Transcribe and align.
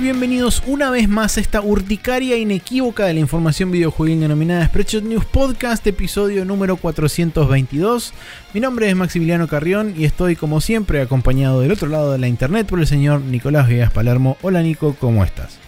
Bienvenidos 0.00 0.62
una 0.66 0.90
vez 0.90 1.06
más 1.06 1.36
a 1.36 1.40
esta 1.42 1.60
urticaria 1.60 2.38
inequívoca 2.38 3.04
de 3.04 3.12
la 3.12 3.20
información 3.20 3.70
videojuegil 3.70 4.20
denominada 4.20 4.64
Spreadshot 4.64 5.04
News 5.04 5.26
Podcast, 5.26 5.86
episodio 5.86 6.46
número 6.46 6.78
422. 6.78 8.14
Mi 8.54 8.60
nombre 8.60 8.88
es 8.88 8.96
Maximiliano 8.96 9.46
Carrión 9.48 9.94
y 9.96 10.06
estoy 10.06 10.34
como 10.34 10.62
siempre 10.62 11.02
acompañado 11.02 11.60
del 11.60 11.72
otro 11.72 11.88
lado 11.88 12.10
de 12.10 12.18
la 12.18 12.26
internet 12.26 12.66
por 12.66 12.80
el 12.80 12.86
señor 12.86 13.20
Nicolás 13.20 13.68
Villegas 13.68 13.92
Palermo. 13.92 14.38
Hola 14.40 14.62
Nico, 14.62 14.96
¿cómo 14.98 15.24
estás? 15.24 15.58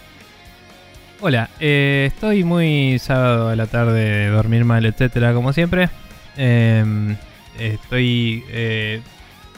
Hola, 1.21 1.51
eh, 1.59 2.09
estoy 2.11 2.43
muy 2.43 2.97
sábado 2.97 3.49
a 3.49 3.55
la 3.55 3.67
tarde, 3.67 4.27
dormir 4.29 4.65
mal, 4.65 4.87
etcétera, 4.87 5.35
como 5.35 5.53
siempre. 5.53 5.89
Eh, 6.35 7.15
estoy 7.59 8.43
eh, 8.49 9.01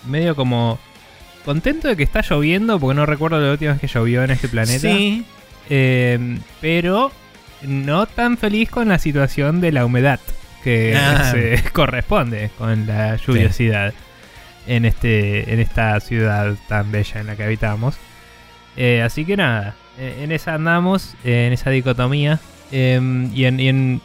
medio 0.08 0.36
como 0.36 0.78
contento 1.48 1.88
de 1.88 1.96
que 1.98 2.04
está 2.04 2.22
lloviendo, 2.22 2.80
porque 2.80 2.96
no 2.96 3.06
recuerdo 3.08 3.40
la 3.42 3.52
última 3.54 3.72
vez 3.72 3.82
que 3.82 3.88
llovió 3.88 4.24
en 4.24 4.30
este 4.32 4.48
planeta. 4.50 4.88
Sí. 4.88 5.26
Eh, 5.70 6.38
pero 6.62 7.12
no 7.64 8.06
tan 8.06 8.38
feliz 8.38 8.70
con 8.70 8.88
la 8.88 9.00
situación 9.00 9.60
de 9.62 9.72
la 9.72 9.84
humedad 9.86 10.20
que 10.64 10.96
Ah. 10.96 11.32
se 11.32 11.64
corresponde 11.74 12.52
con 12.58 12.86
la 12.86 13.16
lluviosidad 13.16 13.94
en, 14.68 14.86
este, 14.86 15.52
en 15.54 15.60
esta 15.60 16.00
ciudad 16.00 16.56
tan 16.68 16.92
bella 16.92 17.20
en 17.22 17.28
la 17.28 17.36
que 17.36 17.44
habitamos. 17.44 17.98
Eh, 18.76 19.02
así 19.02 19.26
que 19.26 19.36
nada, 19.38 19.76
eh, 19.98 20.20
en 20.24 20.32
esa 20.32 20.54
andamos, 20.54 21.16
en 21.24 21.52
esa 21.54 21.70
dicotomía. 21.72 22.40
eh, 22.72 23.00
y 23.34 23.46
en, 23.46 23.60
y 23.60 23.68
en 23.70 24.02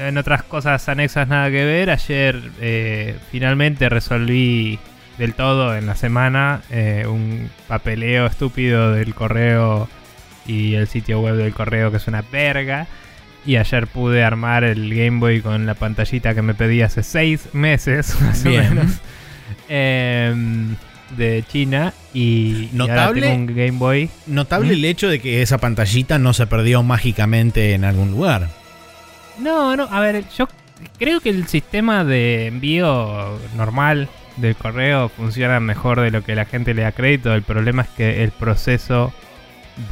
en 0.00 0.16
otras 0.18 0.44
cosas 0.44 0.88
anexas 0.88 1.26
nada 1.26 1.50
que 1.50 1.64
ver, 1.64 1.90
ayer 1.90 3.18
finalmente 3.32 3.88
resolví 3.88 4.78
del 5.18 5.34
todo 5.34 5.76
en 5.76 5.86
la 5.86 5.94
semana 5.96 6.62
eh, 6.70 7.04
un 7.08 7.50
papeleo 7.66 8.26
estúpido 8.26 8.92
del 8.92 9.14
correo 9.14 9.88
y 10.46 10.74
el 10.74 10.86
sitio 10.88 11.20
web 11.20 11.34
del 11.36 11.52
correo 11.52 11.90
que 11.90 11.96
es 11.98 12.06
una 12.06 12.22
verga. 12.22 12.86
Y 13.46 13.56
ayer 13.56 13.86
pude 13.86 14.24
armar 14.24 14.64
el 14.64 14.94
Game 14.94 15.20
Boy 15.20 15.40
con 15.40 15.64
la 15.66 15.74
pantallita 15.74 16.34
que 16.34 16.42
me 16.42 16.54
pedí 16.54 16.82
hace 16.82 17.02
seis 17.02 17.48
meses, 17.54 18.20
más 18.20 18.44
o 18.44 18.50
menos, 18.50 18.86
em, 19.68 20.76
de 21.16 21.44
China. 21.50 21.92
Y, 22.12 22.68
y 22.72 22.78
ahora 22.80 22.94
Notable- 23.06 23.20
tengo 23.22 23.34
un 23.36 23.46
Game 23.46 23.78
Boy. 23.78 24.10
Notable 24.26 24.68
¿Mm? 24.70 24.72
el 24.72 24.84
hecho 24.84 25.08
de 25.08 25.20
que 25.20 25.42
esa 25.42 25.58
pantallita 25.58 26.18
no 26.18 26.32
se 26.34 26.46
perdió 26.46 26.82
mágicamente 26.82 27.72
en 27.74 27.84
algún 27.84 28.10
lugar. 28.10 28.48
No, 29.38 29.76
no, 29.76 29.84
a 29.84 30.00
ver, 30.00 30.24
yo 30.36 30.48
creo 30.98 31.20
que 31.20 31.30
el 31.30 31.46
sistema 31.46 32.04
de 32.04 32.46
envío 32.48 33.38
normal 33.56 34.08
del 34.40 34.56
correo 34.56 35.08
funciona 35.08 35.60
mejor 35.60 36.00
de 36.00 36.10
lo 36.10 36.22
que 36.22 36.34
la 36.34 36.44
gente 36.44 36.74
le 36.74 36.82
da 36.82 36.92
crédito. 36.92 37.34
El 37.34 37.42
problema 37.42 37.82
es 37.82 37.88
que 37.90 38.22
el 38.24 38.30
proceso 38.30 39.12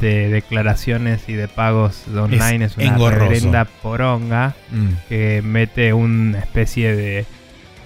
de 0.01 0.29
declaraciones 0.29 1.29
y 1.29 1.33
de 1.33 1.47
pagos 1.47 2.03
de 2.07 2.19
online 2.19 2.65
es, 2.65 2.75
una 2.77 2.87
engorroso. 2.87 3.23
reverenda 3.25 3.65
poronga 3.65 4.53
Mm. 4.71 4.87
que 5.07 5.41
mete 5.43 5.93
una 5.93 6.39
especie 6.39 6.93
de 6.95 7.25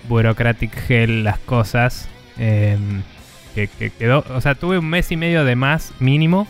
bureaucratic 0.08 0.72
hell 0.90 1.24
las 1.24 1.40
cosas. 1.40 2.08
eh, 2.38 2.78
que, 3.54 3.68
que 3.68 3.90
quedó, 3.92 4.24
o 4.34 4.40
sea, 4.42 4.56
tuve 4.56 4.78
un 4.80 4.86
mes 4.90 5.12
y 5.12 5.18
medio 5.18 5.44
de 5.46 5.56
más 5.56 5.94
mínimo. 6.00 6.48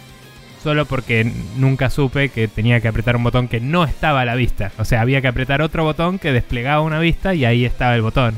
Solo 0.63 0.85
porque 0.85 1.29
nunca 1.57 1.89
supe 1.89 2.29
que 2.29 2.47
tenía 2.47 2.79
que 2.79 2.87
apretar 2.87 3.15
un 3.15 3.23
botón 3.23 3.47
que 3.47 3.59
no 3.59 3.83
estaba 3.83 4.21
a 4.21 4.25
la 4.25 4.35
vista. 4.35 4.71
O 4.77 4.85
sea, 4.85 5.01
había 5.01 5.19
que 5.19 5.27
apretar 5.27 5.63
otro 5.63 5.83
botón 5.83 6.19
que 6.19 6.31
desplegaba 6.31 6.81
una 6.81 6.99
vista 6.99 7.33
y 7.33 7.45
ahí 7.45 7.65
estaba 7.65 7.95
el 7.95 8.03
botón. 8.03 8.35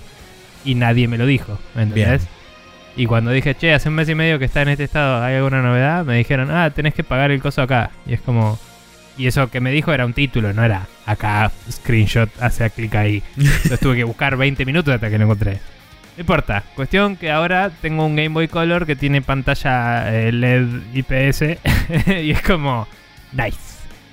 Y 0.65 0.75
nadie 0.75 1.07
me 1.07 1.17
lo 1.17 1.25
dijo, 1.25 1.59
¿me 1.75 1.83
entendés? 1.83 2.21
Bien. 2.21 2.43
Y 2.95 3.05
cuando 3.07 3.31
dije, 3.31 3.55
che, 3.55 3.73
hace 3.73 3.89
un 3.89 3.95
mes 3.95 4.07
y 4.09 4.15
medio 4.15 4.37
que 4.39 4.45
está 4.45 4.61
en 4.61 4.69
este 4.69 4.83
estado, 4.83 5.23
¿hay 5.23 5.35
alguna 5.35 5.61
novedad? 5.61 6.05
Me 6.05 6.17
dijeron, 6.17 6.51
ah, 6.51 6.69
tenés 6.69 6.93
que 6.93 7.03
pagar 7.03 7.31
el 7.31 7.41
coso 7.41 7.61
acá. 7.61 7.91
Y 8.05 8.13
es 8.13 8.21
como... 8.21 8.59
Y 9.17 9.27
eso 9.27 9.49
que 9.49 9.59
me 9.59 9.71
dijo 9.71 9.93
era 9.93 10.05
un 10.05 10.13
título, 10.13 10.53
no 10.53 10.63
era 10.63 10.87
acá, 11.05 11.51
screenshot, 11.71 12.29
hace 12.39 12.69
clic 12.71 12.95
ahí. 12.95 13.23
Entonces 13.37 13.79
tuve 13.79 13.95
que 13.95 14.03
buscar 14.03 14.37
20 14.37 14.65
minutos 14.65 14.93
hasta 14.93 15.09
que 15.09 15.17
lo 15.17 15.25
encontré. 15.25 15.59
No 16.17 16.21
importa. 16.21 16.63
Cuestión 16.75 17.15
que 17.15 17.31
ahora 17.31 17.71
tengo 17.81 18.05
un 18.05 18.15
Game 18.15 18.29
Boy 18.29 18.47
Color 18.47 18.85
que 18.85 18.95
tiene 18.95 19.21
pantalla 19.21 20.13
eh, 20.13 20.31
LED 20.31 20.67
IPS 20.93 21.41
y 22.23 22.31
es 22.31 22.41
como 22.41 22.87
nice. 23.31 23.57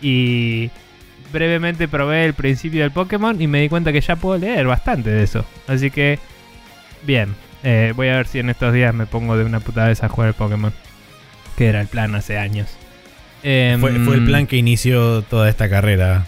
Y 0.03 0.71
brevemente 1.33 1.89
probé 1.89 2.25
el 2.25 2.35
principio 2.35 2.83
del 2.83 2.91
Pokémon 2.91 3.41
y 3.41 3.47
me 3.47 3.61
di 3.61 3.69
cuenta 3.69 3.93
que 3.93 4.01
ya 4.01 4.17
puedo 4.17 4.39
leer 4.39 4.67
bastante 4.67 5.11
de 5.11 5.23
eso. 5.23 5.45
Así 5.67 5.91
que 5.91 6.19
bien. 7.03 7.35
Eh, 7.63 7.93
voy 7.95 8.09
a 8.09 8.17
ver 8.17 8.27
si 8.27 8.39
en 8.39 8.49
estos 8.51 8.73
días 8.73 8.95
me 8.95 9.07
pongo 9.07 9.37
de 9.37 9.45
una 9.45 9.61
puta 9.61 9.87
vez 9.87 10.03
a 10.03 10.09
jugar 10.09 10.29
el 10.29 10.35
Pokémon. 10.35 10.73
Que 11.57 11.67
era 11.69 11.81
el 11.81 11.89
plan 11.89 12.15
hace 12.15 12.39
años. 12.39 12.69
Em, 13.43 13.81
Fue, 13.81 13.93
fue 14.01 14.15
el 14.17 14.25
plan 14.25 14.47
que 14.47 14.57
inició 14.57 15.23
toda 15.23 15.49
esta 15.49 15.69
carrera. 15.69 16.27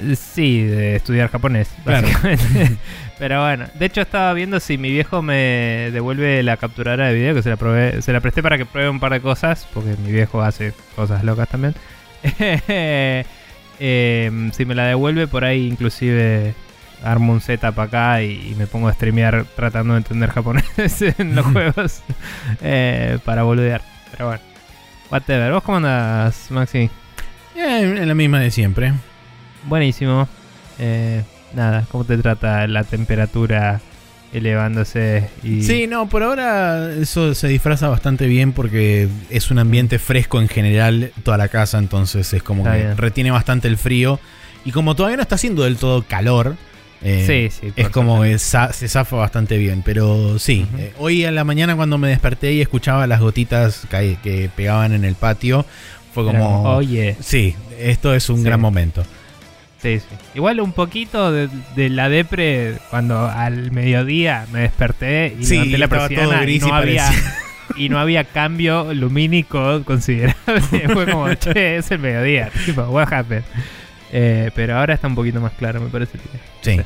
eh, 0.00 0.16
Sí, 0.16 0.62
de 0.62 0.96
estudiar 0.96 1.30
japonés, 1.30 1.68
Claro. 1.84 2.06
básicamente. 2.08 2.76
Pero 3.18 3.42
bueno, 3.42 3.66
de 3.74 3.86
hecho 3.86 4.00
estaba 4.00 4.32
viendo 4.32 4.60
si 4.60 4.78
mi 4.78 4.90
viejo 4.90 5.22
me 5.22 5.90
devuelve 5.92 6.40
la 6.44 6.56
capturadora 6.56 7.08
de 7.08 7.14
video, 7.14 7.34
que 7.34 7.42
se 7.42 7.50
la 7.50 7.56
probé, 7.56 8.00
se 8.02 8.12
la 8.12 8.20
presté 8.20 8.42
para 8.44 8.56
que 8.56 8.64
pruebe 8.66 8.88
un 8.90 9.00
par 9.00 9.12
de 9.12 9.20
cosas, 9.20 9.66
porque 9.74 9.96
mi 10.04 10.12
viejo 10.12 10.40
hace 10.42 10.72
cosas 10.94 11.24
locas 11.24 11.48
también. 11.48 11.74
Em, 13.80 14.50
si 14.52 14.64
me 14.64 14.74
la 14.74 14.86
devuelve, 14.86 15.28
por 15.28 15.44
ahí 15.44 15.66
inclusive 15.68 16.54
armo 17.02 17.32
un 17.32 17.40
setup 17.40 17.78
acá 17.80 18.22
y, 18.22 18.50
y 18.50 18.54
me 18.56 18.66
pongo 18.66 18.88
a 18.88 18.92
streamear 18.92 19.44
tratando 19.56 19.94
de 19.94 19.98
entender 19.98 20.30
japonés 20.30 20.64
en 21.18 21.34
los 21.34 21.46
juegos 21.52 22.02
eh, 22.62 23.18
para 23.24 23.42
boludear. 23.42 23.82
Pero 24.12 24.26
bueno, 24.28 24.42
whatever. 25.10 25.52
¿Vos 25.52 25.62
cómo 25.62 25.76
andas, 25.78 26.50
Maxi? 26.50 26.90
Eh, 27.56 27.96
en 28.00 28.08
la 28.08 28.14
misma 28.14 28.40
de 28.40 28.50
siempre. 28.50 28.92
Buenísimo. 29.64 30.28
Eh, 30.78 31.22
nada, 31.54 31.84
¿cómo 31.90 32.04
te 32.04 32.16
trata 32.18 32.66
la 32.66 32.84
temperatura 32.84 33.80
elevándose? 34.32 35.28
Y... 35.42 35.62
Sí, 35.62 35.86
no, 35.86 36.08
por 36.08 36.22
ahora 36.22 36.92
eso 36.92 37.34
se 37.34 37.48
disfraza 37.48 37.88
bastante 37.88 38.26
bien 38.26 38.52
porque 38.52 39.08
es 39.30 39.50
un 39.50 39.58
ambiente 39.58 39.98
fresco 39.98 40.40
en 40.40 40.48
general 40.48 41.12
toda 41.22 41.36
la 41.38 41.48
casa, 41.48 41.78
entonces 41.78 42.32
es 42.32 42.42
como 42.42 42.62
Está 42.62 42.76
que 42.76 42.82
bien. 42.84 42.96
retiene 42.96 43.30
bastante 43.30 43.68
el 43.68 43.76
frío. 43.76 44.20
Y 44.64 44.72
como 44.72 44.94
todavía 44.94 45.16
no 45.16 45.22
está 45.22 45.36
haciendo 45.36 45.62
del 45.64 45.76
todo 45.76 46.02
calor, 46.02 46.56
eh, 47.02 47.48
sí, 47.50 47.60
sí. 47.60 47.72
es 47.76 47.88
como 47.90 48.22
que 48.22 48.38
se 48.38 48.88
zafa 48.88 49.16
bastante 49.16 49.56
bien. 49.58 49.82
Pero 49.84 50.38
sí, 50.38 50.66
eh, 50.78 50.92
hoy 50.98 51.24
a 51.24 51.30
la 51.30 51.44
mañana 51.44 51.76
cuando 51.76 51.98
me 51.98 52.08
desperté 52.08 52.52
y 52.52 52.60
escuchaba 52.60 53.06
las 53.06 53.20
gotitas 53.20 53.86
que, 53.90 54.16
que 54.22 54.50
pegaban 54.54 54.92
en 54.92 55.04
el 55.04 55.14
patio, 55.14 55.64
fue 56.14 56.24
como... 56.24 56.62
Oye, 56.74 57.16
Sí, 57.20 57.54
esto 57.78 58.14
es 58.14 58.28
un 58.30 58.38
Sí. 58.38 58.44
gran 58.44 58.60
momento. 58.60 59.04
sí, 59.80 60.00
sí. 60.00 60.06
Igual 60.34 60.60
un 60.60 60.72
poquito 60.72 61.30
de, 61.30 61.48
de 61.76 61.88
la 61.88 62.08
depre 62.08 62.74
cuando 62.90 63.28
al 63.28 63.70
mediodía 63.70 64.46
me 64.52 64.60
desperté 64.60 65.36
y 65.38 65.44
levanté 65.46 65.78
la 65.78 65.88
persiana 65.88 66.44
y 66.44 66.56
y 66.56 66.58
no 66.58 66.74
había... 66.74 67.10
Y 67.76 67.90
no 67.90 67.98
había 67.98 68.24
cambio 68.24 68.94
lumínico 68.94 69.82
considerable. 69.84 70.62
Fue 70.94 71.04
como, 71.06 71.32
che, 71.34 71.76
es 71.76 71.90
el 71.90 71.98
mediodía. 71.98 72.50
Tipo, 72.64 72.84
what 72.84 73.12
happened? 73.12 73.44
Eh, 74.12 74.50
pero 74.54 74.76
ahora 74.78 74.94
está 74.94 75.06
un 75.06 75.14
poquito 75.14 75.40
más 75.40 75.52
claro, 75.52 75.80
me 75.80 75.88
parece. 75.88 76.18
que- 76.18 76.76
Sí. 76.76 76.80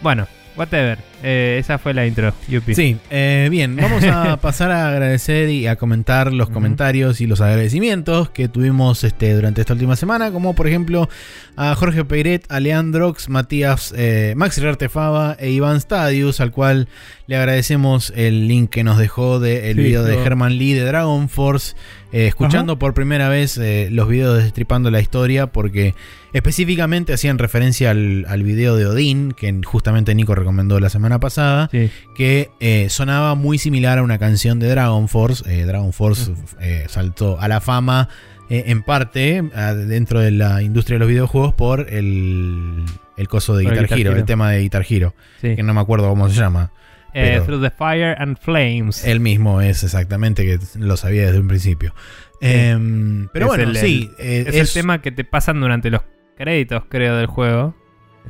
Bueno, 0.00 0.26
whatever. 0.56 0.98
Eh, 1.22 1.58
esa 1.60 1.76
fue 1.78 1.92
la 1.92 2.06
intro. 2.06 2.32
Yupi. 2.48 2.74
Sí, 2.74 2.96
eh, 3.10 3.48
bien, 3.50 3.76
vamos 3.76 4.02
a 4.04 4.36
pasar 4.40 4.70
a 4.70 4.88
agradecer 4.88 5.50
y 5.50 5.66
a 5.66 5.76
comentar 5.76 6.32
los 6.32 6.48
comentarios 6.48 7.20
y 7.20 7.26
los 7.26 7.42
agradecimientos 7.42 8.30
que 8.30 8.48
tuvimos 8.48 9.04
este, 9.04 9.34
durante 9.34 9.60
esta 9.60 9.74
última 9.74 9.96
semana, 9.96 10.32
como 10.32 10.54
por 10.54 10.66
ejemplo 10.66 11.10
a 11.56 11.74
Jorge 11.74 12.06
Peiret, 12.06 12.50
a 12.50 12.58
Leandrox, 12.58 13.28
Matías, 13.28 13.92
eh, 13.96 14.32
Maxi 14.36 14.64
Artefaba 14.66 15.36
e 15.38 15.50
Iván 15.50 15.76
Stadius, 15.76 16.40
al 16.40 16.52
cual 16.52 16.88
le 17.26 17.36
agradecemos 17.36 18.10
el 18.16 18.48
link 18.48 18.70
que 18.70 18.82
nos 18.82 18.96
dejó 18.96 19.40
del 19.40 19.76
Sí, 19.76 19.82
video 19.82 20.04
de. 20.04 20.14
Herman 20.22 20.56
Lee 20.56 20.72
de 20.72 20.84
Dragon 20.84 21.28
Force, 21.28 21.76
eh, 22.12 22.26
escuchando 22.28 22.78
por 22.78 22.94
primera 22.94 23.28
vez 23.28 23.58
los 23.90 24.08
videos 24.08 24.38
de 24.38 24.44
Destripando 24.44 24.90
la 24.90 25.00
Historia, 25.02 25.48
porque 25.48 25.94
específicamente 26.32 27.12
hacían 27.12 27.38
referencia 27.38 27.90
al, 27.90 28.24
al 28.28 28.42
video 28.42 28.76
de 28.76 28.86
Odín, 28.86 29.32
que 29.32 29.60
justamente 29.64 30.14
Nico 30.14 30.34
recomendó 30.34 30.78
la 30.80 30.90
semana 30.90 31.18
pasada 31.20 31.68
Sí. 31.70 31.90
que 32.14 32.50
eh, 32.60 32.86
sonaba 32.90 33.34
muy 33.34 33.58
similar 33.58 33.98
a 33.98 34.02
una 34.02 34.18
canción 34.18 34.58
de 34.58 34.68
Dragon 34.68 35.08
Force. 35.08 35.44
Eh, 35.50 35.64
Dragon 35.64 35.92
Force 35.92 36.32
eh, 36.60 36.86
saltó 36.88 37.40
a 37.40 37.48
la 37.48 37.60
fama 37.60 38.08
en 38.52 38.82
parte 38.82 39.42
dentro 39.86 40.18
de 40.18 40.32
la 40.32 40.60
industria 40.60 40.96
de 40.96 40.98
los 40.98 41.08
videojuegos 41.08 41.54
por 41.54 41.86
el, 41.88 42.84
el 43.16 43.28
coso 43.28 43.56
de 43.56 43.62
Guitar, 43.62 43.82
Guitar 43.84 43.98
Hero, 44.00 44.10
Hero. 44.10 44.18
el 44.20 44.24
tema 44.26 44.50
de 44.50 44.60
Guitar 44.62 44.84
Hero, 44.88 45.14
sí. 45.40 45.54
que 45.54 45.62
no 45.62 45.72
me 45.72 45.80
acuerdo 45.80 46.08
cómo 46.08 46.28
se 46.28 46.34
llama. 46.34 46.72
Eh, 47.14 47.40
Through 47.46 47.62
the 47.62 47.70
Fire 47.70 48.16
and 48.18 48.36
Flames. 48.38 49.04
El 49.04 49.20
mismo 49.20 49.60
es 49.60 49.84
exactamente, 49.84 50.44
que 50.44 50.58
lo 50.80 50.96
sabía 50.96 51.26
desde 51.26 51.38
un 51.38 51.46
principio. 51.46 51.94
Em, 52.40 53.28
pero 53.32 53.46
Es 53.46 53.48
bueno, 53.50 53.70
el- 53.70 53.76
sí. 53.76 54.10
eh, 54.18 54.44
es, 54.48 54.54
el 54.56 54.72
tema 54.82 55.00
que 55.00 55.12
te 55.12 55.22
pasan 55.24 55.60
durante 55.60 55.90
los 55.90 56.02
créditos, 56.44 56.84
creo, 56.88 57.16
del 57.16 57.26
juego. 57.26 57.74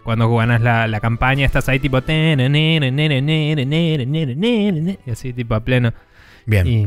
Cuando 0.04 0.34
ganas 0.34 0.60
la, 0.60 0.86
la 0.88 1.00
campaña, 1.00 1.46
estás 1.46 1.68
ahí 1.68 1.78
tipo. 1.78 2.00
Y 5.06 5.10
así, 5.10 5.32
tipo 5.32 5.54
a 5.54 5.64
pleno. 5.64 5.92
Bien. 6.46 6.66
Y 6.66 6.86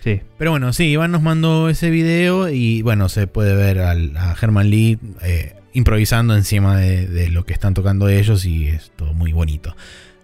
Sí. 0.00 0.20
Pero 0.36 0.50
bueno, 0.50 0.72
sí, 0.74 0.84
Iván 0.90 1.12
nos 1.12 1.22
mandó 1.22 1.70
ese 1.70 1.88
video 1.88 2.50
y 2.50 2.82
bueno, 2.82 3.08
se 3.08 3.26
puede 3.26 3.54
ver 3.56 3.78
al- 3.78 4.14
a 4.18 4.36
Herman 4.40 4.68
Lee 4.68 4.98
eh, 5.22 5.54
improvisando 5.72 6.36
encima 6.36 6.76
de, 6.78 7.06
de 7.06 7.30
lo 7.30 7.46
que 7.46 7.54
están 7.54 7.72
tocando 7.72 8.08
ellos 8.10 8.44
y 8.44 8.68
es 8.68 8.92
todo 8.96 9.14
muy 9.14 9.32
bonito. 9.32 9.74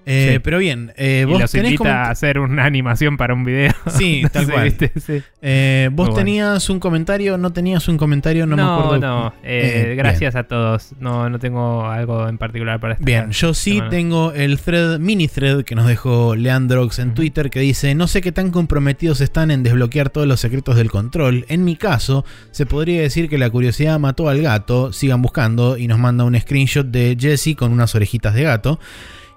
Eh, 0.07 0.31
Sí. 0.35 0.39
Pero 0.43 0.59
bien, 0.59 0.93
eh, 0.97 1.21
Y 1.27 1.31
vos 1.31 1.41
los 1.41 1.51
tenés 1.53 1.73
invita 1.73 1.79
como... 1.85 1.91
a 1.91 2.11
hacer 2.11 2.39
una 2.39 2.65
animación 2.65 3.17
para 3.17 3.35
un 3.35 3.45
video. 3.45 3.73
Sí, 3.89 4.23
tal 4.33 4.47
Sí, 4.47 4.51
cual. 4.53 4.65
¿viste? 4.65 4.93
Sí. 5.01 5.23
Eh, 5.43 5.89
vos 5.93 6.07
Muy 6.07 6.13
bueno. 6.13 6.25
tenías 6.27 6.71
un 6.71 6.81
comentario, 6.81 7.37
no 7.39 7.53
tenías 7.53 7.87
un 7.89 7.97
comentario, 7.97 8.47
no, 8.47 8.57
me 8.57 8.63
acuerdo. 8.63 8.99
no, 8.99 9.35
gracias 9.97 10.37
a 10.37 10.45
todos. 10.45 10.93
No, 11.01 11.29
no 11.29 11.39
tengo 11.39 11.87
algo 11.87 12.29
en 12.29 12.39
particular 12.39 12.81
para 12.81 12.95
destacar. 12.95 13.07
Bien, 13.07 13.31
yo 13.31 13.55
sí 13.55 13.73
Semana. 13.75 13.91
tengo 13.91 14.33
el 14.33 14.59
thread, 14.59 14.99
mini 14.99 15.29
thread 15.29 15.65
que 15.65 15.75
nos 15.75 15.87
dejó 15.87 16.35
Leandrox 16.37 16.99
en. 16.99 17.15
Twitter 17.15 17.51
que 17.51 17.61
dice, 17.61 17.95
no 17.95 18.07
sé 18.07 18.21
qué 18.21 18.33
tan 18.33 18.51
comprometidos 18.51 19.21
están 19.21 19.51
en 19.51 19.63
desbloquear 19.63 20.11
todos 20.11 20.27
los 20.27 20.41
secretos 20.41 20.77
del 20.77 20.91
control. 20.91 21.45
En 21.49 21.65
mi 21.65 21.77
caso, 21.77 22.25
se 22.53 22.67
podría 22.67 23.03
decir 23.03 23.29
que 23.29 23.37
la 23.37 23.51
curiosidad 23.51 23.99
mató 23.99 24.29
al 24.29 24.41
gato, 24.43 24.93
sigan 24.93 25.21
buscando 25.23 25.77
y 25.77 25.89
nos 25.89 25.99
manda 25.99 26.25
un 26.25 26.39
screenshot 26.39 26.87
de 26.87 27.17
Jesse 27.19 27.55
con 27.57 27.73
unas 27.73 27.95
orejitas 27.95 28.35
de 28.35 28.45
gato. 28.45 28.79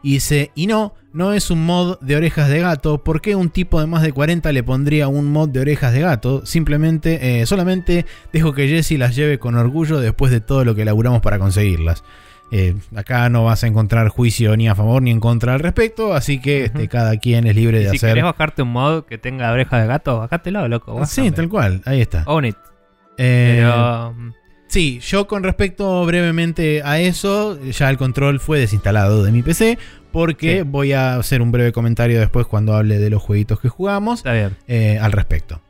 Y 0.03 0.15
dice, 0.15 0.51
y 0.53 0.67
no, 0.67 0.93
no 1.13 1.31
es 1.33 1.49
un 1.49 1.65
mod 1.65 1.97
de 2.01 2.17
orejas 2.17 2.49
de 2.49 2.59
gato. 2.59 3.03
¿Por 3.03 3.21
qué 3.21 3.35
un 3.35 3.49
tipo 3.49 3.79
de 3.79 3.87
más 3.87 4.01
de 4.01 4.11
40 4.11 4.51
le 4.51 4.61
pondría 4.61 5.07
un 5.07 5.31
mod 5.31 5.49
de 5.49 5.61
orejas 5.61 5.93
de 5.93 6.01
gato? 6.01 6.45
Simplemente, 6.45 7.41
eh, 7.41 7.45
solamente 7.45 8.05
dejo 8.33 8.53
que 8.53 8.67
Jesse 8.67 8.99
las 8.99 9.15
lleve 9.15 9.39
con 9.39 9.55
orgullo 9.55 9.99
después 10.01 10.31
de 10.31 10.41
todo 10.41 10.65
lo 10.65 10.75
que 10.75 10.81
elaboramos 10.81 11.21
para 11.21 11.39
conseguirlas. 11.39 12.03
Eh, 12.51 12.75
acá 12.95 13.29
no 13.29 13.45
vas 13.45 13.63
a 13.63 13.67
encontrar 13.67 14.09
juicio 14.09 14.55
ni 14.57 14.67
a 14.67 14.75
favor 14.75 15.01
ni 15.01 15.09
en 15.09 15.19
contra 15.19 15.53
al 15.55 15.59
respecto, 15.61 16.13
así 16.13 16.39
que 16.39 16.65
este, 16.65 16.87
cada 16.87 17.17
quien 17.17 17.47
es 17.47 17.55
libre 17.55 17.79
de 17.79 17.89
si 17.89 17.95
hacer. 17.95 18.09
querés 18.09 18.25
bajarte 18.25 18.61
un 18.61 18.73
mod 18.73 19.05
que 19.05 19.17
tenga 19.17 19.51
oreja 19.51 19.79
de 19.81 19.87
gato, 19.87 20.19
bajátelo, 20.19 20.67
loco. 20.67 20.93
Sí, 21.05 21.21
bájame. 21.21 21.31
tal 21.31 21.49
cual, 21.49 21.81
ahí 21.85 22.01
está. 22.01 22.23
Own 22.27 22.45
it. 22.45 22.57
Eh, 23.17 23.55
Pero. 23.61 24.13
Sí, 24.73 24.99
yo 25.01 25.27
con 25.27 25.43
respecto 25.43 26.03
brevemente 26.03 26.81
a 26.83 26.99
eso, 26.99 27.61
ya 27.61 27.91
el 27.91 27.97
control 27.97 28.39
fue 28.39 28.57
desinstalado 28.59 29.23
de 29.23 29.31
mi 29.31 29.43
PC, 29.43 29.77
porque 30.11 30.57
Sí. 30.57 30.61
voy 30.65 30.93
a 30.93 31.13
hacer 31.17 31.43
un 31.43 31.51
breve 31.51 31.71
comentario 31.71 32.19
después 32.19 32.47
cuando 32.47 32.73
hable 32.73 32.97
de 32.97 33.11
los 33.11 33.21
jueguitos 33.21 33.59
que 33.59 33.69
jugamos 33.69 34.21
Está 34.21 34.33
bien. 34.33 34.55
eh, 34.67 34.97
al 34.99 35.11
respecto. 35.11 35.61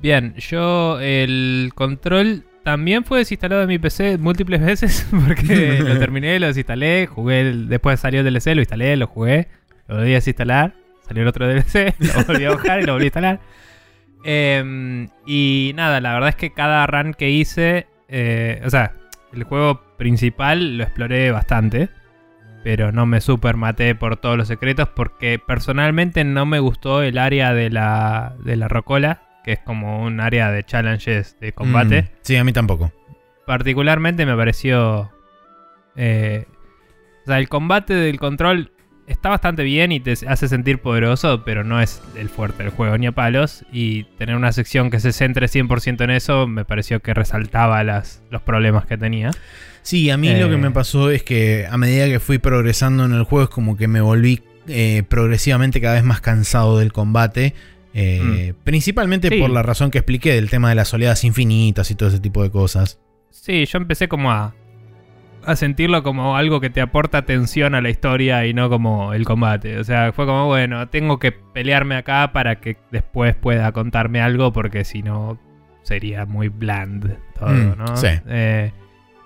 Bien, 0.00 0.34
yo 0.36 0.98
el 1.00 1.72
control 1.74 2.44
también 2.64 3.04
fue 3.04 3.18
desinstalado 3.18 3.60
de 3.60 3.66
mi 3.66 3.78
PC 3.78 4.16
múltiples 4.16 4.60
veces 4.64 5.06
porque 5.26 5.78
lo 5.86 5.98
terminé, 5.98 6.40
lo 6.40 6.46
desinstalé, 6.46 7.06
jugué, 7.08 7.44
después 7.52 8.00
salió 8.00 8.20
el 8.20 8.26
DLC, 8.32 8.54
lo 8.54 8.62
instalé, 8.62 8.96
lo 8.96 9.06
jugué, 9.06 9.48
lo 9.86 9.96
volví 9.96 10.12
a 10.12 10.14
desinstalar, 10.14 10.72
salió 11.06 11.24
el 11.24 11.28
otro 11.28 11.46
DLC, 11.52 11.94
lo 11.98 12.24
volví 12.24 12.44
a 12.46 12.50
bajar 12.54 12.80
y 12.80 12.86
lo 12.86 12.94
volví 12.94 13.04
a 13.04 13.08
instalar. 13.08 13.40
Em, 14.24 15.08
y 15.26 15.72
nada, 15.74 16.00
la 16.00 16.14
verdad 16.14 16.30
es 16.30 16.36
que 16.36 16.54
cada 16.54 16.86
run 16.86 17.12
que 17.12 17.28
hice, 17.30 17.86
eh, 18.10 18.60
o 18.64 18.70
sea, 18.70 18.92
el 19.32 19.44
juego 19.44 19.80
principal 19.96 20.76
lo 20.76 20.84
exploré 20.84 21.30
bastante, 21.30 21.88
pero 22.64 22.92
no 22.92 23.06
me 23.06 23.20
super 23.20 23.56
maté 23.56 23.94
por 23.94 24.16
todos 24.16 24.36
los 24.36 24.48
secretos 24.48 24.88
porque 24.88 25.38
personalmente 25.38 26.24
no 26.24 26.44
me 26.46 26.58
gustó 26.58 27.02
el 27.02 27.16
área 27.16 27.54
de 27.54 27.70
la, 27.70 28.34
de 28.44 28.56
la 28.56 28.68
rocola, 28.68 29.22
que 29.44 29.52
es 29.52 29.60
como 29.60 30.02
un 30.02 30.20
área 30.20 30.50
de 30.50 30.64
challenges 30.64 31.38
de 31.40 31.52
combate. 31.52 32.02
Mm, 32.02 32.06
sí, 32.22 32.36
a 32.36 32.44
mí 32.44 32.52
tampoco. 32.52 32.92
Particularmente 33.46 34.26
me 34.26 34.36
pareció... 34.36 35.10
eh, 35.96 36.46
o 37.22 37.26
sea, 37.26 37.38
el 37.38 37.48
combate 37.48 37.94
del 37.94 38.18
control 38.18 38.72
está 39.10 39.28
bastante 39.28 39.62
bien 39.64 39.92
y 39.92 40.00
te 40.00 40.14
hace 40.26 40.48
sentir 40.48 40.78
poderoso, 40.80 41.44
pero 41.44 41.64
no 41.64 41.80
es 41.80 42.00
el 42.16 42.28
fuerte 42.28 42.62
del 42.62 42.72
juego 42.72 42.96
ni 42.96 43.06
a 43.06 43.12
palos. 43.12 43.64
Y 43.72 44.04
tener 44.18 44.36
una 44.36 44.52
sección 44.52 44.90
que 44.90 45.00
se 45.00 45.12
centre 45.12 45.46
100% 45.46 46.02
en 46.04 46.10
eso 46.10 46.46
me 46.46 46.64
pareció 46.64 47.00
que 47.00 47.12
resaltaba 47.12 47.82
las, 47.84 48.22
los 48.30 48.40
problemas 48.42 48.86
que 48.86 48.96
tenía. 48.96 49.30
Sí, 49.82 50.10
a 50.10 50.16
mí 50.16 50.28
lo 50.34 50.48
que 50.48 50.54
Eh. 50.54 50.58
me 50.58 50.70
pasó 50.70 51.10
es 51.10 51.22
que 51.22 51.66
a 51.70 51.76
medida 51.76 52.06
que 52.06 52.20
fui 52.20 52.38
progresando 52.38 53.04
en 53.04 53.12
el 53.12 53.24
juego 53.24 53.44
es 53.44 53.50
como 53.50 53.76
que 53.76 53.88
me 53.88 54.00
volví 54.00 54.42
eh, 54.68 55.02
progresivamente 55.08 55.80
cada 55.80 55.94
vez 55.94 56.04
más 56.04 56.20
cansado 56.20 56.78
del 56.78 56.92
combate. 56.92 57.54
eh, 57.94 58.54
Principalmente 58.62 59.28
Mm. 59.28 59.32
Sí. 59.32 59.40
por 59.40 59.50
la 59.50 59.62
razón 59.64 59.90
que 59.90 59.98
expliqué 59.98 60.32
del 60.34 60.48
tema 60.48 60.68
de 60.68 60.76
las 60.76 60.94
oleadas 60.94 61.24
infinitas 61.24 61.90
y 61.90 61.96
todo 61.96 62.08
ese 62.08 62.20
tipo 62.20 62.42
de 62.42 62.50
cosas. 62.50 63.00
Sí, 63.30 63.64
yo 63.66 63.78
empecé 63.78 64.06
como 64.06 64.30
a, 64.30 64.54
a 65.46 65.56
sentirlo 65.56 66.02
como 66.02 66.36
algo 66.36 66.60
que 66.60 66.70
te 66.70 66.80
aporta 66.80 67.22
tensión 67.22 67.74
a 67.74 67.80
la 67.80 67.88
historia 67.90 68.46
y 68.46 68.54
no 68.54 68.68
como 68.68 69.12
el 69.14 69.24
combate. 69.24 69.78
O 69.78 69.84
sea, 69.84 70.12
fue 70.12 70.26
como, 70.26 70.46
bueno, 70.46 70.88
tengo 70.88 71.18
que 71.18 71.32
pelearme 71.32 71.96
acá 71.96 72.30
para 72.32 72.56
que 72.56 72.76
después 72.90 73.34
pueda 73.34 73.72
contarme 73.72 74.20
algo 74.20 74.52
porque 74.52 74.84
si 74.84 75.02
no 75.02 75.38
sería 75.82 76.26
muy 76.26 76.48
bland 76.48 77.16
todo, 77.38 77.48
Mm, 77.50 77.78
¿no? 77.78 77.96
sí. 77.96 78.08
Eh, 78.28 78.72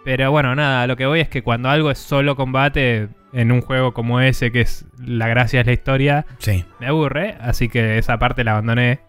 pero 0.05 0.31
bueno, 0.31 0.55
nada, 0.55 0.87
lo 0.87 0.96
que 0.96 1.06
voy 1.06 1.20
es 1.20 1.28
que 1.28 1.43
cuando 1.43 1.69
algo 1.70 1.90
es 1.90 1.99
solo 1.99 2.37
combate 2.37 3.08
en 3.32 3.50
un 3.50 3.61
juego 3.62 3.93
como 3.94 4.20
ese, 4.20 4.52
que 4.52 4.61
es 4.61 4.87
la 5.05 5.26
gracia 5.28 5.61
es 5.61 5.66
la 5.66 5.72
historia, 5.72 6.26
Sí. 6.38 6.64
me 6.78 6.87
aburre, 6.87 7.37
así 7.40 7.69
que 7.69 7.99
esa 7.99 8.19
parte 8.19 8.44
la 8.44 8.52
abandoné. 8.52 9.00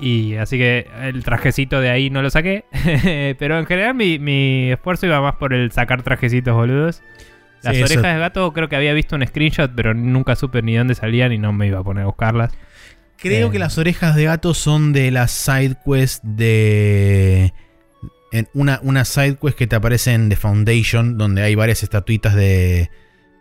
Y 0.00 0.34
así 0.36 0.58
que 0.58 0.86
el 1.02 1.24
trajecito 1.24 1.80
de 1.80 1.90
ahí 1.90 2.10
no 2.10 2.22
lo 2.22 2.30
saqué. 2.30 2.64
Pero 3.38 3.58
en 3.58 3.66
general 3.66 3.94
mi, 3.94 4.18
mi 4.18 4.70
esfuerzo 4.72 5.06
iba 5.06 5.20
más 5.20 5.36
por 5.36 5.54
el 5.54 5.72
sacar 5.72 6.02
trajecitos 6.02 6.54
boludos. 6.54 7.02
Las 7.62 7.74
Sí, 7.76 7.82
eso- 7.82 7.94
orejas 7.94 8.14
de 8.14 8.20
gato 8.20 8.52
creo 8.52 8.68
que 8.68 8.76
había 8.76 8.92
visto 8.92 9.16
un 9.16 9.26
screenshot, 9.26 9.72
pero 9.74 9.94
nunca 9.94 10.36
supe 10.36 10.62
ni 10.62 10.76
dónde 10.76 10.94
salían 10.94 11.32
y 11.32 11.38
no 11.38 11.52
me 11.52 11.66
iba 11.66 11.78
a 11.80 11.82
poner 11.82 12.02
a 12.04 12.06
buscarlas. 12.06 12.52
Creo 13.16 13.48
Eh. 13.48 13.50
que 13.50 13.58
las 13.58 13.78
orejas 13.78 14.14
de 14.14 14.24
gato 14.24 14.52
son 14.54 14.92
de 14.92 15.10
las 15.10 15.30
side 15.32 15.76
quest 15.84 16.22
de. 16.22 17.52
en 18.32 18.46
una, 18.52 18.78
una 18.82 19.04
side 19.06 19.36
quest 19.40 19.56
que 19.56 19.66
te 19.66 19.74
aparece 19.76 20.12
en 20.12 20.28
The 20.28 20.36
Foundation, 20.36 21.16
donde 21.16 21.42
hay 21.42 21.54
varias 21.54 21.82
estatuitas 21.82 22.34
de, 22.34 22.90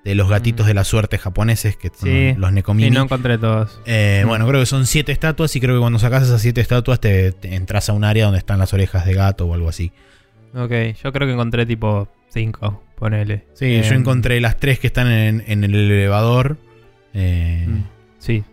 de 0.05 0.15
los 0.15 0.29
gatitos 0.29 0.65
Mm. 0.65 0.67
de 0.67 0.73
la 0.75 0.83
suerte 0.85 1.17
japoneses, 1.17 1.75
que 1.75 1.89
son 1.89 2.07
Sí. 2.09 2.33
los 2.37 2.51
Y 2.51 2.53
Nekomini. 2.53 2.89
no 2.91 3.01
encontré 3.03 3.37
todos. 3.37 3.81
Eh, 3.85 4.21
Mm. 4.23 4.27
Bueno, 4.29 4.47
creo 4.47 4.59
que 4.61 4.65
son 4.65 4.85
siete 4.85 5.11
estatuas 5.11 5.53
y 5.55 5.59
creo 5.59 5.75
que 5.75 5.79
cuando 5.81 5.99
sacas 5.99 6.23
esas 6.23 6.41
siete 6.41 6.61
estatuas 6.61 6.99
te, 7.01 7.33
te 7.33 7.55
entras 7.55 7.89
a 7.89 7.93
un 7.93 8.03
área 8.05 8.25
donde 8.25 8.37
están 8.39 8.59
las 8.59 8.71
orejas 8.73 9.05
de 9.05 9.13
gato 9.15 9.45
o 9.47 9.53
algo 9.53 9.67
así. 9.67 9.91
Ok, 10.53 10.71
yo 11.03 11.11
creo 11.11 11.27
que 11.27 11.33
encontré 11.33 11.65
tipo 11.65 12.07
5, 12.29 12.83
ponele. 12.97 13.45
Sí, 13.55 13.75
yo 13.81 13.83
Em, 13.93 13.99
encontré 14.01 14.39
las 14.39 14.57
tres 14.57 14.79
que 14.79 14.87
están 14.87 15.11
en, 15.11 15.43
en 15.47 15.63
el 15.65 15.73
elevador. 15.75 16.57
Eh, 17.13 17.65
mm, 17.67 17.83
Sí, 18.19 18.43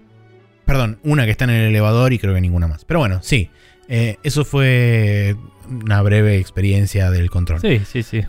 Perdón, 0.64 0.98
una 1.02 1.24
que 1.26 1.32
está 1.32 1.44
en 1.44 1.50
el 1.50 1.66
elevador 1.68 2.12
y 2.12 2.18
creo 2.18 2.34
que 2.34 2.40
ninguna 2.40 2.66
más. 2.68 2.84
Pero 2.84 3.00
bueno, 3.00 3.18
sí. 3.22 3.50
Eh, 3.88 4.16
eso 4.22 4.44
fue 4.44 5.36
una 5.68 6.00
breve 6.02 6.38
experiencia 6.38 7.10
del 7.10 7.30
control. 7.30 7.60
sí, 7.60 7.80
sí, 7.84 8.02
sí. 8.02 8.22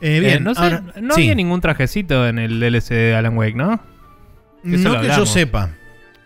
Eh, 0.00 0.20
bien, 0.20 0.38
Eh, 0.38 0.40
no 0.40 0.54
sé, 0.54 0.62
ahora- 0.62 0.82
no 1.00 1.14
sí. 1.14 1.22
había 1.22 1.34
ningún 1.34 1.60
trajecito 1.60 2.26
en 2.28 2.38
el 2.38 2.58
DLC 2.60 2.94
de 2.94 3.14
Alan 3.14 3.36
Wake, 3.36 3.54
¿no? 3.56 3.80
eso 4.64 4.94
No 4.94 5.00
que 5.00 5.08
yo 5.08 5.26
sepa. 5.26 5.70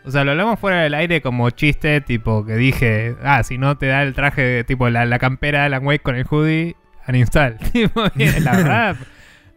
O 0.04 0.10
sea, 0.10 0.22
lo 0.24 0.32
hablamos 0.32 0.58
fuera 0.60 0.82
del 0.82 0.92
aire 0.94 1.22
como 1.22 1.48
chiste, 1.50 2.00
tipo 2.02 2.44
que 2.44 2.56
dije, 2.56 3.16
ah, 3.22 3.42
si 3.42 3.56
no 3.58 3.76
te 3.78 3.86
da 3.86 4.02
el 4.02 4.12
traje, 4.14 4.62
tipo 4.64 4.88
la, 4.90 5.06
la 5.06 5.18
campera 5.18 5.60
de 5.60 5.66
Alan 5.66 5.86
Wake 5.86 6.02
con 6.02 6.14
el 6.16 6.26
hoodie, 6.28 6.76
uninstall. 7.08 7.56
Tipo, 7.72 8.02
la 8.42 8.52
verdad, 8.56 8.96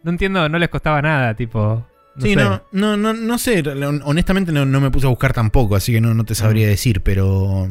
no 0.02 0.10
entiendo, 0.10 0.48
no 0.48 0.58
les 0.58 0.68
costaba 0.70 1.02
nada, 1.02 1.34
tipo. 1.34 1.86
No 2.16 2.22
sí, 2.22 2.30
sé. 2.34 2.36
no, 2.36 2.62
no, 2.72 2.96
no, 2.96 3.12
no 3.12 3.38
sé. 3.38 3.62
Honestamente 4.04 4.50
no, 4.50 4.64
no 4.64 4.80
me 4.80 4.90
puse 4.90 5.06
a 5.06 5.10
buscar 5.10 5.32
tampoco, 5.32 5.76
así 5.76 5.92
que 5.92 6.00
no, 6.00 6.14
no 6.14 6.24
te 6.24 6.34
sabría 6.34 6.66
decir, 6.66 7.02
pero. 7.02 7.68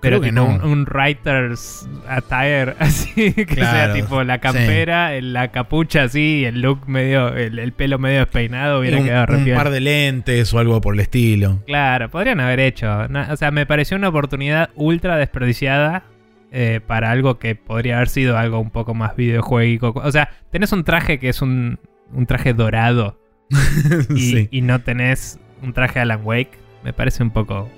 Pero 0.00 0.20
creo 0.20 0.20
que 0.20 0.32
no. 0.32 0.46
un, 0.46 0.62
un 0.62 0.86
writer's 0.86 1.88
attire, 2.06 2.74
así, 2.78 3.32
que 3.32 3.46
Claro, 3.46 3.92
sea 3.92 3.92
tipo 3.92 4.22
la 4.22 4.38
campera, 4.38 5.20
la 5.20 5.48
capucha 5.48 6.04
así, 6.04 6.44
el 6.44 6.60
look 6.60 6.88
medio, 6.88 7.34
el, 7.34 7.58
el 7.58 7.72
pelo 7.72 7.98
medio 7.98 8.20
despeinado, 8.20 8.80
hubiera 8.80 8.98
un, 8.98 9.04
quedado 9.04 9.36
un 9.36 9.54
par 9.54 9.70
de 9.70 9.80
lentes 9.80 10.54
o 10.54 10.58
algo 10.58 10.80
por 10.80 10.94
el 10.94 11.00
estilo. 11.00 11.62
Claro, 11.66 12.10
podrían 12.10 12.38
haber 12.40 12.60
hecho. 12.60 12.86
O 13.30 13.36
sea, 13.36 13.50
me 13.50 13.66
pareció 13.66 13.96
una 13.96 14.08
oportunidad 14.08 14.70
ultra 14.76 15.16
desperdiciada 15.16 16.04
eh, 16.52 16.80
para 16.86 17.10
algo 17.10 17.38
que 17.38 17.56
podría 17.56 17.96
haber 17.96 18.08
sido 18.08 18.38
algo 18.38 18.60
un 18.60 18.70
poco 18.70 18.94
más 18.94 19.16
videojueguico. 19.16 19.92
O 19.96 20.12
sea, 20.12 20.30
tenés 20.50 20.72
un 20.72 20.84
traje 20.84 21.18
que 21.18 21.28
es 21.28 21.42
un, 21.42 21.80
un 22.12 22.26
traje 22.26 22.54
dorado 22.54 23.20
y, 24.10 24.30
sí. 24.30 24.48
y 24.50 24.60
no 24.60 24.80
tenés 24.80 25.40
un 25.60 25.72
traje 25.72 25.98
Alan 25.98 26.20
Wake. 26.22 26.52
Me 26.84 26.92
parece 26.92 27.22
un 27.22 27.30
poco 27.30 27.68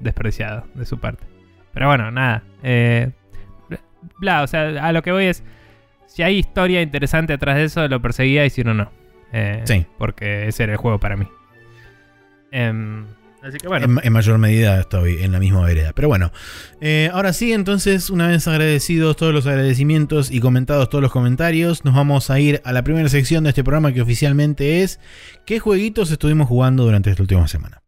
desperdiciado 0.00 0.64
de 0.74 0.86
su 0.86 0.98
parte. 0.98 1.37
Pero 1.78 1.86
bueno, 1.90 2.10
nada. 2.10 2.42
eh, 2.64 3.12
bla, 4.18 4.42
o 4.42 4.48
sea, 4.48 4.84
a 4.84 4.92
lo 4.92 5.00
que 5.00 5.12
voy 5.12 5.26
es. 5.26 5.44
Si 6.08 6.24
hay 6.24 6.38
historia 6.38 6.82
interesante 6.82 7.32
atrás 7.34 7.54
de 7.54 7.64
eso, 7.64 7.86
lo 7.86 8.02
perseguía 8.02 8.44
y 8.44 8.50
si 8.50 8.64
no, 8.64 8.74
no. 8.74 8.90
Eh, 9.32 9.62
Sí. 9.64 9.86
Porque 9.96 10.48
ese 10.48 10.64
era 10.64 10.72
el 10.72 10.78
juego 10.78 10.98
para 10.98 11.16
mí. 11.16 11.28
Em, 12.50 13.06
así 13.44 13.58
que 13.58 13.68
bueno. 13.68 13.84
En, 13.84 14.00
en 14.02 14.12
mayor 14.12 14.38
medida 14.38 14.80
estoy 14.80 15.22
en 15.22 15.30
la 15.30 15.38
misma 15.38 15.64
vereda. 15.64 15.92
Pero 15.94 16.08
bueno, 16.08 16.32
eh, 16.80 17.10
ahora 17.12 17.32
sí, 17.32 17.52
entonces, 17.52 18.10
una 18.10 18.26
vez 18.26 18.48
agradecidos 18.48 19.14
todos 19.14 19.32
los 19.32 19.46
agradecimientos 19.46 20.32
y 20.32 20.40
comentados 20.40 20.90
todos 20.90 21.00
los 21.02 21.12
comentarios, 21.12 21.84
nos 21.84 21.94
vamos 21.94 22.28
a 22.28 22.40
ir 22.40 22.60
a 22.64 22.72
la 22.72 22.82
primera 22.82 23.08
sección 23.08 23.44
de 23.44 23.50
este 23.50 23.62
programa 23.62 23.92
que 23.92 24.02
oficialmente 24.02 24.82
es 24.82 24.98
¿Qué 25.46 25.60
jueguitos 25.60 26.10
estuvimos 26.10 26.48
jugando 26.48 26.82
durante 26.82 27.10
esta 27.10 27.22
última 27.22 27.46
semana? 27.46 27.82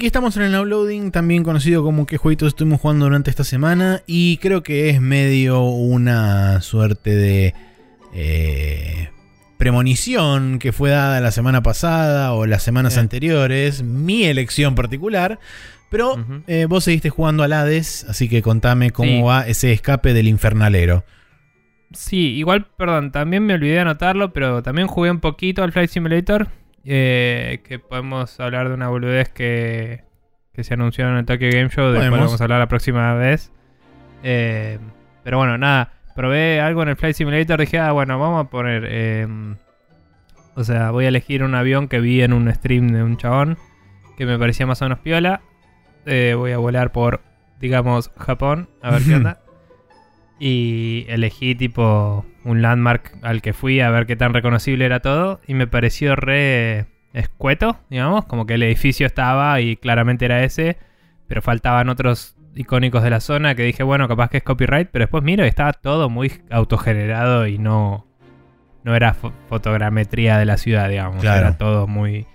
Aquí 0.00 0.06
estamos 0.06 0.34
en 0.38 0.44
el 0.44 0.52
downloading, 0.52 1.10
también 1.10 1.44
conocido 1.44 1.82
como 1.82 2.06
qué 2.06 2.16
jueguitos 2.16 2.48
estuvimos 2.48 2.80
jugando 2.80 3.04
durante 3.04 3.28
esta 3.28 3.44
semana. 3.44 4.00
Y 4.06 4.38
creo 4.38 4.62
que 4.62 4.88
es 4.88 4.98
medio 4.98 5.60
una 5.64 6.62
suerte 6.62 7.14
de 7.14 7.52
eh, 8.14 9.10
premonición 9.58 10.58
que 10.58 10.72
fue 10.72 10.88
dada 10.88 11.20
la 11.20 11.30
semana 11.32 11.62
pasada 11.62 12.32
o 12.32 12.46
las 12.46 12.62
semanas 12.62 12.96
anteriores. 12.96 13.82
Mi 13.82 14.24
elección 14.24 14.74
particular. 14.74 15.38
Pero 15.90 16.16
eh, 16.46 16.64
vos 16.66 16.84
seguiste 16.84 17.10
jugando 17.10 17.42
al 17.42 17.52
Hades, 17.52 18.06
así 18.08 18.30
que 18.30 18.40
contame 18.40 18.92
cómo 18.92 19.10
Sí. 19.10 19.20
va 19.20 19.46
ese 19.46 19.70
escape 19.70 20.14
del 20.14 20.28
infernalero. 20.28 21.04
Sí, 21.92 22.36
igual, 22.36 22.68
perdón, 22.78 23.12
también 23.12 23.44
me 23.44 23.52
olvidé 23.52 23.74
de 23.74 23.80
anotarlo, 23.80 24.32
pero 24.32 24.62
también 24.62 24.88
jugué 24.88 25.10
un 25.10 25.20
poquito 25.20 25.62
al 25.62 25.72
Flight 25.72 25.90
Simulator. 25.90 26.48
Eh, 26.84 27.60
que 27.64 27.78
podemos 27.78 28.38
hablar 28.40 28.68
de 28.68 28.74
una 28.74 28.88
boludez 28.88 29.28
que, 29.30 30.04
que 30.52 30.64
se 30.64 30.74
anunció 30.74 31.08
en 31.08 31.16
el 31.16 31.24
Tokyo 31.26 31.48
Game 31.52 31.68
Show. 31.68 31.86
Después 31.86 32.08
Podemos. 32.08 32.18
vamos 32.28 32.40
a 32.40 32.44
hablar 32.44 32.58
la 32.60 32.68
próxima 32.68 33.14
vez. 33.14 33.52
Eh, 34.22 34.78
pero 35.24 35.38
bueno, 35.38 35.56
nada. 35.58 35.92
Probé 36.16 36.60
algo 36.60 36.82
en 36.82 36.90
el 36.90 36.96
Flight 36.96 37.16
Simulator. 37.16 37.60
Dije, 37.60 37.78
ah, 37.78 37.92
bueno, 37.92 38.18
vamos 38.18 38.46
a 38.46 38.50
poner. 38.50 38.84
eh, 38.88 39.26
o 40.56 40.64
sea, 40.64 40.90
voy 40.90 41.04
a 41.06 41.08
elegir 41.08 41.42
un 41.42 41.54
avión 41.54 41.88
que 41.88 42.00
vi 42.00 42.22
en 42.22 42.32
un 42.32 42.52
stream 42.52 42.88
de 42.88 43.02
un 43.02 43.16
chabón 43.16 43.56
que 44.18 44.26
me 44.26 44.38
parecía 44.38 44.66
más 44.66 44.82
o 44.82 44.84
menos 44.84 44.98
piola. 44.98 45.40
Eh, 46.06 46.34
voy 46.36 46.52
a 46.52 46.58
volar 46.58 46.92
por, 46.92 47.20
digamos, 47.60 48.10
Japón, 48.18 48.68
a 48.82 48.90
ver 48.90 49.02
qué 49.04 49.14
onda. 49.16 49.39
Y 50.40 51.04
elegí 51.08 51.54
tipo 51.54 52.24
un 52.44 52.62
landmark 52.62 53.12
al 53.22 53.42
que 53.42 53.52
fui 53.52 53.80
a 53.80 53.90
ver 53.90 54.06
qué 54.06 54.16
tan 54.16 54.32
reconocible 54.34 54.86
era 54.86 55.00
todo. 55.00 55.40
Y 55.46 55.52
me 55.54 55.66
pareció 55.66 56.16
re 56.16 56.86
escueto, 57.12 57.76
digamos. 57.90 58.24
Como 58.24 58.46
que 58.46 58.54
el 58.54 58.62
edificio 58.62 59.06
estaba 59.06 59.60
y 59.60 59.76
claramente 59.76 60.24
era 60.24 60.42
ese. 60.42 60.78
Pero 61.28 61.42
faltaban 61.42 61.90
otros 61.90 62.36
icónicos 62.54 63.02
de 63.02 63.10
la 63.10 63.20
zona 63.20 63.54
que 63.54 63.62
dije, 63.64 63.82
bueno, 63.82 64.08
capaz 64.08 64.30
que 64.30 64.38
es 64.38 64.42
copyright. 64.42 64.88
Pero 64.90 65.02
después 65.04 65.22
miro 65.22 65.44
y 65.44 65.48
estaba 65.48 65.74
todo 65.74 66.08
muy 66.08 66.32
autogenerado 66.50 67.46
y 67.46 67.58
no, 67.58 68.06
no 68.82 68.96
era 68.96 69.14
fo- 69.14 69.32
fotogrametría 69.50 70.38
de 70.38 70.46
la 70.46 70.56
ciudad, 70.56 70.88
digamos. 70.88 71.20
Claro. 71.20 71.48
Era 71.48 71.58
todo 71.58 71.86
muy 71.86 72.26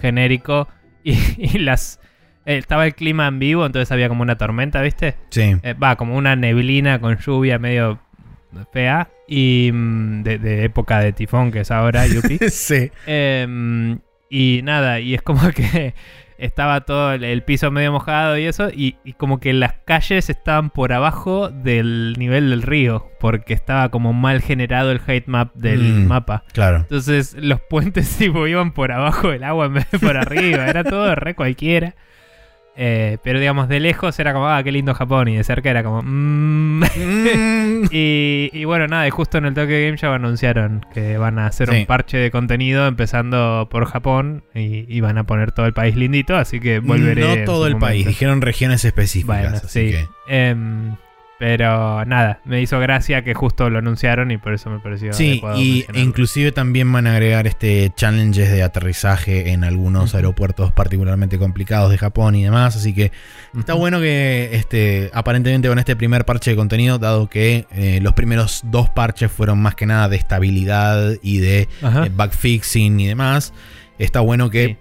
genérico. 0.00 0.66
Y, 1.02 1.14
y 1.38 1.58
las... 1.60 1.98
Estaba 2.44 2.86
el 2.86 2.94
clima 2.94 3.26
en 3.26 3.38
vivo, 3.38 3.66
entonces 3.66 3.90
había 3.92 4.08
como 4.08 4.22
una 4.22 4.36
tormenta, 4.38 4.80
¿viste? 4.82 5.14
Sí. 5.30 5.56
Eh, 5.62 5.74
Va, 5.74 5.96
como 5.96 6.16
una 6.16 6.36
neblina 6.36 6.98
con 7.00 7.18
lluvia 7.18 7.58
medio 7.58 8.00
fea. 8.72 9.08
Y 9.28 9.70
mm, 9.72 10.22
de, 10.22 10.38
de 10.38 10.64
época 10.64 11.00
de 11.00 11.12
tifón, 11.12 11.52
que 11.52 11.60
es 11.60 11.70
ahora, 11.70 12.06
Yupi. 12.06 12.38
sí. 12.50 12.90
Em, 13.06 13.98
y 14.28 14.60
nada, 14.64 15.00
y 15.00 15.14
es 15.14 15.22
como 15.22 15.40
que 15.54 15.94
estaba 16.38 16.80
todo 16.80 17.12
el, 17.12 17.22
el 17.22 17.42
piso 17.42 17.70
medio 17.70 17.92
mojado 17.92 18.38
y 18.38 18.46
eso. 18.46 18.70
Y, 18.74 18.96
y 19.04 19.12
como 19.12 19.38
que 19.38 19.52
las 19.52 19.74
calles 19.84 20.30
estaban 20.30 20.70
por 20.70 20.92
abajo 20.94 21.50
del 21.50 22.14
nivel 22.18 22.48
del 22.50 22.62
río. 22.62 23.06
Porque 23.20 23.52
estaba 23.52 23.90
como 23.90 24.12
mal 24.14 24.40
generado 24.40 24.90
el 24.90 25.00
height 25.06 25.26
map 25.26 25.54
del 25.54 25.80
Mm. 25.82 26.06
mapa. 26.08 26.44
Claro. 26.52 26.78
Entonces 26.78 27.36
los 27.38 27.60
puentes 27.60 28.08
tipo 28.18 28.46
iban 28.46 28.72
por 28.72 28.90
abajo 28.90 29.28
del 29.30 29.44
agua 29.44 29.66
en 29.66 29.74
vez 29.74 29.90
de 29.90 29.98
por 29.98 30.16
arriba. 30.16 30.66
Era 30.66 30.82
todo 30.82 31.14
re 31.14 31.34
cualquiera. 31.34 31.94
Eh, 32.76 33.18
pero 33.22 33.38
digamos, 33.40 33.68
de 33.68 33.78
lejos 33.80 34.18
era 34.18 34.32
como, 34.32 34.48
ah, 34.48 34.62
qué 34.62 34.72
lindo 34.72 34.94
Japón. 34.94 35.28
Y 35.28 35.36
de 35.36 35.44
cerca 35.44 35.70
era 35.70 35.82
como, 35.82 36.02
mmm. 36.02 36.80
Mm. 36.80 37.84
y, 37.90 38.50
y 38.52 38.64
bueno, 38.64 38.86
nada, 38.86 39.06
y 39.06 39.10
justo 39.10 39.38
en 39.38 39.44
el 39.46 39.54
Tokyo 39.54 39.74
Game 39.74 39.96
Show 39.96 40.12
anunciaron 40.12 40.84
que 40.94 41.18
van 41.18 41.38
a 41.38 41.46
hacer 41.46 41.68
Sí. 41.70 41.76
un 41.80 41.86
parche 41.86 42.16
de 42.16 42.30
contenido 42.30 42.86
empezando 42.86 43.68
por 43.70 43.84
Japón. 43.86 44.44
Y, 44.54 44.86
y 44.88 45.00
van 45.00 45.18
a 45.18 45.24
poner 45.24 45.52
todo 45.52 45.66
el 45.66 45.72
país 45.72 45.96
lindito. 45.96 46.36
Así 46.36 46.60
que 46.60 46.78
volveré. 46.78 47.38
No 47.40 47.44
todo 47.44 47.66
el 47.66 47.76
país, 47.76 48.06
dijeron 48.06 48.40
regiones 48.40 48.84
específicas. 48.84 49.40
Bueno, 49.42 49.56
así 49.56 49.68
sí. 49.68 49.90
que- 49.92 50.08
Em, 50.28 50.94
pero 51.40 52.04
nada, 52.04 52.40
me 52.44 52.60
hizo 52.60 52.78
gracia 52.78 53.24
que 53.24 53.32
justo 53.32 53.70
lo 53.70 53.78
anunciaron 53.78 54.30
y 54.30 54.36
por 54.36 54.52
eso 54.52 54.68
me 54.68 54.78
pareció. 54.78 55.14
Sí, 55.14 55.40
y 55.56 55.72
mencionarlo. 55.72 56.00
inclusive 56.02 56.52
también 56.52 56.92
van 56.92 57.06
a 57.06 57.12
agregar 57.12 57.46
este 57.46 57.90
challenges 57.96 58.52
de 58.52 58.62
aterrizaje 58.62 59.50
en 59.52 59.64
algunos 59.64 60.14
aeropuertos 60.14 60.70
particularmente 60.70 61.38
complicados 61.38 61.90
de 61.90 61.96
Japón 61.96 62.34
y 62.34 62.44
demás, 62.44 62.76
así 62.76 62.92
que 62.94 63.10
está 63.58 63.72
bueno 63.72 64.00
que 64.00 64.50
este 64.52 65.10
aparentemente 65.14 65.66
con 65.68 65.78
este 65.78 65.96
primer 65.96 66.26
parche 66.26 66.50
de 66.50 66.56
contenido, 66.58 66.98
dado 66.98 67.30
que 67.30 67.66
eh, 67.72 68.00
los 68.02 68.12
primeros 68.12 68.60
dos 68.66 68.90
parches 68.90 69.32
fueron 69.32 69.60
más 69.62 69.74
que 69.74 69.86
nada 69.86 70.10
de 70.10 70.16
estabilidad 70.16 71.14
y 71.22 71.38
de 71.38 71.68
Ajá. 71.80 72.04
eh, 72.04 72.10
bug 72.14 72.32
fixing 72.32 73.00
y 73.00 73.06
demás, 73.06 73.54
está 73.98 74.20
bueno 74.20 74.50
que 74.50 74.66
Sí. 74.66 74.76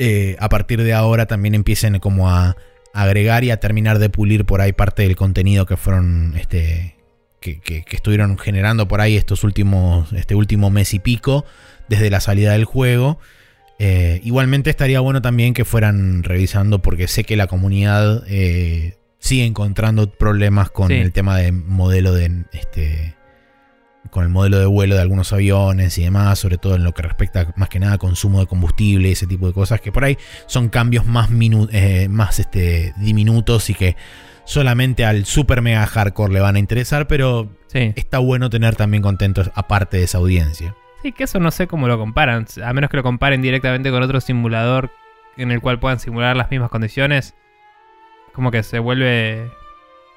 eh, 0.00 0.36
a 0.38 0.50
partir 0.50 0.82
de 0.82 0.92
ahora 0.92 1.24
también 1.24 1.54
empiecen 1.54 1.98
como 1.98 2.28
a 2.30 2.56
agregar 2.94 3.44
y 3.44 3.50
a 3.50 3.60
terminar 3.60 3.98
de 3.98 4.10
pulir 4.10 4.44
por 4.44 4.60
ahí 4.60 4.72
parte 4.72 5.02
del 5.02 5.16
contenido 5.16 5.66
que 5.66 5.76
fueron 5.76 6.34
este 6.38 6.96
que, 7.40 7.60
que- 7.60 7.84
que 7.84 7.96
estuvieron 7.96 8.36
generando 8.38 8.88
por 8.88 9.00
ahí 9.00 9.16
estos 9.16 9.44
últimos 9.44 10.12
este 10.12 10.34
último 10.34 10.70
mes 10.70 10.92
y 10.94 10.98
pico 10.98 11.44
desde 11.88 12.10
la 12.10 12.20
salida 12.20 12.52
del 12.52 12.64
juego 12.64 13.18
Eh, 13.80 14.20
igualmente 14.24 14.70
estaría 14.70 14.98
bueno 14.98 15.22
también 15.22 15.54
que 15.54 15.64
fueran 15.64 16.24
revisando 16.24 16.80
porque 16.82 17.06
sé 17.06 17.22
que 17.22 17.36
la 17.36 17.46
comunidad 17.46 18.24
eh, 18.26 18.96
sigue 19.20 19.44
encontrando 19.44 20.10
problemas 20.10 20.68
con 20.70 20.88
Sí. 20.88 20.94
el 20.94 21.12
tema 21.12 21.36
de 21.38 21.52
modelo 21.52 22.12
de 22.12 22.42
este 22.52 23.14
con 24.10 24.24
el 24.24 24.30
modelo 24.30 24.58
de 24.58 24.66
vuelo 24.66 24.94
de 24.94 25.00
algunos 25.02 25.32
aviones 25.32 25.96
y 25.98 26.04
demás, 26.04 26.38
sobre 26.38 26.58
todo 26.58 26.74
en 26.76 26.84
lo 26.84 26.92
que 26.92 27.02
respecta 27.02 27.52
más 27.56 27.68
que 27.68 27.78
nada 27.80 27.94
a 27.94 27.98
consumo 27.98 28.40
de 28.40 28.46
combustible 28.46 29.08
y 29.08 29.12
ese 29.12 29.26
tipo 29.26 29.46
de 29.46 29.52
cosas, 29.52 29.80
que 29.80 29.92
por 29.92 30.04
ahí 30.04 30.16
son 30.46 30.68
cambios 30.68 31.06
más, 31.06 31.30
minu- 31.30 31.68
eh, 31.72 32.08
más 32.08 32.38
este, 32.38 32.92
diminutos 32.98 33.70
y 33.70 33.74
que 33.74 33.96
solamente 34.44 35.04
al 35.04 35.24
super 35.26 35.60
mega 35.62 35.86
hardcore 35.86 36.32
le 36.32 36.40
van 36.40 36.56
a 36.56 36.58
interesar, 36.58 37.06
pero 37.06 37.50
Sí. 37.66 37.92
está 37.96 38.18
bueno 38.18 38.48
tener 38.48 38.76
también 38.76 39.02
contentos 39.02 39.50
aparte 39.54 39.98
de 39.98 40.04
esa 40.04 40.18
audiencia. 40.18 40.74
Sí, 41.02 41.12
que 41.12 41.24
eso 41.24 41.38
no 41.38 41.50
sé 41.50 41.66
cómo 41.66 41.86
lo 41.86 41.98
comparan. 41.98 42.46
A 42.64 42.72
menos 42.72 42.90
que 42.90 42.96
lo 42.96 43.02
comparen 43.02 43.42
directamente 43.42 43.90
con 43.90 44.02
otro 44.02 44.20
simulador 44.20 44.90
en 45.36 45.52
el 45.52 45.60
cual 45.60 45.78
puedan 45.78 46.00
simular 46.00 46.36
las 46.36 46.50
mismas 46.50 46.70
condiciones. 46.70 47.34
Como 48.32 48.50
que 48.50 48.62
se 48.62 48.78
vuelve 48.78 49.50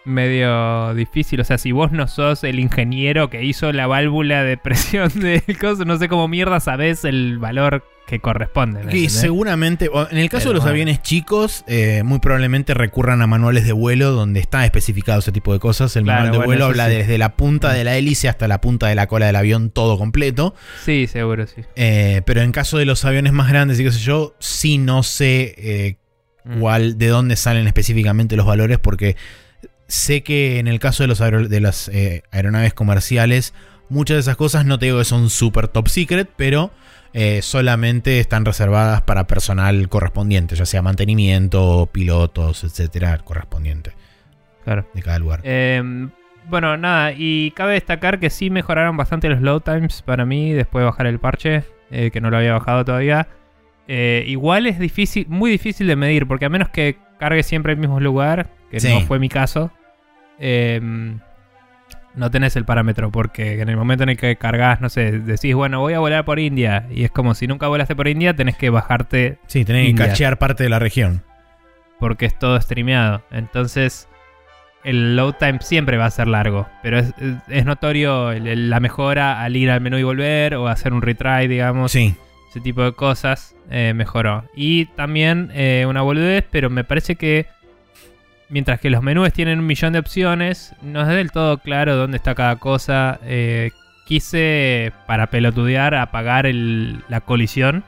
medio 0.06 0.94
difícil. 0.94 1.40
O 1.42 1.44
sea, 1.44 1.58
si 1.58 1.72
vos 1.72 1.92
no 1.92 2.08
sos 2.08 2.44
el 2.44 2.60
ingeniero 2.60 3.30
que 3.30 3.44
hizo 3.44 3.72
la 3.72 3.88
válvula 3.88 4.44
de 4.44 4.58
presión 4.58 5.10
del 5.20 5.44
coso, 5.60 5.86
no 5.86 5.98
sé 5.98 6.08
cómo 6.08 6.28
mierda 6.28 6.60
sabés 6.60 7.06
el 7.06 7.38
valor 7.40 7.84
que 8.08 8.20
corresponde. 8.20 8.80
¿me 8.80 8.86
Que 8.92 8.98
entendés? 8.98 9.14
seguramente, 9.14 9.90
en 10.10 10.18
el 10.18 10.28
caso 10.30 10.50
Pero 10.50 10.54
de 10.54 10.56
los 10.56 10.66
aviones 10.66 11.02
chicos, 11.02 11.64
eh, 11.68 12.02
muy 12.04 12.20
probablemente 12.20 12.74
recurran 12.74 13.22
a 13.22 13.28
manuales 13.28 13.64
de 13.66 13.72
vuelo 13.72 14.12
donde 14.12 14.40
está 14.42 14.66
especificado 14.66 15.20
ese 15.20 15.32
tipo 15.32 15.54
de 15.54 15.60
cosas. 15.60 15.96
El 15.96 16.04
Claro, 16.04 16.24
manual 16.24 16.32
de 16.32 16.38
bueno, 16.40 16.48
vuelo 16.48 16.66
habla 16.66 16.90
sí. 16.90 16.96
desde 16.96 17.18
la 17.18 17.36
punta 17.38 17.72
de 17.72 17.84
la 17.84 17.96
hélice 17.96 18.28
hasta 18.28 18.48
la 18.50 18.60
punta 18.60 18.88
de 18.88 18.96
la 18.96 19.08
cola 19.08 19.28
del 19.28 19.36
avión, 19.38 19.70
todo 19.70 19.98
completo. 19.98 20.56
Sí, 20.84 21.08
seguro, 21.08 21.46
sí. 21.48 21.62
Eh, 21.76 22.22
pero 22.26 22.42
en 22.42 22.52
caso 22.52 22.78
de 22.78 22.86
los 22.86 23.06
aviones 23.06 23.32
más 23.34 23.48
grandes 23.50 23.80
y 23.80 23.84
qué 23.84 23.92
sé 23.92 24.00
yo, 24.00 24.36
sí 24.40 24.78
no 24.78 25.04
sé 25.04 25.54
eh, 25.58 25.98
Mm. 26.44 26.60
cuál, 26.60 26.98
de 26.98 27.06
dónde 27.06 27.36
salen 27.36 27.68
específicamente 27.68 28.36
los 28.36 28.48
valores, 28.48 28.80
porque 28.80 29.16
sé 29.92 30.24
que 30.24 30.58
en 30.60 30.68
el 30.68 30.80
caso 30.80 31.04
de, 31.04 31.08
los 31.08 31.20
de 31.20 31.60
las 31.60 31.90
eh, 31.90 32.24
aeronaves 32.32 32.74
comerciales, 32.74 33.54
muchas 33.90 34.16
de 34.16 34.22
esas 34.22 34.38
cosas 34.38 34.66
no 34.66 34.80
te 34.80 34.86
digo 34.86 35.00
que 35.00 35.06
son 35.06 35.30
super 35.30 35.68
top 35.68 35.90
secret, 35.90 36.30
pero 36.38 36.72
eh, 37.14 37.42
solamente 37.42 38.20
están 38.22 38.46
reservadas 38.46 39.02
para 39.02 39.28
personal 39.28 39.90
correspondiente, 39.90 40.56
ya 40.56 40.66
sea 40.66 40.82
mantenimiento, 40.82 41.90
pilotos, 41.92 42.64
etcétera, 42.64 43.18
correspondiente 43.18 43.92
Claro. 44.64 44.88
de 44.94 45.02
cada 45.02 45.20
lugar. 45.20 45.42
Eh, 45.44 45.84
bueno, 46.50 46.78
nada, 46.78 47.12
y 47.16 47.52
cabe 47.52 47.74
destacar 47.74 48.20
que 48.20 48.30
sí 48.30 48.50
mejoraron 48.50 48.96
bastante 48.96 49.28
los 49.28 49.42
load 49.42 49.62
times 49.62 50.02
para 50.04 50.26
mí 50.26 50.54
después 50.54 50.82
de 50.84 50.86
bajar 50.86 51.06
el 51.08 51.20
parche, 51.20 51.64
eh, 51.92 52.12
que 52.12 52.22
no 52.22 52.30
lo 52.30 52.38
había 52.38 52.54
bajado 52.54 52.86
todavía. 52.86 53.28
Igual 53.88 54.68
es 54.68 54.80
difícil, 54.80 55.26
muy 55.28 55.52
difícil 55.52 55.86
de 55.86 55.98
medir, 55.98 56.26
porque 56.26 56.46
a 56.46 56.50
menos 56.50 56.70
que 56.70 56.96
cargue 57.20 57.44
siempre 57.44 57.74
el 57.74 57.78
mismo 57.80 58.00
lugar, 58.00 58.50
que 58.72 58.80
Sí. 58.80 58.88
no 58.88 59.02
fue 59.02 59.20
mi 59.20 59.28
caso, 59.28 59.70
eh, 60.42 60.82
no 62.14 62.30
tenés 62.30 62.56
el 62.58 62.66
parámetro, 62.66 63.10
porque 63.10 63.62
en 63.62 63.70
el 63.70 63.78
momento 63.78 64.04
en 64.04 64.10
el 64.10 64.18
que 64.18 64.36
cargas, 64.36 64.82
no 64.82 64.90
sé, 64.90 65.20
decís, 65.20 65.56
bueno, 65.56 65.80
voy 65.80 65.94
a 65.94 66.00
volar 66.00 66.26
por 66.26 66.40
India, 66.40 66.86
y 66.92 67.06
es 67.06 67.12
como 67.12 67.34
si 67.36 67.48
nunca 67.48 67.68
volaste 67.68 67.96
por 67.96 68.08
India, 68.10 68.36
tenés 68.36 68.58
que 68.58 68.70
bajarte 68.70 69.38
Sí, 69.48 69.64
tenés 69.64 69.88
que 69.88 69.96
cachear 69.96 70.38
parte 70.38 70.64
de 70.64 70.70
la 70.70 70.80
región. 70.80 71.24
porque 72.00 72.26
es 72.26 72.38
todo 72.38 72.60
streameado. 72.60 73.22
Entonces, 73.32 74.10
el 74.84 75.16
load 75.16 75.36
time 75.36 75.60
siempre 75.62 75.98
va 75.98 76.06
a 76.08 76.10
ser 76.12 76.28
largo. 76.28 76.68
Pero 76.82 76.98
es, 76.98 77.14
es- 77.20 77.36
es 77.48 77.64
notorio 77.66 78.32
el- 78.32 78.48
el- 78.48 78.70
la 78.72 78.80
mejora 78.80 79.42
al 79.44 79.56
ir 79.56 79.70
al 79.70 79.82
menú 79.82 79.98
y 80.00 80.04
volver 80.04 80.56
o 80.56 80.68
hacer 80.68 80.94
un 80.94 81.04
retry, 81.04 81.48
digamos. 81.48 81.92
Sí, 81.92 82.16
Ese 82.50 82.60
tipo 82.60 82.82
de 82.84 82.92
cosas 82.94 83.56
eh, 83.70 83.94
mejoró. 83.96 84.44
Y 84.56 84.86
también 84.88 85.52
eh, 85.54 85.86
una 85.88 86.02
boludez, 86.02 86.44
pero 86.52 86.70
me 86.72 86.84
parece 86.84 87.16
que 87.16 87.46
mientras 88.52 88.80
que 88.80 88.90
los 88.92 89.02
menús 89.02 89.34
tienen 89.34 89.60
un 89.60 89.66
millón 89.66 89.94
de 89.94 90.00
opciones, 90.00 90.76
no 90.84 91.02
es 91.02 91.08
del 91.08 91.32
todo 91.32 91.58
claro 91.58 91.96
dónde 91.96 92.18
está 92.18 92.36
cada 92.36 92.58
cosa. 92.58 93.20
Eh, 93.24 93.72
quise, 94.06 94.92
para 95.08 95.28
pelotudear, 95.32 95.96
apagar 95.96 96.46
el- 96.46 97.04
la 97.10 97.22
colisión 97.22 97.84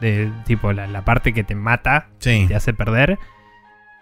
de 0.00 0.30
tipo 0.46 0.72
la, 0.72 0.86
la 0.86 1.04
parte 1.04 1.32
que 1.32 1.42
te 1.44 1.54
mata, 1.54 2.06
Sí. 2.18 2.44
te 2.46 2.54
hace 2.54 2.72
perder. 2.74 3.18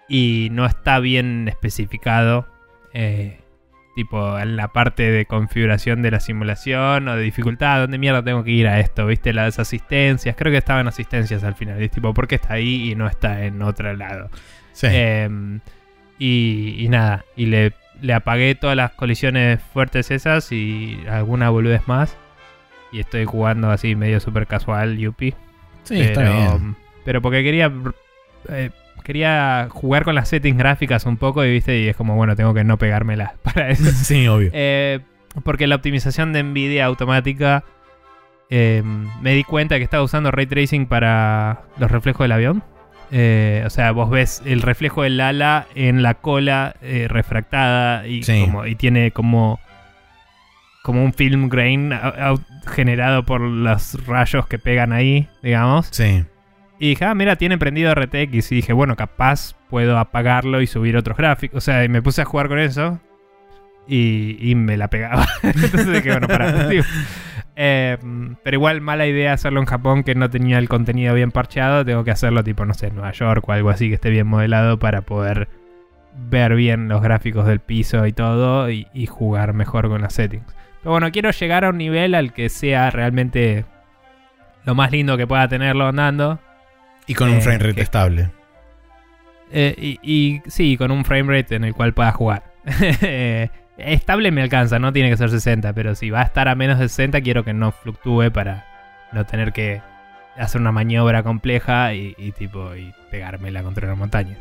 Y 0.09 0.49
no 0.53 0.67
está 0.67 0.99
bien 0.99 1.49
especificado. 1.49 2.47
eh, 2.95 3.39
tipo 3.95 4.39
en 4.39 4.57
la 4.57 4.69
parte 4.69 5.11
de 5.11 5.25
configuración 5.27 6.03
de 6.03 6.11
la 6.11 6.21
simulación 6.21 7.09
o 7.09 7.17
de 7.17 7.23
dificultad. 7.23 7.81
¿Dónde 7.81 7.97
mierda 7.99 8.23
tengo 8.23 8.43
que 8.45 8.51
ir 8.51 8.67
a 8.69 8.81
esto? 8.81 9.07
¿Viste? 9.07 9.33
Las 9.33 9.59
asistencias. 9.59 10.35
Creo 10.37 10.51
que 10.53 10.59
estaban 10.59 10.89
asistencias 10.89 11.43
al 11.45 11.55
final. 11.55 11.81
Es 11.83 11.91
tipo, 11.91 12.13
¿por 12.15 12.27
qué 12.29 12.35
está 12.37 12.55
ahí 12.55 12.91
y 12.91 12.95
no 12.95 13.07
está 13.07 13.45
en 13.45 13.61
otro 13.63 13.95
lado? 13.95 14.31
Sí. 14.73 14.89
Em, 14.91 15.61
y, 16.25 16.77
y 16.79 16.89
nada, 16.89 17.25
y 17.37 17.47
le, 17.47 17.73
le 18.01 18.15
apagué 18.15 18.55
todas 18.55 18.77
las 18.77 18.93
colisiones 18.93 19.61
fuertes 19.73 20.11
esas 20.11 20.53
y 20.53 20.99
alguna 21.11 21.51
boludez 21.51 21.87
más. 21.89 22.17
Y 22.93 23.01
estoy 23.01 23.25
jugando 23.25 23.71
así 23.71 23.97
medio 23.97 24.21
super 24.21 24.47
casual, 24.47 24.99
Yuppie. 24.99 25.35
sí, 25.85 26.01
está 26.01 26.23
bien. 26.23 26.77
Pero 27.05 27.23
porque 27.23 27.43
quería. 27.43 27.73
eh, 28.49 28.71
quería 29.03 29.67
jugar 29.71 30.05
con 30.05 30.15
las 30.15 30.29
settings 30.29 30.57
gráficas 30.59 31.07
un 31.07 31.17
poco 31.17 31.45
y 31.45 31.51
viste, 31.51 31.81
y 31.81 31.89
es 31.89 31.97
como, 31.97 32.15
bueno, 32.15 32.37
tengo 32.37 32.55
que 32.55 32.63
no 32.65 32.79
pegármela 32.79 33.35
para 33.43 33.71
eso. 33.71 33.91
sí, 34.05 34.29
obvio. 34.29 34.51
Eh, 34.53 35.01
porque 35.45 35.67
la 35.67 35.75
optimización 35.77 36.33
de 36.33 36.43
Nvidia 36.45 36.85
automática. 36.85 37.65
eh, 38.51 38.83
me 39.23 39.33
di 39.33 39.43
cuenta 39.45 39.79
que 39.79 39.85
estaba 39.85 40.03
usando 40.05 40.31
ray 40.31 40.47
tracing 40.47 40.87
para 40.87 41.63
los 41.79 41.91
reflejos 41.91 42.23
del 42.25 42.33
avión. 42.33 42.63
Eh, 43.15 43.63
o 43.67 43.71
sea, 43.71 43.93
vos 43.93 44.09
ves 44.11 44.43
el 44.47 44.63
reflejo 44.63 45.03
del 45.03 45.21
ala 45.21 45.67
en 45.75 46.03
la 46.03 46.15
cola 46.15 46.75
eh, 46.81 47.07
refractada 47.09 48.07
y, 48.07 48.23
Sí. 48.23 48.41
como, 48.47 48.67
y 48.67 48.75
tiene 48.75 49.11
como 49.11 49.61
como 50.83 51.05
un 51.05 51.13
film 51.13 51.49
grain 51.49 51.93
generado 52.75 53.23
por 53.25 53.41
los 53.41 54.05
rayos 54.07 54.49
que 54.49 54.59
pegan 54.59 54.93
ahí, 54.93 55.29
digamos. 55.43 55.87
Sí. 55.93 56.25
Y 56.81 56.89
dije, 56.89 57.05
ah, 57.05 57.15
mira, 57.15 57.37
tiene 57.37 57.57
prendido 57.57 57.95
RTX. 57.95 58.51
Y 58.51 58.57
dije, 58.57 58.73
bueno, 58.73 58.97
capaz 58.97 59.55
puedo 59.71 59.97
apagarlo 59.99 60.61
y 60.61 60.67
subir 60.67 60.97
otros 60.97 61.17
gráficos. 61.17 61.59
O 61.59 61.61
sea, 61.61 61.85
y 61.85 61.89
me 61.89 62.03
puse 62.03 62.23
a 62.23 62.25
jugar 62.25 62.49
con 62.49 62.59
eso. 62.59 62.99
Y, 63.87 64.37
y 64.41 64.57
me 64.57 64.77
la 64.77 64.89
pegaba. 64.89 65.29
Entonces 65.45 65.93
dije, 65.93 66.11
bueno, 66.19 66.27
para. 67.57 68.37
pero 68.43 68.57
igual 68.57 68.81
mala 68.81 69.07
idea 69.07 69.33
hacerlo 69.33 69.61
en 69.61 69.67
Japón 69.67 70.03
que 70.05 70.15
no 70.15 70.31
tenía 70.31 70.59
el 70.59 70.69
contenido 70.69 71.15
bien 71.15 71.31
parcheado. 71.31 71.85
Tengo 71.85 72.05
que 72.05 72.11
hacerlo 72.11 72.43
tipo, 72.45 72.65
no 72.65 72.75
sé, 72.75 72.87
en 72.89 72.95
Nueva 72.97 73.13
York 73.13 73.49
o 73.49 73.53
algo 73.53 73.71
así 73.71 73.89
que 73.89 73.95
esté 73.95 74.11
bien 74.11 74.27
modelado 74.27 74.79
para 74.79 75.03
poder 75.03 75.49
ver 76.29 76.55
bien 76.55 76.89
los 76.89 77.01
gráficos 77.03 77.47
del 77.47 77.61
piso 77.61 78.07
y 78.07 78.13
todo 78.13 78.71
y, 78.71 78.87
y 78.93 79.07
jugar 79.07 79.53
mejor 79.55 79.89
con 79.89 80.03
las 80.03 80.13
settings. 80.15 80.45
Pero 80.83 80.91
bueno, 80.93 81.11
quiero 81.11 81.31
llegar 81.31 81.65
a 81.65 81.71
un 81.71 81.79
nivel 81.79 82.15
al 82.15 82.33
que 82.33 82.49
sea 82.49 82.91
realmente 82.91 83.65
lo 84.65 84.75
más 84.75 84.91
lindo 84.93 85.17
que 85.17 85.27
pueda 85.27 85.47
tenerlo 85.49 85.87
andando. 85.87 86.39
Y 87.07 87.15
con 87.15 87.29
Eh, 87.31 87.35
un 87.35 87.41
frame 87.43 87.59
rate 87.59 87.75
que- 87.75 87.81
estable. 87.83 88.31
Eh, 89.51 89.75
y, 89.77 89.99
y 90.03 90.43
sí, 90.49 90.77
con 90.79 90.91
un 90.91 91.05
frame 91.05 91.31
rate 91.39 91.55
en 91.57 91.65
el 91.65 91.75
cual 91.75 91.93
pueda 91.93 92.13
jugar. 92.13 92.45
Estable 93.85 94.31
me 94.31 94.43
alcanza, 94.43 94.79
no 94.79 94.93
tiene 94.93 95.11
que 95.11 95.17
ser 95.17 95.31
60, 95.31 95.73
pero 95.73 95.95
si 95.95 96.11
va 96.11 96.21
a 96.21 96.25
estar 96.25 96.49
a 96.49 96.55
menos 96.55 96.79
de 96.79 96.89
60 96.89 97.21
quiero 97.21 97.45
que 97.45 97.53
no 97.53 97.73
fluctúe 97.73 98.31
para 98.33 98.67
no 99.13 99.25
tener 99.27 99.53
que 99.53 99.81
hacer 100.37 100.61
una 100.61 100.73
maniobra 100.73 101.23
compleja 101.23 101.95
y, 101.95 102.15
y 102.17 102.33
tipo 102.33 102.75
y 102.75 102.93
pegármela 103.11 103.63
contra 103.63 103.87
una 103.87 103.97
montaña. 103.97 104.37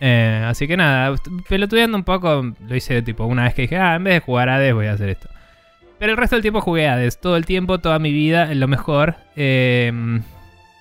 Eh, 0.00 0.44
así 0.48 0.66
que 0.66 0.76
nada, 0.76 1.14
pelotudeando 1.48 1.96
un 1.96 2.04
poco, 2.04 2.54
lo 2.66 2.76
hice 2.76 3.02
tipo 3.02 3.24
una 3.24 3.44
vez 3.44 3.54
que 3.54 3.62
dije, 3.62 3.78
ah, 3.78 3.94
en 3.94 4.04
vez 4.04 4.14
de 4.14 4.20
jugar 4.20 4.48
Hades 4.48 4.74
voy 4.74 4.86
a 4.86 4.92
hacer 4.92 5.08
esto. 5.08 5.28
Pero 5.98 6.12
el 6.12 6.18
resto 6.18 6.34
del 6.34 6.42
tiempo 6.42 6.60
jugué 6.60 6.88
Hades, 6.88 7.20
todo 7.20 7.36
el 7.36 7.46
tiempo, 7.46 7.78
toda 7.78 8.00
mi 8.00 8.12
vida, 8.12 8.50
en 8.50 8.58
lo 8.58 8.66
mejor. 8.66 9.14
Eh, 9.36 9.92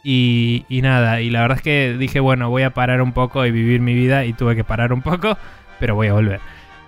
y, 0.04 0.66
y 0.68 0.82
nada, 0.82 1.22
y 1.22 1.30
la 1.30 1.42
verdad 1.42 1.58
es 1.58 1.64
que 1.64 1.96
dije, 2.00 2.20
bueno, 2.20 2.50
voy 2.50 2.64
a 2.64 2.72
parar 2.72 3.02
un 3.04 3.14
poco 3.14 3.46
y 3.46 3.52
vivir 3.52 3.82
mi 3.82 3.94
vida 3.94 4.26
y 4.26 4.34
tuve 4.34 4.56
que 4.56 4.64
parar 4.64 4.94
un 4.94 5.04
poco, 5.04 5.38
pero 5.80 5.94
voy 5.94 6.08
a 6.08 6.14
volver. 6.14 6.40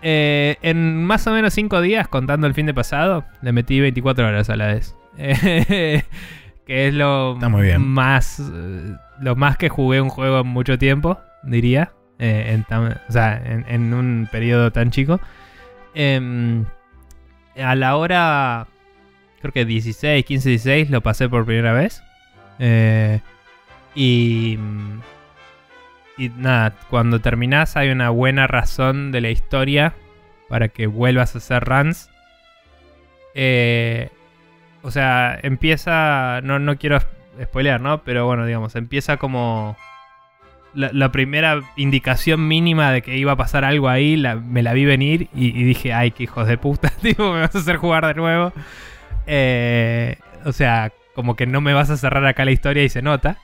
Eh, 0.06 0.58
en 0.62 1.04
más 1.06 1.26
o 1.28 1.32
menos 1.32 1.54
5 1.54 1.80
días, 1.82 2.08
contando 2.10 2.46
el 2.46 2.54
fin 2.54 2.66
de 2.66 2.74
pasado, 2.74 3.24
le 3.42 3.54
metí 3.54 3.80
24 3.80 4.28
horas 4.28 4.50
a 4.50 4.56
la 4.58 4.68
vez. 4.68 4.96
Que 6.66 6.88
es 6.88 6.94
lo 6.94 7.34
Está 7.34 7.50
muy 7.50 7.64
bien. 7.64 7.82
más 7.86 8.42
lo 9.20 9.36
más 9.36 9.58
que 9.58 9.68
jugué 9.68 10.00
un 10.00 10.08
juego 10.10 10.40
en 10.42 10.48
mucho 10.48 10.78
tiempo, 10.78 11.20
diría. 11.44 11.92
eh, 12.20 12.52
en 12.54 12.64
tan- 12.64 13.00
o 13.08 13.12
sea, 13.12 13.36
en, 13.44 13.66
en 13.68 13.94
un 13.94 14.30
periodo 14.32 14.72
tan 14.72 14.90
chico. 14.92 15.20
Em, 15.94 16.64
a 17.62 17.76
la 17.76 17.96
hora, 17.98 18.68
creo 19.42 19.52
que 19.52 19.66
16, 19.66 20.24
15, 20.26 20.50
16, 20.50 20.90
lo 20.90 21.02
pasé 21.02 21.28
por 21.28 21.46
primera 21.46 21.74
vez. 21.74 22.02
Eh, 22.60 23.20
y, 23.96 24.58
y 26.18 26.30
nada, 26.30 26.76
cuando 26.90 27.20
terminás 27.20 27.76
hay 27.76 27.90
una 27.90 28.10
buena 28.10 28.48
razón 28.48 29.12
de 29.12 29.22
la 29.22 29.30
historia 29.30 29.94
para 30.50 30.70
que 30.70 30.88
vuelvas 30.88 31.36
a 31.36 31.40
hacer 31.40 31.64
runs. 31.64 32.10
Eh, 33.34 34.10
o 34.84 34.92
sea, 34.92 35.40
empieza, 35.42 36.42
no, 36.44 36.60
no 36.60 36.78
quiero 36.78 37.00
spoilear, 37.42 37.82
¿no? 37.82 38.04
Pero 38.04 38.26
bueno, 38.26 38.46
digamos, 38.46 38.76
empieza 38.76 39.18
como... 39.18 39.76
La, 40.76 41.12
primera 41.12 41.62
indicación 41.76 42.48
mínima 42.48 42.92
de 42.92 43.04
que 43.04 43.16
iba 43.16 43.34
a 43.34 43.36
pasar 43.36 43.64
algo 43.64 43.90
ahí, 43.90 44.18
me 44.44 44.64
la 44.64 44.74
vi 44.74 44.86
venir 44.86 45.30
y, 45.36 45.50
y 45.50 45.64
dije, 45.66 45.94
ay, 45.94 46.10
qué 46.10 46.24
hijos 46.24 46.48
de 46.48 46.58
puta, 46.58 46.90
tipo, 47.02 47.32
me 47.32 47.42
vas 47.42 47.56
a 47.56 47.60
hacer 47.60 47.78
jugar 47.78 48.08
de 48.08 48.16
nuevo. 48.16 48.52
Eh, 49.28 50.18
o 50.46 50.52
sea, 50.52 50.92
como 51.14 51.36
que 51.36 51.46
no 51.46 51.62
me 51.62 51.74
vas 51.74 51.92
a 51.92 51.98
cerrar 51.98 52.26
acá 52.26 52.44
la 52.44 52.52
historia 52.52 52.84
y 52.84 52.90
se 52.90 53.04
nota. 53.04 53.38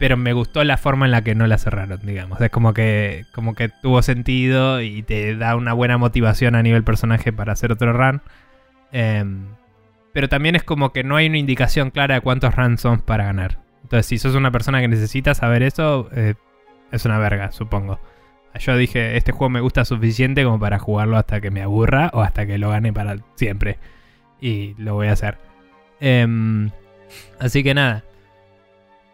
Pero 0.00 0.16
me 0.16 0.32
gustó 0.32 0.64
la 0.64 0.78
forma 0.78 1.04
en 1.04 1.12
la 1.12 1.22
que 1.22 1.34
no 1.34 1.46
la 1.46 1.58
cerraron, 1.58 2.00
digamos. 2.02 2.40
Es 2.40 2.48
como 2.48 2.72
que, 2.72 3.26
como 3.34 3.54
que 3.54 3.68
tuvo 3.68 4.00
sentido 4.00 4.80
y 4.80 5.02
te 5.02 5.36
da 5.36 5.54
una 5.56 5.74
buena 5.74 5.98
motivación 5.98 6.54
a 6.54 6.62
nivel 6.62 6.84
personaje 6.84 7.34
para 7.34 7.52
hacer 7.52 7.70
otro 7.70 7.92
run. 7.92 8.22
Em, 8.92 9.44
pero 10.14 10.30
también 10.30 10.56
es 10.56 10.64
como 10.64 10.94
que 10.94 11.04
no 11.04 11.16
hay 11.16 11.26
una 11.26 11.36
indicación 11.36 11.90
clara 11.90 12.14
de 12.14 12.22
cuántos 12.22 12.56
runs 12.56 12.80
son 12.80 13.02
para 13.02 13.24
ganar. 13.24 13.58
Entonces, 13.82 14.06
si 14.06 14.16
sos 14.16 14.34
una 14.34 14.50
persona 14.50 14.80
que 14.80 14.88
necesita 14.88 15.34
saber 15.34 15.62
eso, 15.62 16.08
eh, 16.12 16.32
es 16.92 17.04
una 17.04 17.18
verga, 17.18 17.52
supongo. 17.52 18.00
Yo 18.58 18.78
dije, 18.78 19.18
este 19.18 19.32
juego 19.32 19.50
me 19.50 19.60
gusta 19.60 19.84
suficiente 19.84 20.44
como 20.44 20.58
para 20.58 20.78
jugarlo 20.78 21.18
hasta 21.18 21.42
que 21.42 21.50
me 21.50 21.60
aburra 21.60 22.08
o 22.14 22.22
hasta 22.22 22.46
que 22.46 22.56
lo 22.56 22.70
gane 22.70 22.90
para 22.90 23.18
siempre. 23.34 23.78
Y 24.40 24.72
lo 24.78 24.94
voy 24.94 25.08
a 25.08 25.12
hacer. 25.12 25.36
Em, 26.00 26.70
así 27.38 27.62
que 27.62 27.74
nada. 27.74 28.02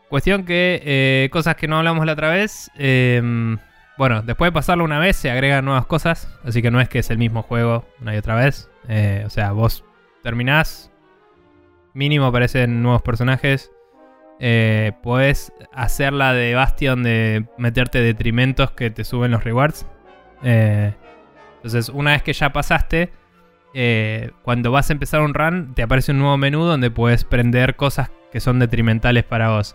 Cuestión 0.08 0.44
que 0.44 0.80
eh, 0.84 1.28
cosas 1.32 1.56
que 1.56 1.66
no 1.66 1.78
hablamos 1.78 2.06
la 2.06 2.12
otra 2.12 2.30
vez. 2.30 2.70
em, 2.76 3.58
bueno, 3.98 4.22
después 4.22 4.48
de 4.48 4.52
pasarlo 4.52 4.84
una 4.84 4.98
vez 4.98 5.16
se 5.16 5.30
agregan 5.30 5.64
nuevas 5.64 5.86
cosas. 5.86 6.28
Así 6.44 6.62
que 6.62 6.70
no 6.70 6.80
es 6.80 6.88
que 6.88 7.00
es 7.00 7.10
el 7.10 7.18
mismo 7.18 7.42
juego 7.42 7.84
una 8.00 8.14
y 8.14 8.18
otra 8.18 8.36
vez. 8.36 8.70
Eh, 8.88 9.24
o 9.26 9.30
sea, 9.30 9.52
vos 9.52 9.84
terminás. 10.22 10.92
Mínimo 11.92 12.26
aparecen 12.26 12.82
nuevos 12.82 13.02
personajes. 13.02 13.72
Eh, 14.38 14.92
podés 15.02 15.52
hacer 15.72 16.12
la 16.12 16.34
de 16.34 16.54
Bastion 16.54 17.02
de 17.02 17.46
meterte 17.56 18.00
detrimentos 18.00 18.70
que 18.72 18.90
te 18.90 19.02
suben 19.02 19.30
los 19.32 19.42
rewards. 19.44 19.86
Entonces, 20.42 21.88
una 21.88 22.12
vez 22.12 22.22
que 22.22 22.34
ya 22.34 22.52
pasaste, 22.52 23.10
cuando 24.42 24.70
vas 24.70 24.90
a 24.90 24.92
empezar 24.92 25.22
un 25.22 25.34
run, 25.34 25.74
te 25.74 25.82
aparece 25.82 26.12
un 26.12 26.18
nuevo 26.18 26.36
menú 26.36 26.64
donde 26.64 26.90
puedes 26.90 27.24
prender 27.24 27.74
cosas 27.74 28.10
que 28.30 28.40
son 28.40 28.58
detrimentales 28.58 29.24
para 29.24 29.48
vos. 29.48 29.74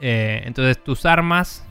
Eh, 0.00 0.42
entonces, 0.44 0.82
tus 0.82 1.06
armas. 1.06 1.66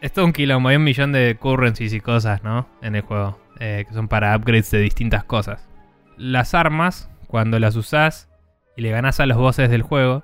Es 0.00 0.12
todo 0.12 0.24
un 0.24 0.32
quilombo, 0.32 0.68
hay 0.68 0.76
un 0.76 0.84
millón 0.84 1.10
de 1.10 1.36
currencies 1.36 1.92
y 1.92 2.00
cosas, 2.00 2.44
¿no? 2.44 2.68
En 2.82 2.94
el 2.94 3.02
juego, 3.02 3.36
eh, 3.58 3.84
que 3.88 3.94
son 3.94 4.06
para 4.06 4.36
upgrades 4.36 4.70
de 4.70 4.78
distintas 4.78 5.24
cosas. 5.24 5.68
Las 6.16 6.54
armas, 6.54 7.10
cuando 7.26 7.58
las 7.58 7.74
usás 7.74 8.28
y 8.76 8.82
le 8.82 8.90
ganás 8.90 9.18
a 9.18 9.26
los 9.26 9.36
bosses 9.36 9.70
del 9.70 9.82
juego, 9.82 10.22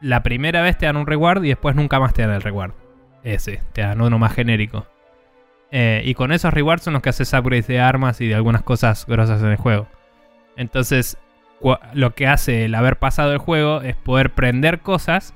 la 0.00 0.22
primera 0.22 0.62
vez 0.62 0.78
te 0.78 0.86
dan 0.86 0.96
un 0.96 1.06
reward 1.06 1.42
y 1.42 1.48
después 1.48 1.74
nunca 1.74 1.98
más 1.98 2.14
te 2.14 2.22
dan 2.22 2.30
el 2.30 2.42
reward. 2.42 2.74
Ese, 3.24 3.60
te 3.72 3.82
dan 3.82 4.00
uno 4.00 4.20
más 4.20 4.34
genérico. 4.34 4.86
Eh, 5.72 6.02
y 6.04 6.14
con 6.14 6.32
esos 6.32 6.52
rewards 6.52 6.82
son 6.84 6.92
los 6.92 7.02
que 7.02 7.08
haces 7.08 7.32
upgrades 7.32 7.66
de 7.66 7.80
armas 7.80 8.20
y 8.20 8.28
de 8.28 8.34
algunas 8.34 8.62
cosas 8.62 9.06
grosas 9.06 9.42
en 9.42 9.48
el 9.48 9.56
juego. 9.56 9.88
Entonces, 10.56 11.16
lo 11.94 12.14
que 12.14 12.26
hace 12.26 12.64
el 12.64 12.74
haber 12.74 12.98
pasado 12.98 13.32
el 13.32 13.38
juego 13.38 13.82
es 13.82 13.96
poder 13.96 14.30
prender 14.30 14.80
cosas 14.80 15.34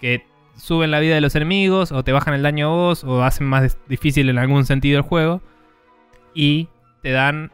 que 0.00 0.26
suben 0.56 0.90
la 0.90 1.00
vida 1.00 1.14
de 1.14 1.20
los 1.20 1.34
enemigos 1.34 1.92
o 1.92 2.04
te 2.04 2.12
bajan 2.12 2.34
el 2.34 2.42
daño 2.42 2.66
a 2.66 2.70
vos 2.70 3.04
o 3.04 3.22
hacen 3.22 3.46
más 3.46 3.78
difícil 3.88 4.28
en 4.28 4.38
algún 4.38 4.64
sentido 4.64 4.98
el 4.98 5.04
juego 5.04 5.42
y 6.34 6.68
te 7.02 7.10
dan 7.10 7.50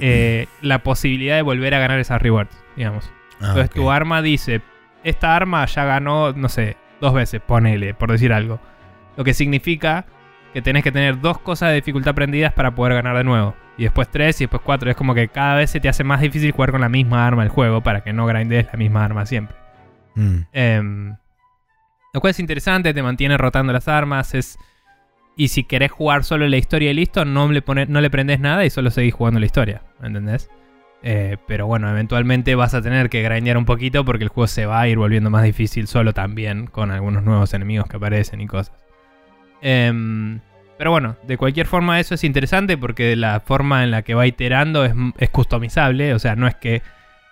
eh, 0.00 0.46
la 0.62 0.82
posibilidad 0.82 1.36
de 1.36 1.42
volver 1.42 1.74
a 1.74 1.78
ganar 1.78 1.98
esas 1.98 2.20
rewards, 2.20 2.56
digamos. 2.76 3.10
Ah, 3.40 3.48
Entonces 3.48 3.70
tu 3.70 3.90
arma 3.90 4.22
dice, 4.22 4.62
esta 5.04 5.36
arma 5.36 5.64
ya 5.66 5.84
ganó, 5.84 6.32
no 6.32 6.48
sé, 6.48 6.76
dos 7.00 7.14
veces, 7.14 7.40
ponele, 7.40 7.94
por 7.94 8.10
decir 8.10 8.32
algo. 8.32 8.58
Lo 9.16 9.24
que 9.24 9.34
significa 9.34 10.06
que 10.56 10.62
tenés 10.62 10.82
que 10.82 10.90
tener 10.90 11.20
dos 11.20 11.38
cosas 11.38 11.68
de 11.68 11.74
dificultad 11.74 12.14
prendidas 12.14 12.50
para 12.54 12.74
poder 12.74 12.94
ganar 12.94 13.14
de 13.14 13.24
nuevo. 13.24 13.54
Y 13.76 13.82
después 13.82 14.08
tres 14.10 14.40
y 14.40 14.44
después 14.44 14.62
cuatro. 14.64 14.90
Es 14.90 14.96
como 14.96 15.14
que 15.14 15.28
cada 15.28 15.54
vez 15.54 15.68
se 15.68 15.80
te 15.80 15.88
hace 15.90 16.02
más 16.02 16.22
difícil 16.22 16.50
jugar 16.52 16.70
con 16.70 16.80
la 16.80 16.88
misma 16.88 17.26
arma 17.26 17.42
el 17.42 17.50
juego 17.50 17.82
para 17.82 18.00
que 18.00 18.14
no 18.14 18.24
grindes 18.24 18.66
la 18.72 18.78
misma 18.78 19.04
arma 19.04 19.26
siempre. 19.26 19.54
Mm. 20.14 20.38
Em, 20.54 21.16
lo 22.14 22.20
cual 22.22 22.30
es 22.30 22.40
interesante, 22.40 22.94
te 22.94 23.02
mantiene 23.02 23.36
rotando 23.36 23.70
las 23.74 23.86
armas. 23.86 24.34
Es, 24.34 24.58
y 25.36 25.48
si 25.48 25.62
querés 25.62 25.92
jugar 25.92 26.24
solo 26.24 26.48
la 26.48 26.56
historia 26.56 26.90
y 26.90 26.94
listo, 26.94 27.26
no 27.26 27.52
le, 27.52 27.60
pone, 27.60 27.84
no 27.84 28.00
le 28.00 28.08
prendés 28.08 28.40
nada 28.40 28.64
y 28.64 28.70
solo 28.70 28.90
seguís 28.90 29.12
jugando 29.12 29.38
la 29.38 29.44
historia. 29.44 29.82
¿Entendés? 30.02 30.48
Eh, 31.02 31.36
pero 31.46 31.66
bueno, 31.66 31.90
eventualmente 31.90 32.54
vas 32.54 32.72
a 32.72 32.80
tener 32.80 33.10
que 33.10 33.20
grandear 33.20 33.58
un 33.58 33.66
poquito 33.66 34.06
porque 34.06 34.24
el 34.24 34.30
juego 34.30 34.46
se 34.46 34.64
va 34.64 34.80
a 34.80 34.88
ir 34.88 34.96
volviendo 34.96 35.28
más 35.28 35.44
difícil 35.44 35.86
solo 35.86 36.14
también 36.14 36.66
con 36.66 36.92
algunos 36.92 37.24
nuevos 37.24 37.52
enemigos 37.52 37.88
que 37.88 37.98
aparecen 37.98 38.40
y 38.40 38.46
cosas. 38.46 38.85
Em, 39.60 40.40
pero 40.78 40.90
bueno, 40.90 41.16
de 41.22 41.36
cualquier 41.36 41.66
forma 41.66 41.98
eso 42.00 42.14
es 42.14 42.24
interesante 42.24 42.76
porque 42.76 43.16
la 43.16 43.40
forma 43.40 43.82
en 43.82 43.90
la 43.90 44.02
que 44.02 44.14
va 44.14 44.26
iterando 44.26 44.84
es, 44.84 44.92
es 45.18 45.30
customizable. 45.30 46.14
O 46.14 46.18
sea, 46.18 46.36
no 46.36 46.46
es 46.46 46.54
que 46.54 46.82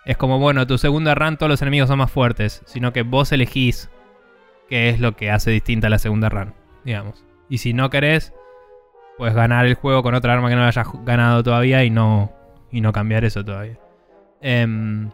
es 0.05 0.17
como, 0.17 0.39
bueno, 0.39 0.67
tu 0.67 0.77
segunda 0.77 1.15
run 1.15 1.37
todos 1.37 1.49
los 1.49 1.61
enemigos 1.61 1.89
son 1.89 1.97
más 1.97 2.11
fuertes, 2.11 2.61
sino 2.65 2.93
que 2.93 3.01
vos 3.01 3.31
elegís 3.31 3.89
qué 4.69 4.89
es 4.89 4.99
lo 4.99 5.15
que 5.15 5.31
hace 5.31 5.51
distinta 5.51 5.89
la 5.89 5.99
segunda 5.99 6.29
run, 6.29 6.53
digamos. 6.83 7.25
Y 7.49 7.57
si 7.57 7.73
no 7.73 7.89
querés, 7.89 8.33
puedes 9.17 9.35
ganar 9.35 9.65
el 9.65 9.75
juego 9.75 10.03
con 10.03 10.15
otra 10.15 10.33
arma 10.33 10.49
que 10.49 10.55
no 10.55 10.65
hayas 10.65 10.87
ganado 11.03 11.43
todavía 11.43 11.83
y 11.83 11.89
no, 11.89 12.31
y 12.71 12.81
no 12.81 12.91
cambiar 12.93 13.25
eso 13.25 13.43
todavía. 13.43 13.79
Em, 14.41 15.09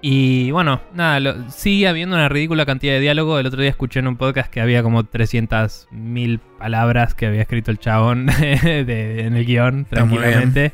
y 0.00 0.50
bueno, 0.52 0.80
nada, 0.94 1.18
lo- 1.20 1.50
sigue 1.50 1.88
habiendo 1.88 2.14
una 2.16 2.28
ridícula 2.28 2.64
cantidad 2.66 2.92
de 2.94 3.00
diálogo. 3.00 3.38
El 3.38 3.46
otro 3.46 3.60
día 3.60 3.70
escuché 3.70 3.98
en 4.00 4.06
un 4.08 4.16
podcast 4.16 4.50
que 4.52 4.60
había 4.60 4.82
como 4.82 5.02
300.000 5.04 6.40
palabras 6.58 7.14
que 7.14 7.26
había 7.26 7.42
escrito 7.42 7.70
el 7.70 7.78
chabón 7.78 8.26
de- 8.40 9.24
en 9.26 9.34
el 9.36 9.44
guion, 9.44 9.84
tranquilamente. 9.86 10.72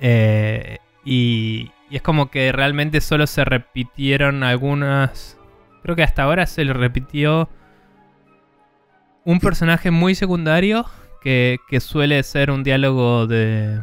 Eh, 0.00 0.78
y, 1.04 1.70
y 1.90 1.96
es 1.96 2.02
como 2.02 2.30
que 2.30 2.50
realmente 2.52 3.00
solo 3.00 3.26
se 3.26 3.44
repitieron 3.44 4.42
algunas... 4.42 5.38
Creo 5.82 5.94
que 5.96 6.02
hasta 6.02 6.22
ahora 6.24 6.46
se 6.46 6.64
le 6.64 6.72
repitió 6.72 7.48
un 9.24 9.38
personaje 9.40 9.90
muy 9.90 10.14
secundario 10.14 10.84
que, 11.22 11.58
que 11.68 11.80
suele 11.80 12.22
ser 12.24 12.50
un 12.50 12.64
diálogo 12.64 13.26
de 13.26 13.80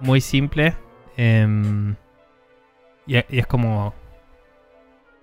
muy 0.00 0.20
simple. 0.20 0.74
em, 1.16 1.94
y, 3.08 3.16
y 3.16 3.38
es 3.40 3.46
como 3.48 3.92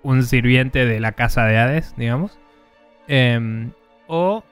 un 0.03 0.23
sirviente 0.23 0.85
de 0.85 0.99
la 0.99 1.13
casa 1.13 1.45
de 1.45 1.57
Hades, 1.57 1.93
digamos. 1.97 2.37
Em, 3.07 3.71
o 4.07 4.43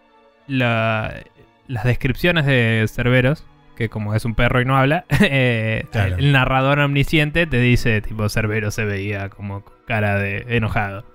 la- 0.47 1.21
las 1.67 1.83
descripciones 1.83 2.45
de 2.45 2.85
Cerberos, 2.87 3.45
que 3.75 3.89
como 3.89 4.13
es 4.15 4.25
un 4.25 4.35
perro 4.35 4.61
y 4.61 4.65
no 4.65 4.77
habla, 4.77 5.05
eh, 5.21 5.85
Claro. 5.91 6.15
el 6.17 6.31
narrador 6.31 6.79
omnisciente 6.79 7.45
te 7.47 7.59
dice, 7.59 8.01
tipo, 8.01 8.29
Cerberos 8.29 8.73
se 8.75 8.85
veía 8.85 9.29
como 9.29 9.63
cara 9.85 10.17
de 10.17 10.45
enojado. 10.55 11.05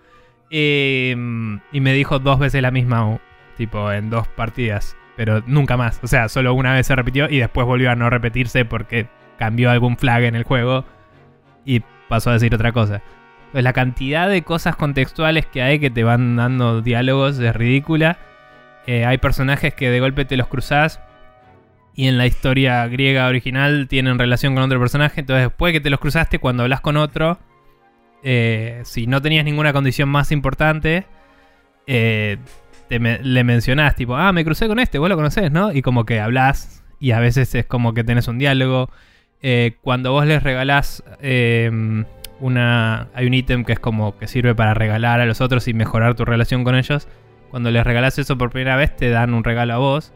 Em, 0.50 1.60
y 1.72 1.80
me 1.80 1.92
dijo 1.92 2.18
dos 2.18 2.38
veces 2.38 2.62
la 2.62 2.70
misma, 2.70 3.18
tipo, 3.56 3.92
en 3.92 4.08
dos 4.10 4.26
partidas, 4.28 4.96
pero 5.16 5.42
nunca 5.46 5.76
más. 5.76 6.00
O 6.02 6.06
sea, 6.06 6.28
solo 6.28 6.54
una 6.54 6.72
vez 6.74 6.86
se 6.86 6.96
repitió 6.96 7.28
y 7.28 7.38
después 7.38 7.66
volvió 7.66 7.90
a 7.90 7.94
no 7.96 8.08
repetirse 8.08 8.64
porque 8.64 9.06
cambió 9.38 9.70
algún 9.70 9.96
flag 9.98 10.24
en 10.24 10.34
el 10.36 10.44
juego 10.44 10.84
y 11.64 11.82
pasó 12.08 12.30
a 12.30 12.34
decir 12.34 12.54
otra 12.54 12.72
cosa. 12.72 13.02
Pues 13.52 13.64
la 13.64 13.72
cantidad 13.72 14.28
de 14.28 14.42
cosas 14.42 14.76
contextuales 14.76 15.46
que 15.46 15.62
hay 15.62 15.78
que 15.78 15.90
te 15.90 16.04
van 16.04 16.36
dando 16.36 16.82
diálogos 16.82 17.38
es 17.38 17.54
ridícula. 17.54 18.18
Eh, 18.86 19.04
hay 19.04 19.18
personajes 19.18 19.74
que 19.74 19.90
de 19.90 20.00
golpe 20.00 20.24
te 20.24 20.36
los 20.36 20.48
cruzás 20.48 21.00
y 21.94 22.06
en 22.06 22.16
la 22.16 22.26
historia 22.26 22.86
griega 22.86 23.26
original 23.26 23.88
tienen 23.88 24.18
relación 24.18 24.54
con 24.54 24.62
otro 24.62 24.78
personaje. 24.78 25.20
Entonces, 25.20 25.48
después 25.48 25.72
que 25.72 25.80
te 25.80 25.90
los 25.90 25.98
cruzaste, 25.98 26.38
cuando 26.38 26.62
hablas 26.62 26.80
con 26.80 26.96
otro, 26.96 27.38
eh, 28.22 28.82
si 28.84 29.06
no 29.06 29.20
tenías 29.20 29.44
ninguna 29.44 29.72
condición 29.72 30.08
más 30.08 30.30
importante, 30.30 31.06
eh, 31.86 32.38
te 32.88 32.98
le 32.98 33.44
mencionás, 33.44 33.96
tipo, 33.96 34.16
ah, 34.16 34.32
me 34.32 34.44
crucé 34.44 34.68
con 34.68 34.78
este, 34.78 34.98
vos 34.98 35.08
lo 35.08 35.16
conocés, 35.16 35.50
¿no? 35.50 35.72
Y 35.72 35.82
como 35.82 36.04
que 36.04 36.20
hablas 36.20 36.84
y 37.00 37.12
a 37.12 37.20
veces 37.20 37.54
es 37.54 37.66
como 37.66 37.94
que 37.94 38.04
tenés 38.04 38.28
un 38.28 38.38
diálogo. 38.38 38.90
Eh, 39.42 39.76
cuando 39.82 40.12
vos 40.12 40.26
les 40.26 40.42
regalás 40.42 41.02
eh, 41.20 41.70
una. 42.40 43.08
Hay 43.14 43.26
un 43.26 43.34
ítem 43.34 43.64
que 43.64 43.72
es 43.72 43.80
como 43.80 44.16
que 44.18 44.26
sirve 44.26 44.54
para 44.54 44.74
regalar 44.74 45.20
a 45.20 45.26
los 45.26 45.40
otros 45.40 45.68
y 45.68 45.74
mejorar 45.74 46.14
tu 46.14 46.24
relación 46.24 46.64
con 46.64 46.74
ellos. 46.74 47.08
Cuando 47.50 47.70
les 47.70 47.84
regalás 47.84 48.18
eso 48.18 48.36
por 48.36 48.50
primera 48.50 48.76
vez, 48.76 48.94
te 48.94 49.10
dan 49.10 49.32
un 49.32 49.44
regalo 49.44 49.74
a 49.74 49.78
vos, 49.78 50.12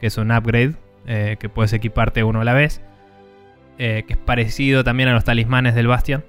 que 0.00 0.06
es 0.06 0.18
un 0.18 0.30
upgrade, 0.30 0.74
eh, 1.06 1.36
que 1.40 1.48
puedes 1.48 1.72
equiparte 1.72 2.22
uno 2.22 2.40
a 2.40 2.44
la 2.44 2.54
vez. 2.54 2.82
que 3.78 4.06
es 4.08 4.16
parecido 4.16 4.84
también 4.84 5.10
a 5.10 5.12
los 5.12 5.24
talismanes 5.24 5.74
del 5.74 5.86
Bastion. 5.86 6.24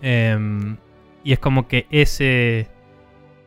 Em, 0.00 0.78
y 1.22 1.32
es 1.32 1.38
como 1.38 1.68
que 1.68 1.86
ese 1.90 2.68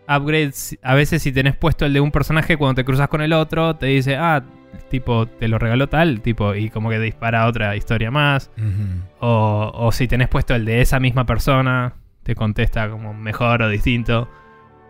upgrade, 0.07 0.51
a 0.83 0.93
veces 0.93 1.23
si 1.23 1.31
tenés 1.31 1.55
puesto 1.55 1.85
el 1.85 1.93
de 1.93 2.01
un 2.01 2.11
personaje, 2.11 2.57
cuando 2.57 2.75
te 2.75 2.85
cruzas 2.85 3.07
con 3.07 3.21
el 3.21 3.33
otro, 3.33 3.75
te 3.77 3.87
dice, 3.87 4.15
ah, 4.15 4.43
tipo, 4.89 5.25
te 5.27 5.47
lo 5.47 5.57
regaló 5.59 5.87
tal, 5.87 6.21
tipo, 6.21 6.53
y 6.55 6.69
como 6.69 6.89
que 6.89 6.99
dispara 6.99 7.47
otra 7.47 7.75
historia 7.75 8.11
más. 8.11 8.51
O, 9.19 9.71
o 9.73 9.91
si 9.91 10.07
tenés 10.07 10.27
puesto 10.27 10.53
el 10.55 10.65
de 10.65 10.81
esa 10.81 10.99
misma 10.99 11.25
persona, 11.25 11.93
te 12.23 12.35
contesta 12.35 12.89
como 12.89 13.13
mejor 13.13 13.61
o 13.63 13.69
distinto. 13.69 14.29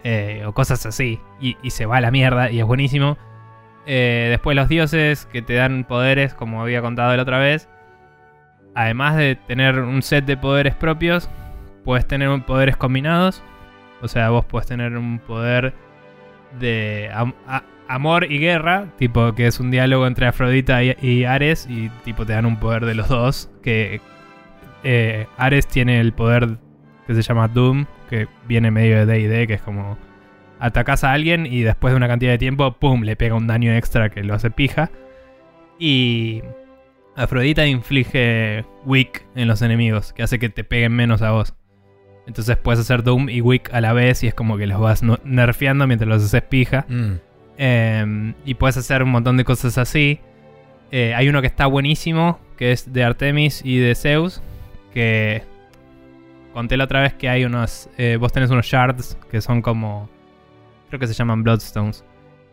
eh, 0.04 0.44
o 0.48 0.54
cosas 0.54 0.86
así. 0.86 1.20
Y, 1.40 1.58
y 1.62 1.70
se 1.72 1.86
va 1.86 1.98
a 1.98 2.02
la 2.02 2.10
mierda 2.12 2.50
y 2.52 2.60
es 2.60 2.66
buenísimo. 2.66 3.18
Eh, 3.86 4.28
después 4.32 4.56
los 4.56 4.68
dioses 4.68 5.26
que 5.32 5.42
te 5.42 5.54
dan 5.56 5.84
poderes, 5.84 6.34
como 6.34 6.62
había 6.62 6.82
contado 6.82 7.16
la 7.16 7.22
otra 7.22 7.38
vez. 7.40 7.70
Además 8.74 9.16
de 9.18 9.36
tener 9.36 9.80
un 9.80 10.02
set 10.02 10.26
de 10.26 10.38
poderes 10.38 10.76
propios, 10.76 11.30
puedes 11.84 12.08
tener 12.08 12.30
poderes 12.46 12.78
combinados. 12.78 13.44
O 14.02 14.08
sea, 14.08 14.30
vos 14.30 14.46
puedes 14.46 14.68
tener 14.68 14.98
un 14.98 15.20
poder 15.20 15.74
de 16.60 17.10
a- 17.14 17.64
amor 17.94 18.32
y 18.32 18.40
guerra, 18.40 18.88
tipo 18.98 19.34
que 19.36 19.48
es 19.48 19.60
un 19.60 19.70
diálogo 19.70 20.08
entre 20.08 20.26
Afrodita 20.26 20.82
y, 20.84 21.26
Ares, 21.26 21.68
y 21.70 21.90
tipo 22.04 22.26
te 22.26 22.34
dan 22.34 22.46
un 22.46 22.58
poder 22.58 22.86
de 22.86 22.96
los 22.96 23.10
dos. 23.10 23.50
Que 23.62 24.02
eh, 24.84 25.28
Ares 25.38 25.68
tiene 25.68 26.00
el 26.00 26.14
poder 26.14 26.58
que 27.06 27.14
se 27.14 27.22
llama 27.22 27.48
Doom, 27.48 27.86
que 28.10 28.28
viene 28.48 28.72
medio 28.72 29.06
de 29.06 29.28
DD, 29.28 29.48
que 29.48 29.56
es 29.56 29.62
como 29.62 29.98
atacas 30.60 31.04
a 31.04 31.12
alguien 31.12 31.46
y 31.46 31.62
después 31.62 31.92
de 31.92 31.98
una 31.98 32.08
cantidad 32.08 32.32
de 32.32 32.38
tiempo, 32.38 32.72
¡pum!, 32.74 33.02
le 33.02 33.16
pega 33.16 33.36
un 33.36 33.48
daño 33.48 33.74
extra 33.74 34.10
que 34.10 34.24
lo 34.24 34.34
hace 34.34 34.52
pija. 34.52 34.90
Y 35.78 36.44
Afrodita 37.16 37.66
inflige 37.66 38.64
Weak 38.86 39.26
en 39.36 39.48
los 39.48 39.62
enemigos, 39.62 40.14
que 40.14 40.24
hace 40.24 40.40
que 40.40 40.50
te 40.50 40.64
peguen 40.64 40.94
menos 40.94 41.22
a 41.22 41.32
vos. 41.32 41.56
Entonces 42.28 42.56
puedes 42.58 42.80
hacer 42.80 43.04
Doom 43.04 43.30
y 43.30 43.42
Weak 43.42 43.74
a 43.74 43.82
la 43.82 43.94
vez 43.94 44.24
y 44.24 44.28
es 44.28 44.34
como 44.34 44.58
que 44.58 44.68
los 44.68 44.80
vas 44.80 45.02
nerfeando 45.24 45.88
mientras 45.88 46.08
los 46.08 46.24
haces 46.24 46.44
pija. 46.44 46.86
Mm. 46.88 47.16
Eh, 47.64 48.34
y 48.44 48.56
puedes 48.56 48.76
hacer 48.76 49.04
un 49.04 49.10
montón 49.10 49.38
de 49.38 49.46
cosas 49.46 49.78
así. 49.78 50.20
Eh, 50.90 51.14
hay 51.14 51.30
uno 51.30 51.42
que 51.42 51.48
está 51.48 51.68
buenísimo, 51.68 52.40
que 52.58 52.72
es 52.72 52.92
de 52.92 53.04
Artemis 53.04 53.62
y 53.64 53.78
de 53.78 53.94
Zeus. 53.94 54.42
Que 54.92 55.44
conté 56.54 56.76
la 56.76 56.86
otra 56.86 57.02
vez 57.02 57.14
que 57.14 57.30
hay 57.30 57.46
unos. 57.46 57.88
eh, 58.00 58.18
vos 58.20 58.34
tenés 58.34 58.50
unos 58.50 58.66
shards 58.66 59.16
que 59.30 59.42
son 59.42 59.62
como. 59.62 60.10
Creo 60.90 61.00
que 61.00 61.06
se 61.06 61.14
llaman 61.14 61.44
Bloodstones. 61.44 62.04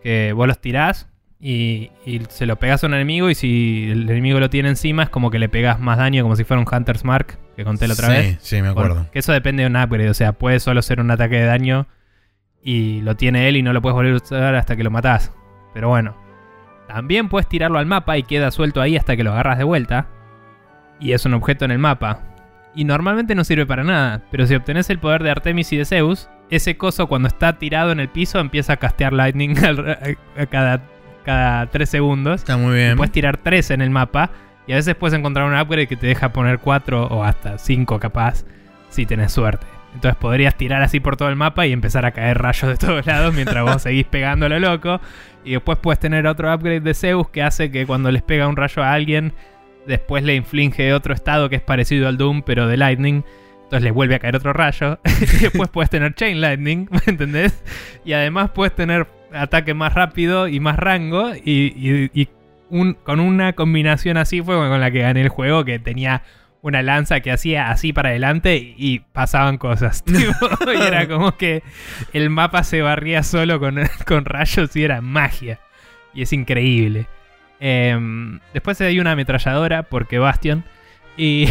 Que 0.02 0.34
vos 0.34 0.46
los 0.46 0.60
tirás 0.60 1.08
y, 1.40 1.90
y 2.04 2.20
se 2.28 2.44
lo 2.44 2.56
pegas 2.56 2.84
a 2.84 2.86
un 2.86 2.92
enemigo. 2.92 3.30
Y 3.30 3.34
si 3.34 3.88
el 3.90 4.10
enemigo 4.10 4.38
lo 4.40 4.50
tiene 4.50 4.68
encima, 4.68 5.04
es 5.04 5.08
como 5.08 5.30
que 5.30 5.38
le 5.38 5.48
pegas 5.48 5.80
más 5.80 5.96
daño, 5.96 6.22
como 6.22 6.36
si 6.36 6.44
fuera 6.44 6.60
un 6.60 6.68
Hunter's 6.70 7.02
Mark, 7.02 7.38
que 7.56 7.64
conté 7.64 7.88
la 7.88 7.94
otra 7.94 8.08
sí, 8.08 8.12
vez. 8.12 8.38
Sí, 8.42 8.60
me 8.60 8.68
acuerdo. 8.68 9.06
Que 9.10 9.20
eso 9.20 9.32
depende 9.32 9.62
de 9.62 9.68
un 9.68 9.76
upgrade, 9.76 10.10
o 10.10 10.14
sea, 10.14 10.34
puede 10.34 10.60
solo 10.60 10.82
ser 10.82 11.00
un 11.00 11.10
ataque 11.10 11.36
de 11.36 11.46
daño 11.46 11.86
y 12.62 13.00
lo 13.02 13.16
tiene 13.16 13.48
él 13.48 13.56
y 13.56 13.62
no 13.62 13.72
lo 13.72 13.82
puedes 13.82 13.94
volver 13.94 14.12
a 14.12 14.16
usar 14.16 14.54
hasta 14.54 14.76
que 14.76 14.84
lo 14.84 14.90
matás. 14.90 15.32
Pero 15.74 15.88
bueno, 15.88 16.16
también 16.88 17.28
puedes 17.28 17.48
tirarlo 17.48 17.78
al 17.78 17.86
mapa 17.86 18.18
y 18.18 18.22
queda 18.22 18.50
suelto 18.50 18.80
ahí 18.80 18.96
hasta 18.96 19.16
que 19.16 19.24
lo 19.24 19.32
agarras 19.32 19.58
de 19.58 19.64
vuelta. 19.64 20.06
Y 21.00 21.12
es 21.12 21.24
un 21.24 21.34
objeto 21.34 21.64
en 21.64 21.70
el 21.70 21.78
mapa. 21.78 22.20
Y 22.74 22.84
normalmente 22.84 23.34
no 23.34 23.44
sirve 23.44 23.66
para 23.66 23.84
nada, 23.84 24.22
pero 24.30 24.46
si 24.46 24.54
obtenés 24.54 24.90
el 24.90 24.98
poder 24.98 25.22
de 25.22 25.30
Artemis 25.30 25.72
y 25.72 25.76
de 25.76 25.84
Zeus, 25.84 26.28
ese 26.50 26.76
coso 26.76 27.06
cuando 27.06 27.28
está 27.28 27.58
tirado 27.58 27.92
en 27.92 28.00
el 28.00 28.08
piso 28.08 28.38
empieza 28.38 28.74
a 28.74 28.76
castear 28.76 29.12
lightning 29.12 29.56
a 30.38 30.46
cada, 30.46 30.82
cada 31.24 31.66
3 31.66 31.88
segundos. 31.88 32.40
Está 32.40 32.56
muy 32.56 32.74
bien. 32.74 32.96
Puedes 32.96 33.12
tirar 33.12 33.36
3 33.38 33.72
en 33.72 33.80
el 33.82 33.90
mapa 33.90 34.30
y 34.66 34.72
a 34.72 34.76
veces 34.76 34.94
puedes 34.94 35.18
encontrar 35.18 35.46
un 35.46 35.58
upgrade 35.58 35.88
que 35.88 35.96
te 35.96 36.06
deja 36.06 36.32
poner 36.32 36.58
4 36.58 37.06
o 37.06 37.24
hasta 37.24 37.58
5 37.58 37.98
capaz 37.98 38.44
si 38.90 39.06
tenés 39.06 39.32
suerte. 39.32 39.77
Entonces 39.94 40.16
podrías 40.20 40.54
tirar 40.56 40.82
así 40.82 41.00
por 41.00 41.16
todo 41.16 41.28
el 41.28 41.36
mapa 41.36 41.66
y 41.66 41.72
empezar 41.72 42.04
a 42.06 42.12
caer 42.12 42.38
rayos 42.38 42.70
de 42.70 42.76
todos 42.76 43.06
lados 43.06 43.34
mientras 43.34 43.62
vos 43.64 43.82
seguís 43.82 44.06
pegando 44.06 44.46
a 44.46 44.48
lo 44.48 44.58
loco. 44.58 45.00
Y 45.44 45.52
después 45.52 45.78
puedes 45.78 45.98
tener 45.98 46.26
otro 46.26 46.52
upgrade 46.54 46.80
de 46.80 46.94
Zeus 46.94 47.28
que 47.30 47.42
hace 47.42 47.70
que 47.70 47.86
cuando 47.86 48.10
les 48.10 48.22
pega 48.22 48.46
un 48.48 48.56
rayo 48.56 48.82
a 48.82 48.92
alguien, 48.92 49.32
después 49.86 50.22
le 50.22 50.34
inflige 50.34 50.92
otro 50.92 51.14
estado 51.14 51.48
que 51.48 51.56
es 51.56 51.62
parecido 51.62 52.06
al 52.08 52.16
Doom 52.18 52.42
pero 52.42 52.66
de 52.66 52.76
Lightning. 52.76 53.24
Entonces 53.64 53.82
le 53.84 53.90
vuelve 53.90 54.14
a 54.14 54.18
caer 54.18 54.36
otro 54.36 54.52
rayo. 54.52 54.98
y 55.04 55.42
después 55.42 55.68
puedes 55.70 55.90
tener 55.90 56.14
Chain 56.14 56.40
Lightning, 56.40 56.88
¿me 56.90 57.00
entendés? 57.06 57.62
Y 58.04 58.12
además 58.12 58.50
puedes 58.50 58.74
tener 58.74 59.06
ataque 59.32 59.74
más 59.74 59.94
rápido 59.94 60.48
y 60.48 60.60
más 60.60 60.76
rango. 60.76 61.32
Y, 61.34 61.72
y- 61.76 62.10
y 62.14 62.28
un- 62.70 62.94
con 62.94 63.20
una 63.20 63.54
combinación 63.54 64.16
así 64.18 64.42
fue 64.42 64.56
con 64.56 64.80
la 64.80 64.90
que 64.90 65.00
gané 65.00 65.22
el 65.22 65.28
juego, 65.30 65.64
que 65.64 65.78
tenía 65.78 66.22
una 66.62 66.82
lanza 66.82 67.20
que 67.20 67.30
hacía 67.30 67.70
así 67.70 67.92
para 67.92 68.10
adelante 68.10 68.74
y 68.76 69.00
pasaban 69.00 69.58
cosas. 69.58 70.04
tipo, 70.04 70.32
y 70.72 70.80
era 70.80 71.06
como 71.08 71.36
que 71.36 71.62
el 72.12 72.30
mapa 72.30 72.64
se 72.64 72.82
barría 72.82 73.22
solo 73.22 73.60
con, 73.60 73.78
con 74.06 74.24
rayos 74.24 74.74
y 74.76 74.84
era 74.84 75.00
magia. 75.00 75.60
Y 76.14 76.22
es 76.22 76.32
increíble. 76.32 77.06
Em, 77.60 78.40
después 78.52 78.80
hay 78.80 78.98
una 79.00 79.12
ametralladora, 79.12 79.84
porque 79.84 80.18
Bastion. 80.18 80.64
Y 81.16 81.46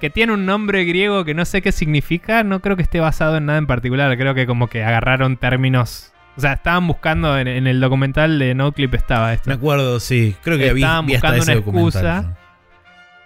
que 0.00 0.08
tiene 0.08 0.32
un 0.32 0.46
nombre 0.46 0.84
griego 0.84 1.24
que 1.24 1.34
no 1.34 1.44
sé 1.44 1.62
qué 1.62 1.72
significa. 1.72 2.44
No 2.44 2.60
creo 2.60 2.76
que 2.76 2.82
esté 2.82 3.00
basado 3.00 3.36
en 3.36 3.46
nada 3.46 3.58
en 3.58 3.66
particular. 3.66 4.16
Creo 4.16 4.34
que 4.34 4.46
como 4.46 4.68
que 4.68 4.84
agarraron 4.84 5.36
términos. 5.36 6.12
O 6.36 6.40
sea, 6.40 6.52
estaban 6.52 6.86
buscando 6.86 7.36
en, 7.38 7.48
en 7.48 7.66
el 7.66 7.80
documental 7.80 8.38
de 8.38 8.54
NoClip 8.54 8.94
estaba 8.94 9.32
esto. 9.32 9.50
Me 9.50 9.54
acuerdo, 9.54 9.98
sí. 9.98 10.36
Creo 10.42 10.58
que 10.58 10.72
vi, 10.74 10.82
Estaban 10.82 11.06
vi 11.06 11.14
hasta 11.16 11.28
buscando 11.28 11.42
ese 11.42 11.52
una 11.52 11.60
excusa. 11.60 12.36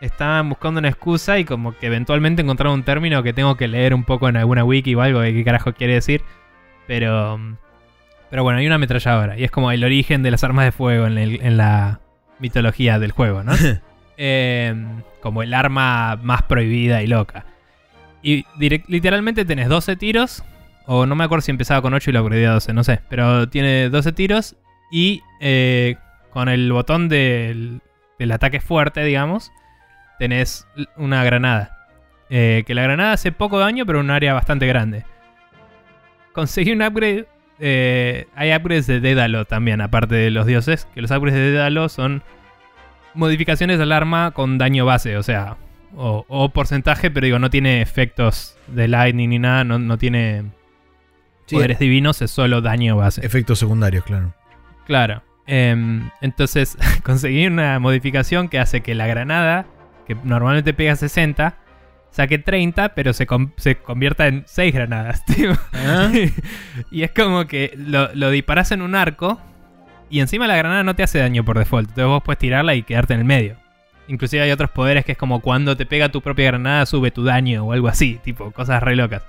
Estaban 0.00 0.48
buscando 0.48 0.78
una 0.78 0.88
excusa 0.88 1.38
y 1.38 1.44
como 1.44 1.76
que 1.76 1.86
eventualmente 1.86 2.40
encontraron 2.42 2.74
un 2.74 2.82
término 2.84 3.22
que 3.22 3.32
tengo 3.34 3.56
que 3.56 3.68
leer 3.68 3.92
un 3.94 4.04
poco 4.04 4.28
en 4.28 4.36
alguna 4.38 4.64
wiki 4.64 4.94
o 4.94 5.02
algo 5.02 5.20
de 5.20 5.32
qué 5.34 5.44
carajo 5.44 5.72
quiere 5.74 5.94
decir. 5.94 6.22
Pero. 6.86 7.38
Pero 8.30 8.42
bueno, 8.44 8.60
hay 8.60 8.66
una 8.66 8.76
ametralladora. 8.76 9.36
Y 9.38 9.44
es 9.44 9.50
como 9.50 9.72
el 9.72 9.82
origen 9.84 10.22
de 10.22 10.30
las 10.30 10.44
armas 10.44 10.64
de 10.64 10.72
fuego 10.72 11.06
en, 11.06 11.18
el- 11.18 11.40
en 11.42 11.56
la 11.56 12.00
mitología 12.38 12.98
del 12.98 13.12
juego, 13.12 13.42
¿no? 13.42 13.52
Eh, 14.22 14.74
como 15.22 15.42
el 15.42 15.54
arma 15.54 16.16
más 16.22 16.42
prohibida 16.42 17.02
y 17.02 17.06
loca. 17.06 17.46
Y 18.22 18.44
literalmente 18.58 19.46
tenés 19.46 19.68
12 19.70 19.96
tiros. 19.96 20.44
O 20.84 21.06
no 21.06 21.14
me 21.14 21.24
acuerdo 21.24 21.40
si 21.40 21.50
empezaba 21.50 21.80
con 21.80 21.94
8 21.94 22.10
y 22.10 22.12
lo 22.12 22.22
upgradeé 22.22 22.46
a 22.46 22.52
12, 22.52 22.74
no 22.74 22.84
sé. 22.84 23.00
Pero 23.08 23.48
tiene 23.48 23.88
12 23.88 24.12
tiros. 24.12 24.56
Y 24.92 25.22
eh, 25.40 25.96
con 26.34 26.50
el 26.50 26.70
botón 26.70 27.08
del, 27.08 27.80
del 28.18 28.32
ataque 28.32 28.60
fuerte, 28.60 29.02
digamos, 29.04 29.50
tenés 30.20 30.68
una 30.96 31.24
granada. 31.24 31.76
Eh, 32.28 32.62
que 32.66 32.74
la 32.74 32.82
granada 32.82 33.14
hace 33.14 33.32
poco 33.32 33.58
daño, 33.58 33.86
pero 33.86 33.98
en 34.00 34.04
un 34.04 34.10
área 34.12 34.34
bastante 34.34 34.66
grande. 34.66 35.04
Conseguí 36.32 36.72
un 36.72 36.82
upgrade. 36.82 37.26
eh, 37.58 38.26
hay 38.36 38.54
upgrades 38.54 38.86
de 38.86 39.00
Dédalo 39.00 39.46
también, 39.46 39.80
aparte 39.80 40.14
de 40.14 40.30
los 40.30 40.46
dioses. 40.46 40.86
Que 40.94 41.00
los 41.02 41.10
upgrades 41.10 41.34
de 41.40 41.50
Dédalo 41.52 41.88
son 41.88 42.22
modificaciones 43.14 43.78
del 43.78 43.90
arma 43.92 44.30
con 44.30 44.58
daño 44.58 44.84
base, 44.84 45.16
o 45.16 45.22
sea, 45.24 45.56
o, 45.96 46.24
o 46.28 46.48
porcentaje, 46.50 47.10
pero 47.10 47.24
digo, 47.24 47.38
no 47.40 47.50
tiene 47.50 47.82
efectos 47.82 48.56
de 48.68 48.86
lightning 48.86 49.28
ni 49.30 49.38
nada, 49.40 49.64
no, 49.64 49.78
no 49.80 49.98
tiene 49.98 50.44
Sí, 51.46 51.56
poderes 51.56 51.80
divinos, 51.80 52.22
es 52.22 52.30
solo 52.30 52.60
daño 52.60 52.96
base. 52.96 53.26
efectos 53.26 53.58
secundarios, 53.58 54.04
claro. 54.04 54.32
Claro. 54.86 55.22
Em, 55.46 56.10
entonces 56.20 56.78
conseguí 57.02 57.46
una 57.48 57.80
modificación 57.80 58.48
que 58.48 58.60
hace 58.60 58.82
que 58.82 58.94
la 58.94 59.08
granada, 59.08 59.66
que 60.10 60.16
normalmente 60.24 60.74
pega 60.74 60.96
60, 60.96 61.54
saque 62.10 62.38
30, 62.38 62.94
pero 62.94 63.12
se, 63.12 63.28
se 63.56 63.76
convierta 63.76 64.26
en 64.26 64.42
6 64.44 64.74
granadas, 64.74 65.24
tío. 65.36 65.52
¿Ah? 65.72 66.10
y 66.90 67.02
es 67.02 67.12
como 67.12 67.46
que 67.46 67.72
lo, 67.76 68.12
lo 68.14 68.30
disparas 68.30 68.72
en 68.72 68.82
un 68.82 68.96
arco 68.96 69.40
y 70.08 70.18
encima 70.18 70.48
la 70.48 70.56
granada 70.56 70.82
no 70.82 70.96
te 70.96 71.04
hace 71.04 71.20
daño 71.20 71.44
por 71.44 71.58
default. 71.58 71.90
Entonces 71.90 72.06
vos 72.06 72.24
puedes 72.24 72.40
tirarla 72.40 72.74
y 72.74 72.82
quedarte 72.82 73.14
en 73.14 73.20
el 73.20 73.24
medio. 73.24 73.56
Inclusive 74.08 74.42
hay 74.42 74.50
otros 74.50 74.70
poderes 74.70 75.04
que 75.04 75.12
es 75.12 75.18
como 75.18 75.38
cuando 75.40 75.76
te 75.76 75.86
pega 75.86 76.08
tu 76.08 76.20
propia 76.20 76.46
granada 76.46 76.84
sube 76.86 77.12
tu 77.12 77.22
daño 77.22 77.64
o 77.64 77.72
algo 77.72 77.86
así, 77.86 78.18
tipo 78.24 78.50
cosas 78.50 78.82
re 78.82 78.96
locas. 78.96 79.22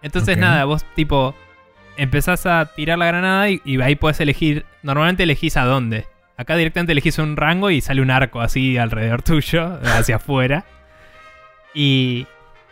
Entonces 0.00 0.38
nada, 0.38 0.64
vos 0.64 0.84
tipo 0.94 1.34
empezás 1.96 2.46
a 2.46 2.66
tirar 2.76 2.98
la 2.98 3.06
granada 3.06 3.50
y, 3.50 3.60
y 3.64 3.80
ahí 3.80 3.96
puedes 3.96 4.20
elegir, 4.20 4.64
normalmente 4.84 5.24
elegís 5.24 5.56
a 5.56 5.64
dónde. 5.64 6.06
Acá 6.36 6.56
directamente 6.56 6.92
elegís 6.92 7.18
un 7.18 7.36
rango 7.36 7.70
y 7.70 7.80
sale 7.80 8.02
un 8.02 8.10
arco 8.10 8.40
así 8.40 8.76
alrededor 8.76 9.22
tuyo, 9.22 9.78
hacia 9.84 10.16
afuera. 10.16 10.64
Y, 11.74 12.26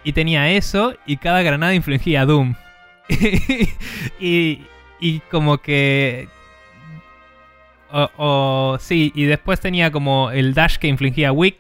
y 0.05 0.13
tenía 0.13 0.51
eso 0.51 0.95
y 1.07 1.17
cada 1.19 1.43
granada 1.43 1.75
infligía 1.75 2.25
Doom. 2.27 2.55
y, 4.21 4.63
y 5.01 5.21
como 5.31 5.59
que... 5.59 6.29
O, 7.91 8.09
o- 8.17 8.79
sí, 8.81 9.13
y 9.15 9.25
después 9.25 9.61
tenía 9.61 9.91
como 9.93 10.31
el 10.31 10.55
dash 10.55 10.77
que 10.79 10.89
infligía 10.89 11.31
Wick. 11.33 11.59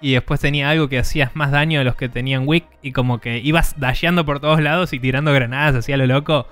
Y 0.00 0.12
después 0.12 0.40
tenía 0.40 0.68
algo 0.70 0.88
que 0.88 0.98
hacías 0.98 1.34
más 1.36 1.50
daño 1.50 1.78
de 1.78 1.84
los 1.84 1.96
que 1.96 2.08
tenían 2.08 2.42
Wick. 2.46 2.64
Y 2.82 2.92
como 2.92 3.18
que 3.20 3.38
ibas 3.38 3.78
dasheando 3.78 4.24
por 4.24 4.40
todos 4.40 4.60
lados 4.60 4.92
y 4.92 4.98
tirando 5.00 5.32
granadas 5.32 5.74
hacia 5.76 5.96
lo 5.96 6.06
loco. 6.06 6.48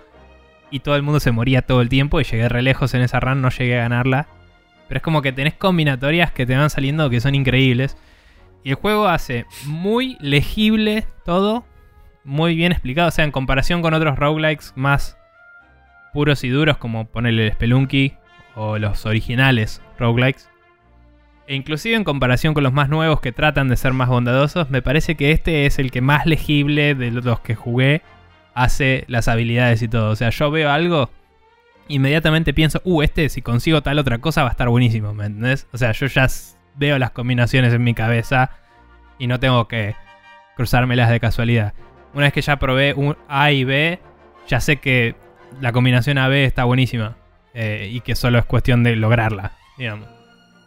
Y 0.71 0.81
todo 0.81 0.97
el 0.97 1.03
mundo 1.03 1.21
se 1.21 1.31
moría 1.31 1.63
todo 1.63 1.81
el 1.81 1.89
tiempo. 1.89 2.21
Y 2.21 2.25
llegué 2.25 2.49
re 2.49 2.63
lejos 2.63 2.95
en 2.95 3.03
esa 3.03 3.21
run, 3.21 3.41
no 3.43 3.51
llegué 3.51 3.77
a 3.79 3.83
ganarla. 3.83 4.27
Pero 4.89 4.99
es 4.99 5.03
como 5.03 5.23
que 5.23 5.33
tenés 5.33 5.55
combinatorias 5.55 6.33
que 6.33 6.47
te 6.47 6.57
van 6.57 6.71
saliendo 6.71 7.11
que 7.11 7.21
son 7.21 7.35
increíbles. 7.35 7.97
Y 8.63 8.71
el 8.71 8.77
juego 8.77 9.07
hace 9.07 9.47
muy 9.67 10.17
legible 10.21 11.07
todo. 11.25 11.65
Muy 12.25 12.55
bien 12.55 12.73
explicado. 12.73 13.09
O 13.09 13.11
sea, 13.11 13.25
en 13.25 13.31
comparación 13.31 13.83
con 13.83 13.95
otros 13.95 14.19
roguelikes 14.19 14.73
más 14.77 15.19
puros 16.13 16.45
y 16.45 16.49
duros, 16.49 16.79
como 16.79 17.07
ponerle 17.07 17.47
el 17.47 17.53
Spelunky 17.53 18.15
o 18.55 18.79
los 18.79 19.05
originales 19.05 19.83
roguelikes. 19.99 20.45
E 21.47 21.55
inclusive 21.55 21.97
en 21.97 22.05
comparación 22.05 22.55
con 22.55 22.63
los 22.63 22.73
más 22.73 22.89
nuevos 22.89 23.21
que 23.21 23.33
tratan 23.33 23.69
de 23.69 23.77
ser 23.77 23.93
más 23.93 24.09
bondadosos, 24.09 24.71
me 24.71 24.81
parece 24.81 25.15
que 25.15 25.33
este 25.33 25.67
es 25.67 25.79
el 25.79 25.91
que 25.91 26.01
más 26.01 26.25
legible 26.25 26.95
de 26.95 27.11
los 27.11 27.41
que 27.41 27.55
jugué 27.55 28.01
hace 28.55 29.05
las 29.09 29.29
habilidades 29.29 29.83
y 29.83 29.89
todo. 29.89 30.11
O 30.11 30.17
sea, 30.17 30.31
yo 30.31 30.51
veo 30.51 30.71
algo, 30.71 31.11
inmediatamente 31.89 32.55
pienso, 32.55 32.81
uh, 32.85 33.03
este 33.03 33.29
si 33.29 33.43
consigo 33.43 33.83
tal 33.83 33.99
otra 33.99 34.19
cosa 34.19 34.43
va 34.43 34.49
a 34.49 34.53
estar 34.53 34.69
buenísimo, 34.69 35.15
¿me 35.15 35.27
entendés? 35.27 35.67
O 35.73 35.79
sea, 35.79 35.93
yo 35.93 36.07
ya 36.07 36.27
veo 36.77 36.99
las 36.99 37.11
combinaciones 37.11 37.73
en 37.73 37.85
mi 37.85 37.95
cabeza 37.95 38.51
y 39.19 39.27
no 39.27 39.39
tengo 39.39 39.69
que 39.69 39.95
cruzármelas 40.57 41.11
de 41.11 41.21
casualidad. 41.21 41.75
Una 42.15 42.25
vez 42.25 42.33
que 42.33 42.43
ya 42.43 42.59
probé 42.59 42.95
un 42.95 43.17
A 43.29 43.51
y 43.51 43.65
B, 43.65 44.01
ya 44.47 44.61
sé 44.61 44.77
que 44.77 45.17
la 45.61 45.73
combinación 45.73 46.19
A-B 46.19 46.45
está 46.45 46.65
buenísima 46.65 47.17
eh, 47.55 47.91
y 47.93 48.01
que 48.01 48.15
solo 48.15 48.39
es 48.39 48.45
cuestión 48.45 48.83
de 48.83 48.97
lograrla, 48.97 49.53
digamos. 49.79 50.09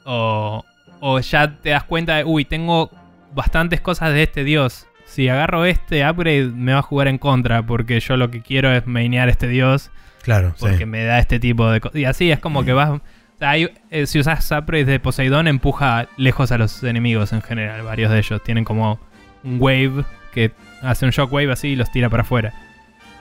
O, 0.05 0.63
o 0.99 1.19
ya 1.19 1.59
te 1.59 1.69
das 1.69 1.83
cuenta 1.83 2.17
de, 2.17 2.23
uy, 2.23 2.45
tengo 2.45 2.89
bastantes 3.33 3.81
cosas 3.81 4.13
de 4.13 4.23
este 4.23 4.43
dios. 4.43 4.87
Si 5.05 5.29
agarro 5.29 5.65
este 5.65 6.07
upgrade 6.07 6.47
me 6.47 6.73
va 6.73 6.79
a 6.79 6.83
jugar 6.83 7.07
en 7.07 7.17
contra 7.17 7.65
porque 7.65 7.99
yo 7.99 8.17
lo 8.17 8.29
que 8.29 8.41
quiero 8.41 8.71
es 8.71 8.85
mainear 8.87 9.29
este 9.29 9.47
dios 9.47 9.89
Claro, 10.23 10.53
porque 10.59 10.77
sí. 10.79 10.85
me 10.85 11.03
da 11.05 11.19
este 11.19 11.39
tipo 11.39 11.69
de 11.69 11.79
cosas. 11.79 11.95
Y 11.97 12.05
así 12.05 12.31
es 12.31 12.39
como 12.39 12.63
que 12.65 12.73
vas... 12.73 12.99
hay- 13.39 13.69
eh, 13.91 14.05
si 14.07 14.19
usas 14.19 14.49
upgrades 14.51 14.87
de 14.87 14.99
Poseidón 14.99 15.47
empuja 15.47 16.07
lejos 16.17 16.51
a 16.51 16.57
los 16.57 16.83
enemigos 16.83 17.31
en 17.33 17.41
general. 17.41 17.81
Varios 17.83 18.11
de 18.11 18.17
ellos 18.19 18.41
tienen 18.43 18.63
como 18.65 18.99
un 19.43 19.57
wave 19.59 20.03
que 20.33 20.51
hace 20.81 21.05
un 21.05 21.11
shockwave 21.11 21.51
así 21.51 21.69
y 21.69 21.75
los 21.75 21.91
tira 21.91 22.09
para 22.09 22.21
afuera. 22.23 22.53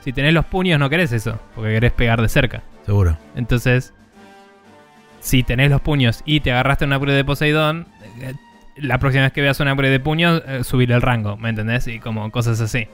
Si 0.02 0.12
tenés 0.12 0.32
los 0.34 0.44
puños 0.44 0.78
no 0.78 0.88
querés 0.90 1.12
eso, 1.12 1.40
porque 1.54 1.72
querés 1.74 1.92
pegar 1.92 2.20
de 2.22 2.28
cerca. 2.28 2.62
Seguro. 2.84 3.16
Entonces, 3.34 3.92
si 5.20 5.42
tenés 5.42 5.70
los 5.70 5.80
puños 5.80 6.22
y 6.24 6.40
te 6.40 6.52
agarraste 6.52 6.84
un 6.84 6.92
upgrade 6.92 7.16
de 7.16 7.24
Poseidón, 7.24 7.86
eh, 8.20 8.34
la 8.76 8.98
próxima 8.98 9.24
vez 9.24 9.32
que 9.32 9.40
veas 9.40 9.58
un 9.60 9.68
upgrade 9.68 9.92
de 9.92 10.00
puños, 10.00 10.42
eh, 10.46 10.62
subir 10.64 10.92
el 10.92 11.02
rango, 11.02 11.36
¿me 11.36 11.48
entendés? 11.48 11.86
Y 11.88 11.98
como 11.98 12.30
cosas 12.30 12.60
así. 12.60 12.86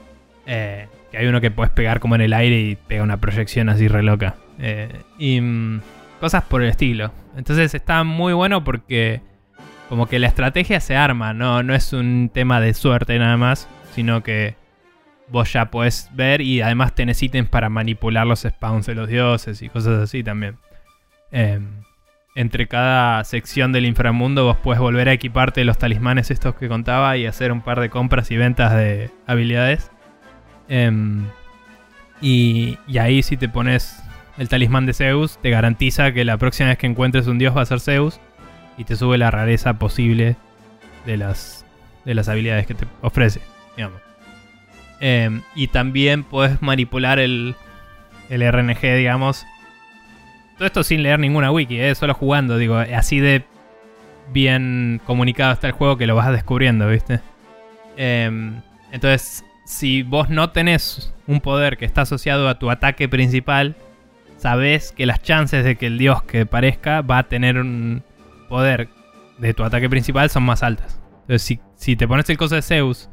Eh, 0.46 0.86
que 1.12 1.18
hay 1.18 1.27
uno 1.27 1.40
que 1.40 1.51
puedes 1.51 1.70
pegar 1.70 2.01
como 2.01 2.16
en 2.16 2.22
el 2.22 2.33
aire 2.33 2.59
y 2.59 2.77
pega 2.77 3.03
una 3.03 3.18
proyección 3.18 3.68
así 3.68 3.87
re 3.87 4.03
loca. 4.03 4.35
Eh, 4.59 4.88
y 5.18 5.40
mm, 5.40 5.81
cosas 6.18 6.42
por 6.44 6.62
el 6.62 6.70
estilo. 6.70 7.12
Entonces 7.37 7.75
está 7.75 8.03
muy 8.03 8.33
bueno 8.33 8.64
porque 8.64 9.20
como 9.88 10.07
que 10.07 10.18
la 10.18 10.27
estrategia 10.27 10.81
se 10.81 10.96
arma, 10.96 11.35
no, 11.35 11.62
no 11.62 11.75
es 11.75 11.92
un 11.92 12.31
tema 12.33 12.61
de 12.61 12.72
suerte 12.72 13.18
nada 13.18 13.37
más, 13.37 13.68
sino 13.94 14.22
que 14.22 14.57
vos 15.29 15.53
ya 15.53 15.70
podés 15.70 16.09
ver 16.14 16.40
y 16.40 16.62
además 16.62 16.94
tenés 16.94 17.22
ítems 17.22 17.51
para 17.51 17.68
manipular 17.68 18.27
los 18.27 18.40
spawns 18.40 18.87
de 18.87 18.94
los 18.94 19.09
dioses 19.09 19.61
y 19.61 19.68
cosas 19.68 20.01
así 20.01 20.25
también. 20.25 20.57
Eh, 21.31 21.61
entre 22.35 22.66
cada 22.68 23.22
sección 23.25 23.72
del 23.72 23.85
inframundo 23.85 24.44
vos 24.44 24.57
puedes 24.57 24.81
volver 24.81 25.11
a 25.11 25.12
equiparte 25.12 25.64
los 25.64 25.77
talismanes 25.77 26.31
estos 26.31 26.55
que 26.55 26.68
contaba 26.68 27.16
y 27.18 27.27
hacer 27.27 27.53
un 27.53 27.61
par 27.61 27.79
de 27.81 27.90
compras 27.90 28.31
y 28.31 28.38
ventas 28.38 28.75
de 28.75 29.11
habilidades. 29.27 29.90
Em, 30.74 31.26
y, 32.22 32.78
ahí 32.98 33.22
si 33.22 33.37
te 33.37 33.46
pones 33.46 34.02
el 34.38 34.48
talismán 34.48 34.87
de 34.87 34.94
Zeus, 34.94 35.37
te 35.42 35.50
garantiza 35.50 36.12
que 36.12 36.24
la 36.24 36.38
próxima 36.38 36.70
vez 36.70 36.78
que 36.78 36.87
encuentres 36.87 37.26
un 37.26 37.38
dios 37.38 37.54
va 37.54 37.61
a 37.61 37.66
ser 37.66 37.78
Zeus 37.78 38.18
y 38.78 38.85
te 38.85 38.96
sube 38.96 39.18
la 39.18 39.30
rareza 39.30 39.74
posible 39.74 40.37
de 41.04 41.18
las, 41.18 41.66
de 42.06 42.14
las 42.14 42.30
habilidades 42.30 42.66
que 42.66 42.72
te 42.72 42.87
ofrece. 43.02 43.42
Em, 45.00 45.42
y 45.54 45.66
también 45.66 46.24
puedes 46.24 46.62
manipular 46.62 47.18
el, 47.18 47.54
el 48.30 48.50
RNG, 48.50 48.96
digamos. 48.96 49.44
Todo 50.56 50.64
esto 50.64 50.85
sin 50.85 51.02
leer 51.02 51.18
ninguna 51.18 51.50
wiki, 51.50 51.78
¿eh? 51.78 51.94
solo 51.94 52.14
jugando, 52.14 52.56
digo, 52.56 52.76
así 52.78 53.20
de 53.20 53.44
bien 54.32 55.02
comunicado 55.04 55.52
está 55.52 55.66
el 55.66 55.74
juego 55.74 55.98
que 55.98 56.06
lo 56.06 56.14
vas 56.14 56.32
descubriendo, 56.32 56.88
¿viste? 56.88 57.20
Em, 57.98 58.62
entonces, 58.90 59.44
si 59.72 60.02
vos 60.02 60.28
no 60.28 60.50
tenés 60.50 61.12
un 61.26 61.40
poder 61.40 61.78
que 61.78 61.87
está 61.87 62.02
asociado 62.02 62.48
a 62.48 62.58
tu 62.58 62.70
ataque 62.70 63.08
principal, 63.08 63.74
sabés 64.37 64.92
que 64.92 65.06
las 65.06 65.22
chances 65.22 65.64
de 65.64 65.76
que 65.76 65.87
el 65.87 65.98
dios 65.98 66.22
que 66.22 66.44
parezca 66.46 67.00
va 67.00 67.18
a 67.18 67.22
tener 67.28 67.58
un 67.58 68.02
poder 68.48 68.88
de 69.38 69.54
tu 69.54 69.64
ataque 69.64 69.88
principal 69.88 70.28
son 70.28 70.42
más 70.42 70.62
altas. 70.62 71.00
Entonces, 71.22 71.42
si, 71.42 71.61
si 71.74 71.96
te 71.96 72.06
pones 72.06 72.28
el 72.28 72.37
coso 72.37 72.54
de 72.54 72.62
Zeus 72.62 73.08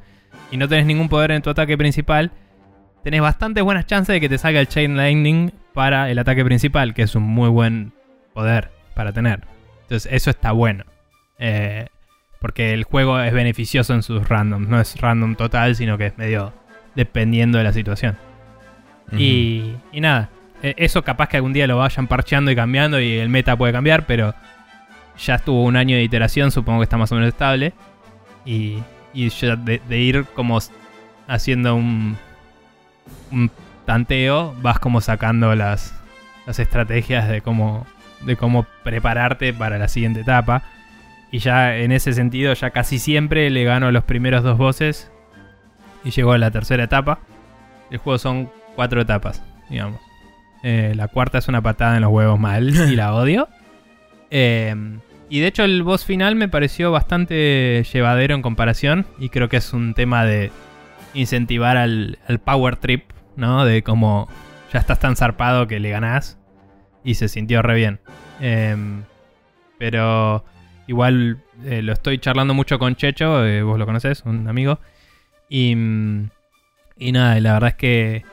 y 0.52 0.58
no 0.58 0.68
tenés 0.68 0.86
ningún 0.86 1.08
poder 1.08 1.32
en 1.32 1.42
tu 1.42 1.50
ataque 1.50 1.78
principal, 1.78 2.32
tenés 3.04 3.22
bastantes 3.22 3.64
buenas 3.64 3.86
chances 3.86 4.14
de 4.14 4.20
que 4.20 4.30
te 4.30 4.38
salga 4.38 4.60
el 4.60 4.68
Chain 4.68 4.98
Lightning 4.98 5.54
para 5.74 6.12
el 6.12 6.20
ataque 6.20 6.44
principal, 6.44 6.94
que 6.94 7.04
es 7.04 7.16
un 7.16 7.24
muy 7.24 7.50
buen 7.50 7.94
poder 8.34 8.70
para 8.96 9.14
tener. 9.14 9.48
Entonces, 9.84 10.12
eso 10.12 10.30
está 10.30 10.52
bueno. 10.52 10.84
Eh, 11.38 11.88
porque 12.40 12.74
el 12.74 12.84
juego 12.84 13.20
es 13.20 13.34
beneficioso 13.34 13.94
en 13.94 14.04
sus 14.04 14.28
randoms. 14.28 14.68
No 14.68 14.80
es 14.80 15.00
random 15.00 15.36
total, 15.36 15.76
sino 15.76 15.98
que 15.98 16.08
es 16.08 16.18
medio 16.18 16.54
dependiendo 16.96 17.58
de 17.58 17.64
la 17.64 17.74
situación. 17.74 18.18
y, 19.12 19.76
y 19.92 20.02
nada, 20.02 20.30
eh, 20.62 20.74
eso 20.78 21.04
capaz 21.04 21.30
que 21.30 21.38
algún 21.38 21.54
día 21.54 21.68
lo 21.68 21.78
vayan 21.78 22.08
parcheando 22.08 22.52
y 22.52 22.56
cambiando 22.56 23.00
y 23.00 23.18
el 23.18 23.30
meta 23.30 23.56
puede 23.58 23.74
cambiar, 23.74 24.06
pero 24.06 24.34
ya 25.18 25.36
estuvo 25.36 25.64
un 25.64 25.76
año 25.76 25.96
de 25.96 26.04
iteración, 26.04 26.52
supongo 26.52 26.80
que 26.80 26.84
está 26.84 26.98
más 26.98 27.12
o 27.12 27.16
menos 27.16 27.30
estable. 27.30 27.74
Y, 28.46 28.80
y 29.14 29.30
ya 29.30 29.56
de, 29.56 29.82
de 29.88 29.98
ir 29.98 30.26
como 30.34 30.60
haciendo 31.28 31.76
un, 31.76 32.18
un 33.32 33.52
tanteo, 33.86 34.56
vas 34.62 34.80
como 34.80 35.02
sacando 35.02 35.56
las, 35.56 35.94
las 36.46 36.60
estrategias 36.60 37.28
de 37.28 37.42
cómo, 37.42 37.86
de 38.22 38.36
cómo 38.36 38.66
prepararte 38.84 39.54
para 39.54 39.78
la 39.78 39.88
siguiente 39.88 40.22
etapa. 40.22 40.64
Y 41.32 41.40
ya 41.40 41.78
en 41.78 41.92
ese 41.92 42.14
sentido, 42.14 42.54
ya 42.54 42.72
casi 42.72 43.00
siempre 43.00 43.50
le 43.50 43.64
gano 43.64 43.92
los 43.92 44.04
primeros 44.04 44.44
dos 44.44 44.58
bosses. 44.58 45.12
Y 46.04 46.12
llego 46.12 46.32
a 46.32 46.38
la 46.38 46.52
tercera 46.52 46.84
etapa. 46.84 47.20
El 47.92 47.98
juego 47.98 48.18
son 48.18 48.50
cuatro 48.76 49.02
etapas, 49.02 49.44
digamos. 49.70 50.00
Eh, 50.64 50.94
la 50.96 51.08
cuarta 51.08 51.38
es 51.38 51.48
una 51.48 51.62
patada 51.62 51.96
en 51.96 52.02
los 52.02 52.12
huevos 52.12 52.40
mal 52.40 52.70
y 52.92 52.96
la 52.96 53.14
odio. 53.14 53.48
Eh, 54.32 54.76
y 55.30 55.40
de 55.40 55.48
hecho 55.48 55.64
el 55.64 55.84
boss 55.84 56.06
final 56.06 56.36
me 56.36 56.48
pareció 56.48 56.92
bastante 56.92 57.84
llevadero 57.92 58.34
en 58.34 58.42
comparación. 58.42 59.06
Y 59.20 59.30
creo 59.30 59.50
que 59.50 59.58
es 59.58 59.74
un 59.74 59.94
tema 59.94 60.26
de 60.26 60.52
incentivar 61.14 61.78
al, 61.78 62.18
al 62.28 62.40
power 62.40 62.78
trip, 62.78 63.12
¿no? 63.36 63.66
De 63.66 63.84
como 63.84 64.28
ya 64.74 64.80
estás 64.80 65.00
tan 65.00 65.16
zarpado 65.16 65.68
que 65.68 65.80
le 65.80 65.90
ganás. 65.90 66.40
Y 67.04 67.16
se 67.16 67.28
sintió 67.28 67.62
re 67.62 67.76
bien. 67.76 68.00
Eh, 68.42 68.76
pero 69.78 70.44
igual 70.90 71.38
eh, 71.66 71.84
lo 71.84 71.94
estoy 71.94 72.18
charlando 72.18 72.56
mucho 72.56 72.80
con 72.80 72.96
Checho, 72.96 73.46
eh, 73.46 73.62
vos 73.62 73.78
lo 73.78 73.86
conocés, 73.86 74.24
un 74.26 74.48
amigo. 74.48 74.80
Y, 75.48 75.76
mm, 75.76 76.30
y 76.98 77.12
nada, 77.12 77.38
y 77.38 77.42
la 77.42 77.54
verdad 77.54 77.70
es 77.70 77.76
que 77.76 78.24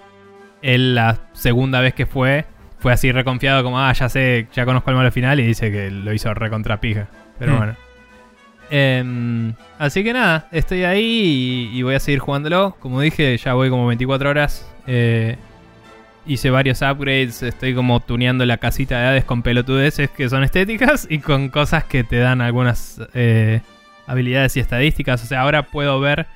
él 0.63 0.95
la 0.95 1.19
segunda 1.35 1.81
vez 1.81 1.93
que 1.93 2.07
fue, 2.07 2.47
fue 2.79 2.93
así 2.95 3.13
reconfiado 3.13 3.63
como, 3.63 3.79
ah, 3.79 3.93
ya 3.93 4.09
sé, 4.09 4.49
ya 4.55 4.65
conozco 4.65 4.91
el 4.91 4.97
malo 4.97 5.13
final 5.13 5.39
y 5.39 5.47
dice 5.47 5.71
que 5.71 5.91
lo 5.91 6.13
hizo 6.15 6.33
recontra 6.33 6.81
pija. 6.81 7.09
Pero 7.39 7.53
Hmm. 7.53 7.59
bueno. 7.59 7.77
Em, 8.71 9.53
así 9.79 10.03
que 10.03 10.13
nada, 10.13 10.49
estoy 10.51 10.83
ahí 10.85 11.71
y, 11.73 11.79
y 11.79 11.83
voy 11.83 11.95
a 11.95 12.01
seguir 12.01 12.21
jugándolo. 12.21 12.75
Como 12.81 13.01
dije, 13.01 13.37
ya 13.37 13.53
voy 13.55 13.69
como 13.71 13.87
24 13.87 14.31
horas. 14.31 14.67
Eh, 14.87 15.37
hice 16.27 16.51
varios 16.51 16.83
upgrades, 16.83 17.43
estoy 17.43 17.75
como 17.75 18.01
tuneando 18.01 18.45
la 18.47 18.57
casita 18.59 18.99
de 19.01 19.07
Hades 19.07 19.25
con 19.25 19.43
pelotudeces 19.43 20.11
que 20.11 20.29
son 20.29 20.43
estéticas 20.45 21.07
y 21.11 21.19
con 21.19 21.49
cosas 21.51 21.85
que 21.85 22.05
te 22.05 22.19
dan 22.19 22.41
algunas 22.41 23.01
eh, 23.15 23.61
habilidades 24.07 24.57
y 24.57 24.61
estadísticas. 24.61 25.23
O 25.23 25.27
sea, 25.27 25.43
ahora 25.43 25.63
puedo 25.65 26.01
ver. 26.01 26.27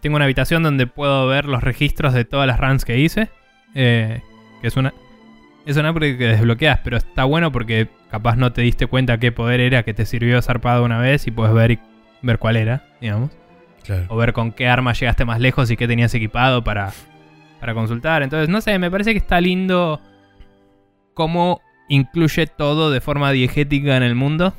Tengo 0.00 0.16
una 0.16 0.24
habitación 0.24 0.62
donde 0.62 0.86
puedo 0.86 1.26
ver 1.28 1.44
los 1.46 1.62
registros 1.62 2.14
de 2.14 2.24
todas 2.24 2.46
las 2.46 2.58
runs 2.58 2.84
que 2.84 2.98
hice. 2.98 3.28
eh, 3.74 4.20
que 4.60 4.68
es 4.68 4.76
una. 4.76 4.92
Es 5.66 5.76
un 5.78 5.86
upgrade 5.86 6.18
que 6.18 6.26
desbloqueas, 6.26 6.80
pero 6.84 6.96
está 6.98 7.24
bueno 7.24 7.50
porque 7.50 7.88
capaz 8.10 8.36
no 8.36 8.52
te 8.52 8.60
diste 8.62 8.86
cuenta 8.86 9.18
qué 9.18 9.32
poder 9.32 9.60
era 9.60 9.82
que 9.82 9.94
te 9.94 10.04
sirvió 10.04 10.42
zarpado 10.42 10.84
una 10.84 10.98
vez 10.98 11.26
y 11.26 11.30
puedes 11.30 11.54
ver, 11.54 11.70
y- 11.72 11.78
ver 12.20 12.38
cuál 12.38 12.56
era, 12.56 12.84
digamos. 13.00 13.30
Claro. 13.82 14.04
O 14.08 14.16
ver 14.16 14.32
con 14.34 14.52
qué 14.52 14.68
arma 14.68 14.92
llegaste 14.92 15.24
más 15.24 15.40
lejos 15.40 15.70
y 15.70 15.76
qué 15.78 15.86
tenías 15.88 16.14
equipado 16.14 16.62
para, 16.64 16.92
para 17.64 17.72
consultar. 17.72 18.22
Entonces, 18.22 18.50
no 18.50 18.60
sé, 18.60 18.78
me 18.78 18.90
parece 18.90 19.12
que 19.12 19.18
está 19.18 19.40
lindo 19.40 19.98
cómo 21.14 21.62
incluye 21.88 22.46
todo 22.46 22.90
de 22.90 23.00
forma 23.00 23.32
diegética 23.32 23.96
en 23.96 24.02
el 24.02 24.14
mundo. 24.14 24.52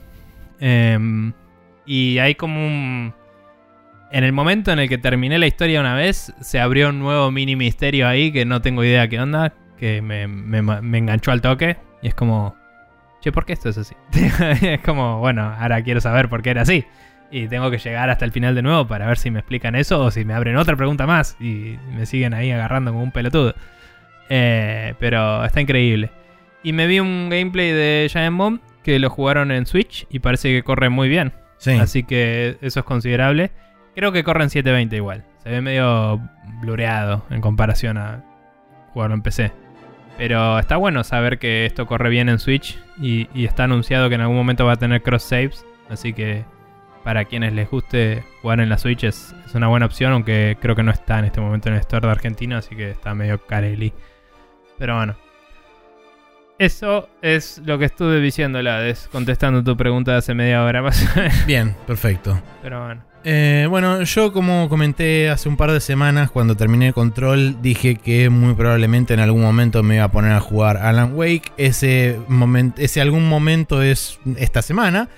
Em, 0.59 1.31
y 1.85 2.17
hay 2.17 2.33
como 2.33 2.65
un... 2.65 3.13
En 4.11 4.23
el 4.23 4.33
momento 4.33 4.71
en 4.71 4.79
el 4.79 4.89
que 4.89 4.97
terminé 4.97 5.37
la 5.37 5.45
historia 5.45 5.81
una 5.81 5.93
vez, 5.93 6.33
se 6.41 6.59
abrió 6.59 6.89
un 6.89 6.97
nuevo 6.97 7.29
mini 7.29 7.55
misterio 7.55 8.07
ahí 8.07 8.31
que 8.31 8.43
no 8.43 8.63
tengo 8.63 8.83
idea 8.83 9.07
qué 9.07 9.19
onda, 9.19 9.53
que 9.77 10.01
me, 10.01 10.25
me- 10.27 10.63
me 10.63 10.97
enganchó 10.97 11.31
al 11.31 11.41
toque. 11.41 11.77
Y 12.01 12.07
es 12.07 12.15
como, 12.15 12.55
che, 13.21 13.31
¿por 13.31 13.45
qué 13.45 13.53
esto 13.53 13.69
es 13.69 13.77
así? 13.77 13.93
es 14.63 14.81
como, 14.81 15.19
bueno, 15.19 15.53
ahora 15.59 15.83
quiero 15.83 16.01
saber 16.01 16.27
por 16.27 16.41
qué 16.41 16.49
era 16.49 16.63
así. 16.63 16.85
Y 17.31 17.47
tengo 17.47 17.71
que 17.71 17.77
llegar 17.77 18.09
hasta 18.09 18.23
el 18.25 18.31
final 18.31 18.55
de 18.55 18.61
nuevo 18.61 18.87
para 18.87 19.07
ver 19.07 19.17
si 19.17 19.31
me 19.31 19.39
explican 19.39 19.75
eso 19.75 20.01
o 20.01 20.11
si 20.11 20.25
me 20.25 20.33
abren 20.33 20.57
otra 20.57 20.75
pregunta 20.75 21.07
más 21.07 21.35
y 21.39 21.77
me 21.93 22.05
siguen 22.05 22.33
ahí 22.33 22.51
agarrando 22.51 22.91
como 22.91 23.03
un 23.03 23.11
pelotudo. 23.11 23.55
Eh, 24.29 24.93
pero 24.99 25.43
está 25.43 25.61
increíble. 25.61 26.11
Y 26.63 26.73
me 26.73 26.87
vi 26.87 26.99
un 26.99 27.29
gameplay 27.29 27.71
de 27.71 28.07
Giant 28.09 28.37
Bomb 28.37 28.59
que 28.83 28.99
lo 28.99 29.09
jugaron 29.09 29.51
en 29.51 29.65
Switch 29.65 30.07
y 30.09 30.19
parece 30.19 30.49
que 30.51 30.63
corre 30.63 30.89
muy 30.89 31.09
bien. 31.09 31.33
Sí. 31.57 31.71
Así 31.71 32.03
que 32.03 32.57
eso 32.61 32.81
es 32.81 32.85
considerable. 32.85 33.51
Creo 33.95 34.11
que 34.11 34.23
corre 34.23 34.43
en 34.43 34.49
720 34.49 34.95
igual. 34.95 35.23
Se 35.43 35.49
ve 35.49 35.61
medio 35.61 36.19
blureado 36.61 37.25
en 37.29 37.41
comparación 37.41 37.97
a 37.97 38.23
jugarlo 38.93 39.15
en 39.15 39.21
PC. 39.21 39.51
Pero 40.17 40.57
está 40.59 40.77
bueno 40.77 41.03
saber 41.03 41.39
que 41.39 41.65
esto 41.65 41.85
corre 41.85 42.09
bien 42.09 42.29
en 42.29 42.39
Switch 42.39 42.79
y, 42.99 43.27
y 43.33 43.45
está 43.45 43.65
anunciado 43.65 44.09
que 44.09 44.15
en 44.15 44.21
algún 44.21 44.37
momento 44.37 44.65
va 44.65 44.73
a 44.73 44.77
tener 44.77 45.01
cross 45.01 45.23
saves. 45.23 45.65
Así 45.89 46.13
que 46.13 46.45
para 47.05 47.25
quienes 47.25 47.53
les 47.53 47.69
guste 47.69 48.23
jugar 48.41 48.59
en 48.59 48.67
la 48.67 48.79
Switch 48.79 49.03
es, 49.03 49.35
es 49.45 49.53
una 49.53 49.67
buena 49.67 49.85
opción, 49.85 50.11
aunque 50.11 50.57
creo 50.59 50.75
que 50.75 50.81
no 50.81 50.91
está 50.91 51.19
en 51.19 51.25
este 51.25 51.39
momento 51.39 51.69
en 51.69 51.75
el 51.75 51.81
store 51.81 52.07
de 52.07 52.11
Argentina, 52.11 52.57
así 52.57 52.75
que 52.75 52.89
está 52.89 53.13
medio 53.13 53.37
careli. 53.45 53.93
Pero 54.79 54.95
bueno. 54.95 55.15
Eso 56.57 57.07
es 57.21 57.61
lo 57.63 57.77
que 57.77 57.85
estuve 57.85 58.19
diciendo, 58.21 58.59
Lades, 58.59 59.07
contestando 59.11 59.63
tu 59.63 59.77
pregunta 59.77 60.17
hace 60.17 60.33
media 60.33 60.63
hora 60.63 60.81
más. 60.81 61.05
Bien, 61.45 61.75
perfecto. 61.85 62.41
Pero 62.63 62.83
bueno. 62.83 63.03
Eh, 63.23 63.67
bueno, 63.69 64.01
yo 64.01 64.31
como 64.33 64.67
comenté 64.67 65.29
hace 65.29 65.47
un 65.47 65.57
par 65.57 65.71
de 65.71 65.81
semanas 65.81 66.31
cuando 66.31 66.55
terminé 66.55 66.87
el 66.87 66.93
control, 66.93 67.61
dije 67.61 67.97
que 67.97 68.29
muy 68.29 68.55
probablemente 68.55 69.13
en 69.13 69.19
algún 69.19 69.41
momento 69.41 69.83
me 69.83 69.95
iba 69.95 70.05
a 70.05 70.11
poner 70.11 70.31
a 70.31 70.39
jugar 70.39 70.77
Alan 70.77 71.13
Wake. 71.13 71.51
Ese, 71.57 72.19
momento, 72.27 72.81
ese 72.81 72.99
algún 72.99 73.29
momento 73.29 73.83
es 73.83 74.19
esta 74.37 74.63
semana, 74.63 75.09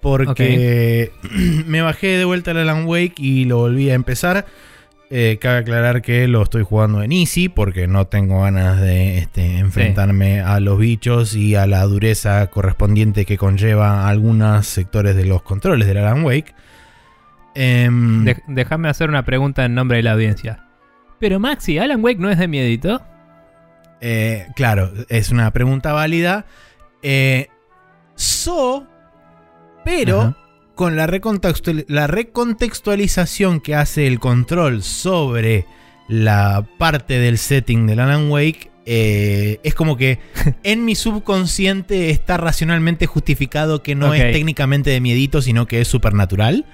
porque 0.00 1.12
me 1.66 1.82
bajé 1.82 2.08
de 2.18 2.24
vuelta 2.24 2.50
al 2.52 2.58
Alan 2.58 2.84
Wake 2.86 3.14
y 3.18 3.44
lo 3.44 3.58
volví 3.58 3.90
a 3.90 3.94
empezar. 3.94 4.46
Eh, 5.12 5.38
cabe 5.40 5.58
aclarar 5.58 6.02
que 6.02 6.28
lo 6.28 6.40
estoy 6.42 6.62
jugando 6.62 7.02
en 7.02 7.10
Easy 7.10 7.48
porque 7.48 7.88
no 7.88 8.06
tengo 8.06 8.42
ganas 8.42 8.80
de 8.80 9.18
este, 9.18 9.58
enfrentarme 9.58 10.40
a 10.40 10.60
los 10.60 10.78
bichos 10.78 11.34
y 11.34 11.56
a 11.56 11.66
la 11.66 11.82
dureza 11.82 12.46
correspondiente 12.46 13.24
que 13.26 13.36
conlleva 13.36 14.08
algunos 14.08 14.68
sectores 14.68 15.16
de 15.16 15.24
los 15.24 15.42
controles 15.42 15.88
del 15.88 15.96
Alan 15.98 16.22
Wake. 16.24 16.54
De- 17.54 18.36
Déjame 18.46 18.88
hacer 18.88 19.08
una 19.08 19.24
pregunta 19.24 19.64
en 19.64 19.74
nombre 19.74 19.96
de 19.96 20.04
la 20.04 20.12
audiencia. 20.12 20.64
Pero 21.18 21.40
Maxi, 21.40 21.78
¿Alan 21.78 22.02
Wake 22.04 22.18
no 22.20 22.30
es 22.30 22.38
de 22.38 22.46
miedito? 22.48 23.02
eh, 24.02 24.46
claro, 24.56 24.90
es 25.08 25.30
una 25.30 25.50
pregunta 25.52 25.92
válida. 25.92 26.46
Eh, 27.02 27.48
so, 28.14 28.86
pero 29.84 30.20
Ajá. 30.20 30.36
con 30.74 30.96
la, 30.96 31.06
recontextual- 31.06 31.84
la 31.88 32.06
recontextualización 32.06 33.60
que 33.60 33.74
hace 33.74 34.06
el 34.06 34.18
control 34.20 34.82
sobre 34.82 35.66
la 36.08 36.66
parte 36.78 37.18
del 37.18 37.38
setting 37.38 37.86
del 37.86 38.00
Alan 38.00 38.30
Wake, 38.30 38.70
eh, 38.86 39.60
es 39.62 39.74
como 39.74 39.96
que 39.96 40.18
en 40.64 40.84
mi 40.84 40.94
subconsciente 40.94 42.10
está 42.10 42.36
racionalmente 42.36 43.06
justificado 43.06 43.82
que 43.82 43.94
no 43.94 44.12
es 44.14 44.32
técnicamente 44.32 44.90
de 44.90 45.00
miedito, 45.00 45.42
sino 45.42 45.66
que 45.66 45.80
es 45.80 45.88
supernatural. 45.88 46.64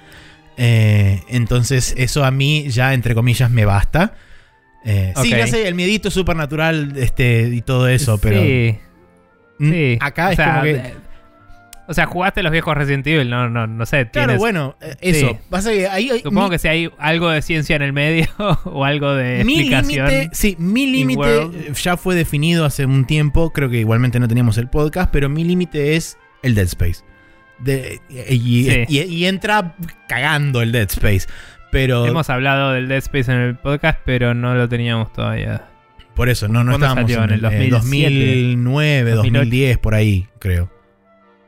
Eh, 0.59 1.21
entonces 1.29 1.93
eso 1.97 2.25
a 2.25 2.31
mí 2.31 2.67
ya, 2.69 2.93
entre 2.95 3.13
comillas, 3.13 3.51
me 3.51 3.65
basta. 3.65 4.15
Eh, 4.85 5.13
Sí, 5.21 5.29
ya 5.29 5.45
sé, 5.45 5.67
el 5.67 5.75
miedito 5.75 6.07
es 6.07 6.13
supernatural 6.13 6.93
este, 6.97 7.49
y 7.53 7.61
todo 7.61 7.87
eso, 7.89 8.17
pero 8.19 8.41
Sí, 8.41 8.77
sí. 9.59 9.97
acá 9.99 10.29
o 10.29 10.31
es 10.31 10.35
sea, 10.37 10.49
como 10.51 10.63
que... 10.63 10.93
O 11.87 11.93
sea, 11.93 12.05
jugaste 12.05 12.43
los 12.43 12.51
viejos 12.51 12.75
Resident 12.75 13.07
Evil, 13.07 13.29
no, 13.29 13.49
no, 13.49 13.65
no 13.65 13.85
sé. 13.85 14.09
Claro, 14.09 14.27
tienes- 14.33 14.39
bueno, 14.39 14.75
eh, 14.81 14.95
eso. 14.99 15.29
Sí. 15.29 15.35
Pasa 15.49 15.71
que 15.71 15.87
ahí 15.87 16.09
Supongo 16.21 16.45
mi- 16.45 16.49
que 16.51 16.59
si 16.59 16.67
hay 16.67 16.89
algo 16.97 17.29
de 17.29 17.41
ciencia 17.41 17.75
en 17.77 17.81
el 17.81 17.93
medio 17.93 18.27
o 18.65 18.83
algo 18.83 19.13
de 19.13 19.43
mi 19.45 19.59
explicación. 19.59 20.29
sí, 20.33 20.55
mi 20.59 20.87
límite 20.91 21.49
ya 21.81 21.95
fue 21.97 22.15
definido 22.15 22.65
hace 22.65 22.85
un 22.85 23.05
tiempo. 23.05 23.51
Creo 23.53 23.69
que 23.69 23.79
igualmente 23.79 24.19
no 24.19 24.27
teníamos 24.27 24.57
el 24.57 24.67
podcast, 24.67 25.09
pero 25.11 25.29
mi 25.29 25.43
límite 25.45 25.95
es 25.95 26.17
el 26.43 26.55
Dead 26.55 26.65
Space. 26.65 27.03
De- 27.59 27.99
y, 28.29 28.65
Sí. 28.69 28.85
y- 28.87 28.99
y 29.03 29.25
entra 29.25 29.75
cagando 30.07 30.61
el 30.61 30.71
Dead 30.71 30.89
Space. 30.91 31.27
Pero 31.71 32.05
Hemos 32.05 32.29
hablado 32.29 32.71
del 32.73 32.87
Dead 32.87 32.99
Space 32.99 33.31
en 33.31 33.39
el 33.39 33.55
podcast, 33.55 33.99
pero 34.05 34.33
no 34.33 34.55
lo 34.55 34.67
teníamos 34.69 35.11
todavía. 35.13 35.63
por 36.15 36.29
eso, 36.29 36.47
no, 36.47 36.63
no 36.63 36.71
¿Cuándo 36.71 36.87
estábamos 36.87 37.11
salió? 37.11 37.23
en 37.25 37.31
el, 37.39 37.45
¿En 37.45 37.61
el 37.61 37.67
eh, 37.67 37.69
2007? 37.69 38.15
2009, 38.47 39.11
2008. 39.11 39.39
2010, 39.39 39.77
por 39.77 39.93
ahí, 39.95 40.27
creo. 40.39 40.69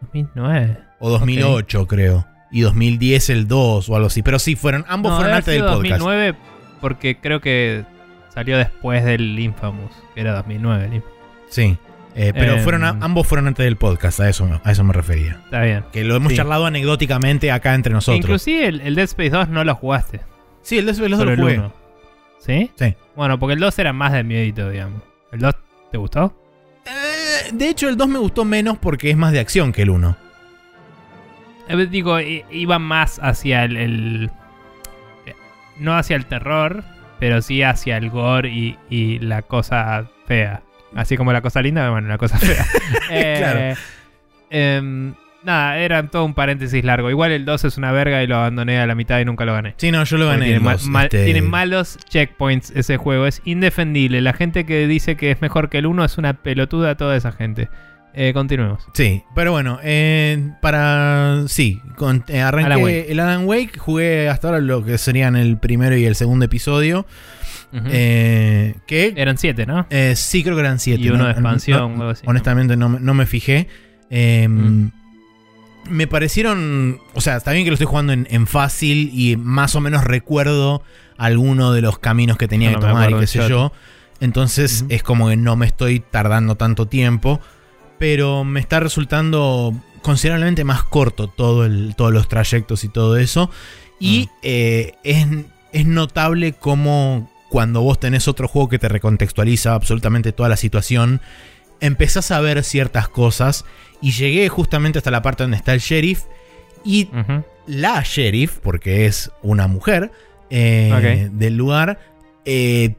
2009. 0.01 0.77
O 0.99 1.09
2008, 1.09 1.87
creo. 1.87 2.25
y 2.51 2.61
2010 2.61 3.29
el 3.29 3.47
2 3.47 3.89
o 3.89 3.95
algo 3.95 4.07
así. 4.07 4.21
Pero 4.23 4.39
sí, 4.39 4.55
fueron, 4.55 4.83
ambos 4.87 5.11
No, 5.11 5.17
fueron 5.17 5.35
antes 5.35 5.53
del 5.53 5.63
podcast. 5.63 5.99
2009 5.99 6.35
porque 6.81 7.17
creo 7.19 7.41
que 7.41 7.85
salió 8.33 8.57
después 8.57 9.03
del 9.05 9.37
Infamous, 9.39 9.91
que 10.15 10.21
era 10.21 10.33
2009 10.33 10.85
el 10.85 10.93
Infamous. 10.95 11.17
Sí. 11.49 11.77
Eh, 12.15 12.33
pero 12.33 12.53
Em. 12.53 12.59
fueron 12.63 12.83
a- 12.83 12.97
ambos 13.01 13.27
fueron 13.27 13.47
antes 13.47 13.63
del 13.63 13.75
podcast, 13.77 14.19
a 14.19 14.27
eso, 14.29 14.59
a 14.63 14.71
eso 14.71 14.83
me 14.83 14.93
refería. 14.93 15.39
Está 15.45 15.61
bien. 15.61 15.85
Que 15.91 16.03
lo 16.03 16.15
hemos 16.15 16.31
Sí. 16.31 16.37
charlado 16.37 16.65
anecdóticamente 16.65 17.51
acá 17.51 17.75
entre 17.75 17.93
nosotros. 17.93 18.19
Inclusive 18.19 18.67
el, 18.67 18.81
el 18.81 18.95
Dead 18.95 19.05
Space 19.05 19.29
2 19.29 19.49
no 19.49 19.63
lo 19.63 19.75
jugaste. 19.75 20.21
sí, 20.63 20.77
el 20.79 20.85
de 20.87 20.91
los 20.91 20.97
solo 21.19 21.25
lo 21.25 21.31
el 21.31 21.39
jugué. 21.39 21.59
1. 21.59 21.73
¿Sí? 22.39 22.71
Sí. 22.75 22.95
Bueno, 23.15 23.37
porque 23.39 23.53
el 23.53 23.59
2 23.59 23.77
era 23.79 23.93
más 23.93 24.11
de 24.13 24.23
miedito, 24.23 24.69
digamos. 24.69 25.01
¿El 25.31 25.39
2 25.39 25.53
te 25.91 25.97
gustó? 25.97 26.35
Eh, 26.85 27.49
de 27.53 27.69
hecho, 27.69 27.87
el 27.89 27.97
2 27.97 28.07
me 28.07 28.19
gustó 28.19 28.45
menos 28.45 28.77
porque 28.77 29.09
es 29.11 29.17
más 29.17 29.31
de 29.31 29.39
acción 29.39 29.71
que 29.71 29.83
el 29.83 29.89
1. 29.89 30.17
Eh, 31.67 31.87
Digo, 31.87 32.19
iba 32.19 32.79
más 32.79 33.19
hacia 33.21 33.63
el, 33.63 33.77
el- 33.77 34.31
eh, 35.25 35.33
No 35.77 35.95
hacia 35.97 36.15
el 36.15 36.25
terror, 36.25 36.83
pero 37.19 37.41
sí 37.41 37.61
hacia 37.63 37.97
el 37.97 38.09
gore 38.09 38.49
y, 38.49 38.77
y 38.89 39.19
la 39.19 39.41
cosa 39.43 40.09
fea. 40.25 40.61
Así 40.95 41.15
como 41.17 41.31
la 41.31 41.41
cosa 41.41 41.61
linda, 41.61 41.89
bueno, 41.91 42.07
la 42.07 42.17
cosa 42.17 42.37
fea. 42.37 42.65
Eh, 43.11 43.35
Claro. 43.37 43.79
Nada, 45.43 45.77
era 45.79 46.05
todo 46.07 46.25
un 46.25 46.33
paréntesis 46.33 46.83
largo. 46.83 47.09
Igual 47.09 47.31
el 47.31 47.45
2 47.45 47.65
es 47.65 47.77
una 47.77 47.91
verga 47.91 48.21
y 48.23 48.27
lo 48.27 48.35
abandoné 48.37 48.79
a 48.79 48.85
la 48.87 48.95
mitad 48.95 49.19
y 49.19 49.25
nunca 49.25 49.45
lo 49.45 49.53
gané. 49.53 49.73
Sí, 49.77 49.91
no, 49.91 50.03
yo 50.03 50.17
lo 50.17 50.27
gané. 50.27 50.45
Tiene, 50.45 50.57
en 50.57 50.63
ma- 50.63 50.71
los, 50.73 50.85
ma- 50.87 51.03
este, 51.03 51.25
tiene 51.25 51.41
malos 51.41 51.97
checkpoints 52.09 52.71
ese 52.75 52.97
juego. 52.97 53.25
Es 53.25 53.41
indefendible. 53.45 54.21
La 54.21 54.33
gente 54.33 54.65
que 54.65 54.87
dice 54.87 55.15
que 55.15 55.31
es 55.31 55.41
mejor 55.41 55.69
que 55.69 55.77
el 55.79 55.85
1 55.85 56.05
es 56.05 56.17
una 56.17 56.33
pelotuda 56.33 56.95
toda 56.95 57.15
esa 57.15 57.31
gente. 57.31 57.69
Eh, 58.15 58.33
continuemos. 58.33 58.83
Sí, 58.95 59.23
pero 59.35 59.51
bueno, 59.51 59.79
eh, 59.83 60.51
para. 60.61 61.43
Sí, 61.47 61.79
con, 61.95 62.25
eh, 62.27 62.41
arranqué 62.41 62.65
Alan 62.73 62.83
Wake. 62.83 63.05
el 63.11 63.19
Alan 63.19 63.45
Wake, 63.45 63.77
jugué 63.77 64.27
hasta 64.29 64.47
ahora 64.47 64.59
lo 64.61 64.83
que 64.83 64.97
serían 64.97 65.35
el 65.35 65.57
primero 65.57 65.95
y 65.95 66.05
el 66.05 66.15
segundo 66.15 66.43
episodio. 66.45 67.05
Eh, 67.71 68.75
que 68.87 69.13
Eran 69.15 69.37
7, 69.37 69.65
¿no? 69.67 69.85
eh, 69.91 70.13
sí, 70.15 70.43
creo 70.43 70.55
que 70.55 70.61
eran 70.61 70.79
siete. 70.79 71.03
Y 71.03 71.09
uno 71.09 71.19
¿no? 71.19 71.25
de 71.25 71.31
expansión, 71.31 71.79
No, 71.95 72.01
algo 72.01 72.09
así. 72.09 72.23
honestamente, 72.25 72.75
no, 72.75 72.89
me- 72.89 72.99
no 72.99 73.13
me 73.13 73.25
fijé. 73.27 73.67
Eh, 74.09 74.47
Mm. 74.49 74.91
Me 75.89 76.07
parecieron. 76.07 76.99
O 77.13 77.21
sea, 77.21 77.37
está 77.37 77.51
bien 77.51 77.63
que 77.65 77.69
lo 77.71 77.75
estoy 77.75 77.87
jugando 77.87 78.13
en, 78.13 78.27
en 78.29 78.47
fácil 78.47 79.11
y 79.13 79.35
más 79.37 79.75
o 79.75 79.81
menos 79.81 80.03
recuerdo 80.03 80.81
alguno 81.17 81.73
de 81.73 81.81
los 81.81 81.99
caminos 81.99 82.37
que 82.37 82.47
tenía 82.47 82.71
no 82.71 82.79
que 82.79 82.85
tomar 82.87 83.11
y 83.11 83.15
qué 83.15 83.27
sé 83.27 83.47
yo. 83.49 83.71
Entonces 84.21 84.85
es 84.89 85.03
como 85.03 85.29
que 85.29 85.37
no 85.37 85.55
me 85.55 85.65
estoy 85.65 85.99
tardando 85.99 86.55
tanto 86.55 86.87
tiempo. 86.87 87.39
Pero 87.97 88.43
me 88.45 88.59
está 88.61 88.79
resultando 88.79 89.73
considerablemente 90.01 90.63
más 90.63 90.83
corto 90.83 91.27
todo 91.27 91.65
el, 91.65 91.93
todos 91.97 92.13
los 92.13 92.27
trayectos 92.29 92.83
y 92.85 92.89
todo 92.89 93.17
eso. 93.17 93.49
Y 93.99 94.27
Mm. 94.27 94.35
eh, 94.43 94.91
es, 95.03 95.27
es 95.73 95.85
notable 95.85 96.53
cómo 96.53 97.29
cuando 97.49 97.81
vos 97.81 97.99
tenés 97.99 98.27
otro 98.27 98.47
juego 98.47 98.69
que 98.69 98.79
te 98.79 98.87
recontextualiza 98.87 99.73
absolutamente 99.73 100.31
toda 100.31 100.47
la 100.49 100.55
situación, 100.55 101.19
empezás 101.81 102.31
a 102.31 102.39
ver 102.39 102.63
ciertas 102.63 103.09
cosas. 103.09 103.65
Y 104.01 104.11
llegué 104.11 104.47
justamente 104.49 104.99
hasta 104.99 105.11
la 105.11 105.21
parte 105.21 105.43
donde 105.43 105.57
está 105.57 105.73
el 105.73 105.79
sheriff. 105.79 106.23
Y 106.83 107.09
la 107.67 108.01
sheriff, 108.03 108.59
porque 108.59 109.05
es 109.05 109.31
una 109.41 109.67
mujer 109.67 110.11
eh, 110.49 111.29
del 111.31 111.55
lugar, 111.55 111.99
eh, 112.45 112.95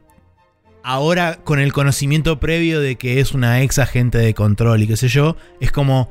ahora 0.83 1.37
con 1.43 1.59
el 1.59 1.73
conocimiento 1.73 2.39
previo 2.39 2.79
de 2.79 2.95
que 2.95 3.19
es 3.19 3.33
una 3.33 3.61
ex 3.61 3.79
agente 3.79 4.17
de 4.17 4.33
control 4.33 4.83
y 4.83 4.87
qué 4.87 4.97
sé 4.97 5.07
yo, 5.07 5.35
es 5.59 5.71
como... 5.71 6.09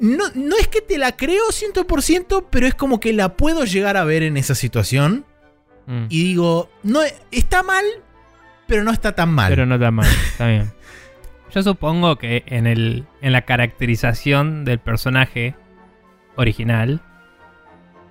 No, 0.00 0.24
no 0.34 0.56
es 0.56 0.68
que 0.68 0.80
te 0.80 0.96
la 0.96 1.16
creo 1.16 1.42
100%, 1.48 2.46
pero 2.50 2.66
es 2.68 2.74
como 2.74 3.00
que 3.00 3.12
la 3.12 3.36
puedo 3.36 3.64
llegar 3.64 3.96
a 3.96 4.04
ver 4.04 4.22
en 4.22 4.36
esa 4.36 4.54
situación. 4.54 5.24
Mm. 5.86 6.04
Y 6.08 6.22
digo, 6.22 6.70
no, 6.84 7.00
está 7.32 7.64
mal, 7.64 7.84
pero 8.68 8.84
no 8.84 8.92
está 8.92 9.16
tan 9.16 9.30
mal. 9.30 9.50
Pero 9.50 9.66
no 9.66 9.76
tan 9.76 9.94
mal, 9.94 10.06
está 10.30 10.46
bien. 10.46 10.72
Yo 11.54 11.62
supongo 11.62 12.16
que 12.16 12.44
en, 12.46 12.66
el, 12.66 13.06
en 13.22 13.32
la 13.32 13.42
caracterización 13.42 14.64
del 14.64 14.78
personaje 14.78 15.54
original 16.36 17.00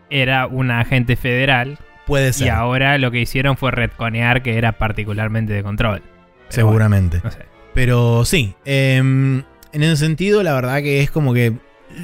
era 0.09 0.47
una 0.47 0.79
agente 0.79 1.15
federal 1.15 1.77
Puede 2.05 2.33
ser, 2.33 2.47
y 2.47 2.49
ahora 2.49 2.97
lo 2.97 3.11
que 3.11 3.19
hicieron 3.19 3.57
fue 3.57 3.71
retconear 3.71 4.41
que 4.41 4.57
era 4.57 4.77
particularmente 4.77 5.53
de 5.53 5.61
control. 5.61 6.01
Pero 6.01 6.49
seguramente. 6.49 7.19
bueno, 7.19 7.35
no 7.35 7.43
sé. 7.43 7.45
Pero 7.73 8.25
sí, 8.25 8.55
em, 8.65 9.43
en 9.73 9.83
ese 9.83 9.97
sentido, 9.97 10.41
la 10.41 10.53
verdad 10.53 10.77
que 10.77 11.01
es 11.01 11.11
como 11.11 11.33
que 11.33 11.53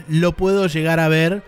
lo 0.09 0.33
puedo 0.33 0.67
llegar 0.67 0.99
a 0.99 1.07
ver. 1.07 1.41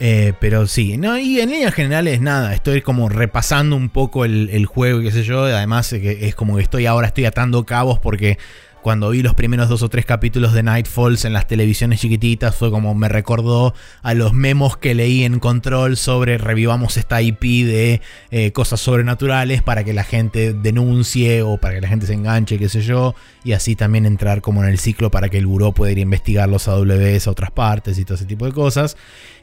eh, 0.00 0.32
pero 0.40 0.66
sí, 0.66 0.96
no, 0.96 1.18
y 1.18 1.40
en 1.40 1.50
líneas 1.50 1.74
generales 1.74 2.20
nada, 2.20 2.54
estoy 2.54 2.82
como 2.82 3.08
repasando 3.08 3.76
un 3.76 3.90
poco 3.90 4.24
el, 4.24 4.50
el 4.50 4.66
juego 4.66 5.00
y 5.00 5.04
qué 5.04 5.12
sé 5.12 5.22
yo. 5.22 5.44
Además, 5.44 5.92
es 5.92 6.34
como 6.34 6.56
que 6.56 6.62
estoy 6.62 6.86
ahora 6.86 7.06
estoy 7.06 7.26
atando 7.26 7.64
cabos 7.64 7.98
porque 8.00 8.38
cuando 8.82 9.10
vi 9.10 9.22
los 9.22 9.34
primeros 9.34 9.68
dos 9.68 9.82
o 9.82 9.88
tres 9.88 10.06
capítulos 10.06 10.52
de 10.52 10.62
Nightfalls 10.62 11.24
en 11.24 11.32
las 11.32 11.46
televisiones 11.46 12.00
chiquititas, 12.00 12.56
fue 12.56 12.70
como 12.70 12.94
me 12.94 13.08
recordó 13.08 13.74
a 14.02 14.14
los 14.14 14.32
memos 14.32 14.76
que 14.76 14.94
leí 14.94 15.24
en 15.24 15.38
Control 15.38 15.96
sobre 15.96 16.38
revivamos 16.38 16.96
esta 16.96 17.20
IP 17.22 17.42
de 17.42 18.00
eh, 18.30 18.52
cosas 18.52 18.80
sobrenaturales 18.80 19.62
para 19.62 19.84
que 19.84 19.92
la 19.92 20.04
gente 20.04 20.52
denuncie 20.52 21.42
o 21.42 21.58
para 21.58 21.74
que 21.74 21.80
la 21.80 21.88
gente 21.88 22.06
se 22.06 22.14
enganche, 22.14 22.58
qué 22.58 22.68
sé 22.68 22.82
yo, 22.82 23.14
y 23.44 23.52
así 23.52 23.76
también 23.76 24.06
entrar 24.06 24.40
como 24.40 24.62
en 24.62 24.70
el 24.70 24.78
ciclo 24.78 25.10
para 25.10 25.28
que 25.28 25.38
el 25.38 25.46
buró 25.46 25.72
pueda 25.72 25.92
ir 25.92 25.98
a 25.98 26.02
investigar 26.02 26.48
los 26.48 26.68
AWS 26.68 27.26
a 27.26 27.30
otras 27.30 27.50
partes 27.50 27.98
y 27.98 28.04
todo 28.04 28.14
ese 28.14 28.26
tipo 28.26 28.46
de 28.46 28.52
cosas. 28.52 28.96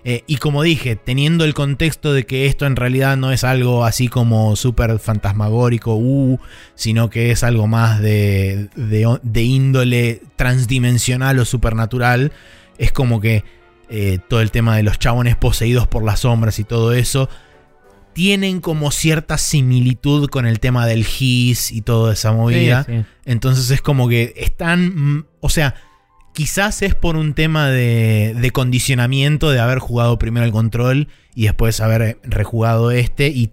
Eh, 0.09 0.23
y 0.25 0.37
como 0.37 0.63
dije, 0.63 0.95
teniendo 0.95 1.43
el 1.43 1.53
contexto 1.53 2.13
de 2.13 2.25
que 2.25 2.45
esto 2.45 2.65
en 2.65 2.77
realidad 2.77 3.17
no 3.17 3.33
es 3.33 3.43
algo 3.43 3.83
así 3.83 4.07
como 4.07 4.55
súper 4.55 4.99
fantasmagórico, 4.99 5.95
uh, 5.97 6.39
sino 6.75 7.09
que 7.09 7.31
es 7.31 7.43
algo 7.43 7.67
más 7.67 7.99
de, 7.99 8.69
de, 8.77 9.19
de 9.21 9.43
índole 9.43 10.21
transdimensional 10.37 11.39
o 11.39 11.43
supernatural, 11.43 12.31
es 12.77 12.93
como 12.93 13.19
que 13.19 13.43
eh, 13.89 14.19
todo 14.29 14.39
el 14.39 14.49
tema 14.49 14.77
de 14.77 14.83
los 14.83 14.97
chabones 14.97 15.35
poseídos 15.35 15.87
por 15.87 16.05
las 16.05 16.21
sombras 16.21 16.57
y 16.59 16.63
todo 16.63 16.93
eso, 16.93 17.27
tienen 18.13 18.61
como 18.61 18.91
cierta 18.91 19.37
similitud 19.37 20.29
con 20.29 20.45
el 20.45 20.61
tema 20.61 20.87
del 20.87 21.05
His 21.05 21.73
y 21.73 21.81
toda 21.81 22.13
esa 22.13 22.31
movida. 22.31 22.85
Sí, 22.85 22.93
sí. 22.93 23.05
Entonces 23.25 23.69
es 23.71 23.81
como 23.81 24.07
que 24.07 24.33
están, 24.37 25.17
mm, 25.17 25.25
o 25.41 25.49
sea, 25.49 25.75
quizás 26.37 26.83
es 26.83 26.93
por 26.93 27.15
un 27.15 27.33
tema 27.33 27.67
de, 27.69 28.35
de 28.39 28.51
condicionamiento 28.51 29.49
de 29.49 29.59
haber 29.59 29.79
jugado 29.79 30.19
primero 30.19 30.45
el 30.45 30.51
control 30.51 31.07
y 31.33 31.45
después 31.45 31.81
haber 31.81 32.19
rejugado 32.21 32.91
este 32.91 33.29
y, 33.29 33.51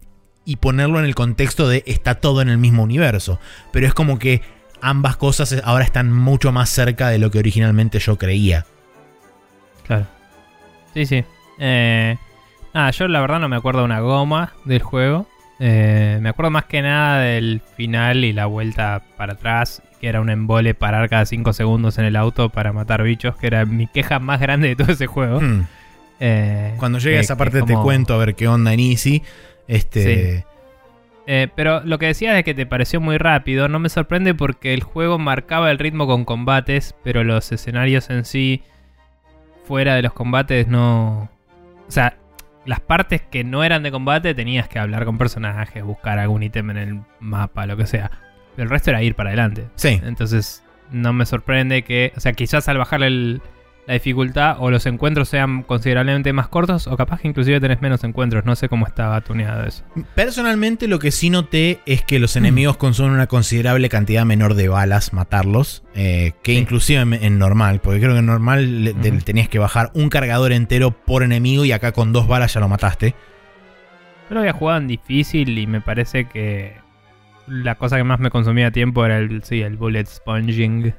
ponerlo 0.61 0.99
en 0.99 1.07
el 1.07 1.15
contexto 1.15 1.67
de 1.67 1.83
está 1.87 2.17
todo 2.17 2.43
en 2.43 2.51
el 2.51 2.59
mismo 2.59 2.83
universo. 2.83 3.41
Pero 3.73 3.87
es 3.87 3.95
como 3.95 4.19
que 4.19 4.43
ambas 4.83 5.17
cosas 5.17 5.63
ahora 5.65 5.83
están 5.83 6.13
mucho 6.13 6.53
más 6.53 6.69
cerca 6.69 7.09
de 7.09 7.19
lo 7.19 7.31
que 7.31 7.39
originalmente 7.39 8.01
yo 8.01 8.19
creía. 8.19 8.67
Claro. 9.87 10.07
Sí, 10.93 11.07
sí. 11.07 11.25
Eh, 11.59 12.19
nada, 12.75 12.91
yo 12.91 13.09
la 13.09 13.23
verdad 13.23 13.41
no 13.41 13.49
me 13.49 13.57
acuerdo 13.57 13.83
una 13.83 14.01
goma 14.01 14.53
del 14.67 14.83
juego. 14.83 15.27
Eh, 15.59 16.19
me 16.21 16.29
acuerdo 16.29 16.51
más 16.51 16.67
que 16.67 16.83
nada 16.83 17.21
del 17.21 17.63
final 17.79 18.27
y 18.27 18.35
la 18.35 18.45
vuelta 18.45 19.03
para 19.17 19.33
atrás, 19.33 19.83
que 20.05 20.11
era 20.11 20.21
un 20.21 20.29
embole 20.29 20.75
parar 20.75 21.09
cada 21.09 21.25
5 21.25 21.55
segundos 21.55 21.97
en 21.97 22.05
el 22.05 22.17
auto 22.17 22.51
para 22.51 22.75
matar 22.75 23.03
bichos, 23.03 23.39
que 23.39 23.47
era 23.47 23.65
mi 23.65 23.87
queja 23.87 24.19
más 24.19 24.39
grande 24.39 24.69
de 24.69 24.77
todo 24.77 24.93
ese 24.93 25.07
juego. 25.07 25.41
Hmm. 25.41 25.65
Eh, 26.21 26.75
Cuando 26.77 26.99
llegue 26.99 27.17
a 27.17 27.21
esa 27.23 27.39
parte 27.39 27.61
es 27.61 27.65
te 27.65 27.73
cuento 27.73 28.13
a 28.13 28.19
ver 28.19 28.35
qué 28.35 28.47
onda 28.47 28.75
en 28.75 28.81
Easy. 28.81 29.23
Este. 29.67 30.45
Eh, 31.27 31.49
pero 31.57 31.81
lo 31.87 31.99
que 31.99 32.05
decías 32.05 32.35
de 32.35 32.45
que 32.45 32.53
te 32.53 32.67
pareció 32.67 33.01
muy 33.01 33.17
rápido, 33.17 33.67
no 33.69 33.79
me 33.79 33.89
sorprende 33.89 34.35
porque 34.35 34.75
el 34.75 34.83
juego 34.83 35.19
marcaba 35.19 35.71
el 35.71 35.79
ritmo 35.79 36.07
con 36.07 36.27
combates, 36.27 36.95
pero 37.03 37.25
los 37.25 37.51
escenarios 37.51 38.11
en 38.11 38.27
sí, 38.27 38.63
fuera 39.65 39.95
de 39.95 40.03
los 40.03 40.13
combates, 40.13 40.69
no... 40.69 41.31
O 41.89 41.91
sea, 41.91 42.19
las 42.67 42.81
partes 42.81 43.23
que 43.23 43.43
no 43.43 43.65
eran 43.65 43.83
de 43.83 43.91
combate 43.91 44.35
tenías 44.35 44.69
que 44.69 44.79
hablar 44.79 45.07
con 45.07 45.17
personajes, 45.17 45.83
buscar 45.83 46.19
algún 46.19 46.43
ítem 46.43 46.73
en 46.73 46.77
el 46.77 47.01
mapa, 47.21 47.65
lo 47.65 47.79
que 47.79 47.87
sea. 47.87 48.11
El 48.57 48.69
resto 48.71 48.91
era 48.91 49.03
ir 49.03 49.15
para 49.15 49.31
adelante. 49.31 49.67
Sí. 49.75 50.01
Entonces, 50.05 50.63
no 50.91 51.13
me 51.13 51.27
sorprende 51.27 51.83
que... 51.83 52.13
O 52.17 52.21
sea, 52.21 52.33
quizás 52.33 52.69
al 52.69 52.79
bajarle 52.79 53.07
el- 53.09 53.43
la 53.87 53.93
dificultad 53.93 54.57
o 54.61 54.71
los 54.71 54.87
encuentros 54.87 55.29
sean 55.29 55.63
considerablemente 55.63 56.33
más 56.33 56.49
cortos 56.49 56.87
o 56.87 56.97
capaz 56.97 57.21
que 57.21 57.29
inclusive 57.29 57.61
tenés 57.61 57.83
menos 57.83 58.03
encuentros. 58.03 58.47
No 58.47 58.57
sé 58.57 58.71
cómo 58.71 58.87
estaba 58.87 59.21
tuneado 59.21 59.65
eso. 59.67 59.85
Personalmente 60.15 60.89
lo 60.89 60.99
que 60.99 61.11
sí 61.11 61.29
noté 61.29 61.81
es 61.85 62.03
que 62.03 62.19
Mm. 62.19 62.23
los 62.23 62.37
enemigos 62.37 62.77
consumen 62.79 63.13
una 63.13 63.27
considerable 63.27 63.91
cantidad 63.91 64.25
menor 64.25 64.55
de 64.55 64.69
balas 64.69 65.13
matarlos, 65.13 65.85
eh, 65.95 66.33
que 66.43 66.53
Sí. 66.53 66.59
inclusive 66.59 67.01
en, 67.03 67.13
en 67.13 67.39
normal, 67.39 67.81
porque 67.83 68.01
creo 68.01 68.13
que 68.15 68.21
en 68.21 68.27
normal 68.27 68.85
le- 68.85 68.95
tenías 69.21 69.51
que 69.51 69.59
bajar 69.59 69.91
un 69.93 70.09
cargador 70.09 70.53
entero 70.53 70.93
por 70.93 71.23
enemigo 71.23 71.67
y 71.67 71.73
acá 71.73 71.93
con 71.93 72.15
dos 72.15 72.27
balas 72.27 72.55
ya 72.55 72.61
lo 72.61 72.69
mataste. 72.69 73.15
Yo 74.31 74.35
lo 74.35 74.41
había 74.41 74.55
jugado 74.55 74.79
en 74.81 74.89
difícil 74.89 75.59
y 75.59 75.67
me 75.67 75.83
parece 75.83 76.25
que 76.25 76.77
la 77.47 77.75
cosa 77.77 77.97
que 77.97 78.05
más 78.05 78.21
me 78.21 78.31
consumía 78.31 78.71
tiempo 78.71 79.05
era 79.05 79.19
el, 79.19 79.43
sí, 79.45 79.61
el 79.63 79.77
bullet 79.77 80.07
sponging. 80.07 80.95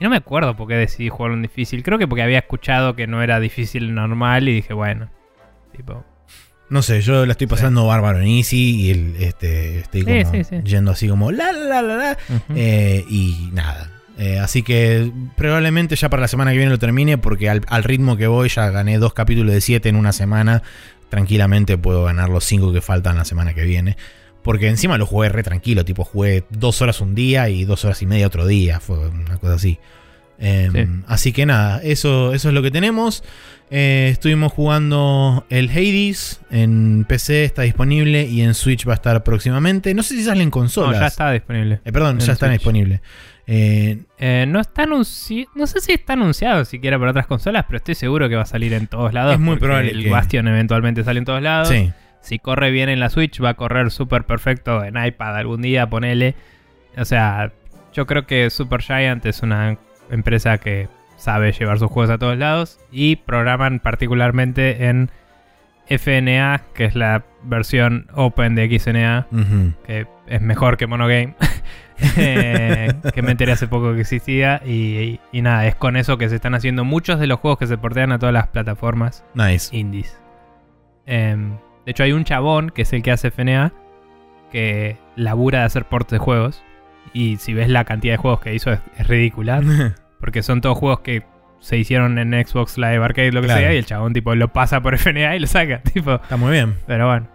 Y 0.00 0.04
no 0.04 0.10
me 0.10 0.16
acuerdo 0.16 0.56
por 0.56 0.68
qué 0.68 0.74
decidí 0.74 1.08
jugarlo 1.08 1.36
en 1.36 1.42
difícil. 1.42 1.82
Creo 1.82 1.98
que 1.98 2.08
porque 2.08 2.22
había 2.22 2.38
escuchado 2.38 2.96
que 2.96 3.06
no 3.06 3.22
era 3.22 3.38
difícil 3.38 3.94
normal 3.94 4.48
y 4.48 4.54
dije, 4.54 4.72
bueno. 4.72 5.10
Tipo. 5.76 6.04
No 6.70 6.82
sé, 6.82 7.00
yo 7.00 7.26
la 7.26 7.32
estoy 7.32 7.48
pasando 7.48 7.86
bárbaro 7.86 8.20
en 8.20 8.28
Easy 8.28 8.76
y 8.76 8.90
el, 8.90 9.16
este, 9.18 9.80
estoy 9.80 10.02
como 10.04 10.32
sí, 10.32 10.44
sí. 10.44 10.60
yendo 10.62 10.92
así 10.92 11.08
como 11.08 11.32
la 11.32 11.50
la 11.50 11.82
la 11.82 11.96
la 11.96 12.18
eh, 12.54 13.04
y 13.08 13.50
nada. 13.52 13.90
Eh, 14.18 14.38
así 14.38 14.62
que 14.62 15.10
probablemente 15.36 15.96
ya 15.96 16.08
para 16.10 16.20
la 16.20 16.28
semana 16.28 16.52
que 16.52 16.58
viene 16.58 16.70
lo 16.70 16.78
termine 16.78 17.18
porque 17.18 17.48
al, 17.48 17.62
al 17.66 17.82
ritmo 17.82 18.16
que 18.16 18.28
voy 18.28 18.48
ya 18.48 18.70
gané 18.70 18.98
dos 18.98 19.14
capítulos 19.14 19.52
de 19.52 19.60
siete 19.60 19.88
en 19.88 19.96
una 19.96 20.12
semana. 20.12 20.62
Tranquilamente 21.08 21.76
puedo 21.76 22.04
ganar 22.04 22.28
los 22.28 22.44
cinco 22.44 22.72
que 22.72 22.80
faltan 22.80 23.16
la 23.16 23.24
semana 23.24 23.52
que 23.52 23.64
viene. 23.64 23.96
Porque 24.42 24.68
encima 24.68 24.96
lo 24.98 25.06
jugué 25.06 25.28
re 25.28 25.42
tranquilo, 25.42 25.84
tipo 25.84 26.04
jugué 26.04 26.44
dos 26.50 26.80
horas 26.82 27.00
un 27.00 27.14
día 27.14 27.48
y 27.50 27.64
dos 27.64 27.84
horas 27.84 28.00
y 28.02 28.06
media 28.06 28.26
otro 28.26 28.46
día. 28.46 28.80
Fue 28.80 29.08
una 29.08 29.36
cosa 29.38 29.54
así. 29.54 29.78
Em, 30.38 30.72
Sí. 30.72 31.02
Así 31.06 31.32
que 31.32 31.44
nada, 31.44 31.80
eso, 31.82 32.32
eso 32.32 32.48
es 32.48 32.54
lo 32.54 32.62
que 32.62 32.70
tenemos. 32.70 33.22
Eh, 33.70 34.08
estuvimos 34.10 34.50
jugando 34.52 35.44
el 35.50 35.68
Hades. 35.68 36.40
En 36.50 37.04
PC 37.06 37.44
está 37.44 37.62
disponible 37.62 38.24
y 38.24 38.40
en 38.40 38.54
Switch 38.54 38.88
va 38.88 38.92
a 38.92 38.94
estar 38.94 39.22
próximamente. 39.22 39.92
No 39.94 40.02
sé 40.02 40.14
si 40.16 40.24
salen 40.24 40.46
No, 40.46 40.50
consolas. 40.52 40.98
ya 41.00 41.06
está 41.08 41.30
disponible. 41.32 41.80
Eh, 41.84 41.92
perdón, 41.92 42.18
en 42.18 42.26
ya 42.26 42.32
están 42.32 42.48
Switch. 42.48 42.60
disponibles. 42.60 43.00
Eh, 43.46 44.44
no 44.48 44.60
está 44.60 44.84
anunciado. 44.84 45.50
No 45.54 45.66
sé 45.66 45.80
si 45.80 45.92
está 45.92 46.14
anunciado 46.14 46.64
siquiera 46.64 46.98
para 46.98 47.10
otras 47.10 47.26
consolas, 47.26 47.64
pero 47.66 47.76
estoy 47.78 47.94
seguro 47.94 48.28
que 48.28 48.36
va 48.36 48.42
a 48.42 48.46
salir 48.46 48.72
en 48.72 48.86
todos 48.86 49.12
lados. 49.12 49.34
Es 49.34 49.40
muy 49.40 49.56
probable 49.56 49.90
El 49.90 50.04
que- 50.04 50.10
Bastion 50.10 50.48
eventualmente 50.48 51.04
sale 51.04 51.18
en 51.18 51.24
todos 51.24 51.42
lados. 51.42 51.68
sí. 51.68 51.90
Si 52.20 52.38
corre 52.38 52.70
bien 52.70 52.88
en 52.88 53.00
la 53.00 53.08
Switch, 53.10 53.42
va 53.42 53.50
a 53.50 53.54
correr 53.54 53.90
súper 53.90 54.24
perfecto 54.24 54.84
en 54.84 55.02
iPad 55.02 55.36
algún 55.36 55.62
día, 55.62 55.88
ponele. 55.88 56.34
O 56.96 57.04
sea, 57.04 57.52
yo 57.92 58.06
creo 58.06 58.26
que 58.26 58.50
Supergiant 58.50 59.24
es 59.26 59.42
una 59.42 59.78
empresa 60.10 60.58
que 60.58 60.88
sabe 61.16 61.52
llevar 61.52 61.78
sus 61.78 61.90
juegos 61.90 62.10
a 62.10 62.18
todos 62.18 62.36
lados 62.38 62.78
y 62.90 63.16
programan 63.16 63.78
particularmente 63.80 64.86
en 64.86 65.10
FNA, 65.88 66.62
que 66.74 66.84
es 66.84 66.94
la 66.94 67.24
versión 67.42 68.06
open 68.14 68.54
de 68.54 68.78
XNA, 68.78 69.26
que 69.86 70.06
es 70.28 70.40
mejor 70.40 70.76
que 70.76 70.86
Monogame. 70.86 71.34
Eh, 72.16 72.94
que 73.12 73.20
me 73.20 73.32
enteré 73.32 73.52
hace 73.52 73.68
poco 73.68 73.92
que 73.92 74.00
existía 74.00 74.62
y, 74.64 74.70
y- 74.72 75.20
y 75.32 75.42
nada, 75.42 75.66
es 75.66 75.74
con 75.74 75.98
eso 75.98 76.16
que 76.16 76.30
se 76.30 76.36
están 76.36 76.54
haciendo 76.54 76.82
muchos 76.82 77.20
de 77.20 77.26
los 77.26 77.38
juegos 77.40 77.58
que 77.58 77.66
se 77.66 77.76
portean 77.76 78.10
a 78.10 78.18
todas 78.18 78.32
las 78.32 78.46
plataformas 78.46 79.22
Nice. 79.34 79.76
indies. 79.76 80.18
Em, 81.04 81.58
de 81.90 81.92
hecho, 81.92 82.04
hay 82.04 82.12
un 82.12 82.22
chabón 82.22 82.70
que 82.70 82.82
es 82.82 82.92
el 82.92 83.02
que 83.02 83.10
hace 83.10 83.32
FNA 83.32 83.72
que 84.52 84.96
labura 85.16 85.58
de 85.60 85.64
hacer 85.64 85.86
portes 85.86 86.12
de 86.12 86.18
juegos. 86.18 86.62
Y 87.12 87.38
si 87.38 87.52
ves 87.52 87.68
la 87.68 87.84
cantidad 87.84 88.14
de 88.14 88.18
juegos 88.18 88.40
que 88.40 88.54
hizo, 88.54 88.70
es, 88.72 88.78
es 88.96 89.08
ridícula. 89.08 89.60
Porque 90.20 90.42
son 90.44 90.60
todos 90.60 90.78
juegos 90.78 91.00
que 91.00 91.24
se 91.58 91.76
hicieron 91.78 92.16
en 92.18 92.32
Xbox 92.46 92.78
Live 92.78 93.04
Arcade, 93.04 93.32
lo 93.32 93.40
que 93.40 93.46
Claro. 93.48 93.60
sea. 93.62 93.74
Y 93.74 93.76
el 93.78 93.86
chabón, 93.86 94.12
tipo, 94.12 94.32
lo 94.36 94.52
pasa 94.52 94.80
por 94.80 94.94
FNA 94.98 95.34
y 95.34 95.40
lo 95.40 95.46
saca. 95.48 95.82
Tipo, 95.92 96.14
Está 96.14 96.36
muy 96.36 96.52
bien. 96.52 96.76
pero 96.86 97.08
bueno. 97.08 97.26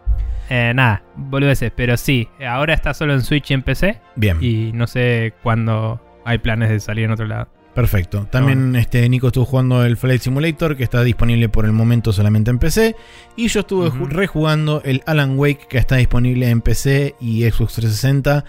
Eh, 0.49 0.71
nada, 0.73 1.03
boludeces. 1.15 1.71
Pero 1.75 1.97
sí, 1.97 2.29
ahora 2.47 2.73
está 2.73 2.93
solo 2.93 3.13
en 3.13 3.21
Switch 3.23 3.51
y 3.51 3.55
en 3.55 3.61
PC. 3.61 3.99
Bien. 4.15 4.37
Y 4.39 4.71
no 4.73 4.87
sé 4.87 5.33
cuándo 5.43 6.01
hay 6.23 6.37
planes 6.37 6.69
de 6.69 6.79
salir 6.79 7.05
en 7.05 7.11
otro 7.11 7.25
lado. 7.27 7.49
Perfecto. 7.75 8.25
También 8.31 8.73
este, 8.77 9.07
Nico 9.09 9.27
estuvo 9.27 9.43
jugando 9.43 9.83
el 9.83 9.97
Flight 9.97 10.21
Simulator, 10.21 10.77
que 10.77 10.85
está 10.85 11.03
disponible 11.03 11.49
por 11.49 11.65
el 11.65 11.73
momento 11.73 12.13
solamente 12.13 12.49
en 12.49 12.57
PC. 12.57 12.95
Y 13.35 13.49
yo 13.49 13.59
estuve 13.59 13.91
rejugando 14.07 14.81
el 14.85 15.03
Alan 15.05 15.37
Wake, 15.37 15.67
que 15.67 15.77
está 15.77 15.97
disponible 15.97 16.49
en 16.49 16.61
PC 16.61 17.15
y 17.19 17.43
Xbox 17.43 17.73
360. 17.73 18.45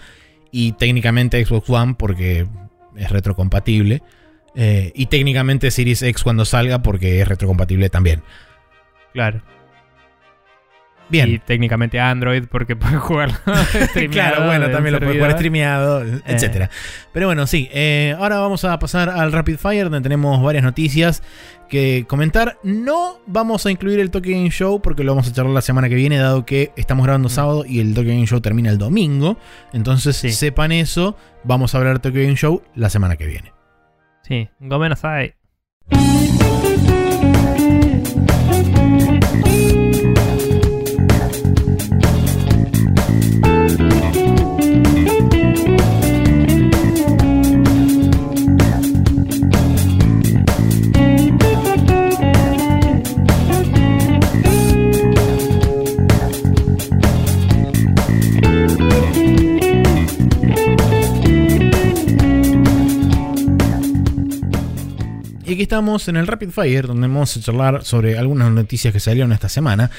Y 0.49 0.71
técnicamente 0.71 1.45
Xbox 1.45 1.69
One, 1.69 1.95
porque 1.99 2.47
es 2.95 3.11
retrocompatible. 3.11 4.01
Eh, 4.55 4.93
y 4.95 5.07
técnicamente 5.07 5.71
Series 5.71 6.01
X 6.03 6.23
cuando 6.23 6.45
salga, 6.45 6.81
porque 6.81 7.19
es 7.19 7.27
retrocompatible 7.27 7.89
también. 7.89 8.23
Claro. 9.11 9.41
Bien. 11.09 11.29
Y 11.29 11.39
técnicamente 11.39 11.99
Android 11.99 12.43
porque 12.49 12.75
puedes 12.77 12.97
jugarlo. 12.99 13.35
streameado 13.89 14.11
Claro, 14.11 14.45
bueno, 14.45 14.69
también 14.69 14.93
lo 14.93 14.99
puedes 14.99 15.15
jugar 15.17 15.31
streameado, 15.33 16.03
etcétera. 16.25 16.69
Pero 17.13 17.27
bueno, 17.27 17.47
sí. 17.47 17.69
eh, 17.71 18.15
ahora 18.19 18.39
vamos 18.39 18.63
a 18.65 18.77
pasar 18.79 19.09
al 19.09 19.31
Rapid 19.31 19.57
Fire, 19.57 19.83
donde 19.85 20.01
tenemos 20.01 20.41
varias 20.43 20.63
noticias 20.63 21.23
que 21.69 22.05
comentar. 22.07 22.57
No 22.63 23.19
vamos 23.25 23.65
a 23.65 23.71
incluir 23.71 23.99
el 23.99 24.09
Tokyo 24.11 24.31
Game 24.33 24.49
Show 24.49 24.81
porque 24.81 25.03
lo 25.03 25.11
vamos 25.13 25.27
a 25.27 25.33
charlar 25.33 25.53
la 25.53 25.61
semana 25.61 25.89
que 25.89 25.95
viene, 25.95 26.17
dado 26.17 26.45
que 26.45 26.71
estamos 26.75 27.05
grabando 27.05 27.27
Mm. 27.27 27.31
sábado 27.31 27.65
y 27.67 27.79
el 27.79 27.93
Tokyo 27.93 28.09
Game 28.09 28.25
Show 28.25 28.39
termina 28.41 28.69
el 28.69 28.77
domingo. 28.77 29.37
Entonces, 29.73 30.15
Sí. 30.17 30.31
sepan 30.31 30.71
eso. 30.71 31.17
Vamos 31.43 31.73
a 31.73 31.77
hablar 31.79 31.93
del 31.93 32.01
Tokyo 32.01 32.21
Game 32.21 32.35
Show 32.35 32.63
la 32.75 32.89
semana 32.89 33.15
que 33.15 33.25
viene. 33.25 33.53
Sí, 34.23 34.49
Gomen 34.59 34.93
Aquí 65.57 65.63
estamos 65.63 66.07
en 66.07 66.17
el 66.17 66.27
Rapid 66.27 66.51
Fire, 66.51 66.85
donde 66.85 67.07
vamos 67.07 67.35
a 67.35 67.41
charlar 67.41 67.83
sobre 67.83 68.15
algunas 68.15 68.51
noticias 68.51 68.93
que 68.93 68.99
salieron 68.99 69.31
esta 69.31 69.49
semana. 69.49 69.89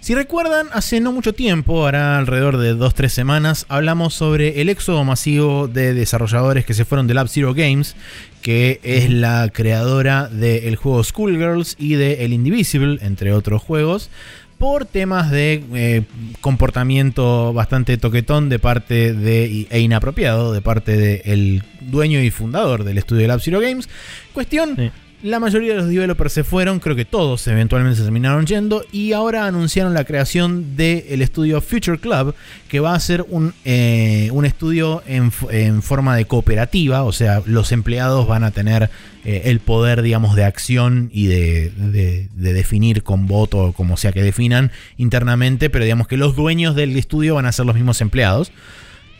Si 0.00 0.12
recuerdan, 0.12 0.66
hace 0.72 0.98
no 0.98 1.12
mucho 1.12 1.32
tiempo, 1.32 1.86
hará 1.86 2.18
alrededor 2.18 2.56
de 2.56 2.74
2-3 2.74 3.08
semanas, 3.10 3.64
hablamos 3.68 4.12
sobre 4.12 4.60
el 4.60 4.68
éxodo 4.68 5.04
masivo 5.04 5.68
de 5.68 5.94
desarrolladores 5.94 6.64
que 6.64 6.74
se 6.74 6.84
fueron 6.84 7.06
de 7.06 7.14
Lab 7.14 7.28
Zero 7.28 7.54
Games, 7.54 7.94
que 8.42 8.80
es 8.82 9.08
la 9.08 9.50
creadora 9.52 10.26
del 10.26 10.74
juego 10.74 11.04
Schoolgirls 11.04 11.76
y 11.78 11.94
de 11.94 12.24
El 12.24 12.32
Indivisible, 12.32 12.98
entre 13.00 13.32
otros 13.32 13.62
juegos 13.62 14.10
por 14.58 14.86
temas 14.86 15.30
de 15.30 15.62
eh, 15.74 16.02
comportamiento 16.40 17.52
bastante 17.52 17.98
toquetón 17.98 18.48
de 18.48 18.58
parte 18.58 19.12
de 19.12 19.66
e 19.68 19.80
inapropiado 19.80 20.52
de 20.52 20.62
parte 20.62 20.96
del 20.96 21.62
dueño 21.80 22.20
y 22.20 22.30
fundador 22.30 22.82
del 22.84 22.98
estudio 22.98 23.26
Lab 23.28 23.40
Zero 23.40 23.60
Games. 23.60 23.88
Cuestión. 24.32 24.92
La 25.24 25.40
mayoría 25.40 25.72
de 25.72 25.78
los 25.78 25.88
developers 25.88 26.34
se 26.34 26.44
fueron, 26.44 26.80
creo 26.80 26.94
que 26.94 27.06
todos 27.06 27.46
eventualmente 27.48 27.96
se 27.96 28.02
terminaron 28.04 28.44
yendo 28.44 28.84
y 28.92 29.12
ahora 29.14 29.46
anunciaron 29.46 29.94
la 29.94 30.04
creación 30.04 30.76
del 30.76 31.22
estudio 31.22 31.62
Future 31.62 31.98
Club, 31.98 32.34
que 32.68 32.78
va 32.78 32.94
a 32.94 33.00
ser 33.00 33.24
un, 33.30 33.54
eh, 33.64 34.28
un 34.32 34.44
estudio 34.44 35.02
en, 35.06 35.32
forma 35.80 36.14
de 36.14 36.26
cooperativa, 36.26 37.04
o 37.04 37.12
sea, 37.12 37.42
los 37.46 37.72
empleados 37.72 38.26
van 38.28 38.44
a 38.44 38.50
tener 38.50 38.90
eh, 39.24 39.42
el 39.46 39.60
poder, 39.60 40.02
digamos, 40.02 40.36
de 40.36 40.44
acción 40.44 41.08
y 41.10 41.26
de, 41.26 41.70
de- 41.70 42.28
de 42.34 42.52
definir 42.52 43.02
con 43.02 43.26
voto, 43.26 43.72
como 43.74 43.96
sea 43.96 44.12
que 44.12 44.22
definan 44.22 44.72
internamente, 44.98 45.70
pero 45.70 45.84
digamos 45.84 46.06
que 46.06 46.18
los 46.18 46.36
dueños 46.36 46.76
del 46.76 46.94
estudio 46.98 47.34
van 47.36 47.46
a 47.46 47.52
ser 47.52 47.64
los 47.64 47.74
mismos 47.76 48.02
empleados. 48.02 48.52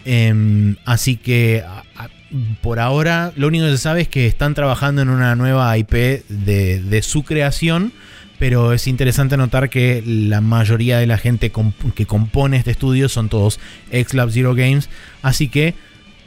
Em, 0.05 0.77
así 0.85 1.17
que 1.17 1.65
por 2.63 2.81
ahora 2.81 3.33
lo 3.37 3.49
único 3.49 3.65
que 3.67 3.73
se 3.73 3.79
sabe 3.79 4.03
es 4.03 4.09
que 4.09 4.27
están 4.27 4.55
trabajando 4.55 5.03
en 5.03 5.09
una 5.09 5.37
nueva 5.37 5.77
IP 5.79 5.93
de, 6.29 7.01
su 7.03 7.23
creación. 7.23 7.93
Pero 8.39 8.73
es 8.73 8.89
interesante 8.89 9.37
notar 9.37 9.71
que 9.71 10.03
la 10.05 10.41
mayoría 10.41 10.99
de 10.99 11.07
la 11.07 11.19
gente 11.19 11.53
que 11.95 12.07
compone 12.07 12.57
este 12.57 12.73
estudio 12.73 13.09
son 13.09 13.29
todos 13.29 13.61
ex 13.93 14.13
Lab 14.13 14.31
Zero 14.31 14.55
Games. 14.55 14.91
Así 15.23 15.49
que 15.49 15.75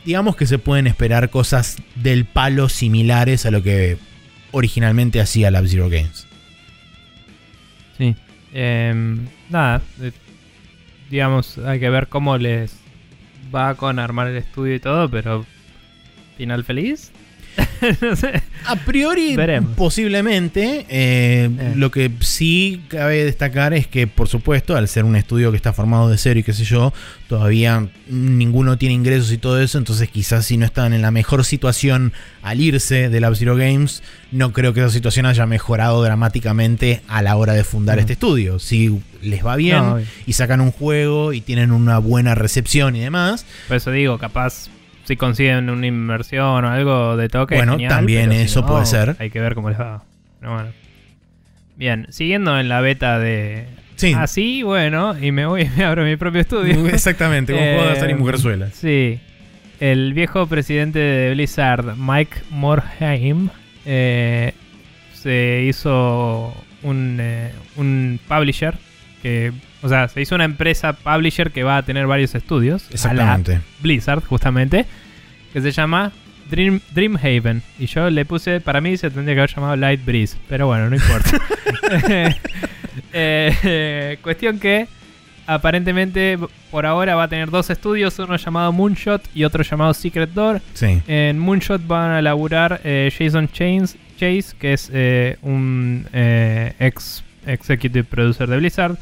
digamos 0.05 0.38
que 0.38 0.47
se 0.47 0.58
pueden 0.58 0.88
esperar 0.88 1.30
cosas 1.30 1.76
del 1.95 2.24
palo 2.24 2.70
similares 2.70 3.45
a 3.45 3.51
lo 3.51 3.62
que 3.62 3.97
originalmente 4.51 5.20
hacía 5.20 5.51
Lab 5.51 5.68
Zero 5.68 5.89
Games. 5.89 6.28
Sí. 7.97 8.16
Em, 8.53 9.28
nada. 9.49 9.82
eh, 10.01 10.14
digamos, 11.10 11.58
hay 11.58 11.80
que 11.80 11.89
ver 11.89 12.08
cómo 12.08 12.38
les 12.38 12.74
va 13.53 13.76
con 13.76 13.99
armar 13.99 14.28
el 14.28 14.38
estudio 14.38 14.76
y 14.76 14.80
todo, 14.80 15.10
pero. 15.10 15.45
Final 16.38 16.64
feliz. 16.64 17.12
no 18.02 18.16
sé. 18.16 18.44
A 18.68 18.76
priori, 18.76 19.36
Veremos. 19.36 19.76
posiblemente. 19.76 20.86
eh, 20.90 21.50
Eh. 21.50 21.74
Lo 21.76 21.90
que 21.90 22.12
sí 22.20 22.84
cabe 22.88 23.24
destacar 23.26 23.74
es 23.74 23.88
que, 23.88 24.06
por 24.06 24.28
supuesto, 24.28 24.76
al 24.76 24.88
ser 24.88 25.06
un 25.06 25.16
estudio 25.16 25.50
que 25.50 25.58
está 25.58 25.74
formado 25.74 26.08
de 26.08 26.20
cero 26.20 26.40
y 26.40 26.44
qué 26.44 26.54
sé 26.54 26.66
yo, 26.66 26.94
todavía 27.28 27.88
ninguno 28.08 28.78
tiene 28.78 28.94
ingresos 28.94 29.32
y 29.32 29.40
todo 29.40 29.60
eso. 29.60 29.80
Entonces, 29.80 30.08
quizás 30.10 30.46
si 30.46 30.58
no 30.58 30.66
están 30.68 30.94
en 30.94 31.02
la 31.02 31.10
mejor 31.10 31.46
situación 31.46 32.14
al 32.44 32.62
irse 32.62 33.10
de 33.10 33.20
Lab 33.20 33.36
Zero 33.36 33.56
Games, 33.56 34.04
no 34.32 34.54
creo 34.54 34.74
que 34.74 34.82
esa 34.82 34.92
situación 34.92 35.26
haya 35.26 35.48
mejorado 35.48 36.04
dramáticamente 36.04 37.02
a 37.08 37.24
la 37.24 37.36
hora 37.38 37.54
de 37.54 37.64
fundar 37.64 37.98
Mm. 37.98 38.00
este 38.02 38.14
estudio. 38.14 38.60
Si 38.60 39.00
les 39.24 39.44
va 39.44 39.56
bien 39.56 39.78
No, 39.78 40.00
y 40.28 40.34
sacan 40.34 40.62
un 40.62 40.72
juego 40.72 41.34
y 41.34 41.42
tienen 41.42 41.72
una 41.72 41.98
buena 41.98 42.36
recepción 42.36 42.96
y 42.96 43.00
demás, 43.00 43.46
Por 43.68 43.78
eso 43.78 43.90
digo, 43.92 44.20
capaz 44.20 44.68
si 45.08 45.16
consiguen 45.16 45.70
una 45.70 45.88
inversión 45.88 46.66
o 46.66 46.70
algo 46.70 47.16
de 47.16 47.30
toque. 47.30 47.55
Bueno, 47.55 47.74
genial, 47.74 47.89
también 47.89 48.32
si 48.32 48.38
eso 48.39 48.62
no, 48.62 48.68
puede 48.68 48.86
ser. 48.86 49.16
Hay 49.20 49.30
que 49.30 49.39
ver 49.39 49.55
cómo 49.55 49.70
les 49.70 49.80
va. 49.80 50.03
Bueno. 50.41 50.68
Bien, 51.78 52.08
siguiendo 52.10 52.60
en 52.60 52.68
la 52.68 52.82
beta 52.82 53.18
de. 53.18 53.68
Sí. 53.95 54.14
Así, 54.14 54.64
bueno, 54.64 55.16
y 55.20 55.32
me 55.32 55.45
voy 55.45 55.62
y 55.62 55.70
me 55.78 55.86
abro 55.86 56.03
mi 56.03 56.18
propio 56.18 56.41
estudio. 56.41 56.86
Exactamente, 56.93 57.53
como 57.53 57.66
de 57.66 57.93
Star 57.93 58.10
y 58.10 58.14
Eh, 58.14 58.16
Mujerzuelas. 58.16 58.76
Sí. 58.76 59.20
El 59.80 60.14
viejo 60.14 60.45
presidente 60.47 60.99
de 60.99 61.34
Blizzard, 61.34 61.95
Mike 61.95 62.39
Morhaime, 62.49 63.49
eh, 63.86 64.53
se 65.14 65.64
hizo 65.70 66.53
un, 66.84 67.18
eh, 67.22 67.51
un 67.78 68.20
publisher 68.28 68.76
que, 69.22 69.53
o 69.82 69.89
sea, 69.89 70.07
se 70.07 70.21
hizo 70.21 70.36
una 70.36 70.45
empresa 70.45 70.93
publisher 70.93 71.51
que 71.51 71.63
va 71.63 71.78
a 71.78 71.84
tener 71.84 72.07
varios 72.07 72.36
estudios. 72.36 72.84
a 72.84 72.88
la 72.88 72.93
Exactamente. 72.93 73.61
Blizzard, 73.82 74.23
justamente, 74.23 74.86
que 75.53 75.61
se 75.61 75.71
llama 75.71 76.11
Dream, 76.49 76.82
Dreamhaven. 76.91 77.61
Y 77.80 77.86
yo 77.88 78.09
le 78.09 78.25
puse, 78.25 78.59
para 78.61 78.82
mí 78.82 78.97
se 78.97 79.09
tendría 79.09 79.36
que 79.36 79.39
haber 79.41 79.55
llamado 79.55 79.75
Light 79.75 80.03
Breeze, 80.05 80.38
pero 80.47 80.67
bueno, 80.67 80.89
no 80.89 80.95
importa. 80.95 81.38
Eh, 82.03 82.36
eh, 83.13 84.17
cuestión 84.21 84.59
que 84.59 84.88
aparentemente 85.47 86.38
por 86.69 86.86
ahora 86.86 87.15
va 87.15 87.23
a 87.23 87.28
tener 87.30 87.49
dos 87.49 87.69
estudios, 87.69 88.19
uno 88.19 88.36
llamado 88.36 88.71
Moonshot 88.73 89.23
y 89.34 89.45
otro 89.45 89.63
llamado 89.63 89.93
Secret 89.93 90.32
Door. 90.32 90.61
Sí. 90.73 91.01
En 91.07 91.39
Moonshot 91.39 91.88
van 91.88 92.11
a 92.11 92.21
laburar 92.21 92.82
eh, 92.84 93.11
Jason 93.17 93.47
Chains, 93.47 93.97
Chase, 94.17 94.55
que 94.59 94.73
es 94.73 94.91
eh, 94.93 95.38
un 95.41 96.05
eh, 96.11 96.73
ex 96.80 97.23
executive 97.45 98.03
producer 98.03 98.47
de 98.47 98.57
Blizzard. 98.57 98.97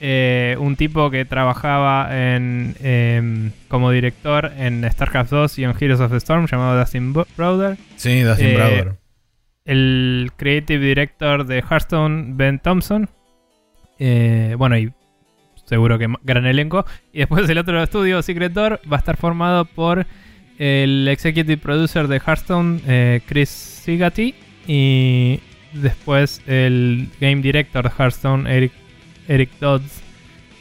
Eh, 0.00 0.56
un 0.60 0.76
tipo 0.76 1.10
que 1.10 1.24
trabajaba 1.24 2.08
en, 2.12 2.76
em, 2.80 3.50
como 3.68 3.90
director 3.90 4.52
en 4.56 4.88
StarCraft 4.88 5.30
2 5.30 5.58
y 5.58 5.64
en 5.64 5.74
Heroes 5.78 6.00
of 6.00 6.12
the 6.12 6.18
Storm, 6.18 6.46
llamado 6.46 6.78
Dustin 6.78 7.12
Browder. 7.36 7.76
Sí, 7.96 8.20
Dustin 8.20 8.46
Eh, 8.46 8.54
Browder. 8.56 8.92
El 9.64 10.30
creative 10.36 10.84
director 10.86 11.44
de 11.46 11.58
Hearthstone, 11.68 12.34
Ben 12.36 12.58
Thompson. 12.60 13.08
Eh, 13.98 14.54
bueno, 14.56 14.78
y 14.78 14.92
seguro 15.66 15.98
que 15.98 16.06
gran 16.22 16.46
elenco. 16.46 16.86
Y 17.12 17.18
después 17.18 17.48
el 17.50 17.58
otro 17.58 17.82
estudio, 17.82 18.22
Secret 18.22 18.52
Door, 18.52 18.80
va 18.90 18.96
a 18.96 19.00
estar 19.00 19.16
formado 19.16 19.64
por 19.64 20.06
el 20.58 21.06
executive 21.08 21.58
producer 21.58 22.06
de 22.08 22.16
Hearthstone, 22.24 23.20
Chris 23.26 23.48
Sigati. 23.48 24.34
Y 24.66 25.40
después 25.72 26.40
el 26.46 27.08
game 27.20 27.42
director 27.42 27.82
de 27.84 27.90
Hearthstone, 27.98 28.48
Eric, 28.50 28.72
Eric 29.28 29.50
Dodds. 29.60 30.00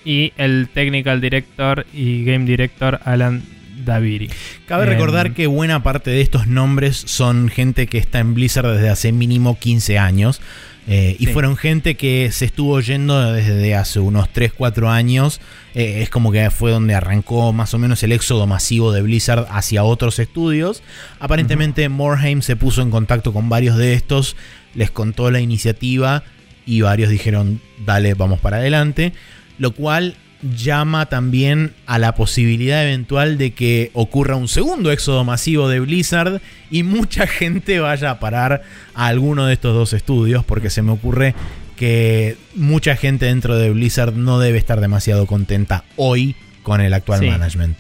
Y 0.06 0.32
el 0.38 0.70
technical 0.74 1.20
director 1.20 1.86
y 1.94 2.24
game 2.24 2.46
director, 2.46 3.00
Alan 3.04 3.44
Daviri. 3.84 4.30
Cabe 4.66 4.86
recordar 4.86 5.34
que 5.34 5.48
buena 5.48 5.84
parte 5.84 6.10
de 6.12 6.22
estos 6.22 6.48
nombres 6.48 6.96
son 7.06 7.50
gente 7.50 7.88
que 7.88 7.98
está 7.98 8.20
en 8.20 8.34
Blizzard 8.34 8.72
desde 8.74 8.90
hace 8.90 9.12
mínimo 9.12 9.58
15 9.60 9.98
años. 9.98 10.42
eh, 10.90 11.18
y 11.20 11.26
Sí. 11.26 11.34
fueron 11.34 11.58
gente 11.58 11.96
que 11.96 12.30
se 12.32 12.46
estuvo 12.46 12.80
yendo 12.80 13.34
desde 13.34 13.76
hace 13.76 14.00
unos 14.00 14.30
3-4 14.32 14.90
años. 14.90 15.42
Eh, 15.76 16.02
es 16.02 16.10
como 16.10 16.32
que 16.32 16.50
fue 16.50 16.72
donde 16.72 16.96
arrancó 16.96 17.52
más 17.52 17.74
o 17.74 17.78
menos 17.78 18.02
el 18.04 18.14
éxodo 18.14 18.48
masivo 18.48 18.94
de 18.94 19.02
Blizzard 19.02 19.48
hacia 19.50 19.84
otros 19.84 20.18
estudios. 20.20 20.84
Aparentemente 21.20 21.90
Morheim 21.90 22.42
se 22.42 22.56
puso 22.56 22.82
en 22.82 22.90
contacto 22.90 23.34
con 23.34 23.50
varios 23.50 23.76
de 23.76 23.96
estos, 23.96 24.38
les 24.76 24.90
contó 24.90 25.30
la 25.30 25.42
iniciativa 25.42 26.24
y 26.68 26.82
varios 26.82 27.10
dijeron, 27.10 27.60
dale, 27.86 28.14
vamos 28.14 28.40
para 28.40 28.58
adelante. 28.58 29.14
Lo 29.58 29.72
cual 29.72 30.16
llama 30.56 31.08
también 31.08 31.74
a 31.88 31.98
la 31.98 32.14
posibilidad 32.14 32.84
eventual 32.84 33.40
de 33.40 33.52
que 33.52 33.90
ocurra 33.94 34.36
un 34.36 34.48
segundo 34.48 34.92
éxodo 34.92 35.24
masivo 35.24 35.68
de 35.68 35.80
Blizzard 35.80 36.42
y 36.70 36.84
mucha 36.84 37.26
gente 37.28 37.80
vaya 37.80 38.12
a 38.12 38.20
parar 38.20 38.62
a 38.94 39.08
alguno 39.08 39.48
de 39.48 39.54
estos 39.54 39.74
dos 39.74 39.94
estudios, 39.94 40.46
porque 40.46 40.70
se 40.70 40.84
me 40.84 40.92
ocurre 40.92 41.34
que 41.76 42.38
mucha 42.54 42.96
gente 42.96 43.26
dentro 43.26 43.58
de 43.58 43.72
Blizzard 43.72 44.14
no 44.14 44.40
debe 44.40 44.58
estar 44.60 44.80
demasiado 44.82 45.26
contenta 45.26 45.84
hoy 45.96 46.36
con 46.62 46.82
el 46.82 46.94
actual 46.94 47.22
Sí. 47.22 47.28
management. 47.28 47.78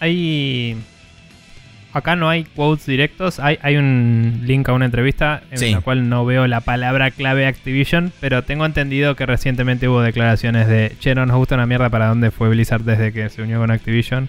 Hay. 0.00 0.76
Acá 1.92 2.16
no 2.16 2.28
hay 2.28 2.44
quotes 2.44 2.84
directos. 2.86 3.40
Hay, 3.40 3.58
hay 3.62 3.76
un 3.76 4.42
link 4.44 4.68
a 4.68 4.72
una 4.74 4.84
entrevista 4.84 5.42
en 5.50 5.58
Sí. 5.58 5.70
la 5.72 5.80
cual 5.80 6.08
no 6.08 6.24
veo 6.26 6.46
la 6.46 6.60
palabra 6.60 7.10
clave 7.10 7.46
Activision. 7.46 8.12
Pero 8.20 8.42
tengo 8.44 8.66
entendido 8.66 9.16
que 9.16 9.24
recientemente 9.26 9.88
hubo 9.88 10.02
declaraciones 10.02 10.68
de 10.68 10.92
che, 11.00 11.14
no 11.14 11.24
nos 11.26 11.36
gusta 11.36 11.54
una 11.54 11.66
mierda 11.66 11.88
para 11.88 12.08
dónde 12.08 12.30
fue 12.30 12.50
Blizzard 12.50 12.82
desde 12.82 13.12
que 13.12 13.28
se 13.30 13.42
unió 13.42 13.58
con 13.58 13.70
Activision. 13.70 14.28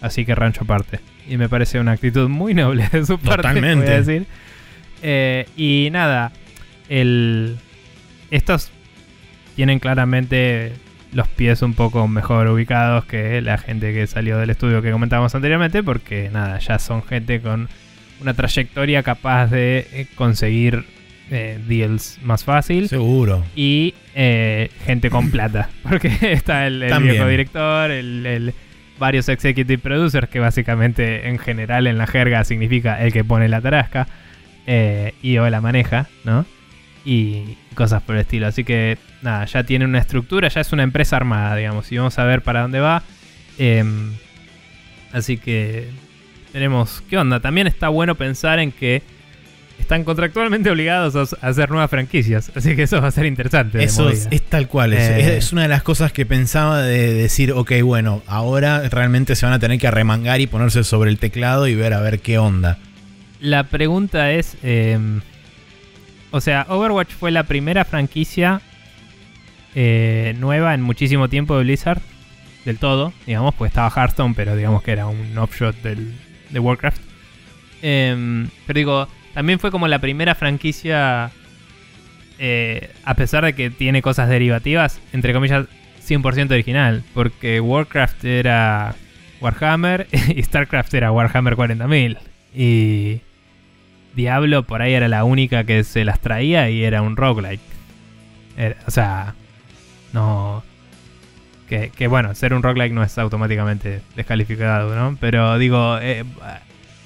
Así 0.00 0.24
que 0.24 0.34
rancho 0.34 0.64
aparte. 0.64 1.00
Y 1.28 1.36
me 1.36 1.48
parece 1.48 1.78
una 1.80 1.92
actitud 1.92 2.28
muy 2.28 2.54
noble 2.54 2.88
de 2.90 3.04
su 3.04 3.18
parte. 3.18 3.36
Totalmente. 3.36 3.84
Voy 3.86 3.94
a 3.94 3.98
decir. 3.98 4.26
Eh, 5.02 5.46
y 5.56 5.88
nada. 5.92 6.32
El. 6.88 7.56
Estos 8.30 8.70
tienen 9.56 9.78
claramente 9.78 10.72
los 11.14 11.26
pies 11.28 11.62
un 11.62 11.72
poco 11.74 12.06
mejor 12.08 12.48
ubicados 12.48 13.04
que 13.06 13.40
la 13.40 13.56
gente 13.56 13.94
que 13.94 14.06
salió 14.06 14.36
del 14.38 14.50
estudio 14.50 14.82
que 14.82 14.90
comentábamos 14.90 15.34
anteriormente, 15.34 15.82
porque 15.82 16.28
nada, 16.32 16.58
ya 16.58 16.78
son 16.78 17.02
gente 17.02 17.40
con 17.40 17.68
una 18.20 18.34
trayectoria 18.34 19.02
capaz 19.02 19.46
de 19.46 19.86
eh, 19.92 20.06
conseguir 20.14 20.84
eh, 21.30 21.58
deals 21.66 22.18
más 22.22 22.44
fácil 22.44 22.88
Seguro. 22.88 23.44
y 23.56 23.94
eh, 24.14 24.70
gente 24.84 25.08
con 25.10 25.30
plata, 25.30 25.70
porque 25.82 26.10
está 26.20 26.66
el, 26.66 26.82
el 26.82 27.02
viejo 27.02 27.26
director, 27.28 27.90
el, 27.90 28.26
el- 28.26 28.54
varios 28.98 29.28
executive 29.28 29.78
producers, 29.78 30.28
que 30.28 30.38
básicamente 30.38 31.28
en 31.28 31.38
general 31.38 31.88
en 31.88 31.98
la 31.98 32.06
jerga 32.06 32.44
significa 32.44 33.02
el 33.04 33.12
que 33.12 33.24
pone 33.24 33.48
la 33.48 33.60
tarasca 33.60 34.06
eh, 34.68 35.14
y 35.20 35.36
o 35.38 35.50
la 35.50 35.60
maneja, 35.60 36.06
¿no? 36.24 36.46
Y 37.04 37.56
cosas 37.74 38.02
por 38.02 38.14
el 38.16 38.22
estilo. 38.22 38.46
Así 38.46 38.64
que 38.64 38.98
nada, 39.22 39.44
ya 39.44 39.62
tiene 39.64 39.84
una 39.84 39.98
estructura, 39.98 40.48
ya 40.48 40.60
es 40.60 40.72
una 40.72 40.82
empresa 40.82 41.16
armada, 41.16 41.56
digamos, 41.56 41.90
y 41.92 41.96
vamos 41.98 42.18
a 42.18 42.24
ver 42.24 42.42
para 42.42 42.62
dónde 42.62 42.80
va. 42.80 43.02
Em, 43.58 44.12
así 45.12 45.36
que 45.38 45.88
tenemos, 46.52 47.02
¿qué 47.08 47.18
onda? 47.18 47.40
También 47.40 47.66
está 47.66 47.88
bueno 47.88 48.14
pensar 48.14 48.58
en 48.58 48.72
que 48.72 49.02
están 49.78 50.04
contractualmente 50.04 50.70
obligados 50.70 51.34
a 51.34 51.46
hacer 51.48 51.68
nuevas 51.70 51.90
franquicias, 51.90 52.50
así 52.54 52.76
que 52.76 52.84
eso 52.84 53.00
va 53.02 53.08
a 53.08 53.10
ser 53.10 53.26
interesante. 53.26 53.82
Eso 53.82 54.08
es, 54.08 54.28
tal 54.48 54.68
cual. 54.68 54.92
es- 54.94 55.00
Eh. 55.10 55.36
Es, 55.36 55.52
una 55.52 55.62
de 55.62 55.68
las 55.68 55.82
cosas 55.82 56.12
que 56.12 56.24
pensaba 56.24 56.80
de 56.82 57.12
decir, 57.12 57.52
ok, 57.52 57.72
bueno, 57.82 58.22
ahora 58.26 58.88
realmente 58.88 59.34
se 59.36 59.44
van 59.46 59.52
a 59.52 59.58
tener 59.58 59.78
que 59.78 59.86
arremangar 59.88 60.40
y 60.40 60.46
ponerse 60.46 60.84
sobre 60.84 61.10
el 61.10 61.18
teclado 61.18 61.66
y 61.66 61.74
ver 61.74 61.92
a 61.92 62.00
ver 62.00 62.20
qué 62.20 62.38
onda. 62.38 62.78
La 63.40 63.64
pregunta 63.64 64.32
es, 64.32 64.56
em, 64.62 65.20
o 66.34 66.40
sea, 66.40 66.66
Overwatch 66.68 67.12
fue 67.12 67.30
la 67.30 67.44
primera 67.44 67.84
franquicia 67.84 68.60
eh, 69.76 70.34
nueva 70.40 70.74
en 70.74 70.82
muchísimo 70.82 71.28
tiempo 71.28 71.56
de 71.56 71.62
Blizzard, 71.62 72.02
del 72.64 72.78
todo, 72.78 73.12
digamos, 73.24 73.54
pues 73.54 73.70
estaba 73.70 73.88
Hearthstone, 73.88 74.34
pero 74.34 74.56
digamos 74.56 74.82
que 74.82 74.90
era 74.90 75.06
un 75.06 75.38
offshot 75.38 75.76
del, 75.76 76.12
de 76.50 76.58
Warcraft. 76.58 77.00
Em, 77.82 78.48
pero 78.66 78.78
digo, 78.78 79.08
también 79.32 79.60
fue 79.60 79.70
como 79.70 79.86
la 79.86 80.00
primera 80.00 80.34
franquicia, 80.34 81.30
eh, 82.40 82.90
a 83.04 83.14
pesar 83.14 83.44
de 83.44 83.52
que 83.52 83.70
tiene 83.70 84.02
cosas 84.02 84.28
derivativas, 84.28 85.00
entre 85.12 85.34
comillas, 85.34 85.66
100% 86.04 86.50
original, 86.50 87.04
porque 87.14 87.60
Warcraft 87.60 88.24
era 88.24 88.96
Warhammer 89.40 90.08
y 90.34 90.42
StarCraft 90.42 90.94
era 90.94 91.12
Warhammer 91.12 91.54
40.000. 91.54 92.18
Y 92.56 93.20
Diablo 94.14 94.62
por 94.64 94.82
ahí 94.82 94.94
era 94.94 95.08
la 95.08 95.24
única 95.24 95.64
que 95.64 95.84
se 95.84 96.04
las 96.04 96.20
traía 96.20 96.70
y 96.70 96.84
era 96.84 97.02
un 97.02 97.16
roguelike. 97.16 97.60
O 98.86 98.90
sea, 98.90 99.34
no. 100.12 100.62
Que, 101.68 101.90
que 101.90 102.06
bueno, 102.06 102.34
ser 102.34 102.54
un 102.54 102.62
roguelike 102.62 102.92
no 102.92 103.02
es 103.02 103.16
automáticamente 103.18 104.02
descalificado, 104.16 104.94
¿no? 104.94 105.16
Pero 105.18 105.58
digo, 105.58 105.98
eh, 106.00 106.24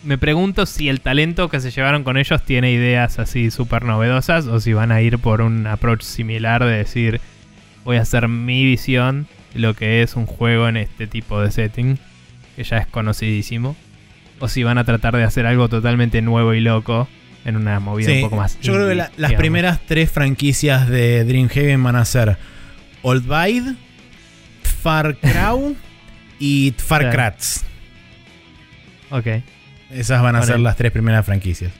me 0.04 0.18
pregunto 0.18 0.66
si 0.66 0.88
el 0.88 1.00
talento 1.00 1.48
que 1.48 1.60
se 1.60 1.70
llevaron 1.70 2.04
con 2.04 2.16
ellos 2.16 2.42
tiene 2.42 2.72
ideas 2.72 3.18
así 3.18 3.50
súper 3.50 3.84
novedosas 3.84 4.46
o 4.46 4.60
si 4.60 4.72
van 4.72 4.92
a 4.92 5.00
ir 5.00 5.18
por 5.18 5.40
un 5.40 5.66
approach 5.66 6.02
similar 6.02 6.64
de 6.64 6.76
decir, 6.78 7.20
voy 7.84 7.96
a 7.96 8.02
hacer 8.02 8.28
mi 8.28 8.64
visión 8.64 9.26
lo 9.54 9.74
que 9.74 10.02
es 10.02 10.14
un 10.14 10.26
juego 10.26 10.68
en 10.68 10.76
este 10.76 11.06
tipo 11.06 11.40
de 11.40 11.50
setting, 11.50 11.98
que 12.56 12.64
ya 12.64 12.78
es 12.78 12.86
conocidísimo. 12.86 13.76
O 14.40 14.48
si 14.48 14.62
van 14.62 14.78
a 14.78 14.84
tratar 14.84 15.16
de 15.16 15.24
hacer 15.24 15.46
algo 15.46 15.68
totalmente 15.68 16.22
nuevo 16.22 16.54
y 16.54 16.60
loco 16.60 17.08
en 17.44 17.56
una 17.56 17.80
movida 17.80 18.08
Sí, 18.10 18.16
un 18.18 18.22
poco 18.22 18.36
más. 18.36 18.58
yo 18.60 18.74
creo 18.74 18.88
que 18.88 18.94
la- 18.94 19.04
las 19.16 19.30
digamos. 19.30 19.36
primeras 19.38 19.80
tres 19.86 20.10
franquicias 20.10 20.88
de 20.88 21.24
Dreamhaven 21.24 21.82
van 21.82 21.96
a 21.96 22.04
ser 22.04 22.36
Old 23.02 23.24
Bide, 23.26 23.74
Far 24.62 25.16
Crow 25.20 25.76
y 26.38 26.72
Far. 26.76 27.10
Kratz. 27.10 27.62
Ok. 29.10 29.26
Esas 29.90 30.22
van 30.22 30.36
a 30.36 30.42
ser 30.42 30.60
las 30.60 30.76
tres 30.76 30.92
primeras 30.92 31.24
franquicias. 31.24 31.72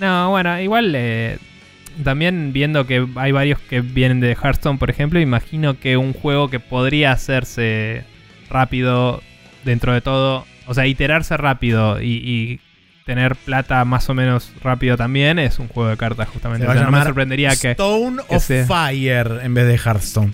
No, 0.00 0.30
bueno, 0.30 0.58
igual 0.60 0.92
eh, 0.96 1.38
también 2.02 2.52
viendo 2.52 2.86
que 2.86 3.06
hay 3.16 3.32
varios 3.32 3.58
que 3.60 3.82
vienen 3.82 4.18
de 4.20 4.32
Hearthstone, 4.32 4.78
por 4.78 4.88
ejemplo, 4.90 5.20
imagino 5.20 5.78
que 5.78 5.96
un 5.98 6.12
juego 6.14 6.48
que 6.48 6.58
podría 6.58 7.12
hacerse 7.12 8.04
rápido 8.48 9.22
dentro 9.64 9.92
de 9.92 10.00
todo 10.00 10.46
o 10.66 10.74
sea, 10.74 10.86
iterarse 10.86 11.36
rápido 11.36 12.00
y, 12.00 12.06
y 12.12 12.60
tener 13.04 13.34
plata 13.36 13.84
más 13.84 14.08
o 14.08 14.14
menos 14.14 14.52
rápido 14.62 14.96
también 14.96 15.38
es 15.38 15.58
un 15.58 15.68
juego 15.68 15.90
de 15.90 15.96
cartas 15.96 16.28
justamente. 16.28 16.62
Se 16.64 16.66
va 16.68 16.72
O 16.74 16.76
sea, 16.76 16.86
a 16.86 16.90
no 16.90 16.96
me 16.96 17.02
sorprendería 17.04 17.50
que... 17.56 17.72
Stone 17.72 18.22
que 18.28 18.36
of 18.36 18.44
sea. 18.44 18.66
Fire 18.66 19.40
en 19.42 19.54
vez 19.54 19.66
de 19.66 19.74
Hearthstone. 19.76 20.32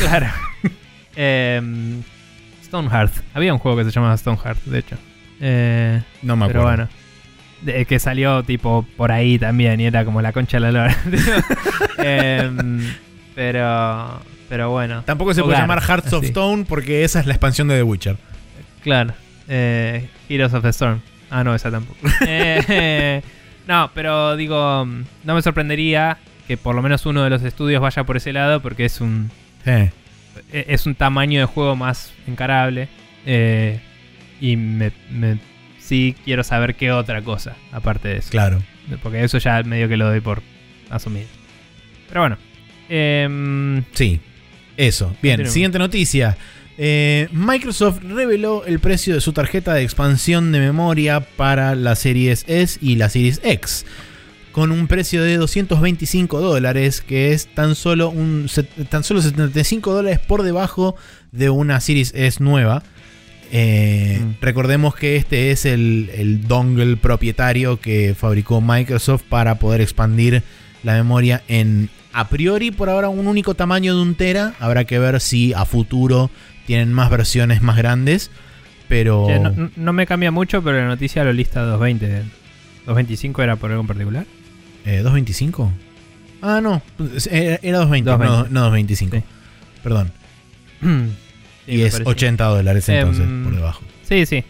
Claro. 0.00 0.26
Em, 1.16 2.02
Stoneheart. 2.64 3.12
Había 3.34 3.52
un 3.52 3.58
juego 3.58 3.76
que 3.78 3.84
se 3.84 3.90
llamaba 3.90 4.16
Stoneheart, 4.16 4.64
de 4.64 4.78
hecho. 4.78 4.96
Eh, 5.40 6.00
No 6.22 6.36
me 6.36 6.46
pero 6.46 6.60
acuerdo. 6.60 6.86
bueno. 6.86 7.00
De- 7.62 7.84
que 7.84 7.98
salió 7.98 8.42
tipo 8.44 8.86
por 8.96 9.12
ahí 9.12 9.38
también 9.38 9.80
y 9.80 9.84
era 9.86 10.04
como 10.06 10.22
la 10.22 10.32
concha 10.32 10.56
de 10.58 10.60
la 10.60 10.72
lora. 10.72 10.96
Em, 11.98 12.94
pero. 13.34 14.20
Pero 14.48 14.70
bueno. 14.70 15.02
Tampoco 15.04 15.34
se 15.34 15.42
puede 15.42 15.58
llamar 15.58 15.80
Hearts 15.82 16.12
of. 16.12 16.24
Stone 16.24 16.64
porque 16.68 17.04
esa 17.04 17.20
es 17.20 17.26
la 17.26 17.34
expansión 17.34 17.68
de 17.68 17.76
The 17.76 17.82
Witcher. 17.82 18.16
Claro. 18.82 19.12
Eh, 19.52 20.08
Heroes 20.28 20.54
of 20.54 20.62
the 20.62 20.68
Storm. 20.70 21.00
Ah, 21.28 21.42
no, 21.44 21.54
esa 21.54 21.70
tampoco. 21.70 21.98
Eh, 22.26 23.20
no, 23.66 23.90
pero 23.94 24.36
digo, 24.36 24.84
no 24.86 25.34
me 25.34 25.42
sorprendería 25.42 26.18
que 26.48 26.56
por 26.56 26.74
lo 26.74 26.82
menos 26.82 27.04
uno 27.06 27.22
de 27.24 27.30
los 27.30 27.42
estudios 27.42 27.80
vaya 27.82 28.04
por 28.04 28.16
ese 28.16 28.32
lado 28.32 28.60
porque 28.60 28.84
es 28.84 29.00
un, 29.00 29.30
e- 29.66 29.90
es 30.68 30.86
un 30.86 30.94
tamaño 30.94 31.40
de 31.40 31.46
juego 31.46 31.76
más 31.76 32.12
encarable. 32.26 32.88
eh, 33.26 33.80
y 34.40 34.56
me, 34.56 34.92
me- 35.10 35.38
sí 35.78 36.14
quiero 36.24 36.42
saber 36.44 36.74
qué 36.76 36.92
otra 36.92 37.20
cosa, 37.22 37.56
aparte 37.72 38.08
de 38.08 38.16
eso. 38.18 38.30
claro. 38.30 38.62
Porque 39.02 39.22
eso 39.22 39.38
ya 39.38 39.62
medio 39.62 39.88
que 39.88 39.96
lo 39.96 40.06
doy 40.08 40.20
por 40.20 40.42
asumido. 40.88 41.26
Pero 42.08 42.20
bueno. 42.22 42.38
Em, 42.88 43.84
Sí. 43.92 44.20
Eso. 44.76 45.14
Bien, 45.22 45.46
siguiente 45.46 45.78
noticia. 45.78 46.36
Eh, 46.82 47.28
Microsoft 47.32 48.02
reveló 48.02 48.64
el 48.64 48.80
precio 48.80 49.14
de 49.14 49.20
su 49.20 49.34
tarjeta 49.34 49.74
de 49.74 49.82
expansión 49.82 50.50
de 50.50 50.60
memoria 50.60 51.20
para 51.20 51.74
las 51.74 51.98
series 51.98 52.44
S 52.48 52.78
y 52.80 52.96
la 52.96 53.10
Series 53.10 53.40
X. 53.44 53.84
Con 54.52 54.72
un 54.72 54.86
precio 54.86 55.22
de 55.22 55.36
225 55.36 56.40
dólares, 56.40 57.02
que 57.02 57.32
es 57.32 57.48
tan 57.54 57.74
solo, 57.74 58.08
un, 58.08 58.46
tan 58.88 59.04
solo 59.04 59.20
75 59.20 59.92
dólares 59.92 60.20
por 60.20 60.42
debajo 60.42 60.96
de 61.32 61.50
una 61.50 61.80
Series 61.80 62.14
S 62.14 62.42
nueva. 62.42 62.82
Eh, 63.52 64.00
Mm. 64.20 64.34
Recordemos 64.40 64.94
que 64.94 65.16
este 65.16 65.50
es 65.50 65.64
el, 65.64 66.10
el 66.14 66.46
dongle 66.46 66.96
propietario 66.96 67.80
que 67.80 68.14
fabricó 68.18 68.60
Microsoft 68.60 69.22
para 69.28 69.56
poder 69.56 69.80
expandir 69.80 70.42
la 70.82 70.94
memoria 70.94 71.42
en 71.48 71.90
a 72.12 72.28
priori 72.28 72.72
por 72.72 72.90
ahora 72.90 73.08
un 73.08 73.28
único 73.28 73.54
tamaño 73.54 73.94
de 73.94 74.02
un 74.02 74.14
tera. 74.14 74.54
Habrá 74.58 74.84
que 74.84 74.98
ver 74.98 75.20
si 75.20 75.52
a 75.52 75.64
futuro 75.64 76.30
tienen 76.66 76.92
más 76.92 77.10
versiones 77.10 77.62
más 77.62 77.76
grandes. 77.76 78.30
Pero 78.88 79.26
no, 79.40 79.70
no 79.76 79.92
me 79.92 80.04
cambia 80.06 80.30
mucho, 80.32 80.62
pero 80.62 80.78
la 80.78 80.86
noticia 80.88 81.22
lo 81.24 81.32
lista 81.32 81.60
220. 81.62 82.24
225 82.86 83.42
era 83.42 83.56
por 83.56 83.70
algo 83.70 83.82
en 83.82 83.86
particular. 83.86 84.24
eh, 84.84 84.98
225. 84.98 85.72
Ah, 86.42 86.60
no, 86.62 86.82
era, 87.30 87.58
era 87.62 87.78
220, 87.78 88.10
220. 88.10 88.48
No, 88.52 88.60
no 88.60 88.60
225. 88.70 89.16
Sí. 89.16 89.22
Perdón. 89.82 90.12
Sí, 91.66 91.76
y 91.76 91.82
es 91.82 91.92
parece. 91.92 92.10
80 92.10 92.44
dólares 92.46 92.88
entonces 92.88 93.24
Em, 93.24 93.44
por 93.44 93.54
debajo. 93.54 93.82
Sí, 94.02 94.26
sí. 94.26 94.42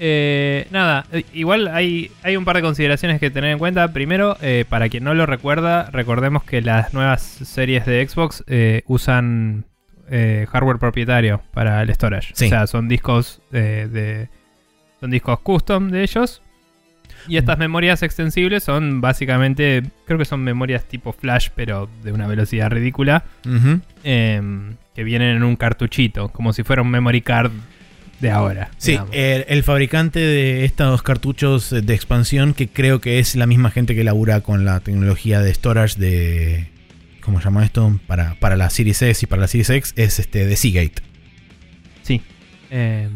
Eh, 0.00 0.66
nada, 0.70 1.06
eh, 1.12 1.22
igual 1.32 1.68
hay, 1.68 2.10
hay 2.24 2.36
un 2.36 2.44
par 2.44 2.56
de 2.56 2.62
consideraciones 2.62 3.20
que 3.20 3.30
tener 3.30 3.52
en 3.52 3.58
cuenta. 3.58 3.90
Primero, 3.92 4.36
eh, 4.42 4.64
para 4.68 4.88
quien 4.90 5.04
no 5.04 5.14
lo 5.14 5.24
recuerda, 5.24 5.88
recordemos 5.92 6.42
que 6.44 6.60
las 6.60 6.92
nuevas 6.92 7.22
series 7.22 7.86
de 7.86 8.06
Xbox 8.06 8.42
eh, 8.48 8.82
usan 8.86 9.64
eh, 10.14 10.46
hardware 10.50 10.78
propietario 10.78 11.40
para 11.54 11.80
el 11.80 11.92
storage. 11.92 12.32
Sí. 12.34 12.44
O 12.44 12.48
sea, 12.50 12.66
son 12.66 12.86
discos 12.86 13.40
eh, 13.50 13.88
de. 13.90 14.28
Son 15.00 15.10
discos 15.10 15.40
custom 15.40 15.90
de 15.90 16.02
ellos. 16.02 16.42
Y 17.28 17.38
estas 17.38 17.56
memorias 17.56 18.02
extensibles 18.02 18.62
son 18.62 19.00
básicamente. 19.00 19.82
Creo 20.04 20.18
que 20.18 20.26
son 20.26 20.44
memorias 20.44 20.84
tipo 20.84 21.14
flash, 21.14 21.48
pero 21.54 21.88
de 22.02 22.12
una 22.12 22.26
velocidad 22.26 22.70
ridícula. 22.70 23.24
Em, 24.04 24.76
que 24.94 25.02
vienen 25.02 25.36
en 25.36 25.44
un 25.44 25.56
cartuchito, 25.56 26.28
como 26.28 26.52
si 26.52 26.62
fuera 26.62 26.82
un 26.82 26.90
memory 26.90 27.22
card 27.22 27.52
de 28.20 28.30
ahora. 28.30 28.70
Sí, 28.76 28.98
el, 29.12 29.46
el 29.48 29.62
fabricante 29.62 30.20
de 30.20 30.66
estos 30.66 31.02
cartuchos 31.02 31.70
de 31.70 31.94
expansión, 31.94 32.52
que 32.52 32.68
creo 32.68 33.00
que 33.00 33.18
es 33.18 33.34
la 33.34 33.46
misma 33.46 33.70
gente 33.70 33.94
que 33.94 34.04
labura 34.04 34.42
con 34.42 34.66
la 34.66 34.80
tecnología 34.80 35.40
de 35.40 35.54
storage 35.54 35.98
de. 35.98 36.71
¿Cómo 37.24 37.38
se 37.38 37.44
llama 37.44 37.64
esto? 37.64 37.98
Para, 38.06 38.34
para 38.34 38.56
la 38.56 38.68
Series 38.70 39.00
S 39.02 39.24
y 39.24 39.26
para 39.28 39.42
la 39.42 39.48
Series 39.48 39.70
X, 39.70 39.94
es 39.96 40.18
este 40.18 40.44
de 40.44 40.56
Seagate. 40.56 41.02
Sí. 42.02 42.20
Eh, 42.70 43.08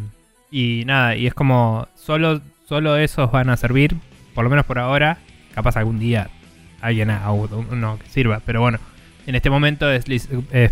y 0.51 0.85
nada, 0.87 1.17
y 1.17 1.27
es 1.27 1.35
como 1.35 1.89
solo, 1.97 2.41
solo 2.69 2.97
esos 2.97 3.31
van 3.31 3.51
a 3.51 3.57
servir, 3.57 3.97
por 4.35 4.45
lo 4.45 4.51
menos 4.51 4.65
por 4.65 4.79
ahora. 4.79 5.19
Capaz 5.55 5.77
algún 5.77 5.99
día 5.99 6.31
alguien 6.81 7.11
haga 7.11 7.33
uno 7.33 7.99
que 7.99 8.09
sirva, 8.11 8.41
pero 8.45 8.61
bueno, 8.61 8.79
en 9.27 9.35
este 9.35 9.51
momento 9.51 9.91
es, 9.91 10.05
eh, 10.53 10.71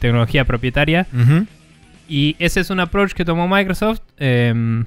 tecnología 0.00 0.44
propietaria. 0.44 1.06
Y 2.08 2.36
ese 2.38 2.60
es 2.60 2.70
un 2.70 2.80
approach 2.80 3.12
que 3.12 3.24
tomó 3.24 3.48
Microsoft 3.48 4.00
em, 4.18 4.84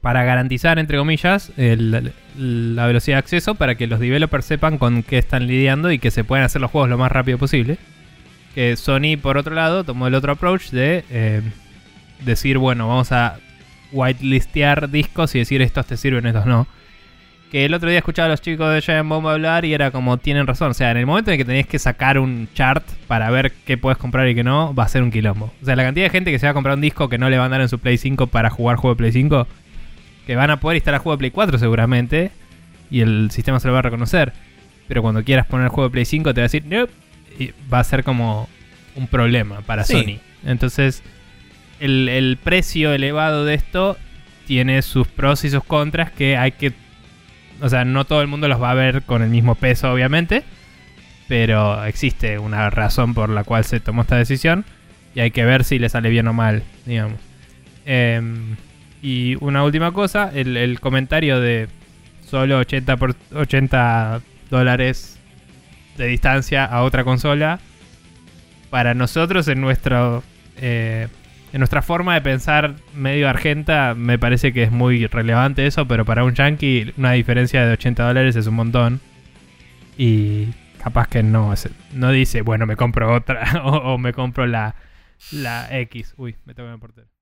para 0.00 0.24
garantizar, 0.24 0.78
entre 0.78 0.98
comillas, 0.98 1.52
el- 1.56 2.12
la 2.36 2.86
velocidad 2.86 3.16
de 3.16 3.20
acceso 3.20 3.54
para 3.56 3.74
que 3.74 3.86
los 3.86 3.98
developers 4.00 4.44
sepan 4.44 4.78
con 4.78 5.02
qué 5.02 5.18
están 5.18 5.46
lidiando 5.46 5.90
y 5.90 5.98
que 5.98 6.10
se 6.10 6.24
puedan 6.24 6.44
hacer 6.44 6.60
los 6.60 6.70
juegos 6.70 6.88
lo 6.88 6.98
más 6.98 7.10
rápido 7.10 7.38
posible. 7.38 7.78
Que 8.54 8.76
Sony, 8.76 9.16
por 9.20 9.36
otro 9.36 9.54
lado, 9.54 9.84
tomó 9.84 10.06
el 10.06 10.14
otro 10.14 10.32
approach 10.32 10.70
de 10.70 11.04
em, 11.10 11.42
decir, 12.24 12.58
bueno, 12.58 12.88
vamos 12.88 13.12
a 13.12 13.38
whitelistear 13.92 14.90
discos 14.90 15.34
y 15.34 15.38
decir 15.38 15.62
estos 15.62 15.86
te 15.86 15.96
sirven, 15.96 16.26
estos 16.26 16.46
no. 16.46 16.66
Que 17.50 17.64
el 17.64 17.72
otro 17.72 17.88
día 17.88 17.98
escuchaba 17.98 18.26
a 18.26 18.30
los 18.30 18.42
chicos 18.42 18.72
de 18.74 18.82
Giant 18.82 19.08
Bomb 19.08 19.26
hablar 19.26 19.64
y 19.64 19.72
era 19.72 19.90
como, 19.90 20.18
tienen 20.18 20.46
razón. 20.46 20.70
O 20.72 20.74
sea, 20.74 20.90
en 20.90 20.98
el 20.98 21.06
momento 21.06 21.30
en 21.30 21.38
que 21.38 21.46
tenés 21.46 21.66
que 21.66 21.78
sacar 21.78 22.18
un 22.18 22.46
chart 22.54 22.84
para 23.06 23.30
ver 23.30 23.52
qué 23.64 23.78
puedes 23.78 23.96
comprar 23.96 24.28
y 24.28 24.34
qué 24.34 24.44
no, 24.44 24.74
va 24.74 24.84
a 24.84 24.88
ser 24.88 25.02
un 25.02 25.10
quilombo. 25.10 25.50
O 25.62 25.64
sea, 25.64 25.74
la 25.74 25.82
cantidad 25.84 26.04
de 26.06 26.10
gente 26.10 26.30
que 26.30 26.38
se 26.38 26.46
va 26.46 26.50
a 26.50 26.54
comprar 26.54 26.74
un 26.74 26.82
disco 26.82 27.08
que 27.08 27.16
no 27.16 27.30
le 27.30 27.38
van 27.38 27.46
a 27.46 27.50
dar 27.56 27.60
en 27.62 27.70
su 27.70 27.78
Play 27.78 27.96
5 27.96 28.26
para 28.26 28.50
jugar 28.50 28.76
juego 28.76 28.94
de 28.94 28.98
Play 28.98 29.12
5, 29.12 29.46
que 30.28 30.36
van 30.36 30.50
a 30.50 30.60
poder 30.60 30.76
instalar 30.76 31.00
juego 31.00 31.16
de 31.16 31.20
Play 31.20 31.30
4 31.30 31.58
seguramente, 31.58 32.30
y 32.90 33.00
el 33.00 33.30
sistema 33.30 33.58
se 33.60 33.66
lo 33.66 33.72
va 33.72 33.78
a 33.78 33.82
reconocer. 33.82 34.34
Pero 34.86 35.00
cuando 35.00 35.24
quieras 35.24 35.46
poner 35.46 35.64
el 35.64 35.70
juego 35.70 35.88
de 35.88 35.92
Play 35.92 36.04
5 36.04 36.34
te 36.34 36.40
va 36.40 36.42
a 36.42 36.48
decir, 36.50 36.66
nope, 36.66 36.92
y 37.38 37.52
va 37.72 37.80
a 37.80 37.84
ser 37.84 38.04
como 38.04 38.46
un 38.94 39.06
problema 39.06 39.62
para 39.62 39.84
Sí. 39.84 39.94
Sony. 39.94 40.20
Entonces, 40.44 41.02
el, 41.80 42.10
el 42.10 42.36
precio 42.36 42.92
elevado 42.92 43.46
de 43.46 43.54
esto 43.54 43.96
tiene 44.46 44.82
sus 44.82 45.08
pros 45.08 45.44
y 45.44 45.50
sus 45.50 45.64
contras 45.64 46.10
que 46.10 46.36
hay 46.36 46.52
que 46.52 46.74
o 47.62 47.70
sea, 47.70 47.86
no 47.86 48.04
todo 48.04 48.20
el 48.20 48.28
mundo 48.28 48.48
los 48.48 48.62
va 48.62 48.70
a 48.70 48.74
ver 48.74 49.02
con 49.04 49.22
el 49.22 49.30
mismo 49.30 49.54
peso, 49.54 49.90
obviamente. 49.90 50.44
Pero 51.26 51.82
existe 51.86 52.38
una 52.38 52.68
razón 52.68 53.14
por 53.14 53.30
la 53.30 53.44
cual 53.44 53.64
se 53.64 53.80
tomó 53.80 54.02
esta 54.02 54.16
decisión. 54.16 54.66
Y 55.14 55.20
hay 55.20 55.30
que 55.30 55.46
ver 55.46 55.64
si 55.64 55.78
le 55.78 55.88
sale 55.88 56.10
bien 56.10 56.28
o 56.28 56.34
mal, 56.34 56.62
digamos. 56.84 57.18
Em, 57.86 58.56
y 59.02 59.36
una 59.40 59.64
última 59.64 59.92
cosa, 59.92 60.30
el, 60.34 60.80
comentario 60.80 61.40
de 61.40 61.68
solo 62.26 62.58
80, 62.58 62.96
por, 62.96 63.14
80 63.34 64.20
dólares 64.50 65.18
de 65.96 66.06
distancia 66.06 66.64
a 66.64 66.82
otra 66.82 67.04
consola. 67.04 67.60
Para 68.70 68.94
nosotros, 68.94 69.48
en 69.48 69.60
nuestro. 69.60 70.22
eh, 70.56 71.08
en 71.52 71.60
nuestra 71.60 71.82
forma 71.82 72.14
de 72.14 72.20
pensar 72.20 72.74
medio 72.94 73.28
argenta, 73.28 73.94
me 73.96 74.18
parece 74.18 74.52
que 74.52 74.64
es 74.64 74.70
muy 74.70 75.06
relevante 75.06 75.66
eso, 75.66 75.88
pero 75.88 76.04
para 76.04 76.24
un 76.24 76.34
yankee 76.34 76.92
una 76.98 77.12
diferencia 77.12 77.64
de 77.66 77.72
80 77.72 78.06
dólares 78.06 78.36
es 78.36 78.46
un 78.46 78.54
montón. 78.54 79.00
Y 79.96 80.48
capaz 80.82 81.08
que 81.08 81.22
no, 81.22 81.54
no 81.94 82.10
dice, 82.10 82.42
bueno, 82.42 82.66
me 82.66 82.76
compro 82.76 83.14
otra 83.14 83.62
o, 83.64 83.98
me 83.98 84.12
compro 84.12 84.46
la, 84.46 84.74
la 85.32 85.68
X. 85.80 86.14
Uy, 86.16 86.36
me 86.44 86.54
tengo 86.54 86.70
que 86.72 86.78
portero. 86.78 87.17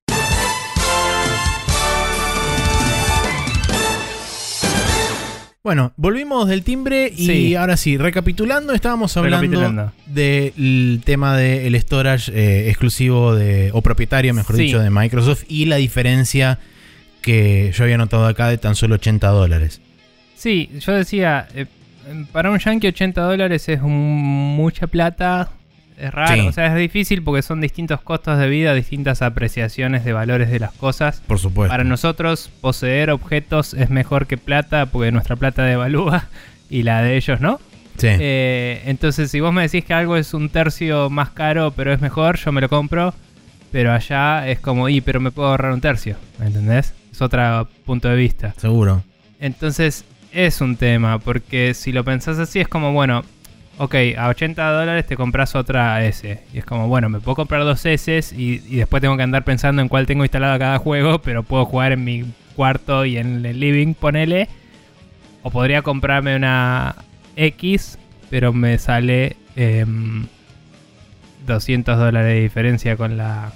Bueno, 5.67 5.93
volvimos 5.97 6.47
del 6.47 6.63
timbre 6.63 7.13
y 7.13 7.27
Sí. 7.27 7.55
ahora 7.57 7.77
sí, 7.77 7.97
recapitulando, 7.99 8.73
estábamos 8.73 9.17
hablando 9.17 9.91
del 10.07 11.01
tema 11.05 11.37
del 11.37 11.75
storage 11.81 12.31
eh, 12.33 12.69
exclusivo 12.69 13.35
de, 13.35 13.71
o 13.73 13.83
propietario, 13.83 14.33
mejor 14.33 14.55
Sí. 14.55 14.63
dicho, 14.63 14.79
de 14.79 14.91
Microsoft 14.91 15.43
y 15.49 15.65
la 15.65 15.75
diferencia 15.75 16.61
que 17.21 17.73
yo 17.75 17.83
había 17.83 17.99
notado 17.99 18.27
acá 18.29 18.49
de 18.49 18.59
tan 18.59 18.77
solo 18.77 18.95
80 18.95 19.27
dólares. 19.27 19.81
Sí, 20.37 20.71
yo 20.79 20.93
decía, 20.93 21.49
eh, 21.53 21.67
para 22.31 22.53
un 22.53 22.61
yankee 22.61 22.87
80 22.87 23.23
dólares 23.23 23.69
es 23.69 23.83
un- 23.83 23.91
mucha 24.55 24.87
plata. 24.87 25.51
Es 25.99 26.13
raro, 26.13 26.35
Sí. 26.43 26.49
o 26.49 26.53
sea, 26.53 26.67
es 26.67 26.75
difícil 26.77 27.23
porque 27.23 27.43
son 27.43 27.61
distintos 27.61 28.01
costos 28.03 28.39
de 28.39 28.49
vida, 28.49 28.75
distintas 28.75 29.23
apreciaciones 29.23 30.05
de 30.05 30.13
valores 30.13 30.51
de 30.51 30.59
las 30.59 30.73
cosas. 30.73 31.23
Por 31.27 31.39
supuesto. 31.39 31.71
Para 31.73 31.85
nosotros, 31.85 32.51
poseer 32.61 33.11
objetos 33.11 33.73
es 33.75 33.89
mejor 33.89 34.27
que 34.27 34.37
plata 34.37 34.87
porque 34.87 35.11
nuestra 35.13 35.37
plata 35.37 35.65
devalúa 35.65 36.27
y 36.71 36.83
la 36.83 37.03
de 37.03 37.17
ellos 37.17 37.41
no. 37.41 37.61
Sí. 37.97 38.09
Eh, 38.11 38.83
entonces, 38.85 39.31
si 39.31 39.41
vos 39.41 39.55
me 39.55 39.63
decís 39.63 39.85
que 39.87 39.95
algo 39.95 40.19
es 40.19 40.35
un 40.35 40.51
tercio 40.51 41.09
más 41.09 41.31
caro 41.31 41.73
pero 41.75 41.95
es 41.95 42.01
mejor, 42.03 42.37
yo 42.37 42.53
me 42.53 42.61
lo 42.61 42.69
compro. 42.69 43.15
Pero 43.73 43.93
allá 43.93 44.47
es 44.49 44.61
como, 44.61 44.89
y, 44.89 45.01
pero 45.01 45.21
me 45.21 45.31
puedo 45.31 45.49
ahorrar 45.49 45.73
un 45.73 45.81
tercio, 45.81 46.17
¿me 46.39 46.47
entendés? 46.47 46.95
Es 47.11 47.21
otro 47.21 47.69
punto 47.85 48.09
de 48.09 48.17
vista. 48.17 48.55
Seguro. 48.59 49.03
Entonces 49.41 50.05
es 50.33 50.61
un 50.61 50.77
tema, 50.77 51.19
porque 51.19 51.75
si 51.75 51.93
lo 51.93 52.05
pensás 52.05 52.39
así 52.39 52.61
es 52.61 52.69
como, 52.69 52.93
bueno, 52.93 53.25
ok, 53.79 53.95
a 54.17 54.29
80 54.29 54.71
dólares 54.71 55.07
te 55.07 55.17
compras 55.17 55.55
otra 55.55 56.05
S. 56.05 56.41
Y 56.53 56.59
es 56.59 56.65
como, 56.65 56.89
bueno, 56.89 57.09
me 57.09 57.21
puedo 57.21 57.37
comprar 57.37 57.65
dos 57.65 57.85
S 57.85 58.21
y, 58.37 58.63
y 58.67 58.77
después 58.77 59.01
tengo 59.01 59.17
que 59.17 59.23
andar 59.23 59.45
pensando 59.45 59.83
en 59.83 59.89
cuál 59.89 60.07
tengo 60.07 60.25
instalado 60.25 60.59
cada 60.59 60.79
juego, 60.79 61.21
pero 61.21 61.43
puedo 61.43 61.65
jugar 61.65 61.93
en 61.93 62.05
mi 62.05 62.25
cuarto 62.55 63.05
y 63.05 63.19
en 63.19 63.45
el 63.45 63.61
living, 63.61 63.95
ponele. 63.95 64.49
O 65.43 65.51
podría 65.51 65.83
comprarme 65.83 66.35
una 66.35 66.97
X, 67.37 67.99
pero 68.31 68.53
me 68.53 68.79
sale 68.79 69.37
em, 69.55 70.27
200 71.47 71.99
dólares 71.99 72.35
de 72.35 72.41
diferencia 72.41 72.97
con 72.97 73.17
la, 73.17 73.53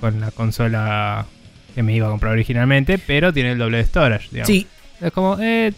con 0.00 0.20
la 0.20 0.30
consola 0.32 1.26
que 1.74 1.82
me 1.82 1.94
iba 1.94 2.06
a 2.06 2.10
comprar 2.10 2.32
originalmente, 2.32 2.98
pero 2.98 3.32
tiene 3.32 3.52
el 3.52 3.58
doble 3.58 3.78
de 3.78 3.84
storage, 3.84 4.28
digamos. 4.30 4.48
Sí, 4.48 4.66
Es 5.00 5.12
como, 5.12 5.38
eh, 5.40 5.72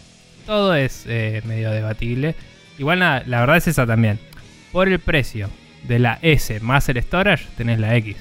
todo 0.45 0.73
es 0.75 1.05
eh, 1.07 1.41
medio 1.45 1.71
debatible. 1.71 2.35
Igual 2.77 2.99
nada, 2.99 3.23
la 3.25 3.39
verdad 3.41 3.57
es 3.57 3.67
esa 3.67 3.85
también. 3.85 4.19
Por 4.71 4.87
el 4.89 4.99
precio 4.99 5.49
de 5.87 5.99
la 5.99 6.19
S 6.21 6.59
más 6.59 6.87
el 6.89 7.01
storage, 7.01 7.45
tenés 7.57 7.79
la 7.79 7.95
X. 7.95 8.15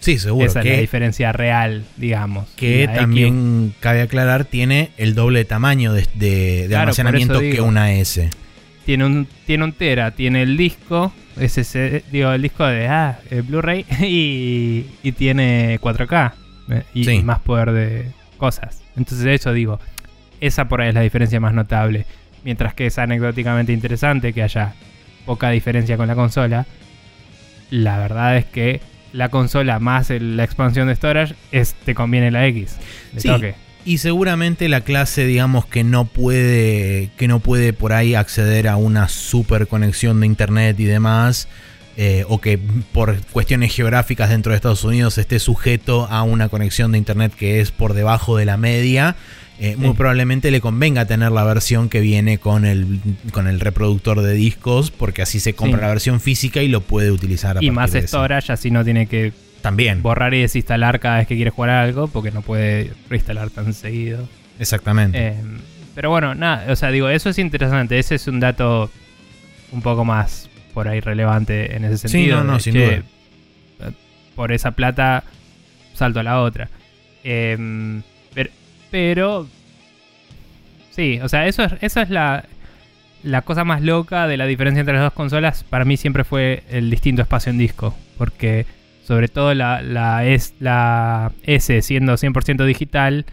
sí, 0.00 0.18
seguro. 0.18 0.46
Esa 0.46 0.60
es 0.60 0.66
la 0.66 0.80
diferencia 0.80 1.32
real, 1.32 1.84
digamos. 1.96 2.48
que 2.56 2.84
X- 2.84 2.94
también 2.96 3.74
cabe 3.80 4.02
aclarar, 4.02 4.44
tiene 4.44 4.90
el 4.96 5.14
doble 5.14 5.44
tamaño 5.44 5.92
de, 5.92 6.06
de- 6.14 6.62
de 6.62 6.66
Claro, 6.68 6.82
almacenamiento 6.82 7.40
que 7.40 7.50
digo. 7.52 7.64
una 7.66 7.92
S. 7.92 8.30
tiene 8.86 9.04
un, 9.04 9.26
tiene 9.46 9.64
un 9.64 9.72
tera, 9.72 10.12
tiene 10.12 10.42
el 10.42 10.56
disco, 10.56 11.12
SSD, 11.36 12.04
digo, 12.12 12.30
el 12.32 12.42
disco 12.42 12.64
de 12.66 12.86
ah, 12.88 13.18
Blu-ray 13.44 13.84
y, 14.02 14.86
y 15.02 15.12
tiene 15.12 15.78
4K 15.80 16.32
eh, 16.70 16.82
y, 16.94 17.04
Sí. 17.04 17.10
y 17.12 17.22
más 17.22 17.40
poder 17.40 17.72
de 17.72 18.06
cosas. 18.38 18.80
Entonces 18.96 19.24
de 19.24 19.34
eso 19.34 19.52
digo, 19.52 19.78
esa 20.40 20.68
por 20.68 20.80
ahí 20.80 20.88
es 20.90 20.94
la 20.94 21.00
diferencia 21.02 21.38
más 21.40 21.52
notable. 21.54 22.06
Mientras 22.44 22.74
que 22.74 22.86
es 22.86 22.98
anecdóticamente 22.98 23.72
interesante 23.72 24.32
que 24.32 24.42
haya 24.42 24.74
poca 25.26 25.50
diferencia 25.50 25.96
con 25.96 26.06
la 26.08 26.14
consola, 26.14 26.66
la 27.70 27.98
verdad 27.98 28.36
es 28.36 28.44
que 28.46 28.80
la 29.12 29.28
consola 29.30 29.78
más 29.78 30.10
el- 30.10 30.36
la 30.36 30.44
expansión 30.44 30.88
de 30.88 30.94
storage 30.96 31.34
es, 31.52 31.74
te 31.84 31.94
conviene 31.94 32.30
la 32.30 32.46
X. 32.46 32.76
De 33.12 33.20
Sí. 33.20 33.28
toque. 33.28 33.54
Y 33.84 33.98
seguramente 33.98 34.68
la 34.68 34.82
clase, 34.82 35.24
digamos, 35.24 35.64
que 35.64 35.82
no 35.82 36.04
puede, 36.04 37.10
que 37.16 37.26
no 37.28 37.40
puede 37.40 37.72
por 37.72 37.92
ahí 37.92 38.14
acceder 38.14 38.68
a 38.68 38.76
una 38.76 39.08
super 39.08 39.66
conexión 39.66 40.20
de 40.20 40.26
internet 40.26 40.78
y 40.78 40.84
demás, 40.84 41.48
eh, 41.96 42.24
o 42.28 42.40
que 42.40 42.58
por 42.92 43.18
cuestiones 43.32 43.74
geográficas 43.74 44.28
dentro 44.30 44.50
de 44.52 44.56
Estados 44.56 44.84
Unidos 44.84 45.16
esté 45.18 45.38
sujeto 45.38 46.06
a 46.10 46.22
una 46.22 46.48
conexión 46.48 46.92
de 46.92 46.98
internet 46.98 47.32
que 47.36 47.60
es 47.60 47.70
por 47.72 47.94
debajo 47.94 48.36
de 48.36 48.44
la 48.44 48.56
media, 48.56 49.16
eh, 49.60 49.76
muy 49.76 49.92
probablemente 49.94 50.50
le 50.50 50.60
convenga 50.60 51.04
tener 51.06 51.32
la 51.32 51.42
versión 51.44 51.88
que 51.88 52.00
viene 52.00 52.38
con 52.38 52.64
el, 52.64 53.00
con 53.32 53.46
el 53.48 53.58
reproductor 53.60 54.20
de 54.22 54.32
discos, 54.34 54.90
porque 54.90 55.22
así 55.22 55.40
se 55.40 55.54
compra 55.54 55.78
Sí. 55.78 55.82
la 55.82 55.88
versión 55.88 56.20
física 56.20 56.62
y 56.62 56.68
lo 56.68 56.80
puede 56.80 57.10
utilizar. 57.10 57.58
a 57.58 57.64
Y 57.64 57.70
más 57.70 57.92
storage, 57.92 58.52
así 58.52 58.70
no 58.70 58.84
tiene 58.84 59.06
que 59.06 59.32
También, 59.62 60.00
borrar 60.02 60.32
y 60.34 60.40
desinstalar 60.42 61.00
cada 61.00 61.18
vez 61.18 61.26
que 61.26 61.34
quiere 61.36 61.50
jugar 61.50 61.70
algo, 61.70 62.06
porque 62.08 62.30
no 62.30 62.42
puede 62.42 62.92
reinstalar 63.10 63.50
tan 63.50 63.74
seguido. 63.74 64.28
exactamente. 64.60 65.18
Eh, 65.28 65.34
pero 65.94 66.10
bueno, 66.10 66.34
nada, 66.36 66.70
o 66.72 66.76
sea, 66.76 66.90
digo, 66.92 67.08
eso 67.08 67.28
es 67.28 67.38
interesante. 67.40 67.98
Ese 67.98 68.14
es 68.14 68.28
un 68.28 68.38
dato 68.38 68.88
un 69.72 69.82
poco 69.82 70.04
más 70.04 70.48
por 70.72 70.86
ahí 70.86 71.00
relevante 71.00 71.74
en 71.74 71.84
ese 71.84 72.06
Sí, 72.06 72.08
sentido. 72.08 72.38
no, 72.38 72.44
no, 72.44 72.54
de, 72.54 72.60
sin 72.60 72.74
duda. 72.74 72.86
eh, 72.92 73.02
Por 74.36 74.52
esa 74.52 74.70
plata 74.70 75.24
salto 75.94 76.20
a 76.20 76.22
la 76.22 76.40
otra. 76.40 76.68
Eh, 77.24 78.00
pero, 78.90 79.46
sí, 80.90 81.20
o 81.22 81.28
sea, 81.28 81.46
eso 81.46 81.62
es, 81.64 81.72
eso 81.80 82.00
es 82.00 82.10
la, 82.10 82.44
la 83.22 83.42
cosa 83.42 83.64
más 83.64 83.82
loca 83.82 84.26
de 84.26 84.36
la 84.36 84.46
diferencia 84.46 84.80
entre 84.80 84.94
las 84.94 85.02
dos 85.02 85.12
consolas. 85.12 85.64
Para 85.64 85.84
mí 85.84 85.96
siempre 85.96 86.24
fue 86.24 86.62
el 86.70 86.90
distinto 86.90 87.22
espacio 87.22 87.50
en 87.50 87.58
disco. 87.58 87.94
Porque 88.16 88.66
sobre 89.04 89.28
todo 89.28 89.54
la, 89.54 89.80
la, 89.82 90.24
S, 90.26 90.54
la 90.60 91.32
S 91.44 91.82
siendo 91.82 92.14
100% 92.14 92.64
digital, 92.66 93.26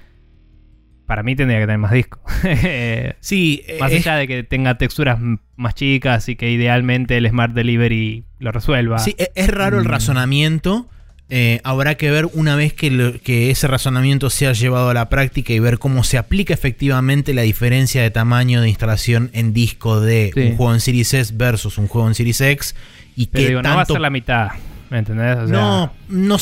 para 1.06 1.22
mí 1.24 1.36
tendría 1.36 1.60
que 1.60 1.66
tener 1.66 1.78
más 1.80 1.92
disco. 1.92 2.20
sí, 3.20 3.64
más 3.80 3.92
es- 3.92 4.06
allá 4.08 4.18
de 4.18 4.28
que 4.28 4.44
tenga 4.44 4.78
texturas 4.78 5.20
más 5.56 5.76
chicas 5.76 6.30
y 6.30 6.36
que 6.36 6.52
idealmente 6.52 7.18
el 7.18 7.28
Smart 7.30 7.54
Delivery 7.54 8.26
lo 8.40 8.52
resuelva. 8.52 9.00
Sí, 9.00 9.16
e- 9.18 9.32
es 9.36 9.50
raro 9.50 9.80
el 9.80 9.86
Mm. 9.86 9.90
razonamiento. 9.90 10.90
Eh, 11.30 11.60
habrá 11.64 11.96
que 11.96 12.12
ver 12.12 12.28
una 12.34 12.56
vez 12.56 12.74
que, 12.74 12.92
lo- 12.92 13.20
que 13.20 13.50
ese 13.50 13.68
razonamiento 13.68 14.30
sea 14.30 14.54
llevado 14.54 14.90
a 14.90 14.94
la 14.94 15.10
práctica 15.10 15.54
y 15.54 15.60
ver 15.60 15.80
cómo 15.80 16.04
se 16.04 16.20
aplica 16.20 16.54
efectivamente 16.54 17.34
la 17.34 17.42
diferencia 17.42 18.04
de 18.04 18.12
tamaño 18.12 18.62
de 18.62 18.70
instalación 18.70 19.32
en 19.34 19.52
disco 19.52 20.00
de 20.02 20.32
Sí. 20.34 20.40
un 20.42 20.56
juego 20.56 20.74
en 20.76 20.82
Series 20.82 21.14
S 21.16 21.34
versus 21.36 21.80
un 21.80 21.88
juego 21.88 22.08
en 22.08 22.14
Series 22.14 22.40
X. 22.42 22.76
Y 23.16 23.26
Pero 23.28 23.42
que 23.44 23.48
digo, 23.50 23.62
no 23.64 23.70
va 23.70 23.74
a 23.74 23.78
tanto. 23.80 23.94
ser 23.94 24.02
la 24.02 24.10
mitad. 24.12 24.50
¿Me 24.92 25.00
entendés? 25.00 25.36
O 25.38 25.48
sea, 25.48 25.58
no, 25.58 25.94
no, 26.10 26.38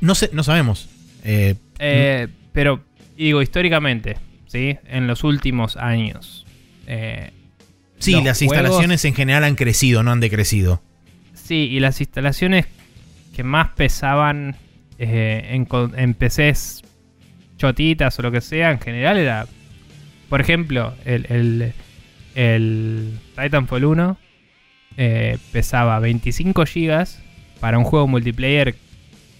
no, 0.00 0.14
sé, 0.14 0.30
no 0.32 0.44
sabemos. 0.44 0.88
Eh, 1.24 1.56
eh, 1.80 2.28
pero, 2.52 2.84
digo, 3.16 3.42
históricamente, 3.42 4.16
¿sí? 4.46 4.78
En 4.86 5.08
los 5.08 5.24
últimos 5.24 5.76
años. 5.76 6.46
eh, 6.86 7.30
sí, 7.98 8.12
las 8.12 8.38
juegos- 8.38 8.42
instalaciones 8.42 9.04
en 9.04 9.14
general 9.14 9.42
han 9.44 9.56
crecido, 9.56 10.02
no 10.04 10.12
han 10.12 10.20
decrecido. 10.20 10.80
Sí, 11.34 11.68
y 11.70 11.80
las 11.80 12.00
instalaciones 12.00 12.66
que 13.34 13.44
más 13.44 13.70
pesaban 13.70 14.56
eh, 14.98 15.64
en, 15.96 16.14
PCs 16.14 16.82
chotitas 17.56 18.18
o 18.18 18.22
lo 18.22 18.30
que 18.30 18.40
sea, 18.40 18.70
en 18.70 18.80
general 18.80 19.18
era, 19.18 19.46
por 20.28 20.40
ejemplo, 20.40 20.94
el, 21.04 21.26
el, 21.28 21.72
el 22.34 23.18
Titanfall 23.36 23.84
1 23.84 24.18
eh, 24.96 25.38
pesaba 25.52 25.98
25 26.00 26.64
GB 26.64 27.06
para 27.60 27.78
un 27.78 27.84
juego 27.84 28.06
multiplayer 28.06 28.74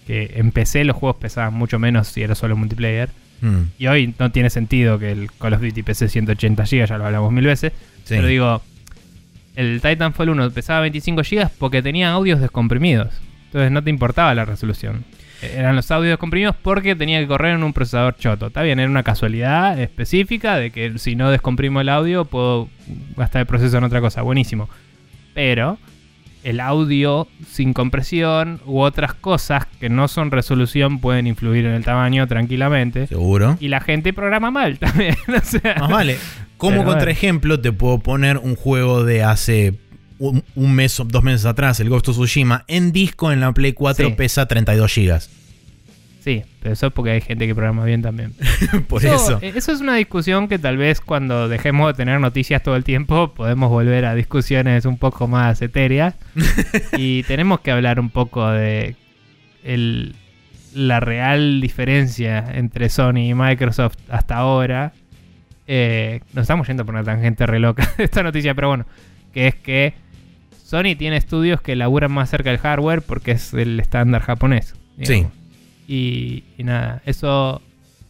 que 0.07 0.31
en 0.35 0.51
PC 0.51 0.83
los 0.85 0.95
juegos 0.95 1.17
pesaban 1.17 1.53
mucho 1.53 1.79
menos 1.79 2.07
si 2.07 2.21
era 2.21 2.35
solo 2.35 2.55
multiplayer. 2.55 3.09
Mm, 3.41 3.61
Y 3.77 3.87
hoy 3.87 4.13
no 4.19 4.31
tiene 4.31 4.49
sentido 4.49 4.99
que 4.99 5.11
el 5.11 5.31
Call 5.31 5.53
of 5.53 5.61
Duty 5.61 5.83
pese 5.83 6.07
180 6.07 6.63
GB, 6.63 6.85
ya 6.87 6.97
lo 6.97 7.05
hablamos 7.05 7.31
mil 7.31 7.45
veces. 7.45 7.73
sí. 8.03 8.15
Pero 8.15 8.27
digo, 8.27 8.61
el 9.55 9.81
Titanfall 9.81 10.29
1 10.29 10.51
pesaba 10.51 10.81
25 10.81 11.21
GB 11.21 11.49
porque 11.57 11.81
tenía 11.81 12.11
audios 12.11 12.39
descomprimidos. 12.39 13.13
Entonces 13.51 13.69
no 13.71 13.83
te 13.83 13.89
importaba 13.89 14.33
la 14.33 14.45
resolución. 14.45 15.03
Eh, 15.41 15.55
Eran 15.57 15.75
los 15.75 15.91
audios 15.91 16.11
descomprimidos 16.11 16.55
porque 16.55 16.95
tenía 16.95 17.19
que 17.19 17.27
correr 17.27 17.55
en 17.55 17.63
un 17.63 17.73
procesador 17.73 18.15
choto. 18.15 18.47
Está 18.47 18.61
bien, 18.63 18.79
era 18.79 18.89
una 18.89 19.03
casualidad 19.03 19.77
específica 19.77 20.55
de 20.55 20.71
que 20.71 20.97
si 20.99 21.17
no 21.17 21.29
descomprimo 21.29 21.81
el 21.81 21.89
audio 21.89 22.23
puedo 22.25 22.69
gastar 23.17 23.41
el 23.41 23.45
proceso 23.47 23.77
en 23.77 23.83
otra 23.83 23.99
cosa. 23.99 24.21
Buenísimo. 24.21 24.69
Pero 25.33 25.77
el 26.43 26.59
audio 26.61 27.27
sin 27.47 27.73
compresión 27.73 28.61
u 28.65 28.79
otras 28.79 29.13
cosas 29.13 29.65
que 29.79 29.89
no 29.89 30.07
son 30.07 30.31
resolución 30.31 30.99
pueden 30.99 31.27
influir 31.27 31.65
en 31.65 31.73
el 31.73 31.83
tamaño 31.83 32.25
tranquilamente. 32.27 33.07
Seguro. 33.07 33.57
Y 33.59 33.67
la 33.67 33.81
gente 33.81 34.13
programa 34.13 34.49
mal 34.49 34.79
también. 34.79 35.15
o 35.27 35.45
sea, 35.45 35.75
Más 35.79 35.89
vale. 35.91 36.17
Como 36.55 36.85
contraejemplo, 36.85 37.59
te 37.59 37.71
puedo 37.73 37.99
poner 37.99 38.37
un 38.37 38.55
juego 38.55 39.03
de 39.03 39.23
hace 39.23 39.73
un, 40.29 40.43
un 40.55 40.73
mes 40.73 40.99
o 40.99 41.03
dos 41.03 41.23
meses 41.23 41.45
atrás, 41.45 41.79
el 41.79 41.89
Ghost 41.89 42.09
of 42.09 42.15
Tsushima, 42.15 42.63
en 42.67 42.91
disco 42.91 43.31
en 43.31 43.39
la 43.39 43.51
Play 43.53 43.73
4 43.73 44.07
Sí. 44.07 44.13
pesa 44.15 44.45
32 44.47 44.93
GB. 44.95 45.19
Sí, 46.23 46.43
pero 46.61 46.73
eso 46.73 46.87
es 46.87 46.93
porque 46.93 47.09
hay 47.11 47.21
gente 47.21 47.47
que 47.47 47.55
programa 47.55 47.83
bien 47.83 48.03
también. 48.03 48.33
Por 48.87 49.03
eso. 49.03 49.39
eh, 49.41 49.53
Eso 49.55 49.71
es 49.71 49.81
una 49.81 49.95
discusión 49.95 50.47
que 50.47 50.59
tal 50.59 50.77
vez 50.77 51.01
cuando 51.01 51.49
dejemos 51.49 51.87
de 51.87 51.93
tener 51.97 52.19
noticias 52.19 52.61
todo 52.61 52.75
el 52.75 52.83
tiempo 52.83 53.33
podemos 53.33 53.71
volver 53.71 54.05
a 54.05 54.13
discusiones 54.13 54.85
un 54.85 54.99
poco 54.99 55.27
más 55.27 55.59
etéreas. 55.63 56.13
y 56.95 57.23
tenemos 57.23 57.61
que 57.61 57.71
hablar 57.71 57.99
un 57.99 58.11
poco 58.11 58.47
de 58.51 58.95
el- 59.63 60.15
la 60.75 60.99
real 60.99 61.59
diferencia 61.59 62.45
entre 62.53 62.89
Sony 62.89 63.29
y 63.29 63.33
Microsoft 63.33 63.95
hasta 64.07 64.35
ahora. 64.37 64.93
Eh, 65.67 66.21
nos 66.33 66.43
estamos 66.43 66.67
yendo 66.67 66.85
por 66.85 66.93
una 66.93 67.03
tangente 67.03 67.47
re 67.47 67.59
loca 67.59 67.91
de 67.97 68.03
esta 68.03 68.21
noticia, 68.21 68.53
pero 68.53 68.67
bueno, 68.67 68.85
que 69.33 69.47
es 69.47 69.55
que 69.55 69.93
Sony 70.71 70.95
tiene 70.97 71.17
estudios 71.17 71.61
que 71.61 71.75
laburan 71.75 72.11
más 72.13 72.29
cerca 72.29 72.49
del 72.49 72.59
hardware 72.59 73.01
porque 73.01 73.31
es 73.31 73.53
el 73.53 73.77
estándar 73.79 74.21
japonés. 74.21 74.73
digamos. 74.97 75.33
Y, 75.87 76.43
y 76.57 76.63
nada, 76.63 77.01
eso 77.05 77.61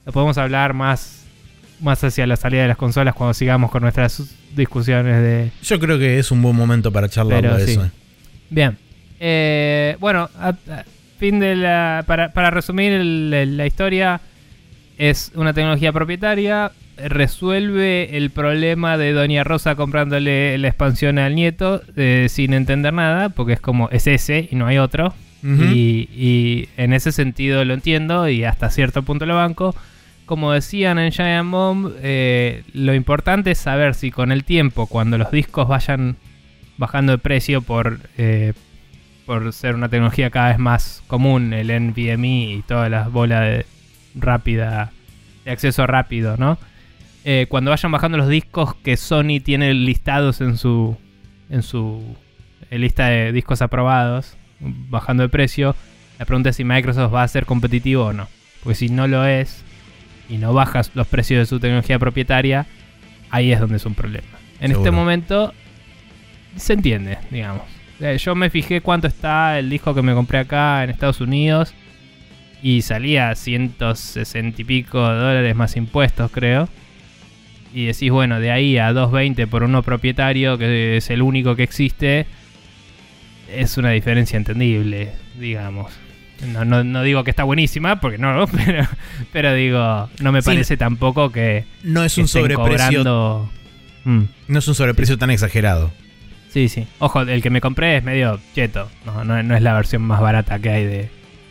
lo 0.05 0.12
podemos 0.12 0.38
hablar 0.38 0.74
más, 0.76 1.26
más 1.80 2.03
hacia 2.03 2.28
la 2.28 2.36
salida 2.36 2.62
de 2.62 2.68
las 2.68 2.78
consolas 2.78 3.16
cuando 3.16 3.34
sigamos 3.34 3.72
con 3.72 3.82
nuestras 3.82 4.22
discusiones 4.55 5.22
de... 5.24 5.49
Yo 5.64 5.80
creo 5.80 5.97
que 5.97 6.20
es 6.20 6.30
un 6.30 6.41
buen 6.43 6.55
momento 6.55 6.91
para 6.91 7.09
charlar 7.09 7.57
de 7.57 7.66
sí. 7.66 7.72
eso. 7.72 7.89
Bien. 8.51 8.78
Eh, 9.20 9.97
bueno, 9.99 10.30
a- 10.39 10.49
a- 10.49 10.86
fin 11.18 11.39
de 11.39 11.55
la... 11.55 12.03
Para, 12.05 12.32
para 12.34 12.51
resumir 12.51 12.91
el- 12.93 13.57
la 13.57 13.66
historia, 13.66 14.22
es 14.99 15.32
una 15.34 15.53
tecnología 15.53 15.91
propietaria, 15.91 16.72
resuelve 16.98 18.18
el 18.18 18.30
problema 18.30 18.98
de 18.98 19.14
Doña 19.14 19.44
Rosa 19.44 19.76
comprándole 19.76 20.58
la 20.58 20.68
expansión 20.68 21.18
al 21.20 21.36
nieto 21.36 21.82
eh, 21.96 22.28
sin 22.30 22.54
entender 22.54 22.94
nada, 22.94 23.30
porque 23.30 23.54
es 23.54 23.62
como 23.62 23.89
es 23.89 24.08
ese 24.08 24.48
y 24.52 24.56
no 24.56 24.68
hay 24.68 24.78
otro. 24.78 25.14
Y 25.44 26.70
en 26.78 26.94
ese 26.94 27.12
sentido 27.12 27.66
lo 27.66 27.74
entiendo 27.74 28.30
y 28.30 28.44
hasta 28.44 28.70
cierto 28.70 29.02
punto 29.04 29.26
lo 29.26 29.36
banco. 29.36 29.76
Como 30.26 30.52
decían 30.52 31.00
en 31.00 31.12
Giant 31.12 31.50
Bomb, 31.50 31.94
eh, 32.02 32.64
lo 32.74 32.94
importante 32.94 33.52
es 33.52 33.58
saber 33.58 33.96
si 33.96 34.12
con 34.12 34.32
el 34.32 34.44
tiempo, 34.44 34.86
cuando 34.86 35.18
los 35.18 35.32
discos 35.32 35.68
vayan 35.68 36.16
bajando 36.78 37.14
de 37.14 37.18
precio 37.18 37.62
por, 37.62 38.00
eh, 38.18 38.54
por 39.26 39.52
ser 39.52 39.76
una 39.76 39.89
tecnología 39.89 40.30
cada 40.30 40.50
vez 40.50 40.60
más 40.60 41.04
común, 41.08 41.54
el 41.54 41.72
NVMe 41.72 42.54
y 42.54 42.64
todas 42.68 42.89
las 42.89 43.12
bolas 43.12 43.42
de 43.42 43.66
rápida, 44.16 44.92
de 45.44 45.52
acceso 45.52 45.88
rápido, 45.88 46.38
¿no? 46.38 46.60
Eh, 47.24 47.45
cuando 47.49 47.72
vayan 47.72 47.91
bajando 47.91 48.17
los 48.17 48.28
discos 48.28 48.76
que 48.76 48.97
Sony 48.97 49.39
tiene 49.43 49.74
listados 49.74 50.41
en 50.41 50.57
su, 50.57 50.97
en 51.49 51.61
su 51.61 52.15
eh, 52.69 52.80
lista 52.80 53.07
de 53.07 53.32
discos 53.32 53.61
aprobados, 53.61 54.38
bajando 54.59 55.24
de 55.24 55.30
precio, 55.30 55.76
la 56.17 56.26
pregunta 56.26 56.49
es 56.49 56.55
si 56.55 56.63
Microsoft 56.63 57.13
va 57.13 57.24
a 57.24 57.28
ser 57.28 57.45
competitivo 57.45 58.05
o 58.05 58.13
no. 58.13 58.28
Porque 58.63 58.76
si 58.76 58.89
no 58.89 59.07
lo 59.07 59.26
es 59.26 59.63
y 60.30 60.38
no 60.38 60.53
bajas 60.53 60.91
los 60.93 61.07
precios 61.07 61.39
de 61.39 61.45
su 61.45 61.59
tecnología 61.59 61.99
propietaria, 61.99 62.65
ahí 63.30 63.51
es 63.51 63.59
donde 63.59 63.78
es 63.78 63.86
un 63.86 63.95
problema. 63.95 64.28
En 64.59 64.72
este 64.72 64.91
momento 64.91 65.53
se 66.55 66.74
entiende, 66.74 67.17
digamos. 67.30 67.63
Eh, 67.99 68.17
Yo 68.17 68.36
me 68.36 68.49
fijé 68.49 68.82
cuánto 68.82 69.07
está 69.07 69.59
el 69.59 69.69
disco 69.69 69.93
que 69.93 70.01
me 70.01 70.13
compré 70.13 70.39
acá 70.39 70.84
en 70.84 70.89
Estados 70.89 71.22
Unidos 71.22 71.74
y 72.63 72.82
salía 72.82 73.34
160 73.34 74.61
y 74.61 74.65
pico 74.65 74.99
dólares 74.99 75.55
más 75.55 75.76
impuestos, 75.76 76.32
creo. 76.32 76.67
Y 77.74 77.86
decís, 77.86 78.11
bueno, 78.11 78.39
de 78.39 78.51
ahí 78.51 78.78
a 78.78 78.91
220 78.93 79.47
por 79.47 79.63
uno 79.63 79.82
propietario, 79.84 80.57
que 80.57 80.97
es 80.97 81.09
el 81.09 81.22
único 81.22 81.55
que 81.55 81.63
existe, 81.63 82.26
es 83.53 83.78
una 83.78 83.91
diferencia 83.91 84.38
entendible, 84.38 85.11
digamos. 85.39 85.91
No, 86.51 86.65
no, 86.65 86.84
no 86.84 87.03
digo 87.03 87.24
que 87.24 87.30
está 87.30 87.43
buenísima, 87.43 87.99
porque 88.01 88.17
no, 88.17 88.45
pero, 88.65 88.88
pero 89.32 89.53
digo, 89.53 90.09
no 90.19 90.32
me 90.32 90.41
Sí. 90.41 90.47
parece 90.47 90.76
tampoco 90.78 91.32
que, 91.32 91.65
No 91.84 92.03
es 92.03 92.15
que 92.15 92.22
un 92.22 92.26
estén 92.26 92.41
sobreprecio. 92.41 92.88
cobrando... 93.03 93.49
Mm. 94.03 94.22
No 94.47 94.59
es 94.59 94.67
un 94.67 94.74
sobreprecio 94.76 95.17
tan 95.17 95.30
exagerado. 95.30 95.91
Sí, 96.49 96.67
sí. 96.67 96.88
Ojo, 96.99 97.22
el 97.22 97.41
que 97.41 97.49
me 97.51 97.61
compré 97.61 97.97
es 97.97 98.03
medio 98.03 98.39
cheto. 98.55 98.89
No, 99.05 99.24
no, 99.24 99.41
no 99.43 99.55
es 99.55 99.61
la 99.61 99.74
versión 99.76 100.01
más 100.01 100.19
barata 100.19 100.59
que 100.59 100.69
hay 100.69 100.86
de, 100.86 101.09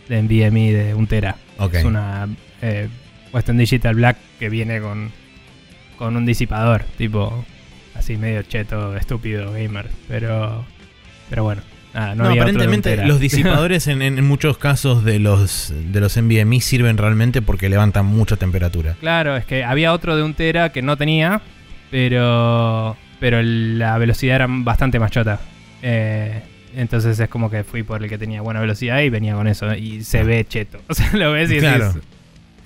de 0.09 0.23
NVMe 0.23 0.73
de 0.73 0.95
1 0.95 1.07
tera. 1.07 1.37
Ok. 1.59 1.75
Es 1.75 1.85
una 1.85 2.29
eh, 2.61 2.89
Western 3.33 3.57
Digital 3.57 3.95
Black 3.95 4.17
que 4.39 4.49
viene 4.51 4.81
con, 4.81 5.11
con 6.01 6.17
un 6.17 6.25
disipador, 6.25 6.83
tipo 6.97 7.45
así 7.95 8.17
medio 8.17 8.41
cheto, 8.43 8.97
estúpido, 8.97 9.53
gamer. 9.53 9.87
Pero, 10.09 10.65
pero 11.29 11.45
bueno, 11.45 11.61
nada, 11.93 12.15
no, 12.15 12.25
No, 12.25 12.31
había 12.31 12.41
aparentemente 12.43 12.97
los 13.07 13.21
disipadores 13.29 13.87
en, 13.87 14.01
en 14.01 14.25
muchos 14.27 14.57
casos 14.57 15.05
de 15.05 15.19
los, 15.19 15.71
de 15.93 16.01
los 16.01 16.17
NVMe 16.17 16.63
sirven 16.63 16.97
realmente 16.97 17.43
porque 17.43 17.69
levantan 17.69 18.07
mucha 18.07 18.37
temperatura. 18.37 18.97
Claro, 18.99 19.37
es 19.37 19.45
que 19.45 19.63
había 19.63 19.93
otro 19.93 20.17
de 20.17 20.23
un 20.23 20.33
tera 20.33 20.73
que 20.73 20.81
no 20.81 20.97
tenía, 20.97 21.43
pero 21.91 22.97
pero 23.21 23.43
la 23.43 23.99
velocidad 23.99 24.37
era 24.37 24.47
bastante 24.49 24.99
más 24.99 25.11
chota. 25.11 25.39
Eh, 25.83 26.41
entonces 26.75 27.21
es 27.21 27.29
como 27.29 27.51
que 27.51 27.65
fui 27.65 27.83
por 27.83 28.03
el 28.03 28.09
que 28.09 28.17
tenía 28.17 28.41
buena 28.41 28.61
velocidad 28.61 29.01
y 29.03 29.11
venía 29.11 29.35
con 29.35 29.47
eso. 29.49 29.75
Y 29.75 30.03
se 30.05 30.25
ve 30.25 30.47
cheto. 30.49 30.79
O 30.89 30.95
sea, 30.95 31.11
lo 31.13 31.33
ves 31.33 31.51
y 31.53 31.59
Claro. 31.59 31.89
decís, 31.89 32.03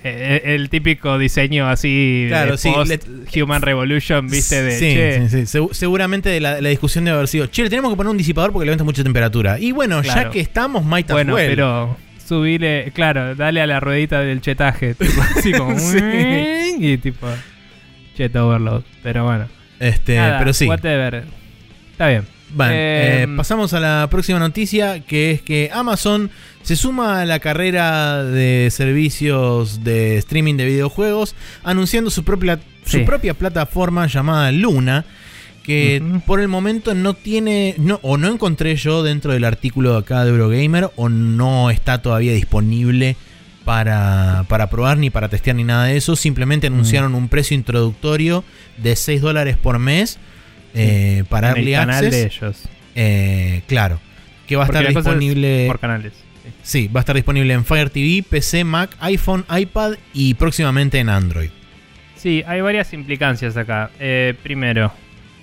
eh, 0.05 0.43
el 0.55 0.69
típico 0.69 1.19
diseño 1.19 1.67
así 1.69 2.27
Claro, 2.29 2.53
de 2.53 2.59
sí, 2.59 2.71
post 2.71 2.91
le- 3.09 3.43
Human 3.43 3.63
Revolution, 3.63 4.29
viste, 4.29 4.63
de 4.63 4.79
sí, 4.79 4.95
che, 4.95 5.29
sí, 5.31 5.47
sí. 5.47 5.59
Segu- 5.59 5.73
seguramente 5.73 6.39
la, 6.41 6.61
la 6.61 6.69
discusión 6.69 7.05
debe 7.05 7.17
haber 7.17 7.29
sido, 7.29 7.47
che, 7.51 7.63
le 7.63 7.71
tenemos 7.71 7.91
que 7.91 7.97
poner 7.97 8.11
un 8.11 8.19
disipador 8.19 8.53
porque 8.53 8.67
levanta 8.67 8.85
mucha 8.85 9.03
temperatura. 9.03 9.59
Y 9.59 9.73
bueno, 9.73 10.03
ya 10.03 10.31
que 10.31 10.41
estamos, 10.41 10.85
might 10.85 11.11
Bueno, 11.11 11.35
well. 11.35 11.49
pero 11.49 11.97
subile, 12.25 12.93
claro, 12.95 13.35
dale 13.35 13.61
a 13.63 13.67
la 13.67 13.81
ruedita 13.81 14.21
del 14.21 14.41
chetaje, 14.41 14.95
tipo, 14.99 15.21
así 15.23 15.53
como 15.53 15.79
Sí. 15.79 15.99
y 16.79 16.99
tipo 16.99 17.27
cheto 18.17 18.47
overload, 18.49 18.83
pero 19.03 19.25
bueno. 19.25 19.47
Este, 19.81 20.17
Nada, 20.17 20.39
pero 20.39 20.53
sí. 20.53 20.67
Whatever. 20.67 21.25
Está 21.93 22.09
bien. 22.09 22.23
Bueno, 22.51 22.73
eh, 22.75 23.23
Em, 23.23 23.37
pasamos 23.37 23.73
a 23.75 23.81
la 23.81 24.07
próxima 24.11 24.39
noticia, 24.39 25.01
que 25.01 25.33
es 25.33 25.43
que 25.43 25.71
Amazon 25.73 26.31
se 26.65 26.75
suma 26.75 27.21
a 27.21 27.25
la 27.25 27.39
carrera 27.39 28.25
de 28.25 28.69
servicios 28.73 29.85
de 29.85 30.17
streaming 30.19 30.57
de 30.57 30.65
videojuegos, 30.67 31.37
anunciando 31.63 32.11
su 32.11 32.25
propia, 32.25 32.59
Sí. 32.85 32.99
su 32.99 33.05
propia 33.05 33.35
plataforma 33.35 34.07
llamada 34.09 34.51
Luna, 34.51 35.05
que 35.63 36.03
por 36.27 36.41
el 36.41 36.49
momento 36.49 36.95
no 36.95 37.15
tiene, 37.15 37.75
no, 37.79 37.99
o 38.03 38.17
no 38.19 38.29
encontré 38.31 38.77
yo 38.77 39.03
dentro 39.03 39.33
del 39.33 39.45
artículo 39.45 39.93
de 39.93 39.99
acá 40.01 40.25
de 40.25 40.31
Eurogamer, 40.31 40.91
o 40.97 41.09
no 41.09 41.71
está 41.71 42.03
todavía 42.03 42.33
disponible 42.35 43.17
para, 43.65 44.45
para 44.49 44.69
probar 44.69 44.99
ni 44.99 45.09
para 45.09 45.29
testear 45.31 45.57
ni 45.57 45.65
nada 45.65 45.85
de 45.85 45.97
eso. 45.97 46.17
Simplemente 46.17 46.69
Mm. 46.69 46.75
anunciaron 46.75 47.15
un 47.15 47.29
precio 47.29 47.55
introductorio 47.55 48.45
de 48.77 48.95
6 48.97 49.21
dólares 49.23 49.57
por 49.57 49.79
mes. 49.79 50.19
eh, 50.77 51.23
para 51.29 51.53
en 51.53 51.57
el 51.59 51.69
Early 51.69 51.73
canal 51.75 52.05
Access. 52.07 52.11
de 52.13 52.23
ellos. 52.27 52.57
Eh, 52.97 53.63
claro. 53.69 54.01
Que 54.49 54.57
va 54.57 54.65
a 54.65 54.67
Porque 54.67 54.81
estar 54.81 54.91
es 54.91 54.97
disponible. 54.97 55.67
Por 55.69 55.79
canales. 55.79 56.13
Sí. 56.65 56.89
Va 56.89 57.01
a 57.01 57.03
estar 57.03 57.15
disponible 57.15 57.55
en 57.55 57.65
Fire 57.65 57.91
TV, 57.91 58.25
PC, 58.29 58.65
Mac, 58.65 58.97
iPhone, 58.99 59.45
iPad 59.57 59.93
y 60.13 60.35
próximamente 60.35 60.99
en 60.99 61.09
Android. 61.09 61.51
Sí, 62.17 62.43
hay 62.47 62.63
varias 62.63 62.93
implicancias 62.93 63.57
acá. 63.57 63.91
Eh, 64.01 64.35
primero, 64.43 64.93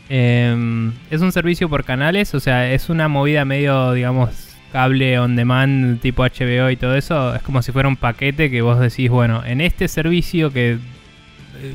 em, 0.10 0.92
es 1.10 1.22
un 1.22 1.32
servicio 1.32 1.70
por 1.70 1.84
canales, 1.86 2.34
o 2.34 2.40
sea, 2.40 2.72
es 2.74 2.90
una 2.90 3.08
movida 3.08 3.46
medio, 3.46 3.94
digamos, 3.94 4.52
cable 4.72 5.20
on 5.20 5.36
demand 5.36 6.02
tipo 6.02 6.24
HBO 6.24 6.70
y 6.70 6.78
todo 6.78 6.96
eso. 6.96 7.36
Es 7.36 7.44
como 7.44 7.62
si 7.62 7.72
fuera 7.72 7.88
un 7.88 7.98
paquete 7.98 8.50
que 8.50 8.62
vos 8.62 8.80
decís, 8.80 9.10
bueno, 9.10 9.46
en 9.46 9.62
este 9.62 9.88
servicio 9.88 10.52
que, 10.52 10.80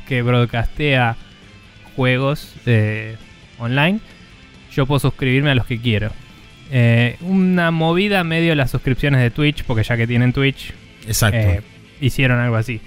que 0.08 0.22
broadcastea 0.22 1.16
juegos 1.94 2.54
eh, 2.66 3.16
online, 3.58 4.00
yo 4.72 4.86
puedo 4.86 4.98
suscribirme 4.98 5.50
a 5.50 5.54
los 5.54 5.66
que 5.66 5.80
quiero. 5.80 6.10
Eh, 6.70 7.16
una 7.20 7.70
movida 7.70 8.24
medio 8.24 8.54
las 8.54 8.70
suscripciones 8.70 9.20
de 9.20 9.30
Twitch, 9.30 9.64
porque 9.64 9.82
ya 9.84 9.96
que 9.96 10.06
tienen 10.06 10.32
Twitch, 10.32 10.72
Exacto. 11.06 11.38
eh, 11.38 11.62
hicieron 12.00 12.38
algo 12.38 12.56
así. 12.56 12.80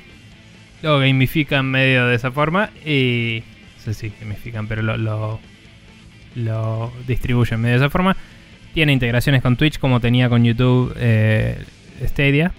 Lo 0.82 1.00
gamifican 1.00 1.66
medio 1.66 2.08
de 2.08 2.16
esa 2.16 2.32
forma 2.32 2.70
y. 2.86 3.44
No 3.78 3.84
sé 3.84 3.94
si 3.94 4.14
gamifican, 4.20 4.68
pero 4.68 4.82
lo, 4.82 4.98
lo, 4.98 5.40
lo 6.36 6.94
distribuyen 7.08 7.62
medio 7.62 7.80
de 7.80 7.86
esa 7.86 7.90
forma. 7.90 8.16
Tiene 8.74 8.94
integraciones 8.94 9.42
con 9.42 9.56
Twitch 9.56 9.80
como 9.80 10.00
tenía 10.00 10.30
con 10.30 10.44
YouTube 10.44 10.94
eh, 10.98 11.58
Stadia, 12.06 12.52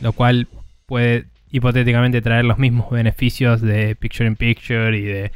lo 0.00 0.12
cual 0.12 0.48
puede 0.86 1.26
hipotéticamente 1.50 2.20
traer 2.20 2.44
los 2.44 2.58
mismos 2.58 2.90
beneficios 2.90 3.60
de 3.60 3.94
Picture 3.94 4.26
in 4.26 4.36
Picture 4.36 4.96
y 4.98 5.02
de 5.02 5.32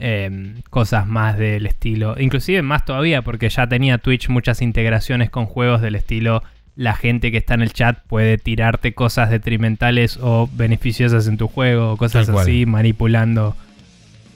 eh, 0.00 0.54
cosas 0.70 1.06
más 1.06 1.38
del 1.38 1.66
estilo. 1.66 2.16
Inclusive 2.18 2.62
más 2.62 2.84
todavía 2.84 3.22
porque 3.22 3.48
ya 3.48 3.66
tenía 3.68 3.98
Twitch 3.98 4.28
muchas 4.28 4.62
integraciones 4.62 5.30
con 5.30 5.46
juegos 5.46 5.80
del 5.80 5.94
estilo 5.94 6.42
la 6.80 6.94
gente 6.94 7.30
que 7.30 7.36
está 7.36 7.54
en 7.54 7.60
el 7.60 7.74
chat 7.74 7.98
puede 8.06 8.38
tirarte 8.38 8.94
cosas 8.94 9.28
detrimentales 9.28 10.18
o 10.22 10.48
beneficiosas 10.52 11.26
en 11.26 11.36
tu 11.36 11.46
juego 11.46 11.92
o 11.92 11.96
cosas 11.98 12.28
así, 12.28 12.64
manipulando 12.64 13.54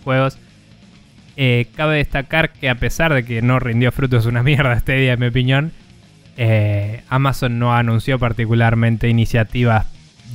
juegos. 0.05 0.37
Eh, 1.37 1.69
cabe 1.75 1.97
destacar 1.97 2.53
que 2.53 2.69
a 2.69 2.75
pesar 2.75 3.15
de 3.15 3.25
que 3.25 3.41
no 3.41 3.61
rindió 3.61 3.91
frutos 3.93 4.27
una 4.27 4.43
mierda 4.45 4.75
este 4.75 4.95
día, 4.97 5.15
en 5.15 5.21
mi 5.21 5.27
opinión, 5.29 5.73
eh, 6.37 7.03
Amazon 7.09 7.59
no 7.59 7.75
anunció 7.75 8.19
particularmente 8.19 9.09
iniciativas 9.09 9.87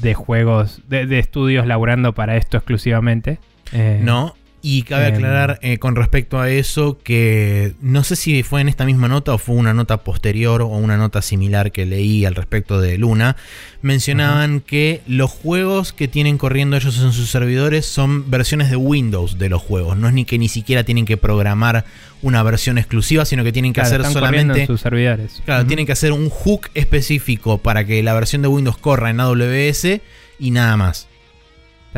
de 0.02 0.14
juegos, 0.16 0.82
de, 0.88 1.06
de 1.06 1.20
estudios 1.20 1.68
laburando 1.68 2.14
para 2.14 2.38
esto 2.38 2.58
exclusivamente. 2.58 3.38
Eh, 3.72 4.00
No. 4.02 4.36
Y 4.62 4.84
cabe 4.84 5.08
em, 5.08 5.16
aclarar 5.16 5.60
eh, 5.62 5.78
con 5.78 5.96
respecto 5.96 6.40
a 6.40 6.50
eso 6.50 6.98
que 7.02 7.74
no 7.82 8.04
sé 8.04 8.16
si 8.16 8.44
fue 8.44 8.62
en 8.62 8.68
esta 8.68 8.86
misma 8.86 9.08
nota 9.08 9.34
o 9.34 9.38
fue 9.38 9.56
una 9.56 9.74
nota 9.74 10.04
posterior 10.04 10.62
o 10.62 10.68
una 10.68 10.98
nota 10.98 11.22
similar 11.22 11.72
que 11.72 11.86
leí 11.86 12.26
al 12.26 12.36
respecto 12.36 12.82
de 12.82 12.98
Luna. 12.98 13.38
Mencionaban 13.82 14.60
que 14.60 15.02
los 15.08 15.32
juegos 15.32 15.94
que 15.94 16.10
tienen 16.10 16.38
corriendo 16.38 16.76
ellos 16.76 17.00
en 17.00 17.14
sus 17.14 17.30
servidores 17.30 17.86
son 17.86 18.30
versiones 18.30 18.70
de 18.70 18.76
Windows 18.76 19.38
de 19.38 19.50
los 19.50 19.62
juegos. 19.62 19.98
No 19.98 20.08
es 20.08 20.14
ni 20.14 20.26
que 20.26 20.38
ni 20.38 20.50
siquiera 20.50 20.84
tienen 20.84 21.06
que 21.06 21.16
programar 21.16 21.86
una 22.22 22.44
versión 22.44 22.78
exclusiva, 22.78 23.24
sino 23.24 23.44
que 23.44 23.54
tienen 23.54 23.72
que 23.72 23.82
claro, 23.82 23.88
hacer 23.88 24.02
están 24.02 24.14
solamente 24.14 24.62
en 24.62 24.68
sus 24.68 24.82
servidores. 24.82 25.42
Claro, 25.46 25.66
tienen 25.66 25.86
que 25.86 25.94
hacer 25.94 26.12
un 26.12 26.30
hook 26.30 26.70
específico 26.74 27.60
para 27.60 27.86
que 27.86 28.04
la 28.04 28.14
versión 28.14 28.42
de 28.42 28.50
Windows 28.50 28.78
corra 28.78 29.10
en 29.10 29.22
AWS 29.22 30.02
y 30.40 30.52
nada 30.52 30.76
más. 30.76 31.08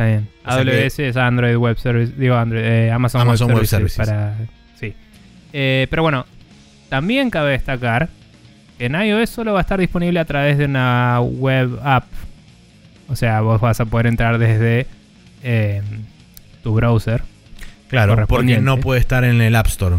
Está 0.01 0.05
bien. 0.05 0.27
O 0.45 0.51
sea 0.51 0.85
AWS 0.85 0.99
es 0.99 1.17
Android 1.17 1.55
Web 1.55 1.77
Service, 1.77 2.13
digo 2.17 2.35
Android, 2.35 2.63
eh, 2.63 2.91
Amazon, 2.91 3.21
Amazon 3.21 3.49
Web 3.49 3.57
Web 3.57 3.67
Services. 3.67 3.93
Services. 3.93 4.15
Para, 4.15 4.35
sí. 4.79 4.93
Eh, 5.53 5.87
pero 5.89 6.01
bueno, 6.01 6.25
también 6.89 7.29
cabe 7.29 7.51
destacar 7.51 8.09
que 8.77 8.85
en 8.85 8.95
iOS 8.95 9.29
solo 9.29 9.53
va 9.53 9.59
a 9.59 9.61
estar 9.61 9.79
disponible 9.79 10.19
a 10.19 10.25
través 10.25 10.57
de 10.57 10.65
una 10.65 11.19
web 11.21 11.79
app. 11.83 12.05
O 13.09 13.15
sea, 13.15 13.41
vos 13.41 13.61
vas 13.61 13.79
a 13.79 13.85
poder 13.85 14.07
entrar 14.07 14.37
desde 14.37 14.87
eh, 15.43 15.81
tu 16.63 16.73
browser. 16.73 17.21
Claro, 17.89 18.25
porque 18.27 18.59
no 18.59 18.77
puede 18.77 18.99
estar 18.99 19.23
en 19.23 19.41
el 19.41 19.55
App 19.55 19.67
Store. 19.67 19.97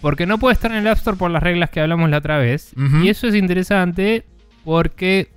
Porque 0.00 0.26
no 0.26 0.38
puede 0.38 0.54
estar 0.54 0.70
en 0.70 0.78
el 0.78 0.86
App 0.88 0.96
Store 0.96 1.16
por 1.16 1.30
las 1.30 1.42
reglas 1.42 1.70
que 1.70 1.80
hablamos 1.80 2.08
la 2.10 2.18
otra 2.18 2.38
vez. 2.38 2.72
Y 3.02 3.08
eso 3.08 3.26
es 3.26 3.34
interesante 3.34 4.24
porque 4.64 5.28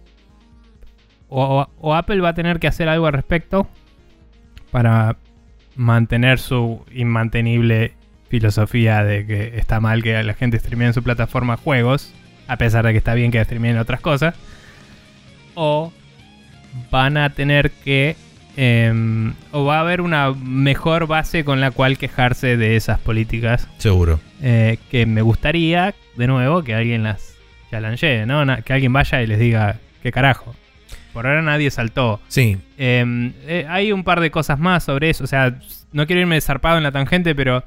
o, 1.29 1.67
o 1.79 1.95
Apple 1.95 2.21
va 2.21 2.29
a 2.29 2.33
tener 2.33 2.59
que 2.59 2.67
hacer 2.67 2.87
algo 2.87 3.07
al 3.07 3.13
respecto 3.13 3.67
para 4.71 5.17
mantener 5.75 6.39
su 6.39 6.83
inmantenible 6.91 7.93
filosofía 8.29 9.03
de 9.03 9.25
que 9.25 9.57
está 9.57 9.79
mal 9.79 10.03
que 10.03 10.21
la 10.23 10.33
gente 10.33 10.59
streamee 10.59 10.87
en 10.87 10.93
su 10.93 11.03
plataforma 11.03 11.55
juegos, 11.57 12.13
a 12.47 12.57
pesar 12.57 12.85
de 12.85 12.91
que 12.91 12.97
está 12.97 13.13
bien 13.13 13.31
que 13.31 13.43
streameen 13.43 13.77
otras 13.77 14.01
cosas. 14.01 14.35
O 15.55 15.91
van 16.91 17.17
a 17.17 17.29
tener 17.31 17.71
que... 17.71 18.15
em, 18.57 19.33
o 19.51 19.65
va 19.65 19.77
a 19.77 19.81
haber 19.81 20.01
una 20.01 20.31
mejor 20.33 21.07
base 21.07 21.43
con 21.43 21.61
la 21.61 21.71
cual 21.71 21.97
quejarse 21.97 22.57
de 22.57 22.75
esas 22.75 22.99
políticas 22.99 23.67
Seguro. 23.77 24.19
eh, 24.41 24.77
que 24.91 25.05
me 25.05 25.21
gustaría, 25.21 25.93
de 26.15 26.27
nuevo, 26.27 26.63
que 26.63 26.73
alguien 26.75 27.03
las 27.03 27.35
challengee, 27.71 28.25
¿no? 28.25 28.45
Que 28.63 28.73
alguien 28.73 28.93
vaya 28.93 29.21
y 29.21 29.27
les 29.27 29.39
diga, 29.39 29.77
¿qué 30.03 30.11
carajo? 30.11 30.55
Por 31.17 31.25
ahora 31.25 31.41
nadie 31.41 31.71
saltó. 31.71 32.21
Sí. 32.27 32.59
Eh, 32.77 33.31
eh, 33.47 33.65
hay 33.67 33.91
un 33.91 34.03
par 34.03 34.19
de 34.19 34.29
cosas 34.29 34.59
más 34.59 34.83
sobre 34.83 35.09
eso. 35.09 35.23
O 35.23 35.27
sea, 35.27 35.57
no 35.91 36.05
quiero 36.05 36.21
irme 36.21 36.39
zarpado 36.41 36.77
en 36.77 36.83
la 36.83 36.91
tangente, 36.91 37.33
pero. 37.33 37.63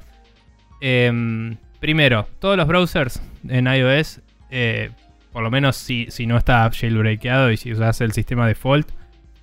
eh, 0.79 1.55
primero, 1.81 2.29
todos 2.39 2.55
los 2.55 2.65
browsers 2.65 3.21
en 3.49 3.67
iOS, 3.67 4.21
eh, 4.51 4.91
por 5.33 5.43
lo 5.43 5.51
menos 5.51 5.75
si, 5.75 6.07
si 6.11 6.27
no 6.27 6.37
está 6.37 6.69
jailbreakado 6.71 7.51
y 7.51 7.57
si 7.57 7.73
usas 7.73 7.99
el 7.99 8.13
sistema 8.13 8.47
default, 8.47 8.87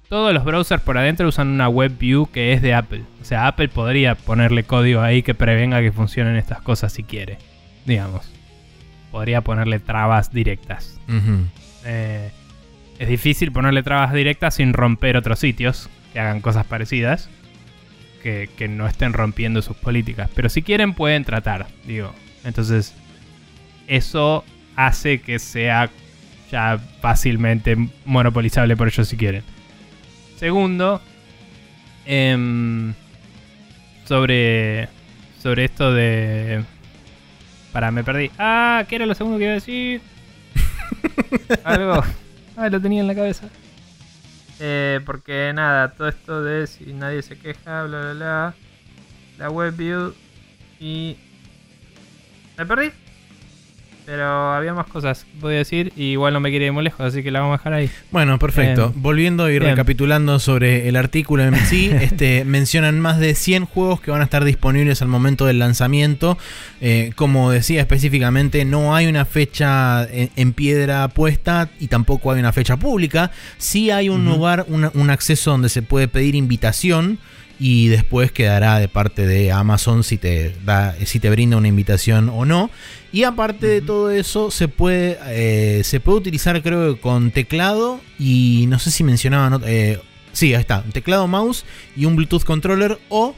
todos 0.08 0.32
los 0.32 0.42
browsers 0.42 0.82
por 0.82 0.96
adentro 0.96 1.28
usan 1.28 1.48
una 1.48 1.68
web 1.68 1.98
view 1.98 2.30
que 2.32 2.54
es 2.54 2.62
de 2.62 2.72
Apple. 2.72 3.02
O 3.20 3.26
sea, 3.26 3.46
Apple 3.46 3.68
podría 3.68 4.14
ponerle 4.14 4.62
código 4.64 5.02
ahí 5.02 5.22
que 5.22 5.34
prevenga 5.34 5.82
que 5.82 5.92
funcionen 5.92 6.36
estas 6.36 6.62
cosas 6.62 6.94
si 6.94 7.02
quiere. 7.02 7.36
Digamos. 7.84 8.32
Podría 9.10 9.42
ponerle 9.42 9.80
trabas 9.80 10.32
directas. 10.32 10.98
Ujú. 11.08 11.44
Eh, 11.84 12.30
es 12.98 13.08
difícil 13.08 13.52
ponerle 13.52 13.82
trabas 13.82 14.12
directas 14.12 14.54
sin 14.54 14.72
romper 14.72 15.16
otros 15.16 15.38
sitios 15.38 15.88
que 16.12 16.20
hagan 16.20 16.40
cosas 16.40 16.66
parecidas. 16.66 17.30
Que, 18.22 18.50
que 18.56 18.66
no 18.66 18.88
estén 18.88 19.12
rompiendo 19.12 19.62
sus 19.62 19.76
políticas. 19.76 20.28
Pero 20.34 20.48
si 20.48 20.62
quieren 20.62 20.92
pueden 20.92 21.24
tratar, 21.24 21.68
digo. 21.86 22.12
Entonces, 22.44 22.92
eso 23.86 24.44
hace 24.74 25.20
que 25.20 25.38
sea 25.38 25.88
ya 26.50 26.78
fácilmente 27.00 27.76
monopolizable 28.04 28.76
por 28.76 28.88
ellos 28.88 29.06
si 29.06 29.16
quieren. 29.16 29.44
Segundo, 30.36 31.00
em, 32.06 32.94
sobre, 34.04 34.88
sobre 35.40 35.64
esto 35.64 35.92
de... 35.92 36.64
Para, 37.72 37.90
me 37.90 38.02
perdí. 38.02 38.30
Ah, 38.38 38.84
¿qué 38.88 38.96
era 38.96 39.06
lo 39.06 39.14
segundo 39.14 39.38
que 39.38 39.44
iba 39.44 39.52
a 39.52 39.54
decir? 39.54 40.00
Algo. 41.64 42.02
Ah, 42.58 42.68
lo 42.68 42.80
tenía 42.80 43.02
en 43.02 43.06
la 43.06 43.14
cabeza. 43.14 43.48
Eh, 44.58 44.98
porque 45.06 45.52
nada, 45.54 45.92
todo 45.92 46.08
esto 46.08 46.42
de 46.42 46.66
si 46.66 46.92
nadie 46.92 47.22
se 47.22 47.38
queja, 47.38 47.84
bla 47.84 48.00
bla 48.00 48.12
bla. 48.14 48.54
La 49.38 49.48
web 49.48 49.76
view 49.76 50.12
y. 50.80 51.16
Me 52.56 52.66
perdí. 52.66 52.90
Pero 54.10 54.24
había 54.54 54.72
más 54.72 54.86
cosas 54.86 55.24
que 55.24 55.38
podía 55.38 55.58
decir 55.58 55.92
y 55.94 56.04
igual 56.12 56.32
no 56.32 56.40
me 56.40 56.48
quiere 56.48 56.64
ir 56.64 56.72
muy 56.72 56.82
lejos, 56.82 57.00
así 57.00 57.22
que 57.22 57.30
la 57.30 57.40
vamos 57.40 57.56
a 57.56 57.58
dejar 57.58 57.72
ahí. 57.74 57.90
Bueno, 58.10 58.38
perfecto. 58.38 58.90
Volviendo 58.96 59.46
y 59.50 59.58
Bien. 59.58 59.64
recapitulando 59.72 60.38
sobre 60.38 60.88
el 60.88 60.96
artículo 60.96 61.42
en 61.44 61.54
sí, 61.66 61.90
este, 62.00 62.46
mencionan 62.46 63.00
más 63.00 63.18
de 63.18 63.34
100 63.34 63.66
juegos 63.66 64.00
que 64.00 64.10
van 64.10 64.22
a 64.22 64.24
estar 64.24 64.44
disponibles 64.46 65.02
al 65.02 65.08
momento 65.08 65.44
del 65.44 65.58
lanzamiento. 65.58 66.38
Eh, 66.80 67.12
como 67.16 67.50
decía 67.50 67.82
específicamente, 67.82 68.64
no 68.64 68.96
hay 68.96 69.08
una 69.08 69.26
fecha 69.26 70.04
en, 70.10 70.30
en 70.36 70.54
piedra 70.54 71.06
puesta 71.08 71.68
y 71.78 71.88
tampoco 71.88 72.32
hay 72.32 72.40
una 72.40 72.52
fecha 72.54 72.78
pública. 72.78 73.30
Sí 73.58 73.90
hay 73.90 74.08
un 74.08 74.24
lugar, 74.24 74.64
una- 74.68 74.90
un 74.94 75.10
acceso 75.10 75.50
donde 75.50 75.68
se 75.68 75.82
puede 75.82 76.08
pedir 76.08 76.34
invitación. 76.34 77.18
Y 77.60 77.88
después 77.88 78.30
quedará 78.30 78.78
de 78.78 78.88
parte 78.88 79.26
de 79.26 79.50
Amazon 79.50 80.04
si 80.04 80.16
te, 80.16 80.54
da, 80.64 80.94
si 81.04 81.18
te 81.18 81.28
brinda 81.28 81.56
una 81.56 81.68
invitación 81.68 82.28
o 82.28 82.44
no. 82.44 82.70
Y 83.12 83.24
aparte 83.24 83.66
de 83.66 83.80
todo 83.80 84.10
eso, 84.10 84.50
se 84.50 84.68
puede, 84.68 85.18
eh, 85.26 85.82
se 85.84 85.98
puede 85.98 86.18
utilizar 86.18 86.62
creo 86.62 86.94
que 86.94 87.00
con 87.00 87.30
teclado 87.30 88.00
y 88.18 88.66
no 88.68 88.78
sé 88.78 88.90
si 88.90 89.02
mencionaban... 89.02 89.62
eh, 89.66 89.98
sí, 90.32 90.54
ahí 90.54 90.60
está, 90.60 90.82
un 90.84 90.92
teclado, 90.92 91.26
mouse 91.26 91.64
y 91.96 92.04
un 92.04 92.16
Bluetooth 92.16 92.44
controller 92.44 92.98
o 93.08 93.34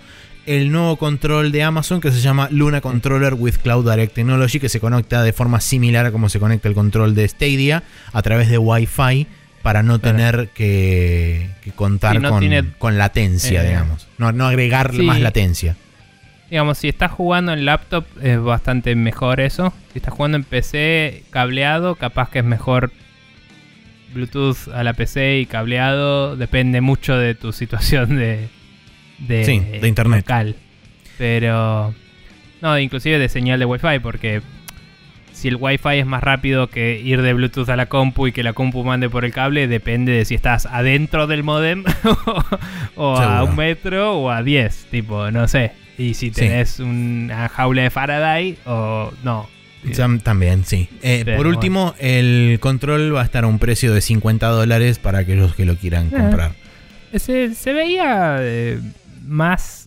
el 0.47 0.73
nuevo 0.73 0.97
control 0.97 1.53
de 1.53 1.63
Amazon 1.63 2.01
que 2.01 2.11
se 2.11 2.21
llama 2.21 2.49
Luna 2.51 2.81
Controller 2.81 3.35
with 3.35 3.57
Cloud 3.63 3.89
Direct 3.91 4.15
Technology 4.15 4.59
que 4.59 4.69
se 4.69 4.81
conecta 4.81 5.23
de 5.23 5.33
forma 5.33 5.61
similar 5.61 6.07
a 6.07 6.13
como 6.13 6.29
se 6.29 6.41
conecta 6.41 6.69
el 6.69 6.75
control 6.75 7.15
de 7.15 7.29
Stadia 7.29 7.83
a 8.13 8.23
través 8.23 8.49
de 8.49 8.59
Wi-Fi 8.59 9.27
para 9.63 9.83
no 9.83 10.01
Claro. 10.01 10.17
tener 10.17 10.49
que, 10.55 11.51
que 11.63 11.71
contar 11.73 12.21
no 12.21 12.31
con, 12.31 12.41
tiene- 12.41 12.65
con 12.79 12.97
latencia, 12.99 13.63
eh, 13.65 13.69
digamos. 13.69 14.09
No, 14.19 14.33
no 14.33 14.47
agregar 14.47 14.93
sí. 14.95 15.03
más 15.03 15.21
latencia. 15.21 15.77
Digamos, 16.51 16.79
si 16.79 16.89
estás 16.89 17.13
jugando 17.13 17.53
en 17.53 17.65
laptop 17.65 18.05
es 18.23 18.41
bastante 18.41 18.95
mejor 18.97 19.39
eso. 19.41 19.73
Si 19.93 19.99
estás 19.99 20.13
jugando 20.15 20.37
en 20.37 20.45
PC 20.45 21.23
cableado, 21.31 21.95
capaz 21.95 22.31
que 22.31 22.41
es 22.41 22.45
mejor 22.45 22.91
Bluetooth 24.13 24.69
a 24.75 24.83
la 24.83 24.93
PC 24.95 25.39
y 25.39 25.47
cableado. 25.47 26.37
Depende 26.37 26.81
mucho 26.81 27.17
de 27.17 27.35
tu 27.35 27.53
situación 27.61 28.17
de, 28.17 28.49
de, 29.19 29.45
Sí, 29.45 29.61
de 29.61 29.87
internet. 29.89 30.21
local. 30.27 30.57
Pero... 31.19 31.95
No, 32.63 32.79
inclusive 32.79 33.19
de 33.19 33.29
señal 33.31 33.59
de 33.59 33.65
Wi-Fi, 33.65 34.01
porque 34.03 34.43
si 35.41 35.49
el 35.49 35.57
Wi-Fi 35.57 35.99
es 35.99 36.07
más 36.07 36.23
rápido 36.23 36.69
que 36.71 37.01
ir 37.01 37.23
de 37.23 37.33
Bluetooth 37.33 37.69
a 37.69 37.77
la 37.77 37.87
compu 37.87 38.29
y 38.29 38.33
que 38.33 38.43
la 38.43 38.53
compu 38.53 38.85
mande 38.85 39.11
por 39.11 39.25
el 39.25 39.33
cable, 39.33 39.67
depende 39.67 40.13
de 40.13 40.25
si 40.25 40.35
estás 40.35 40.67
adentro 40.67 41.27
del 41.27 41.43
modem 41.43 41.85
o 42.97 43.17
a 43.17 43.43
un 43.45 43.57
metro 43.57 44.19
o 44.19 44.31
a 44.31 44.43
10, 44.43 44.87
tipo, 44.91 45.31
no 45.31 45.49
sé. 45.49 45.73
Y 45.99 46.15
si 46.15 46.27
Sí. 46.29 46.33
tenés 46.33 46.79
una 46.81 47.49
jaula 47.49 47.83
de 47.83 47.91
Faraday 47.91 48.57
o 48.67 49.13
no. 49.25 49.49
Tam- 49.95 50.23
También, 50.23 50.65
sí. 50.65 50.89
Eh, 51.03 51.25
por 51.37 51.47
último, 51.47 51.95
el 51.99 52.59
control 52.61 53.15
va 53.15 53.23
a 53.23 53.25
estar 53.25 53.45
a 53.45 53.47
un 53.47 53.59
precio 53.59 53.95
de 53.95 54.01
50 54.03 54.47
dólares 54.49 54.99
para 54.99 55.21
aquellos 55.21 55.55
que 55.55 55.65
lo 55.65 55.77
quieran 55.77 56.07
Eh. 56.09 56.11
comprar. 56.19 56.53
Se, 57.15 57.55
se 57.55 57.73
veía 57.73 58.37
eh, 58.41 58.79
más. 59.27 59.80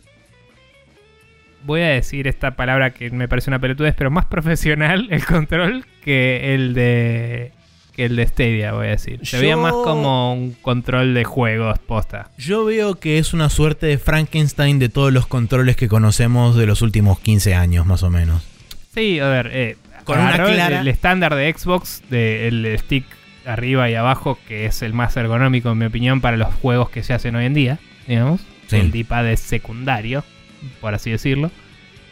Voy 1.66 1.82
a 1.82 1.88
decir 1.90 2.28
esta 2.28 2.52
palabra 2.52 2.92
que 2.92 3.10
me 3.12 3.28
parece 3.28 3.50
una 3.50 3.60
pelotudez, 3.60 3.96
pero 3.98 4.12
más 4.12 4.26
profesional 4.30 5.08
el 5.12 5.26
control 5.26 5.86
que 6.04 6.54
el 6.56 6.74
de. 6.74 7.52
que 7.96 8.06
el 8.06 8.16
de 8.16 8.28
Stadia, 8.28 8.74
voy 8.74 8.88
a 8.88 8.90
decir. 8.92 9.20
Se 9.24 9.38
Yo- 9.38 9.42
veía 9.42 9.58
más 9.58 9.72
como 9.74 10.34
un 10.34 10.54
control 10.62 11.14
de 11.14 11.24
juegos 11.24 11.80
posta. 11.80 12.30
Yo 12.38 12.66
veo 12.66 12.96
que 12.96 13.18
es 13.20 13.34
una 13.34 13.50
suerte 13.50 13.86
de 13.88 13.98
Frankenstein 13.98 14.80
de 14.80 14.90
todos 14.90 15.14
los 15.14 15.28
controles 15.28 15.76
que 15.76 15.88
conocemos 15.88 16.56
de 16.58 16.66
los 16.66 16.82
últimos 16.82 17.20
15 17.20 17.54
años, 17.56 17.86
más 17.86 18.04
o 18.04 18.10
menos. 18.10 18.44
Sí, 18.94 19.20
a 19.20 19.28
ver, 19.28 19.50
eh, 19.54 19.78
Con 20.04 20.20
una 20.20 20.36
el- 20.36 20.54
clara- 20.56 20.82
el 20.82 20.88
estándar 20.88 21.36
de 21.36 21.54
Xbox, 21.54 22.02
del 22.10 22.76
stick 22.80 23.06
arriba 23.46 23.90
y 23.90 23.96
abajo, 23.96 24.38
que 24.48 24.66
es 24.66 24.82
el 24.82 24.94
más 24.94 25.16
ergonómico, 25.18 25.72
en 25.72 25.78
mi 25.78 25.86
opinión, 25.86 26.20
para 26.22 26.38
los 26.38 26.54
juegos 26.56 26.90
que 26.90 27.04
se 27.04 27.14
hacen 27.14 27.36
hoy 27.36 27.46
en 27.46 27.54
día, 27.54 27.80
digamos. 28.08 28.42
Sí. 28.68 28.78
El 28.78 28.92
D-pad 28.92 29.30
es 29.32 29.40
secundario, 29.42 30.24
por 30.82 30.94
así 30.94 31.12
decirlo. 31.12 31.52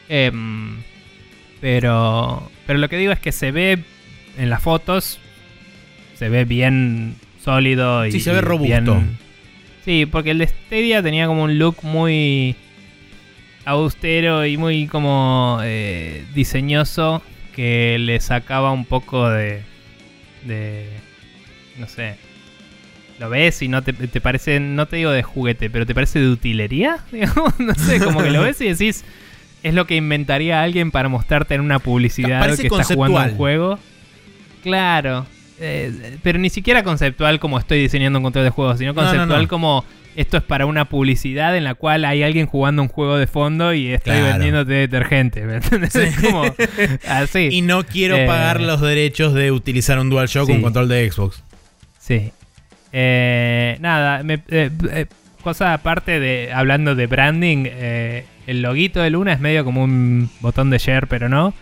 Em, 0.09 0.77
pero, 1.61 2.51
pero 2.67 2.79
lo 2.79 2.89
que 2.89 2.97
digo 2.97 3.11
es 3.11 3.19
que 3.19 3.31
se 3.31 3.51
ve 3.51 3.79
en 4.37 4.49
las 4.49 4.61
fotos, 4.61 5.19
se 6.15 6.29
ve 6.29 6.45
bien 6.45 7.15
sólido 7.43 8.05
y 8.05 8.11
Sí, 8.11 8.19
se 8.19 8.31
ve 8.31 8.41
robusto. 8.41 8.67
bien- 8.95 9.17
sí, 9.85 10.05
porque 10.05 10.31
el 10.31 10.37
de 10.39 10.47
Stadia 10.47 11.01
tenía 11.03 11.27
como 11.27 11.43
un 11.43 11.57
look 11.59 11.77
muy 11.83 12.55
austero 13.65 14.45
y 14.45 14.57
muy 14.57 14.87
como 14.87 15.59
eh, 15.63 16.23
diseñoso 16.33 17.21
que 17.55 17.97
le 17.99 18.19
sacaba 18.19 18.71
un 18.71 18.85
poco 18.85 19.29
de, 19.29 19.61
de 20.45 20.87
no 21.77 21.87
sé 21.87 22.15
lo 23.22 23.30
ves 23.30 23.61
y 23.61 23.68
no 23.69 23.81
te, 23.84 23.93
te 23.93 24.19
parece 24.19 24.60
no 24.60 24.85
te 24.88 24.98
digo 24.98 25.11
de 25.11 25.23
juguete 25.23 25.69
pero 25.69 25.85
te 25.85 25.93
parece 25.95 26.19
de 26.19 26.27
utilería 26.30 26.98
digamos 27.11 27.57
no 27.60 27.73
sé 27.76 27.99
como 27.99 28.22
que 28.23 28.31
lo 28.31 28.41
ves 28.41 28.60
y 28.61 28.68
decís 28.69 29.06
es 29.64 29.73
lo 29.73 29.85
que 29.88 29.95
inventaría 29.95 30.61
alguien 30.64 30.91
para 30.91 31.07
mostrarte 31.07 31.53
en 31.53 31.61
una 31.61 31.80
publicidad 31.80 32.39
Parece 32.41 32.64
que 32.64 32.68
está 32.76 32.84
jugando 32.95 33.19
un 33.31 33.38
juego 33.38 33.80
claro 34.64 35.26
eh, 35.60 36.18
pero 36.23 36.39
ni 36.39 36.49
siquiera 36.49 36.84
conceptual 36.84 37.39
como 37.39 37.60
estoy 37.60 37.80
diseñando 37.80 38.19
un 38.19 38.23
control 38.23 38.45
de 38.45 38.49
juegos 38.52 38.80
sino 38.80 38.93
No, 38.93 39.02
no, 39.02 39.07
conceptual 39.10 39.41
no. 39.43 39.48
como 39.48 39.85
esto 40.15 40.35
es 40.38 40.43
para 40.43 40.65
una 40.65 40.85
publicidad 40.89 41.56
en 41.56 41.64
la 41.64 41.73
cual 41.76 42.03
hay 42.03 42.23
alguien 42.23 42.45
jugando 42.48 42.81
un 42.81 42.89
juego 42.89 43.18
de 43.18 43.27
fondo 43.27 43.73
y 43.73 43.93
estoy 43.93 44.14
Claro. 44.18 44.34
vendiéndote 44.34 44.73
detergente. 44.73 45.41
¿Me 45.45 45.56
entiendes? 45.56 45.95
Es 45.95 46.18
como 46.19 46.43
así. 47.07 47.48
Y 47.49 47.61
no 47.61 47.84
quiero 47.85 48.18
Eh, 48.18 48.27
pagar 48.27 48.60
los 48.60 48.81
derechos 48.81 49.34
de 49.34 49.52
utilizar 49.53 49.99
un 49.99 50.10
DualShock 50.10 50.48
Sí. 50.48 50.52
con 50.52 50.61
control 50.64 50.89
de 50.89 51.10
Xbox. 51.10 51.41
Sí. 51.98 52.31
Eh, 52.93 53.77
nada, 53.80 54.23
me- 54.23 54.41
eh, 54.49 54.69
eh, 54.91 55.05
cosa 55.43 55.73
aparte 55.73 56.19
de 56.19 56.51
hablando 56.53 56.95
de 56.95 57.07
branding, 57.07 57.65
eh, 57.68 58.26
el 58.47 58.61
loguito 58.61 59.01
de 59.01 59.09
Luna 59.09 59.34
es 59.34 59.39
medio 59.39 59.63
como 59.63 59.84
un 59.84 60.30
botón 60.41 60.69
de 60.69 60.77
share, 60.77 61.07
pero 61.07 61.30
no. 61.30 61.53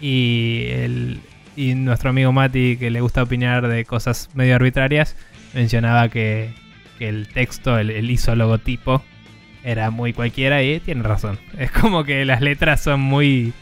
Y 0.00 0.66
el, 0.70 1.20
y 1.56 1.74
nuestro 1.74 2.10
amigo 2.10 2.32
Mati, 2.32 2.76
que 2.76 2.90
le 2.90 3.00
gusta 3.00 3.22
opinar 3.22 3.66
de 3.68 3.84
cosas 3.84 4.28
medio 4.34 4.54
arbitrarias, 4.54 5.16
mencionaba 5.54 6.08
que, 6.08 6.50
el 7.00 7.28
texto, 7.28 7.78
el, 7.78 7.90
el 7.90 8.18
logotipo, 8.36 9.02
era 9.64 9.90
muy 9.90 10.12
cualquiera 10.12 10.62
y 10.62 10.80
tiene 10.80 11.02
razón. 11.02 11.38
Es 11.58 11.70
como 11.70 12.04
que 12.04 12.24
las 12.24 12.40
letras 12.40 12.80
son 12.82 13.00
muy... 13.00 13.52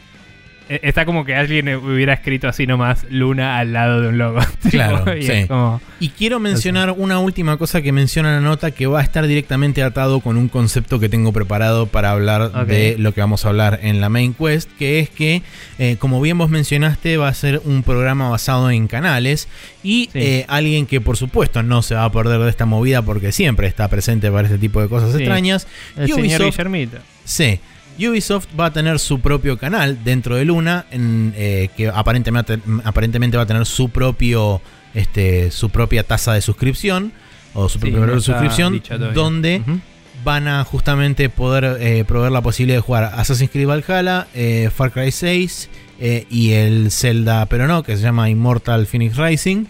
e- 0.69 0.79
Está 0.83 1.05
como 1.05 1.25
que 1.25 1.35
alguien 1.35 1.67
hubiera 1.75 2.13
escrito 2.13 2.47
así 2.47 2.65
nomás 2.67 3.05
Luna 3.09 3.57
al 3.59 3.73
lado 3.73 4.01
de 4.01 4.07
un 4.09 4.17
logo. 4.17 4.39
Tipo, 4.63 4.69
Claro, 4.71 5.17
y 5.17 5.23
sí. 5.23 5.45
como... 5.47 5.81
Y 5.99 6.09
quiero 6.09 6.39
mencionar 6.39 6.91
una 6.91 7.19
última 7.19 7.57
cosa 7.57 7.81
que 7.81 7.91
menciona 7.91 8.33
la 8.33 8.41
nota 8.41 8.71
que 8.71 8.85
va 8.87 8.99
a 8.99 9.03
estar 9.03 9.25
directamente 9.27 9.81
atado 9.83 10.19
con 10.19 10.35
un 10.37 10.49
concepto 10.49 10.99
que 10.99 11.07
tengo 11.07 11.31
preparado 11.31 11.87
para 11.87 12.11
hablar 12.11 12.65
de 12.65 12.95
lo 12.99 13.13
que 13.13 13.21
vamos 13.21 13.45
a 13.45 13.49
hablar 13.49 13.79
en 13.81 14.01
la 14.01 14.09
main 14.09 14.33
quest, 14.33 14.69
que 14.77 14.99
es 14.99 15.09
que, 15.09 15.41
eh, 15.79 15.95
como 15.99 16.19
bien 16.21 16.37
vos 16.37 16.49
mencionaste, 16.49 17.15
va 17.17 17.29
a 17.29 17.33
ser 17.33 17.61
un 17.63 17.81
programa 17.83 18.29
basado 18.29 18.69
en 18.71 18.87
canales 18.87 19.47
y 19.83 20.09
Sí. 20.11 20.19
eh, 20.19 20.45
alguien 20.49 20.85
que 20.85 20.99
por 20.99 21.15
supuesto 21.15 21.63
no 21.63 21.81
se 21.81 21.95
va 21.95 22.03
a 22.03 22.11
perder 22.11 22.41
de 22.41 22.49
esta 22.49 22.65
movida 22.65 23.01
porque 23.01 23.31
siempre 23.31 23.67
está 23.67 23.87
presente 23.87 24.29
para 24.31 24.47
este 24.47 24.57
tipo 24.59 24.81
de 24.81 24.89
cosas 24.89 25.11
Sí. 25.13 25.19
extrañas. 25.19 25.67
El 25.95 26.11
señor 26.11 26.41
Ubisoft- 26.41 26.51
Guillermito. 26.51 26.97
Sí. 27.23 27.59
Ubisoft 27.99 28.47
va 28.59 28.67
a 28.67 28.73
tener 28.73 28.99
su 28.99 29.19
propio 29.19 29.57
canal 29.57 30.03
dentro 30.03 30.35
de 30.35 30.45
Luna, 30.45 30.85
en, 30.91 31.33
eh, 31.35 31.69
que 31.75 31.87
aparentemente, 31.87 32.59
aparentemente 32.83 33.37
va 33.37 33.43
a 33.43 33.45
tener 33.45 33.65
su 33.65 33.89
propio, 33.89 34.61
este, 34.93 35.51
su 35.51 35.69
propia 35.69 36.03
tasa 36.03 36.33
de 36.33 36.41
suscripción 36.41 37.13
o 37.53 37.69
su 37.69 37.77
Sí, 37.77 37.79
propio 37.79 38.01
valor 38.01 38.15
de 38.15 38.21
suscripción, 38.21 38.81
donde 39.13 39.61
van 40.23 40.47
a 40.47 40.63
justamente 40.63 41.29
poder 41.29 41.77
eh, 41.79 42.03
proveer 42.05 42.31
la 42.31 42.41
posibilidad 42.41 42.77
de 42.77 42.81
jugar 42.81 43.11
Assassin's 43.15 43.51
Creed 43.51 43.67
Valhalla, 43.67 44.27
eh, 44.33 44.69
Far 44.75 44.91
Cry 44.91 45.11
6 45.11 45.69
eh, 45.99 46.25
y 46.29 46.51
el 46.51 46.91
Zelda, 46.91 47.45
pero 47.45 47.67
no, 47.67 47.83
que 47.83 47.95
se 47.95 48.03
llama 48.03 48.29
Immortal 48.29 48.87
Phoenix 48.87 49.17
Rising. 49.17 49.65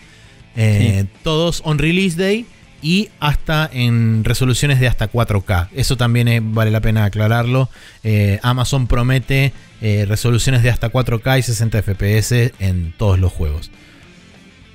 Todos 1.23 1.61
on 1.65 1.77
release 1.77 2.15
day 2.15 2.45
y 2.85 3.09
hasta 3.19 3.67
en 3.73 4.23
resoluciones 4.23 4.79
de 4.79 4.87
hasta 4.87 5.11
4K. 5.11 5.69
Eso 5.73 5.97
también 5.97 6.27
eh, 6.27 6.39
vale 6.39 6.69
la 6.69 6.81
pena 6.81 7.03
aclararlo. 7.03 7.67
Eh, 8.03 8.39
Amazon 8.43 8.85
promete 8.85 9.53
eh, 9.81 10.05
resoluciones 10.07 10.61
de 10.61 10.69
hasta 10.69 10.91
4K 10.91 11.39
y 11.39 11.41
60 11.41 11.81
FPS 11.81 12.53
en 12.59 12.93
todos 12.95 13.17
los 13.17 13.31
juegos. 13.33 13.71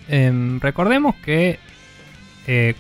Em, 0.08 0.58
recordemos 0.58 1.14
que 1.24 1.60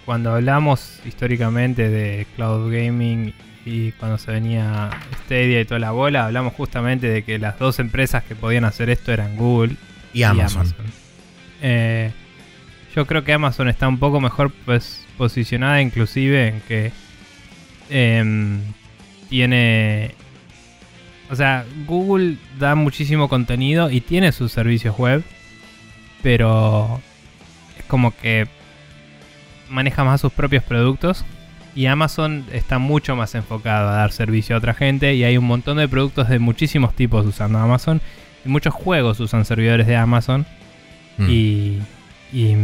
cuando 0.04 0.34
hablamos 0.34 0.98
históricamente 1.06 1.88
de 1.88 2.26
cloud 2.34 2.72
gaming 2.72 3.32
y 3.64 3.92
cuando 3.92 4.18
se 4.18 4.32
venía 4.32 4.90
Stadia 5.26 5.60
y 5.60 5.64
toda 5.64 5.78
la 5.78 5.92
bola, 5.92 6.26
hablamos 6.26 6.54
justamente 6.54 7.06
de 7.06 7.22
que 7.22 7.38
las 7.38 7.56
dos 7.56 7.78
empresas 7.78 8.24
que 8.24 8.34
podían 8.34 8.64
hacer 8.64 8.90
esto 8.90 9.12
eran 9.12 9.36
Google 9.36 9.76
Y 10.12 10.24
Amazon. 10.24 10.74
Eh, 11.62 12.10
yo 12.96 13.06
creo 13.06 13.22
que 13.22 13.32
Amazon 13.32 13.68
está 13.68 13.86
un 13.86 13.98
poco 14.00 14.20
mejor 14.20 14.50
pues, 14.64 15.06
posicionada 15.20 15.82
inclusive 15.82 16.48
en 16.48 16.60
que 16.62 16.92
em, 17.90 18.60
tiene... 19.28 20.14
O 21.30 21.36
sea, 21.36 21.64
Google 21.86 22.36
da 22.58 22.74
muchísimo 22.74 23.28
contenido 23.28 23.90
y 23.90 24.00
tiene 24.00 24.32
sus 24.32 24.50
servicios 24.50 24.98
web, 24.98 25.22
pero 26.22 27.00
es 27.78 27.84
como 27.84 28.16
que 28.16 28.48
maneja 29.68 30.02
más 30.02 30.22
sus 30.22 30.32
propios 30.32 30.64
productos 30.64 31.24
y 31.76 31.86
Amazon 31.86 32.44
está 32.50 32.78
mucho 32.78 33.14
más 33.14 33.36
enfocado 33.36 33.90
a 33.90 33.92
dar 33.92 34.10
servicio 34.10 34.56
a 34.56 34.58
otra 34.58 34.74
gente 34.74 35.14
y 35.14 35.22
hay 35.22 35.36
un 35.36 35.44
montón 35.44 35.76
de 35.76 35.86
productos 35.86 36.28
de 36.28 36.40
muchísimos 36.40 36.96
tipos 36.96 37.24
usando 37.26 37.58
Amazon 37.58 38.00
y 38.44 38.48
muchos 38.48 38.74
juegos 38.74 39.20
usan 39.20 39.44
servidores 39.44 39.86
de 39.86 39.94
Amazon 39.94 40.46
Mm. 41.20 41.28
y, 41.28 41.78
y, 42.32 42.56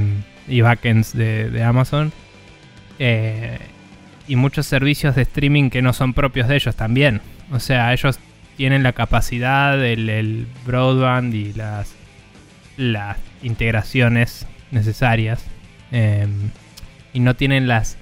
y 0.48 0.60
backends 0.62 1.12
de, 1.12 1.50
de 1.50 1.62
Amazon. 1.62 2.12
Eh, 2.98 3.58
y 4.28 4.36
muchos 4.36 4.66
servicios 4.66 5.14
de 5.14 5.22
streaming 5.22 5.70
que 5.70 5.82
no 5.82 5.92
son 5.92 6.14
propios 6.14 6.48
de 6.48 6.56
ellos 6.56 6.74
también. 6.74 7.20
O 7.52 7.60
sea, 7.60 7.92
ellos 7.92 8.18
tienen 8.56 8.82
la 8.82 8.92
capacidad, 8.92 9.84
el, 9.84 10.08
el 10.08 10.46
broadband 10.66 11.34
y 11.34 11.52
las, 11.52 11.94
las 12.76 13.18
integraciones 13.42 14.46
necesarias. 14.70 15.44
eh, 15.92 16.26
y 17.12 17.20
no 17.20 17.34
tienen 17.34 17.66
las 17.66 17.96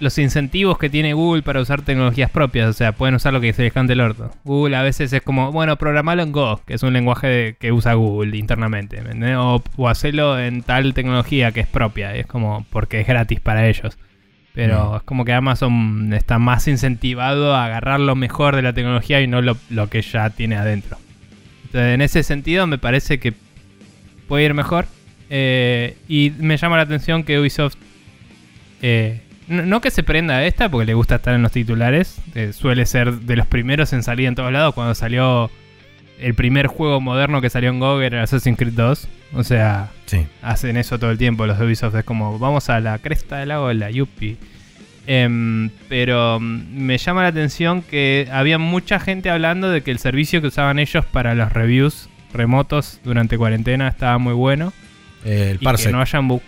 los 0.00 0.16
incentivos 0.18 0.78
que 0.78 0.88
tiene 0.90 1.12
Google 1.12 1.42
para 1.42 1.60
usar 1.60 1.82
tecnologías 1.82 2.30
propias. 2.30 2.68
O 2.68 2.72
sea, 2.72 2.92
pueden 2.92 3.14
usar 3.16 3.32
lo 3.32 3.40
que 3.40 3.52
se 3.52 3.62
les 3.62 3.72
cante 3.72 3.94
el 3.94 4.00
orto. 4.00 4.30
Google 4.44 4.76
a 4.76 4.82
veces 4.82 5.12
es 5.12 5.22
como, 5.22 5.50
bueno, 5.52 5.76
programalo 5.76 6.22
en 6.22 6.32
Go, 6.32 6.60
que 6.66 6.74
es 6.74 6.82
un 6.82 6.92
lenguaje 6.92 7.26
de- 7.26 7.56
que 7.58 7.72
usa 7.72 7.94
Google 7.94 8.36
internamente. 8.36 9.00
O, 9.36 9.62
o 9.76 9.88
hacerlo 9.88 10.38
en 10.38 10.62
tal 10.62 10.94
tecnología 10.94 11.52
que 11.52 11.60
es 11.60 11.66
propia. 11.66 12.14
Es 12.14 12.26
como, 12.26 12.64
porque 12.70 13.00
es 13.00 13.06
gratis 13.06 13.40
para 13.40 13.66
ellos. 13.68 13.98
Pero 14.54 14.92
Mm. 14.92 14.96
es 14.96 15.02
como 15.02 15.24
que 15.24 15.32
Amazon 15.32 16.12
está 16.12 16.38
más 16.38 16.66
incentivado 16.68 17.54
a 17.54 17.66
agarrar 17.66 18.00
lo 18.00 18.16
mejor 18.16 18.56
de 18.56 18.62
la 18.62 18.72
tecnología 18.72 19.20
y 19.20 19.26
no 19.26 19.40
lo, 19.42 19.56
lo 19.70 19.88
que 19.88 20.02
ya 20.02 20.30
tiene 20.30 20.56
adentro. 20.56 20.96
Entonces, 21.66 21.94
en 21.94 22.00
ese 22.02 22.22
sentido, 22.22 22.66
me 22.66 22.78
parece 22.78 23.18
que 23.20 23.34
puede 24.26 24.44
ir 24.44 24.54
mejor. 24.54 24.86
Eh, 25.30 25.96
y 26.08 26.32
me 26.38 26.56
llama 26.56 26.76
la 26.76 26.82
atención 26.84 27.22
que 27.24 27.38
Ubisoft. 27.38 27.76
eh, 28.82 29.20
no, 29.48 29.64
no 29.66 29.80
que 29.80 29.90
se 29.90 30.02
prenda 30.02 30.34
a 30.36 30.44
esta 30.46 30.68
porque 30.68 30.86
le 30.86 30.94
gusta 30.94 31.16
estar 31.16 31.34
en 31.34 31.42
los 31.42 31.52
titulares. 31.52 32.16
eh, 32.34 32.52
suele 32.52 32.86
ser 32.86 33.12
de 33.20 33.36
los 33.36 33.46
primeros 33.46 33.92
en 33.92 34.02
salir 34.02 34.26
en 34.26 34.34
todos 34.34 34.52
lados. 34.52 34.74
Cuando 34.74 34.94
salió 34.94 35.50
el 36.20 36.34
primer 36.34 36.66
juego 36.66 37.00
moderno 37.00 37.40
que 37.40 37.48
salió 37.50 37.70
en 37.70 37.78
GOG 37.80 38.02
era 38.02 38.22
Assassin's 38.22 38.58
Creed 38.58 38.72
2. 38.74 39.08
O 39.34 39.44
sea, 39.44 39.90
Sí. 40.06 40.26
hacen 40.42 40.76
eso 40.76 40.98
todo 40.98 41.10
el 41.10 41.18
tiempo 41.18 41.46
los 41.46 41.58
de 41.58 41.66
Ubisoft. 41.66 41.94
Es 41.94 42.04
como, 42.04 42.38
vamos 42.38 42.70
a 42.70 42.80
la 42.80 42.98
cresta 42.98 43.36
de 43.38 43.46
la 43.46 43.60
ola, 43.60 43.90
yupi. 43.90 44.36
Em, 45.06 45.70
pero 45.88 46.38
mm, 46.40 46.62
me 46.74 46.98
llama 46.98 47.22
la 47.22 47.28
atención 47.28 47.82
que 47.82 48.28
había 48.30 48.58
mucha 48.58 49.00
gente 49.00 49.30
hablando 49.30 49.70
de 49.70 49.82
que 49.82 49.90
el 49.90 49.98
servicio 49.98 50.40
que 50.42 50.48
usaban 50.48 50.78
ellos 50.78 51.04
para 51.06 51.34
los 51.34 51.50
reviews 51.52 52.08
remotos 52.34 53.00
durante 53.04 53.38
cuarentena 53.38 53.88
estaba 53.88 54.18
muy 54.18 54.34
bueno. 54.34 54.72
Eh, 55.24 55.48
el 55.52 55.56
y 55.56 55.58
que 55.60 55.64
Parsec. 55.64 55.92
no 55.92 56.00
hayan 56.02 56.40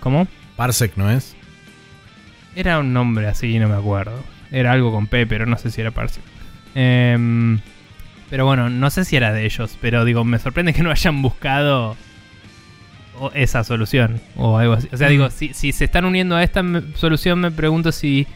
¿Cómo? 0.00 0.26
Parsec, 0.56 0.96
¿no 0.96 1.10
es? 1.10 1.36
Era 2.56 2.78
un 2.78 2.92
nombre 2.92 3.26
así, 3.26 3.58
no 3.58 3.68
me 3.68 3.74
acuerdo. 3.74 4.22
Era 4.50 4.72
algo 4.72 4.92
con 4.92 5.06
P, 5.06 5.26
pero 5.26 5.46
no 5.46 5.58
sé 5.58 5.70
si 5.70 5.80
era 5.80 5.90
Parsec. 5.90 6.22
Em, 6.74 7.60
pero 8.30 8.46
bueno, 8.46 8.70
no 8.70 8.90
sé 8.90 9.04
si 9.04 9.16
era 9.16 9.32
de 9.32 9.44
ellos, 9.44 9.76
pero 9.80 10.04
digo, 10.04 10.24
me 10.24 10.38
sorprende 10.38 10.72
que 10.72 10.82
no 10.82 10.90
hayan 10.90 11.22
buscado 11.22 11.96
esa 13.34 13.64
solución 13.64 14.20
o 14.36 14.58
algo 14.58 14.74
así. 14.74 14.88
O 14.92 14.96
sea, 14.96 15.08
digo, 15.08 15.30
si, 15.30 15.54
si 15.54 15.72
se 15.72 15.84
están 15.84 16.04
uniendo 16.04 16.36
a 16.36 16.42
esta 16.42 16.62
solución, 16.94 17.40
me 17.40 17.50
pregunto 17.50 17.92
si 17.92 18.26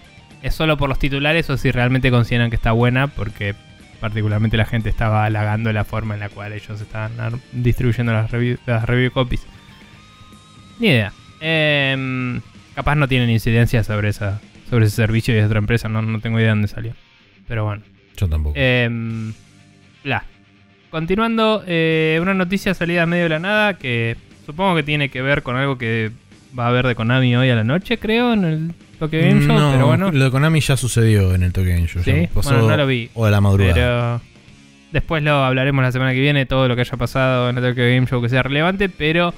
es 0.42 0.54
solo 0.54 0.76
por 0.76 0.88
los 0.88 0.98
titulares 0.98 1.50
o 1.50 1.56
si 1.56 1.70
realmente 1.70 2.10
consideran 2.10 2.50
que 2.50 2.56
está 2.56 2.72
buena, 2.72 3.08
porque 3.08 3.54
particularmente 4.00 4.56
la 4.56 4.66
gente 4.66 4.88
estaba 4.88 5.24
halagando 5.24 5.72
la 5.72 5.84
forma 5.84 6.14
en 6.14 6.20
la 6.20 6.28
cual 6.28 6.52
ellos 6.52 6.80
estaban 6.80 7.12
distribuyendo 7.52 8.12
las 8.12 8.30
review, 8.30 8.58
las 8.66 8.84
review 8.84 9.10
copies. 9.10 9.46
Ni 10.78 10.88
idea. 10.88 11.12
Em, 11.40 12.40
capaz 12.78 12.94
no 12.94 13.08
tienen 13.08 13.28
incidencia 13.28 13.82
sobre 13.82 14.10
esa 14.10 14.40
sobre 14.70 14.86
ese 14.86 14.94
servicio 14.94 15.34
y 15.34 15.38
es 15.38 15.46
otra 15.46 15.58
empresa, 15.58 15.88
no, 15.88 16.00
no 16.00 16.20
tengo 16.20 16.38
idea 16.38 16.50
de 16.50 16.52
dónde 16.52 16.68
salió. 16.68 16.92
Pero 17.48 17.64
bueno. 17.64 17.82
Yo 18.16 18.28
tampoco. 18.28 18.54
Em, 18.56 19.32
bla. 20.04 20.22
Continuando, 20.88 21.64
eh, 21.66 22.20
una 22.22 22.34
noticia 22.34 22.74
salida 22.74 23.04
medio 23.04 23.24
de 23.24 23.30
la 23.30 23.40
nada 23.40 23.74
que 23.74 24.16
supongo 24.46 24.76
que 24.76 24.84
tiene 24.84 25.08
que 25.08 25.22
ver 25.22 25.42
con 25.42 25.56
algo 25.56 25.76
que 25.76 26.12
va 26.56 26.66
a 26.66 26.68
haber 26.68 26.86
de 26.86 26.94
Konami 26.94 27.34
hoy 27.34 27.50
a 27.50 27.56
la 27.56 27.64
noche, 27.64 27.98
creo, 27.98 28.32
en 28.32 28.44
el 28.44 28.74
Tokyo 29.00 29.18
Game 29.22 29.40
Show, 29.44 29.58
no, 29.58 29.72
pero 29.72 29.86
bueno. 29.86 30.12
lo 30.12 30.24
de 30.26 30.30
Konami 30.30 30.60
ya 30.60 30.76
sucedió 30.76 31.34
en 31.34 31.42
el 31.42 31.52
Tokyo 31.52 31.70
Game 31.70 31.88
Show. 31.88 32.04
Sí, 32.04 32.28
pasó 32.32 32.50
bueno, 32.50 32.68
no 32.68 32.76
lo 32.76 32.86
vi. 32.86 33.10
O 33.14 33.24
de 33.24 33.32
la 33.32 33.40
madrugada. 33.40 33.74
Pero 33.74 34.20
después 34.92 35.20
lo 35.24 35.32
hablaremos 35.42 35.82
la 35.82 35.90
semana 35.90 36.12
que 36.12 36.20
viene, 36.20 36.46
todo 36.46 36.68
lo 36.68 36.76
que 36.76 36.82
haya 36.82 36.96
pasado 36.96 37.50
en 37.50 37.58
el 37.58 37.64
Tokyo 37.64 37.82
Game 37.82 38.06
Show 38.06 38.22
que 38.22 38.28
sea 38.28 38.44
relevante, 38.44 38.88
pero 38.88 39.34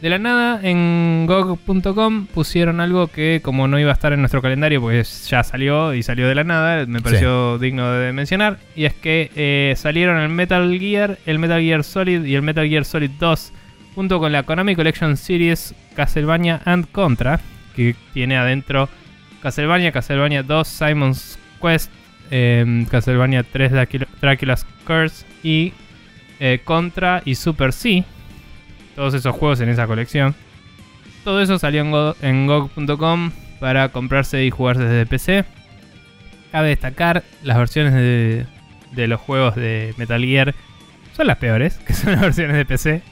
de 0.00 0.10
la 0.10 0.18
nada 0.18 0.60
en 0.62 1.26
GOG.com 1.26 2.26
pusieron 2.26 2.80
algo 2.80 3.08
que 3.08 3.40
como 3.42 3.66
no 3.66 3.78
iba 3.80 3.90
a 3.90 3.94
estar 3.94 4.12
en 4.12 4.20
nuestro 4.20 4.40
calendario, 4.42 4.80
pues 4.80 5.28
ya 5.28 5.42
salió 5.42 5.92
y 5.94 6.02
salió 6.02 6.28
de 6.28 6.34
la 6.36 6.44
nada, 6.44 6.86
me 6.86 7.00
pareció 7.00 7.58
digno 7.58 7.90
de 7.92 8.12
mencionar, 8.12 8.58
y 8.76 8.84
es 8.84 8.94
que 8.94 9.30
eh, 9.34 9.74
salieron 9.76 10.18
el 10.18 10.28
Metal 10.28 10.78
Gear, 10.78 11.18
el 11.26 11.38
Metal 11.38 11.60
Gear 11.60 11.82
Solid 11.82 12.24
y 12.24 12.34
el 12.36 12.42
Metal 12.42 12.68
Gear 12.68 12.84
Solid 12.84 13.10
2 13.18 13.52
junto 13.96 14.20
con 14.20 14.30
la 14.30 14.44
Konami 14.44 14.76
Collection 14.76 15.16
Series 15.16 15.74
Castlevania 15.96 16.60
and 16.64 16.88
Contra, 16.92 17.40
que 17.74 17.96
tiene 18.14 18.36
adentro 18.36 18.88
Castlevania, 19.42 19.90
Castlevania 19.90 20.44
2, 20.44 20.68
Simon's 20.68 21.38
Quest, 21.60 21.90
eh, 22.30 22.84
Castlevania 22.90 23.42
3 23.42 23.72
Dracula- 23.72 24.06
Dracula's 24.20 24.64
Curse 24.86 25.26
y 25.42 25.72
eh, 26.38 26.60
Contra 26.64 27.22
y 27.24 27.34
Super 27.34 27.72
C. 27.72 28.04
Todos 28.98 29.14
esos 29.14 29.32
juegos 29.36 29.60
en 29.60 29.68
esa 29.68 29.86
colección. 29.86 30.34
Todo 31.22 31.40
eso 31.40 31.56
salió 31.60 31.82
en, 31.82 31.92
Go- 31.92 32.16
en 32.20 32.48
GOG.com 32.48 33.30
para 33.60 33.90
comprarse 33.90 34.44
y 34.44 34.50
jugarse 34.50 34.82
desde 34.82 35.06
PC. 35.06 35.44
Cabe 36.50 36.68
destacar, 36.70 37.22
las 37.44 37.58
versiones 37.58 37.94
de, 37.94 38.44
de 38.90 39.06
los 39.06 39.20
juegos 39.20 39.54
de 39.54 39.94
Metal 39.98 40.20
Gear 40.20 40.52
son 41.16 41.28
las 41.28 41.36
peores, 41.36 41.74
que 41.86 41.92
son 41.94 42.10
las 42.12 42.22
versiones 42.22 42.56
de 42.56 42.64
PC, 42.64 43.02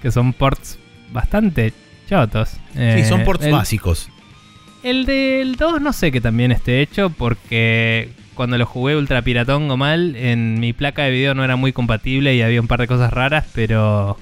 que 0.00 0.10
son 0.10 0.32
ports 0.32 0.78
bastante 1.12 1.74
chotos. 2.08 2.48
Sí, 2.48 2.58
Eh, 2.76 3.04
son 3.06 3.22
ports 3.24 3.44
el- 3.44 3.52
básicos. 3.52 4.08
El 4.82 5.04
del 5.04 5.56
2 5.56 5.82
no 5.82 5.92
sé 5.92 6.12
que 6.12 6.20
también 6.22 6.50
esté 6.52 6.80
hecho 6.80 7.10
porque 7.10 8.08
cuando 8.34 8.56
lo 8.56 8.64
jugué 8.64 8.96
ultra 8.96 9.20
piratón 9.20 9.70
o 9.70 9.76
mal, 9.76 10.16
en 10.16 10.60
mi 10.60 10.72
placa 10.72 11.02
de 11.02 11.10
video 11.10 11.34
no 11.34 11.44
era 11.44 11.56
muy 11.56 11.72
compatible 11.74 12.34
y 12.34 12.40
había 12.42 12.60
un 12.60 12.68
par 12.68 12.80
de 12.80 12.86
cosas 12.86 13.12
raras, 13.12 13.44
pero 13.54 14.16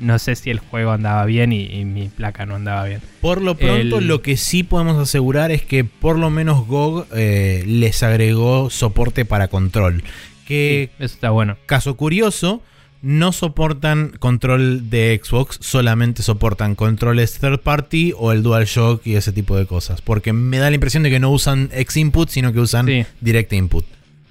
no 0.00 0.18
sé 0.18 0.36
si 0.36 0.50
el 0.50 0.58
juego 0.58 0.92
andaba 0.92 1.24
bien 1.24 1.52
y, 1.52 1.64
y 1.66 1.84
mi 1.84 2.08
placa 2.08 2.46
no 2.46 2.54
andaba 2.54 2.84
bien. 2.84 3.00
Por 3.20 3.42
lo 3.42 3.56
pronto, 3.56 3.98
el- 3.98 4.06
lo 4.08 4.22
que 4.22 4.36
sí 4.36 4.62
podemos 4.62 4.96
asegurar 4.98 5.50
es 5.50 5.62
que 5.62 5.84
por 5.84 6.18
lo 6.18 6.30
menos 6.30 6.66
GOG 6.66 7.06
eh, 7.14 7.64
les 7.66 8.02
agregó 8.02 8.70
soporte 8.70 9.24
para 9.24 9.48
control. 9.48 10.02
Que, 10.46 10.90
Sí, 10.98 11.04
eso 11.04 11.14
está 11.14 11.30
bueno. 11.30 11.56
caso 11.66 11.96
curioso, 11.96 12.62
no 13.02 13.32
soportan 13.32 14.12
control 14.18 14.90
de 14.90 15.20
Xbox, 15.22 15.58
solamente 15.60 16.22
soportan 16.22 16.74
controles 16.74 17.38
third 17.38 17.60
party 17.60 18.12
o 18.16 18.32
el 18.32 18.42
DualShock 18.42 19.06
y 19.06 19.14
ese 19.16 19.30
tipo 19.32 19.56
de 19.56 19.66
cosas. 19.66 20.00
Porque 20.02 20.32
me 20.32 20.58
da 20.58 20.68
la 20.70 20.74
impresión 20.74 21.02
de 21.04 21.10
que 21.10 21.20
no 21.20 21.30
usan 21.30 21.68
X-Input, 21.72 22.28
sino 22.28 22.52
que 22.52 22.60
usan 22.60 22.86
Sí. 22.86 23.04
Direct 23.20 23.52
Input. 23.52 23.84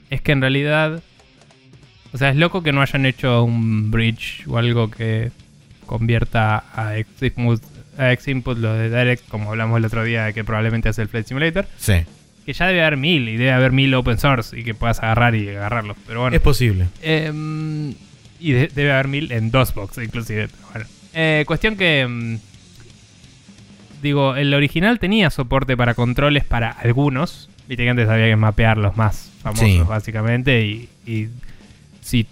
Es 0.09 0.21
que 0.21 0.31
en 0.33 0.41
realidad, 0.41 1.01
o 2.13 2.17
sea, 2.17 2.29
es 2.29 2.35
loco 2.35 2.63
que 2.63 2.71
no 2.73 2.81
hayan 2.81 3.05
hecho 3.05 3.43
un 3.43 3.91
bridge 3.91 4.43
o 4.47 4.57
algo 4.57 4.89
que 4.89 5.31
convierta 5.87 6.57
a 6.75 6.93
Xinput, 7.19 7.63
a 7.97 8.15
Xinput 8.15 8.57
lo 8.59 8.73
de 8.75 8.89
Direct, 8.89 9.27
como 9.27 9.49
hablamos 9.49 9.77
el 9.79 9.85
otro 9.85 10.03
día, 10.03 10.25
de 10.25 10.33
que 10.35 10.43
probablemente 10.43 10.89
hace 10.89 11.01
el 11.01 11.07
Flight 11.07 11.25
Simulator. 11.27 11.65
Sí, 11.79 11.93
Que 12.45 12.53
ya 12.53 12.67
debe 12.67 12.81
haber 12.83 12.97
mil 12.97 13.27
y 13.27 13.37
debe 13.37 13.51
haber 13.53 13.71
mil 13.71 13.93
open 13.95 14.19
source 14.19 14.57
y 14.57 14.63
que 14.63 14.73
puedas 14.75 14.99
agarrar 14.99 15.33
y 15.35 15.49
agarrarlos. 15.49 15.97
Pero 16.05 16.21
bueno. 16.21 16.35
es 16.35 16.41
posible. 16.41 16.85
Em, 17.01 17.95
y 18.39 18.51
de- 18.51 18.67
debe 18.67 18.91
haber 18.91 19.07
mil 19.07 19.31
en 19.31 19.49
dos 19.49 19.73
box 19.73 19.97
inclusive. 19.97 20.47
pero 20.49 20.69
bueno. 20.73 20.85
Eh, 21.13 21.43
cuestión 21.47 21.75
que... 21.75 22.01
em, 22.01 22.39
digo, 24.01 24.35
el 24.35 24.53
original 24.53 24.99
tenía 24.99 25.29
soporte 25.29 25.75
para 25.75 25.93
controles 25.95 26.43
para 26.45 26.69
algunos. 26.69 27.49
Viste 27.67 27.83
que 27.83 27.89
antes 27.89 28.07
había 28.07 28.27
que 28.27 28.35
mapear 28.35 28.77
los 28.77 28.95
más 28.95 29.31
famosos 29.41 29.65
Sí. 29.67 29.81
básicamente. 29.87 30.61
Y, 30.65 30.89
y 31.05 31.27
si 32.01 32.27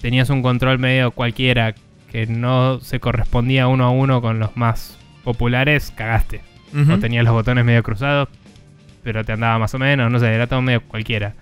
tenías 0.00 0.30
un 0.30 0.42
control 0.42 0.78
medio 0.78 1.10
cualquiera 1.12 1.74
que 2.14 2.28
no 2.28 2.78
se 2.78 3.00
correspondía 3.00 3.66
uno 3.66 3.86
a 3.86 3.90
uno 3.90 4.20
con 4.22 4.38
los 4.38 4.56
más 4.56 4.96
populares, 5.24 5.92
cagaste. 5.96 6.42
Ujú. 6.72 6.92
O 6.92 6.98
tenías 7.00 7.24
los 7.24 7.32
botones 7.34 7.64
medio 7.64 7.82
cruzados, 7.82 8.28
pero 9.02 9.24
te 9.24 9.32
andaba 9.32 9.58
más 9.58 9.74
o 9.74 9.80
menos, 9.80 10.12
no 10.12 10.20
sé, 10.20 10.32
era 10.32 10.46
todo 10.46 10.62
medio 10.62 10.80
cualquiera. 10.82 11.32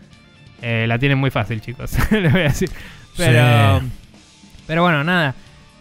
Eh, 0.62 0.86
la 0.88 0.98
tienen 0.98 1.18
muy 1.18 1.30
fácil, 1.30 1.60
chicos, 1.60 1.92
les 2.10 2.32
voy 2.32 2.40
a 2.40 2.44
decir. 2.44 2.70
Pero, 3.18 3.80
Sí. 3.80 3.86
pero 4.66 4.80
bueno, 4.80 5.04
nada. 5.04 5.34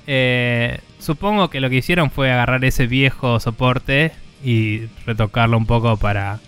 Eh, 0.07 0.79
supongo 0.99 1.49
que 1.49 1.61
lo 1.61 1.69
que 1.69 1.77
hicieron 1.77 2.11
fue 2.11 2.29
agarrar 2.29 2.65
ese 2.65 2.85
viejo 2.85 3.39
soporte 3.39 4.11
y 4.43 4.87
retocarlo 5.05 5.57
un 5.57 5.67
poco 5.67 5.95
para 5.95 6.39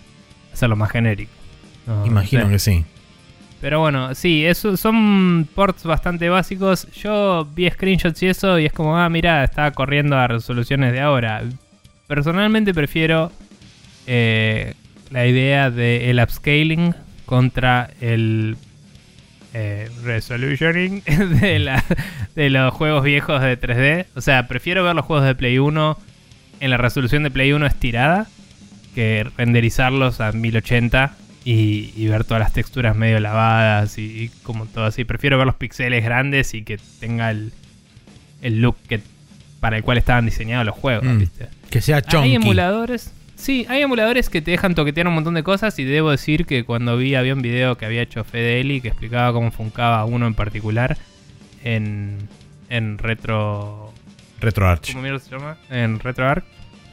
hacerlo 0.52 0.76
más 0.76 0.90
genérico. 0.90 1.32
No 1.86 2.04
Imagino 2.04 2.44
sé. 2.44 2.50
que 2.50 2.58
sí. 2.58 2.84
Pero 3.64 3.80
bueno, 3.80 4.14
sí, 4.14 4.44
eso, 4.44 4.76
son 4.76 5.48
ports 5.54 5.84
bastante 5.84 6.28
básicos. 6.28 6.86
Yo 6.92 7.48
vi 7.54 7.70
screenshots 7.70 8.22
y 8.22 8.26
eso 8.26 8.58
y 8.58 8.66
es 8.66 8.74
como, 8.74 8.98
ah, 8.98 9.08
mira, 9.08 9.42
está 9.42 9.70
corriendo 9.70 10.18
a 10.18 10.26
resoluciones 10.28 10.92
de 10.92 11.00
ahora. 11.00 11.42
Personalmente 12.06 12.74
prefiero 12.74 13.32
eh, 14.06 14.74
la 15.10 15.26
idea 15.26 15.70
del 15.70 16.20
upscaling 16.22 16.94
contra 17.24 17.88
el 18.02 18.58
eh, 19.54 19.88
resolutioning 20.04 21.02
de, 21.40 21.58
la- 21.58 21.82
de 22.34 22.50
los 22.50 22.70
juegos 22.74 23.02
viejos 23.02 23.40
de 23.40 23.58
3D. 23.58 24.04
O 24.14 24.20
sea, 24.20 24.46
prefiero 24.46 24.84
ver 24.84 24.94
los 24.94 25.06
juegos 25.06 25.24
de 25.24 25.34
Play 25.34 25.58
1 25.58 25.98
en 26.60 26.70
la 26.70 26.76
resolución 26.76 27.22
de 27.22 27.30
Play 27.30 27.54
1 27.54 27.64
estirada 27.64 28.26
que 28.94 29.26
renderizarlos 29.38 30.20
a 30.20 30.32
1080 30.32 31.16
y, 31.44 31.92
y 31.96 32.06
ver 32.08 32.24
todas 32.24 32.40
las 32.40 32.52
texturas 32.52 32.96
medio 32.96 33.20
lavadas 33.20 33.98
y, 33.98 34.02
y 34.02 34.28
como 34.42 34.66
todo 34.66 34.86
así. 34.86 35.04
Prefiero 35.04 35.36
ver 35.36 35.46
los 35.46 35.56
pixeles 35.56 36.02
grandes 36.02 36.54
y 36.54 36.62
que 36.62 36.78
tenga 37.00 37.30
el, 37.30 37.52
el 38.42 38.60
look 38.60 38.76
que, 38.88 39.00
para 39.60 39.76
el 39.76 39.82
cual 39.82 39.98
estaban 39.98 40.24
diseñados 40.24 40.66
los 40.66 40.74
juegos. 40.74 41.04
Mm. 41.04 41.18
¿viste? 41.18 41.48
Que 41.70 41.80
sea 41.80 42.02
chunky. 42.02 42.28
Hay 42.28 42.34
emuladores. 42.34 43.12
Sí, 43.36 43.66
hay 43.68 43.82
emuladores 43.82 44.30
que 44.30 44.40
te 44.40 44.52
dejan 44.52 44.74
toquetear 44.74 45.08
un 45.08 45.14
montón 45.14 45.34
de 45.34 45.42
cosas 45.42 45.78
y 45.78 45.84
debo 45.84 46.10
decir 46.10 46.46
que 46.46 46.64
cuando 46.64 46.96
vi 46.96 47.14
había 47.14 47.34
un 47.34 47.42
video 47.42 47.76
que 47.76 47.84
había 47.84 48.00
hecho 48.00 48.24
Fede 48.24 48.60
Eli 48.60 48.80
que 48.80 48.88
explicaba 48.88 49.32
cómo 49.32 49.50
funcaba 49.50 50.04
uno 50.04 50.26
en 50.26 50.34
particular 50.34 50.96
en, 51.62 52.28
en 52.70 52.96
retro... 52.96 53.92
RetroArch. 54.40 54.92
¿Cómo 54.92 55.02
mierda 55.02 55.18
se 55.18 55.30
llama? 55.30 55.56
En 55.68 55.98
RetroArch. 55.98 56.44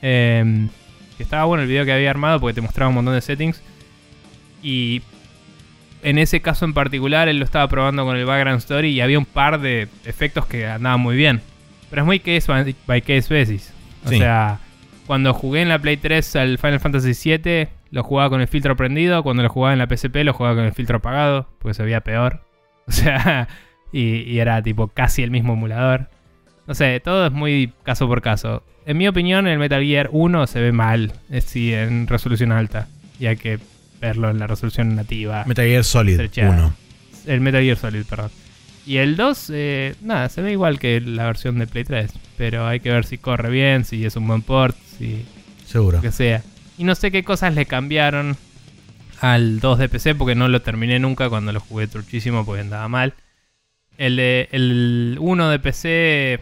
Eh, 0.02 0.68
que 1.16 1.24
estaba 1.24 1.46
bueno 1.46 1.62
el 1.62 1.70
video 1.70 1.86
que 1.86 1.94
había 1.94 2.10
armado 2.10 2.40
porque 2.40 2.56
te 2.56 2.62
mostraba 2.62 2.90
un 2.90 2.96
montón 2.96 3.14
de 3.14 3.22
settings. 3.22 3.62
Y 4.64 5.02
en 6.04 6.18
ese 6.18 6.42
caso 6.42 6.66
en 6.66 6.74
particular 6.74 7.28
él 7.30 7.38
lo 7.38 7.46
estaba 7.46 7.68
probando 7.68 8.06
con 8.06 8.18
el 8.18 8.26
background 8.26 8.60
story 8.60 8.90
y 8.90 9.02
había 9.02 9.20
un 9.20 9.26
par 9.26 9.60
de 9.62 9.88
efectos 10.06 10.46
que 10.46 10.68
andaban 10.68 11.00
muy 11.00 11.16
bien. 11.16 11.42
Pero 11.90 12.04
es 12.04 12.06
muy 12.06 12.20
case 12.20 12.74
by- 12.88 13.02
case 13.02 13.34
basis. 13.40 13.74
O 14.06 14.10
Sí. 14.10 14.18
sea, 14.18 14.60
cuando 15.06 15.34
jugué 15.34 15.62
en 15.62 15.70
la 15.70 15.80
Play 15.80 15.98
3 15.98 16.36
al 16.38 16.58
Final 16.58 16.80
Fantasy 16.80 17.30
VII, 17.38 17.68
lo 17.92 18.04
jugaba 18.04 18.30
con 18.30 18.40
el 18.42 18.48
filtro 18.48 18.76
prendido. 18.78 19.22
Cuando 19.24 19.44
lo 19.44 19.50
jugaba 19.50 19.74
en 19.74 19.80
la 19.80 19.88
PSP, 19.88 20.24
lo 20.24 20.34
jugaba 20.34 20.56
con 20.56 20.66
el 20.66 20.72
filtro 20.74 20.98
apagado, 20.98 21.50
porque 21.60 21.74
se 21.74 21.84
veía 21.84 22.02
peor. 22.02 22.42
O 22.88 22.92
sea, 22.94 23.48
y, 23.94 24.22
y 24.24 24.40
era 24.40 24.62
tipo 24.64 24.88
casi 24.88 25.22
el 25.24 25.32
mismo 25.32 25.54
emulador. 25.54 26.10
No 26.68 26.74
sé, 26.74 27.00
todo 27.00 27.28
es 27.28 27.32
muy 27.32 27.74
caso 27.84 28.08
por 28.08 28.22
caso. 28.22 28.64
En 28.86 28.98
mi 28.98 29.08
opinión, 29.08 29.48
el 29.48 29.60
Metal 29.60 29.84
Gear 29.84 30.10
1 30.12 30.48
se 30.48 30.60
ve 30.62 30.72
mal, 30.72 31.14
es 31.30 31.44
sí, 31.46 31.74
en 31.74 32.08
resolución 32.08 32.52
alta. 32.52 32.88
Y 33.20 33.28
hay 33.28 33.38
que 33.38 33.60
verlo 34.02 34.30
en 34.30 34.40
la 34.40 34.48
resolución 34.48 34.96
nativa. 34.96 35.46
Metal 35.46 35.66
Gear 35.66 35.84
Solid 35.84 36.14
Estrechada. 36.20 36.52
1. 36.56 36.74
El 37.28 37.42
Metal 37.42 37.62
Gear 37.62 37.78
Solid, 37.78 38.04
perdón. 38.06 38.32
Y 38.86 38.98
el 38.98 39.16
2, 39.16 39.52
eh, 39.54 39.96
nada, 40.02 40.28
se 40.30 40.42
ve 40.42 40.52
igual 40.54 40.80
que 40.80 41.00
la 41.00 41.26
versión 41.26 41.60
de 41.60 41.68
Play 41.68 41.84
3. 41.84 42.12
Pero 42.38 42.66
hay 42.68 42.80
que 42.80 42.90
ver 42.92 43.06
si 43.06 43.18
corre 43.20 43.50
bien, 43.52 43.86
si 43.86 44.04
es 44.06 44.16
un 44.16 44.28
buen 44.28 44.42
port, 44.42 44.76
si 44.98 45.24
Seguro. 45.66 45.98
lo 45.98 46.02
que 46.02 46.12
sea. 46.12 46.42
Y 46.78 46.84
no 46.84 46.96
sé 46.96 47.12
qué 47.12 47.24
cosas 47.24 47.54
le 47.54 47.68
cambiaron 47.68 48.36
al 49.20 49.60
2 49.60 49.78
de 49.78 49.88
PC 49.90 50.16
porque 50.16 50.34
no 50.34 50.48
lo 50.48 50.64
terminé 50.64 50.98
nunca 50.98 51.30
cuando 51.30 51.52
lo 51.52 51.60
jugué 51.60 51.86
truchísimo 51.88 52.44
porque 52.44 52.62
andaba 52.62 52.88
mal. 52.88 53.14
El, 54.00 54.16
de, 54.16 54.50
el 54.52 55.18
1 55.20 55.50
de 55.50 55.60
PC 55.60 56.34
eh, 56.34 56.40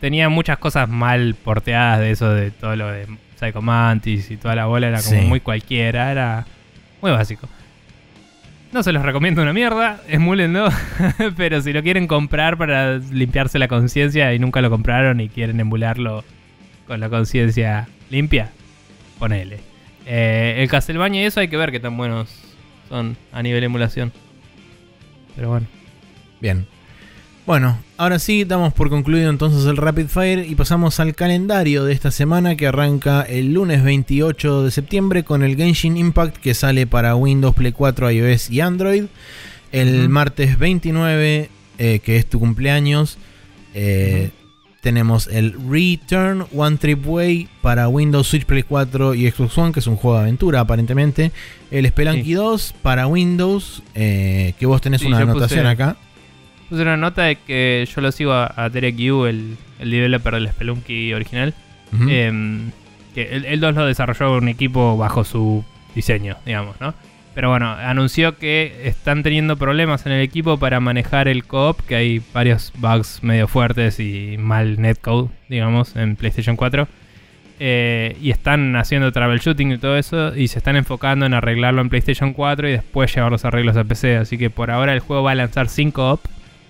tenía 0.00 0.28
muchas 0.28 0.58
cosas 0.58 0.88
mal 0.88 1.36
porteadas 1.36 2.00
de 2.00 2.10
eso, 2.10 2.30
de 2.30 2.50
todo 2.50 2.74
lo 2.74 2.90
de 2.90 3.06
Psycho 3.36 3.62
Mantis 3.62 4.30
y 4.30 4.36
toda 4.36 4.54
la 4.54 4.66
bola, 4.66 4.88
era 4.88 5.02
como 5.02 5.20
Sí. 5.20 5.26
muy 5.26 5.40
cualquiera, 5.40 6.10
era 6.10 6.46
muy 7.02 7.10
básico. 7.12 7.48
No 8.72 8.82
se 8.82 8.92
los 8.92 9.02
recomiendo 9.04 9.42
una 9.42 9.52
mierda, 9.52 10.00
emúlenlo, 10.08 10.68
pero 11.36 11.60
si 11.62 11.72
lo 11.72 11.82
quieren 11.82 12.06
comprar 12.06 12.58
para 12.58 12.98
limpiarse 12.98 13.58
la 13.58 13.68
conciencia 13.68 14.34
y 14.34 14.38
nunca 14.38 14.60
lo 14.60 14.70
compraron 14.70 15.20
y 15.20 15.28
quieren 15.28 15.60
emularlo 15.60 16.24
con 16.86 17.00
la 17.00 17.08
conciencia 17.08 17.88
limpia, 18.10 18.50
ponele. 19.18 19.60
Eh, 20.06 20.56
el 20.58 20.68
Castlevania 20.68 21.22
y 21.22 21.24
eso 21.26 21.40
hay 21.40 21.48
que 21.48 21.56
ver 21.56 21.72
qué 21.72 21.80
tan 21.80 21.96
buenos 21.96 22.28
son 22.88 23.16
a 23.32 23.42
nivel 23.42 23.64
emulación. 23.64 24.12
Pero 25.34 25.50
bueno. 25.50 25.66
Bien. 26.40 26.66
Bueno, 27.46 27.78
ahora 27.96 28.18
sí, 28.18 28.44
damos 28.44 28.72
por 28.74 28.90
concluido 28.90 29.30
entonces 29.30 29.66
el 29.66 29.76
Rapid 29.76 30.06
Fire 30.08 30.44
y 30.48 30.56
pasamos 30.56 30.98
al 30.98 31.14
calendario 31.14 31.84
de 31.84 31.92
esta 31.92 32.10
semana 32.10 32.56
que 32.56 32.66
arranca 32.66 33.22
el 33.22 33.52
lunes 33.54 33.84
28 33.84 34.64
de 34.64 34.70
septiembre 34.72 35.22
con 35.22 35.44
el 35.44 35.56
Genshin 35.56 35.96
Impact 35.96 36.38
que 36.38 36.54
sale 36.54 36.88
para 36.88 37.14
Windows, 37.14 37.54
Play 37.54 37.70
4, 37.70 38.10
iOS 38.10 38.50
y 38.50 38.60
Android. 38.60 39.04
El 39.70 40.08
martes 40.08 40.58
29, 40.58 41.50
eh, 41.78 41.98
que 42.00 42.16
es 42.16 42.26
tu 42.26 42.40
cumpleaños, 42.40 43.16
eh, 43.74 44.30
tenemos 44.80 45.28
el 45.28 45.54
Return 45.70 46.46
One 46.54 46.78
Trip 46.78 47.06
Way 47.06 47.48
para 47.62 47.88
Windows, 47.88 48.26
Switch, 48.26 48.44
Play 48.44 48.62
4 48.64 49.14
y 49.14 49.30
Xbox 49.30 49.56
One, 49.58 49.72
que 49.72 49.80
es 49.80 49.86
un 49.86 49.96
juego 49.96 50.16
de 50.16 50.22
aventura 50.22 50.60
aparentemente. 50.60 51.30
El 51.70 51.86
Spelunky 51.88 52.24
Sí. 52.24 52.32
2 52.34 52.74
para 52.82 53.06
Windows, 53.06 53.82
eh, 53.94 54.54
que 54.58 54.66
vos 54.66 54.80
tenés 54.80 55.00
Sí, 55.02 55.06
una 55.08 55.18
anotación 55.18 55.60
puse- 55.64 55.68
acá. 55.70 55.96
Puse 56.68 56.82
una 56.82 56.96
nota 56.96 57.22
de 57.22 57.36
que 57.36 57.86
yo 57.94 58.00
lo 58.00 58.10
sigo 58.12 58.32
a, 58.32 58.52
a 58.56 58.68
Derek 58.68 58.96
Yu, 58.96 59.26
el, 59.26 59.56
el 59.78 59.90
developer 59.90 60.34
del 60.34 60.48
Spelunky 60.48 61.12
original. 61.14 61.54
Ujú. 61.92 62.08
Em, 62.08 62.70
que 63.14 63.34
el, 63.34 63.44
el 63.44 63.60
2 63.60 63.74
lo 63.74 63.86
desarrolló 63.86 64.36
un 64.36 64.48
equipo 64.48 64.96
bajo 64.96 65.24
su 65.24 65.64
diseño, 65.94 66.36
digamos, 66.44 66.80
¿no? 66.80 66.94
Pero 67.36 67.50
bueno, 67.50 67.70
anunció 67.70 68.38
que 68.38 68.80
están 68.84 69.22
teniendo 69.22 69.58
problemas 69.58 70.06
en 70.06 70.12
el 70.12 70.22
equipo 70.22 70.58
para 70.58 70.80
manejar 70.80 71.28
el 71.28 71.44
co-op, 71.44 71.78
que 71.82 71.94
hay 71.94 72.22
varios 72.32 72.72
bugs 72.78 73.22
medio 73.22 73.46
fuertes 73.46 74.00
y 74.00 74.36
mal 74.38 74.80
netcode, 74.80 75.28
digamos, 75.48 75.96
en 75.96 76.16
PlayStation 76.16 76.56
4. 76.56 76.88
Eh, 77.58 78.16
y 78.22 78.30
están 78.30 78.74
haciendo 78.76 79.12
troubleshooting 79.12 79.72
y 79.72 79.78
todo 79.78 79.98
eso, 79.98 80.34
y 80.34 80.48
se 80.48 80.58
están 80.58 80.76
enfocando 80.76 81.26
en 81.26 81.34
arreglarlo 81.34 81.82
en 81.82 81.90
PlayStation 81.90 82.32
4 82.32 82.68
y 82.70 82.72
después 82.72 83.14
llevar 83.14 83.30
los 83.30 83.44
arreglos 83.44 83.76
a 83.76 83.84
PC. 83.84 84.16
Así 84.16 84.38
que 84.38 84.48
por 84.48 84.70
ahora 84.70 84.94
el 84.94 85.00
juego 85.00 85.22
va 85.22 85.32
a 85.32 85.34
lanzar 85.34 85.68
sin 85.68 85.90
co-op 85.90 86.20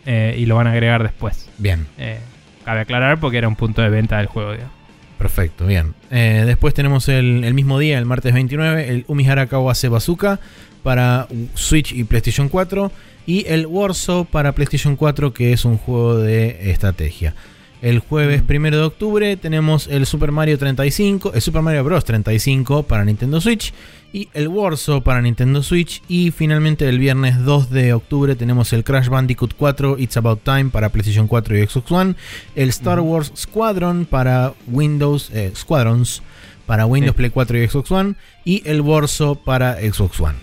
eh, 0.07 0.35
y 0.39 0.47
lo 0.47 0.57
van 0.57 0.67
a 0.67 0.73
agregar 0.73 1.03
después. 1.03 1.49
Bien. 1.59 1.87
Eh, 1.99 2.19
cabe 2.65 2.81
aclarar 2.81 3.21
porque 3.21 3.39
era 3.39 3.49
un 3.49 3.57
punto 3.57 3.83
de 3.83 3.91
venta 3.91 4.19
del 4.19 4.27
juego. 4.27 4.53
digamos. 4.53 4.73
Perfecto, 5.19 5.67
bien. 5.67 5.95
Eh, 6.11 6.45
después 6.47 6.75
tenemos 6.75 7.09
el, 7.09 7.45
el 7.45 7.55
mismo 7.55 7.79
día, 7.79 7.99
el 7.99 8.07
martes 8.07 8.33
29, 8.35 8.89
el 8.89 9.05
Umihara 9.09 9.47
Kawase 9.47 9.89
Bazooka 9.89 10.41
para 10.83 11.27
Switch 11.55 11.93
y 11.93 12.05
PlayStation 12.05 12.49
4 12.49 12.93
y 13.27 13.45
el 13.49 13.67
Warsaw 13.67 14.25
para 14.25 14.53
PlayStation 14.53 14.95
4 14.95 15.35
que 15.35 15.53
es 15.53 15.65
un 15.65 15.79
juego 15.79 16.19
de 16.19 16.71
estrategia. 16.71 17.35
El 17.83 17.99
jueves 17.99 18.43
Mm. 18.43 18.47
1 18.57 18.71
de 18.79 18.83
octubre 18.83 19.37
tenemos 19.37 19.87
el 19.87 20.07
Super 20.07 20.33
Mario 20.33 20.59
35, 20.59 21.33
el 21.35 21.43
Super 21.43 21.63
Mario 21.63 21.85
Bros 21.85 22.05
35 22.05 22.85
para 22.85 23.05
Nintendo 23.05 23.41
Switch 23.41 23.73
y 24.15 24.29
el 24.33 24.49
Warsaw 24.49 25.03
para 25.03 25.21
Nintendo 25.21 25.63
Switch 25.63 26.03
y 26.09 26.31
finalmente 26.31 26.89
el 26.89 26.99
viernes 26.99 27.45
2 27.45 27.69
de 27.71 27.93
octubre 27.93 28.35
tenemos 28.35 28.73
el 28.73 28.83
Crash 28.83 29.09
Bandicoot 29.09 29.55
4 29.59 29.97
It's 29.99 30.17
About 30.17 30.41
Time 30.43 30.67
para 30.71 30.89
PlayStation 30.89 31.27
4 31.29 31.59
y 31.59 31.67
Xbox 31.67 31.93
One, 31.93 32.15
el 32.55 32.71
Star 32.71 32.99
Ujú. 32.99 33.11
Wars 33.13 33.33
Squadron 33.37 34.07
para 34.07 34.55
Windows 34.69 35.31
eh, 35.35 35.53
Squadrons 35.55 36.23
para 36.65 36.87
Windows 36.87 37.13
Sí. 37.15 37.17
Play 37.19 37.31
4 37.31 37.59
y 37.63 37.69
Xbox 37.69 37.91
One 37.93 38.15
y 38.45 38.63
el 38.65 38.81
Warsaw 38.81 39.37
para 39.45 39.75
Xbox 39.81 40.19
One. 40.19 40.39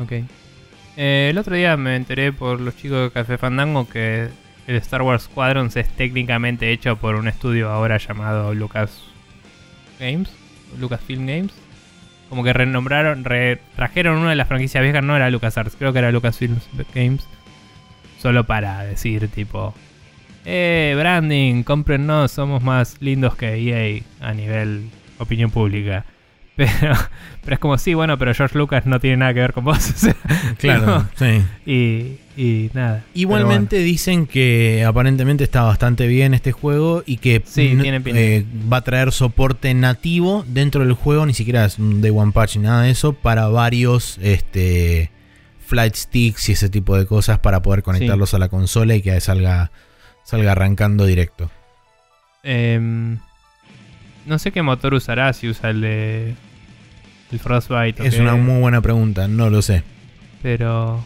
Ok. 0.00 0.12
Eh, 0.96 1.28
el 1.30 1.38
otro 1.38 1.56
día 1.56 1.76
me 1.76 1.96
enteré 1.96 2.32
por 2.32 2.60
los 2.60 2.76
chicos 2.76 3.04
de 3.04 3.10
Café 3.10 3.38
Fandango 3.38 3.88
que 3.88 4.28
el 4.66 4.76
Star 4.76 5.02
Wars 5.02 5.24
Squadrons 5.24 5.76
es 5.76 5.88
técnicamente 5.90 6.70
hecho 6.72 6.96
por 6.96 7.14
un 7.16 7.28
estudio 7.28 7.70
ahora 7.70 7.98
llamado 7.98 8.54
Lucas 8.54 9.02
Games, 10.00 10.30
Lucasfilm 10.78 11.26
Games. 11.26 11.52
Como 12.30 12.42
que 12.42 12.52
renombraron, 12.52 13.24
re- 13.24 13.60
trajeron 13.76 14.18
una 14.18 14.30
de 14.30 14.36
las 14.36 14.48
franquicias 14.48 14.82
viejas, 14.82 15.04
no 15.04 15.14
era 15.14 15.30
LucasArts, 15.30 15.76
creo 15.76 15.92
que 15.92 15.98
era 16.00 16.10
Lucasfilm 16.10 16.58
Games. 16.94 17.26
Solo 18.18 18.44
para 18.44 18.82
decir 18.84 19.28
tipo, 19.28 19.74
eh, 20.46 20.94
branding, 20.98 21.62
cómprennos, 21.62 22.32
somos 22.32 22.62
más 22.62 22.96
lindos 23.00 23.36
que 23.36 23.54
EA 23.54 24.02
a 24.26 24.32
nivel 24.32 24.88
opinión 25.18 25.50
pública. 25.50 26.06
Pero, 26.56 26.94
pero 27.42 27.54
es 27.54 27.58
como, 27.58 27.76
sí, 27.78 27.94
bueno, 27.94 28.16
pero 28.16 28.32
George 28.32 28.56
Lucas 28.56 28.86
no 28.86 29.00
tiene 29.00 29.16
nada 29.16 29.34
que 29.34 29.40
ver 29.40 29.52
con 29.52 29.64
vos. 29.64 29.90
o 29.94 29.98
sea, 29.98 30.14
Claro, 30.58 31.04
sí. 31.16 31.42
y, 31.66 32.40
y 32.40 32.70
nada. 32.74 33.02
Igualmente 33.12 33.78
dicen 33.78 34.26
que 34.26 34.84
aparentemente 34.86 35.42
está 35.42 35.62
bastante 35.62 36.06
bien 36.06 36.32
este 36.32 36.52
juego 36.52 37.02
y 37.04 37.16
que 37.16 37.42
Sí, 37.44 37.76
tiene 37.82 38.00
eh, 38.06 38.44
va 38.72 38.76
a 38.78 38.80
traer 38.82 39.10
soporte 39.10 39.74
nativo 39.74 40.44
dentro 40.46 40.84
del 40.84 40.92
juego, 40.92 41.26
ni 41.26 41.34
siquiera 41.34 41.64
es 41.64 41.78
un 41.80 42.00
Day 42.00 42.12
One 42.14 42.30
Patch 42.30 42.56
ni 42.56 42.62
nada 42.62 42.82
de 42.82 42.90
eso, 42.90 43.14
para 43.14 43.48
varios 43.48 44.18
este, 44.22 45.10
flight 45.66 45.96
sticks 45.96 46.48
y 46.48 46.52
ese 46.52 46.68
tipo 46.68 46.96
de 46.96 47.04
cosas 47.04 47.40
para 47.40 47.62
poder 47.62 47.82
conectarlos 47.82 48.32
a 48.32 48.38
la 48.38 48.48
consola 48.48 48.94
y 48.94 49.02
que 49.02 49.20
salga, 49.20 49.72
salga 50.22 50.52
arrancando 50.52 51.04
directo. 51.04 51.50
bueno. 52.44 53.20
No 54.26 54.38
sé 54.38 54.52
qué 54.52 54.62
motor 54.62 54.94
usará, 54.94 55.32
si 55.32 55.48
usa 55.48 55.70
el 55.70 55.80
de. 55.80 56.34
El 57.32 57.38
Frostbite 57.40 58.06
Es 58.06 58.18
una 58.18 58.36
muy 58.36 58.60
buena 58.60 58.80
pregunta, 58.80 59.28
no 59.28 59.50
lo 59.50 59.62
sé. 59.62 59.82
Pero. 60.42 61.04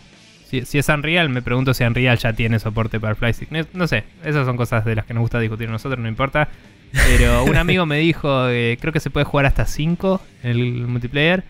Si, 0.49 0.65
si 0.65 0.79
es 0.79 0.89
Unreal, 0.89 1.29
me 1.29 1.43
pregunto 1.43 1.75
si 1.75 1.85
Unreal 1.85 2.17
ya 2.19 2.33
tiene 2.33 2.59
soporte 2.59 2.99
para 2.99 3.15
Flystick. 3.15 3.51
No, 3.51 3.61
no 3.75 3.87
sé, 3.87 4.05
esas 4.25 4.47
son 4.47 4.57
cosas 4.57 4.85
de 4.85 4.95
las 4.95 5.05
que 5.05 5.13
nos 5.13 5.21
gusta 5.21 5.39
discutir 5.41 5.69
a 5.69 5.73
nosotros, 5.73 6.01
no 6.01 6.09
importa. 6.09 6.49
Pero 6.93 7.45
un 7.45 7.57
amigo 7.59 7.87
me 7.87 7.99
dijo, 7.99 8.49
eh, 8.49 8.79
creo 8.81 8.93
que 8.93 9.01
se 9.01 9.11
puede 9.11 9.25
jugar 9.25 9.47
hasta 9.47 9.67
5 9.67 10.21
en 10.43 10.51
el 10.51 10.87
multiplayer, 10.87 11.45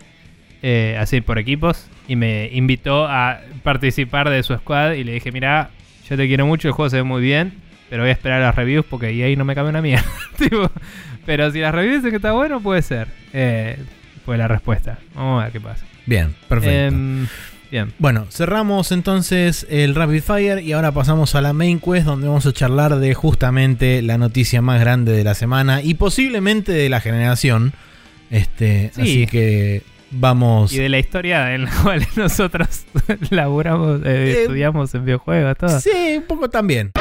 eh, 0.61 0.97
así 0.99 1.21
por 1.21 1.39
equipos, 1.39 1.87
y 2.07 2.15
me 2.15 2.49
invitó 2.51 3.05
a 3.07 3.39
participar 3.63 4.29
de 4.29 4.43
su 4.43 4.55
squad 4.55 4.93
y 4.93 5.03
le 5.03 5.13
dije, 5.13 5.31
mira, 5.31 5.69
yo 6.09 6.17
te 6.17 6.27
quiero 6.27 6.45
mucho, 6.45 6.67
el 6.67 6.73
juego 6.73 6.89
se 6.89 6.97
ve 6.97 7.03
muy 7.03 7.21
bien, 7.21 7.53
pero 7.89 8.03
voy 8.03 8.09
a 8.09 8.13
esperar 8.13 8.41
las 8.41 8.55
reviews 8.55 8.85
porque 8.89 9.07
ahí 9.07 9.35
no 9.35 9.45
me 9.45 9.55
cabe 9.55 9.69
una 9.69 9.81
mía. 9.81 10.03
Tipo, 10.37 10.69
pero 11.25 11.51
si 11.51 11.59
las 11.59 11.73
reviews 11.73 11.97
dicen 11.97 12.11
que 12.11 12.15
está 12.17 12.31
bueno, 12.31 12.61
puede 12.61 12.81
ser. 12.81 13.07
Eh, 13.33 13.77
fue 14.25 14.37
la 14.37 14.47
respuesta. 14.47 14.99
Vamos 15.15 15.41
a 15.41 15.45
ver 15.45 15.53
qué 15.53 15.61
pasa. 15.61 15.85
Bien, 16.05 16.33
perfecto. 16.47 16.95
Em, 16.95 17.27
bien. 17.71 17.93
Bueno, 17.99 18.25
cerramos 18.29 18.91
entonces 18.91 19.65
el 19.69 19.93
Rapid 19.95 20.21
Fire 20.21 20.63
y 20.63 20.71
ahora 20.73 20.91
pasamos 20.91 21.35
a 21.35 21.41
la 21.41 21.53
main 21.53 21.79
quest 21.79 22.05
donde 22.05 22.27
vamos 22.27 22.45
a 22.45 22.53
charlar 22.53 22.95
de 22.97 23.13
justamente 23.13 24.01
la 24.01 24.17
noticia 24.17 24.61
más 24.61 24.79
grande 24.79 25.11
de 25.11 25.23
la 25.23 25.33
semana 25.35 25.81
y 25.81 25.93
posiblemente 25.95 26.71
de 26.71 26.89
la 26.89 26.99
generación. 27.01 27.73
Este, 28.31 28.91
Sí. 28.95 29.01
así 29.01 29.27
que 29.27 29.83
vamos. 30.11 30.73
Y 30.73 30.79
de 30.79 30.89
la 30.89 30.99
historia 30.99 31.53
en 31.53 31.65
la 31.65 31.71
cual 31.83 32.07
nosotros 32.15 32.85
laburamos, 33.29 34.01
eh, 34.01 34.05
Eh, 34.05 34.41
estudiamos 34.41 34.93
en 34.95 35.05
videojuegos, 35.05 35.57
todo. 35.57 35.79
Sí, 35.79 36.15
un 36.17 36.23
poco 36.23 36.49
también. 36.49 36.91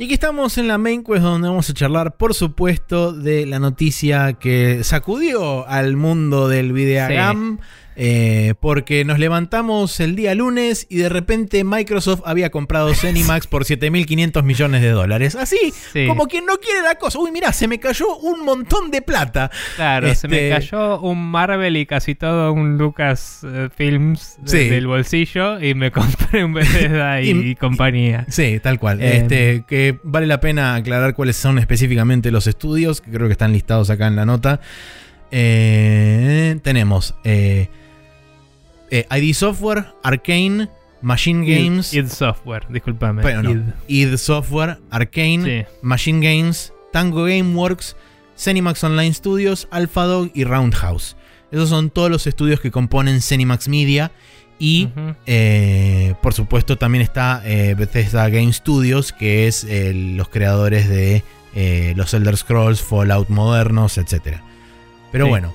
Y 0.00 0.08
que 0.08 0.14
estamos 0.14 0.56
en 0.56 0.66
la 0.66 0.78
main 0.78 1.04
quest 1.04 1.20
donde 1.20 1.46
vamos 1.46 1.68
a 1.68 1.74
charlar, 1.74 2.16
por 2.16 2.32
supuesto, 2.32 3.12
de 3.12 3.44
la 3.44 3.58
noticia 3.58 4.32
que 4.32 4.82
sacudió 4.82 5.68
al 5.68 5.94
mundo 5.98 6.48
del 6.48 6.72
videogame. 6.72 7.58
Eh, 7.96 8.54
porque 8.60 9.04
nos 9.04 9.18
levantamos 9.18 10.00
el 10.00 10.16
día 10.16 10.34
lunes 10.34 10.86
y 10.88 10.96
de 10.96 11.08
repente 11.08 11.64
Microsoft 11.64 12.22
había 12.24 12.50
comprado 12.50 12.94
Cenimax 12.94 13.46
por 13.46 13.64
7.500 13.64 14.42
millones 14.42 14.80
de 14.82 14.90
dólares. 14.90 15.34
Así, 15.36 15.58
Sí. 15.92 16.06
como 16.06 16.26
quien 16.26 16.46
no 16.46 16.56
quiere 16.58 16.82
la 16.82 16.94
cosa. 16.94 17.18
Uy, 17.18 17.30
mira, 17.32 17.52
se 17.52 17.68
me 17.68 17.78
cayó 17.78 18.16
un 18.18 18.44
montón 18.44 18.90
de 18.90 19.02
plata. 19.02 19.50
Claro, 19.76 20.14
se 20.14 20.28
me 20.28 20.48
Este- 20.48 20.50
cayó 20.70 21.00
un 21.00 21.30
Marvel 21.30 21.76
y 21.76 21.84
casi 21.86 22.14
todo 22.14 22.52
un 22.52 22.78
Lucas 22.78 23.40
eh, 23.44 23.68
Films 23.76 24.36
de- 24.42 24.50
Sí. 24.50 24.68
del 24.70 24.86
bolsillo 24.86 25.60
y 25.60 25.74
me 25.74 25.90
compré 25.90 26.44
un 26.44 26.54
Bethesda 26.54 27.20
y, 27.22 27.30
Y- 27.30 27.54
compañía. 27.56 28.24
Sí, 28.28 28.60
tal 28.62 28.78
cual. 28.78 29.00
Eh, 29.02 29.18
este, 29.18 29.64
que 29.68 29.98
vale 30.04 30.26
la 30.26 30.40
pena 30.40 30.76
aclarar 30.76 31.14
cuáles 31.14 31.36
son 31.36 31.58
específicamente 31.58 32.30
los 32.30 32.46
estudios, 32.46 33.00
que 33.00 33.10
creo 33.10 33.26
que 33.26 33.32
están 33.32 33.52
listados 33.52 33.90
acá 33.90 34.06
en 34.06 34.16
la 34.16 34.24
nota. 34.24 34.60
Tenemos 36.62 37.14
eh, 37.24 37.68
eh, 38.90 39.06
ID 39.10 39.34
Software, 39.34 39.94
Arcane, 40.02 40.68
Machine 41.02 41.44
Games, 41.46 41.94
id, 41.94 42.04
id 42.04 42.08
Software, 42.08 42.66
discúlpame. 42.68 43.22
No. 43.42 43.50
id. 43.50 43.60
id 43.88 44.16
Software, 44.16 44.78
Arcane, 44.90 45.44
Sí. 45.64 45.66
Machine 45.82 46.20
Games, 46.20 46.72
Tango 46.92 47.24
Gameworks, 47.24 47.96
Cenimax 48.36 48.82
Online 48.84 49.12
Studios, 49.14 49.68
AlphaDog 49.70 50.30
y 50.34 50.44
Roundhouse. 50.44 51.16
Esos 51.50 51.68
son 51.68 51.90
todos 51.90 52.10
los 52.10 52.26
estudios 52.26 52.60
que 52.60 52.70
componen 52.70 53.20
Cenimax 53.22 53.68
Media. 53.68 54.12
Y 54.62 54.90
eh, 55.24 56.14
por 56.20 56.34
supuesto 56.34 56.76
también 56.76 57.00
está 57.00 57.40
eh, 57.46 57.74
Bethesda 57.78 58.28
Game 58.28 58.52
Studios, 58.52 59.10
que 59.14 59.46
es 59.46 59.64
eh, 59.64 59.94
los 59.94 60.28
creadores 60.28 60.86
de 60.88 61.24
los 61.96 62.12
Elder 62.12 62.36
Scrolls, 62.36 62.82
Fallout 62.82 63.30
modernos, 63.30 63.96
etc. 63.96 64.36
Pero 65.10 65.24
Sí. 65.24 65.30
bueno, 65.30 65.54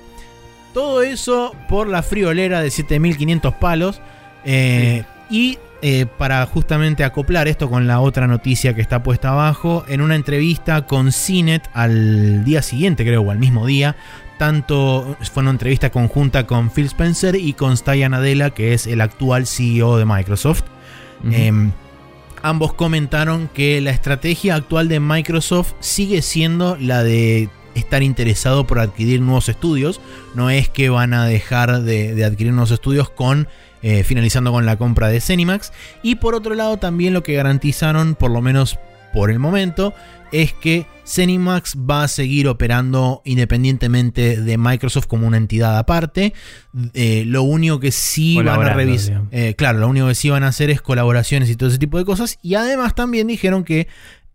todo 0.76 1.02
eso 1.02 1.56
por 1.70 1.88
la 1.88 2.04
friolera 2.04 2.62
de 2.62 2.70
7500 2.70 3.54
palos. 3.56 4.02
eh, 4.44 5.06
Y 5.30 5.58
eh, 5.82 6.06
para 6.06 6.46
justamente 6.46 7.04
acoplar 7.06 7.48
esto 7.48 7.70
con 7.70 7.88
la 7.88 8.02
otra 8.02 8.28
noticia 8.28 8.76
que 8.76 8.82
está 8.82 9.02
puesta 9.02 9.30
abajo, 9.30 9.86
en 9.88 10.02
una 10.02 10.16
entrevista 10.16 10.86
con 10.86 11.14
CINET 11.14 11.64
al 11.74 12.44
día 12.44 12.62
siguiente, 12.62 13.06
creo, 13.06 13.22
o 13.22 13.32
al 13.32 13.40
mismo 13.40 13.66
día, 13.66 13.96
tanto 14.38 15.16
fue 15.32 15.42
una 15.42 15.52
entrevista 15.52 15.92
conjunta 15.92 16.46
con 16.46 16.70
Phil 16.70 16.88
Spencer 16.88 17.36
y 17.36 17.54
con 17.54 17.78
Satya 17.78 18.10
Nadella, 18.10 18.50
que 18.50 18.74
es 18.74 18.86
el 18.86 19.00
actual 19.00 19.48
CEO 19.48 19.98
de 19.98 20.06
Microsoft. 20.06 20.64
Em, 21.32 21.72
ambos 22.44 22.74
comentaron 22.74 23.50
que 23.54 23.80
la 23.80 23.92
estrategia 23.92 24.56
actual 24.56 24.90
de 24.90 25.00
Microsoft 25.00 25.74
sigue 25.80 26.22
siendo 26.22 26.76
la 26.76 27.02
de 27.04 27.50
estar 27.76 28.02
interesado 28.02 28.66
por 28.66 28.80
adquirir 28.80 29.22
nuevos 29.22 29.50
estudios. 29.50 30.02
No 30.34 30.50
es 30.50 30.70
que 30.70 30.90
van 30.90 31.14
a 31.14 31.26
dejar 31.26 31.82
de, 31.84 32.16
de 32.16 32.26
adquirir 32.26 32.54
nuevos 32.54 32.72
estudios 32.72 33.10
con 33.10 33.48
eh, 33.88 34.04
finalizando 34.04 34.52
con 34.52 34.66
la 34.66 34.78
compra 34.78 35.10
de 35.10 35.22
Cenimax. 35.22 35.72
Y 36.02 36.16
por 36.16 36.34
otro 36.34 36.56
lado 36.56 36.78
también 36.78 37.14
lo 37.14 37.22
que 37.22 37.36
garantizaron, 37.36 38.16
por 38.16 38.32
lo 38.32 38.42
menos 38.42 38.80
por 39.14 39.30
el 39.30 39.38
momento 39.38 39.94
es 40.32 40.54
que 40.54 40.88
Zenimax 41.08 41.78
va 41.78 42.04
a 42.04 42.08
seguir 42.08 42.48
operando 42.48 43.22
independientemente 43.26 44.42
de 44.42 44.58
Microsoft 44.58 45.06
como 45.06 45.28
una 45.28 45.38
entidad 45.38 45.78
aparte. 45.78 46.34
Eh, 46.96 47.26
lo 47.28 47.44
único 47.44 47.80
que 47.80 47.92
sí 47.92 48.38
van 48.38 48.64
a 48.64 48.74
revisar, 48.74 49.22
eh, 49.32 49.54
claro, 49.56 49.78
lo 49.78 49.88
único 49.88 50.08
que 50.08 50.16
sí 50.16 50.32
van 50.32 50.44
a 50.44 50.48
hacer 50.48 50.72
es 50.72 50.82
colaboraciones 50.82 51.48
y 51.52 51.56
todo 51.56 51.70
ese 51.70 51.78
tipo 51.78 52.00
de 52.00 52.06
cosas. 52.06 52.40
Y 52.42 52.56
además 52.56 52.96
también 52.96 53.28
dijeron 53.28 53.64
que 53.64 53.88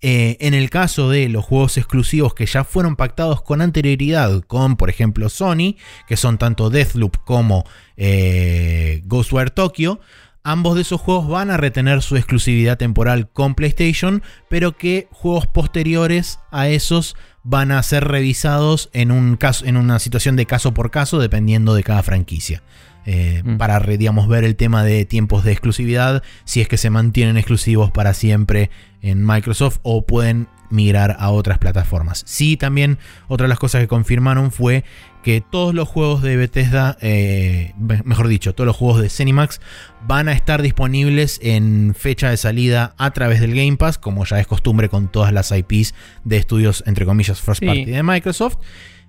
eh, 0.02 0.38
en 0.40 0.54
el 0.54 0.70
caso 0.70 1.10
de 1.10 1.28
los 1.28 1.44
juegos 1.44 1.76
exclusivos 1.76 2.34
que 2.34 2.46
ya 2.46 2.64
fueron 2.64 2.96
pactados 2.96 3.42
con 3.42 3.60
anterioridad 3.60 4.40
con, 4.42 4.76
por 4.76 4.88
ejemplo, 4.88 5.28
Sony, 5.28 5.76
que 6.08 6.16
son 6.16 6.38
tanto 6.38 6.70
Deathloop 6.70 7.18
como 7.24 7.64
eh, 7.98 9.02
Ghostwire 9.04 9.50
Tokyo, 9.50 10.00
ambos 10.42 10.76
de 10.76 10.82
esos 10.82 11.00
juegos 11.02 11.28
van 11.28 11.50
a 11.50 11.58
retener 11.58 12.00
su 12.00 12.16
exclusividad 12.16 12.78
temporal 12.78 13.28
con 13.30 13.54
PlayStation, 13.54 14.22
pero 14.48 14.76
que 14.76 15.06
juegos 15.10 15.46
posteriores 15.46 16.38
a 16.50 16.68
esos 16.68 17.14
van 17.42 17.70
a 17.70 17.82
ser 17.82 18.04
revisados 18.04 18.88
en, 18.92 19.10
en 19.10 19.76
una 19.76 19.98
situación 19.98 20.36
de 20.36 20.46
caso 20.46 20.72
por 20.72 20.90
caso, 20.90 21.18
dependiendo 21.18 21.74
de 21.74 21.82
cada 21.82 22.02
franquicia. 22.02 22.62
Eh, 23.06 23.42
Mm. 23.44 23.56
Para, 23.56 23.80
digamos, 23.80 24.28
ver 24.28 24.44
el 24.44 24.56
tema 24.56 24.84
de 24.84 25.04
tiempos 25.04 25.44
de 25.44 25.52
exclusividad, 25.52 26.22
si 26.44 26.60
es 26.60 26.68
que 26.68 26.76
se 26.76 26.90
mantienen 26.90 27.36
exclusivos 27.36 27.90
para 27.90 28.12
siempre 28.14 28.70
en 29.02 29.24
Microsoft 29.26 29.78
o 29.82 30.04
pueden 30.06 30.48
migrar 30.68 31.16
a 31.18 31.30
otras 31.30 31.58
plataformas. 31.58 32.22
Sí, 32.26 32.56
también 32.56 32.98
otra 33.26 33.46
de 33.46 33.48
las 33.48 33.58
cosas 33.58 33.80
que 33.80 33.88
confirmaron 33.88 34.52
fue 34.52 34.84
que 35.24 35.40
todos 35.40 35.74
los 35.74 35.88
juegos 35.88 36.22
de 36.22 36.36
Bethesda, 36.36 36.96
eh, 37.00 37.72
me- 37.76 38.02
mejor 38.04 38.28
dicho, 38.28 38.54
todos 38.54 38.66
los 38.66 38.76
juegos 38.76 39.00
de 39.02 39.08
Zenimax 39.08 39.60
van 40.06 40.28
a 40.28 40.32
estar 40.32 40.62
disponibles 40.62 41.40
en 41.42 41.94
fecha 41.98 42.30
de 42.30 42.36
salida 42.36 42.94
a 42.98 43.10
través 43.10 43.40
del 43.40 43.54
Game 43.54 43.76
Pass, 43.78 43.98
como 43.98 44.24
ya 44.24 44.38
es 44.38 44.46
costumbre 44.46 44.88
con 44.88 45.10
todas 45.10 45.32
las 45.32 45.50
IPs 45.50 45.92
de 46.24 46.36
estudios, 46.36 46.84
entre 46.86 47.04
comillas, 47.04 47.40
first 47.40 47.60
Sí. 47.60 47.66
party 47.66 47.86
de 47.86 48.02
Microsoft. 48.04 48.58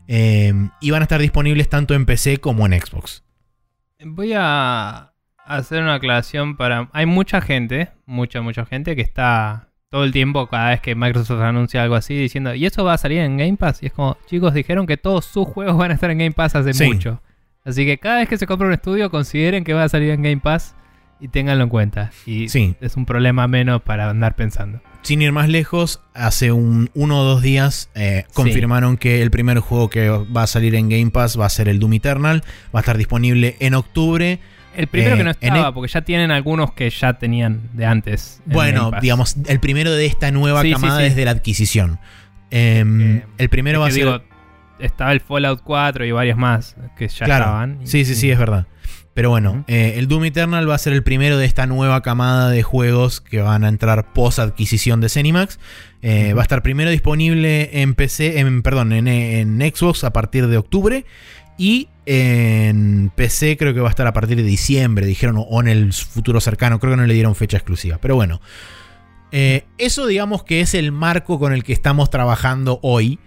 Eh, 0.07 0.53
y 0.81 0.89
van 0.91 1.01
a 1.01 1.03
estar 1.03 1.21
disponibles 1.21 1.69
tanto 1.69 1.93
en 1.93 2.05
PC 2.05 2.37
como 2.37 2.65
en 2.65 2.73
Xbox. 2.81 3.23
Voy 4.03 4.33
a 4.35 5.11
hacer 5.45 5.81
una 5.81 5.95
aclaración 5.95 6.55
para... 6.57 6.89
Hay 6.93 7.05
mucha 7.05 7.41
gente, 7.41 7.89
mucha, 8.05 8.41
mucha 8.41 8.65
gente 8.65 8.95
que 8.95 9.01
está 9.01 9.67
todo 9.89 10.03
el 10.05 10.11
tiempo, 10.11 10.47
cada 10.47 10.69
vez 10.69 10.79
que 10.81 10.95
Microsoft 10.95 11.41
anuncia 11.41 11.83
algo 11.83 11.95
así, 11.95 12.15
diciendo, 12.15 12.53
¿y 12.55 12.65
eso 12.65 12.83
va 12.85 12.93
a 12.93 12.97
salir 12.97 13.19
en 13.19 13.37
Game 13.37 13.57
Pass? 13.57 13.83
Y 13.83 13.87
es 13.87 13.93
como, 13.93 14.17
chicos, 14.25 14.53
dijeron 14.53 14.87
que 14.87 14.95
todos 14.97 15.25
sus 15.25 15.45
juegos 15.47 15.75
van 15.77 15.91
a 15.91 15.95
estar 15.95 16.09
en 16.09 16.17
Game 16.19 16.31
Pass 16.31 16.55
hace 16.55 16.73
Sí. 16.73 16.85
mucho. 16.87 17.21
Así 17.65 17.85
que 17.85 17.97
cada 17.97 18.19
vez 18.19 18.29
que 18.29 18.37
se 18.37 18.47
compra 18.47 18.67
un 18.67 18.73
estudio, 18.73 19.11
consideren 19.11 19.63
que 19.63 19.73
va 19.73 19.83
a 19.83 19.89
salir 19.89 20.09
en 20.11 20.23
Game 20.23 20.37
Pass 20.41 20.75
y 21.19 21.27
ténganlo 21.27 21.65
en 21.65 21.69
cuenta. 21.69 22.11
Y 22.25 22.47
Sí. 22.49 22.75
es 22.79 22.95
un 22.95 23.05
problema 23.05 23.47
menos 23.47 23.81
para 23.81 24.09
andar 24.09 24.35
pensando. 24.35 24.79
Sin 25.03 25.21
ir 25.21 25.31
más 25.31 25.49
lejos, 25.49 25.99
hace 26.13 26.51
un, 26.51 26.89
uno 26.93 27.21
o 27.21 27.23
dos 27.23 27.41
días 27.41 27.89
eh, 27.95 28.25
Sí. 28.27 28.33
confirmaron 28.33 28.97
que 28.97 29.21
el 29.23 29.31
primer 29.31 29.59
juego 29.59 29.89
que 29.89 30.09
va 30.09 30.43
a 30.43 30.47
salir 30.47 30.75
en 30.75 30.89
Game 30.89 31.09
Pass 31.09 31.39
va 31.39 31.47
a 31.47 31.49
ser 31.49 31.67
el 31.69 31.79
Doom 31.79 31.93
Eternal. 31.93 32.43
Va 32.73 32.79
a 32.79 32.81
estar 32.81 32.97
disponible 32.97 33.55
en 33.59 33.73
octubre. 33.73 34.39
El 34.77 34.87
primero 34.87 35.15
Eh, 35.15 35.17
que 35.17 35.23
no 35.23 35.31
estaba, 35.31 35.69
e- 35.69 35.73
porque 35.73 35.91
ya 35.91 36.01
tienen 36.01 36.29
algunos 36.31 36.71
que 36.73 36.89
ya 36.89 37.13
tenían 37.13 37.61
de 37.73 37.85
antes. 37.85 38.41
en 38.47 38.53
Bueno, 38.53 38.91
digamos, 39.01 39.35
el 39.47 39.59
primero 39.59 39.91
de 39.91 40.05
esta 40.05 40.31
nueva 40.31 40.61
Sí, 40.61 40.71
camada 40.71 40.97
sí. 40.99 41.03
desde 41.05 41.25
la 41.25 41.31
adquisición. 41.31 41.99
Em, 42.51 43.17
Eh, 43.17 43.25
el 43.39 43.49
primero 43.49 43.79
va 43.81 43.87
a 43.87 43.91
ser. 43.91 44.05
digo, 44.05 44.21
estaba 44.79 45.11
el 45.13 45.19
Fallout 45.21 45.61
4 45.63 46.05
y 46.05 46.11
varios 46.11 46.37
más 46.37 46.75
que 46.97 47.07
ya 47.07 47.25
claro. 47.25 47.45
estaban. 47.45 47.79
Sí, 47.85 48.05
sí, 48.05 48.15
sí, 48.15 48.29
es 48.31 48.37
verdad. 48.39 48.67
Pero 49.21 49.29
bueno, 49.29 49.65
eh, 49.67 49.93
el 49.97 50.07
Doom 50.07 50.25
Eternal 50.25 50.67
va 50.67 50.73
a 50.73 50.79
ser 50.79 50.93
el 50.93 51.03
primero 51.03 51.37
de 51.37 51.45
esta 51.45 51.67
nueva 51.67 52.01
camada 52.01 52.49
de 52.49 52.63
juegos 52.63 53.21
que 53.21 53.39
van 53.39 53.63
a 53.63 53.67
entrar 53.67 54.13
post 54.13 54.39
adquisición 54.39 54.99
de 54.99 55.09
Zenimax. 55.09 55.59
Eh. 56.01 56.33
Va 56.33 56.41
a 56.41 56.43
estar 56.43 56.63
primero 56.63 56.89
disponible 56.89 57.69
en 57.83 57.93
PC, 57.93 58.39
en, 58.39 58.63
perdón, 58.63 58.93
en, 58.93 59.07
en 59.07 59.59
Xbox 59.59 60.03
a 60.05 60.11
partir 60.11 60.47
de 60.47 60.57
octubre. 60.57 61.05
Y 61.55 61.87
en 62.07 63.11
PC 63.13 63.57
creo 63.57 63.75
que 63.75 63.79
va 63.79 63.89
a 63.89 63.91
estar 63.91 64.07
a 64.07 64.13
partir 64.13 64.37
de 64.37 64.43
diciembre, 64.43 65.05
dijeron, 65.05 65.35
o 65.37 65.61
en 65.61 65.67
el 65.67 65.93
futuro 65.93 66.41
cercano. 66.41 66.79
Creo 66.79 66.93
que 66.93 66.97
no 66.97 67.05
le 67.05 67.13
dieron 67.13 67.35
fecha 67.35 67.57
exclusiva. 67.57 67.99
Pero 68.01 68.15
bueno, 68.15 68.41
eh, 69.31 69.65
eso 69.77 70.07
digamos 70.07 70.41
que 70.43 70.61
es 70.61 70.73
el 70.73 70.91
marco 70.91 71.37
con 71.37 71.53
el 71.53 71.63
que 71.63 71.73
estamos 71.73 72.09
trabajando 72.09 72.79
hoy. 72.81 73.19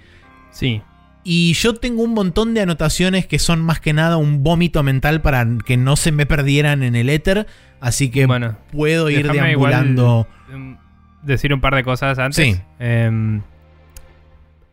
Sí. 0.50 0.82
Y 1.24 1.55
yo 1.55 1.74
tengo 1.74 2.02
un 2.02 2.12
montón 2.12 2.52
de 2.55 2.60
anotaciones 2.60 3.26
que 3.26 3.38
son 3.38 3.62
más 3.62 3.80
que 3.80 3.92
nada 3.94 4.18
un 4.18 4.42
vómito 4.44 4.82
mental 4.82 5.22
para 5.22 5.46
que 5.64 5.76
no 5.78 5.96
se 5.96 6.12
me 6.12 6.26
perdieran 6.26 6.82
en 6.82 6.94
el 6.96 7.09
éter. 7.09 7.46
Así 7.80 8.10
que 8.10 8.26
bueno, 8.26 8.56
puedo 8.72 9.09
ir 9.10 9.30
deambulando. 9.32 10.26
igual, 10.48 10.55
em, 10.55 10.76
decir 11.22 11.52
un 11.55 11.60
par 11.62 11.74
de 11.74 11.82
cosas 11.84 12.18
antes. 12.18 12.36
Sí. 12.36 12.60
Em, 12.78 13.40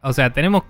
o 0.01 0.13
sea, 0.13 0.31
tenemos 0.31 0.63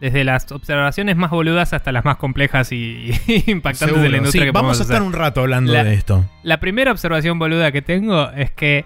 desde 0.00 0.24
las 0.24 0.50
observaciones 0.52 1.16
más 1.16 1.30
boludas 1.30 1.72
hasta 1.72 1.90
las 1.90 2.04
más 2.04 2.16
complejas 2.18 2.70
y, 2.70 3.10
y 3.26 3.44
impactantes 3.50 4.00
de 4.00 4.08
la 4.10 4.18
industria 4.18 4.42
Sí, 4.42 4.46
que 4.46 4.52
vamos 4.52 4.78
a 4.78 4.82
estar 4.82 4.96
hacer. 4.98 5.06
un 5.06 5.12
rato 5.14 5.40
hablando 5.40 5.72
La- 5.72 5.84
de 5.84 5.94
esto. 5.94 6.24
La 6.42 6.60
primera 6.60 6.92
observación 6.92 7.38
boluda 7.38 7.72
que 7.72 7.82
tengo 7.82 8.30
es 8.30 8.50
que 8.52 8.84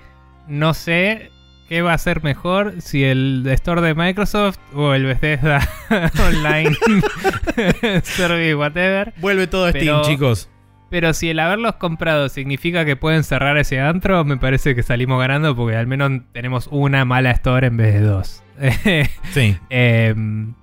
no 0.49 0.73
sé 0.73 1.31
qué 1.71 1.83
va 1.83 1.95
a 1.95 1.99
ser 1.99 2.23
mejor 2.25 2.75
si 2.83 3.05
el 3.05 3.47
store 3.47 3.81
de 3.81 3.95
Microsoft 3.95 4.59
o 4.75 4.93
el 4.93 5.05
Bethesda 5.07 5.61
Online 6.19 6.75
Service, 8.03 8.55
whatever. 8.57 9.15
Vuelve 9.19 9.47
todo 9.47 9.67
a 9.67 9.71
Steam, 9.71 9.85
Pero- 9.87 10.03
chicos. 10.03 10.51
Pero 10.91 11.15
si 11.15 11.31
el 11.31 11.39
haberlos 11.39 11.77
comprado 11.77 12.29
significa 12.29 12.85
que 12.85 12.97
pueden 12.97 13.23
cerrar 13.23 13.57
ese 13.59 13.79
antro, 13.81 14.25
me 14.25 14.37
parece 14.37 14.75
que 14.75 14.83
salimos 14.83 15.21
ganando 15.21 15.55
porque 15.55 15.77
al 15.77 15.87
menos 15.87 16.11
tenemos 16.33 16.67
una 16.73 17.05
mala 17.05 17.31
store 17.31 17.69
en 17.69 17.77
vez 17.77 17.95
de 17.95 18.01
dos. 18.01 18.43
Sí. 19.33 19.57
Eh, 19.71 20.13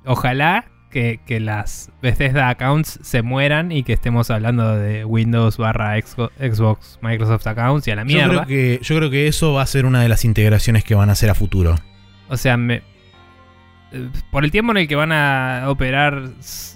ojalá 0.05 0.65
que, 0.89 1.19
que 1.25 1.39
las 1.39 1.91
Bethesda 2.01 2.49
accounts 2.49 2.99
se 3.03 3.21
mueran 3.21 3.71
y 3.71 3.83
que 3.83 3.93
estemos 3.93 4.29
hablando 4.31 4.75
de 4.77 5.03
Windows 5.05 5.57
barra 5.57 5.99
Xbox 6.01 6.99
Microsoft 7.01 7.45
accounts 7.47 7.87
y 7.87 7.91
a 7.91 7.95
la 7.95 8.03
Yo 8.03 8.07
mierda. 8.07 8.45
creo, 8.45 8.47
que, 8.47 8.79
yo 8.81 8.95
creo 8.97 9.09
que 9.09 9.27
eso 9.27 9.53
va 9.53 9.61
a 9.61 9.65
ser 9.65 9.85
una 9.85 10.01
de 10.01 10.09
las 10.09 10.23
integraciones 10.25 10.83
que 10.83 10.95
van 10.95 11.09
a 11.09 11.13
hacer 11.13 11.29
a 11.29 11.35
futuro. 11.35 11.75
O 12.29 12.37
sea, 12.37 12.57
me- 12.57 12.81
eh, 13.91 14.09
por 14.31 14.43
el 14.45 14.51
tiempo 14.51 14.71
en 14.71 14.77
el 14.77 14.87
que 14.87 14.95
van 14.95 15.11
a 15.11 15.63
operar 15.67 16.29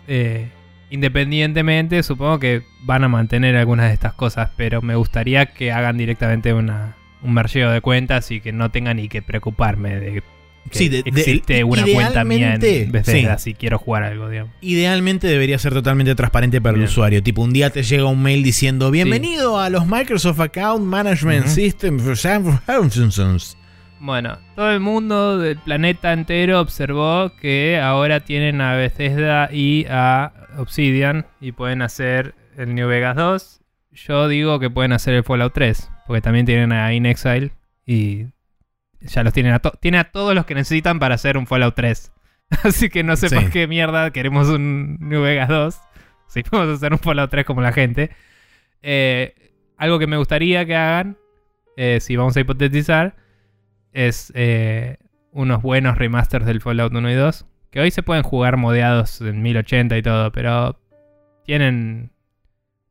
eh, 0.08 0.50
independientemente, 0.90 2.04
supongo 2.04 2.40
que 2.40 2.64
van 2.84 3.04
a 3.04 3.08
mantener 3.08 3.56
algunas 3.56 3.88
de 3.88 3.94
estas 3.94 4.14
cosas, 4.14 4.50
pero 4.56 4.82
me 4.82 4.96
gustaría 4.96 5.46
que 5.48 5.72
hagan 5.72 5.98
directamente 5.98 6.54
una, 6.54 6.96
un 7.22 7.34
mergeo 7.34 7.72
de 7.72 7.82
cuentas 7.82 8.32
y 8.32 8.40
que 8.42 8.52
no 8.52 8.72
tenga 8.72 8.94
ni 8.94 9.08
que 9.10 9.22
preocuparme 9.22 10.00
de 10.00 10.24
Sí, 10.70 10.88
de- 10.90 11.04
de- 11.04 11.10
existe 11.10 11.64
una 11.64 11.84
cuenta 11.86 12.24
mía 12.24 12.54
en 12.56 12.92
Bethesda 12.92 13.38
sí. 13.38 13.52
si 13.52 13.54
quiero 13.56 13.78
jugar 13.80 14.04
algo, 14.04 14.30
digamos. 14.30 14.54
Idealmente 14.62 15.28
debería 15.28 15.58
ser 15.60 15.74
totalmente 15.74 16.16
transparente 16.16 16.62
para 16.62 16.78
el 16.78 16.84
usuario. 16.84 17.22
Tipo, 17.24 17.42
un 17.42 17.52
día 17.52 17.70
te 17.72 17.84
llega 17.84 18.06
un 18.06 18.22
mail 18.22 18.44
diciendo: 18.44 18.90
Bienvenido 18.92 19.60
a 19.60 19.70
los 19.70 19.86
Microsoft 19.88 20.40
Account 20.40 20.86
Management 20.86 21.46
Ujú. 21.46 21.56
System 21.56 22.00
for 22.00 22.16
San 22.16 22.60
Francisco". 22.62 23.58
Bueno, 24.00 24.38
todo 24.56 24.72
el 24.72 24.80
mundo 24.80 25.38
del 25.38 25.58
planeta 25.58 26.14
entero 26.14 26.60
observó 26.60 27.32
que 27.40 27.80
ahora 27.80 28.22
tienen 28.22 28.60
a 28.62 28.76
Bethesda 28.76 29.50
y 29.52 29.86
a 29.90 30.32
Obsidian 30.58 31.26
y 31.40 31.52
pueden 31.52 31.82
hacer 31.82 32.34
el 32.58 32.74
New 32.74 32.88
Vegas 32.88 33.16
2. 33.16 33.60
Yo 33.94 34.28
digo 34.28 34.60
que 34.60 34.70
pueden 34.70 34.94
hacer 34.94 35.14
el 35.14 35.24
Fallout 35.24 35.54
3, 35.54 35.90
porque 36.08 36.22
también 36.22 36.46
tienen 36.46 36.72
a 36.72 36.94
In 36.94 37.06
Exile 37.06 37.52
y 37.86 38.26
ya 39.02 39.24
los 39.24 39.34
tienen 39.34 39.54
a, 39.54 39.60
to- 39.60 39.74
tiene 39.80 39.98
a 40.00 40.06
todos 40.12 40.34
los 40.36 40.46
que 40.46 40.56
necesitan 40.56 41.00
para 41.00 41.16
hacer 41.16 41.38
un 41.38 41.48
Fallout 41.48 41.76
3. 41.76 42.12
Así 42.64 42.90
que 42.90 43.04
no 43.04 43.16
sé 43.16 43.30
Sí. 43.30 43.36
por 43.36 43.50
qué 43.50 43.68
mierda 43.68 44.12
queremos 44.12 44.50
un 44.50 44.98
New 45.00 45.22
Vegas 45.22 45.50
2. 45.50 45.80
Si 46.28 46.44
podemos 46.44 46.76
hacer 46.78 46.94
un 46.94 47.00
Fallout 47.00 47.30
3 47.30 47.46
como 47.46 47.62
la 47.62 47.72
gente. 47.74 48.12
Eh, 48.82 49.36
algo 49.78 50.00
que 50.00 50.08
me 50.08 50.18
gustaría 50.18 50.66
que 50.66 50.76
hagan, 50.76 51.18
eh, 51.78 52.00
si 52.02 52.16
vamos 52.16 52.36
a 52.38 52.40
hipotetizar, 52.40 53.16
es 53.94 54.32
eh, 54.36 54.98
unos 55.32 55.62
buenos 55.62 55.98
remasters 55.98 56.46
del 56.46 56.62
Fallout 56.62 56.94
1 56.94 57.10
y 57.12 57.16
2. 57.16 57.46
Que 57.72 57.80
hoy 57.80 57.92
se 57.92 58.04
pueden 58.04 58.24
jugar 58.24 58.58
modeados 58.58 59.22
en 59.22 59.42
1080 59.42 59.98
y 59.98 60.02
todo, 60.02 60.32
pero 60.32 60.78
tienen 61.46 62.12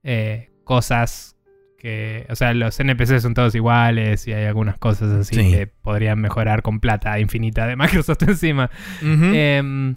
eh, 0.03 0.51
cosas 0.65 1.37
que. 1.81 2.27
O 2.31 2.37
sea, 2.37 2.55
los 2.55 2.79
NPCs 2.79 3.23
son 3.23 3.35
todos 3.35 3.55
iguales 3.57 4.29
y 4.29 4.33
hay 4.33 4.45
algunas 4.45 4.79
cosas 4.79 5.11
así 5.11 5.35
Sí. 5.35 5.51
que 5.51 5.67
podrían 5.67 6.21
mejorar 6.21 6.63
con 6.63 6.79
plata 6.79 7.19
infinita 7.19 7.67
de 7.67 7.75
Microsoft 8.05 8.23
encima. 8.23 8.71
Eh, 9.03 9.95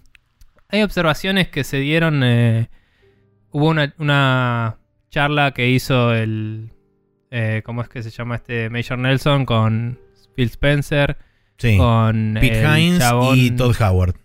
hay 0.69 0.81
observaciones 0.81 1.49
que 1.49 1.64
se 1.64 1.77
dieron. 1.77 2.23
eh, 2.23 2.69
hubo 3.51 3.68
una, 3.69 3.93
una 3.99 4.77
charla 5.11 5.51
que 5.51 5.69
hizo 5.69 6.14
el. 6.15 6.72
eh, 7.30 7.61
¿Cómo 7.65 7.81
es 7.84 7.89
que 7.89 8.01
se 8.01 8.10
llama 8.10 8.35
este? 8.38 8.69
Major 8.72 8.97
Nelson 8.97 9.45
con 9.45 9.99
Phil 10.35 10.47
Spencer. 10.49 11.18
sí. 11.57 11.77
Con 11.77 12.38
Pete 12.39 12.64
Hines 12.80 12.99
chabón- 12.99 13.38
y 13.38 13.51
Todd 13.51 13.76
Howard. 13.81 14.15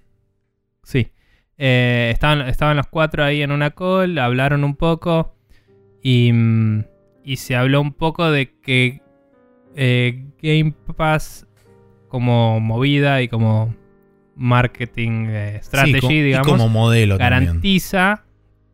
Sí. 0.85 1.12
Eh, 1.59 2.10
estaban, 2.14 2.43
estaban 2.48 2.76
los 2.76 2.86
cuatro 2.86 3.24
ahí 3.24 3.43
en 3.43 3.51
una 3.51 3.72
call, 3.72 4.16
hablaron 4.18 4.62
un 4.64 4.76
poco 4.76 5.35
y, 6.02 6.30
mm, 6.32 6.85
y 7.29 7.37
se 7.37 7.55
habló 7.57 7.83
un 7.83 7.93
poco 7.93 8.31
de 8.31 8.55
que 8.63 9.03
eh, 9.77 10.25
Game 10.43 10.73
Pass 10.97 11.47
como 12.09 12.59
movida 12.59 13.21
y 13.21 13.29
como 13.29 13.77
marketing 14.35 15.27
eh, 15.29 15.61
strategy, 15.63 16.07
Sí, 16.07 16.15
y 16.15 16.23
digamos, 16.23 16.49
como 16.49 16.71
modelo 16.71 17.19
también. 17.19 17.45
garantiza 17.45 18.25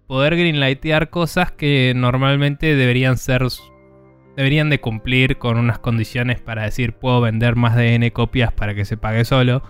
poder 0.07 0.37
greenlightear 0.37 1.11
cosas 1.11 1.51
que 1.51 1.95
normalmente 1.97 2.77
deberían 2.77 3.17
ser 3.17 3.43
deberían 4.37 4.71
de 4.71 4.81
cumplir 4.81 5.37
con 5.39 5.59
unas 5.59 5.81
condiciones 5.81 6.41
para 6.41 6.63
decir 6.63 6.93
puedo 6.93 7.21
vender 7.23 7.57
más 7.57 7.75
de 7.75 7.97
n 7.97 8.13
copias 8.13 8.53
para 8.53 8.77
que 8.77 8.85
se 8.85 8.97
pague 8.97 9.25
solo. 9.25 9.65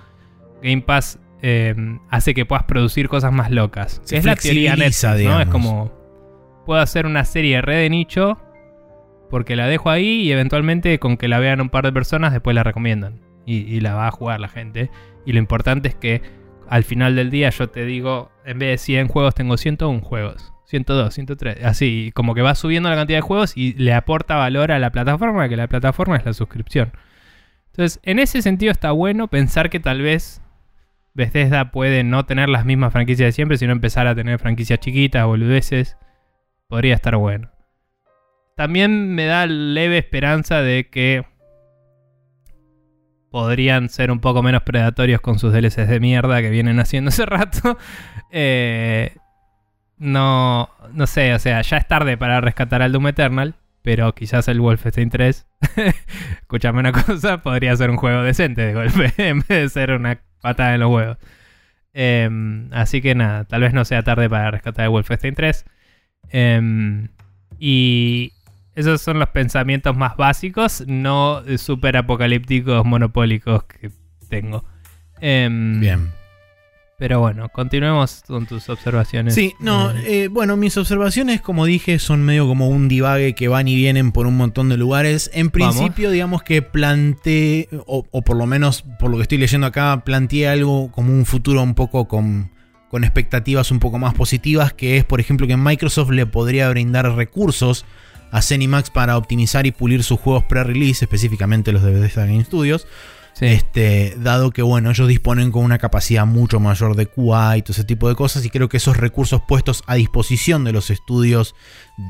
Game 0.63 0.83
Pass 0.83 1.19
eh, 1.41 1.75
hace 2.11 2.35
que 2.35 2.45
puedas 2.45 2.65
producir 2.65 3.09
cosas 3.09 3.33
más 3.33 3.51
locas. 3.51 4.03
Se 4.05 4.19
es 4.19 4.27
la 4.27 4.37
teoría 4.37 4.77
Netflix, 4.77 5.25
¿no? 5.25 5.41
Es 5.41 5.49
como 5.49 5.91
puedo 6.67 6.83
hacer 6.83 7.07
una 7.07 7.25
serie 7.25 7.63
red 7.63 7.79
de 7.79 7.89
nicho 7.89 8.44
porque 9.35 9.57
la 9.57 9.67
dejo 9.67 9.91
ahí 9.91 10.21
y 10.21 10.31
eventualmente 10.31 11.01
con 11.01 11.17
que 11.17 11.27
la 11.27 11.41
vean 11.41 11.61
un 11.61 11.69
par 11.69 11.85
de 11.85 11.91
personas 11.91 12.31
después 12.33 12.55
la 12.55 12.63
recomiendan 12.63 13.21
y, 13.45 13.81
la 13.81 13.95
va 13.95 14.07
a 14.07 14.13
jugar 14.13 14.39
la 14.39 14.47
gente. 14.47 14.93
Y 15.27 15.33
lo 15.33 15.41
importante 15.41 15.89
es 15.89 15.97
que 15.97 16.23
al 16.69 16.85
final 16.85 17.17
del 17.17 17.31
día 17.31 17.51
yo 17.51 17.69
te 17.69 17.85
digo, 17.85 18.31
en 18.45 18.61
vez 18.61 18.69
de 18.69 18.79
100 18.79 19.09
juegos 19.09 19.35
tengo 19.35 19.57
101 19.57 20.03
juegos. 20.03 20.53
102, 20.67 21.13
103, 21.13 21.65
así, 21.65 22.13
como 22.15 22.37
que 22.37 22.43
va 22.43 22.55
subiendo 22.55 22.89
la 22.89 22.95
cantidad 22.95 23.19
de 23.19 23.23
juegos 23.23 23.57
y 23.57 23.73
le 23.73 23.93
aporta 23.93 24.37
valor 24.37 24.71
a 24.71 24.79
la 24.79 24.93
plataforma, 24.93 25.49
que 25.49 25.57
la 25.57 25.67
plataforma 25.67 26.17
es 26.17 26.25
la 26.25 26.33
suscripción. 26.33 26.93
Entonces, 27.73 27.99
en 28.05 28.21
ese 28.21 28.41
sentido 28.41 28.71
está 28.71 28.93
bueno 28.93 29.27
pensar 29.27 29.69
que 29.69 29.81
tal 29.81 30.01
vez 30.01 30.43
Bethesda 31.13 31.73
puede 31.73 32.05
no 32.05 32.25
tener 32.25 32.49
las 32.49 32.65
mismas 32.65 32.93
franquicias 32.93 33.27
de 33.27 33.33
siempre, 33.33 33.59
sino 33.59 33.73
empezar 33.73 34.07
a 34.07 34.15
tener 34.15 34.39
franquicias 34.39 34.79
chiquitas, 34.79 35.27
boludeces. 35.27 35.97
Podría 36.69 36.95
estar 36.95 37.17
bueno. 37.17 37.54
También 38.57 39.15
me 39.15 39.27
da 39.27 39.47
leve 39.47 39.99
esperanza 39.99 40.63
de 40.63 40.89
que 40.89 41.25
podrían 43.31 43.89
ser 43.89 44.13
un 44.13 44.21
poco 44.21 44.45
menos 44.45 44.63
predatorios 44.63 45.21
con 45.21 45.41
sus 45.41 45.53
DLCs 45.53 45.89
de 45.89 45.99
mierda 45.99 46.41
que 46.41 46.51
vienen 46.51 46.79
haciendo 46.79 47.09
hace 47.09 47.27
rato. 47.27 47.79
Eh, 48.37 49.17
no, 49.97 50.69
no 50.93 51.07
sé, 51.07 51.35
o 51.35 51.39
sea, 51.39 51.63
ya 51.63 51.77
es 51.77 51.87
tarde 51.87 52.17
para 52.17 52.41
rescatar 52.41 52.83
al 52.83 52.91
Doom 52.91 53.07
Eternal, 53.07 53.55
pero 53.81 54.13
quizás 54.13 54.49
el 54.49 54.61
Wolfenstein 54.61 55.09
3, 55.09 55.47
escúchame 56.41 56.81
una 56.81 56.91
cosa, 56.91 57.43
podría 57.43 57.77
ser 57.77 57.91
un 57.91 57.97
juego 57.97 58.23
decente 58.23 58.63
de 58.63 58.75
golpe, 58.75 59.13
en 59.29 59.39
vez 59.39 59.49
de 59.49 59.69
ser 59.69 59.93
una 59.93 60.21
patada 60.41 60.75
en 60.75 60.81
los 60.81 60.91
huevos. 60.91 61.19
Em, 61.93 62.73
así 62.73 63.01
que 63.01 63.15
nada, 63.15 63.45
tal 63.45 63.61
vez 63.61 63.73
no 63.73 63.85
sea 63.85 64.03
tarde 64.03 64.29
para 64.29 64.51
rescatar 64.51 64.87
el 64.87 64.91
Wolfenstein 64.91 65.35
3. 65.37 65.65
Em, 66.31 67.09
y 67.59 68.34
esos 68.75 69.01
son 69.01 69.19
los 69.19 69.29
pensamientos 69.29 69.97
más 69.97 70.17
básicos, 70.17 70.85
no 70.87 71.43
super 71.59 71.97
apocalípticos, 71.97 72.85
monopólicos 72.85 73.65
que 73.65 73.91
tengo. 74.29 74.65
Em, 75.21 75.81
Bien. 75.81 76.11
Pero 76.97 77.19
bueno, 77.19 77.49
continuemos 77.49 78.23
con 78.27 78.47
tus 78.47 78.69
observaciones. 78.69 79.35
Sí, 79.35 79.53
no, 79.59 79.91
Eh, 79.91 80.25
eh, 80.25 80.29
bueno, 80.29 80.57
mis 80.57 80.77
observaciones, 80.77 81.41
como 81.41 81.67
dije, 81.67 81.99
son 81.99 82.23
medio 82.23 82.47
como 82.47 82.69
un 82.69 82.87
divague 82.87 83.35
que 83.35 83.49
van 83.49 83.67
y 83.67 83.75
vienen 83.75 84.13
por 84.13 84.29
un 84.29 84.37
montón 84.37 84.69
de 84.69 84.77
lugares. 84.77 85.29
En 85.35 85.51
Vamos. 85.51 85.75
principio, 85.77 86.11
digamos 86.13 86.45
que 86.45 86.63
planteé, 86.63 87.69
o, 87.87 88.05
o 88.11 88.23
por 88.23 88.37
lo 88.37 88.47
menos 88.47 88.83
por 89.01 89.11
lo 89.11 89.17
que 89.17 89.23
estoy 89.25 89.39
leyendo 89.39 89.67
acá, 89.67 90.03
planteé 90.05 90.49
algo 90.49 90.93
como 90.93 91.13
un 91.13 91.27
futuro 91.27 91.63
un 91.63 91.75
poco 91.75 92.07
con, 92.07 92.53
con 92.91 93.03
expectativas 93.03 93.73
un 93.73 93.81
poco 93.81 93.99
más 93.99 94.15
positivas, 94.15 94.73
que 94.73 94.97
es, 94.97 95.05
por 95.05 95.19
ejemplo, 95.21 95.49
que 95.49 95.57
Microsoft 95.57 96.11
le 96.11 96.27
podría 96.27 96.69
brindar 96.71 97.13
recursos 97.17 97.85
a 98.35 98.43
Zenimax 98.43 98.91
para 98.91 99.17
optimizar 99.17 99.65
y 99.65 99.71
pulir 99.71 100.03
sus 100.03 100.19
juegos 100.19 100.43
pre-release, 100.49 101.05
específicamente 101.05 101.71
los 101.71 101.85
de 101.85 101.93
Bethesda 101.93 102.27
Game 102.27 102.45
Studios. 102.45 102.89
sí. 103.33 103.47
Este, 103.47 104.17
dado 104.19 104.51
que 104.51 104.61
bueno, 104.61 104.91
ellos 104.91 105.07
disponen 105.07 105.53
con 105.53 105.63
una 105.63 105.79
capacidad 105.79 106.27
mucho 106.27 106.59
mayor 106.59 106.97
de 106.97 107.07
QA 107.07 107.59
y 107.59 107.63
todo 107.63 107.71
ese 107.71 107.85
tipo 107.85 108.09
de 108.09 108.17
cosas, 108.17 108.45
y 108.45 108.51
creo 108.51 108.69
que 108.69 108.79
esos 108.79 108.97
recursos 108.97 109.41
puestos 109.47 109.85
a 109.87 109.95
disposición 109.95 110.65
de 110.65 110.73
los 110.73 110.91
estudios 110.91 111.55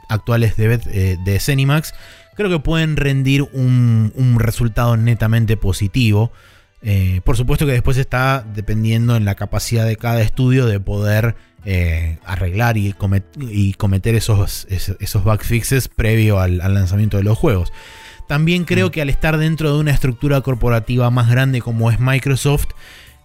actuales 0.08 0.56
de, 0.56 0.80
eh, 0.86 1.18
de 1.22 1.40
Zenimax, 1.40 1.92
creo 2.36 2.48
que 2.48 2.58
pueden 2.58 2.96
rendir 2.96 3.42
un, 3.42 4.10
un 4.16 4.40
resultado 4.40 4.96
netamente 4.96 5.58
positivo. 5.58 6.32
Eh, 6.80 7.20
por 7.22 7.36
supuesto 7.36 7.66
que 7.66 7.72
después 7.72 7.98
está 7.98 8.46
dependiendo 8.54 9.16
en 9.16 9.26
la 9.26 9.34
capacidad 9.34 9.84
de 9.84 9.96
cada 9.96 10.22
estudio 10.22 10.64
de 10.64 10.80
poder 10.80 11.36
eh, 11.64 12.18
arreglar 12.24 12.76
y, 12.76 12.92
comet- 12.92 13.24
y 13.38 13.72
cometer 13.74 14.14
esos, 14.14 14.66
esos, 14.70 14.96
esos 15.00 15.24
bug 15.24 15.42
fixes 15.42 15.88
previo 15.88 16.38
al- 16.40 16.60
al 16.60 16.74
lanzamiento 16.74 17.16
de 17.16 17.22
los 17.24 17.38
juegos. 17.38 17.72
También 18.28 18.64
creo 18.64 18.88
Mm. 18.88 18.90
que 18.90 19.02
al 19.02 19.10
estar 19.10 19.36
dentro 19.38 19.72
de 19.74 19.80
una 19.80 19.90
estructura 19.92 20.40
corporativa 20.40 21.10
más 21.10 21.28
grande 21.30 21.60
como 21.60 21.90
es 21.90 22.00
Microsoft, 22.00 22.66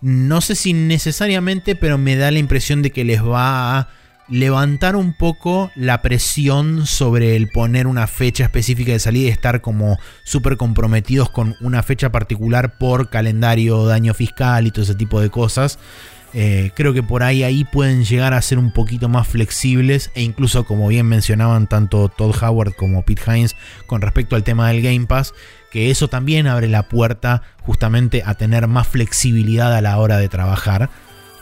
no 0.01 0.41
sé 0.41 0.55
si 0.55 0.73
necesariamente, 0.73 1.75
pero 1.75 1.97
me 1.97 2.15
da 2.15 2.31
la 2.31 2.39
impresión 2.39 2.81
de 2.81 2.91
que 2.91 3.03
les 3.03 3.21
va 3.23 3.77
a 3.79 3.89
levantar 4.29 4.95
un 4.95 5.13
poco 5.13 5.71
la 5.75 6.01
presión 6.03 6.85
sobre 6.85 7.35
el 7.35 7.49
poner 7.49 7.87
una 7.87 8.05
fecha 8.07 8.43
específica 8.43 8.91
de 8.91 8.99
salida 8.99 9.25
y 9.27 9.31
estar 9.31 9.59
como 9.61 9.97
súper 10.23 10.55
comprometidos 10.55 11.29
con 11.31 11.55
una 11.61 11.81
fecha 11.81 12.11
particular 12.11 12.77
por 12.77 13.09
calendario 13.09 13.87
de 13.87 13.95
año 13.95 14.13
fiscal 14.13 14.67
y 14.67 14.71
todo 14.71 14.83
ese 14.83 14.93
tipo 14.95 15.19
de 15.19 15.29
cosas. 15.31 15.79
Eh, 16.33 16.71
creo 16.75 16.93
que 16.93 17.01
por 17.01 17.23
ahí 17.23 17.43
ahí 17.43 17.63
pueden 17.63 18.05
llegar 18.05 18.33
a 18.33 18.41
ser 18.41 18.59
un 18.59 18.71
poquito 18.71 19.09
más 19.09 19.27
flexibles 19.27 20.11
e 20.13 20.21
incluso 20.21 20.63
como 20.63 20.87
bien 20.87 21.07
mencionaban 21.07 21.67
tanto 21.67 22.07
Todd 22.07 22.35
Howard 22.43 22.75
como 22.75 23.03
Pete 23.03 23.23
Hines 23.25 23.55
con 23.87 24.01
respecto 24.01 24.35
al 24.35 24.43
tema 24.43 24.67
del 24.67 24.83
Game 24.83 25.07
Pass, 25.07 25.33
que 25.71 25.89
eso 25.89 26.07
también 26.07 26.45
abre 26.45 26.67
la 26.67 26.83
puerta 26.83 27.41
justamente 27.61 28.21
a 28.25 28.35
tener 28.35 28.67
más 28.67 28.87
flexibilidad 28.87 29.75
a 29.75 29.81
la 29.81 29.97
hora 29.97 30.17
de 30.17 30.29
trabajar. 30.29 30.89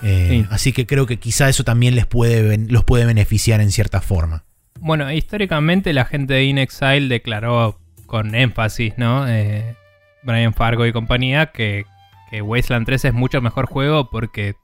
Eh, 0.03 0.27
Sí. 0.29 0.45
Así 0.51 0.73
que 0.73 0.85
creo 0.85 1.05
que 1.05 1.17
quizá 1.17 1.49
eso 1.49 1.63
también 1.63 1.95
les 1.95 2.05
puede, 2.05 2.57
los 2.57 2.83
puede 2.83 3.05
beneficiar 3.05 3.61
en 3.61 3.71
cierta 3.71 3.99
forma. 3.99 4.43
Bueno, 4.79 5.11
históricamente 5.11 5.91
la 5.91 6.05
gente 6.05 6.35
de 6.35 6.43
In 6.45 6.59
Exile 6.59 7.07
declaró 7.07 7.79
con 8.05 8.35
énfasis, 8.35 8.93
¿no? 8.97 9.27
Eh, 9.27 9.75
Brian 10.23 10.53
Fargo 10.53 10.85
y 10.85 10.93
compañía, 10.93 11.47
que, 11.47 11.85
que 12.29 12.41
Wasteland 12.41 12.85
3 12.85 13.05
es 13.05 13.13
mucho 13.13 13.41
mejor 13.41 13.65
juego 13.65 14.09
porque 14.09 14.55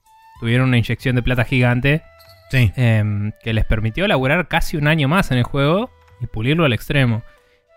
tuvieron 0.44 0.68
una 0.68 0.78
inyección 0.78 1.16
de 1.16 1.24
plata 1.24 1.46
gigante 1.46 2.02
Sí. 2.52 2.74
em, 2.76 3.32
que 3.42 3.54
les 3.54 3.64
permitió 3.64 4.06
laburar 4.10 4.50
casi 4.50 4.76
un 4.76 4.88
año 4.90 5.08
más 5.08 5.32
en 5.32 5.38
el 5.38 5.44
juego 5.46 5.90
y 6.20 6.28
pulirlo 6.28 6.66
al 6.66 6.74
extremo. 6.74 7.24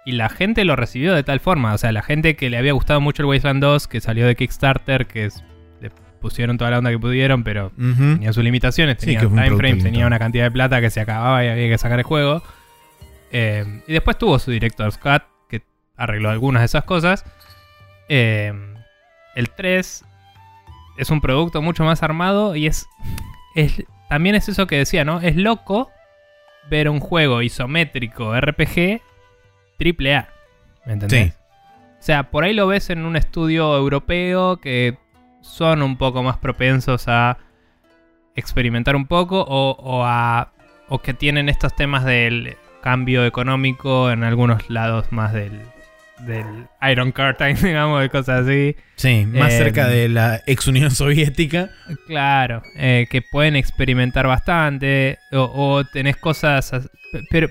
Y 0.04 0.12
la 0.12 0.28
gente 0.28 0.64
lo 0.64 0.74
recibió 0.74 1.14
de 1.14 1.22
tal 1.22 1.38
forma, 1.38 1.72
o 1.74 1.78
sea, 1.78 1.92
la 1.92 2.02
gente 2.02 2.34
que 2.34 2.50
le 2.50 2.58
había 2.58 2.72
gustado 2.72 3.00
mucho 3.00 3.22
el 3.22 3.26
Wasteland 3.26 3.62
2, 3.62 3.86
que 3.86 4.00
salió 4.00 4.26
de 4.26 4.34
Kickstarter, 4.34 5.06
que 5.06 5.26
es- 5.26 5.44
le 5.80 5.90
pusieron 6.20 6.58
toda 6.58 6.72
la 6.72 6.78
onda 6.78 6.90
que 6.90 6.98
pudieron, 6.98 7.44
pero 7.44 7.66
Ujú. 7.78 8.14
tenía 8.14 8.32
sus 8.32 8.42
limitaciones, 8.42 8.96
Sí, 8.98 9.06
tenía 9.14 9.28
un 9.28 9.34
time 9.36 9.56
frames, 9.56 9.84
tenía 9.84 10.06
una 10.08 10.18
cantidad 10.18 10.42
de 10.44 10.50
plata 10.50 10.80
que 10.80 10.90
se 10.90 11.00
acababa 11.00 11.44
y 11.44 11.48
había 11.48 11.68
que 11.68 11.78
sacar 11.78 12.00
el 12.00 12.04
juego. 12.04 12.42
Eh, 13.30 13.64
y 13.86 13.92
después 13.92 14.18
tuvo 14.18 14.38
su 14.40 14.50
Director's 14.50 14.98
Cut, 14.98 15.22
que 15.48 15.62
arregló 15.96 16.30
algunas 16.30 16.62
de 16.62 16.66
esas 16.66 16.82
cosas. 16.84 17.24
Eh, 18.08 18.52
el 19.34 19.50
3 19.50 20.04
es 20.98 21.10
un 21.10 21.20
producto 21.20 21.62
mucho 21.62 21.84
más 21.84 22.02
armado 22.02 22.56
y 22.56 22.66
es, 22.66 22.86
es- 23.54 23.84
También 24.08 24.34
es 24.36 24.48
eso 24.48 24.66
que 24.66 24.76
decía, 24.78 25.04
¿no? 25.04 25.20
Es 25.20 25.34
loco 25.36 25.90
ver 26.70 26.88
un 26.88 27.00
juego 27.00 27.42
isométrico 27.42 28.38
RPG 28.40 29.00
triple 29.78 30.14
A. 30.16 30.28
¿Me 30.84 30.92
entendés? 30.94 31.32
Sí. 31.34 31.40
O 31.98 32.02
sea, 32.06 32.30
por 32.30 32.44
ahí 32.44 32.54
lo 32.54 32.66
ves 32.68 32.90
en 32.90 33.04
un 33.04 33.16
estudio 33.16 33.76
europeo 33.76 34.58
que 34.58 34.96
son 35.40 35.82
un 35.82 35.96
poco 35.96 36.22
más 36.22 36.36
propensos 36.38 37.08
a 37.08 37.38
experimentar 38.34 38.94
un 38.96 39.06
poco 39.06 39.40
o, 39.40 39.70
o 39.78 40.04
a 40.04 40.52
o 40.88 41.00
que 41.00 41.14
tienen 41.14 41.48
estos 41.48 41.74
temas 41.74 42.04
del 42.04 42.56
cambio 42.80 43.24
económico 43.24 44.10
en 44.10 44.22
algunos 44.22 44.70
lados 44.70 45.10
más 45.10 45.32
del, 45.32 45.62
del 46.20 46.66
Iron 46.90 47.12
Curtain, 47.12 47.56
digamos, 47.62 48.00
de 48.00 48.08
cosas 48.10 48.42
así. 48.46 48.76
Sí, 48.96 49.26
más 49.26 49.52
Eh, 49.52 49.58
cerca 49.58 49.86
de 49.88 50.08
la 50.08 50.40
ex 50.46 50.66
Unión 50.66 50.90
Soviética. 50.90 51.70
Claro, 52.06 52.62
eh, 52.76 53.06
que 53.10 53.22
pueden 53.22 53.56
experimentar 53.56 54.26
bastante 54.26 55.18
o, 55.32 55.42
o 55.42 55.84
tenés 55.84 56.16
cosas, 56.16 56.72
as- 56.72 56.90
pe- 57.12 57.22
pero 57.30 57.48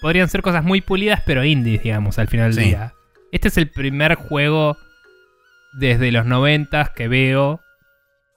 podrían 0.00 0.28
ser 0.28 0.42
cosas 0.42 0.64
muy 0.64 0.80
pulidas 0.80 1.22
pero 1.24 1.44
indies, 1.44 1.82
digamos, 1.82 2.18
al 2.18 2.28
final 2.28 2.54
del 2.54 2.64
día. 2.64 2.92
Este 3.32 3.48
es 3.48 3.56
el 3.56 3.68
primer 3.70 4.14
juego 4.14 4.76
desde 5.72 6.10
los 6.10 6.26
noventas 6.26 6.90
que 6.90 7.06
veo 7.08 7.60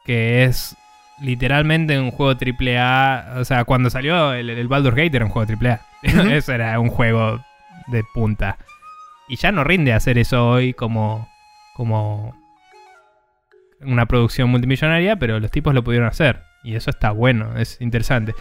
que 0.05 0.43
es 0.43 0.75
literalmente 1.21 1.97
un 1.99 2.11
juego 2.11 2.35
triple 2.37 2.77
A. 2.77 3.35
O 3.37 3.45
sea, 3.45 3.63
cuando 3.63 3.89
salió 3.89 4.33
el, 4.33 4.49
el 4.49 4.67
Baldur's 4.67 4.95
Gate 4.95 5.15
era 5.15 5.25
un 5.25 5.31
juego 5.31 5.47
triple 5.47 5.69
A. 5.71 5.81
Ujú. 6.03 6.29
eso 6.29 6.51
era 6.53 6.79
un 6.79 6.89
juego 6.89 7.43
de 7.87 8.03
punta. 8.13 8.57
Y 9.33 9.35
ya 9.35 9.51
no 9.51 9.63
rinde 9.63 9.93
hacer 9.93 10.19
eso 10.19 10.47
hoy 10.47 10.75
como, 10.75 11.27
como 11.73 12.39
una 13.81 14.05
producción 14.05 14.47
multimillonaria, 14.51 15.15
pero 15.15 15.39
los 15.39 15.49
tipos 15.49 15.73
lo 15.73 15.83
pudieron 15.83 16.07
hacer. 16.07 16.43
Y 16.63 16.75
eso 16.75 16.91
está 16.91 17.09
bueno, 17.09 17.57
es 17.57 17.81
interesante. 17.81 18.35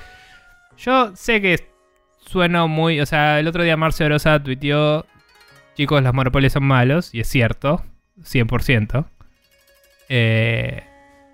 Yo 0.77 1.17
sé 1.17 1.41
que 1.41 1.67
sueno 2.19 2.69
muy. 2.69 3.01
O 3.01 3.07
sea, 3.07 3.41
el 3.41 3.49
otro 3.49 3.63
día 3.63 3.75
Marcio 3.75 4.07
Rosa 4.07 4.43
tuiteó: 4.43 5.07
Chicos, 5.77 6.03
los 6.03 6.13
monopolios 6.13 6.53
son 6.53 6.65
malos, 6.65 7.15
y 7.15 7.21
es 7.21 7.27
cierto, 7.27 7.83
100%. 8.21 9.07
Eh, 10.11 10.83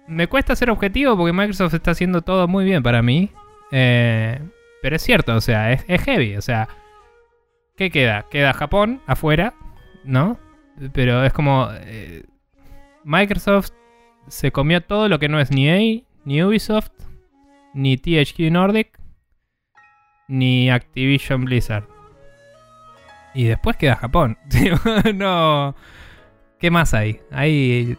me 0.07 0.29
cuesta 0.29 0.55
ser 0.55 0.71
objetivo 0.71 1.17
porque 1.17 1.33
Microsoft 1.33 1.75
está 1.75 1.91
haciendo 1.91 2.23
todo 2.23 2.47
muy 2.47 2.65
bien 2.65 2.85
para 2.85 3.03
mí. 3.03 3.33
Eh, 3.73 4.41
pero 4.83 4.95
es 4.95 5.03
cierto, 5.03 5.35
o 5.35 5.41
sea, 5.41 5.73
es, 5.73 5.85
es 5.89 6.01
heavy. 6.03 6.37
O 6.37 6.43
sea, 6.43 6.69
¿qué 7.79 7.91
queda? 7.91 8.27
Queda 8.29 8.53
Japón 8.53 9.01
afuera, 9.07 9.55
¿no? 10.05 10.39
Pero 10.93 11.25
es 11.25 11.33
como... 11.33 11.69
eh, 11.81 12.25
Microsoft 13.05 13.71
se 14.27 14.53
comió 14.53 14.83
todo 14.83 15.09
lo 15.09 15.19
que 15.19 15.31
no 15.31 15.41
es 15.41 15.51
ni 15.51 15.69
EA, 15.69 16.03
ni 16.25 16.43
Ubisoft, 16.43 16.91
ni 17.73 17.97
THQ 17.97 18.51
Nordic, 18.51 18.99
ni 20.27 20.69
Activision 20.69 21.45
Blizzard. 21.45 21.85
Y 23.33 23.45
después 23.45 23.77
queda 23.77 23.97
Japón. 23.97 24.37
no. 25.15 25.75
¿Qué 26.59 26.71
más 26.71 26.93
hay? 26.93 27.21
Hay 27.31 27.97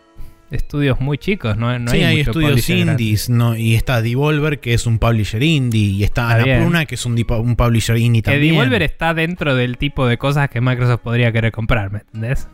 estudios 0.52 1.00
muy 1.00 1.18
chicos, 1.18 1.56
no, 1.58 1.78
no 1.80 1.92
sí, 1.92 1.98
hay, 1.98 2.04
hay, 2.04 2.18
mucho 2.20 2.32
estudios 2.32 2.68
grande. 2.68 2.92
indies, 3.04 3.30
¿no? 3.30 3.56
y 3.56 3.76
está 3.76 4.02
Devolver, 4.02 4.60
que 4.60 4.74
es 4.74 4.86
un 4.88 4.98
publisher 5.00 5.44
indie, 5.44 5.82
y 5.92 6.04
está 6.04 6.38
Está. 6.38 6.52
Annapurna, 6.52 6.86
que 6.86 6.96
es 6.96 7.06
un, 7.06 7.16
publisher 7.56 7.98
indie 7.98 8.22
Que 8.22 8.32
también. 8.32 8.56
Devolver 8.56 8.82
está 8.82 9.14
dentro 9.14 9.56
del 9.56 9.78
tipo 9.78 10.08
de 10.08 10.18
cosas 10.18 10.50
que 10.50 10.60
Microsoft 10.62 11.02
podría 11.02 11.32
querer 11.32 11.52
comprar, 11.52 11.92
¿me 11.92 12.00
entendés? 12.00 12.48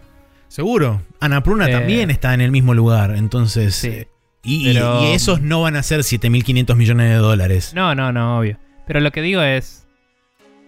Seguro. 0.47 1.01
Annapurna 1.19 1.67
Eh, 1.69 1.71
también 1.71 2.11
está 2.11 2.33
en 2.33 2.41
el 2.41 2.51
mismo 2.51 2.73
lugar, 2.73 3.15
entonces... 3.15 3.75
Sí. 3.75 3.87
eh, 3.87 4.07
y, 4.43 4.69
y- 4.69 4.73
Pero- 4.73 5.03
y 5.03 5.13
esos 5.15 5.41
no 5.41 5.61
van 5.63 5.75
a 5.75 5.81
ser 5.83 6.01
7.500 6.01 6.75
millones 6.75 7.09
de 7.09 7.15
dólares. 7.15 7.71
No, 7.73 7.95
no, 7.95 8.11
no, 8.11 8.37
obvio. 8.39 8.59
Pero 8.85 8.99
lo 8.99 9.11
que 9.11 9.21
digo 9.23 9.41
es. 9.41 9.87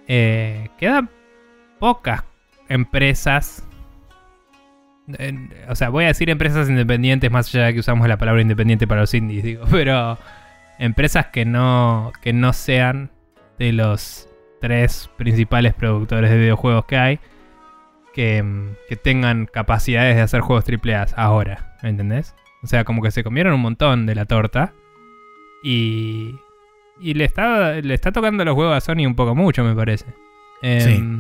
eh, 0.08 0.70
quedan 0.80 1.10
pocas 1.80 2.24
empresas. 2.70 3.64
En- 5.18 5.54
o 5.70 5.76
sea, 5.76 5.90
voy 5.90 6.06
a 6.06 6.08
decir 6.08 6.30
empresas 6.30 6.70
independientes 6.70 7.32
más 7.32 7.54
allá 7.54 7.66
de 7.68 7.74
que 7.74 7.80
usamos 7.80 8.08
la 8.08 8.18
palabra 8.18 8.42
independiente 8.42 8.88
para 8.88 9.02
los 9.02 9.14
indies, 9.14 9.44
digo. 9.44 9.66
Pero 9.72 10.18
empresas 10.80 11.28
que 11.28 11.46
no, 11.46 12.12
que 12.22 12.34
no 12.34 12.54
sean 12.54 13.12
de 13.60 13.74
los 13.74 14.28
tres 14.62 15.10
principales 15.18 15.74
productores 15.74 16.30
de 16.30 16.38
videojuegos 16.38 16.86
que 16.86 16.98
hay. 16.98 17.20
Que, 18.14 18.42
mm, 18.42 18.70
que 18.90 18.96
tengan 18.96 19.46
capacidades 19.46 20.16
de 20.16 20.22
hacer 20.24 20.42
juegos 20.42 20.66
AAA 20.66 21.06
ahora, 21.16 21.78
¿me 21.84 21.90
entendés? 21.90 22.36
O 22.64 22.68
sea, 22.68 22.84
como 22.84 23.02
que 23.04 23.12
se 23.12 23.24
comieron 23.24 23.54
un 23.54 23.62
montón 23.62 24.06
de 24.08 24.16
la 24.16 24.26
torta. 24.26 24.74
Y, 25.64 26.36
y 27.00 27.14
le 27.14 27.26
está, 27.26 27.74
le 27.74 27.94
está 27.94 28.12
tocando 28.12 28.44
los 28.46 28.56
huevos 28.56 28.76
a 28.76 28.82
Sony 28.82 29.06
un 29.06 29.16
poco 29.16 29.36
mucho, 29.36 29.64
me 29.64 29.76
parece. 29.76 30.06
Em, 30.64 31.20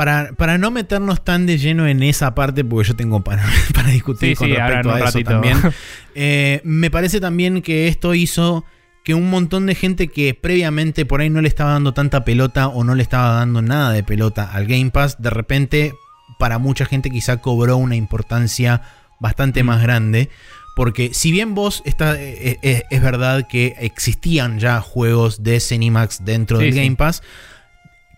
Para, 0.00 0.32
para 0.32 0.56
no 0.56 0.70
meternos 0.70 1.22
tan 1.22 1.44
de 1.44 1.58
lleno 1.58 1.86
en 1.86 2.02
esa 2.02 2.34
parte, 2.34 2.64
porque 2.64 2.88
yo 2.88 2.96
tengo 2.96 3.20
para, 3.22 3.44
para 3.74 3.90
discutir 3.90 4.30
Sí, 4.30 4.34
con 4.34 4.48
sí, 4.48 4.54
respecto 4.54 4.92
a 4.92 5.00
eso 5.00 5.20
también. 5.22 5.58
Eh, 6.14 6.62
me 6.64 6.90
parece 6.90 7.20
también 7.20 7.60
que 7.60 7.86
esto 7.86 8.14
hizo 8.14 8.64
que 9.04 9.12
un 9.12 9.28
montón 9.28 9.66
de 9.66 9.74
gente 9.74 10.08
que 10.08 10.32
previamente 10.32 11.04
por 11.04 11.20
ahí 11.20 11.28
no 11.28 11.42
le 11.42 11.48
estaba 11.48 11.72
dando 11.72 11.92
tanta 11.92 12.24
pelota 12.24 12.68
o 12.68 12.82
no 12.82 12.94
le 12.94 13.02
estaba 13.02 13.34
dando 13.34 13.60
nada 13.60 13.92
de 13.92 14.02
pelota 14.02 14.50
al 14.50 14.66
Game 14.66 14.90
Pass, 14.90 15.20
de 15.20 15.28
repente 15.28 15.92
para 16.38 16.56
mucha 16.58 16.86
gente 16.86 17.10
quizá 17.10 17.36
cobró 17.36 17.76
una 17.76 17.94
importancia 17.94 18.80
bastante 19.20 19.62
Mm. 19.62 19.66
más 19.66 19.82
grande. 19.82 20.30
Porque 20.76 21.10
si 21.12 21.30
bien 21.30 21.54
vos 21.54 21.82
está, 21.84 22.18
eh, 22.18 22.58
eh, 22.62 22.84
es 22.90 23.02
verdad 23.02 23.46
que 23.46 23.74
existían 23.80 24.58
ya 24.60 24.80
juegos 24.80 25.42
de 25.42 25.60
Cenimax 25.60 26.24
dentro 26.24 26.58
Sí, 26.58 26.64
del. 26.70 26.74
Game 26.74 26.96
Pass, 26.96 27.22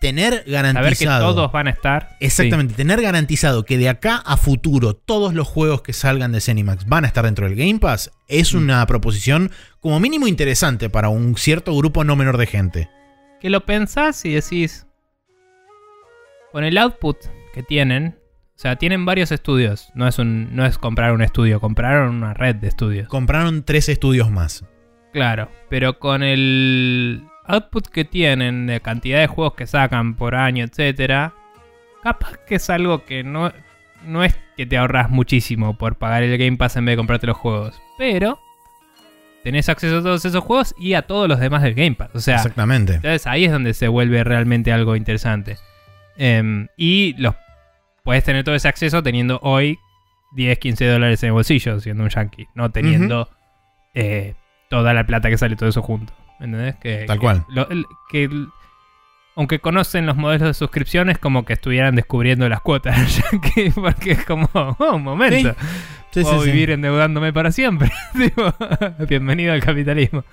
tener 0.02 0.44
garantizado... 0.46 0.94
Saber 0.94 0.98
que 0.98 1.06
todos 1.06 1.52
van 1.52 1.68
a 1.68 1.70
estar. 1.70 2.16
Exactamente, 2.20 2.74
tener 2.74 3.00
garantizado 3.00 3.64
que 3.64 3.78
de 3.78 3.88
acá 3.88 4.16
a 4.16 4.36
futuro 4.36 4.94
todos 4.94 5.32
los 5.32 5.48
juegos 5.48 5.80
que 5.80 5.94
salgan 5.94 6.32
de 6.32 6.40
Cenimax 6.42 6.86
van 6.86 7.04
a 7.04 7.06
estar 7.06 7.24
dentro 7.24 7.46
del 7.46 7.54
Game 7.56 7.78
Pass 7.78 8.10
es 8.28 8.52
Mm. 8.52 8.58
una 8.58 8.84
proposición 8.86 9.50
como 9.80 10.00
mínimo 10.00 10.26
interesante 10.26 10.90
para 10.90 11.08
un 11.08 11.36
cierto 11.36 11.74
grupo 11.76 12.04
no 12.04 12.16
menor 12.16 12.36
de 12.36 12.46
gente. 12.46 12.90
Que 13.40 13.48
lo 13.48 13.64
pensás 13.64 14.24
y 14.24 14.34
decís. 14.34 14.86
Con 16.50 16.64
el 16.64 16.76
output 16.76 17.16
que 17.54 17.62
tienen. 17.62 18.18
O 18.54 18.58
sea, 18.62 18.76
tienen 18.76 19.04
varios 19.06 19.32
estudios. 19.32 19.90
No 19.94 20.06
es, 20.06 20.18
un, 20.18 20.54
no 20.54 20.66
es 20.66 20.78
comprar 20.78 21.12
un 21.12 21.22
estudio, 21.22 21.60
compraron 21.60 22.14
una 22.16 22.34
red 22.34 22.56
de 22.56 22.68
estudios. 22.68 23.08
Compraron 23.08 23.64
tres 23.64 23.88
estudios 23.88 24.30
más. 24.30 24.64
Claro, 25.12 25.50
pero 25.70 25.98
con 25.98 26.22
el 26.22 27.24
output 27.47 27.89
que 27.89 28.05
tienen 28.05 28.66
de 28.66 28.81
cantidad 28.81 29.20
de 29.20 29.27
juegos 29.27 29.55
que 29.55 29.66
sacan 29.66 30.14
por 30.14 30.35
año, 30.35 30.64
etcétera, 30.64 31.35
capaz 32.02 32.36
que 32.47 32.56
es 32.56 32.70
algo 32.70 33.05
que 33.05 33.24
no, 33.24 33.52
no 34.06 34.24
es 34.24 34.36
que 34.56 34.66
te 34.66 34.77
ahorras 34.77 35.10
muchísimo 35.10 35.77
por 35.77 35.97
pagar 35.97 36.23
el 36.23 36.36
Game 36.39 36.56
Pass 36.56 36.77
en 36.77 36.85
vez 36.85 36.93
de 36.93 36.97
comprarte 36.98 37.27
los 37.27 37.36
juegos, 37.36 37.81
pero 37.98 38.39
tenés 39.43 39.69
acceso 39.69 39.98
a 39.98 40.02
todos 40.02 40.24
esos 40.24 40.43
juegos 40.44 40.74
y 40.78 40.94
a 40.94 41.02
todos 41.02 41.28
los 41.28 41.40
demás 41.40 41.62
del 41.62 41.74
Game 41.74 41.94
Pass. 41.94 42.10
O 42.14 42.20
sea, 42.20 42.36
Exactamente. 42.36 42.94
entonces 42.94 43.27
ahí 43.27 43.44
es 43.44 43.52
donde 43.52 43.74
se 43.74 43.89
vuelve 43.89 44.23
realmente 44.24 44.73
algo 44.73 44.97
interesante. 44.97 45.56
Em, 46.16 46.69
y 46.77 47.14
los 47.19 47.35
puedes 48.05 48.23
tener 48.24 48.44
todo 48.44 48.55
ese 48.55 48.69
acceso 48.69 49.02
teniendo 49.02 49.40
hoy 49.43 49.78
10, 50.32 50.59
15 50.59 50.86
dólares 50.86 51.23
en 51.23 51.28
el 51.28 51.32
bolsillo, 51.32 51.81
siendo 51.81 52.05
un 52.05 52.10
yankee, 52.10 52.47
no 52.55 52.70
teniendo 52.70 53.28
eh, 53.94 54.35
toda 54.69 54.94
la 54.94 55.05
plata 55.06 55.28
que 55.28 55.39
sale 55.39 55.56
todo 55.56 55.69
eso 55.69 55.82
junto. 55.82 56.12
¿Entendés? 56.43 56.77
Que, 56.77 57.05
Tal 57.06 57.19
que 57.19 57.23
cual. 57.23 57.44
lo- 57.48 57.69
que 58.10 58.28
aunque 59.35 59.60
conocen 59.60 60.05
los 60.05 60.16
modelos 60.16 60.48
de 60.48 60.55
suscripciones, 60.55 61.19
como 61.19 61.44
que 61.44 61.55
estuvieran 61.55 61.94
descubriendo 61.94 62.48
las 62.48 62.60
cuotas 62.60 63.23
porque 63.74 64.12
es 64.12 64.24
como, 64.27 64.48
oh, 64.52 64.77
un 64.94 65.02
momento. 65.02 65.55
Sí, 66.10 66.23
Puedo 66.23 66.40
sí, 66.40 66.44
sí. 66.47 66.52
vivir 66.52 66.70
endeudándome 66.70 67.32
para 67.32 67.51
siempre. 67.51 67.90
Bienvenido 69.09 69.55
al 69.55 69.62
capitalismo. 69.62 70.24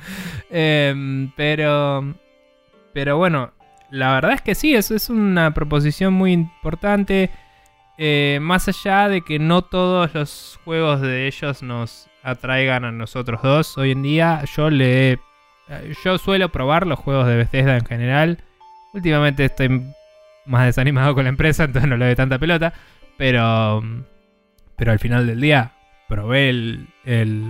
Em, 0.49 1.31
pero, 1.37 2.13
pero 2.93 3.15
bueno, 3.17 3.53
la 3.89 4.13
verdad 4.15 4.33
es 4.33 4.41
que 4.41 4.55
sí, 4.55 4.75
eso 4.75 4.93
es 4.95 5.09
una 5.09 5.53
proposición 5.53 6.13
muy 6.13 6.33
importante. 6.33 7.29
Eh, 7.97 8.39
más 8.41 8.67
allá 8.67 9.07
de 9.07 9.21
que 9.21 9.39
no 9.39 9.61
todos 9.61 10.13
los 10.13 10.59
juegos 10.65 10.99
de 11.01 11.27
ellos 11.27 11.63
nos 11.63 12.09
atraigan 12.23 12.83
a 12.83 12.91
nosotros 12.91 13.41
dos 13.41 13.77
hoy 13.77 13.91
en 13.91 14.01
día, 14.03 14.43
yo 14.55 14.69
le 14.69 15.13
eh, 15.13 15.19
yo 16.03 16.17
suelo 16.17 16.49
probar 16.49 16.87
los 16.87 16.99
juegos 16.99 17.27
de 17.27 17.35
Bethesda 17.35 17.77
en 17.77 17.85
general. 17.85 18.37
Últimamente 18.93 19.45
estoy 19.45 19.83
más 20.45 20.65
desanimado 20.65 21.13
con 21.13 21.23
la 21.23 21.29
empresa, 21.29 21.63
entonces 21.65 21.89
no 21.89 21.97
le 21.97 22.05
doy 22.05 22.15
tanta 22.15 22.39
pelota. 22.39 22.73
Pero, 23.17 23.83
pero 24.75 24.91
al 24.91 24.99
final 24.99 25.27
del 25.27 25.41
día 25.41 25.73
probé 26.07 26.49
el, 26.49 26.87
el, 27.05 27.43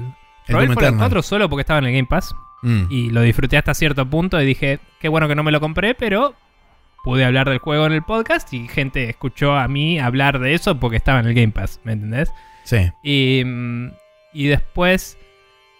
probé 0.48 0.64
el 0.64 0.68
Doom 0.68 0.76
Fallout 0.76 0.78
Eternal. 0.78 1.00
4 1.00 1.22
solo 1.22 1.50
porque 1.50 1.62
estaba 1.62 1.80
en 1.80 1.86
el 1.86 1.94
Game 1.94 2.08
Pass 2.10 2.34
Mm. 2.62 2.84
y 2.90 3.10
lo 3.10 3.22
disfruté 3.22 3.58
hasta 3.58 3.74
cierto 3.74 4.06
punto 4.10 4.42
y 4.42 4.46
dije, 4.46 4.80
qué 5.00 5.08
bueno 5.08 5.28
que 5.28 5.36
no 5.36 5.44
me 5.44 5.52
lo 5.52 5.62
compré, 5.62 5.96
pero 5.96 6.36
pude 7.04 7.24
hablar 7.24 7.48
del 7.50 7.60
juego 7.60 7.86
en 7.86 7.94
el 7.94 8.04
podcast 8.04 8.54
y 8.54 8.68
gente 8.68 9.10
escuchó 9.10 9.56
a 9.56 9.68
mí 9.68 10.00
hablar 10.00 10.40
de 10.40 10.54
eso 10.54 10.78
porque 10.80 10.98
estaba 10.98 11.20
en 11.22 11.28
el 11.28 11.34
Game 11.34 11.54
Pass, 11.54 11.80
¿me 11.84 11.94
entendés? 11.94 12.32
Sí. 12.66 12.92
Y, 13.04 13.44
mm, 13.46 13.92
y 14.34 14.48
después. 14.48 15.18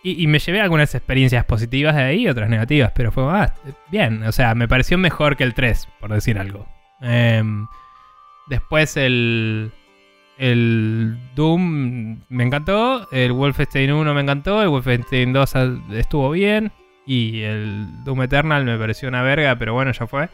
Y, 0.02 0.28
me 0.28 0.40
llevé 0.40 0.62
algunas 0.62 0.96
experiencias 0.96 1.44
positivas 1.44 1.94
de 1.96 2.04
ahí 2.04 2.28
otras 2.28 2.50
negativas, 2.50 2.94
pero 2.96 3.12
fue 3.12 3.24
ah, 3.26 3.54
bien. 3.92 4.24
O 4.24 4.32
sea, 4.32 4.56
me 4.56 4.68
pareció 4.68 4.98
mejor 4.98 5.36
que 5.36 5.44
el 5.44 5.54
3, 5.54 5.90
por 6.00 6.14
decir 6.14 6.40
algo. 6.40 6.68
Em, 7.02 7.68
después 8.48 8.96
el. 8.98 9.72
El 10.38 11.18
Doom 11.36 12.22
me 12.30 12.44
encantó. 12.46 13.10
El 13.12 13.34
Wolfenstein 13.34 13.92
1 13.92 14.14
me 14.14 14.22
encantó. 14.22 14.62
El 14.62 14.70
Wolfenstein 14.70 15.34
2 15.34 15.56
al- 15.58 15.84
estuvo 15.92 16.32
bien. 16.32 16.72
Y 17.06 17.42
el 17.42 18.04
Doom 18.06 18.22
Eternal 18.22 18.64
me 18.64 18.78
pareció 18.78 19.10
una 19.10 19.22
verga, 19.22 19.58
pero 19.58 19.74
bueno, 19.74 19.92
ya 19.92 20.08
fue. 20.08 20.30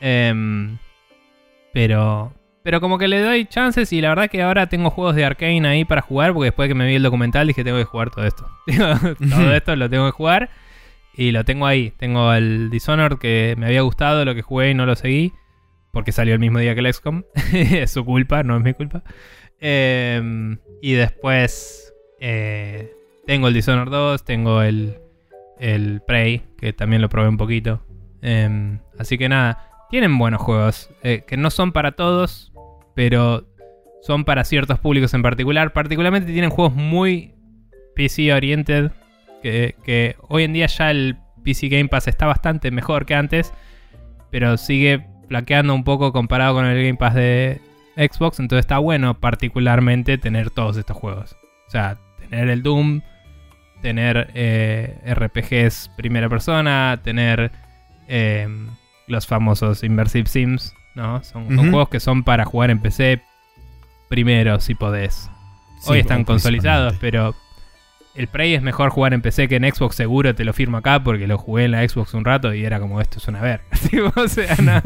Em, 0.00 0.78
pero. 1.72 2.32
Pero 2.64 2.80
como 2.80 2.98
que 2.98 3.08
le 3.08 3.20
doy 3.20 3.46
chances 3.46 3.92
y 3.92 4.00
la 4.00 4.10
verdad 4.10 4.30
que 4.30 4.42
ahora 4.42 4.68
tengo 4.68 4.90
juegos 4.90 5.16
de 5.16 5.24
Arkane 5.24 5.66
ahí 5.66 5.84
para 5.84 6.00
jugar 6.00 6.32
porque 6.32 6.46
después 6.46 6.68
que 6.68 6.74
me 6.74 6.86
vi 6.86 6.94
el 6.94 7.02
documental 7.02 7.46
dije 7.48 7.64
tengo 7.64 7.78
que 7.78 7.84
jugar 7.84 8.10
todo 8.10 8.24
esto. 8.24 8.46
todo 9.30 9.52
esto 9.54 9.74
lo 9.74 9.90
tengo 9.90 10.06
que 10.06 10.12
jugar 10.12 10.50
y 11.14 11.32
lo 11.32 11.44
tengo 11.44 11.66
ahí. 11.66 11.92
Tengo 11.98 12.32
el 12.32 12.70
Dishonored 12.70 13.18
que 13.18 13.54
me 13.58 13.66
había 13.66 13.82
gustado, 13.82 14.24
lo 14.24 14.34
que 14.34 14.42
jugué 14.42 14.70
y 14.70 14.74
no 14.74 14.86
lo 14.86 14.94
seguí 14.94 15.32
porque 15.92 16.10
salió 16.10 16.34
el 16.34 16.40
mismo 16.40 16.58
día 16.58 16.74
que 16.74 16.80
el 16.80 16.92
XCOM. 16.92 17.22
es 17.52 17.90
su 17.90 18.04
culpa, 18.04 18.42
no 18.42 18.56
es 18.56 18.62
mi 18.62 18.72
culpa. 18.74 19.04
Em, 19.60 20.58
y 20.80 20.94
después 20.94 21.94
eh, 22.18 22.92
tengo 23.26 23.46
el 23.46 23.54
Dishonored 23.54 23.92
2, 23.92 24.24
tengo 24.24 24.62
el, 24.62 24.98
el 25.60 26.00
Prey 26.04 26.42
que 26.58 26.72
también 26.72 27.02
lo 27.02 27.08
probé 27.08 27.28
un 27.28 27.36
poquito. 27.36 27.84
Em, 28.22 28.80
así 28.98 29.18
que 29.18 29.28
nada, 29.28 29.68
tienen 29.90 30.18
buenos 30.18 30.40
juegos 30.40 30.90
eh, 31.02 31.24
que 31.26 31.36
no 31.36 31.50
son 31.50 31.72
para 31.72 31.92
todos, 31.92 32.51
pero 32.94 33.46
son 34.02 34.24
para 34.24 34.44
ciertos 34.44 34.78
públicos 34.78 35.14
en 35.14 35.22
particular. 35.22 35.72
Particularmente 35.72 36.32
tienen 36.32 36.50
juegos 36.50 36.74
muy 36.74 37.34
PC 37.94 38.32
oriented, 38.32 38.90
que, 39.42 39.74
que 39.84 40.16
hoy 40.28 40.44
en 40.44 40.52
día 40.52 40.66
ya 40.66 40.90
el 40.90 41.16
PC 41.44 41.68
Game 41.68 41.88
Pass 41.88 42.08
está 42.08 42.26
bastante 42.26 42.70
mejor 42.70 43.06
que 43.06 43.14
antes, 43.14 43.52
pero 44.30 44.56
sigue 44.56 45.06
flaqueando 45.28 45.74
un 45.74 45.84
poco 45.84 46.12
comparado 46.12 46.54
con 46.54 46.66
el 46.66 46.76
Game 46.76 46.98
Pass 46.98 47.14
de 47.14 47.60
Xbox, 47.96 48.40
entonces 48.40 48.64
está 48.64 48.78
bueno 48.78 49.18
particularmente 49.18 50.18
tener 50.18 50.50
todos 50.50 50.76
estos 50.76 50.96
juegos. 50.96 51.36
O 51.66 51.70
sea, 51.70 51.98
tener 52.18 52.48
el 52.48 52.62
Doom, 52.62 53.02
tener 53.80 54.30
eh, 54.34 54.96
RPGs 55.06 55.90
primera 55.96 56.28
persona, 56.28 57.00
tener 57.02 57.50
eh, 58.08 58.48
los 59.06 59.26
famosos 59.26 59.82
Immersive 59.84 60.28
Sims, 60.28 60.74
¿no? 60.94 61.22
Son, 61.24 61.56
juegos 61.56 61.88
que 61.88 62.00
son 62.00 62.24
para 62.24 62.44
jugar 62.44 62.70
en 62.70 62.80
PC 62.80 63.22
primero, 64.08 64.60
si 64.60 64.74
podés. 64.74 65.30
Hoy 65.86 65.98
están 66.00 66.24
consolidados, 66.24 66.96
pero 67.00 67.34
el 68.14 68.28
Prey 68.28 68.54
es 68.54 68.62
mejor 68.62 68.90
jugar 68.90 69.14
en 69.14 69.22
PC 69.22 69.48
que 69.48 69.56
en 69.56 69.72
Xbox, 69.72 69.96
seguro 69.96 70.34
te 70.34 70.44
lo 70.44 70.52
firmo 70.52 70.76
acá, 70.76 71.02
porque 71.02 71.26
lo 71.26 71.38
jugué 71.38 71.64
en 71.64 71.72
la 71.72 71.88
Xbox 71.88 72.14
un 72.14 72.24
rato 72.24 72.52
y 72.52 72.64
era 72.64 72.78
como 72.78 73.00
esto 73.00 73.18
es 73.18 73.28
una 73.28 73.40
verga. 73.40 73.64
O 74.16 74.28
sea, 74.28 74.56
no, 74.56 74.80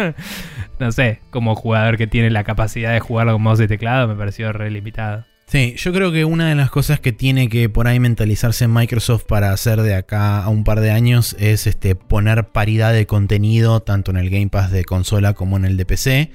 no 0.79 0.93
sé, 0.93 1.21
como 1.31 1.55
jugador 1.55 1.97
que 1.97 2.07
tiene 2.07 2.31
la 2.31 2.45
capacidad 2.45 2.93
de 2.93 3.01
jugarlo 3.01 3.33
con 3.33 3.43
mouse 3.43 3.61
y 3.61 3.67
teclado, 3.67 4.09
me 4.09 4.15
pareció 4.15 4.53
re 4.53 4.71
limitado. 4.71 5.25
Sí, 5.49 5.75
yo 5.77 5.93
creo 5.93 6.11
que 6.11 6.25
una 6.25 6.49
de 6.49 6.57
las 6.57 6.71
cosas 6.71 6.99
que 6.99 7.13
tiene 7.13 7.49
que 7.49 7.69
por 7.69 7.87
ahí 7.87 8.01
mentalizarse 8.01 8.67
Microsoft 8.67 9.25
para 9.25 9.53
hacer 9.53 9.81
de 9.83 9.95
acá 9.95 10.43
a 10.43 10.49
un 10.49 10.65
par 10.65 10.81
de 10.81 10.91
años 10.91 11.37
es 11.39 11.69
este, 11.69 11.95
poner 11.95 12.49
paridad 12.49 12.93
de 12.93 13.07
contenido 13.07 13.79
tanto 13.81 14.11
en 14.11 14.17
el 14.17 14.29
Game 14.29 14.49
Pass 14.49 14.73
de 14.73 14.85
consola 14.85 15.35
como 15.35 15.57
en 15.57 15.65
el 15.65 15.77
de 15.77 15.85
PC. 15.87 16.31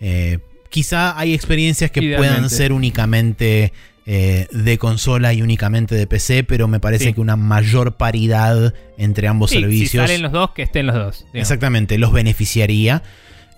Eh, 0.00 0.38
quizá 0.70 1.18
hay 1.18 1.34
experiencias 1.34 1.90
que 1.90 2.16
puedan 2.16 2.48
ser 2.48 2.72
únicamente 2.72 3.74
eh, 4.06 4.46
de 4.50 4.78
consola 4.78 5.34
y 5.34 5.42
únicamente 5.42 5.94
de 5.94 6.06
PC, 6.06 6.42
pero 6.44 6.66
me 6.66 6.80
parece 6.80 7.04
Sí. 7.06 7.12
que 7.12 7.20
una 7.20 7.36
mayor 7.36 7.96
paridad 7.98 8.72
entre 8.96 9.28
ambos 9.28 9.50
Sí, 9.50 9.56
si 9.56 9.62
servicios 9.62 10.06
salen 10.06 10.22
los 10.22 10.32
dos, 10.32 10.52
que 10.52 10.62
estén 10.62 10.86
los 10.86 10.94
dos. 10.96 11.18
digamos. 11.18 11.34
Exactamente, 11.34 11.98
los 11.98 12.12
beneficiaría. 12.12 13.02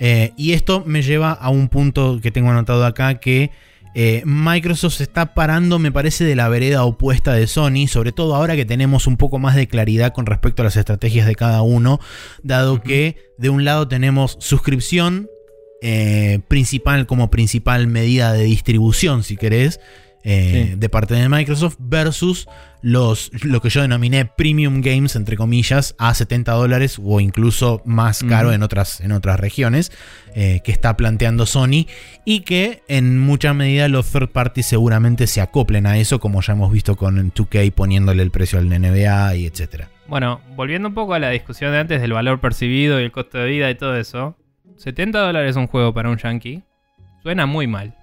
Eh, 0.00 0.32
y 0.36 0.52
esto 0.52 0.82
me 0.84 1.02
lleva 1.02 1.30
a 1.32 1.48
un 1.48 1.68
punto 1.68 2.18
que 2.20 2.32
tengo 2.32 2.50
anotado 2.50 2.84
acá 2.84 3.14
que 3.20 3.50
eh, 3.98 4.20
Microsoft 4.26 4.96
se 4.96 5.04
está 5.04 5.32
parando, 5.32 5.78
me 5.78 5.90
parece, 5.90 6.24
de 6.24 6.36
la 6.36 6.50
vereda 6.50 6.84
opuesta 6.84 7.32
de 7.32 7.46
Sony, 7.46 7.88
sobre 7.88 8.12
todo 8.12 8.34
ahora 8.34 8.54
que 8.54 8.66
tenemos 8.66 9.06
un 9.06 9.16
poco 9.16 9.38
más 9.38 9.56
de 9.56 9.68
claridad 9.68 10.12
con 10.12 10.26
respecto 10.26 10.60
a 10.60 10.66
las 10.66 10.76
estrategias 10.76 11.26
de 11.26 11.34
cada 11.34 11.62
uno, 11.62 11.98
dado 12.42 12.82
que 12.82 13.16
de 13.38 13.48
un 13.48 13.64
lado 13.64 13.88
tenemos 13.88 14.36
suscripción 14.38 15.30
eh, 15.80 16.40
principal 16.46 17.06
como 17.06 17.30
principal 17.30 17.86
medida 17.86 18.34
de 18.34 18.44
distribución, 18.44 19.22
si 19.22 19.38
querés, 19.38 19.80
eh, 20.28 20.70
Sí. 20.72 20.76
de 20.76 20.88
parte 20.88 21.14
de 21.14 21.28
Microsoft, 21.28 21.76
versus 21.78 22.48
los, 22.82 23.30
lo 23.44 23.60
que 23.62 23.70
yo 23.70 23.80
denominé 23.80 24.26
premium 24.26 24.80
games, 24.80 25.14
entre 25.16 25.36
comillas, 25.36 25.94
a 25.98 26.12
70 26.14 26.52
dólares 26.52 26.98
o 27.02 27.20
incluso 27.20 27.80
más 27.84 28.22
caro 28.24 28.52
en, 28.52 28.62
otras, 28.62 29.00
en 29.00 29.12
otras 29.12 29.38
regiones, 29.38 29.92
eh, 30.34 30.60
que 30.64 30.72
está 30.72 30.96
planteando 30.96 31.46
Sony 31.46 31.86
y 32.24 32.40
que 32.40 32.82
en 32.88 33.18
mucha 33.20 33.54
medida 33.54 33.88
los 33.88 34.10
third 34.10 34.28
parties 34.28 34.66
seguramente 34.66 35.26
se 35.28 35.40
acoplen 35.40 35.86
a 35.86 35.96
eso, 35.98 36.18
como 36.20 36.42
ya 36.42 36.52
hemos 36.54 36.72
visto 36.72 36.96
con 36.96 37.32
2K 37.32 37.72
poniéndole 37.72 38.22
el 38.22 38.30
precio 38.32 38.58
al 38.58 38.68
NBA 38.68 39.36
y 39.36 39.46
etcétera. 39.46 39.88
Bueno, 40.08 40.40
volviendo 40.56 40.88
un 40.88 40.94
poco 40.94 41.14
a 41.14 41.18
la 41.20 41.30
discusión 41.30 41.70
de 41.72 41.78
antes 41.78 42.00
del 42.00 42.12
valor 42.12 42.40
percibido 42.40 43.00
y 43.00 43.04
el 43.04 43.12
costo 43.12 43.38
de 43.38 43.46
vida 43.46 43.70
y 43.70 43.74
todo 43.76 43.96
eso, 43.96 44.36
70 44.76 45.18
dólares 45.20 45.56
un 45.56 45.66
juego 45.68 45.94
para 45.94 46.10
un 46.10 46.18
yankee 46.18 46.62
suena 47.22 47.46
muy 47.46 47.66
mal. 47.66 47.94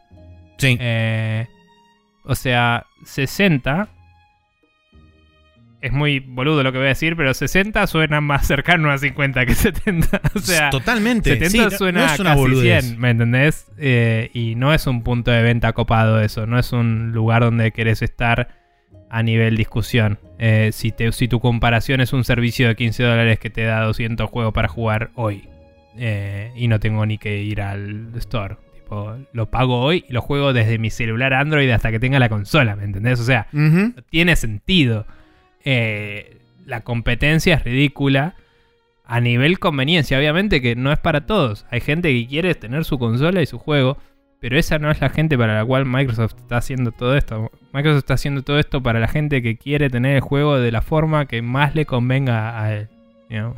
Sí. 0.57 0.77
Eh, 0.79 1.47
o 2.23 2.35
sea, 2.35 2.85
60. 3.05 3.87
Es 5.81 5.91
muy 5.91 6.19
boludo 6.21 6.63
lo 6.63 6.71
que 6.71 6.77
voy 6.77 6.85
a 6.85 6.89
decir, 6.89 7.17
pero 7.17 7.33
60 7.33 7.85
suena 7.87 8.21
más 8.21 8.47
cercano 8.47 8.89
a 8.89 8.97
50 8.97 9.45
que 9.45 9.53
70. 9.53 10.21
O 10.35 10.39
sea, 10.39 10.69
Totalmente. 10.69 11.31
70 11.31 11.49
sí, 11.49 11.57
no- 11.57 11.69
suena 11.71 11.99
no 11.99 12.13
es 12.13 12.19
una 12.21 12.29
casi 12.29 12.39
boludez. 12.41 12.85
100, 12.85 12.99
¿me 13.01 13.09
entendés? 13.09 13.67
Eh, 13.77 14.29
y 14.33 14.55
no 14.55 14.73
es 14.73 14.87
un 14.87 15.03
punto 15.03 15.29
de 15.31 15.41
venta 15.43 15.73
copado 15.73 16.21
eso, 16.21 16.45
no 16.47 16.57
es 16.57 16.71
un 16.71 17.11
lugar 17.11 17.41
donde 17.43 17.71
querés 17.71 18.01
estar 18.01 18.47
a 19.09 19.23
nivel 19.23 19.57
discusión. 19.57 20.19
Eh, 20.39 20.69
si, 20.71 20.91
te- 20.93 21.11
si 21.11 21.27
tu 21.27 21.41
comparación 21.41 21.99
es 21.99 22.13
un 22.13 22.23
servicio 22.23 22.69
de 22.69 22.75
15 22.77 23.03
dólares 23.03 23.39
que 23.39 23.49
te 23.49 23.63
da 23.63 23.81
200 23.81 24.29
juegos 24.29 24.53
para 24.53 24.69
jugar 24.69 25.11
hoy 25.15 25.49
eh, 25.97 26.53
y 26.55 26.69
no 26.69 26.79
tengo 26.79 27.05
ni 27.05 27.17
que 27.17 27.39
ir 27.43 27.61
al 27.61 28.07
store. 28.15 28.55
Tipo, 28.93 29.17
lo 29.33 29.49
pago 29.49 29.79
hoy 29.81 30.05
y 30.07 30.13
lo 30.13 30.21
juego 30.21 30.53
desde 30.53 30.77
mi 30.77 30.91
celular 30.91 31.33
Android 31.33 31.69
hasta 31.71 31.89
que 31.89 31.99
tenga 31.99 32.19
la 32.19 32.29
consola, 32.29 32.75
¿me 32.75 32.83
entendés? 32.83 33.19
O 33.19 33.23
sea, 33.23 33.47
no 33.51 33.93
tiene 34.09 34.35
sentido. 34.35 35.07
Eh, 35.65 36.37
la 36.65 36.81
competencia 36.81 37.55
es 37.55 37.63
ridícula. 37.63 38.35
A 39.05 39.19
nivel 39.19 39.59
conveniencia, 39.59 40.17
obviamente 40.17 40.61
que 40.61 40.75
no 40.75 40.91
es 40.91 40.99
para 40.99 41.25
todos. 41.25 41.65
Hay 41.71 41.81
gente 41.81 42.09
que 42.09 42.27
quiere 42.27 42.53
tener 42.55 42.85
su 42.85 42.99
consola 42.99 43.41
y 43.41 43.45
su 43.47 43.57
juego. 43.57 43.97
Pero 44.39 44.59
esa 44.59 44.77
no 44.77 44.91
es 44.91 45.01
la 45.01 45.09
gente 45.09 45.37
para 45.37 45.55
la 45.55 45.65
cual 45.65 45.85
Microsoft 45.85 46.35
está 46.37 46.57
haciendo 46.57 46.91
todo 46.91 47.15
esto. 47.15 47.49
Microsoft 47.73 47.99
está 47.99 48.13
haciendo 48.13 48.43
todo 48.43 48.59
esto 48.59 48.83
para 48.83 48.99
la 48.99 49.07
gente 49.07 49.41
que 49.41 49.57
quiere 49.57 49.89
tener 49.89 50.17
el 50.17 50.21
juego 50.21 50.59
de 50.59 50.71
la 50.71 50.81
forma 50.81 51.25
que 51.25 51.41
más 51.41 51.75
le 51.75 51.85
convenga 51.85 52.61
a 52.61 52.75
él. 52.75 52.89
you 53.29 53.39
know. 53.39 53.55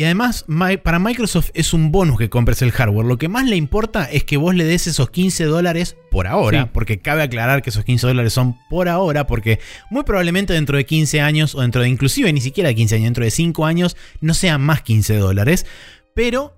Y 0.00 0.04
además, 0.04 0.46
para 0.82 0.98
Microsoft 0.98 1.50
es 1.52 1.74
un 1.74 1.92
bonus 1.92 2.16
que 2.16 2.30
compres 2.30 2.62
el 2.62 2.72
hardware. 2.72 3.04
Lo 3.06 3.18
que 3.18 3.28
más 3.28 3.44
le 3.46 3.56
importa 3.56 4.04
es 4.10 4.24
que 4.24 4.38
vos 4.38 4.54
le 4.54 4.64
des 4.64 4.86
esos 4.86 5.10
15 5.10 5.44
dólares 5.44 5.94
por 6.10 6.26
ahora, 6.26 6.62
Sí. 6.62 6.70
porque 6.72 7.00
cabe 7.00 7.20
aclarar 7.22 7.60
que 7.60 7.68
esos 7.68 7.84
15 7.84 8.06
dólares 8.06 8.32
son 8.32 8.56
por 8.70 8.88
ahora, 8.88 9.26
porque 9.26 9.58
muy 9.90 10.02
probablemente 10.04 10.54
dentro 10.54 10.78
de 10.78 10.86
15 10.86 11.20
años, 11.20 11.54
o 11.54 11.60
dentro 11.60 11.82
de 11.82 11.88
inclusive 11.90 12.32
ni 12.32 12.40
siquiera 12.40 12.72
15 12.72 12.94
años, 12.94 13.04
dentro 13.08 13.24
de 13.26 13.30
5 13.30 13.66
años, 13.66 13.94
no 14.22 14.32
sean 14.32 14.62
más 14.62 14.80
15 14.80 15.18
dólares. 15.18 15.66
Pero 16.14 16.56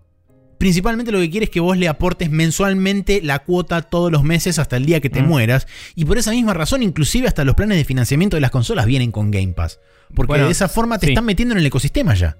principalmente 0.58 1.10
lo 1.10 1.18
que 1.18 1.28
quiere 1.28 1.42
es 1.46 1.50
que 1.50 1.58
vos 1.58 1.76
le 1.76 1.88
aportes 1.88 2.30
mensualmente 2.30 3.22
la 3.24 3.40
cuota 3.40 3.82
todos 3.82 4.12
los 4.12 4.22
meses 4.22 4.60
hasta 4.60 4.76
el 4.76 4.86
día 4.86 5.00
que 5.00 5.10
te 5.10 5.20
Mm. 5.20 5.26
mueras. 5.26 5.66
Y 5.96 6.04
por 6.04 6.16
esa 6.16 6.30
misma 6.30 6.54
razón, 6.54 6.84
inclusive 6.84 7.26
hasta 7.26 7.42
los 7.44 7.56
planes 7.56 7.76
de 7.76 7.84
financiamiento 7.84 8.36
de 8.36 8.40
las 8.40 8.52
consolas 8.52 8.86
vienen 8.86 9.10
con 9.10 9.32
Game 9.32 9.52
Pass. 9.54 9.80
Porque 10.14 10.28
Bueno, 10.28 10.44
de 10.46 10.52
esa 10.52 10.68
forma 10.68 11.00
te 11.00 11.06
sí. 11.06 11.12
están 11.12 11.24
metiendo 11.24 11.54
en 11.54 11.58
el 11.58 11.66
ecosistema 11.66 12.14
ya. 12.14 12.36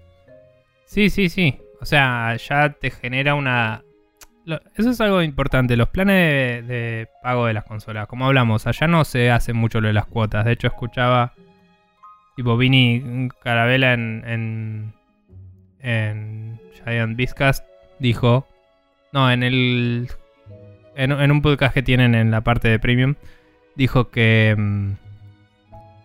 Sí, 0.93 1.09
sí, 1.09 1.31
sí. 1.31 1.59
O 1.81 1.87
sea, 1.87 2.37
ya 2.37 2.69
te 2.75 2.91
genera 2.91 3.35
una... 3.35 3.83
Eso 4.77 4.91
es 4.91 5.01
algo 5.01 5.23
importante. 5.23 5.75
Los 5.75 5.89
planes 5.89 6.67
de, 6.67 6.75
de 6.75 7.09
pago 7.23 7.47
de 7.47 7.55
las 7.55 7.65
consolas. 7.65 8.07
Como 8.09 8.27
hablamos, 8.27 8.67
allá 8.67 8.87
no 8.89 9.03
se 9.07 9.31
hace 9.31 9.55
mucho 9.55 9.81
lo 9.81 9.87
de 9.89 9.95
las 9.95 10.05
cuotas. 10.05 10.45
De 10.45 10.53
hecho, 10.53 10.67
escuchaba... 10.67 11.33
Tipo, 12.37 12.59
Vini 12.59 13.31
Carabela 13.43 13.95
en... 13.95 14.23
En, 14.27 14.93
en 15.81 16.61
Giant 16.85 17.17
Biscast 17.17 17.65
dijo... 17.99 18.47
No, 19.15 19.31
en 19.31 19.43
el... 19.43 20.09
En, 20.95 21.11
en 21.11 21.31
un 21.31 21.41
podcast 21.41 21.73
que 21.73 21.83
tienen 21.83 22.15
en 22.15 22.31
la 22.31 22.43
parte 22.43 22.69
de 22.69 22.79
Premium. 22.79 23.15
Dijo 23.77 24.11
que... 24.11 24.55
mm, 24.59 24.93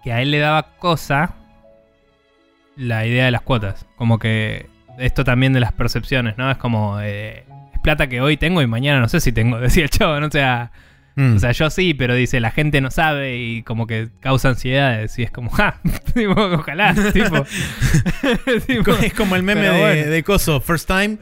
Que 0.06 0.14
a 0.14 0.22
él 0.22 0.32
le 0.32 0.40
daba 0.40 0.78
cosa 0.78 1.36
la 2.78 3.06
idea 3.06 3.26
de 3.26 3.32
las 3.32 3.42
cuotas. 3.42 3.86
Como 3.98 4.18
que 4.18 4.68
esto 4.98 5.24
también 5.24 5.54
de 5.54 5.60
las 5.60 5.74
percepciones, 5.74 6.38
¿no? 6.38 6.50
Es 6.52 6.58
como, 6.58 7.00
eh, 7.02 7.46
es 7.74 7.80
plata 7.82 8.08
que 8.08 8.22
hoy 8.22 8.38
tengo 8.38 8.62
y 8.62 8.68
mañana 8.68 9.00
no 9.00 9.10
sé 9.10 9.20
si 9.20 9.32
tengo, 9.32 9.60
decía 9.62 9.84
el 9.84 9.90
chavo, 9.90 10.20
¿no? 10.20 10.28
O 10.28 10.32
sea, 10.32 10.72
Mm. 11.18 11.38
o 11.38 11.40
sea, 11.40 11.52
yo 11.52 11.72
sí, 11.72 11.96
pero 11.96 12.14
dice, 12.14 12.40
la 12.40 12.52
gente 12.52 12.80
no 12.80 12.92
sabe 12.92 13.38
y 13.38 13.64
como 13.64 13.88
que 13.88 14.10
causa 14.20 14.50
ansiedades 14.50 15.18
y 15.18 15.24
es 15.24 15.32
como, 15.32 15.50
ja, 15.50 15.82
tipo, 16.14 16.40
ojalá, 16.40 16.94
tipo. 17.14 17.44
Tipo, 18.68 18.92
es 18.92 19.14
como 19.16 19.36
el 19.36 19.42
meme 19.42 19.62
de, 19.62 19.80
bueno. 19.80 20.12
de 20.12 20.24
Coso, 20.24 20.62
First 20.62 20.88
Time. 20.88 21.18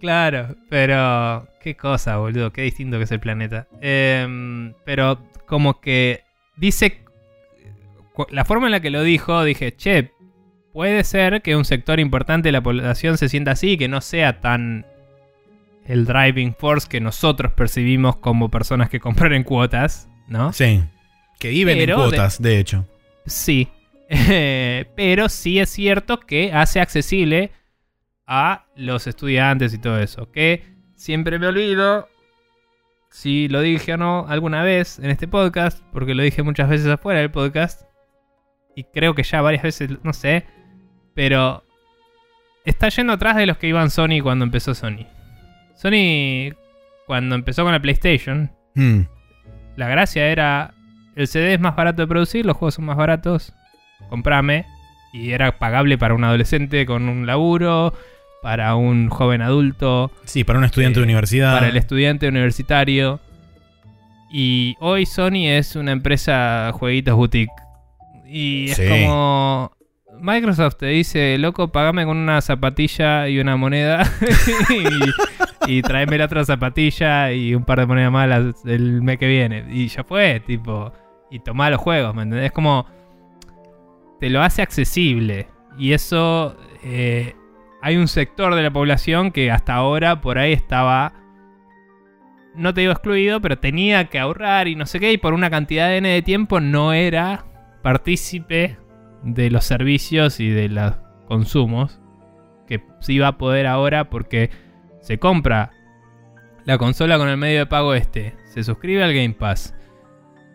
Claro, 0.00 0.56
pero 0.68 1.46
qué 1.62 1.76
cosa, 1.76 2.16
boludo, 2.16 2.52
qué 2.52 2.62
distinto 2.62 2.98
que 2.98 3.04
es 3.04 3.12
el 3.12 3.20
planeta. 3.20 3.68
Em, 3.80 4.74
pero 4.84 5.20
como 5.46 5.80
que 5.80 6.22
dice, 6.56 6.98
la 8.30 8.44
forma 8.44 8.66
en 8.66 8.72
la 8.72 8.80
que 8.80 8.90
lo 8.90 9.02
dijo, 9.04 9.44
dije, 9.44 9.76
che, 9.76 10.10
puede 10.74 11.04
ser 11.04 11.40
que 11.40 11.54
un 11.54 11.64
sector 11.64 12.00
importante 12.00 12.48
de 12.48 12.52
la 12.52 12.60
población 12.60 13.16
se 13.16 13.28
sienta 13.28 13.52
así 13.52 13.70
y 13.70 13.76
que 13.78 13.86
no 13.86 14.00
sea 14.00 14.40
tan 14.40 14.84
el 15.86 16.04
driving 16.04 16.52
force 16.54 16.88
que 16.88 17.00
nosotros 17.00 17.52
percibimos 17.52 18.16
como 18.16 18.50
personas 18.50 18.90
que 18.90 18.98
compran 18.98 19.32
en 19.34 19.44
cuotas, 19.44 20.08
¿no? 20.26 20.52
Sí. 20.52 20.82
Que 21.38 21.50
viven 21.50 21.78
Pero 21.78 21.94
en 21.94 22.00
de- 22.00 22.06
cuotas, 22.16 22.42
de, 22.42 22.58
hecho. 22.58 22.88
Sí. 23.24 23.68
Pero 24.96 25.28
sí 25.28 25.60
es 25.60 25.70
cierto 25.70 26.18
que 26.18 26.52
hace 26.52 26.80
accesible 26.80 27.52
a 28.26 28.66
los 28.74 29.06
estudiantes 29.06 29.74
y 29.74 29.78
todo 29.78 30.00
eso. 30.00 30.32
Que 30.32 30.64
siempre 30.96 31.38
me 31.38 31.46
olvido 31.46 32.08
si 33.10 33.46
lo 33.46 33.60
dije 33.60 33.94
o 33.94 33.96
no 33.96 34.26
alguna 34.28 34.64
vez 34.64 34.98
en 34.98 35.10
este 35.10 35.28
podcast, 35.28 35.84
porque 35.92 36.16
lo 36.16 36.24
dije 36.24 36.42
muchas 36.42 36.68
veces 36.68 36.88
afuera 36.88 37.20
del 37.20 37.30
podcast. 37.30 37.82
Y 38.74 38.82
creo 38.82 39.14
que 39.14 39.22
ya 39.22 39.40
varias 39.40 39.62
veces, 39.62 39.90
no 40.02 40.12
sé. 40.12 40.46
Pero 41.14 41.62
está 42.64 42.88
yendo 42.88 43.12
atrás 43.12 43.36
de 43.36 43.46
los 43.46 43.56
que 43.58 43.68
iban 43.68 43.90
Sony 43.90 44.20
cuando 44.22 44.44
empezó 44.44 44.74
Sony. 44.74 45.06
Sony, 45.76 46.54
cuando 47.06 47.34
empezó 47.34 47.62
con 47.64 47.72
la 47.72 47.80
PlayStation, 47.80 48.50
Mm. 48.74 49.02
la 49.76 49.88
gracia 49.88 50.26
era, 50.28 50.74
el 51.16 51.28
CD 51.28 51.54
es 51.54 51.60
más 51.60 51.76
barato 51.76 52.02
de 52.02 52.08
producir, 52.08 52.44
los 52.44 52.56
juegos 52.56 52.74
son 52.74 52.86
más 52.86 52.96
baratos, 52.96 53.52
comprame. 54.08 54.66
Y 55.12 55.30
era 55.30 55.58
pagable 55.58 55.96
para 55.96 56.14
un 56.14 56.24
adolescente 56.24 56.86
con 56.86 57.08
un 57.08 57.24
laburo, 57.26 57.94
para 58.42 58.74
un 58.74 59.10
joven 59.10 59.42
adulto, 59.42 60.10
Sí, 60.24 60.42
para 60.42 60.58
un 60.58 60.64
estudiante 60.64 60.98
Eh, 60.98 61.02
de 61.02 61.04
universidad. 61.04 61.54
para 61.54 61.68
el 61.68 61.76
estudiante 61.76 62.26
universitario. 62.28 63.20
Y 64.32 64.74
hoy 64.80 65.06
Sony 65.06 65.46
es 65.46 65.76
una 65.76 65.92
empresa 65.92 66.72
jueguitos 66.74 67.14
boutique 67.14 67.52
Y 68.26 68.70
es 68.70 68.80
como. 68.80 69.70
Microsoft 70.20 70.76
te 70.76 70.86
dice, 70.86 71.36
loco, 71.38 71.68
pagame 71.68 72.04
con 72.04 72.16
una 72.16 72.40
zapatilla 72.40 73.28
y 73.28 73.38
una 73.38 73.56
moneda. 73.56 74.02
y, 75.66 75.78
y 75.78 75.82
tráeme 75.82 76.18
la 76.18 76.26
otra 76.26 76.44
zapatilla 76.44 77.32
y 77.32 77.54
un 77.54 77.64
par 77.64 77.80
de 77.80 77.86
monedas 77.86 78.12
más 78.12 78.28
las- 78.28 78.64
el 78.64 79.02
mes 79.02 79.18
que 79.18 79.26
viene. 79.28 79.64
Y 79.70 79.88
ya 79.88 80.04
fue, 80.04 80.40
tipo. 80.40 80.92
Y 81.30 81.40
tomá 81.40 81.70
los 81.70 81.80
juegos, 81.80 82.14
¿me 82.14 82.22
entendés? 82.22 82.46
Es 82.46 82.52
como. 82.52 82.86
Te 84.20 84.30
lo 84.30 84.42
hace 84.42 84.62
accesible. 84.62 85.48
Y 85.78 85.92
eso. 85.92 86.56
eh, 86.84 87.34
hay 87.82 87.96
un 87.96 88.08
sector 88.08 88.54
de 88.54 88.62
la 88.62 88.70
población 88.70 89.30
que 89.30 89.50
hasta 89.50 89.74
ahora 89.74 90.20
por 90.20 90.38
ahí 90.38 90.52
estaba. 90.52 91.12
No 92.54 92.72
te 92.72 92.82
digo 92.82 92.92
excluido, 92.92 93.40
pero 93.40 93.58
tenía 93.58 94.04
que 94.06 94.18
ahorrar 94.18 94.68
y 94.68 94.76
no 94.76 94.86
sé 94.86 95.00
qué. 95.00 95.12
Y 95.12 95.18
por 95.18 95.34
una 95.34 95.50
cantidad 95.50 95.88
de 95.88 95.96
N 95.98 96.08
de 96.08 96.22
tiempo 96.22 96.60
no 96.60 96.92
era 96.92 97.44
partícipe 97.82 98.78
de 99.24 99.50
los 99.50 99.64
servicios 99.64 100.40
y 100.40 100.50
de 100.50 100.68
los 100.68 100.94
consumos 101.26 102.00
que 102.66 102.82
sí 103.00 103.18
va 103.18 103.28
a 103.28 103.38
poder 103.38 103.66
ahora 103.66 104.10
porque 104.10 104.50
se 105.00 105.18
compra 105.18 105.72
la 106.64 106.78
consola 106.78 107.18
con 107.18 107.28
el 107.28 107.36
medio 107.36 107.60
de 107.60 107.66
pago 107.66 107.94
este, 107.94 108.34
se 108.46 108.64
suscribe 108.64 109.04
al 109.04 109.12
Game 109.12 109.34
Pass, 109.34 109.74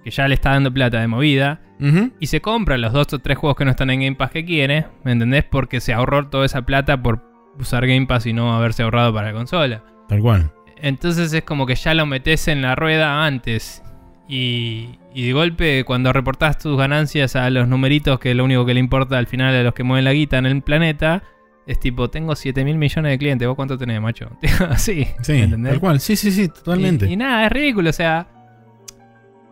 que 0.04 0.10
ya 0.10 0.28
le 0.28 0.34
está 0.34 0.52
dando 0.52 0.74
plata 0.74 1.00
de 1.00 1.08
movida, 1.08 1.62
y 2.20 2.28
se 2.28 2.42
compra 2.42 2.78
los 2.78 2.92
dos 2.92 3.14
o 3.14 3.20
tres 3.20 3.38
juegos 3.38 3.56
que 3.56 3.64
no 3.64 3.72
están 3.72 3.90
en 3.90 4.02
Game 4.02 4.16
Pass 4.18 4.32
que 4.32 4.44
quiere, 4.44 4.88
¿me 5.06 5.14
entendés? 5.14 5.46
Porque 5.46 5.80
se 5.80 5.94
ahorró 5.94 6.28
toda 6.28 6.46
esa 6.46 6.64
plata 6.64 7.02
por 7.02 7.24
usar 7.58 7.88
Game 7.88 8.06
Pass 8.06 8.26
y 8.26 8.34
no 8.34 8.54
haberse 8.54 8.84
ahorrado 8.84 9.14
para 9.14 9.28
la 9.28 9.34
consola. 9.34 9.84
Tal 10.10 10.20
cual. 10.20 10.52
Entonces 10.82 11.32
es 11.32 11.44
como 11.44 11.66
que 11.66 11.76
ya 11.76 11.94
lo 11.94 12.06
metes 12.06 12.50
en 12.50 12.62
la 12.62 12.76
rueda 12.76 13.26
antes. 13.26 13.82
Y, 14.30 15.00
y 15.14 15.26
de 15.28 15.34
golpe, 15.34 15.84
cuando 15.86 16.14
reportás 16.14 16.60
tus 16.60 16.78
ganancias 16.78 17.36
a 17.36 17.50
los 17.50 17.68
numeritos, 17.68 18.20
que 18.20 18.32
es 18.32 18.38
lo 18.38 18.46
único 18.46 18.66
que 18.66 18.76
le 18.76 18.80
importa 18.80 19.18
al 19.18 19.26
final 19.26 19.56
a 19.56 19.64
los 19.64 19.74
que 19.74 19.84
mueven 19.84 20.06
la 20.06 20.14
guita 20.14 20.38
en 20.38 20.46
el 20.46 20.62
planeta, 20.62 21.24
es 21.66 21.80
tipo, 21.80 22.10
tengo 22.10 22.36
7 22.36 22.64
mil 22.64 22.78
millones 22.78 23.12
de 23.12 23.18
clientes. 23.18 23.48
¿Vos 23.48 23.56
cuánto 23.56 23.78
tenés, 23.78 24.00
macho? 24.02 24.30
Sí, 24.78 25.08
¿me 25.28 25.44
entendés? 25.44 25.72
tal 25.74 25.80
cual. 25.80 26.00
Sí, 26.00 26.16
sí, 26.16 26.32
sí, 26.32 26.48
totalmente. 26.48 27.08
Y, 27.08 27.14
y 27.14 27.16
nada, 27.18 27.46
es 27.46 27.52
ridículo. 27.52 27.90
O 27.90 27.94
sea, 27.94 28.28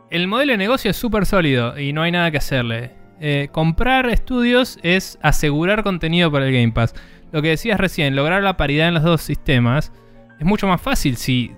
el 0.09 0.27
modelo 0.27 0.53
de 0.53 0.57
negocio 0.57 0.91
es 0.91 0.97
súper 0.97 1.25
sólido 1.25 1.77
y 1.79 1.93
no 1.93 2.03
hay 2.03 2.11
nada 2.11 2.31
que 2.31 2.37
hacerle. 2.37 2.91
Eh, 3.19 3.49
comprar 3.51 4.07
estudios 4.09 4.77
es 4.83 5.17
asegurar 5.23 5.83
contenido 5.83 6.31
para 6.31 6.47
el 6.47 6.53
Game 6.53 6.71
Pass. 6.71 6.93
Lo 7.31 7.41
que 7.41 7.49
decías 7.49 7.79
recién, 7.79 8.15
lograr 8.15 8.43
la 8.43 8.57
paridad 8.57 8.87
en 8.87 8.93
los 8.93 9.03
dos 9.03 9.21
sistemas 9.21 9.91
es 10.39 10.45
mucho 10.45 10.67
más 10.67 10.81
fácil 10.81 11.17
si 11.17 11.51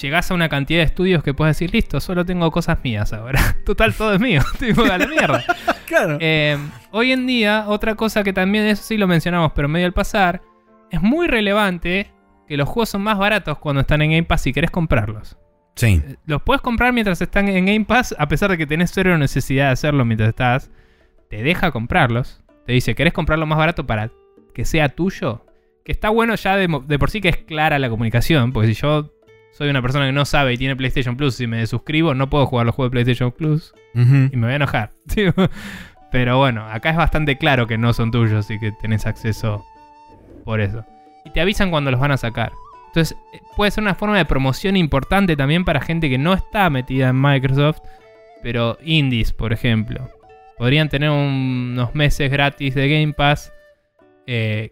llegás 0.00 0.30
a 0.30 0.34
una 0.34 0.48
cantidad 0.48 0.80
de 0.80 0.84
estudios 0.86 1.22
que 1.22 1.34
puedes 1.34 1.56
decir, 1.56 1.72
listo, 1.72 2.00
solo 2.00 2.24
tengo 2.24 2.50
cosas 2.50 2.78
mías 2.82 3.12
ahora. 3.12 3.56
Total, 3.64 3.92
todo 3.94 4.14
es 4.14 4.20
mío. 4.20 4.42
tipo, 4.58 4.82
a 4.84 4.98
la 4.98 5.06
mierda. 5.06 5.44
claro. 5.86 6.18
Eh, 6.20 6.56
hoy 6.90 7.12
en 7.12 7.26
día, 7.26 7.64
otra 7.68 7.94
cosa 7.94 8.22
que 8.22 8.32
también, 8.32 8.66
eso 8.66 8.82
sí 8.82 8.96
lo 8.96 9.06
mencionamos, 9.06 9.52
pero 9.54 9.68
medio 9.68 9.86
al 9.86 9.92
pasar, 9.92 10.42
es 10.90 11.00
muy 11.02 11.26
relevante 11.28 12.10
que 12.48 12.56
los 12.56 12.68
juegos 12.68 12.88
son 12.90 13.02
más 13.02 13.18
baratos 13.18 13.58
cuando 13.58 13.80
están 13.82 14.02
en 14.02 14.10
Game 14.10 14.24
Pass 14.24 14.42
si 14.42 14.52
querés 14.52 14.70
comprarlos. 14.70 15.36
sí. 15.76 16.02
Eh, 16.04 16.16
Los 16.26 16.42
puedes 16.42 16.60
comprar 16.60 16.92
mientras 16.92 17.20
están 17.20 17.48
en 17.48 17.66
Game 17.66 17.84
Pass, 17.84 18.14
a 18.18 18.28
pesar 18.28 18.50
de 18.50 18.58
que 18.58 18.66
tenés 18.66 18.90
cero 18.92 19.16
necesidad 19.18 19.66
de 19.66 19.72
hacerlo 19.72 20.04
mientras 20.04 20.28
estás. 20.30 20.70
Te 21.30 21.42
deja 21.42 21.70
comprarlos. 21.70 22.42
Te 22.66 22.72
dice, 22.72 22.94
¿querés 22.94 23.12
comprarlo 23.12 23.46
más 23.46 23.58
barato 23.58 23.86
para 23.86 24.10
que 24.54 24.64
sea 24.64 24.88
tuyo? 24.90 25.46
Que 25.84 25.92
está 25.92 26.10
bueno 26.10 26.34
ya 26.36 26.56
de, 26.56 26.68
de 26.86 26.98
por 26.98 27.10
sí 27.10 27.20
que 27.20 27.28
es 27.30 27.38
clara 27.38 27.78
la 27.78 27.88
comunicación, 27.88 28.52
porque 28.52 28.68
si 28.68 28.74
yo 28.74 29.10
soy 29.52 29.68
una 29.68 29.82
persona 29.82 30.06
que 30.06 30.12
no 30.12 30.24
sabe 30.24 30.54
y 30.54 30.58
tiene 30.58 30.74
PlayStation 30.76 31.16
Plus 31.16 31.40
y 31.40 31.46
me 31.46 31.58
desuscribo, 31.58 32.14
no 32.14 32.28
puedo 32.30 32.46
jugar 32.46 32.66
los 32.66 32.74
juegos 32.74 32.90
de 32.90 32.92
PlayStation 33.02 33.32
Plus 33.32 33.74
y 33.94 34.36
me 34.36 34.46
voy 34.46 34.52
a 34.52 34.56
enojar. 34.56 34.92
Pero 36.10 36.38
bueno, 36.38 36.66
acá 36.68 36.90
es 36.90 36.96
bastante 36.96 37.38
claro 37.38 37.66
que 37.66 37.78
no 37.78 37.92
son 37.92 38.10
tuyos 38.10 38.50
y 38.50 38.58
que 38.58 38.72
tenés 38.72 39.06
acceso 39.06 39.64
por 40.44 40.60
eso. 40.60 40.84
Y 41.24 41.30
te 41.30 41.40
avisan 41.40 41.70
cuando 41.70 41.90
los 41.90 42.00
van 42.00 42.10
a 42.12 42.16
sacar. 42.16 42.52
Entonces, 42.88 43.16
eh, 43.32 43.40
puede 43.56 43.70
ser 43.70 43.82
una 43.82 43.94
forma 43.94 44.18
de 44.18 44.26
promoción 44.26 44.76
importante 44.76 45.36
también 45.36 45.64
para 45.64 45.80
gente 45.80 46.10
que 46.10 46.18
no 46.18 46.34
está 46.34 46.68
metida 46.68 47.08
en 47.08 47.20
Microsoft, 47.20 47.78
pero 48.42 48.76
indies, 48.82 49.32
por 49.32 49.52
ejemplo. 49.54 50.10
Podrían 50.58 50.90
tener 50.90 51.08
un- 51.10 51.70
unos 51.72 51.94
meses 51.94 52.30
gratis 52.30 52.74
de 52.74 52.88
Game 52.88 53.14
Pass, 53.14 53.50
eh, 54.26 54.70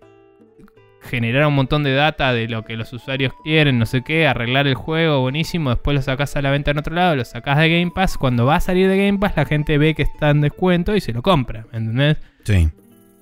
generar 1.03 1.47
un 1.47 1.55
montón 1.55 1.83
de 1.83 1.95
data 1.95 2.33
de 2.33 2.49
lo 2.49 2.65
que 2.65 2.77
los 2.77 2.93
usuarios 2.93 3.33
quieren, 3.43 3.79
no 3.79 3.87
sé 3.87 4.03
qué, 4.03 4.27
arreglar 4.27 4.67
el 4.67 4.75
juego, 4.75 5.21
buenísimo, 5.21 5.71
después 5.71 5.95
lo 5.95 6.03
sacás 6.03 6.37
a 6.37 6.43
la 6.43 6.51
venta 6.51 6.71
en 6.71 6.79
otro 6.79 6.95
lado, 6.95 7.17
lo 7.17 7.25
sacás 7.25 7.59
de 7.59 7.71
Game 7.71 7.93
Pass, 7.95 8.19
cuando 8.19 8.47
va 8.47 8.57
a 8.57 8.61
salir 8.61 8.89
de 8.89 9.07
Game 9.07 9.19
Pass 9.19 9.37
la 9.37 9.47
gente 9.47 9.79
ve 9.79 9.95
que 9.95 10.03
está 10.03 10.31
en 10.31 10.43
descuento 10.43 10.95
y 10.95 11.01
se 11.01 11.13
lo 11.13 11.23
compra, 11.23 11.67
¿me 11.73 11.79
entendés? 11.79 12.19
Sí. 12.45 12.69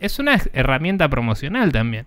es 0.00 0.18
una 0.18 0.38
herramienta 0.52 1.08
promocional 1.08 1.72
también. 1.72 2.06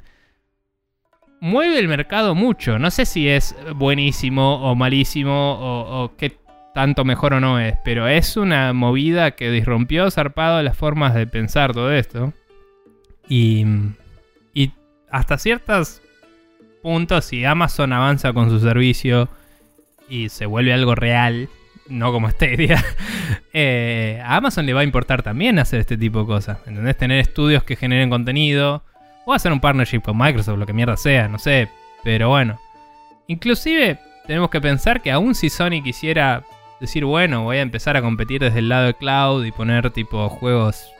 Mueve 1.39 1.80
el 1.80 1.88
mercado 1.88 2.35
mucho. 2.35 2.77
No 2.77 2.91
sé 2.91 3.06
si 3.06 3.27
es 3.27 3.56
buenísimo 3.76 4.61
o 4.61 4.76
malísimo 4.76 5.53
o, 5.53 6.03
o 6.03 6.15
qué 6.15 6.38
tanto 6.73 7.03
mejor 7.03 7.34
o 7.34 7.39
no 7.39 7.60
es, 7.60 7.76
pero 7.84 8.07
es 8.07 8.38
una 8.38 8.73
movida 8.73 9.31
que 9.31 9.49
disrumpió 9.52 10.10
zarpado 10.11 10.61
las 10.61 10.77
formas 10.77 11.14
de 11.15 11.27
pensar 11.27 11.73
todo 11.73 11.91
esto. 11.91 12.34
Y, 13.27 13.65
y 13.65 14.01
hasta 15.11 15.38
ciertos 15.38 16.01
puntos, 16.81 17.25
si 17.25 17.45
Amazon 17.45 17.93
avanza 17.93 18.33
con 18.33 18.49
su 18.49 18.59
servicio 18.59 19.29
y 20.09 20.29
se 20.29 20.45
vuelve 20.45 20.73
algo 20.73 20.95
real, 20.95 21.49
no 21.88 22.11
como 22.11 22.29
Stadia, 22.31 22.83
eh, 23.53 24.21
a 24.23 24.38
Amazon 24.38 24.65
le 24.65 24.73
va 24.73 24.81
a 24.81 24.85
importar 24.85 25.23
también 25.23 25.59
hacer 25.59 25.79
este 25.79 25.97
tipo 25.97 26.19
de 26.21 26.25
cosas. 26.25 26.57
¿Entendés? 26.65 26.97
Tener 26.97 27.19
estudios 27.19 27.63
que 27.63 27.75
generen 27.75 28.09
contenido. 28.09 28.83
O 29.23 29.33
hacer 29.33 29.51
un 29.51 29.59
partnership 29.59 30.01
con 30.01 30.17
Microsoft, 30.17 30.57
lo 30.57 30.65
que 30.65 30.73
mierda 30.73 30.97
sea, 30.97 31.27
no 31.27 31.38
sé. 31.38 31.69
Pero 32.03 32.29
bueno. 32.29 32.59
Inclusive 33.27 33.99
tenemos 34.25 34.49
que 34.49 34.59
pensar 34.59 35.01
que 35.01 35.11
aún 35.11 35.35
si 35.35 35.49
Sony 35.49 35.83
quisiera 35.83 36.43
decir, 36.79 37.05
bueno, 37.05 37.43
voy 37.43 37.57
a 37.57 37.61
empezar 37.61 37.95
a 37.95 38.01
competir 38.01 38.41
desde 38.41 38.59
el 38.59 38.69
lado 38.69 38.88
de 38.88 38.93
cloud 38.95 39.45
y 39.45 39.51
poner 39.51 39.91
tipo 39.91 40.27
juegos 40.27 40.91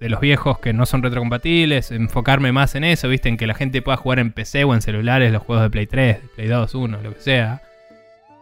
de 0.00 0.08
los 0.08 0.20
viejos 0.20 0.58
que 0.58 0.72
no 0.72 0.86
son 0.86 1.02
retrocompatibles, 1.02 1.90
enfocarme 1.90 2.52
más 2.52 2.74
en 2.74 2.84
eso, 2.84 3.08
viste, 3.08 3.28
en 3.28 3.36
que 3.36 3.46
la 3.46 3.54
gente 3.54 3.82
pueda 3.82 3.96
jugar 3.96 4.18
en 4.18 4.32
PC 4.32 4.64
o 4.64 4.74
en 4.74 4.82
celulares 4.82 5.32
los 5.32 5.42
juegos 5.42 5.64
de 5.64 5.70
Play 5.70 5.86
3, 5.86 6.22
de 6.22 6.28
Play 6.28 6.48
2, 6.48 6.74
1, 6.74 7.02
lo 7.02 7.14
que 7.14 7.20
sea. 7.20 7.62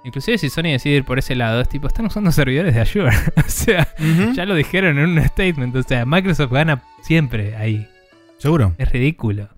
Inclusive 0.04 0.36
si 0.36 0.50
Sony 0.50 0.64
decide 0.64 0.96
ir 0.96 1.04
por 1.04 1.18
ese 1.18 1.34
lado, 1.34 1.62
es 1.62 1.68
tipo, 1.68 1.88
están 1.88 2.06
usando 2.06 2.30
servidores 2.30 2.74
de 2.74 2.80
Azure. 2.80 3.16
o 3.36 3.48
sea, 3.48 3.88
ya 4.34 4.44
lo 4.44 4.54
dijeron 4.54 4.98
en 4.98 5.08
un 5.10 5.24
statement. 5.24 5.74
O 5.76 5.82
sea, 5.82 6.04
Microsoft 6.04 6.52
gana 6.52 6.82
siempre 7.02 7.56
ahí. 7.56 7.88
Seguro. 8.36 8.74
Es 8.76 8.92
ridículo. 8.92 9.48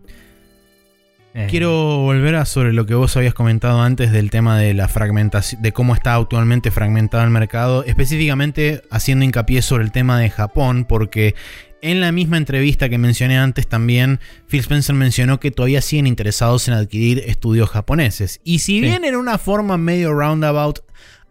Eh, 1.36 1.48
Quiero 1.50 1.98
volver 1.98 2.34
a 2.36 2.46
sobre 2.46 2.72
lo 2.72 2.86
que 2.86 2.94
vos 2.94 3.14
habías 3.18 3.34
comentado 3.34 3.82
antes 3.82 4.10
del 4.10 4.30
tema 4.30 4.58
de 4.58 4.72
la 4.72 4.88
fragmentación, 4.88 5.60
de 5.60 5.72
cómo 5.72 5.94
está 5.94 6.14
actualmente 6.14 6.70
fragmentado 6.70 7.22
el 7.24 7.30
mercado, 7.30 7.84
específicamente 7.84 8.80
haciendo 8.90 9.22
hincapié 9.26 9.60
sobre 9.60 9.84
el 9.84 9.92
tema 9.92 10.18
de 10.18 10.30
Japón, 10.30 10.86
porque 10.88 11.34
en 11.82 12.00
la 12.00 12.10
misma 12.10 12.38
entrevista 12.38 12.88
que 12.88 12.96
mencioné 12.96 13.36
antes 13.36 13.68
también, 13.68 14.18
Phil 14.48 14.60
Spencer 14.60 14.94
mencionó 14.94 15.38
que 15.38 15.50
todavía 15.50 15.82
siguen 15.82 16.06
interesados 16.06 16.68
en 16.68 16.74
adquirir 16.74 17.22
estudios 17.26 17.68
japoneses. 17.68 18.40
Y 18.42 18.60
si 18.60 18.76
Sí. 18.76 18.80
bien 18.80 19.04
en 19.04 19.14
una 19.14 19.36
forma 19.36 19.76
medio 19.76 20.14
roundabout, 20.14 20.78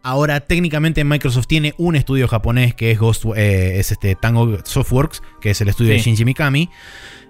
ahora 0.04 0.40
técnicamente 0.40 1.04
Microsoft 1.04 1.48
tiene 1.48 1.74
un 1.80 1.96
estudio 1.96 2.28
japonés 2.28 2.76
que 2.76 2.92
es, 2.92 3.00
Ghost, 3.00 3.26
eh, 3.36 3.80
es 3.80 3.92
este 3.92 4.14
Tango 4.14 4.60
Softworks, 4.64 5.24
que 5.42 5.50
es 5.50 5.62
el 5.62 5.70
estudio 5.70 5.94
de. 5.94 6.00
Shinji 6.00 6.26
Mikami. 6.26 6.70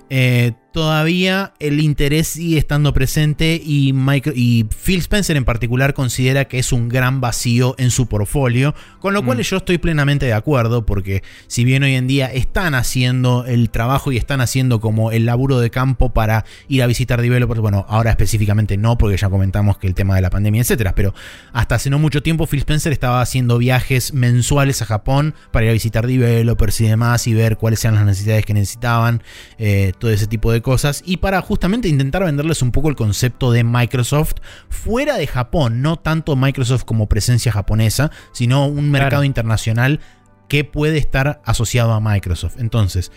Eh, 0.10 0.52
todavía 0.76 1.54
el 1.60 1.80
interés 1.80 2.28
sigue 2.28 2.58
estando 2.58 2.94
presente 2.94 3.62
y, 3.64 3.94
y 4.36 4.66
Phil 4.66 5.00
Spencer 5.00 5.38
en 5.38 5.46
particular 5.46 5.94
considera 5.94 6.50
que 6.50 6.60
es 6.60 6.74
un 6.74 6.90
gran 6.90 7.22
vacío 7.22 7.76
en 7.78 7.92
su 7.92 8.08
portfolio, 8.08 8.76
con 9.00 9.14
lo 9.14 9.24
cual 9.24 9.38
Mm. 9.38 9.42
yo 9.42 9.56
estoy 9.56 9.78
plenamente 9.78 10.26
de 10.26 10.34
acuerdo 10.34 10.86
porque 10.86 11.24
si 11.48 11.64
bien 11.64 11.84
hoy 11.84 11.96
en 11.96 12.08
día 12.08 12.28
están 12.28 12.76
haciendo 12.76 13.46
el 13.46 13.70
trabajo 13.70 14.12
y 14.12 14.18
están 14.18 14.42
haciendo 14.42 14.82
como 14.82 15.14
el 15.14 15.26
laburo 15.26 15.62
de 15.62 15.70
campo 15.70 16.12
para 16.12 16.44
ir 16.68 16.84
a 16.84 16.88
visitar 16.88 17.22
developers, 17.22 17.62
bueno, 17.62 17.86
ahora 17.88 18.10
específicamente 18.10 18.76
no 18.76 18.98
porque 18.98 19.16
ya 19.16 19.30
comentamos 19.30 19.78
que 19.78 19.88
el 19.88 19.94
tema 19.94 20.18
de 20.18 20.24
la 20.24 20.30
pandemia, 20.30 20.60
etcétera, 20.60 20.94
pero 20.94 21.14
hasta 21.54 21.76
hace 21.76 21.90
no 21.90 22.00
mucho 22.00 22.22
tiempo 22.22 22.48
Phil 22.48 22.60
Spencer 22.60 22.92
estaba 22.92 23.22
haciendo 23.22 23.58
viajes 23.60 24.14
mensuales 24.14 24.82
a 24.82 24.86
Japón 24.86 25.36
para 25.52 25.68
ir 25.68 25.70
a 25.70 25.74
visitar 25.74 26.06
developers 26.06 26.82
y 26.82 26.88
demás 26.90 27.28
y 27.28 27.34
ver 27.34 27.56
cuáles 27.56 27.82
eran 27.86 27.96
las 27.96 28.06
necesidades 28.06 28.46
que 28.46 28.54
necesitaban, 28.54 29.24
eh, 29.58 29.94
todo 29.98 30.12
ese 30.12 30.28
tipo 30.28 30.52
de 30.52 30.65
cosas 30.66 31.04
y 31.06 31.18
para 31.18 31.40
justamente 31.42 31.88
intentar 31.88 32.24
venderles 32.26 32.64
un 32.64 32.72
poco 32.72 32.90
el 32.90 32.96
concepto 32.96 33.52
de 33.52 33.64
Microsoft 33.64 34.34
fuera 34.68 35.16
de 35.16 35.28
Japón, 35.28 35.84
no 35.84 35.98
tanto 35.98 36.36
Microsoft 36.36 36.86
como 36.86 37.08
presencia 37.08 37.52
japonesa, 37.52 38.10
sino 38.34 38.66
un 38.66 38.90
mercado 38.90 39.10
Claro. 39.22 39.24
internacional 39.26 40.00
que 40.50 40.64
puede 40.64 40.98
estar 40.98 41.40
asociado 41.46 41.94
a 41.94 42.00
Microsoft. 42.00 42.56
Entonces, 42.60 43.12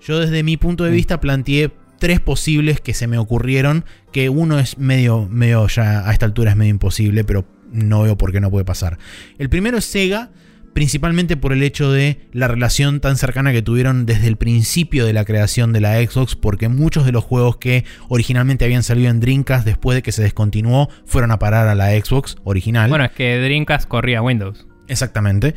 yo 0.00 0.18
desde 0.18 0.42
mi 0.42 0.56
punto 0.56 0.84
de 0.84 0.90
Mm. 0.90 0.94
vista 0.94 1.20
planteé 1.20 1.70
tres 1.98 2.18
posibles 2.20 2.80
que 2.80 2.94
se 2.94 3.06
me 3.06 3.18
ocurrieron, 3.18 3.84
que 4.10 4.30
uno 4.30 4.58
es 4.58 4.78
medio, 4.78 5.28
medio 5.30 5.66
ya 5.68 6.08
a 6.08 6.12
esta 6.12 6.24
altura 6.24 6.52
es 6.52 6.56
medio 6.56 6.70
imposible, 6.70 7.24
pero 7.24 7.44
no 7.70 8.02
veo 8.04 8.16
por 8.16 8.32
qué 8.32 8.40
no 8.40 8.50
puede 8.50 8.64
pasar. 8.64 8.96
El 9.38 9.50
primero 9.50 9.76
es 9.76 9.84
Sega, 9.84 10.30
principalmente 10.76 11.38
por 11.38 11.54
el 11.54 11.62
hecho 11.62 11.90
de 11.90 12.18
la 12.32 12.48
relación 12.48 13.00
tan 13.00 13.16
cercana 13.16 13.50
que 13.50 13.62
tuvieron 13.62 14.04
desde 14.04 14.26
el 14.26 14.36
principio 14.36 15.06
de 15.06 15.14
la 15.14 15.24
creación 15.24 15.72
de 15.72 15.80
la 15.80 15.94
Xbox, 16.04 16.36
porque 16.36 16.68
muchos 16.68 17.06
de 17.06 17.12
los 17.12 17.24
juegos 17.24 17.56
que 17.56 17.86
originalmente 18.10 18.66
habían 18.66 18.82
salido 18.82 19.08
en 19.08 19.18
Dreamcast 19.18 19.64
después 19.64 19.94
de 19.94 20.02
que 20.02 20.12
se 20.12 20.22
descontinuó 20.22 20.90
fueron 21.06 21.30
a 21.30 21.38
parar 21.38 21.66
a 21.68 21.74
la 21.74 21.92
Xbox 21.92 22.36
original. 22.44 22.90
Bueno, 22.90 23.06
es 23.06 23.12
que 23.12 23.38
Dreamcast 23.38 23.88
corría 23.88 24.20
Windows. 24.20 24.66
Exactamente. 24.86 25.54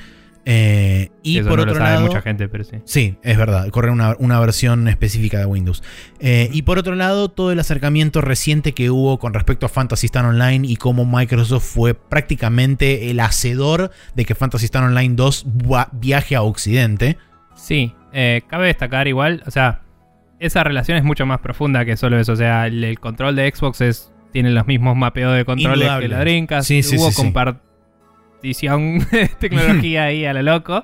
Eh, 0.52 1.12
y 1.22 1.38
Eso 1.38 1.48
por 1.50 1.58
no 1.60 1.64
otro 1.64 1.76
lo 1.76 1.80
sabe 1.80 1.94
lado, 1.96 2.06
mucha 2.08 2.22
gente, 2.24 2.48
pero 2.50 2.64
sí. 2.64 2.78
Sí, 2.86 3.18
es 3.22 3.38
verdad, 3.38 3.70
corre 3.70 3.92
una, 3.92 4.16
una 4.18 4.40
versión 4.40 4.88
específica 4.88 5.38
de 5.38 5.46
Windows. 5.46 5.84
Eh, 6.20 6.50
y 6.52 6.64
por 6.64 6.80
otro 6.80 6.96
lado, 6.96 7.30
todo 7.30 7.52
el 7.52 7.60
acercamiento 7.60 8.22
reciente 8.22 8.74
que 8.74 8.90
hubo 8.90 9.20
con 9.20 9.36
respecto 9.36 9.68
a 9.68 9.70
Fantasy 9.70 10.08
Star 10.08 10.26
Online 10.26 10.68
y 10.68 10.78
cómo 10.78 11.06
Microsoft 11.06 11.66
fue 11.66 11.94
prácticamente 11.94 13.12
el 13.12 13.20
hacedor 13.20 13.92
de 14.16 14.26
que 14.26 14.34
Fantasy 14.34 14.66
Star 14.66 14.84
Online 14.86 15.14
2 15.16 15.46
va- 15.72 15.90
viaje 15.92 16.36
a 16.36 16.42
Occidente. 16.42 17.18
Sí, 17.56 17.94
eh, 18.12 18.42
cabe 18.48 18.68
destacar 18.68 19.08
igual, 19.08 19.44
o 19.46 19.52
sea, 19.52 19.82
esa 20.40 20.64
relación 20.64 20.98
es 20.98 21.04
mucho 21.04 21.26
más 21.26 21.40
profunda 21.42 21.86
que 21.86 21.98
solo 21.98 22.18
eso. 22.20 22.32
O 22.34 22.36
sea, 22.38 22.66
el, 22.68 22.84
el 22.84 23.00
control 23.00 23.36
de 23.36 23.52
Xbox 23.54 23.82
es, 23.82 24.12
tiene 24.32 24.50
los 24.52 24.66
mismos 24.66 24.96
mapeos 24.96 25.36
de 25.36 25.44
controles 25.46 25.80
Indudable. 25.80 26.06
que 26.08 26.14
la 26.16 26.20
Dreamcast. 26.22 26.68
Sí, 26.68 26.82
sí, 26.82 26.96
Hubo 26.98 27.12
sí, 27.12 27.22
de 29.12 29.28
tecnología 29.40 30.06
ahí 30.06 30.26
a 30.26 30.34
lo 30.34 30.42
loco. 30.44 30.84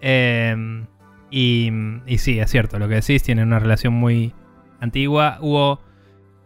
Eh, 0.00 0.84
y, 1.30 1.70
y 2.06 2.18
sí, 2.18 2.38
es 2.38 2.50
cierto, 2.50 2.78
lo 2.78 2.88
que 2.88 2.96
decís, 2.96 3.22
tiene 3.22 3.42
una 3.42 3.58
relación 3.58 3.92
muy 3.92 4.32
antigua. 4.80 5.38
Hubo 5.40 5.80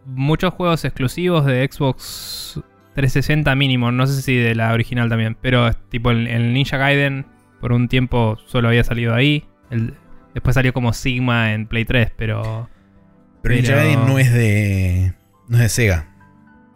muchos 0.05 0.53
juegos 0.53 0.83
exclusivos 0.85 1.45
de 1.45 1.67
Xbox 1.71 2.59
360 2.95 3.55
mínimo, 3.55 3.91
no 3.91 4.05
sé 4.07 4.21
si 4.21 4.35
de 4.35 4.55
la 4.55 4.73
original 4.73 5.09
también, 5.09 5.37
pero 5.39 5.73
tipo 5.89 6.11
el, 6.11 6.27
el 6.27 6.53
Ninja 6.53 6.77
Gaiden 6.77 7.25
por 7.61 7.71
un 7.71 7.87
tiempo 7.87 8.37
solo 8.45 8.67
había 8.67 8.83
salido 8.83 9.13
ahí. 9.15 9.45
El- 9.69 9.93
después 10.33 10.53
salió 10.55 10.73
como 10.73 10.91
Sigma 10.93 11.53
en 11.53 11.67
Play 11.67 11.85
3, 11.85 12.11
pero, 12.17 12.69
Pero 13.41 13.55
Ninja 13.55 13.73
Pero- 13.73 13.81
Gaiden 13.83 14.05
no 14.05 14.19
es 14.19 14.33
de. 14.33 15.13
no 15.47 15.55
es 15.57 15.63
de 15.63 15.69
Sega. 15.69 16.09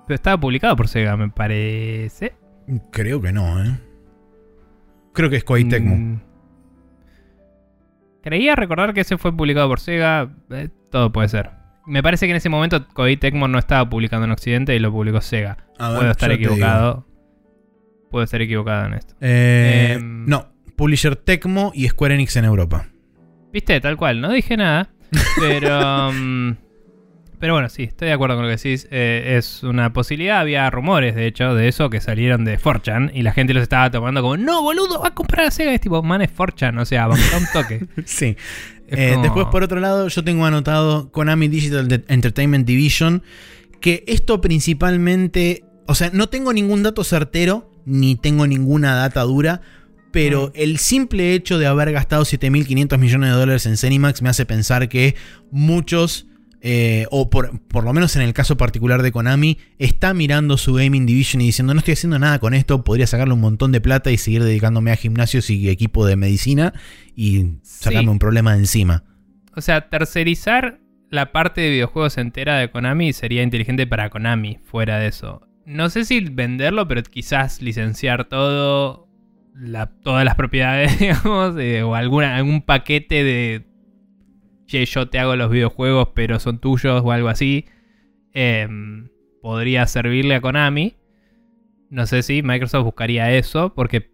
pero 0.08 0.16
estaba 0.16 0.40
publicado 0.40 0.76
por 0.78 0.88
Sega, 0.88 1.18
me 1.18 1.30
parece. 1.30 2.34
Creo 2.92 3.22
que 3.22 3.32
no, 3.32 3.64
¿eh? 3.64 3.78
Creo 5.14 5.30
que 5.30 5.38
es 5.38 5.44
Koei 5.44 5.66
Tecmo. 5.66 5.96
Mm. 5.96 6.22
Creía 8.22 8.56
recordar 8.56 8.94
que 8.94 9.02
ese 9.02 9.18
fue 9.18 9.36
publicado 9.36 9.68
por 9.70 9.80
Sega. 9.80 10.30
eh, 10.52 10.70
todo 10.92 11.12
puede 11.12 11.30
ser. 11.30 11.52
Me 11.86 12.04
parece 12.04 12.26
que 12.26 12.32
en 12.32 12.38
ese 12.38 12.50
momento 12.50 12.86
Koei 12.90 13.16
Tecmo 13.18 13.48
no 13.48 13.58
estaba 13.58 13.90
publicando 13.90 14.26
en 14.26 14.32
Occidente 14.32 14.76
y 14.76 14.80
lo 14.80 14.92
publicó 14.92 15.22
Sega. 15.22 15.58
A 15.80 15.90
ver, 15.90 16.00
Puedo 16.00 16.12
estar 16.12 16.32
equivocado. 16.32 17.06
Puedo 18.12 18.24
estar 18.26 18.42
equivocado 18.42 18.88
en 18.88 18.94
esto. 18.96 19.16
Eh, 19.22 19.94
Em. 19.96 20.26
no, 20.26 20.48
Publisher 20.76 21.16
Tecmo 21.16 21.72
y 21.74 21.88
Square 21.88 22.16
Enix 22.16 22.36
en 22.36 22.46
Europa. 22.46 22.88
Viste, 23.54 23.80
tal 23.80 23.96
cual. 23.98 24.20
No 24.22 24.32
dije 24.32 24.58
nada. 24.58 24.90
Pero. 25.40 26.12
pero 27.40 27.54
bueno, 27.54 27.70
sí, 27.70 27.84
estoy 27.84 28.08
de 28.08 28.14
acuerdo 28.14 28.36
con 28.36 28.44
lo 28.46 28.50
que 28.50 28.56
decís. 28.62 28.88
Eh, 28.92 29.36
es 29.38 29.64
una 29.64 29.94
posibilidad. 29.94 30.40
Había 30.40 30.70
rumores, 30.70 31.16
de 31.16 31.28
hecho, 31.28 31.54
de 31.56 31.68
eso 31.68 31.90
que 31.90 32.02
salieron 32.02 32.46
de 32.46 32.58
4chan. 32.60 33.12
Y 33.14 33.22
la 33.22 33.32
gente 33.34 33.54
los 33.54 33.64
estaba 33.64 33.90
tomando 33.92 34.22
como: 34.22 34.38
No, 34.38 34.62
boludo, 34.64 35.02
va 35.02 35.10
a 35.10 35.14
comprar 35.14 35.46
a 35.48 35.52
Sega. 35.52 35.74
Es 35.74 35.82
tipo, 35.82 36.02
man, 36.04 36.22
es 36.22 36.30
4chan. 36.36 36.80
O 36.80 36.86
sea, 36.86 37.08
vamos 37.08 37.34
a 37.34 37.38
un 37.38 37.46
toque. 37.54 37.86
Sí. 38.06 38.36
Eh, 38.90 39.12
como- 39.12 39.24
Después, 39.24 39.46
por 39.48 39.64
otro 39.64 39.80
lado, 39.80 40.08
yo 40.08 40.24
tengo 40.24 40.46
anotado 40.46 41.12
Konami 41.12 41.48
Digital 41.50 42.04
Entertainment 42.08 42.66
Division, 42.66 43.22
que 43.82 44.04
esto 44.08 44.40
principalmente, 44.42 45.64
o 45.88 45.96
sea, 45.96 46.10
no 46.14 46.30
tengo 46.30 46.54
ningún 46.54 46.84
dato 46.84 47.04
certero, 47.04 47.70
ni 47.86 48.16
tengo 48.16 48.48
ninguna 48.48 48.96
data 48.96 49.22
dura, 49.24 49.62
pero 50.12 50.48
Mm. 50.48 50.52
el 50.56 50.78
simple 50.78 51.34
hecho 51.34 51.58
de 51.60 51.68
haber 51.68 51.92
gastado 51.92 52.24
7.500 52.24 52.98
millones 52.98 53.30
de 53.32 53.36
dólares 53.36 53.66
en 53.66 53.76
Cenimax 53.78 54.22
me 54.22 54.30
hace 54.30 54.46
pensar 54.46 54.88
que 54.88 55.16
muchos, 55.52 56.27
eh, 56.62 57.06
o 57.12 57.30
por, 57.30 57.60
por 57.68 57.84
lo 57.84 57.94
menos 57.94 58.16
en 58.16 58.22
el 58.24 58.34
caso 58.34 58.58
particular 58.58 59.02
de 59.04 59.12
Konami, 59.12 59.58
está 59.80 60.14
mirando 60.14 60.58
su 60.58 60.74
Gaming 60.74 61.06
Division 61.06 61.42
y 61.42 61.46
diciendo, 61.48 61.74
no 61.74 61.80
estoy 61.80 61.94
haciendo 61.94 62.18
nada 62.20 62.40
con 62.40 62.54
esto, 62.54 62.84
podría 62.84 63.08
sacarle 63.08 63.34
un 63.34 63.42
montón 63.42 63.72
de 63.72 63.82
plata 63.82 64.12
y 64.12 64.18
seguir 64.18 64.44
dedicándome 64.44 64.92
a 64.92 64.96
gimnasios 64.96 65.50
y 65.50 65.70
equipo 65.70 66.06
de 66.06 66.16
medicina 66.16 66.74
y 67.16 67.54
sacarme 67.64 68.02
Sí. 68.02 68.08
un 68.10 68.20
problema 68.20 68.54
de 68.54 68.60
encima. 68.60 69.04
O 69.56 69.62
sea, 69.62 69.90
tercerizar 69.90 70.80
la 71.10 71.32
parte 71.32 71.62
de 71.62 71.70
videojuegos 71.70 72.18
entera 72.18 72.58
de 72.60 72.70
Konami 72.70 73.14
sería 73.14 73.44
inteligente 73.44 73.88
para 73.88 74.10
Konami, 74.10 74.60
fuera 74.64 75.00
de 75.00 75.08
eso. 75.08 75.48
No 75.66 75.90
sé 75.90 76.06
si 76.06 76.20
venderlo, 76.22 76.88
pero 76.88 77.02
quizás 77.04 77.62
licenciar 77.62 78.26
todo, 78.26 79.08
la- 79.56 79.88
todas 79.88 80.26
las 80.26 80.36
propiedades, 80.36 80.98
digamos, 81.00 81.56
eh, 81.60 81.82
o 81.84 81.96
alguna, 81.96 82.36
algún 82.36 82.62
paquete 82.62 83.24
de, 83.24 83.66
che, 84.68 84.86
yo 84.86 85.10
te 85.10 85.20
hago 85.20 85.36
los 85.36 85.50
videojuegos, 85.50 86.10
pero 86.14 86.40
son 86.40 86.60
tuyos 86.60 87.02
o 87.04 87.12
algo 87.12 87.30
así, 87.30 87.66
em, 88.34 89.10
podría 89.42 89.86
servirle 89.88 90.36
a 90.36 90.42
Konami. 90.42 90.96
No 91.90 92.06
sé 92.06 92.22
si 92.24 92.44
Microsoft 92.44 92.84
buscaría 92.84 93.32
eso, 93.32 93.74
porque 93.74 94.10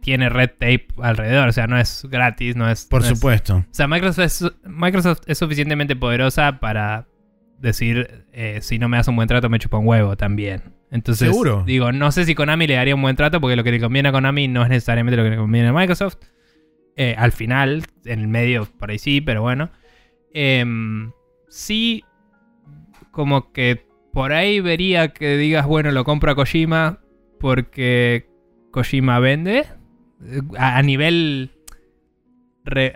tiene 0.00 0.28
red 0.28 0.50
tape 0.50 0.88
alrededor, 1.00 1.48
o 1.48 1.52
sea, 1.52 1.66
no 1.68 1.78
es 1.78 2.06
gratis, 2.10 2.56
no 2.56 2.68
es... 2.68 2.86
Por 2.86 3.02
no 3.02 3.08
es- 3.08 3.18
supuesto. 3.18 3.56
o 3.58 3.64
sea, 3.70 3.86
Microsoft 3.86 4.24
es, 4.24 4.44
Microsoft 4.64 5.20
es 5.26 5.38
suficientemente 5.38 5.94
poderosa 5.94 6.58
para 6.58 7.06
decir, 7.60 8.24
eh, 8.32 8.58
si 8.62 8.78
no 8.80 8.88
me 8.88 8.96
das 8.96 9.06
un 9.06 9.14
buen 9.14 9.28
trato, 9.28 9.48
me 9.48 9.60
chupa 9.60 9.78
un 9.78 9.86
huevo 9.86 10.16
también. 10.16 10.74
Entonces, 10.90 11.28
¿Seguro? 11.28 11.62
digo, 11.64 11.92
no 11.92 12.10
sé 12.10 12.24
si 12.24 12.34
Konami 12.34 12.66
le 12.66 12.74
daría 12.74 12.94
un 12.96 13.02
buen 13.02 13.14
trato 13.16 13.40
porque 13.40 13.54
lo 13.54 13.62
que 13.62 13.70
le 13.70 13.80
conviene 13.80 14.08
a 14.08 14.12
Konami 14.12 14.48
no 14.48 14.62
es 14.64 14.68
necesariamente 14.70 15.16
lo 15.16 15.22
que 15.22 15.30
le 15.30 15.36
conviene 15.36 15.68
a 15.68 15.72
Microsoft. 15.72 16.16
Eh, 16.96 17.14
al 17.16 17.32
final, 17.32 17.84
en 18.04 18.20
el 18.20 18.28
medio, 18.28 18.66
por 18.78 18.90
ahí 18.90 18.98
sí, 18.98 19.20
pero 19.20 19.42
bueno. 19.42 19.70
Em, 20.34 21.12
sí, 21.48 22.04
como 23.10 23.52
que 23.52 23.86
por 24.12 24.32
ahí 24.32 24.60
vería 24.60 25.08
que 25.08 25.36
digas, 25.36 25.66
bueno, 25.66 25.90
lo 25.90 26.04
compro 26.04 26.32
a 26.32 26.34
Kojima 26.34 27.00
porque 27.40 28.28
Kojima 28.70 29.18
vende. 29.18 29.64
A, 30.56 30.80
nivel 30.82 31.50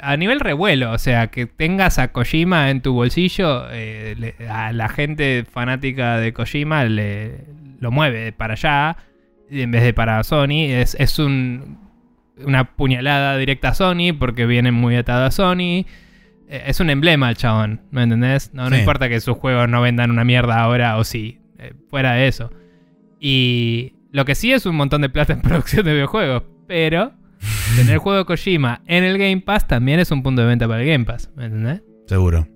a 0.01 0.17
nivel 0.17 0.39
revuelo, 0.39 0.93
o 0.93 0.99
sea, 0.99 1.27
que 1.29 1.47
tengas 1.47 1.99
a 1.99 2.13
Kojima 2.13 2.71
en 2.71 2.83
tu 2.83 2.93
bolsillo, 2.93 3.67
eh, 3.73 4.35
a 4.49 4.73
la 4.73 4.89
gente 4.89 5.45
fanática 5.51 6.19
de 6.19 6.33
Kojima 6.33 6.85
le, 6.85 7.47
lo 7.81 7.91
mueve 7.91 8.33
para 8.33 8.53
allá 8.53 8.97
en 9.51 9.71
vez 9.71 9.83
de 9.83 9.93
para 9.93 10.23
Sony. 10.23 10.67
Es, 10.69 10.97
es 11.01 11.19
un, 11.19 11.86
una 12.45 12.77
puñalada 12.77 13.37
directa 13.39 13.69
a 13.71 13.75
Sony 13.75 14.13
porque 14.19 14.47
viene 14.47 14.71
muy 14.73 14.97
atado 14.97 15.25
a 15.25 15.31
Sony. 15.31 15.85
Eh, 16.49 16.65
Es 16.67 16.81
un 16.81 16.91
emblema 16.91 17.29
el 17.31 17.37
chabón, 17.37 17.81
¿me 17.91 18.03
entendés? 18.03 18.53
No, 18.55 18.65
no 18.71 18.77
Sí. 18.77 18.81
importa 18.81 19.09
que 19.09 19.21
sus 19.21 19.37
juegos 19.37 19.69
no 19.69 19.81
vendan 19.81 20.11
una 20.11 20.25
mierda 20.25 20.61
ahora 20.61 20.97
o 20.99 21.05
sí, 21.05 21.39
eh, 21.59 21.73
fuera 21.89 22.13
de 22.13 22.29
eso. 22.29 22.51
Y 23.21 23.95
lo 24.13 24.25
que 24.25 24.35
sí 24.35 24.53
es 24.53 24.67
un 24.67 24.77
montón 24.77 25.03
de 25.03 25.09
plata 25.09 25.33
en 25.33 25.41
producción 25.43 25.85
de 25.85 25.93
videojuegos, 25.95 26.43
pero 26.67 27.13
tener 27.77 27.95
el 27.95 27.99
juego 27.99 28.19
de 28.19 28.25
Kojima 28.25 28.83
en 28.87 29.05
el 29.05 29.19
Game 29.19 29.41
Pass 29.41 29.67
también 29.67 30.01
es 30.01 30.11
un 30.11 30.23
punto 30.23 30.43
de 30.43 30.49
venta 30.49 30.69
para 30.69 30.83
el 30.83 30.89
Game 30.89 31.05
Pass, 31.05 31.31
¿me 31.37 31.47
entendés? 31.47 31.83
Seguro. 32.07 32.49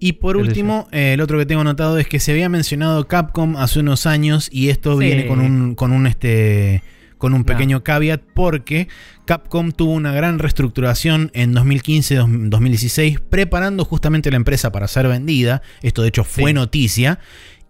Y 0.00 0.14
por 0.14 0.36
último, 0.36 0.88
eh, 0.92 1.14
el 1.14 1.20
otro 1.20 1.38
que 1.38 1.46
tengo 1.46 1.62
anotado 1.62 1.98
es 1.98 2.06
que 2.06 2.18
se 2.20 2.32
había 2.32 2.48
mencionado 2.48 3.06
Capcom 3.06 3.56
hace 3.56 3.80
unos 3.80 4.06
años 4.06 4.48
y 4.52 4.68
esto 4.68 4.98
Sí. 4.98 5.06
viene 5.06 5.26
con 5.26 5.40
un, 5.40 5.74
con 5.74 5.92
un 5.92 6.06
este 6.06 6.82
con 7.24 7.32
un 7.32 7.40
No. 7.40 7.46
pequeño 7.46 7.82
caveat 7.82 8.20
porque 8.34 8.86
Capcom 9.24 9.72
tuvo 9.72 9.92
una 9.92 10.12
gran 10.12 10.38
reestructuración 10.38 11.30
en 11.32 11.54
2015-2016 11.54 13.18
preparando 13.18 13.84
justamente 13.86 14.30
la 14.30 14.36
empresa 14.36 14.70
para 14.72 14.88
ser 14.88 15.08
vendida. 15.08 15.62
Esto 15.82 16.02
de 16.02 16.08
hecho 16.08 16.24
fue 16.24 16.50
Sí. 16.50 16.54
noticia. 16.54 17.18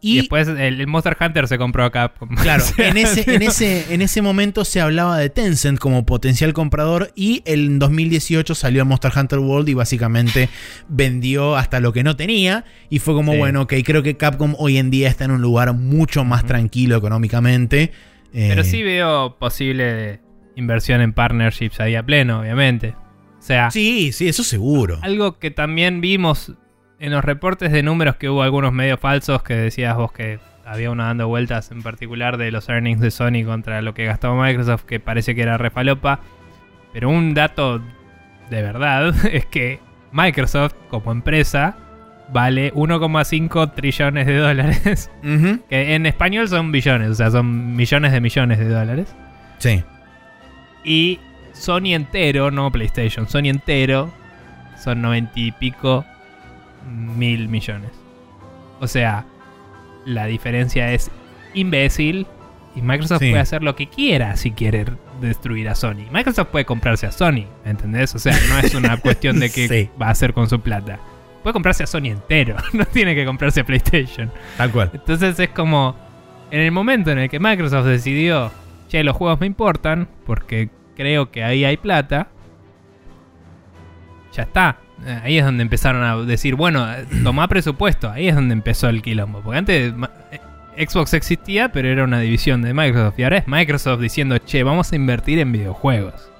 Y, 0.01 0.15
Y, 0.15 0.17
después 0.19 0.49
el, 0.49 0.59
el 0.59 0.87
Monster 0.87 1.17
Hunter 1.19 1.49
se 1.49 1.57
compró 1.57 1.85
acá. 1.85 2.13
Claro, 2.43 2.63
en 2.79 2.97
ese, 2.99 3.33
en, 3.33 3.41
ese, 3.43 3.95
en 3.95 4.03
ese 4.03 4.21
momento 4.21 4.65
se 4.67 4.81
hablaba 4.83 5.17
de 5.19 5.31
Tencent 5.31 5.79
como 5.79 6.05
potencial 6.05 6.53
comprador 6.53 7.11
y 7.15 7.43
en 7.47 7.79
2018 7.79 8.55
salió 8.55 8.85
Monster 8.85 9.13
Hunter 9.17 9.39
World 9.39 9.69
y 9.71 9.75
básicamente 9.75 10.51
vendió 10.91 11.57
hasta 11.57 11.81
lo 11.81 11.93
que 11.95 12.03
no 12.03 12.17
tenía 12.17 12.65
y 12.91 12.99
fue 12.99 13.15
como, 13.15 13.33
Sí. 13.33 13.39
bueno, 13.39 13.63
ok, 13.63 13.73
creo 13.85 14.03
que 14.03 14.17
Capcom 14.19 14.55
hoy 14.59 14.77
en 14.77 14.91
día 14.91 15.09
está 15.09 15.25
en 15.25 15.31
un 15.31 15.41
lugar 15.41 15.73
mucho 15.73 16.25
más 16.25 16.45
tranquilo 16.45 16.97
económicamente. 16.97 17.93
Eh, 18.35 18.47
Pero 18.49 18.65
sí 18.65 18.83
veo 18.83 19.37
posible 19.39 20.21
inversión 20.57 21.01
en 21.01 21.13
partnerships 21.13 21.81
ahí 21.81 21.95
a 21.95 22.03
pleno, 22.03 22.41
obviamente. 22.41 22.95
O 23.39 23.43
sea, 23.43 23.71
Sí, 23.71 24.13
sí, 24.13 24.29
eso 24.29 24.43
seguro. 24.45 24.99
algo 25.03 25.39
que 25.39 25.51
también 25.51 26.01
vimos 26.01 26.53
en 26.99 27.13
los 27.13 27.25
reportes 27.25 27.71
de 27.73 27.83
números 27.83 28.17
que 28.17 28.29
hubo 28.29 28.43
algunos 28.43 28.73
medios 28.73 28.99
falsos 29.01 29.43
que 29.43 29.55
decías 29.55 29.97
vos 29.97 30.13
que 30.13 30.39
había 30.65 30.91
uno 30.91 31.05
dando 31.05 31.29
vueltas 31.29 31.71
en 31.71 31.83
particular 31.83 32.39
de 32.39 32.51
los 32.51 32.69
earnings 32.69 33.01
de 33.01 33.11
Sony 33.11 33.45
contra 33.45 33.83
lo 33.83 33.93
que 33.95 34.07
gastaba 34.07 34.43
Microsoft 34.43 34.85
que 34.85 34.99
parece 35.01 35.35
que 35.35 35.43
era 35.43 35.59
refalopa. 35.59 36.21
Pero 36.93 37.11
un 37.11 37.35
dato 37.35 37.81
de 38.51 38.63
verdad 38.63 39.15
es 39.33 39.47
que 39.47 39.81
Microsoft 40.13 40.75
como 40.89 41.13
empresa 41.13 41.77
vale 42.35 42.75
1,5 42.75 43.75
trillones 43.75 44.27
de 44.27 44.37
dólares. 44.37 45.11
Que 45.71 45.95
en 45.95 46.05
español 46.05 46.49
son 46.49 46.73
billones, 46.73 47.09
o 47.11 47.15
sea, 47.15 47.31
son 47.31 47.75
millones 47.77 48.13
de 48.13 48.21
millones 48.21 48.59
de 48.59 48.69
dólares. 48.69 49.15
Sí. 49.59 49.83
Y 50.85 51.21
Sony 51.53 51.95
entero, 51.95 52.51
no 52.51 52.71
PlayStation, 52.71 53.29
Sony 53.29 53.47
entero 53.49 54.13
son 54.83 55.01
noventa 55.01 55.33
y 55.37 55.53
pico 55.53 56.05
mil 57.17 57.49
millones. 57.49 57.91
O 58.81 58.89
sea, 58.89 59.25
la 60.05 60.27
diferencia 60.27 60.93
es 60.93 61.11
imbécil 61.55 62.27
y 62.75 62.83
Microsoft 62.83 63.21
Sí. 63.21 63.31
puede 63.31 63.41
hacer 63.41 63.63
lo 63.63 63.77
que 63.77 63.89
quiera 63.89 64.37
si 64.37 64.51
quiere 64.51 64.85
destruir 65.21 65.69
a 65.69 65.77
Sony. 65.77 66.07
Microsoft 66.13 66.49
puede 66.49 66.65
comprarse 66.65 67.07
a 67.07 67.13
Sony, 67.13 67.47
¿entendés? 67.65 68.13
O 68.17 68.19
sea, 68.19 68.37
no 68.49 68.59
es 68.59 68.75
una 68.75 68.97
cuestión 69.01 69.39
de 69.39 69.51
qué 69.51 69.69
Sí. 69.69 69.91
va 70.03 70.09
a 70.09 70.11
hacer 70.11 70.35
con 70.35 70.49
su 70.51 70.61
plata. 70.61 70.99
Puede 71.45 71.53
comprarse 71.53 71.85
a 71.85 71.87
Sony 71.87 72.07
entero, 72.07 72.57
no 72.73 72.87
tiene 72.87 73.15
que 73.15 73.27
comprarse 73.27 73.61
a 73.61 73.65
PlayStation. 73.65 74.33
Tal 74.57 74.73
cual. 74.73 74.91
Entonces 74.95 75.39
es 75.39 75.51
como, 75.51 75.95
en 76.51 76.61
el 76.61 76.73
momento 76.73 77.11
en 77.11 77.19
el 77.19 77.29
que 77.29 77.39
Microsoft 77.39 77.85
decidió, 77.85 78.51
che, 78.89 79.05
los 79.05 79.15
juegos 79.15 79.39
me 79.39 79.47
importan, 79.47 80.09
porque 80.25 80.71
creo 80.97 81.31
que 81.31 81.45
ahí 81.45 81.67
hay 81.67 81.77
plata, 81.77 82.29
ya 84.33 84.45
está. 84.45 84.79
Eh, 85.05 85.21
Ahí 85.23 85.39
es 85.39 85.45
donde 85.45 85.63
empezaron 85.63 86.03
a 86.03 86.17
decir, 86.17 86.55
bueno, 86.55 86.91
eh, 86.91 87.07
tomá 87.23 87.47
presupuesto. 87.47 88.11
Ahí 88.11 88.29
es 88.29 88.35
donde 88.35 88.55
empezó 88.55 88.89
el 88.89 89.03
quilombo. 89.03 89.43
Porque 89.43 89.59
antes 89.59 89.95
eh, 90.31 90.87
Xbox 90.87 91.13
existía, 91.13 91.71
pero 91.73 91.89
era 91.89 92.05
una 92.05 92.21
división 92.21 92.63
de 92.63 92.73
Microsoft. 92.73 93.19
Y 93.19 93.25
ahora 93.25 93.37
es 93.37 93.49
Microsoft 93.49 94.01
diciendo, 94.01 94.39
che, 94.39 94.63
vamos 94.63 94.93
a 94.93 94.97
invertir 94.97 95.39
en 95.41 95.53
videojuegos. 95.53 96.31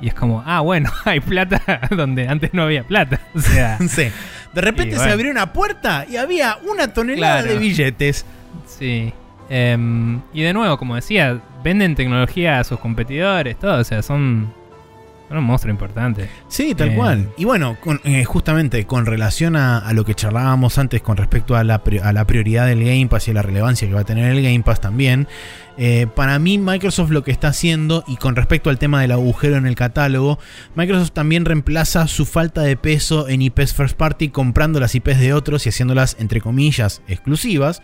Y 0.00 0.08
es 0.08 0.14
como, 0.14 0.42
ah, 0.44 0.60
bueno, 0.60 0.90
hay 1.04 1.20
plata 1.20 1.62
donde 1.90 2.26
antes 2.28 2.52
no 2.52 2.62
había 2.64 2.82
plata. 2.84 3.20
O 3.34 3.40
sea, 3.40 3.78
Sí. 3.88 4.08
De 4.52 4.60
repente 4.60 4.98
se 4.98 5.08
abrió 5.10 5.30
una 5.30 5.52
puerta 5.52 6.04
y 6.08 6.16
había 6.16 6.58
una 6.70 6.92
tonelada 6.92 7.40
Claro. 7.42 7.54
de 7.54 7.58
billetes. 7.58 8.26
Sí. 8.66 9.12
Em, 9.48 10.20
y 10.34 10.42
de 10.42 10.52
nuevo, 10.52 10.76
como 10.78 10.94
decía, 10.94 11.40
venden 11.64 11.94
tecnología 11.94 12.58
a 12.58 12.64
sus 12.64 12.78
competidores, 12.78 13.58
todo. 13.58 13.78
O 13.80 13.84
sea, 13.84 14.02
son, 14.02 14.52
un 15.38 15.44
monstruo 15.44 15.70
importante. 15.72 16.28
Sí, 16.48 16.74
tal 16.74 16.90
Eh. 16.90 16.94
cual. 16.94 17.28
Y 17.36 17.44
bueno, 17.44 17.76
con- 17.80 18.00
eh, 18.04 18.24
justamente 18.24 18.84
con 18.86 19.06
relación 19.06 19.56
a, 19.56 19.78
a 19.78 19.92
lo 19.92 20.04
que 20.04 20.14
charlábamos 20.14 20.78
antes 20.78 21.02
con 21.02 21.16
respecto 21.16 21.56
a 21.56 21.64
la, 21.64 21.82
a 22.02 22.12
la 22.12 22.26
prioridad 22.26 22.66
del 22.66 22.84
Game 22.84 23.06
Pass 23.08 23.28
y 23.28 23.30
a 23.30 23.34
la 23.34 23.42
relevancia 23.42 23.86
que 23.88 23.94
va 23.94 24.00
a 24.00 24.04
tener 24.04 24.30
el 24.32 24.42
Game 24.42 24.62
Pass 24.62 24.80
también, 24.80 25.26
eh, 25.78 26.06
para 26.14 26.38
mí 26.38 26.58
Microsoft 26.58 27.10
lo 27.10 27.24
que 27.24 27.30
está 27.30 27.48
haciendo, 27.48 28.04
y 28.06 28.16
con 28.16 28.36
respecto 28.36 28.68
al 28.68 28.78
tema 28.78 29.00
del 29.00 29.12
agujero 29.12 29.56
en 29.56 29.66
el 29.66 29.74
catálogo, 29.74 30.38
Microsoft 30.74 31.12
también 31.12 31.44
reemplaza 31.46 32.06
su 32.08 32.26
falta 32.26 32.60
de 32.60 32.76
peso 32.76 33.28
en 33.28 33.40
IPs 33.42 33.72
First 33.72 33.96
Party 33.96 34.28
comprando 34.28 34.80
las 34.80 34.94
IPs 34.94 35.18
de 35.18 35.32
otros 35.32 35.64
y 35.64 35.70
haciéndolas, 35.70 36.16
entre 36.20 36.40
comillas, 36.42 37.00
exclusivas. 37.08 37.80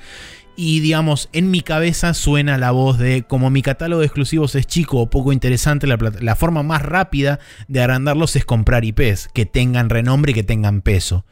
Y 0.60 0.80
digamos, 0.80 1.28
en 1.32 1.52
mi 1.52 1.60
cabeza 1.60 2.14
suena 2.14 2.58
la 2.58 2.72
voz 2.72 2.98
de 2.98 3.22
como 3.22 3.48
mi 3.48 3.62
catálogo 3.62 4.00
de 4.00 4.06
exclusivos 4.06 4.56
es 4.56 4.66
chico 4.66 4.98
o 4.98 5.08
poco 5.08 5.32
interesante, 5.32 5.86
la, 5.86 6.34
forma 6.34 6.64
más 6.64 6.82
rápida 6.82 7.38
de 7.68 7.78
agrandarlos 7.80 8.34
es 8.34 8.44
comprar 8.44 8.84
IPs 8.84 9.28
que 9.32 9.46
tengan 9.46 9.88
renombre 9.88 10.32
y 10.32 10.34
que 10.34 10.42
tengan 10.42 10.82
peso. 10.82 11.24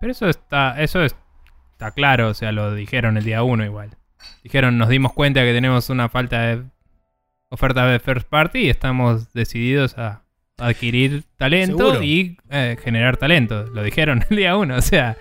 Pero 0.00 0.12
eso 0.12 0.28
está, 0.28 0.78
eso 0.82 1.02
es- 1.02 1.16
está 1.72 1.92
claro, 1.92 2.28
o 2.28 2.34
sea, 2.34 2.52
lo 2.52 2.74
dijeron 2.74 3.16
el 3.16 3.24
día 3.24 3.42
uno 3.42 3.64
igual. 3.64 3.96
Dijeron, 4.42 4.76
nos 4.76 4.90
dimos 4.90 5.14
cuenta 5.14 5.40
que 5.44 5.54
tenemos 5.54 5.88
una 5.88 6.10
falta 6.10 6.42
de 6.42 6.64
oferta 7.48 7.86
de 7.86 8.00
first 8.00 8.28
party 8.28 8.66
y 8.66 8.68
estamos 8.68 9.32
decididos 9.32 9.96
a 9.96 10.24
adquirir 10.58 11.24
talento 11.38 11.78
Seguro. 11.78 12.02
y 12.02 12.36
eh, 12.50 12.76
generar 12.84 13.16
talento. 13.16 13.64
Lo 13.64 13.82
dijeron 13.82 14.26
el 14.30 14.36
día 14.36 14.58
uno, 14.58 14.76
o 14.76 14.82
sea, 14.82 15.16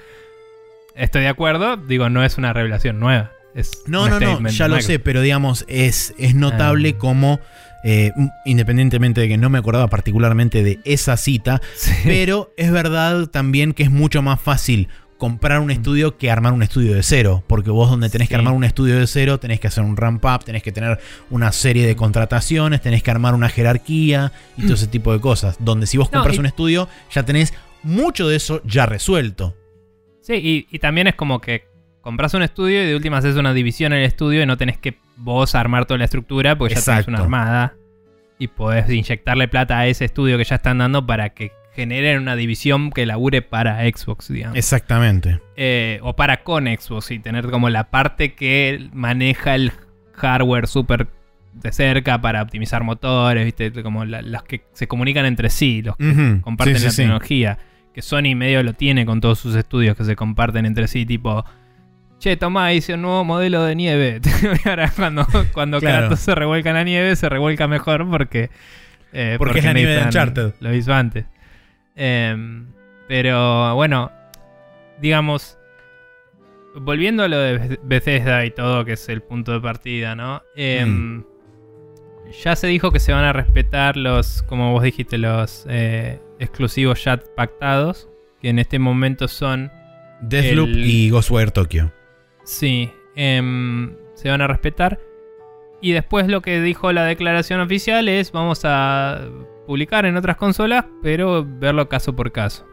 estoy 0.95 1.21
de 1.21 1.29
acuerdo, 1.29 1.77
digo, 1.77 2.09
no 2.09 2.25
es 2.25 2.37
una 2.37 2.51
revelación 2.51 2.99
nueva. 2.99 3.31
Es 3.55 3.83
No, 3.87 4.09
no, 4.09 4.19
no, 4.19 4.49
ya 4.49 4.67
lo 4.67 4.81
sé, 4.81 4.99
pero 4.99 5.21
digamos, 5.21 5.65
es, 5.67 6.13
es 6.17 6.33
notable 6.35 6.93
Ah. 6.95 6.99
como, 6.99 7.39
eh, 7.83 8.11
independientemente 8.45 9.21
de 9.21 9.27
que 9.27 9.37
no 9.37 9.49
me 9.49 9.59
acordaba 9.59 9.87
particularmente 9.87 10.63
de 10.63 10.79
esa 10.85 11.17
cita, 11.17 11.61
Sí. 11.75 11.91
pero 12.03 12.51
es 12.57 12.71
verdad 12.71 13.27
también 13.27 13.73
que 13.73 13.83
es 13.83 13.91
mucho 13.91 14.21
más 14.21 14.39
fácil 14.41 14.87
comprar 15.17 15.59
un 15.59 15.71
estudio 15.71 16.17
que 16.17 16.29
armar 16.31 16.51
un 16.51 16.63
estudio 16.63 16.93
de 16.95 17.03
cero, 17.03 17.43
porque 17.47 17.69
vos 17.69 17.89
donde 17.89 18.09
tenés 18.09 18.27
que 18.27 18.35
armar 18.35 18.53
un 18.53 18.63
estudio 18.65 18.99
de 18.99 19.07
cero, 19.07 19.39
tenés 19.39 19.59
que 19.61 19.67
hacer 19.67 19.83
un 19.83 19.95
ramp 19.95 20.25
up, 20.25 20.43
tenés 20.43 20.63
que 20.63 20.71
tener 20.73 20.99
una 21.29 21.51
serie 21.53 21.85
de 21.87 21.95
contrataciones, 21.95 22.81
tenés 22.81 23.03
que 23.03 23.11
armar 23.11 23.33
una 23.33 23.47
jerarquía 23.47 24.33
y 24.57 24.63
todo 24.63 24.73
ese 24.73 24.87
tipo 24.87 25.13
de 25.13 25.21
cosas, 25.21 25.55
donde 25.59 25.87
si 25.87 25.97
vos 25.97 26.09
No, 26.11 26.17
compras 26.19 26.35
y- 26.35 26.39
un 26.39 26.45
estudio 26.45 26.89
ya 27.11 27.23
tenés 27.23 27.53
mucho 27.83 28.27
de 28.27 28.35
eso 28.35 28.61
ya 28.65 28.85
resuelto. 28.85 29.55
Sí, 30.21 30.33
y, 30.35 30.67
y 30.75 30.79
también 30.79 31.07
es 31.07 31.15
como 31.15 31.39
que 31.39 31.65
compras 32.03 32.33
un 32.35 32.43
estudio 32.43 32.83
y 32.83 32.85
de 32.85 32.95
última 32.95 33.17
haces 33.17 33.35
una 33.37 33.53
división 33.53 33.91
en 33.93 33.99
el 33.99 34.05
estudio 34.05 34.43
y 34.43 34.45
no 34.45 34.57
tenés 34.57 34.77
que 34.77 34.97
vos 35.17 35.55
armar 35.55 35.85
toda 35.85 35.97
la 35.97 36.05
estructura 36.05 36.55
porque 36.57 36.75
ya 36.75 36.81
tenés 36.83 37.07
una 37.07 37.19
armada 37.19 37.73
y 38.37 38.47
podés 38.49 38.87
inyectarle 38.89 39.47
plata 39.47 39.79
a 39.79 39.87
ese 39.87 40.05
estudio 40.05 40.37
que 40.37 40.43
ya 40.43 40.55
están 40.57 40.77
dando 40.79 41.05
para 41.05 41.29
que 41.29 41.51
generen 41.73 42.19
una 42.21 42.35
división 42.35 42.91
que 42.91 43.05
labure 43.07 43.41
para 43.41 43.79
Xbox, 43.89 44.27
digamos. 44.27 44.57
Exactamente. 44.57 45.39
Eh, 45.55 45.99
o 46.03 46.15
para 46.15 46.43
con 46.43 46.65
Xbox 46.67 47.09
y 47.11 47.19
tener 47.19 47.49
como 47.49 47.69
la 47.69 47.89
parte 47.89 48.33
que 48.35 48.89
maneja 48.93 49.55
el 49.55 49.71
hardware 50.13 50.67
súper 50.67 51.07
de 51.53 51.71
cerca 51.71 52.19
para 52.21 52.41
optimizar 52.41 52.83
motores, 52.83 53.45
¿viste? 53.45 53.71
Como 53.81 54.05
la- 54.05 54.21
las 54.21 54.43
que 54.43 54.63
se 54.73 54.87
comunican 54.87 55.25
entre 55.25 55.49
sí, 55.49 55.81
los 55.81 55.95
que 55.97 56.39
comparten 56.41 56.75
sí, 56.75 56.79
sí, 56.81 56.85
la 56.85 56.91
sí. 56.91 56.97
tecnología. 56.97 57.57
Que 57.93 58.01
Sony 58.01 58.35
medio 58.35 58.61
lo 58.63 58.73
tiene 58.73 59.05
con 59.05 59.21
todos 59.21 59.37
sus 59.39 59.55
estudios 59.55 59.95
que 59.95 60.03
se 60.03 60.15
comparten 60.15 60.65
entre 60.65 60.87
sí, 60.87 61.05
tipo. 61.05 61.45
Che, 62.23 62.37
tomá, 62.37 62.71
hice 62.73 62.93
un 62.93 63.01
nuevo 63.01 63.25
modelo 63.25 63.63
de 63.65 63.75
nieve. 63.75 64.21
Ahora 64.65 64.89
cuando, 64.95 65.27
cuando 65.51 65.79
Claro. 65.79 66.07
Kratos 66.07 66.19
se 66.21 66.33
revuelca 66.33 66.69
en 66.69 66.75
la 66.75 66.83
nieve, 66.85 67.15
se 67.17 67.27
revuelca 67.27 67.67
mejor 67.67 68.09
porque... 68.09 68.49
eh, 69.11 69.35
Porque 69.37 69.59
es 69.59 69.65
la 69.65 69.73
nieve 69.73 69.95
de 69.95 70.03
Uncharted. 70.03 70.53
Lo 70.61 70.73
hizo 70.73 70.93
antes. 70.93 71.25
Em, 71.95 72.67
pero 73.09 73.75
bueno, 73.75 74.09
digamos... 75.01 75.57
Volviendo 76.75 77.23
a 77.23 77.27
lo 77.27 77.37
de 77.37 77.77
Bethesda 77.83 78.45
y 78.45 78.51
todo, 78.51 78.83
que 78.85 78.93
es 78.93 79.09
el 79.09 79.21
punto 79.21 79.51
de 79.51 79.59
partida, 79.59 80.15
¿no? 80.15 80.41
Em, 80.55 81.17
Mm. 81.17 81.23
Ya 82.43 82.55
se 82.55 82.67
dijo 82.67 82.91
que 82.91 82.99
se 83.01 83.11
van 83.11 83.25
a 83.25 83.33
respetar 83.33 83.97
los, 83.97 84.41
como 84.43 84.71
vos 84.71 84.81
dijiste, 84.81 85.17
los 85.19 85.65
eh, 85.69 86.19
exclusivos 86.39 87.03
ya 87.03 87.19
pactados, 87.35 88.09
que 88.41 88.47
en 88.49 88.57
este 88.59 88.79
momento 88.79 89.27
son, 89.27 89.71
Deathloop 90.21 90.69
El- 90.69 90.85
y 90.85 91.09
Ghostwire 91.09 91.51
Tokyo. 91.51 91.91
Sí, 92.43 92.91
em, 93.15 93.95
se 94.13 94.29
van 94.29 94.41
a 94.41 94.47
respetar. 94.47 94.99
Y 95.81 95.91
después 95.91 96.27
lo 96.27 96.41
que 96.41 96.61
dijo 96.61 96.91
la 96.93 97.03
declaración 97.05 97.59
oficial 97.59 98.07
es 98.07 98.31
vamos 98.31 98.61
a 98.63 99.21
publicar 99.67 100.05
en 100.05 100.15
otras 100.15 100.37
consolas, 100.37 100.85
pero 101.01 101.45
verlo 101.45 101.89
caso 101.89 102.15
por 102.15 102.31
caso. 102.31 102.65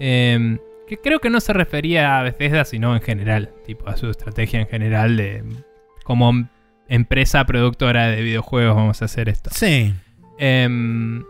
Em, 0.00 0.58
que 0.86 0.96
creo 0.96 1.20
que 1.20 1.28
no 1.28 1.40
se 1.40 1.52
refería 1.52 2.18
a 2.18 2.22
Bethesda, 2.22 2.64
sino 2.64 2.94
en 2.94 3.02
general, 3.02 3.52
tipo 3.64 3.88
a 3.88 3.96
su 3.96 4.08
estrategia 4.08 4.60
en 4.60 4.66
general 4.66 5.16
de 5.16 5.44
como 6.02 6.48
empresa 6.88 7.44
productora 7.44 8.06
de 8.08 8.22
videojuegos 8.22 8.76
vamos 8.76 9.02
a 9.02 9.06
hacer 9.06 9.28
esto. 9.28 9.50
Sí. 9.52 9.92
Em, 10.38 11.24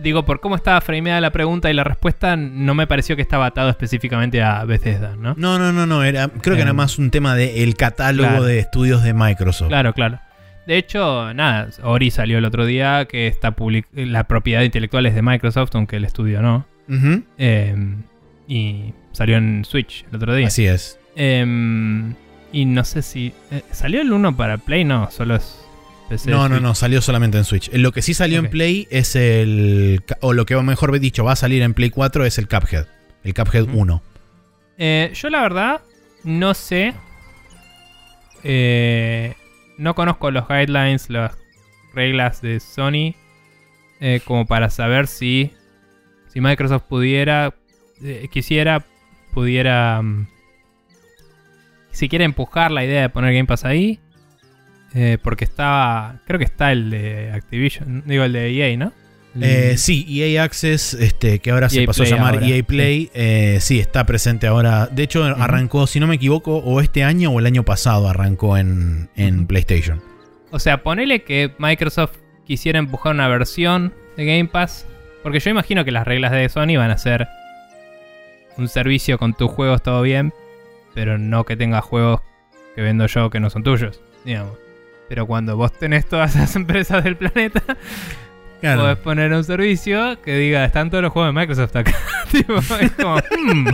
digo, 0.00 0.24
por 0.24 0.40
cómo 0.40 0.56
estaba 0.56 0.80
frameada 0.80 1.20
la 1.20 1.30
pregunta 1.30 1.70
y 1.70 1.74
la 1.74 1.84
respuesta, 1.84 2.36
no 2.36 2.74
me 2.74 2.86
pareció 2.86 3.16
que 3.16 3.22
estaba 3.22 3.46
atado 3.46 3.70
específicamente 3.70 4.42
a 4.42 4.64
Bethesda, 4.64 5.16
¿no? 5.16 5.34
No, 5.36 5.58
no, 5.58 5.72
no, 5.72 5.86
no. 5.86 6.02
Era, 6.02 6.28
creo 6.28 6.56
que 6.56 6.62
Em, 6.62 6.66
era 6.68 6.72
más 6.72 6.98
un 6.98 7.10
tema 7.10 7.34
del 7.34 7.74
catálogo 7.76 8.28
claro. 8.28 8.44
de 8.44 8.58
estudios 8.58 9.02
de 9.02 9.14
Microsoft. 9.14 9.68
Claro, 9.68 9.92
claro. 9.94 10.20
De 10.66 10.78
hecho, 10.78 11.34
nada, 11.34 11.68
Ori 11.82 12.10
salió 12.10 12.38
el 12.38 12.44
otro 12.46 12.64
día 12.64 13.04
que 13.06 13.26
está 13.26 13.54
public- 13.54 13.86
la 13.92 14.24
propiedad 14.24 14.62
intelectual 14.62 15.04
es 15.06 15.14
de 15.14 15.20
Microsoft, 15.22 15.70
aunque 15.74 15.96
el 15.96 16.04
estudio 16.04 16.40
no. 16.42 16.66
Em, 17.38 18.02
y 18.48 18.92
salió 19.12 19.36
en 19.36 19.64
Switch 19.64 20.04
el 20.10 20.16
otro 20.16 20.34
día. 20.34 20.46
Así 20.46 20.66
es. 20.66 20.98
Em, 21.16 22.14
y 22.52 22.64
no 22.64 22.84
sé 22.84 23.02
si. 23.02 23.32
eh, 23.50 23.62
¿Salió 23.72 24.00
el 24.00 24.12
1 24.12 24.36
para 24.36 24.56
Play? 24.58 24.84
No, 24.84 25.10
solo 25.10 25.36
es 25.36 25.63
PC. 26.08 26.30
No, 26.30 26.48
no, 26.48 26.60
no, 26.60 26.74
salió 26.74 27.00
solamente 27.00 27.38
en 27.38 27.44
Switch. 27.44 27.70
Lo 27.72 27.92
que 27.92 28.02
sí 28.02 28.14
salió 28.14 28.38
en 28.38 28.50
Play 28.50 28.86
es 28.90 29.16
el. 29.16 30.02
O 30.20 30.32
lo 30.32 30.46
que 30.46 30.54
mejor 30.56 30.98
dicho, 30.98 31.24
va 31.24 31.32
a 31.32 31.36
salir 31.36 31.62
en 31.62 31.74
Play 31.74 31.90
4 31.90 32.24
es 32.26 32.38
el 32.38 32.48
Cuphead. 32.48 32.86
El 33.22 33.34
Cuphead 33.34 33.64
Ujú. 33.64 33.78
1. 33.80 34.02
Eh, 34.78 35.12
yo 35.14 35.30
la 35.30 35.40
verdad 35.42 35.80
no 36.24 36.52
sé. 36.54 36.94
eh, 38.42 39.34
no 39.78 39.94
conozco 39.94 40.30
los 40.30 40.46
guidelines, 40.48 41.10
las 41.10 41.32
reglas 41.94 42.40
de 42.42 42.60
Sony. 42.60 43.14
eh, 44.00 44.20
como 44.24 44.46
para 44.46 44.70
saber 44.70 45.06
si. 45.06 45.52
Si 46.32 46.40
Microsoft 46.40 46.82
pudiera. 46.88 47.54
quisiera. 48.30 48.84
Pudiera. 49.32 50.02
mm, 50.02 50.28
si 51.92 52.08
quiere 52.08 52.24
empujar 52.24 52.70
la 52.72 52.84
idea 52.84 53.02
de 53.02 53.08
poner 53.08 53.32
Game 53.34 53.46
Pass 53.46 53.64
ahí. 53.64 54.00
Eh, 54.94 55.18
porque 55.22 55.44
estaba. 55.44 56.20
Creo 56.26 56.38
que 56.38 56.44
está 56.44 56.72
el 56.72 56.90
de 56.90 57.32
Activision. 57.32 58.02
Digo, 58.06 58.24
el 58.24 58.32
de 58.32 58.50
EA, 58.50 58.76
¿no? 58.76 58.92
El- 59.34 59.42
Eh, 59.42 59.76
sí, 59.78 60.06
EA 60.22 60.44
Access, 60.44 60.94
este, 60.94 61.40
que 61.40 61.50
ahora 61.50 61.68
se 61.68 61.80
EA 61.80 61.86
pasó 61.86 62.04
a 62.04 62.06
llamar 62.06 62.34
ahora, 62.34 62.46
EA 62.46 62.62
Play, 62.62 63.10
eh, 63.14 63.58
sí, 63.60 63.80
está 63.80 64.06
presente 64.06 64.46
ahora. 64.46 64.86
De 64.86 65.02
hecho, 65.02 65.24
arrancó, 65.24 65.86
si 65.88 65.98
no 65.98 66.06
me 66.06 66.14
equivoco, 66.14 66.58
o 66.58 66.80
este 66.80 67.02
año 67.02 67.30
o 67.30 67.38
el 67.40 67.46
año 67.46 67.64
pasado 67.64 68.08
arrancó 68.08 68.56
en, 68.56 69.08
en. 69.16 69.46
PlayStation. 69.46 70.00
O 70.52 70.58
sea, 70.60 70.82
ponele 70.84 71.24
que 71.24 71.52
Microsoft 71.58 72.16
quisiera 72.46 72.78
empujar 72.78 73.12
una 73.14 73.26
versión 73.26 73.92
de 74.16 74.24
Game 74.24 74.46
Pass. 74.46 74.86
Porque 75.24 75.40
yo 75.40 75.50
imagino 75.50 75.84
que 75.84 75.90
las 75.90 76.06
reglas 76.06 76.30
de 76.32 76.48
Sony 76.50 76.76
van 76.76 76.90
a 76.90 76.98
ser 76.98 77.26
un 78.56 78.68
servicio 78.68 79.18
con 79.18 79.34
tus 79.34 79.50
juegos 79.50 79.82
todo 79.82 80.02
bien, 80.02 80.32
pero 80.94 81.18
no 81.18 81.44
que 81.44 81.56
tengas 81.56 81.82
juegos 81.82 82.20
que 82.76 82.82
vendo 82.82 83.06
yo 83.06 83.30
que 83.30 83.40
no 83.40 83.50
son 83.50 83.62
tuyos, 83.64 84.00
digamos. 84.24 84.52
Pero 85.08 85.26
cuando 85.26 85.56
vos 85.56 85.72
tenés 85.72 86.06
todas 86.06 86.34
las 86.36 86.56
empresas 86.56 87.04
del 87.04 87.16
planeta, 87.16 87.62
Claro. 88.60 88.80
podés 88.80 88.98
poner 88.98 89.32
un 89.34 89.44
servicio 89.44 90.20
que 90.22 90.38
diga, 90.38 90.64
están 90.64 90.88
todos 90.88 91.02
los 91.02 91.12
juegos 91.12 91.34
de 91.34 91.40
Microsoft 91.40 91.76
acá. 91.76 91.92
tipo, 92.32 92.54
es 92.80 92.92
como, 92.92 93.16
hmm, 93.16 93.68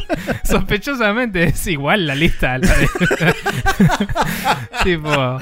sospechosamente 0.44 1.44
es 1.44 1.64
igual 1.68 2.08
la 2.08 2.16
lista 2.16 2.54
a 2.54 2.58
la 2.58 2.74
de... 2.76 2.88
tipo, 4.82 5.38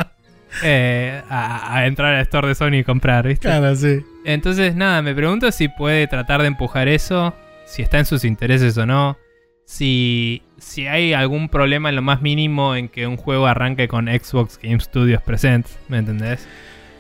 eh, 0.63 1.23
a, 1.31 1.77
a 1.77 1.87
entrar 1.87 2.15
al 2.15 2.23
store 2.23 2.49
de 2.49 2.55
Sony 2.55 2.75
y 2.75 2.85
comprar, 2.85 3.27
¿viste? 3.27 3.49
Claro, 3.49 3.75
sí. 3.75 4.05
Entonces, 4.27 4.75
nada, 4.75 5.01
me 5.01 5.15
pregunto 5.15 5.51
si 5.51 5.69
puede 5.69 6.07
tratar 6.09 6.43
de 6.43 6.49
empujar 6.49 6.87
eso, 6.89 7.35
si 7.65 7.81
está 7.81 7.99
en 7.99 8.05
sus 8.05 8.25
intereses 8.25 8.77
o 8.77 8.85
no, 8.85 9.17
si, 9.65 10.43
si 10.59 10.87
hay 10.87 11.13
algún 11.13 11.49
problema 11.49 11.89
en 11.89 11.97
lo 11.97 12.03
más 12.03 12.21
mínimo 12.23 12.75
en 12.75 12.89
que 12.89 13.07
un 13.07 13.17
juego 13.17 13.47
arranque 13.47 13.89
con 13.89 14.07
Xbox 14.07 14.59
Game 14.63 14.81
Studios 14.81 15.23
Presents, 15.23 15.79
¿me 15.89 15.99
entendés? 15.99 16.47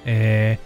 Eh, 0.07 0.59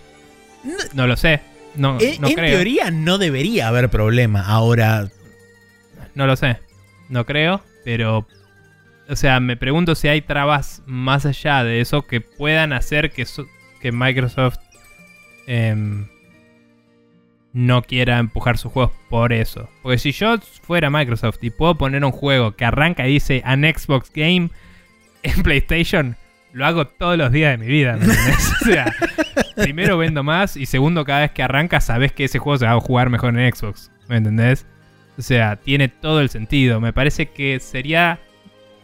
no 0.95 1.07
lo 1.07 1.17
sé, 1.17 1.41
no, 1.75 1.99
En, 2.01 2.21
no 2.21 2.29
en 2.29 2.35
creo, 2.35 2.57
teoría 2.57 2.91
no 2.91 3.19
debería 3.19 3.69
haber 3.69 3.89
problema. 3.89 4.43
Ahora, 4.47 5.09
no 6.15 6.27
lo 6.27 6.37
sé, 6.37 6.59
no 7.09 7.25
creo, 7.27 7.63
pero... 7.85 8.27
O 9.09 9.17
sea, 9.17 9.41
me 9.41 9.57
pregunto 9.57 9.95
si 9.95 10.09
hay 10.09 10.23
trabas 10.23 10.81
más 10.87 11.27
allá 11.27 11.65
de 11.65 11.81
eso 11.81 12.07
que 12.07 12.21
puedan 12.21 12.73
hacer 12.73 13.11
que, 13.11 13.27
so- 13.27 13.49
que 13.81 13.91
Microsoft 13.93 14.59
em, 15.47 16.07
no 17.53 17.83
quiera 17.83 18.19
empujar 18.19 18.59
sus 18.59 18.73
juegos 18.73 18.93
por 19.09 19.33
eso. 19.33 19.69
Porque 19.83 19.99
si 19.99 20.13
yo 20.13 20.39
fuera 20.63 20.91
Microsoft 20.91 21.39
y 21.43 21.51
puedo 21.51 21.77
poner 21.77 22.05
un 22.05 22.13
juego 22.13 22.53
que 22.53 22.65
arranca 22.65 23.07
y 23.07 23.13
dice 23.15 23.43
an 23.45 23.63
Xbox 23.63 24.11
Game 24.15 24.51
en 25.23 25.43
PlayStation, 25.43 26.17
lo 26.53 26.67
hago 26.67 26.87
todos 26.87 27.19
los 27.19 27.33
días 27.33 27.59
de 27.59 27.65
mi 27.65 27.71
vida. 27.71 27.97
¿me 27.97 28.05
entendés? 28.05 28.53
o 28.63 28.65
sea, 28.65 28.95
primero 29.57 29.99
vendo 29.99 30.23
más 30.23 30.57
y 30.57 30.67
segundo, 30.67 31.05
cada 31.05 31.21
vez 31.21 31.33
que 31.33 31.43
arranca, 31.43 31.81
sabes 31.81 32.13
que 32.13 32.25
ese 32.25 32.39
juego 32.39 32.59
se 32.59 32.67
va 32.67 32.73
a 32.73 32.81
jugar 32.81 33.11
mejor 33.11 33.39
en 33.39 33.55
Xbox. 33.55 33.91
¿Me 34.09 34.17
entendés? 34.17 34.67
O 35.19 35.23
sea, 35.23 35.57
tiene 35.57 35.89
todo 35.89 36.21
el 36.21 36.31
sentido. 36.31 36.81
Me 36.81 36.93
parece 36.93 37.27
que 37.27 37.61
sería 37.61 38.19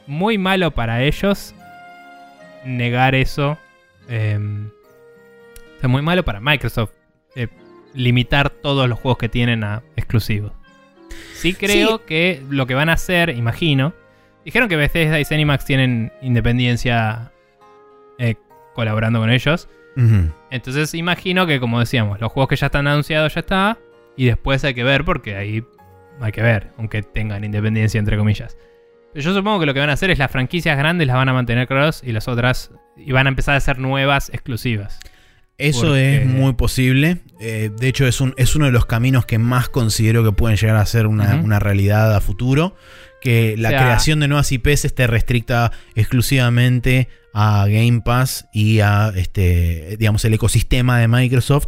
muy 0.07 0.37
malo 0.39 0.73
para 0.73 1.03
ellos 1.03 1.55
negar 2.65 3.15
eso. 3.15 3.59
eh, 4.09 4.39
o 5.77 5.81
sea, 5.81 5.89
muy 5.89 6.03
malo 6.03 6.25
para 6.25 6.41
Microsoft 6.41 6.91
eh, 7.37 7.47
limitar 7.95 8.51
todos 8.51 8.89
los 8.89 8.99
juegos 8.99 9.19
que 9.19 9.29
tienen 9.29 9.65
a 9.65 9.83
exclusivos. 9.97 10.53
Sí 11.35 11.55
creo 11.55 11.99
Sí. 11.99 12.03
que 12.07 12.43
lo 12.51 12.67
que 12.67 12.75
van 12.75 12.89
a 12.89 12.95
hacer, 12.95 13.31
imagino, 13.31 13.95
dijeron 14.45 14.69
que 14.69 14.77
Bethesda 14.77 15.19
y 15.21 15.25
Zenimax 15.25 15.65
tienen 15.65 16.13
independencia 16.23 17.33
eh, 18.19 18.35
colaborando 18.75 19.21
con 19.21 19.31
ellos. 19.31 19.69
Entonces 20.51 20.95
imagino 20.95 21.45
que, 21.47 21.59
como 21.59 21.81
decíamos, 21.81 22.21
los 22.21 22.31
juegos 22.31 22.49
que 22.51 22.57
ya 22.57 22.67
están 22.67 22.87
anunciados 22.87 23.35
ya 23.35 23.41
está. 23.41 23.79
Y 24.17 24.27
después 24.27 24.63
hay 24.65 24.75
que 24.75 24.85
ver, 24.85 25.05
porque 25.05 25.35
ahí 25.37 25.65
hay 26.21 26.33
que 26.33 26.43
ver, 26.43 26.71
aunque 26.79 27.03
tengan 27.03 27.43
independencia, 27.45 27.99
entre 27.99 28.17
comillas. 28.17 28.57
Pero 29.13 29.25
yo 29.25 29.35
supongo 29.35 29.59
que 29.61 29.67
lo 29.67 29.75
que 29.75 29.81
van 29.81 29.91
a 29.91 29.95
hacer 29.95 30.11
es 30.11 30.19
las 30.19 30.31
franquicias 30.31 30.77
grandes 30.79 31.07
las 31.09 31.17
van 31.17 31.29
a 31.29 31.33
mantener 31.33 31.67
cross 31.67 32.03
y 32.05 32.13
las 32.13 32.29
otras. 32.29 32.71
Y 32.97 33.11
van 33.13 33.27
a 33.27 33.31
empezar 33.31 33.57
a 33.57 33.61
ser 33.61 33.79
nuevas 33.79 34.29
exclusivas. 34.31 35.01
Eso 35.59 35.81
Porque- 35.89 36.19
es 36.23 36.27
muy 36.27 36.53
posible. 36.55 37.19
Eh, 37.41 37.71
de 37.77 37.89
hecho, 37.89 38.07
es, 38.07 38.21
un, 38.21 38.33
es 38.37 38.55
uno 38.57 38.67
de 38.67 38.73
los 38.73 38.87
caminos 38.87 39.27
que 39.27 39.39
más 39.39 39.69
considero 39.69 40.25
que 40.25 40.31
pueden 40.33 40.57
llegar 40.57 40.77
a 40.77 40.87
ser 40.87 41.07
una, 41.09 41.35
una 41.37 41.59
realidad 41.59 42.15
a 42.15 42.21
futuro. 42.21 42.77
Que 43.21 43.57
la 43.59 43.69
O 43.69 43.73
sea- 43.73 43.81
creación 43.83 44.21
de 44.21 44.29
nuevas 44.29 44.53
IPs 44.53 44.85
esté 44.85 45.09
restricta 45.09 45.73
exclusivamente 45.97 47.09
a 47.35 47.67
Game 47.69 48.01
Pass 48.05 48.47
y 48.53 48.81
a 48.81 49.13
este, 49.15 49.97
digamos, 49.99 50.25
el 50.25 50.35
ecosistema 50.35 50.99
de 50.99 51.09
Microsoft. 51.09 51.67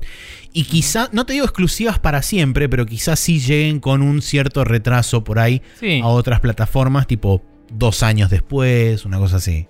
Y 0.53 0.65
quizá, 0.65 1.09
no 1.13 1.27
te 1.27 1.33
digo 1.33 1.45
exclusivas 1.45 1.99
para 1.99 2.23
siempre, 2.23 2.69
pero 2.69 2.87
quizás 2.87 3.19
sí 3.21 3.41
lleguen 3.41 3.81
con 3.81 4.03
un 4.03 4.23
cierto 4.23 4.65
retraso 4.65 5.25
por 5.25 5.39
ahí 5.39 5.63
Sí, 5.79 6.01
a 6.03 6.07
otras 6.07 6.41
plataformas, 6.41 7.07
tipo 7.07 7.43
dos 7.73 8.03
años 8.03 8.31
después, 8.31 9.05
una 9.05 9.19
cosa 9.19 9.37
así. 9.37 9.67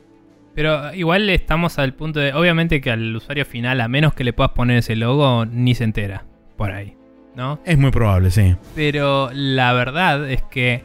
Pero 0.60 0.92
igual 0.92 1.30
estamos 1.30 1.78
al 1.78 1.94
punto 1.94 2.20
de. 2.20 2.34
Obviamente 2.34 2.82
que 2.82 2.90
al 2.90 3.16
usuario 3.16 3.46
final, 3.46 3.80
a 3.80 3.88
menos 3.88 4.12
que 4.12 4.24
le 4.24 4.34
puedas 4.34 4.52
poner 4.52 4.76
ese 4.76 4.94
logo, 4.94 5.46
ni 5.46 5.74
se 5.74 5.84
entera. 5.84 6.26
Por 6.58 6.70
ahí. 6.70 6.98
¿No? 7.34 7.58
Es 7.64 7.78
muy 7.78 7.90
probable, 7.90 8.30
sí. 8.30 8.56
Pero 8.74 9.30
la 9.32 9.72
verdad 9.72 10.30
es 10.30 10.42
que 10.42 10.82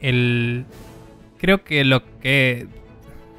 el 0.00 0.64
creo 1.38 1.62
que 1.62 1.84
lo 1.84 2.02
que 2.18 2.66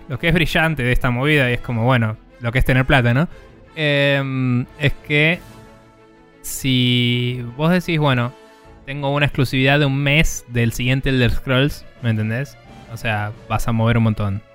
lo 0.07 0.17
que 0.17 0.29
es 0.29 0.33
brillante 0.33 0.83
de 0.83 0.93
esta 0.93 1.11
movida 1.11 1.49
y 1.51 1.55
es 1.55 1.59
como 1.59 1.83
bueno 1.83 2.15
lo 2.39 2.53
que 2.53 2.59
es 2.59 2.65
tener 2.65 2.85
plata, 2.85 3.13
¿no? 3.13 3.27
Em, 3.75 4.65
es 4.79 4.93
que 5.05 5.39
si 6.41 7.43
vos 7.57 7.69
decís 7.69 7.99
bueno 7.99 8.31
tengo 8.85 9.13
una 9.13 9.25
exclusividad 9.25 9.79
de 9.79 9.87
un 9.87 9.97
mes 9.97 10.45
del 10.47 10.71
siguiente 10.71 11.09
Elder 11.09 11.31
Scrolls, 11.31 11.85
¿me 12.01 12.11
entendés? 12.11 12.57
O 12.93 12.95
sea 12.95 13.33
vas 13.49 13.67
a 13.67 13.73
mover 13.73 13.97
un 13.97 14.03
montón. 14.03 14.46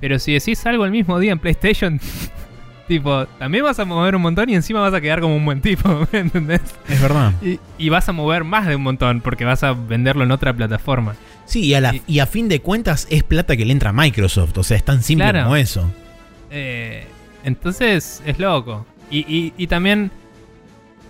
Pero 0.00 0.18
si 0.18 0.32
decís 0.34 0.64
algo 0.66 0.84
el 0.84 0.90
mismo 0.90 1.18
día 1.18 1.32
en 1.32 1.38
PlayStation, 1.38 2.00
tipo 2.88 3.26
también 3.38 3.64
vas 3.64 3.78
a 3.78 3.84
mover 3.86 4.14
un 4.16 4.22
montón 4.22 4.50
y 4.50 4.54
encima 4.54 4.80
vas 4.80 4.92
a 4.92 5.00
quedar 5.00 5.20
como 5.20 5.34
un 5.36 5.44
buen 5.44 5.60
tipo, 5.62 6.06
¿me 6.12 6.18
entendés? 6.18 6.60
Es 6.88 7.00
verdad. 7.00 7.32
Y, 7.42 7.58
y 7.78 7.88
vas 7.88 8.08
a 8.08 8.12
mover 8.12 8.44
más 8.44 8.66
de 8.66 8.76
un 8.76 8.82
montón 8.82 9.20
porque 9.20 9.44
vas 9.44 9.62
a 9.62 9.72
venderlo 9.72 10.24
en 10.24 10.30
otra 10.30 10.52
plataforma. 10.52 11.14
Sí, 11.46 11.60
y 11.64 11.74
a, 11.74 11.80
la- 11.80 11.94
Y- 11.94 12.02
y 12.06 12.18
a 12.20 12.26
fin 12.26 12.48
de 12.48 12.60
cuentas 12.60 13.06
es 13.10 13.22
plata 13.22 13.56
que 13.56 13.64
le 13.64 13.72
entra 13.72 13.90
a 13.90 13.92
Microsoft. 13.92 14.56
O 14.58 14.62
sea, 14.62 14.76
es 14.76 14.84
tan 14.84 15.02
simple 15.02 15.24
Claro. 15.30 15.44
como 15.44 15.56
eso. 15.56 15.90
Eh, 16.50 17.06
entonces 17.44 18.22
es 18.26 18.38
loco. 18.38 18.86
Y, 19.10 19.18
y- 19.20 19.52
y 19.58 19.66
también, 19.66 20.10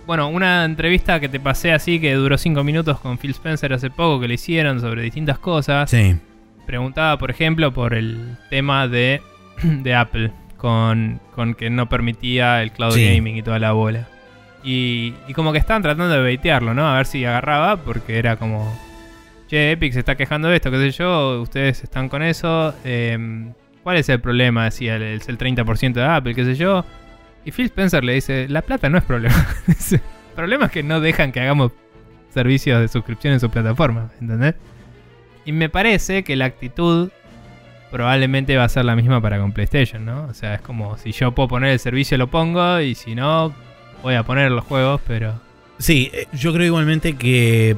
bueno, 0.05 0.27
una 0.29 0.65
entrevista 0.65 1.19
que 1.19 1.29
te 1.29 1.39
pasé 1.39 1.71
así 1.73 1.99
que 1.99 2.13
duró 2.13 2.37
5 2.37 2.63
minutos 2.63 2.99
con 2.99 3.17
Phil 3.17 3.31
Spencer 3.31 3.73
hace 3.73 3.89
poco 3.89 4.19
que 4.19 4.27
le 4.27 4.33
hicieron 4.35 4.79
sobre 4.81 5.01
distintas 5.01 5.39
cosas. 5.39 5.89
Sí. 5.89 6.15
Preguntaba, 6.65 7.17
por 7.17 7.31
ejemplo, 7.31 7.71
por 7.73 7.93
el 7.93 8.37
tema 8.49 8.87
de, 8.87 9.21
de 9.63 9.95
Apple 9.95 10.31
con, 10.57 11.19
con 11.35 11.53
que 11.53 11.69
no 11.69 11.87
permitía 11.89 12.61
el 12.63 12.71
cloud 12.71 12.93
Sí. 12.93 13.05
gaming 13.15 13.37
y 13.37 13.43
toda 13.43 13.59
la 13.59 13.71
bola. 13.73 14.07
Y, 14.63 15.13
y 15.27 15.33
como 15.33 15.51
que 15.51 15.59
estaban 15.59 15.83
tratando 15.83 16.09
de 16.13 16.21
baitearlo, 16.21 16.73
¿no? 16.73 16.87
A 16.89 16.97
ver 16.97 17.05
si 17.05 17.23
agarraba, 17.23 17.77
porque 17.77 18.17
era 18.17 18.37
como, 18.37 18.75
che, 19.47 19.71
Epic 19.73 19.93
se 19.93 19.99
está 19.99 20.15
quejando 20.15 20.47
de 20.47 20.55
esto, 20.55 20.71
qué 20.71 20.77
sé 20.77 20.91
yo, 20.91 21.39
ustedes 21.41 21.83
están 21.83 22.09
con 22.09 22.23
eso. 22.23 22.73
em, 22.83 23.53
¿Cuál 23.83 23.97
es 23.97 24.09
el 24.09 24.19
problema? 24.19 24.63
Decía, 24.65 24.95
es 24.97 25.29
el 25.29 25.37
30% 25.37 25.93
de 25.93 26.03
Apple, 26.03 26.33
qué 26.33 26.43
sé 26.43 26.55
yo. 26.55 26.83
Y 27.45 27.51
Phil 27.51 27.65
Spencer 27.67 28.03
le 28.03 28.13
dice, 28.13 28.47
la 28.49 28.63
plata 28.63 28.89
no 28.89 28.97
es 28.97 29.03
problema. 29.03 29.35
El 29.91 30.35
problema 30.35 30.65
es 30.65 30.71
que 30.71 30.81
no 30.83 30.99
dejan 30.99 31.31
que 31.31 31.39
hagamos 31.39 31.71
servicios 32.33 32.81
de 32.81 32.87
suscripción 32.89 33.33
en 33.33 33.39
su 33.39 33.49
plataforma, 33.51 34.09
¿entendés? 34.19 34.55
Y 35.45 35.51
me 35.51 35.69
parece 35.69 36.23
que 36.23 36.35
la 36.35 36.45
actitud 36.45 37.09
probablemente 37.91 38.57
va 38.57 38.65
a 38.65 38.69
ser 38.69 38.83
la 38.85 38.95
misma 38.95 39.21
para 39.21 39.39
con 39.39 39.51
PlayStation, 39.51 40.03
¿no? 40.03 40.25
O 40.25 40.33
sea, 40.33 40.55
es 40.55 40.61
como 40.61 40.97
si 40.97 41.11
yo 41.11 41.31
puedo 41.33 41.47
poner 41.47 41.71
el 41.71 41.79
servicio 41.79 42.17
lo 42.17 42.27
pongo 42.27 42.81
y 42.81 42.95
si 42.95 43.15
no 43.15 43.53
voy 44.03 44.15
a 44.15 44.23
poner 44.23 44.51
los 44.51 44.65
juegos, 44.65 45.01
pero 45.07 45.39
Sí, 45.77 46.09
eh, 46.13 46.27
yo 46.33 46.53
creo 46.53 46.67
igualmente 46.67 47.15
que 47.15 47.75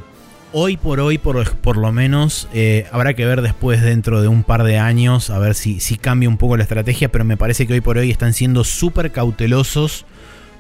hoy 0.53 0.77
por 0.77 0.99
hoy, 0.99 1.17
por, 1.17 1.55
por 1.57 1.77
lo 1.77 1.91
menos, 1.91 2.47
eh, 2.53 2.85
habrá 2.91 3.13
que 3.15 3.25
ver 3.25 3.41
después 3.41 3.81
dentro 3.81 4.21
de 4.21 4.27
un 4.27 4.43
par 4.43 4.63
de 4.63 4.77
años, 4.77 5.29
a 5.29 5.39
ver 5.39 5.55
si, 5.55 5.79
si 5.79 5.97
cambia 5.97 6.29
un 6.29 6.37
poco 6.37 6.57
la 6.57 6.63
estrategia, 6.63 7.11
pero 7.11 7.25
me 7.25 7.37
parece 7.37 7.65
que 7.65 7.73
hoy 7.73 7.81
por 7.81 7.97
hoy 7.97 8.11
están 8.11 8.33
siendo 8.33 8.63
súper 8.63 9.11
cautelosos 9.11 10.05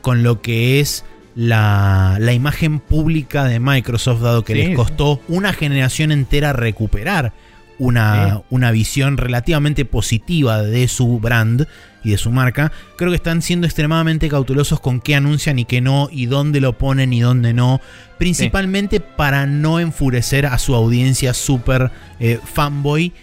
con 0.01 0.23
lo 0.23 0.41
que 0.41 0.79
es 0.79 1.05
la, 1.37 2.17
la 2.19 2.33
imagen 2.33 2.79
pública 2.79 3.43
de 3.45 3.59
Microsoft, 3.59 4.21
dado 4.21 4.43
que 4.43 4.53
Sí, 4.53 4.59
les 4.63 4.75
costó 4.75 5.21
una 5.27 5.53
generación 5.53 6.11
entera 6.11 6.51
recuperar 6.51 7.31
una, 7.77 8.37
Sí. 8.37 8.41
una 8.49 8.71
visión 8.71 9.17
relativamente 9.17 9.85
positiva 9.85 10.63
de 10.63 10.87
su 10.87 11.19
brand 11.19 11.67
y 12.03 12.09
de 12.09 12.17
su 12.17 12.31
marca. 12.31 12.71
Creo 12.97 13.11
que 13.11 13.17
están 13.17 13.43
siendo 13.43 13.67
extremadamente 13.67 14.29
cautelosos 14.29 14.79
con 14.79 14.99
qué 14.99 15.13
anuncian 15.13 15.59
y 15.59 15.65
qué 15.65 15.79
no, 15.79 16.09
y 16.11 16.25
dónde 16.25 16.59
lo 16.59 16.75
ponen 16.75 17.13
y 17.13 17.19
dónde 17.19 17.53
no. 17.53 17.81
Principalmente 18.17 18.99
para 18.99 19.45
no 19.45 19.79
enfurecer 19.79 20.47
a 20.47 20.57
su 20.57 20.73
audiencia 20.73 21.35
súper 21.35 21.91
eh, 22.19 22.39
fanboy. 22.51 23.13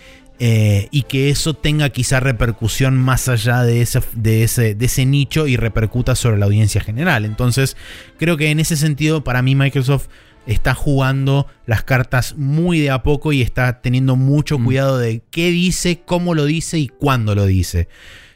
Eh, 0.47 0.89
y 0.91 1.05
que 1.05 1.31
eso 1.31 1.55
tenga 1.55 1.89
quizá 1.89 2.21
repercusión 2.21 2.99
más 2.99 3.31
allá 3.31 3.63
de 3.63 3.81
ese, 3.81 4.03
de, 4.13 4.43
ese, 4.43 4.75
de 4.75 4.85
ese 4.85 5.07
nicho 5.07 5.47
y 5.47 5.57
repercuta 5.57 6.15
sobre 6.15 6.37
la 6.37 6.45
audiencia 6.45 6.83
general. 6.83 7.25
Entonces, 7.25 7.79
creo 8.19 8.37
que 8.37 8.51
en 8.51 8.61
ese 8.61 8.77
sentido, 8.77 9.25
para 9.25 9.41
mí, 9.41 9.55
Microsoft 9.55 10.09
está 10.47 10.75
jugando 10.75 11.47
las 11.65 11.83
cartas 11.83 12.35
muy 12.37 12.79
de 12.81 12.91
a 12.91 13.03
poco 13.03 13.33
y 13.33 13.41
está 13.41 13.81
teniendo 13.81 14.17
mucho 14.17 14.59
Mm. 14.59 14.65
cuidado 14.67 14.99
de 14.99 15.23
qué 15.31 15.51
dice, 15.51 16.03
cómo 16.05 16.35
lo 16.35 16.45
dice 16.45 16.79
y 16.79 16.89
cuándo 16.89 17.35
lo 17.35 17.47
dice. 17.47 17.89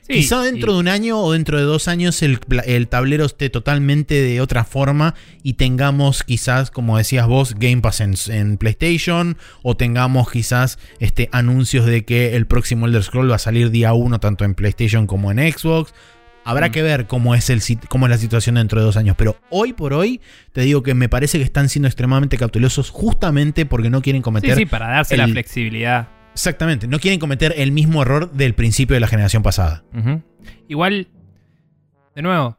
Sí, 0.08 0.14
Quizá 0.14 0.40
dentro 0.40 0.72
de 0.72 0.80
un 0.80 0.88
año 0.88 1.18
o 1.18 1.32
dentro 1.32 1.58
de 1.58 1.64
dos 1.64 1.86
años 1.86 2.22
el, 2.22 2.38
el 2.64 2.88
tablero 2.88 3.26
esté 3.26 3.50
totalmente 3.50 4.14
de 4.14 4.40
otra 4.40 4.64
forma 4.64 5.14
y 5.42 5.54
tengamos 5.54 6.22
quizás, 6.22 6.70
como 6.70 6.96
decías 6.96 7.26
vos, 7.26 7.54
Game 7.58 7.82
Pass 7.82 8.00
en, 8.00 8.14
en 8.28 8.56
PlayStation 8.56 9.36
o 9.62 9.76
tengamos 9.76 10.30
quizás 10.30 10.78
este, 10.98 11.28
anuncios 11.30 11.84
de 11.84 12.06
que 12.06 12.36
el 12.36 12.46
próximo 12.46 12.86
Elder 12.86 13.02
Scroll 13.02 13.30
va 13.30 13.36
a 13.36 13.38
salir 13.38 13.70
día 13.70 13.92
uno 13.92 14.18
tanto 14.18 14.44
en 14.44 14.54
PlayStation 14.54 15.06
como 15.06 15.30
en 15.30 15.38
Xbox. 15.52 15.92
Habrá 16.44 16.68
Mm. 16.68 16.72
que 16.72 16.82
ver 16.82 17.06
cómo 17.06 17.34
es, 17.34 17.50
el, 17.50 17.60
cómo 17.90 18.06
es 18.06 18.10
la 18.10 18.16
situación 18.16 18.54
dentro 18.54 18.80
de 18.80 18.86
dos 18.86 18.96
años, 18.96 19.14
pero 19.18 19.36
hoy 19.50 19.74
por 19.74 19.92
hoy 19.92 20.22
te 20.52 20.62
digo 20.62 20.82
que 20.82 20.94
me 20.94 21.10
parece 21.10 21.36
que 21.36 21.44
están 21.44 21.68
siendo 21.68 21.86
extremadamente 21.88 22.38
cautelosos 22.38 22.88
justamente 22.88 23.66
porque 23.66 23.90
no 23.90 24.00
quieren 24.00 24.22
cometer 24.22 24.56
sí, 24.56 24.64
para 24.64 24.88
darse 24.88 25.18
la 25.18 25.28
flexibilidad. 25.28 26.08
Exactamente, 26.38 26.86
no 26.86 27.00
quieren 27.00 27.18
cometer 27.18 27.52
el 27.56 27.72
mismo 27.72 28.00
error 28.02 28.30
del 28.30 28.54
principio 28.54 28.94
de 28.94 29.00
la 29.00 29.08
generación 29.08 29.42
pasada. 29.42 29.82
Igual, 30.68 31.08
de 32.14 32.22
nuevo, 32.22 32.56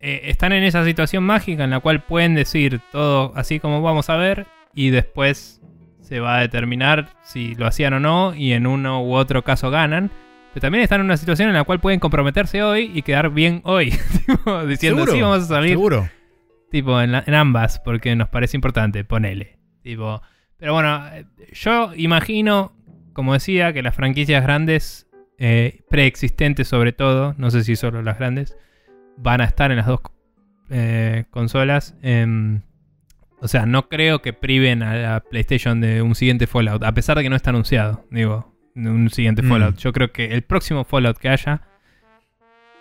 eh, 0.00 0.22
están 0.24 0.52
en 0.52 0.64
esa 0.64 0.84
situación 0.84 1.22
mágica 1.22 1.62
en 1.62 1.70
la 1.70 1.78
cual 1.78 2.02
pueden 2.02 2.34
decir 2.34 2.80
todo 2.90 3.32
así 3.36 3.60
como 3.60 3.82
vamos 3.82 4.10
a 4.10 4.16
ver 4.16 4.46
y 4.74 4.90
después 4.90 5.60
se 6.00 6.18
va 6.18 6.38
a 6.38 6.40
determinar 6.40 7.10
si 7.22 7.54
lo 7.54 7.68
hacían 7.68 7.92
o 7.94 8.00
no 8.00 8.34
y 8.34 8.52
en 8.52 8.66
uno 8.66 9.04
u 9.04 9.14
otro 9.14 9.44
caso 9.44 9.70
ganan. 9.70 10.10
Pero 10.52 10.62
también 10.62 10.82
están 10.82 11.00
en 11.00 11.04
una 11.04 11.16
situación 11.18 11.48
en 11.50 11.54
la 11.54 11.62
cual 11.62 11.78
pueden 11.78 12.00
comprometerse 12.00 12.64
hoy 12.64 12.90
y 12.92 13.02
quedar 13.02 13.30
bien 13.30 13.60
hoy. 13.62 13.90
Tipo, 14.26 14.66
diciendo, 14.66 15.06
sí, 15.06 15.20
vamos 15.20 15.44
a 15.44 15.46
salir 15.46 15.70
Seguro. 15.70 16.08
tipo 16.72 17.00
en, 17.00 17.12
la- 17.12 17.22
en 17.24 17.34
ambas 17.34 17.78
porque 17.78 18.16
nos 18.16 18.28
parece 18.28 18.56
importante, 18.56 19.04
ponele. 19.04 19.56
Tipo, 19.84 20.20
pero 20.56 20.72
bueno, 20.72 21.06
eh, 21.12 21.26
yo 21.52 21.92
imagino, 21.94 22.72
como 23.18 23.32
decía, 23.32 23.72
que 23.72 23.82
las 23.82 23.96
franquicias 23.96 24.44
grandes, 24.44 25.08
eh, 25.38 25.80
preexistentes 25.90 26.68
sobre 26.68 26.92
todo, 26.92 27.34
no 27.36 27.50
sé 27.50 27.64
si 27.64 27.74
solo 27.74 28.00
las 28.00 28.16
grandes, 28.16 28.56
van 29.16 29.40
a 29.40 29.44
estar 29.44 29.72
en 29.72 29.78
las 29.78 29.88
dos 29.88 30.02
eh, 30.70 31.24
consolas. 31.30 31.96
Em, 32.00 32.62
o 33.40 33.48
sea, 33.48 33.66
no 33.66 33.88
creo 33.88 34.22
que 34.22 34.32
priven 34.32 34.84
a 34.84 34.94
la 34.94 35.18
PlayStation 35.18 35.80
de 35.80 36.00
un 36.00 36.14
siguiente 36.14 36.46
Fallout, 36.46 36.84
a 36.84 36.94
pesar 36.94 37.16
de 37.16 37.24
que 37.24 37.28
no 37.28 37.34
está 37.34 37.50
anunciado, 37.50 38.06
digo, 38.12 38.54
de 38.76 38.88
un 38.88 39.10
siguiente 39.10 39.42
Mm. 39.42 39.48
Fallout. 39.48 39.76
Yo 39.78 39.92
creo 39.92 40.12
que 40.12 40.26
el 40.26 40.42
próximo 40.42 40.84
Fallout 40.84 41.18
que 41.18 41.28
haya 41.28 41.62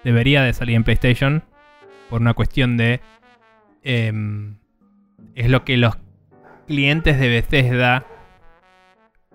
debería 0.04 0.44
de 0.44 0.54
salir 0.54 0.76
en 0.76 0.84
PlayStation 0.84 1.46
por 2.12 2.22
una 2.22 2.36
cuestión 2.36 2.78
de 2.78 3.02
em, 3.82 4.58
es 5.34 5.50
lo 5.50 5.66
que 5.66 5.78
los 5.78 5.98
clientes 6.68 7.20
de 7.20 7.28
Bethesda 7.28 8.06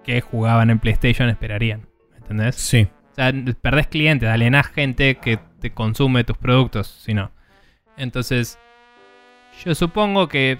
que 0.05 0.21
jugaban 0.21 0.71
en 0.71 0.79
PlayStation 0.79 1.29
esperarían. 1.29 1.89
¿me 2.11 2.19
¿Entendés? 2.19 2.57
Sí. 2.57 2.89
O 3.13 3.15
sea, 3.15 3.33
perdés 3.61 3.89
clientes, 3.89 4.29
alienás 4.29 4.69
gente 4.69 5.17
que 5.17 5.39
te 5.61 5.73
consume 5.73 6.25
tus 6.25 6.39
productos, 6.39 6.87
si 6.87 7.15
no. 7.15 7.31
Entonces, 7.97 8.59
yo 9.65 9.75
supongo 9.75 10.29
que 10.29 10.59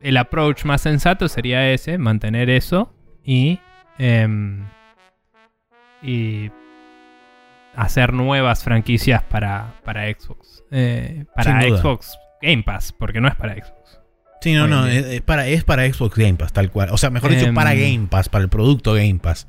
el 0.00 0.16
approach 0.16 0.64
más 0.64 0.82
sensato 0.82 1.28
sería 1.28 1.72
ese, 1.72 1.98
mantener 1.98 2.50
eso 2.50 2.94
y, 3.24 3.58
em, 3.98 4.64
y 6.02 6.50
hacer 7.74 8.12
nuevas 8.12 8.64
franquicias 8.64 9.22
para, 9.24 9.74
para 9.84 10.06
Xbox. 10.06 10.64
Eh, 10.70 11.24
para. 11.34 11.62
Xbox 11.62 12.18
Game 12.40 12.62
Pass, 12.62 12.92
porque 12.92 13.20
no 13.20 13.28
es 13.28 13.34
para 13.34 13.54
Xbox. 13.54 13.97
Sí, 14.40 14.52
no, 14.54 14.68
no, 14.68 14.86
es, 14.86 15.04
es 15.06 15.20
para, 15.22 15.46
es 15.48 15.64
para 15.64 15.90
Xbox 15.92 16.16
Game 16.16 16.34
Pass, 16.34 16.52
tal 16.52 16.70
cual. 16.70 16.90
O 16.92 16.96
sea, 16.96 17.10
mejor 17.10 17.30
dicho, 17.30 17.46
Em. 17.46 17.54
para 17.54 17.74
Game 17.74 18.06
Pass, 18.08 18.28
para 18.28 18.44
el 18.44 18.48
producto 18.50 18.94
Game 18.94 19.18
Pass. 19.20 19.46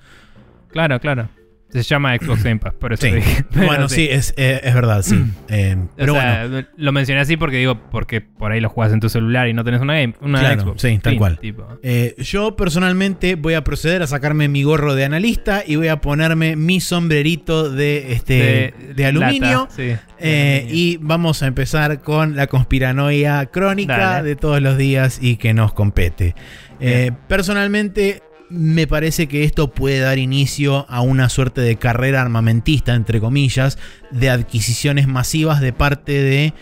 Claro, 0.72 1.00
claro. 1.00 1.30
Se 1.72 1.84
llama 1.84 2.16
Xbox 2.18 2.44
Game 2.44 2.58
Pass, 2.60 2.74
por 2.74 2.94
eso 2.94 3.04
Sí. 3.06 3.12
dije. 3.12 3.46
Pero 3.54 3.68
bueno, 3.68 3.90
sí, 3.90 4.08
es, 4.10 4.34
eh, 4.38 4.60
es 4.64 4.74
verdad, 4.74 5.04
sí. 5.04 5.24
Eh, 5.50 5.76
O 5.80 5.90
pero 5.96 6.14
sea, 6.14 6.48
bueno, 6.48 6.68
lo 6.78 6.92
mencioné 6.92 7.22
así 7.22 7.38
porque 7.38 7.58
digo, 7.58 7.80
porque 7.92 8.22
por 8.22 8.52
ahí 8.52 8.60
lo 8.60 8.70
jugás 8.70 8.92
en 8.92 9.00
tu 9.00 9.08
celular 9.08 9.48
y 9.48 9.54
no 9.54 9.64
tenés 9.64 9.80
una, 9.80 9.94
game, 9.94 10.16
una 10.22 10.40
Claro, 10.40 10.62
Xbox. 10.62 10.82
sí, 10.82 10.98
tal 10.98 11.12
Fin, 11.12 11.20
cual. 11.20 11.40
eh, 11.84 12.16
yo 12.18 12.56
personalmente 12.56 13.36
voy 13.36 13.54
a 13.54 13.64
proceder 13.64 14.02
a 14.02 14.08
sacarme 14.08 14.48
mi 14.48 14.64
gorro 14.64 14.96
de 14.96 15.06
analista 15.06 15.64
y 15.64 15.76
voy 15.76 15.90
a 15.90 16.02
ponerme 16.02 16.56
mi 16.56 16.80
sombrerito 16.80 17.70
de, 17.70 18.14
este, 18.14 18.74
de, 18.96 19.06
aluminio. 19.06 19.60
lata, 19.62 19.76
sí, 19.76 19.84
de 19.84 20.00
Eh, 20.20 20.58
aluminio. 20.62 20.76
y 20.76 20.98
vamos 21.02 21.44
a 21.44 21.48
empezar 21.48 22.02
con 22.02 22.36
la 22.36 22.48
conspiranoia 22.48 23.46
crónica 23.46 23.98
Dale. 23.98 24.28
de 24.30 24.36
todos 24.36 24.60
los 24.60 24.76
días 24.76 25.20
y 25.22 25.38
que 25.38 25.54
nos 25.54 25.74
compete. 25.74 26.34
Eh, 26.82 27.12
personalmente, 27.28 28.24
me 28.50 28.88
parece 28.88 29.28
que 29.28 29.44
esto 29.44 29.72
puede 29.72 30.00
dar 30.00 30.18
inicio 30.18 30.86
a 30.90 31.02
una 31.02 31.30
suerte 31.30 31.62
de 31.62 31.76
carrera 31.78 32.22
armamentista, 32.22 32.96
entre 32.96 33.20
comillas, 33.20 33.78
de 34.12 34.30
adquisiciones 34.30 35.08
masivas 35.08 35.62
de 35.62 35.72
parte 35.74 36.14
de 36.24 36.54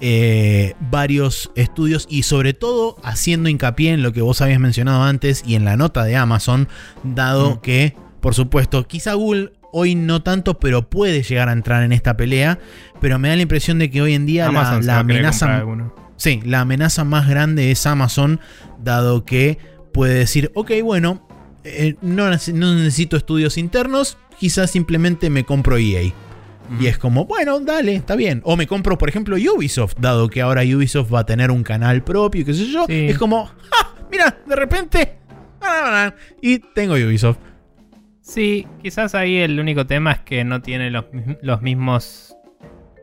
eh, 0.00 0.74
varios 0.90 1.50
estudios 1.54 2.06
y 2.10 2.24
sobre 2.24 2.54
todo 2.54 2.96
haciendo 3.04 3.48
hincapié 3.48 3.92
en 3.92 4.02
lo 4.02 4.12
que 4.12 4.20
vos 4.20 4.40
habías 4.40 4.58
mencionado 4.60 5.02
antes 5.04 5.42
y 5.46 5.54
en 5.54 5.64
la 5.64 5.76
nota 5.76 6.04
de 6.04 6.16
Amazon, 6.16 6.68
dado 7.04 7.56
Mm. 7.56 7.60
que, 7.60 7.96
por 8.20 8.34
supuesto, 8.34 8.86
quizá 8.86 9.14
Google 9.14 9.52
hoy 9.72 9.94
no 9.94 10.22
tanto, 10.22 10.58
pero 10.58 10.88
puede 10.90 11.22
llegar 11.22 11.48
a 11.48 11.52
entrar 11.52 11.82
en 11.82 11.92
esta 11.92 12.16
pelea, 12.16 12.58
pero 13.00 13.18
me 13.18 13.28
da 13.28 13.36
la 13.36 13.42
impresión 13.42 13.78
de 13.78 13.90
que 13.90 14.02
hoy 14.02 14.14
en 14.14 14.26
día 14.26 14.50
la- 14.50 14.60
Amazon 14.70 14.90
amenaza... 14.90 15.64
Sí, 16.16 16.40
la 16.44 16.60
amenaza 16.60 17.04
más 17.04 17.26
grande 17.28 17.70
es 17.72 17.84
Amazon, 17.86 18.38
dado 18.82 19.24
que 19.24 19.58
puede 19.92 20.14
decir, 20.14 20.52
ok, 20.54 20.70
bueno, 20.84 21.26
eh, 21.64 21.94
no, 22.02 22.28
nece- 22.30 22.52
no 22.52 22.74
necesito 22.74 23.16
estudios 23.16 23.56
internos, 23.58 24.18
quizás 24.38 24.70
simplemente 24.70 25.30
me 25.30 25.44
compro 25.44 25.76
EA. 25.78 26.12
Y 26.80 26.86
es 26.86 26.96
como, 26.96 27.26
bueno, 27.26 27.60
dale, 27.60 27.94
está 27.96 28.16
bien. 28.16 28.40
O 28.44 28.56
me 28.56 28.66
compro, 28.66 28.96
por 28.96 29.08
ejemplo, 29.08 29.36
Ubisoft, 29.36 29.94
dado 29.98 30.28
que 30.28 30.40
ahora 30.40 30.62
Ubisoft 30.62 31.12
va 31.12 31.20
a 31.20 31.26
tener 31.26 31.50
un 31.50 31.62
canal 31.62 32.02
propio, 32.02 32.42
y 32.42 32.44
qué 32.44 32.54
sé 32.54 32.66
yo. 32.70 32.86
Sí. 32.86 33.08
Es 33.08 33.18
como, 33.18 33.46
¡ja! 33.46 33.94
Mira, 34.10 34.38
de 34.46 34.56
repente. 34.56 35.18
Y 36.40 36.58
tengo 36.58 36.94
Ubisoft. 36.94 37.38
Sí, 38.20 38.66
quizás 38.82 39.14
ahí 39.14 39.36
el 39.38 39.58
único 39.58 39.86
tema 39.86 40.12
es 40.12 40.20
que 40.20 40.44
no 40.44 40.62
tiene 40.62 40.90
los, 40.90 41.06
los 41.42 41.60
mismos 41.60 42.34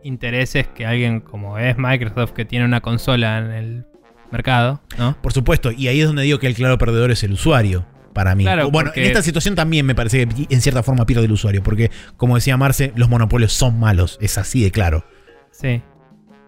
intereses 0.03 0.67
que 0.67 0.85
alguien 0.85 1.19
como 1.19 1.57
es 1.57 1.77
Microsoft 1.77 2.31
que 2.31 2.45
tiene 2.45 2.63
una 2.65 2.79
consola 2.81 3.37
en 3.39 3.51
el 3.51 3.85
mercado, 4.31 4.81
¿no? 4.97 5.15
Por 5.21 5.33
supuesto, 5.33 5.71
y 5.71 5.87
ahí 5.89 5.99
es 5.99 6.07
donde 6.07 6.23
digo 6.23 6.39
que 6.39 6.47
el 6.47 6.55
claro 6.55 6.77
perdedor 6.77 7.11
es 7.11 7.23
el 7.23 7.33
usuario. 7.33 7.85
Para 8.19 8.35
mí. 8.35 8.43
Claro, 8.43 8.69
bueno, 8.69 8.89
porque- 8.89 8.99
en 8.99 9.07
esta 9.07 9.21
situación 9.21 9.55
también 9.55 9.85
me 9.85 9.95
parece 9.95 10.27
que 10.27 10.53
en 10.53 10.59
cierta 10.61 10.83
forma 10.83 11.05
pierde 11.05 11.23
el 11.23 11.31
usuario. 11.31 11.63
Porque, 11.63 11.89
como 12.17 12.35
decía 12.35 12.57
Marce, 12.57 12.91
los 12.97 13.07
monopolios 13.07 13.53
son 13.53 13.79
malos. 13.79 14.17
Es 14.19 14.37
así 14.37 14.61
de 14.61 14.71
claro. 14.71 15.05
Sí. 15.51 15.81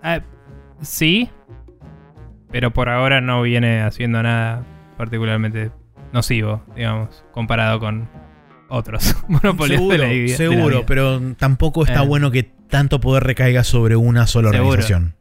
Ah, 0.03 0.19
sí, 0.81 1.29
pero 2.51 2.71
por 2.73 2.89
ahora 2.89 3.21
no 3.21 3.41
viene 3.41 3.81
haciendo 3.83 4.21
nada 4.21 4.65
particularmente 4.97 5.71
nocivo, 6.11 6.61
digamos, 6.75 7.23
comparado 7.31 7.79
con 7.79 8.09
otros 8.67 9.15
monopolios 9.29 9.77
seguro, 9.79 9.91
de 9.93 9.97
la 9.97 10.07
vida- 10.09 10.23
de 10.25 10.29
la 10.31 10.37
seguro, 10.55 10.83
pero 10.85 11.21
tampoco 11.37 11.85
está 11.85 12.03
Eh. 12.03 12.07
bueno 12.07 12.31
que 12.31 12.43
tanto 12.43 12.99
poder 12.99 13.23
recaiga 13.23 13.63
sobre 13.63 13.95
una 13.95 14.27
sola 14.27 14.49
Seguro. 14.49 14.67
organización. 14.71 15.15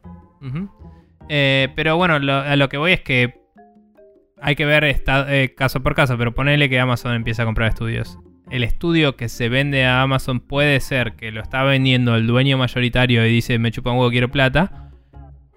Eh, 1.29 1.69
pero 1.75 1.95
bueno, 1.95 2.19
lo- 2.19 2.33
a 2.35 2.55
lo 2.57 2.67
que 2.67 2.77
voy 2.77 2.91
es 2.93 3.01
que 3.01 3.40
hay 4.41 4.55
que 4.55 4.65
ver 4.65 4.83
esta- 4.83 5.33
eh, 5.33 5.53
caso 5.55 5.81
por 5.81 5.95
caso, 5.95 6.17
pero 6.17 6.33
ponele 6.33 6.69
que 6.69 6.79
Amazon 6.79 7.13
empieza 7.13 7.43
a 7.43 7.45
comprar 7.45 7.69
estudios. 7.69 8.19
El 8.49 8.63
estudio 8.63 9.15
que 9.15 9.29
se 9.29 9.47
vende 9.47 9.85
a 9.85 10.01
Amazon 10.01 10.39
puede 10.41 10.79
ser 10.81 11.13
que 11.13 11.31
lo 11.31 11.41
está 11.41 11.63
vendiendo 11.63 12.15
el 12.15 12.27
dueño 12.27 12.57
mayoritario 12.57 13.25
y 13.25 13.31
dice 13.31 13.57
me 13.59 13.71
chupa 13.71 13.91
un 13.91 13.97
huevo, 13.97 14.11
quiero 14.11 14.29
plata. 14.29 14.89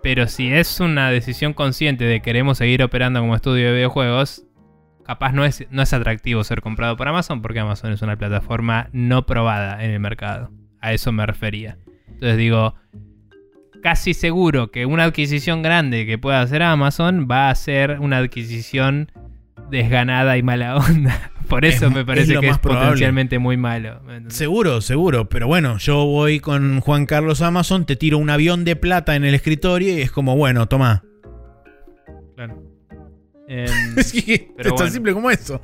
Pero 0.02 0.28
si 0.28 0.52
es 0.52 0.80
una 0.80 1.10
decisión 1.10 1.54
consciente 1.54 2.04
de 2.04 2.20
queremos 2.20 2.58
seguir 2.58 2.82
operando 2.82 3.20
como 3.20 3.34
estudio 3.34 3.68
de 3.68 3.72
videojuegos, 3.74 4.44
capaz 5.04 5.32
no 5.32 5.44
es, 5.44 5.66
no 5.70 5.82
es 5.82 5.92
atractivo 5.92 6.44
ser 6.44 6.60
comprado 6.60 6.96
por 6.96 7.08
Amazon 7.08 7.40
porque 7.42 7.60
Amazon 7.60 7.92
es 7.92 8.02
una 8.02 8.16
plataforma 8.16 8.90
no 8.92 9.24
probada 9.26 9.82
en 9.82 9.90
el 9.90 10.00
mercado. 10.00 10.50
A 10.80 10.92
eso 10.92 11.10
me 11.10 11.24
refería. 11.26 11.78
Entonces 12.06 12.36
digo, 12.36 12.74
casi 13.84 14.14
seguro 14.14 14.70
que 14.72 14.86
una 14.86 15.04
adquisición 15.04 15.60
grande 15.62 16.06
que 16.06 16.16
pueda 16.18 16.40
hacer 16.40 16.62
Amazon 16.62 17.28
va 17.30 17.50
a 17.50 17.54
ser 17.54 18.00
una 18.00 18.16
adquisición 18.16 19.12
desganada 19.70 20.36
y 20.38 20.42
mala 20.42 20.76
onda. 20.76 21.30
Por 21.48 21.66
eso 21.66 21.86
Es- 21.86 21.92
me 21.92 22.00
es 22.00 22.06
parece 22.06 22.32
lo 22.34 22.40
que 22.40 22.46
es 22.46 22.52
más 22.52 22.58
probable. 22.58 22.86
potencialmente 22.86 23.38
muy 23.38 23.58
malo. 23.58 24.00
Seguro, 24.28 24.80
seguro. 24.80 25.28
Pero 25.28 25.46
bueno, 25.46 25.76
yo 25.76 26.06
voy 26.06 26.40
con 26.40 26.80
Juan 26.80 27.04
Carlos 27.04 27.42
Amazon, 27.42 27.84
te 27.84 27.94
tiro 27.96 28.16
un 28.16 28.30
avión 28.30 28.64
de 28.64 28.74
plata 28.76 29.14
en 29.16 29.24
el 29.24 29.34
escritorio 29.34 29.96
y 29.98 30.00
es 30.00 30.10
como, 30.10 30.34
bueno, 30.36 30.66
toma. 30.66 31.04
Claro. 32.34 32.62
Em, 33.48 33.98
Es 33.98 34.10
que 34.10 34.48
es 34.56 34.74
tan 34.74 34.90
simple 34.90 35.12
como 35.12 35.30
eso. 35.30 35.60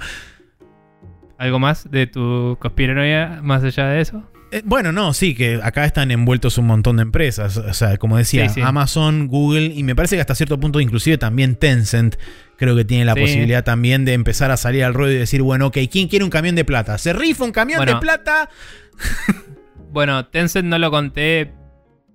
¿Algo 1.38 1.58
más 1.58 1.90
de 1.90 2.06
tu 2.06 2.58
conspiranoia 2.60 3.40
más 3.42 3.64
allá 3.64 3.86
de 3.88 4.02
eso? 4.02 4.22
Eh, 4.52 4.62
bueno, 4.64 4.90
no, 4.92 5.12
sí, 5.14 5.34
que 5.34 5.60
acá 5.62 5.84
están 5.84 6.10
envueltos 6.10 6.58
un 6.58 6.66
montón 6.66 6.96
de 6.96 7.02
empresas. 7.02 7.56
O 7.56 7.72
sea, 7.74 7.96
como 7.98 8.16
decía, 8.16 8.48
Sí, 8.48 8.56
sí. 8.56 8.60
Amazon, 8.62 9.28
Google 9.28 9.66
y 9.66 9.82
me 9.84 9.94
parece 9.94 10.16
que 10.16 10.20
hasta 10.20 10.34
cierto 10.34 10.58
punto 10.58 10.80
inclusive 10.80 11.18
también 11.18 11.54
Tencent 11.56 12.16
creo 12.56 12.74
que 12.76 12.84
tiene 12.84 13.04
la 13.04 13.14
Sí. 13.14 13.20
posibilidad 13.20 13.62
también 13.64 14.04
de 14.04 14.12
empezar 14.14 14.50
a 14.50 14.56
salir 14.56 14.84
al 14.84 14.92
ruedo 14.94 15.12
y 15.12 15.16
decir, 15.18 15.42
bueno, 15.42 15.68
ok, 15.68 15.78
¿quién 15.90 16.08
quiere 16.08 16.24
un 16.24 16.30
camión 16.30 16.54
de 16.56 16.64
plata? 16.64 16.98
¿Se 16.98 17.12
rifa 17.12 17.44
un 17.44 17.52
camión 17.52 17.78
Bueno. 17.78 17.94
de 17.94 18.00
plata? 18.00 18.48
Bueno, 19.92 20.24
Tencent 20.26 20.68
no 20.68 20.78
lo 20.78 20.88
conté 20.92 21.52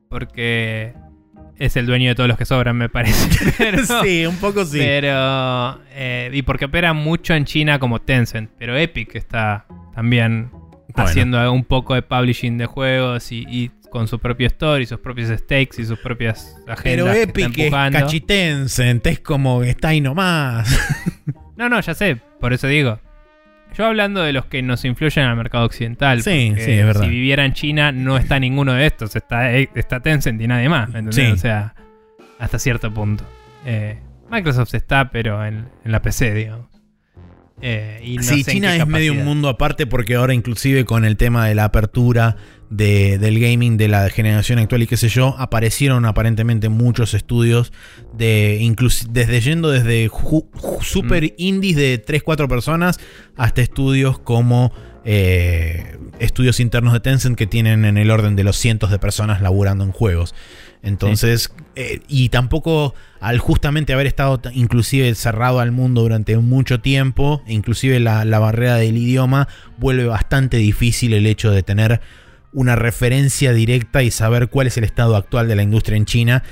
porque 0.10 0.94
es 1.58 1.76
el 1.76 1.86
dueño 1.86 2.08
de 2.10 2.16
todos 2.16 2.30
los 2.30 2.38
que 2.38 2.46
sobran, 2.46 2.78
me 2.78 2.88
parece. 2.88 3.52
Pero, 3.58 3.80
sí, 4.04 4.26
un 4.26 4.38
poco 4.38 4.64
sí. 4.66 4.78
Pero. 4.80 5.82
eh, 5.92 6.30
y 6.34 6.42
porque 6.44 6.66
opera 6.66 6.94
mucho 6.94 7.34
en 7.34 7.44
China 7.44 7.78
como 7.80 8.00
Tencent. 8.00 8.50
Pero 8.58 8.78
Epic 8.78 9.14
está 9.16 9.66
también 9.94 10.52
Bueno. 10.94 11.10
haciendo 11.10 11.52
un 11.52 11.64
poco 11.64 11.96
de 11.96 12.02
publishing 12.02 12.58
de 12.58 12.66
juegos 12.68 13.32
y, 13.32 13.46
y 13.50 13.72
con 13.90 14.08
su 14.08 14.20
propio 14.20 14.48
store 14.48 14.84
y 14.84 14.86
sus 14.86 15.00
propios 15.00 15.30
stakes 15.30 15.82
y 15.82 15.86
sus 15.86 16.00
propias 16.00 16.56
agendas. 16.68 16.84
Pero 16.84 17.06
que 17.14 17.22
Epic 17.22 17.58
está 17.60 17.88
es 17.88 17.94
cachitense, 17.94 19.02
es 19.04 19.20
como 19.20 19.62
que 19.62 19.70
está 19.70 19.90
ahí 19.90 20.02
nomás. 20.02 20.70
No, 21.58 21.70
no, 21.70 21.80
ya 21.80 21.94
sé, 21.94 22.18
por 22.42 22.52
eso 22.52 22.68
digo. 22.68 23.00
Yo 23.78 23.86
hablando 23.86 24.22
de 24.22 24.34
los 24.34 24.46
que 24.46 24.62
nos 24.62 24.84
influyen 24.84 25.24
al 25.24 25.38
mercado 25.38 25.66
occidental. 25.66 26.22
Sí, 26.22 26.54
sí, 26.58 26.72
es 26.72 26.86
verdad. 26.86 27.04
Si 27.04 27.10
viviera 27.10 27.46
en 27.46 27.54
China, 27.54 27.94
no 27.94 28.18
está 28.18 28.40
ninguno 28.42 28.74
de 28.74 28.86
estos. 28.86 29.16
Está, 29.16 29.54
está 29.54 30.02
Tencent 30.02 30.42
y 30.42 30.48
nadie 30.48 30.68
más. 30.68 30.90
¿me 30.90 31.00
entendés? 31.00 31.16
Sí. 31.16 31.32
O 31.32 31.38
sea, 31.38 31.74
hasta 32.40 32.60
cierto 32.60 32.94
punto. 32.94 33.24
Eh, 33.66 33.98
Microsoft 34.30 34.74
está, 34.74 35.10
pero 35.12 35.46
en, 35.46 35.70
en 35.86 35.92
la 35.94 36.02
PC, 36.02 36.34
digamos. 36.34 36.68
Eh, 37.62 38.02
y 38.04 38.18
no 38.18 38.24
sí, 38.24 38.44
sé 38.44 38.52
China 38.52 38.76
es 38.76 38.86
medio 38.86 39.14
un 39.14 39.24
mundo 39.24 39.48
aparte 39.48 39.88
porque 39.88 40.16
ahora 40.16 40.34
inclusive 40.34 40.84
con 40.84 41.06
el 41.06 41.16
tema 41.16 41.48
de 41.48 41.56
la 41.56 41.64
apertura 41.64 42.36
de- 42.70 43.18
del 43.18 43.40
gaming 43.40 43.78
de 43.78 43.88
la 43.88 44.10
generación 44.10 44.60
actual 44.60 44.84
y 44.84 44.88
qué 44.88 44.98
sé 44.98 45.08
yo, 45.08 45.36
aparecieron 45.38 46.04
aparentemente 46.06 46.68
muchos 46.68 47.14
estudios 47.14 47.72
de 48.14 48.58
desde 49.10 49.40
yendo 49.40 49.70
desde 49.72 50.10
ju- 50.10 50.50
ju- 50.52 50.82
super 50.84 51.24
Mm. 51.24 51.28
indies 51.38 51.76
de 51.78 51.98
3-4 51.98 52.50
personas 52.50 53.00
hasta 53.38 53.62
estudios 53.62 54.20
como 54.20 54.74
eh, 55.08 55.98
estudios 56.20 56.60
internos 56.60 56.92
de 56.92 57.00
Tencent 57.00 57.38
que 57.38 57.46
tienen 57.46 57.86
en 57.86 57.98
el 58.00 58.10
orden 58.10 58.36
de 58.36 58.44
los 58.44 58.58
cientos 58.58 58.90
de 58.90 58.98
personas 58.98 59.40
laburando 59.40 59.84
en 59.84 59.92
juegos. 59.92 60.34
Entonces, 60.86 61.52
eh, 61.76 62.02
y 62.08 62.30
tampoco 62.30 62.94
al 63.20 63.40
justamente 63.40 63.92
haber 63.92 64.06
estado 64.06 64.40
inclusive 64.54 65.14
cerrado 65.16 65.60
al 65.60 65.72
mundo 65.72 66.02
durante 66.02 66.38
mucho 66.38 66.80
tiempo, 66.80 67.42
inclusive 67.48 68.00
la, 68.00 68.24
la 68.24 68.38
barrera 68.38 68.76
del 68.76 68.96
idioma, 68.96 69.48
vuelve 69.78 70.06
bastante 70.06 70.58
difícil 70.58 71.14
el 71.14 71.26
hecho 71.26 71.50
de 71.50 71.64
tener 71.64 72.02
una 72.54 72.76
referencia 72.76 73.52
directa 73.52 74.04
y 74.04 74.12
saber 74.12 74.48
cuál 74.48 74.68
es 74.68 74.78
el 74.78 74.84
estado 74.84 75.16
actual 75.16 75.48
de 75.48 75.56
la 75.56 75.64
industria 75.64 75.98
en 75.98 76.06
China. 76.06 76.44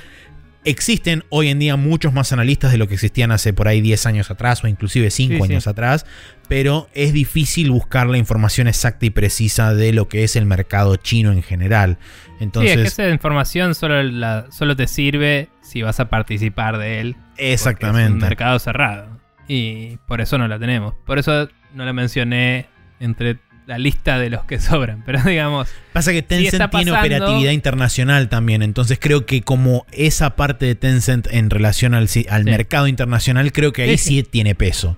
Existen 0.64 1.24
hoy 1.28 1.48
en 1.48 1.58
día 1.58 1.76
muchos 1.76 2.14
más 2.14 2.32
analistas 2.32 2.72
de 2.72 2.78
lo 2.78 2.88
que 2.88 2.94
existían 2.94 3.30
hace 3.32 3.52
por 3.52 3.68
ahí 3.68 3.82
10 3.82 4.06
años 4.06 4.30
atrás 4.30 4.64
o 4.64 4.68
inclusive 4.68 5.10
5 5.10 5.34
Sí, 5.34 5.36
sí. 5.46 5.52
años 5.52 5.66
atrás, 5.66 6.06
pero 6.48 6.88
es 6.94 7.12
difícil 7.12 7.70
buscar 7.70 8.06
la 8.06 8.16
información 8.16 8.66
exacta 8.66 9.04
y 9.04 9.10
precisa 9.10 9.74
de 9.74 9.92
lo 9.92 10.08
que 10.08 10.24
es 10.24 10.36
el 10.36 10.46
mercado 10.46 10.96
chino 10.96 11.32
en 11.32 11.42
general. 11.42 11.98
Entonces, 12.40 12.72
sí, 12.72 12.78
es 12.80 12.94
que 12.94 13.02
esa 13.02 13.12
información 13.12 13.74
solo, 13.74 14.02
la- 14.02 14.46
solo 14.50 14.74
te 14.74 14.86
sirve 14.86 15.50
si 15.62 15.82
vas 15.82 16.00
a 16.00 16.08
participar 16.08 16.78
de 16.78 17.00
él. 17.00 17.16
Es 17.36 17.62
un 17.62 17.70
exactamente. 17.72 18.24
mercado 18.24 18.58
cerrado. 18.58 19.20
Y 19.46 19.98
por 20.06 20.22
eso 20.22 20.38
no 20.38 20.48
la 20.48 20.58
tenemos. 20.58 20.94
Por 21.04 21.18
eso 21.18 21.48
no 21.74 21.84
la 21.84 21.92
mencioné 21.92 22.68
entre 23.00 23.36
la 23.66 23.78
lista 23.78 24.18
de 24.18 24.30
los 24.30 24.44
que 24.44 24.58
sobran. 24.60 25.02
Pero 25.06 25.22
digamos, 25.22 25.68
Pasa 25.92 26.12
que 26.12 26.22
Tencent 26.22 26.70
tiene 26.70 26.90
operatividad 26.92 27.52
internacional 27.52 28.28
también, 28.28 28.62
entonces 28.62 28.98
creo 29.00 29.26
que 29.26 29.42
como 29.42 29.86
esa 29.92 30.36
parte 30.36 30.66
de 30.66 30.74
Tencent 30.74 31.26
en 31.30 31.50
relación 31.50 31.94
al, 31.94 32.02
al 32.02 32.08
Sí. 32.08 32.50
mercado 32.50 32.88
internacional, 32.88 33.52
creo 33.52 33.72
que 33.72 33.82
ahí 33.82 33.96
Sí, 33.98 34.16
sí, 34.16 34.22
tiene 34.22 34.54
peso. 34.54 34.96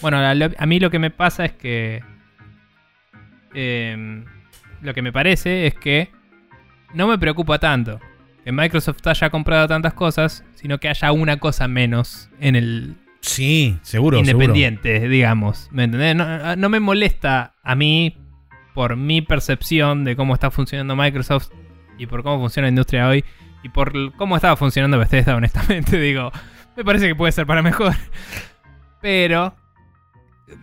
bueno, 0.00 0.18
a, 0.18 0.34
lo- 0.34 0.50
a 0.56 0.66
mí 0.66 0.78
lo 0.80 0.90
que 0.90 0.98
me 0.98 1.10
pasa 1.10 1.44
es 1.44 1.52
que. 1.52 2.02
em, 3.54 4.24
lo 4.82 4.94
que 4.94 5.02
me 5.02 5.12
parece 5.12 5.66
es 5.66 5.74
que 5.74 6.10
no 6.94 7.06
me 7.08 7.18
preocupa 7.18 7.58
tanto 7.58 8.00
que 8.44 8.52
Microsoft 8.52 9.06
haya 9.06 9.28
comprado 9.30 9.68
tantas 9.68 9.92
cosas, 9.92 10.44
sino 10.54 10.78
que 10.78 10.88
haya 10.88 11.12
una 11.12 11.36
cosa 11.38 11.68
menos 11.68 12.30
en 12.40 12.56
el 12.56 12.96
Sí, 13.20 13.78
seguro. 13.82 14.18
independiente, 14.18 15.08
digamos. 15.08 15.68
¿Me 15.70 15.84
entendés? 15.84 16.16
No, 16.16 16.56
no 16.56 16.68
me 16.68 16.80
molesta 16.80 17.54
a 17.62 17.74
mí 17.74 18.16
por 18.74 18.96
mi 18.96 19.20
percepción 19.22 20.04
de 20.04 20.16
cómo 20.16 20.34
está 20.34 20.50
funcionando 20.50 20.96
Microsoft 20.96 21.50
y 21.98 22.06
por 22.06 22.22
cómo 22.22 22.40
funciona 22.40 22.66
la 22.66 22.70
industria 22.70 23.08
hoy 23.08 23.24
y 23.62 23.68
por 23.68 24.14
cómo 24.16 24.36
estaba 24.36 24.56
funcionando 24.56 24.98
Bethesda, 24.98 25.36
honestamente. 25.36 26.00
Digo, 26.00 26.32
me 26.76 26.84
parece 26.84 27.08
que 27.08 27.14
puede 27.14 27.32
ser 27.32 27.46
para 27.46 27.62
mejor. 27.62 27.94
Pero 29.00 29.54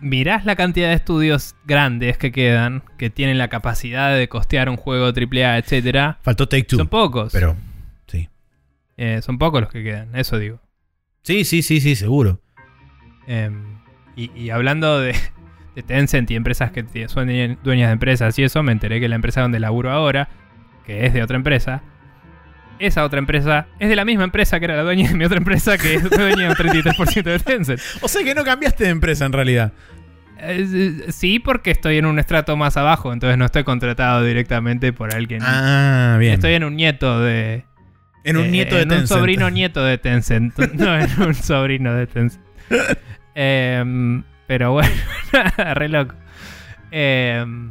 mirás 0.00 0.44
la 0.44 0.56
cantidad 0.56 0.88
de 0.88 0.94
estudios 0.94 1.54
grandes 1.64 2.18
que 2.18 2.32
quedan, 2.32 2.82
que 2.98 3.10
tienen 3.10 3.38
la 3.38 3.48
capacidad 3.48 4.16
de 4.16 4.28
costear 4.28 4.68
un 4.68 4.76
juego 4.76 5.06
AAA, 5.06 5.58
etcétera. 5.58 6.18
Faltó 6.22 6.48
Take 6.48 6.64
Two. 6.64 6.78
Son 6.78 6.88
pocos. 6.88 7.32
Pero, 7.32 7.56
sí. 8.06 8.28
Eh, 8.96 9.20
son 9.22 9.38
pocos 9.38 9.60
los 9.60 9.70
que 9.70 9.82
quedan, 9.82 10.14
eso 10.16 10.38
digo. 10.38 10.60
Sí, 11.22 11.44
sí, 11.44 11.62
sí, 11.62 11.80
sí, 11.80 11.94
seguro. 11.94 12.40
Em, 13.28 13.62
y, 14.16 14.30
y 14.34 14.50
hablando 14.50 14.98
de, 15.00 15.14
de 15.76 15.82
Tencent 15.84 16.28
y 16.30 16.34
empresas 16.34 16.72
que 16.72 16.84
son 17.08 17.28
due- 17.28 17.56
dueñas 17.62 17.88
de 17.90 17.92
empresas 17.92 18.36
y 18.38 18.42
eso, 18.42 18.62
me 18.64 18.72
enteré 18.72 18.98
que 19.00 19.08
la 19.08 19.14
empresa 19.16 19.42
donde 19.42 19.60
laburo 19.60 19.90
ahora, 19.92 20.28
que 20.84 21.06
es 21.06 21.12
de 21.12 21.22
otra 21.22 21.36
empresa, 21.36 21.82
esa 22.78 23.04
otra 23.04 23.18
empresa 23.18 23.66
es 23.78 23.88
de 23.88 23.96
la 23.96 24.04
misma 24.04 24.24
empresa 24.24 24.58
que 24.58 24.64
era 24.64 24.76
la 24.76 24.82
dueña 24.82 25.08
de 25.08 25.14
mi 25.14 25.24
otra 25.24 25.38
empresa, 25.38 25.76
que 25.78 25.94
es 25.96 26.10
dueña 26.10 26.44
de 26.44 26.48
un 26.48 26.54
33% 26.54 27.22
de 27.22 27.38
Tencent. 27.38 27.80
O 28.02 28.08
sea 28.08 28.24
que 28.24 28.34
no 28.34 28.44
cambiaste 28.44 28.84
de 28.84 28.90
empresa 28.90 29.26
en 29.26 29.32
realidad. 29.32 29.72
Sí, 31.08 31.40
porque 31.40 31.72
estoy 31.72 31.98
en 31.98 32.06
un 32.06 32.18
estrato 32.20 32.56
más 32.56 32.76
abajo, 32.76 33.12
entonces 33.12 33.36
no 33.36 33.44
estoy 33.44 33.64
contratado 33.64 34.22
directamente 34.22 34.92
por 34.92 35.12
alguien. 35.14 35.40
Ah, 35.44 36.16
bien. 36.20 36.34
Estoy 36.34 36.54
en 36.54 36.62
un 36.62 36.76
nieto 36.76 37.20
de. 37.20 37.64
en 38.22 38.36
un 38.36 38.44
eh, 38.44 38.50
nieto 38.50 38.76
de 38.76 38.82
en 38.82 38.88
Tencent. 38.88 39.10
un 39.10 39.18
sobrino 39.18 39.50
nieto 39.50 39.82
de 39.84 39.98
Tencent. 39.98 40.56
No 40.74 40.96
en 40.96 41.10
un 41.20 41.34
sobrino 41.34 41.92
de 41.94 42.06
Tencent. 42.06 42.44
Em, 43.40 44.24
pero 44.48 44.72
bueno, 44.72 44.90
re 45.74 45.88
loco. 45.88 46.14
Em, 46.90 47.70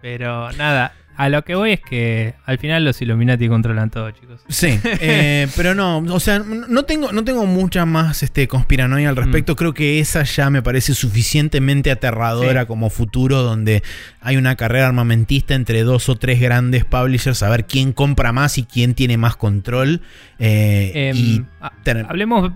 pero 0.00 0.50
nada, 0.52 0.94
a 1.16 1.28
lo 1.28 1.44
que 1.44 1.54
voy 1.54 1.72
es 1.72 1.80
que 1.80 2.34
al 2.46 2.58
final 2.58 2.84
los 2.84 3.00
Illuminati 3.02 3.46
controlan 3.48 3.90
todo, 3.90 4.10
chicos. 4.12 4.40
Sí, 4.48 4.80
eh, 4.84 5.46
pero 5.54 5.74
no, 5.74 5.98
o 5.98 6.20
sea, 6.20 6.38
no 6.40 6.84
tengo, 6.84 7.12
no 7.12 7.24
tengo 7.24 7.44
mucha 7.46 7.84
más 7.84 8.22
este, 8.22 8.48
conspiranoia 8.48 9.10
al 9.10 9.16
respecto. 9.16 9.54
Creo 9.54 9.74
que 9.74 10.00
esa 10.00 10.22
ya 10.22 10.48
me 10.48 10.62
parece 10.62 10.94
suficientemente 10.94 11.90
aterradora 11.90 12.62
Sí. 12.62 12.66
como 12.66 12.88
futuro, 12.88 13.42
donde 13.42 13.82
hay 14.20 14.36
una 14.38 14.56
carrera 14.56 14.86
armamentista 14.86 15.54
entre 15.54 15.82
dos 15.82 16.08
o 16.08 16.16
tres 16.16 16.40
grandes 16.40 16.84
publishers, 16.86 17.42
a 17.42 17.50
ver 17.50 17.66
quién 17.66 17.92
compra 17.92 18.32
más 18.32 18.56
y 18.58 18.64
quién 18.64 18.94
tiene 18.94 19.18
más 19.18 19.36
control. 19.36 20.00
eh, 20.38 21.10
Em, 21.12 21.16
y 21.16 21.44
ha- 21.60 21.72
tener- 21.84 22.06
hablemos. 22.08 22.50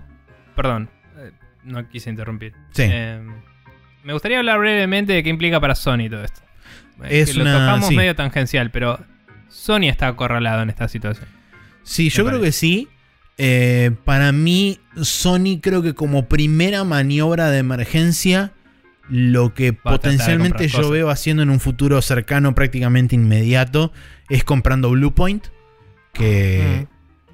Perdón, 0.55 0.89
no 1.67 1.87
quise 1.89 2.09
interrumpir. 2.09 2.53
Sí. 2.71 2.83
Em, 2.83 3.33
me 4.03 4.13
gustaría 4.13 4.39
hablar 4.39 4.59
brevemente 4.59 5.13
de 5.13 5.23
qué 5.23 5.29
implica 5.29 5.59
para 5.59 5.75
Sony 5.75 6.09
todo 6.09 6.23
esto. 6.23 6.41
Es 7.07 7.31
que 7.31 7.35
lo 7.37 7.43
una- 7.43 7.53
tocamos 7.59 7.87
sí. 7.89 7.95
medio 7.95 8.15
tangencial, 8.15 8.71
pero 8.71 8.99
Sony 9.49 9.83
está 9.89 10.07
acorralado 10.07 10.63
en 10.63 10.69
esta 10.69 10.87
situación. 10.87 11.27
Sí, 11.83 12.09
yo 12.09 12.25
creo 12.25 12.41
que 12.41 12.51
sí. 12.51 12.87
Eh, 13.37 13.91
para 14.03 14.31
mí, 14.31 14.79
Sony 15.01 15.59
creo 15.61 15.83
que 15.83 15.93
como 15.93 16.27
primera 16.27 16.83
maniobra 16.83 17.51
de 17.51 17.59
emergencia, 17.59 18.51
lo 19.09 19.53
que 19.53 19.71
Va 19.71 19.91
potencialmente 19.91 20.67
yo 20.67 20.77
cosas. 20.79 20.91
veo 20.91 21.09
haciendo 21.11 21.43
en 21.43 21.49
un 21.51 21.59
futuro 21.59 22.01
cercano, 22.01 22.55
prácticamente 22.55 23.15
inmediato, 23.15 23.93
es 24.27 24.43
comprando 24.43 24.89
Bluepoint, 24.89 25.45
que 26.13 26.87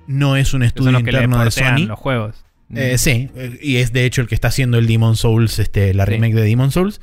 no 0.07 0.35
es 0.35 0.53
un 0.53 0.63
estudio 0.63 0.91
los 0.91 1.03
que 1.03 1.11
le 1.13 1.17
interno 1.23 1.43
de 1.43 1.51
Sony. 1.51 1.85
los 1.87 1.97
juegos. 1.97 2.43
Eh, 2.75 2.97
sí, 2.97 3.29
eh, 3.35 3.57
y 3.61 3.77
es 3.77 3.93
de 3.93 4.05
hecho 4.05 4.21
el 4.21 4.27
que 4.27 4.35
está 4.35 4.47
haciendo 4.49 4.77
el 4.77 4.87
Demon 4.87 5.15
Souls, 5.15 5.59
este, 5.59 5.93
la 5.93 6.05
Sí. 6.05 6.11
remake 6.11 6.33
de 6.35 6.41
Demon 6.43 6.71
Souls. 6.71 7.01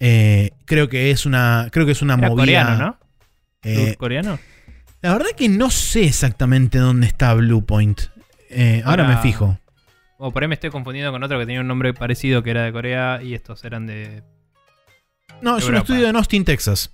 Eh, 0.00 0.50
creo 0.66 0.88
que 0.88 1.10
es 1.10 1.24
una, 1.26 1.68
creo 1.72 1.86
que 1.86 1.92
es 1.92 2.02
una 2.02 2.14
Era 2.14 2.28
movida. 2.28 2.42
coreano, 2.42 2.76
¿no? 2.78 2.98
eh, 3.62 3.94
¿Coreano? 3.98 4.38
la 5.02 5.12
verdad 5.12 5.30
que 5.36 5.48
no 5.48 5.70
sé 5.70 6.04
exactamente 6.04 6.78
dónde 6.78 7.06
está 7.06 7.32
Bluepoint. 7.34 8.00
Eh, 8.50 8.82
ahora 8.84 9.04
Ahora- 9.04 9.16
me 9.16 9.22
fijo. 9.22 9.58
O 10.18 10.32
por 10.32 10.42
ahí 10.42 10.48
me 10.48 10.54
estoy 10.54 10.70
confundiendo 10.70 11.12
con 11.12 11.22
otro 11.22 11.38
que 11.38 11.44
tenía 11.46 11.60
un 11.60 11.66
nombre 11.68 11.92
parecido 11.92 12.42
que 12.42 12.50
era 12.50 12.62
de 12.64 12.72
Corea 12.72 13.20
y 13.22 13.34
estos 13.34 13.64
eran 13.64 13.86
de. 13.86 14.22
No, 15.42 15.58
es 15.58 15.66
un 15.66 15.76
estudio 15.76 16.08
en 16.08 16.16
Austin, 16.16 16.44
Texas. 16.44 16.90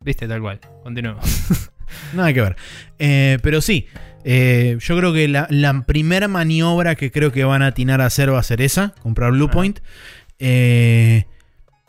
Viste, 0.00 0.26
tal 0.26 0.40
cual. 0.40 0.60
Continuemos. 0.82 1.24
Nada 2.14 2.32
que 2.32 2.40
ver. 2.40 2.56
Eh, 2.98 3.38
pero 3.42 3.60
sí, 3.60 3.86
eh, 4.28 4.76
yo 4.80 4.98
creo 4.98 5.12
que 5.12 5.28
la, 5.28 5.46
la 5.50 5.82
primera 5.86 6.26
maniobra 6.26 6.96
que 6.96 7.12
creo 7.12 7.30
que 7.30 7.44
van 7.44 7.62
a 7.62 7.68
atinar 7.68 8.00
a 8.00 8.06
hacer 8.06 8.32
va 8.32 8.40
a 8.40 8.42
ser 8.42 8.60
esa, 8.60 8.92
comprar 9.02 9.30
Bluepoint. 9.30 9.78
Eh, 10.40 11.24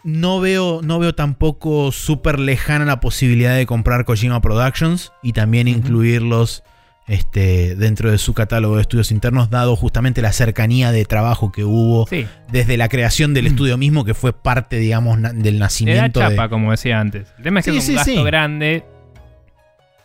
no, 0.03 0.39
veo, 0.39 0.81
no 0.84 0.99
veo 0.99 1.15
tampoco 1.15 1.91
súper 1.91 2.39
lejana 2.39 2.85
la 2.85 2.99
posibilidad 2.99 3.55
de 3.55 3.65
comprar 3.65 4.05
Kojima 4.05 4.39
Productions 4.39 5.11
y 5.23 5.34
también 5.34 5.68
incluirlos 5.68 6.64
este, 7.07 7.76
dentro 7.76 8.11
de 8.11 8.18
su 8.18 8.34
catálogo 8.34 8.76
de 8.76 8.81
estudios 8.81 9.11
internos, 9.11 9.49
dado 9.49 9.76
justamente 9.77 10.22
la 10.22 10.31
cercanía 10.34 10.91
de 10.91 11.05
trabajo 11.05 11.51
que 11.53 11.64
hubo 11.64 12.05
Sí. 12.07 12.27
desde 12.51 12.76
la 12.77 12.89
creación 12.89 13.34
del 13.34 13.45
Mm. 13.45 13.47
estudio 13.47 13.77
mismo, 13.77 14.03
que 14.05 14.14
fue 14.14 14.34
parte, 14.34 14.77
digamos, 14.77 15.18
na- 15.18 15.31
del 15.34 15.57
nacimiento. 15.57 16.19
de- 16.19 16.27
chapa, 16.30 16.49
como 16.49 16.72
decía 16.72 16.99
antes. 16.99 17.27
El 17.38 17.43
tema 17.45 17.61
es 17.61 17.65
que 17.65 17.72
Sí, 17.72 17.77
es 17.77 17.84
un 17.84 17.88
sí, 17.89 17.95
gasto 17.95 18.11
sí. 18.11 18.23
grande 18.23 18.84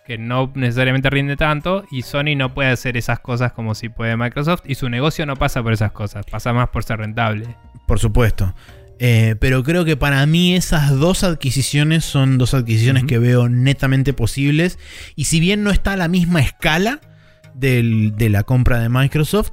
que 0.06 0.18
no 0.18 0.50
necesariamente 0.54 1.10
rinde 1.10 1.36
tanto 1.36 1.84
y 1.90 2.02
Sony 2.02 2.34
no 2.36 2.52
puede 2.54 2.70
hacer 2.70 2.96
esas 2.96 3.20
cosas 3.20 3.52
como 3.52 3.74
si 3.74 3.88
puede 3.88 4.16
Microsoft 4.16 4.62
y 4.66 4.74
su 4.74 4.88
negocio 4.88 5.26
no 5.26 5.36
pasa 5.36 5.62
por 5.62 5.72
esas 5.72 5.92
cosas, 5.92 6.24
pasa 6.30 6.52
más 6.52 6.68
por 6.70 6.82
ser 6.84 6.98
rentable. 6.98 7.46
Por 7.86 7.98
supuesto. 8.00 8.54
Eh, 8.98 9.34
pero 9.40 9.62
creo 9.64 9.84
que 9.84 9.96
para 9.96 10.24
mí 10.26 10.54
esas 10.54 10.90
dos 10.98 11.24
adquisiciones 11.24 12.04
son 12.04 12.38
dos 12.38 12.54
adquisiciones 12.54 13.04
que 13.04 13.18
veo 13.18 13.48
netamente 13.48 14.12
posibles. 14.12 14.78
Y 15.16 15.24
si 15.24 15.40
bien 15.40 15.64
no 15.64 15.70
está 15.70 15.92
a 15.94 15.96
la 15.96 16.08
misma 16.08 16.40
escala 16.40 17.00
del- 17.54 18.14
de 18.16 18.28
la 18.28 18.42
compra 18.44 18.80
de 18.80 18.88
Microsoft, 18.88 19.50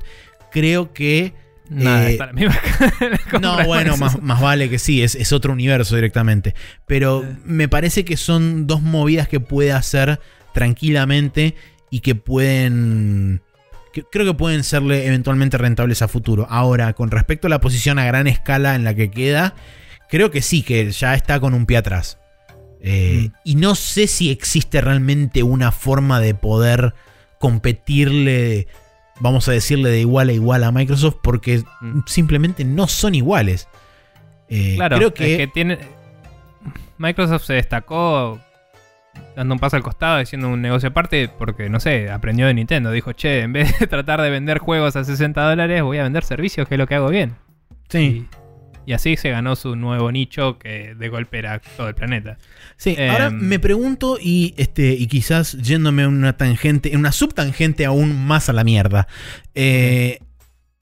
creo 0.52 0.94
que... 0.94 1.34
Nada, 1.72 2.10
eh, 2.10 2.12
está 2.14 2.26
la 2.28 2.34
misma 2.34 2.56
la 3.02 3.18
compra 3.30 3.40
no, 3.40 3.66
bueno, 3.66 3.98
más, 3.98 4.22
más 4.22 4.42
vale 4.42 4.70
que 4.70 4.80
sí, 4.80 5.04
es, 5.04 5.14
es 5.16 5.32
otro 5.34 5.54
universo 5.54 5.96
directamente. 5.96 6.54
Pero 6.88 7.24
me 7.46 7.68
parece 7.68 8.06
que 8.06 8.18
son 8.18 8.66
dos 8.68 8.82
movidas 8.82 9.28
que 9.28 9.40
puede 9.40 9.72
hacer 9.72 10.20
tranquilamente 10.60 11.56
y 11.90 12.02
que 12.02 12.16
pueden... 12.16 13.42
creo 14.12 14.26
que 14.26 14.34
pueden 14.34 14.66
serle 14.66 15.08
eventualmente 15.08 15.58
rentables 15.58 16.02
a 16.02 16.10
futuro. 16.10 16.46
Ahora, 16.50 16.92
con 16.94 17.12
respecto 17.12 17.48
a 17.48 17.50
la 17.50 17.62
posición 17.62 17.98
a 17.98 18.04
gran 18.04 18.28
escala 18.28 18.76
en 18.76 18.84
la 18.84 18.94
que 18.94 19.10
queda, 19.10 19.56
creo 20.10 20.32
que 20.32 20.42
sí, 20.42 20.62
que 20.62 20.92
ya 20.92 21.16
está 21.16 21.40
con 21.40 21.54
un 21.54 21.66
pie 21.66 21.78
atrás. 21.78 22.18
Eh, 22.82 23.30
Mm. 23.30 23.34
Y 23.46 23.56
no 23.56 23.74
sé 23.76 24.08
si 24.08 24.30
existe 24.32 24.82
realmente 24.82 25.44
una 25.44 25.72
forma 25.72 26.20
de 26.20 26.36
poder 26.36 26.94
competirle, 27.40 28.68
vamos 29.22 29.48
a 29.48 29.54
decirle, 29.54 29.90
de 29.92 30.02
igual 30.02 30.28
a 30.28 30.34
igual 30.34 30.66
a 30.66 30.72
Microsoft, 30.74 31.18
porque 31.24 31.64
Mm. 31.80 32.02
simplemente 32.06 32.66
no 32.66 32.90
son 32.90 33.16
iguales. 33.16 33.70
Eh, 34.50 34.74
Claro, 34.76 34.98
creo 34.98 35.08
es 35.08 35.14
que 35.14 35.48
tiene. 35.54 35.78
Microsoft 36.98 37.46
se 37.46 37.54
destacó 37.54 38.40
dando 39.36 39.54
un 39.54 39.60
paso 39.60 39.76
al 39.76 39.84
costado, 39.84 40.20
haciendo 40.20 40.50
un 40.50 40.62
negocio 40.62 40.90
aparte, 40.90 41.30
porque 41.38 41.70
no 41.70 41.80
sé, 41.80 42.10
aprendió 42.10 42.48
de 42.48 42.54
Nintendo. 42.54 42.92
Dijo, 42.92 43.14
che, 43.14 43.42
en 43.42 43.54
vez 43.54 43.80
de 43.80 43.88
tratar 43.88 44.22
de 44.22 44.30
vender 44.30 44.60
juegos 44.60 44.96
a 44.96 45.04
60 45.04 45.42
dólares, 45.50 45.82
voy 45.84 45.98
a 45.98 46.04
vender 46.04 46.24
servicios, 46.24 46.68
que 46.68 46.76
es 46.76 46.80
lo 46.80 46.88
que 46.88 46.96
hago 46.96 47.10
bien. 47.10 47.36
sí, 47.90 48.28
Y, 48.86 48.92
y 48.92 48.94
así 48.94 49.18
se 49.18 49.30
ganó 49.30 49.56
su 49.56 49.76
nuevo 49.76 50.12
nicho 50.12 50.58
que 50.58 50.96
de 50.96 51.10
golpe 51.10 51.38
era 51.38 51.60
todo 51.78 51.88
el 51.90 51.96
planeta. 51.96 52.38
sí. 52.76 52.96
em, 52.98 53.12
Ahora 53.12 53.30
me 53.30 53.60
pregunto 53.60 54.18
y 54.22 54.56
este 54.58 54.94
y 54.94 55.06
quizás 55.08 55.54
yéndome 55.62 56.04
a 56.04 56.08
una 56.08 56.38
tangente, 56.38 56.92
en 56.94 57.00
una 57.00 57.12
subtangente 57.12 57.86
aún 57.86 58.26
más 58.26 58.50
a 58.50 58.54
la 58.54 58.64
mierda. 58.64 59.08
Eh, 59.54 60.20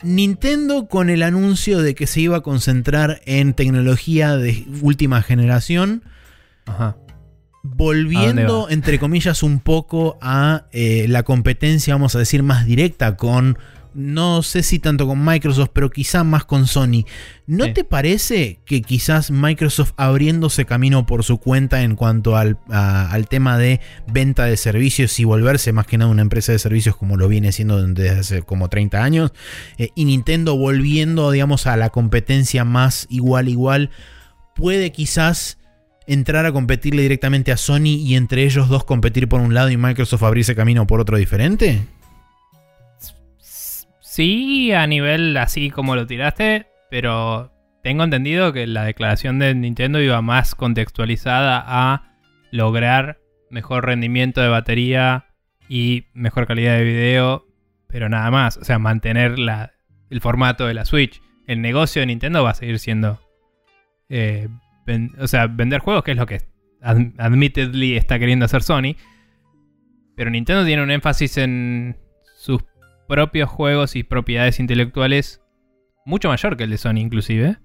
Nintendo 0.03 0.88
con 0.88 1.09
el 1.09 1.23
anuncio 1.23 1.81
de 1.81 1.95
que 1.95 2.05
se 2.05 2.22
iba 2.22 2.38
a 2.38 2.41
concentrar 2.41 3.19
en 3.26 3.53
tecnología 3.55 4.38
de 4.38 4.64
última 4.81 5.23
generación, 5.23 6.03
Ajá. 6.68 6.95
¿A 7.72 7.76
volviendo, 7.76 8.69
entre 8.69 8.99
comillas, 8.99 9.44
un 9.44 9.60
poco 9.60 10.18
a 10.22 10.65
eh, 10.72 11.06
la 11.07 11.23
competencia, 11.23 11.94
vamos 11.95 12.15
a 12.15 12.19
decir, 12.19 12.44
más 12.44 12.65
directa 12.65 13.15
con, 13.18 13.58
no 13.93 14.43
sé 14.43 14.61
si 14.61 14.77
tanto 14.77 15.08
con 15.08 15.25
Microsoft, 15.25 15.69
pero 15.74 15.90
quizá 15.90 16.24
más 16.24 16.45
con 16.45 16.67
Sony. 16.67 17.06
¿No 17.48 17.66
Sí. 17.66 17.74
te 17.74 17.83
parece 17.83 18.59
que 18.66 18.82
quizás 18.83 19.32
Microsoft 19.32 19.93
abriéndose 19.98 20.66
camino 20.66 21.06
por 21.08 21.24
su 21.24 21.40
cuenta 21.40 21.82
en 21.82 21.95
cuanto 21.95 22.35
al, 22.35 22.59
a- 22.69 23.09
al 23.11 23.27
tema 23.27 23.58
de 23.58 23.80
venta 24.08 24.45
de 24.45 24.56
servicios 24.58 25.19
y 25.19 25.24
volverse 25.24 25.72
más 25.74 25.88
que 25.88 25.98
nada 25.98 26.11
una 26.11 26.22
empresa 26.22 26.51
de 26.51 26.59
servicios 26.59 26.95
como 26.95 27.17
lo 27.17 27.27
viene 27.27 27.51
siendo 27.51 27.82
desde 27.88 28.19
hace 28.19 28.42
como 28.43 28.69
30 28.69 29.03
años, 29.03 29.32
eh, 29.80 29.90
y 29.95 30.06
Nintendo 30.06 30.56
volviendo, 30.56 31.32
digamos, 31.32 31.66
a 31.66 31.75
la 31.75 31.90
competencia 31.90 32.64
más 32.66 33.08
igual 33.09 33.50
igual, 33.50 33.90
puede 34.56 34.92
quizás 34.92 35.58
entrar 36.08 36.45
a 36.45 36.52
competirle 36.52 37.02
directamente 37.02 37.52
a 37.52 37.58
Sony 37.58 37.98
y 38.00 38.16
entre 38.16 38.44
ellos 38.44 38.69
dos 38.69 38.84
competir 38.84 39.27
por 39.27 39.42
un 39.42 39.53
lado 39.53 39.69
y 39.69 39.77
Microsoft 39.77 40.24
abrirse 40.24 40.56
camino 40.56 40.88
por 40.88 41.00
otro 41.00 41.18
diferente? 41.18 41.82
Sí, 43.40 44.72
a 44.72 44.88
nivel 44.88 45.38
así 45.38 45.69
como 45.69 45.95
lo 45.95 46.08
tiraste, 46.08 46.68
pero 46.90 47.52
tengo 47.84 48.03
entendido 48.03 48.52
que 48.52 48.66
la 48.66 48.84
declaración 48.84 49.38
de 49.38 49.53
Nintendo 49.53 50.02
iba 50.02 50.22
más 50.22 50.56
contextualizada 50.56 51.64
a 51.66 52.16
lograr 52.52 53.19
mejor 53.50 53.86
rendimiento 53.86 54.42
de 54.42 54.50
batería 54.50 55.27
y 55.69 56.06
mejor 56.14 56.48
calidad 56.48 56.77
de 56.77 56.84
video, 56.84 57.45
pero 57.88 58.10
nada 58.10 58.32
más. 58.32 58.58
O 58.58 58.64
sea, 58.64 58.80
mantener 58.80 59.38
la, 59.38 59.74
el 60.10 60.22
formato 60.22 60.66
de 60.66 60.74
la 60.74 60.86
Switch. 60.86 61.22
El 61.45 61.61
negocio 61.61 62.02
de 62.02 62.08
Nintendo 62.08 62.44
va 62.44 62.52
a 62.52 62.56
seguir 62.56 62.80
siendo. 62.80 63.22
eh, 64.10 64.48
ven- 64.88 65.11
o 65.19 65.27
sea, 65.27 65.45
vender 65.45 65.80
juegos, 65.82 66.03
que 66.03 66.11
es 66.11 66.17
lo 66.17 66.25
que 66.25 66.41
ad- 66.82 67.11
admittedly 67.19 67.95
está 67.95 68.17
queriendo 68.17 68.45
hacer 68.45 68.64
Sony. 68.64 68.95
Pero 70.16 70.32
Nintendo 70.32 70.66
tiene 70.66 70.82
un 70.82 70.90
énfasis 70.90 71.38
en 71.38 71.95
sus 72.40 72.64
propios 73.07 73.48
juegos 73.49 73.95
y 73.95 74.01
propiedades 74.03 74.59
intelectuales 74.59 75.41
mucho 76.06 76.30
mayor 76.30 76.57
que 76.57 76.64
el 76.64 76.72
de 76.72 76.77
Sony, 76.77 76.98
inclusive. 76.98 77.57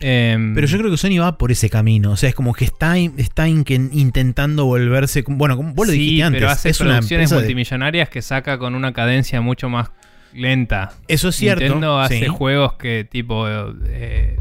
Em, 0.00 0.54
Pero 0.54 0.66
yo 0.66 0.78
creo 0.78 0.90
que 0.90 0.96
Sony 0.98 1.18
va 1.20 1.38
por 1.38 1.50
ese 1.52 1.70
camino. 1.70 2.10
O 2.10 2.16
sea, 2.16 2.28
es 2.28 2.34
como 2.34 2.52
que 2.54 2.64
está, 2.66 2.98
está 2.98 3.48
in- 3.48 3.64
intentando 3.92 4.64
volverse. 4.66 5.24
Bueno, 5.26 5.56
como 5.56 5.72
vos 5.74 5.86
lo 5.86 5.92
sí, 5.92 5.98
dijiste 5.98 6.22
antes. 6.24 6.40
pero 6.40 6.50
hace 6.52 6.68
es 6.70 6.80
una 6.80 6.94
producciones 6.96 7.30
de- 7.30 7.36
multimillonarias 7.36 8.08
que 8.10 8.20
saca 8.20 8.58
con 8.58 8.74
una 8.74 8.92
cadencia 8.92 9.40
mucho 9.40 9.68
más 9.70 9.92
lenta. 10.34 10.92
Eso 11.08 11.28
es 11.28 11.36
cierto. 11.36 11.62
Nintendo 11.64 11.98
hace 12.00 12.20
sí. 12.20 12.26
juegos 12.26 12.74
que 12.74 13.06
tipo... 13.10 13.46
eh, 13.48 14.38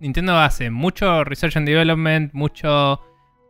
Nintendo 0.00 0.38
hace 0.38 0.70
mucho 0.70 1.24
research 1.24 1.56
and 1.56 1.66
development, 1.66 2.32
mucho 2.34 3.00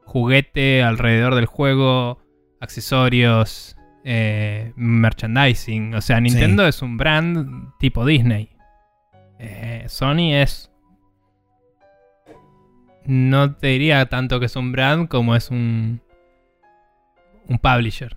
juguete 0.04 0.82
alrededor 0.82 1.34
del 1.34 1.46
juego, 1.46 2.18
accesorios, 2.60 3.76
eh, 4.04 4.72
merchandising. 4.76 5.94
O 5.94 6.00
sea, 6.00 6.20
Nintendo 6.20 6.66
es 6.66 6.82
un 6.82 6.96
brand 6.96 7.72
tipo 7.78 8.06
Disney. 8.06 8.50
Eh, 9.38 9.84
Sony 9.88 10.34
es... 10.34 10.70
No 13.04 13.54
te 13.54 13.68
diría 13.68 14.06
tanto 14.06 14.40
que 14.40 14.46
es 14.46 14.56
un 14.56 14.72
brand 14.72 15.08
como 15.08 15.36
es 15.36 15.50
un... 15.50 16.00
Un 17.48 17.58
publisher, 17.58 18.16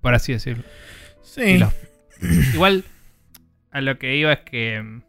por 0.00 0.14
así 0.14 0.32
decirlo. 0.32 0.62
Sí. 1.22 1.58
Igual, 2.54 2.84
a 3.70 3.80
lo 3.80 3.98
que 3.98 4.16
iba 4.16 4.32
es 4.32 4.40
que. 4.40 5.02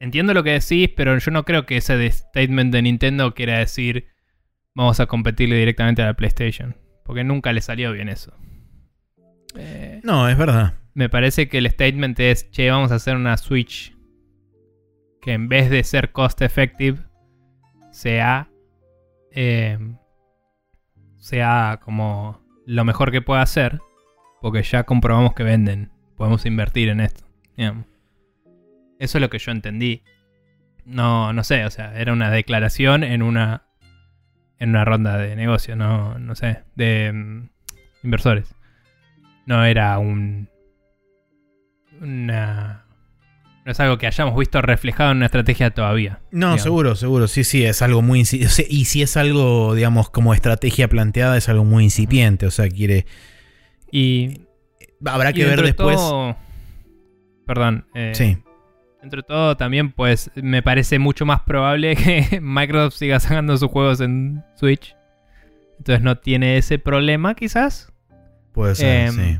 Entiendo 0.00 0.34
lo 0.34 0.42
que 0.42 0.50
decís, 0.52 0.90
pero 0.96 1.16
yo 1.18 1.30
no 1.30 1.44
creo 1.44 1.64
que 1.66 1.78
ese 1.78 2.10
statement 2.10 2.72
de 2.72 2.82
Nintendo 2.82 3.34
quiera 3.34 3.58
decir. 3.58 4.08
Vamos 4.74 5.00
a 5.00 5.06
competirle 5.06 5.56
directamente 5.56 6.02
a 6.02 6.06
la 6.06 6.14
PlayStation. 6.14 6.76
Porque 7.04 7.24
nunca 7.24 7.52
le 7.52 7.62
salió 7.62 7.92
bien 7.92 8.08
eso. 8.10 8.34
Eh, 9.56 10.00
No, 10.04 10.28
es 10.28 10.36
verdad. 10.36 10.74
me 10.92 11.08
parece 11.08 11.48
que 11.48 11.58
el 11.58 11.70
statement 11.70 12.18
es: 12.20 12.50
Che, 12.50 12.70
vamos 12.70 12.92
a 12.92 12.96
hacer 12.96 13.16
una 13.16 13.36
Switch. 13.38 13.96
Que 15.22 15.32
en 15.32 15.48
vez 15.48 15.70
de 15.70 15.82
ser 15.82 16.12
cost 16.12 16.42
effective, 16.42 16.98
sea. 17.90 18.50
eh, 19.32 19.78
sea 21.18 21.80
como 21.82 22.40
lo 22.66 22.84
mejor 22.84 23.10
que 23.10 23.22
pueda 23.22 23.42
hacer. 23.42 23.80
Porque 24.42 24.62
ya 24.62 24.84
comprobamos 24.84 25.34
que 25.34 25.42
venden. 25.42 25.90
Podemos 26.16 26.44
invertir 26.46 26.88
en 26.90 27.00
esto. 27.00 27.24
digamos. 27.56 27.86
Eso 28.98 29.18
es 29.18 29.22
lo 29.22 29.30
que 29.30 29.38
yo 29.38 29.52
entendí. 29.52 30.02
No, 30.84 31.32
no 31.32 31.42
sé, 31.44 31.64
o 31.64 31.70
sea, 31.70 31.98
era 31.98 32.12
una 32.12 32.30
declaración 32.30 33.02
en 33.04 33.22
una. 33.22 33.62
En 34.58 34.70
una 34.70 34.84
ronda 34.86 35.18
de 35.18 35.36
negocio, 35.36 35.76
no, 35.76 36.18
no 36.18 36.34
sé, 36.34 36.62
de 36.76 37.12
mm, 37.12 37.48
inversores. 38.04 38.54
No 39.44 39.64
era 39.64 39.98
un. 39.98 40.48
Una. 42.00 42.84
No 43.64 43.72
es 43.72 43.80
algo 43.80 43.98
que 43.98 44.06
hayamos 44.06 44.38
visto 44.38 44.62
reflejado 44.62 45.10
en 45.10 45.16
una 45.18 45.26
estrategia 45.26 45.70
todavía. 45.70 46.20
No, 46.30 46.46
digamos. 46.48 46.62
seguro, 46.62 46.94
seguro. 46.94 47.26
Sí, 47.28 47.42
sí, 47.42 47.64
es 47.64 47.82
algo 47.82 48.00
muy 48.00 48.20
Y 48.20 48.84
si 48.84 49.02
es 49.02 49.16
algo, 49.16 49.74
digamos, 49.74 50.08
como 50.08 50.32
estrategia 50.34 50.88
planteada, 50.88 51.36
es 51.36 51.48
algo 51.48 51.64
muy 51.64 51.84
incipiente. 51.84 52.46
O 52.46 52.50
sea, 52.50 52.68
quiere. 52.68 53.06
Y. 53.90 54.42
Habrá 55.04 55.30
y 55.30 55.34
que 55.34 55.44
ver 55.44 55.62
después. 55.62 55.96
todo- 55.96 56.36
perdón. 57.46 57.86
eh, 57.94 58.12
Sí. 58.14 58.38
Dentro 59.06 59.22
de 59.22 59.28
todo, 59.28 59.56
también, 59.56 59.92
pues, 59.92 60.32
me 60.34 60.62
parece 60.62 60.98
mucho 60.98 61.24
más 61.24 61.42
probable 61.42 61.94
que 61.94 62.40
Microsoft 62.42 62.94
siga 62.94 63.20
sacando 63.20 63.56
sus 63.56 63.70
juegos 63.70 64.00
en 64.00 64.42
Switch. 64.56 64.96
Entonces 65.78 66.02
no 66.02 66.18
tiene 66.18 66.56
ese 66.56 66.80
problema, 66.80 67.36
quizás. 67.36 67.92
Puede 68.52 68.74
ser, 68.74 69.06
Em, 69.06 69.12
sí. 69.14 69.38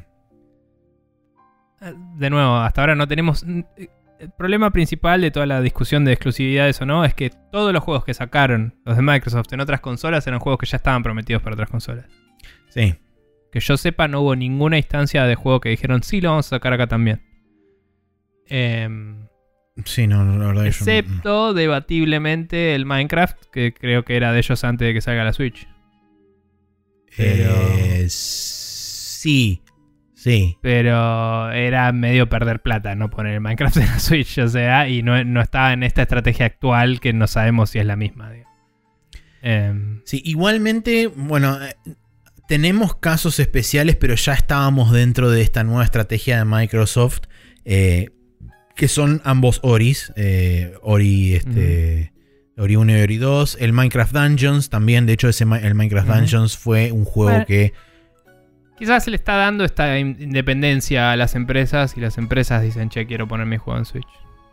Eh, 1.81 1.95
De 2.17 2.31
nuevo, 2.31 2.55
hasta 2.59 2.81
ahora 2.81 2.95
no 2.95 3.09
tenemos... 3.09 3.45
El 3.45 4.31
problema 4.39 4.71
principal 4.71 5.21
de 5.21 5.33
toda 5.33 5.47
la 5.47 5.61
discusión 5.61 6.05
de 6.05 6.13
exclusividades 6.13 6.81
o 6.81 6.87
no 6.87 7.05
es 7.05 7.13
que 7.13 7.31
todos 7.51 7.73
los 7.73 7.83
juegos 7.83 8.05
que 8.05 8.15
sacaron 8.15 8.77
los 8.85 8.95
de 8.97 9.03
Microsoft 9.03 9.53
en 9.53 9.61
otras 9.61 9.81
consolas 9.81 10.25
eran 10.29 10.39
juegos 10.39 10.61
que 10.61 10.67
ya 10.67 10.77
estaban 10.77 11.03
prometidos 11.03 11.43
para 11.43 11.55
otras 11.55 11.71
consolas. 11.71 12.07
Sí. 12.69 12.95
Que 13.51 13.59
yo 13.59 13.77
sepa, 13.77 14.07
no 14.07 14.21
hubo 14.21 14.37
ninguna 14.37 14.77
instancia 14.77 15.25
de 15.25 15.35
juego 15.35 15.59
que 15.59 15.71
dijeron, 15.71 16.05
sí, 16.05 16.21
lo 16.21 16.31
vamos 16.31 16.47
a 16.47 16.51
sacar 16.51 16.73
acá 16.73 16.87
también. 16.87 17.21
Em, 18.47 19.26
Sí, 19.85 20.07
no, 20.07 20.25
la 20.25 20.47
verdad 20.47 20.63
yo 20.63 20.69
excepto, 20.69 21.53
debatiblemente, 21.55 22.75
el 22.75 22.87
Minecraft, 22.87 23.37
que 23.53 23.75
creo 23.75 24.05
que 24.05 24.17
era 24.17 24.33
de 24.33 24.39
ellos 24.39 24.65
antes 24.65 24.87
de 24.87 24.95
que 24.95 25.01
salga 25.01 25.23
la 25.25 25.33
Switch. 25.33 25.69
pero- 27.17 27.53
Eh, 27.79 28.07
sí, 28.09 29.63
sí. 30.15 30.57
Pero 30.63 31.51
era 31.53 31.93
medio 31.93 32.29
perder 32.29 32.61
plata 32.63 32.95
no 32.95 33.11
poner 33.11 33.35
el 33.35 33.41
Minecraft 33.41 33.77
en 33.79 33.87
la 33.87 33.99
Switch, 33.99 34.39
o 34.39 34.49
sea, 34.49 34.89
y 34.89 35.03
no, 35.03 35.23
no 35.25 35.41
estaba 35.41 35.73
en 35.73 35.83
esta 35.83 36.03
estrategia 36.03 36.47
actual 36.47 37.01
que 37.01 37.13
no 37.13 37.27
sabemos 37.27 37.71
si 37.71 37.79
es 37.79 37.87
la 37.87 37.97
misma. 37.97 38.33
Em, 39.43 40.01
Sí, 40.05 40.23
igualmente, 40.25 41.07
bueno, 41.09 41.63
eh, 41.63 41.75
tenemos 42.49 42.97
casos 42.97 43.39
especiales, 43.41 43.97
pero 43.97 44.15
ya 44.15 44.33
estábamos 44.35 44.91
dentro 44.93 45.31
de 45.31 45.43
esta 45.43 45.65
nueva 45.65 45.85
estrategia 45.85 46.39
de 46.39 46.45
Microsoft, 46.45 47.21
eh, 47.65 48.11
que 48.77 48.87
son 48.89 49.21
ambos 49.25 49.59
Oris, 49.63 50.13
eh, 50.17 50.75
Ori, 50.83 51.35
este, 51.35 52.13
Ori 52.57 52.77
1 52.77 52.99
y 52.99 53.01
Ori 53.03 53.17
2, 53.17 53.57
el 53.61 53.73
Minecraft 53.73 54.13
Dungeons 54.15 54.71
también, 54.71 55.07
de 55.07 55.15
hecho 55.15 55.29
ese, 55.29 55.45
el 55.45 55.75
Minecraft. 55.75 56.09
Dungeons 56.09 56.57
fue 56.57 56.93
un 56.93 57.05
juego 57.05 57.31
Bueno. 57.31 57.47
que... 57.47 57.73
quizás 58.79 59.05
se 59.05 59.11
le 59.11 59.17
está 59.17 59.37
dando 59.37 59.65
esta 59.65 59.99
in- 59.99 60.17
independencia 60.21 61.11
a 61.13 61.17
las 61.17 61.35
empresas 61.35 61.97
y 61.97 62.01
las 62.01 62.19
empresas 62.19 62.63
dicen, 62.63 62.89
che, 62.91 63.07
quiero 63.07 63.27
poner 63.27 63.47
mi 63.47 63.57
juego 63.57 63.79
en 63.79 63.85
Switch. 63.87 64.07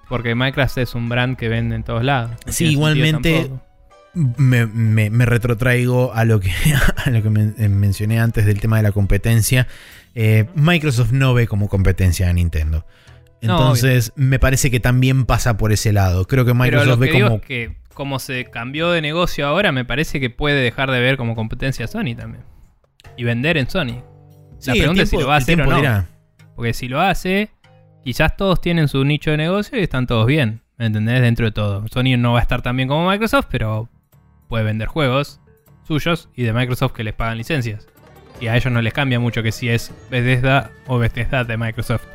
Porque 0.09 0.35
Minecraft 0.35 0.77
es 0.79 0.95
un 0.95 1.07
brand 1.09 1.37
que 1.37 1.47
vende 1.49 1.75
en 1.75 1.83
todos 1.83 2.03
lados. 2.03 2.31
No 2.45 2.51
Sí, 2.51 2.65
igualmente-. 2.67 3.49
Me, 4.13 4.67
me- 4.67 5.09
me 5.09 5.25
retrotraigo 5.25 6.13
a 6.13 6.23
lo 6.23 6.39
que, 6.39 6.51
a 7.05 7.09
lo 7.09 7.23
que 7.23 7.29
men- 7.29 7.55
eh, 7.57 7.67
mencioné 7.67 8.19
antes 8.19 8.45
del 8.45 8.59
tema 8.59 8.77
de 8.77 8.83
la 8.83 8.91
competencia. 8.91 9.67
Eh, 10.13 10.45
Microsoft 10.55 11.11
no 11.13 11.33
ve 11.33 11.47
como 11.47 11.67
competencia 11.67 12.29
a 12.29 12.33
Nintendo. 12.33 12.85
No, 13.43 13.57
Entonces, 13.57 14.13
me 14.15 14.39
parece 14.39 14.71
que 14.71 14.79
también 14.79 15.25
pasa 15.25 15.57
por 15.57 15.71
ese 15.73 15.91
lado. 15.91 16.25
Creo 16.25 16.45
que 16.45 16.53
Pero 16.53 16.63
Microsoft 16.63 16.87
lo 16.87 16.95
que 16.95 17.05
ve 17.05 17.11
digo 17.11 17.27
como. 17.27 17.35
es 17.41 17.45
que 17.45 17.75
como 17.93 18.19
se 18.19 18.45
cambió 18.45 18.89
de 18.91 19.01
negocio 19.01 19.45
ahora, 19.45 19.71
me 19.71 19.85
parece 19.85 20.19
que 20.19 20.29
puede 20.29 20.61
dejar 20.61 20.89
de 20.89 20.99
ver 20.99 21.17
como 21.17 21.35
competencia 21.35 21.85
a 21.85 21.87
Sony 21.87 22.15
también. 22.17 22.43
Y 23.17 23.25
vender 23.25 23.57
en 23.57 23.69
Sony. 23.69 24.01
La 24.65 24.73
pregunta 24.73 25.03
es 25.03 25.09
si 25.09 25.17
lo 25.17 25.27
va 25.27 25.35
a 25.35 25.37
hacer 25.37 25.61
o 25.61 25.65
no. 25.65 25.75
dirá. 25.75 26.07
Porque 26.55 26.73
si 26.73 26.87
lo 26.87 27.01
hace, 27.01 27.49
quizás 28.03 28.37
todos 28.37 28.61
tienen 28.61 28.87
su 28.87 29.03
nicho 29.03 29.31
de 29.31 29.37
negocio 29.37 29.77
y 29.77 29.83
están 29.83 30.07
todos 30.07 30.25
bien. 30.25 30.61
¿Me 30.77 30.85
entendés? 30.85 31.21
Dentro 31.21 31.45
de 31.45 31.51
todo. 31.51 31.85
Sony 31.89 32.17
no 32.17 32.33
va 32.33 32.39
a 32.39 32.41
estar 32.41 32.61
tan 32.61 32.77
bien 32.77 32.87
como 32.87 33.09
Microsoft, 33.09 33.47
pero 33.51 33.89
puede 34.47 34.63
vender 34.63 34.87
juegos 34.87 35.41
suyos 35.85 36.29
y 36.33 36.43
de 36.43 36.53
Microsoft 36.53 36.93
que 36.93 37.03
les 37.03 37.13
pagan 37.13 37.37
licencias. 37.37 37.87
Y 38.39 38.47
a 38.47 38.55
ellos 38.55 38.71
no 38.71 38.81
les 38.81 38.93
cambia 38.93 39.19
mucho 39.19 39.43
que 39.43 39.51
si 39.51 39.69
es 39.69 39.93
Bethesda 40.09 40.71
o 40.87 40.97
Bethesda 40.97 41.43
de 41.43 41.57
Microsoft. 41.57 42.05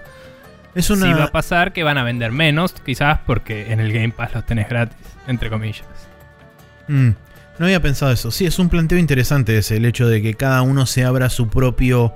Es 0.78 0.90
una. 0.90 1.06
Sí 1.06 1.12
va 1.12 1.24
a 1.24 1.32
pasar 1.32 1.72
que 1.72 1.82
van 1.82 1.98
a 1.98 2.04
vender 2.04 2.30
menos, 2.30 2.72
quizás 2.72 3.18
porque 3.26 3.72
en 3.72 3.80
el 3.80 3.92
Game 3.92 4.10
Pass 4.10 4.34
los 4.34 4.46
tenés 4.46 4.68
gratis, 4.68 4.96
entre 5.26 5.50
comillas. 5.50 5.84
Mm, 6.86 7.10
no 7.58 7.64
había 7.66 7.82
pensado 7.82 8.12
eso. 8.12 8.30
Sí, 8.30 8.46
es 8.46 8.60
un 8.60 8.68
planteo 8.68 8.96
interesante 8.96 9.58
ese, 9.58 9.76
el 9.76 9.84
hecho 9.84 10.06
de 10.06 10.22
que 10.22 10.34
cada 10.34 10.62
uno 10.62 10.86
se 10.86 11.04
abra 11.04 11.30
su 11.30 11.48
propio, 11.48 12.14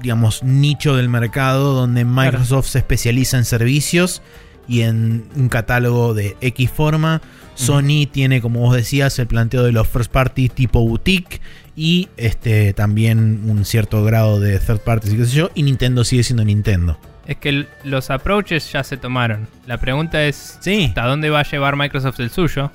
digamos, 0.00 0.42
nicho 0.42 0.96
del 0.96 1.10
mercado, 1.10 1.74
donde 1.74 2.06
Microsoft 2.06 2.68
se 2.68 2.78
especializa 2.78 3.36
en 3.36 3.44
servicios 3.44 4.22
y 4.66 4.80
en 4.80 5.28
un 5.36 5.50
catálogo 5.50 6.14
de 6.14 6.36
X 6.40 6.70
forma. 6.70 7.20
Sony 7.56 8.06
tiene, 8.10 8.40
como 8.40 8.60
vos 8.60 8.74
decías, 8.74 9.18
el 9.18 9.26
planteo 9.26 9.62
de 9.64 9.72
los 9.72 9.86
first 9.86 10.10
party 10.10 10.48
tipo 10.48 10.80
boutique 10.80 11.40
y 11.74 12.08
este 12.16 12.72
también 12.72 13.42
un 13.48 13.64
cierto 13.64 14.02
grado 14.04 14.40
de 14.40 14.58
third 14.58 14.80
parties 14.80 15.12
y 15.12 15.16
qué 15.18 15.24
sé 15.26 15.36
yo. 15.36 15.50
Y 15.54 15.62
Nintendo 15.62 16.04
sigue 16.04 16.22
siendo 16.22 16.44
Nintendo. 16.44 16.98
Es 17.26 17.36
que 17.36 17.66
los 17.82 18.10
approaches 18.10 18.70
ya 18.72 18.84
se 18.84 18.96
tomaron. 18.96 19.48
La 19.66 19.78
pregunta 19.78 20.22
es 20.24 20.58
Sí. 20.60 20.86
hasta 20.86 21.06
dónde 21.06 21.28
va 21.30 21.40
a 21.40 21.44
llevar 21.44 21.76
Microsoft 21.76 22.20
el 22.20 22.30
suyo. 22.30 22.70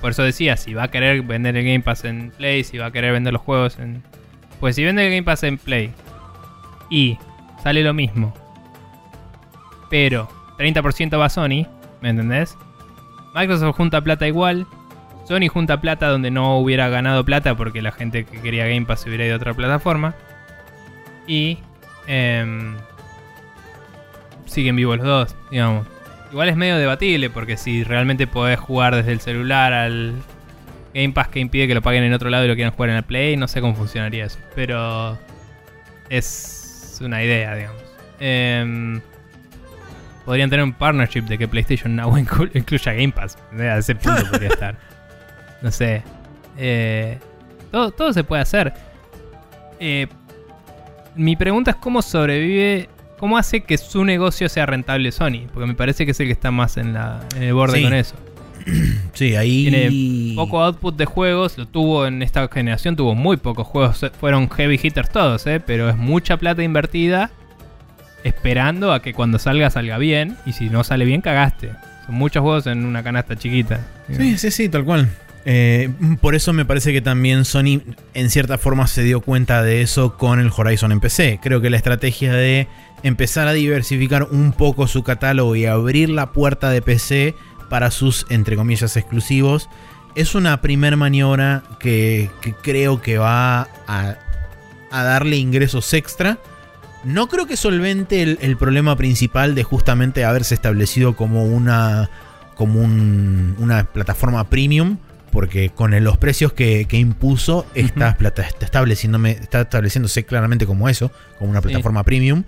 Por 0.00 0.12
eso 0.12 0.22
decía, 0.22 0.56
si 0.56 0.74
va 0.74 0.84
a 0.84 0.88
querer 0.88 1.22
vender 1.22 1.56
el 1.56 1.64
Game 1.64 1.80
Pass 1.80 2.04
en 2.04 2.30
Play, 2.30 2.62
si 2.62 2.78
va 2.78 2.86
a 2.86 2.90
querer 2.92 3.12
vender 3.12 3.32
los 3.32 3.42
juegos 3.42 3.78
en... 3.80 4.02
Pues 4.60 4.76
si 4.76 4.84
vende 4.84 5.04
el 5.04 5.10
Game 5.10 5.24
Pass 5.24 5.42
en 5.42 5.58
Play 5.58 5.92
y 6.90 7.18
sale 7.62 7.82
lo 7.82 7.92
mismo, 7.94 8.32
pero 9.90 10.28
30% 10.58 11.18
va 11.18 11.26
a 11.26 11.30
Sony, 11.30 11.66
¿me 12.00 12.10
entendés? 12.10 12.56
Microsoft 13.34 13.76
junta 13.76 14.00
plata 14.00 14.26
igual, 14.28 14.66
Sony 15.26 15.48
junta 15.48 15.80
plata 15.80 16.08
donde 16.08 16.30
no 16.30 16.58
hubiera 16.58 16.88
ganado 16.88 17.24
plata 17.24 17.56
porque 17.56 17.82
la 17.82 17.92
gente 17.92 18.24
que 18.24 18.40
quería 18.40 18.66
Game 18.66 18.86
Pass 18.86 19.04
hubiera 19.06 19.26
ido 19.26 19.34
a 19.34 19.36
otra 19.36 19.54
plataforma. 19.54 20.14
Y... 21.26 21.58
em, 22.06 22.74
siguen 24.48 24.76
vivos 24.76 24.98
los 24.98 25.06
dos, 25.06 25.36
digamos. 25.50 25.86
Igual 26.30 26.48
es 26.50 26.56
medio 26.56 26.76
debatible 26.76 27.30
porque 27.30 27.56
si 27.56 27.84
realmente 27.84 28.26
podés 28.26 28.58
jugar 28.58 28.94
desde 28.94 29.12
el 29.12 29.20
celular 29.20 29.72
al 29.72 30.14
Game 30.94 31.10
Pass 31.14 31.28
que 31.28 31.40
impide 31.40 31.66
que 31.68 31.74
lo 31.74 31.80
paguen 31.82 32.04
en 32.04 32.12
otro 32.12 32.28
lado 32.28 32.44
y 32.44 32.48
lo 32.48 32.54
quieran 32.54 32.72
jugar 32.74 32.90
en 32.90 32.96
el 32.96 33.02
Play, 33.04 33.36
no 33.36 33.48
sé 33.48 33.60
cómo 33.60 33.74
funcionaría 33.74 34.26
eso. 34.26 34.38
Pero 34.54 35.18
es 36.10 36.98
una 37.02 37.22
idea, 37.22 37.54
digamos. 37.54 37.82
Em, 38.20 39.00
podrían 40.24 40.50
tener 40.50 40.64
un 40.64 40.72
partnership 40.72 41.22
de 41.22 41.38
que 41.38 41.48
PlayStation 41.48 41.94
Now 41.96 42.12
inclu- 42.18 42.50
incluya 42.54 42.92
Game 42.92 43.12
Pass. 43.12 43.38
A 43.58 43.78
ese 43.78 43.94
punto 43.94 44.22
podría 44.30 44.48
estar. 44.48 44.76
No 45.62 45.70
sé. 45.70 46.02
Eh, 46.58 47.18
todo, 47.70 47.90
todo 47.92 48.12
se 48.12 48.24
puede 48.24 48.42
hacer. 48.42 48.72
Eh, 49.80 50.08
mi 51.14 51.36
pregunta 51.36 51.70
es 51.72 51.76
cómo 51.78 52.02
sobrevive, 52.02 52.88
cómo 53.18 53.36
hace 53.38 53.60
que 53.62 53.76
su 53.78 54.04
negocio 54.04 54.48
sea 54.48 54.64
rentable 54.66 55.12
Sony, 55.12 55.46
porque 55.52 55.66
me 55.66 55.74
parece 55.74 56.04
que 56.04 56.12
es 56.12 56.20
el 56.20 56.26
que 56.26 56.32
está 56.32 56.50
más 56.50 56.76
en, 56.76 56.94
la, 56.94 57.20
en 57.36 57.42
el 57.42 57.54
borde 57.54 57.78
Sí. 57.78 57.84
con 57.84 57.94
eso. 57.94 58.14
Sí, 59.14 59.34
ahí. 59.34 59.68
Tiene 59.70 60.34
Poco 60.36 60.62
output 60.62 60.96
de 60.96 61.04
juegos, 61.04 61.58
lo 61.58 61.66
tuvo 61.66 62.06
en 62.06 62.22
esta 62.22 62.46
generación, 62.48 62.94
tuvo 62.96 63.14
muy 63.14 63.36
pocos 63.36 63.66
juegos, 63.66 64.02
eh, 64.04 64.10
fueron 64.20 64.48
heavy 64.50 64.78
hitters 64.80 65.10
todos, 65.10 65.46
eh, 65.46 65.60
pero 65.64 65.88
es 65.88 65.96
mucha 65.96 66.36
plata 66.36 66.62
invertida 66.62 67.30
esperando 68.24 68.92
a 68.92 69.00
que 69.02 69.14
cuando 69.14 69.38
salga 69.38 69.70
salga 69.70 69.98
bien, 69.98 70.36
y 70.46 70.52
si 70.52 70.68
no 70.70 70.84
sale 70.84 71.04
bien 71.04 71.20
cagaste. 71.20 71.70
Son 72.06 72.14
muchos 72.14 72.42
juegos 72.42 72.66
en 72.66 72.84
una 72.84 73.02
canasta 73.02 73.36
chiquita. 73.36 73.80
Sí, 74.12 74.38
sí, 74.38 74.50
sí, 74.50 74.68
tal 74.68 74.84
cual. 74.84 75.08
Eh, 75.50 75.88
por 76.20 76.34
eso 76.34 76.52
me 76.52 76.66
parece 76.66 76.92
que 76.92 77.00
también 77.00 77.46
Sony 77.46 77.80
en 78.12 78.28
cierta 78.28 78.58
forma 78.58 78.86
se 78.86 79.02
dio 79.02 79.22
cuenta 79.22 79.62
de 79.62 79.80
eso 79.80 80.18
con 80.18 80.40
el 80.40 80.52
Horizon 80.54 80.92
en 80.92 81.00
PC. 81.00 81.40
Creo 81.42 81.62
que 81.62 81.70
la 81.70 81.78
estrategia 81.78 82.34
de 82.34 82.68
empezar 83.02 83.48
a 83.48 83.54
diversificar 83.54 84.24
un 84.24 84.52
poco 84.52 84.86
su 84.86 85.02
catálogo 85.02 85.56
y 85.56 85.64
abrir 85.64 86.10
la 86.10 86.32
puerta 86.32 86.68
de 86.68 86.82
PC 86.82 87.34
para 87.70 87.90
sus, 87.90 88.26
entre 88.28 88.56
comillas, 88.56 88.94
exclusivos, 88.98 89.70
es 90.14 90.34
una 90.34 90.60
primer 90.60 90.98
maniobra 90.98 91.62
que, 91.80 92.28
creo 92.62 93.00
que 93.00 93.16
va 93.16 93.68
a, 93.86 94.16
darle 94.90 95.36
ingresos 95.36 95.94
extra. 95.94 96.36
No 97.04 97.28
creo 97.28 97.46
que 97.46 97.56
solvente 97.56 98.20
el, 98.22 98.56
problema 98.58 98.96
principal 98.96 99.54
de 99.54 99.62
justamente 99.62 100.26
haberse 100.26 100.54
establecido 100.54 101.16
como 101.16 101.46
una, 101.46 102.10
como 102.54 102.82
un- 102.82 103.56
una 103.58 103.84
plataforma 103.84 104.44
premium, 104.50 104.98
porque 105.38 105.70
con 105.70 105.92
los 106.02 106.18
precios 106.18 106.52
que, 106.52 106.86
que 106.86 106.96
impuso 106.96 107.64
está, 107.76 108.16
plata- 108.16 108.42
está, 108.42 108.64
estableciéndome, 108.64 109.30
está 109.30 109.60
estableciéndose 109.60 110.24
claramente 110.24 110.66
como 110.66 110.88
eso, 110.88 111.12
como 111.38 111.52
una 111.52 111.60
Sí. 111.60 111.68
plataforma 111.68 112.02
premium. 112.02 112.42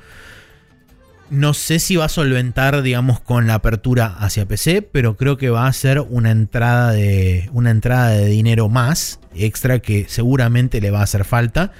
No 1.30 1.54
sé 1.54 1.78
si 1.78 1.94
va 1.94 2.06
a 2.06 2.08
solventar, 2.08 2.82
digamos, 2.82 3.20
con 3.20 3.46
la 3.46 3.54
apertura 3.54 4.06
hacia 4.18 4.44
PC, 4.46 4.82
pero 4.82 5.16
creo 5.16 5.36
que 5.36 5.50
va 5.50 5.68
a 5.68 5.72
ser 5.72 6.00
una 6.00 6.32
entrada 6.32 6.90
de, 6.90 7.48
una 7.52 7.70
entrada 7.70 8.08
de 8.08 8.26
dinero 8.26 8.68
más 8.68 9.20
extra 9.36 9.78
que 9.78 10.06
seguramente 10.08 10.80
le 10.80 10.90
va 10.90 10.98
a 10.98 11.04
hacer 11.04 11.24
falta. 11.24 11.70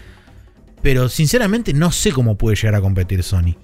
Pero 0.81 1.09
sinceramente 1.09 1.73
no 1.75 1.91
sé 1.91 2.13
cómo 2.13 2.37
puede 2.37 2.55
llegar 2.55 2.77
a 2.77 2.81
competir 2.81 3.25
Sony. 3.25 3.57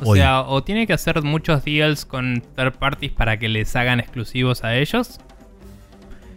O 0.00 0.10
Hoy. 0.10 0.18
sea, 0.18 0.40
o 0.40 0.64
tiene 0.64 0.88
que 0.88 0.92
hacer 0.92 1.22
muchos 1.22 1.64
deals 1.64 2.04
con 2.04 2.42
third 2.56 2.72
parties 2.80 3.12
para 3.12 3.38
que 3.38 3.48
les 3.48 3.76
hagan 3.76 4.00
exclusivos 4.00 4.64
a 4.64 4.74
ellos. 4.74 5.20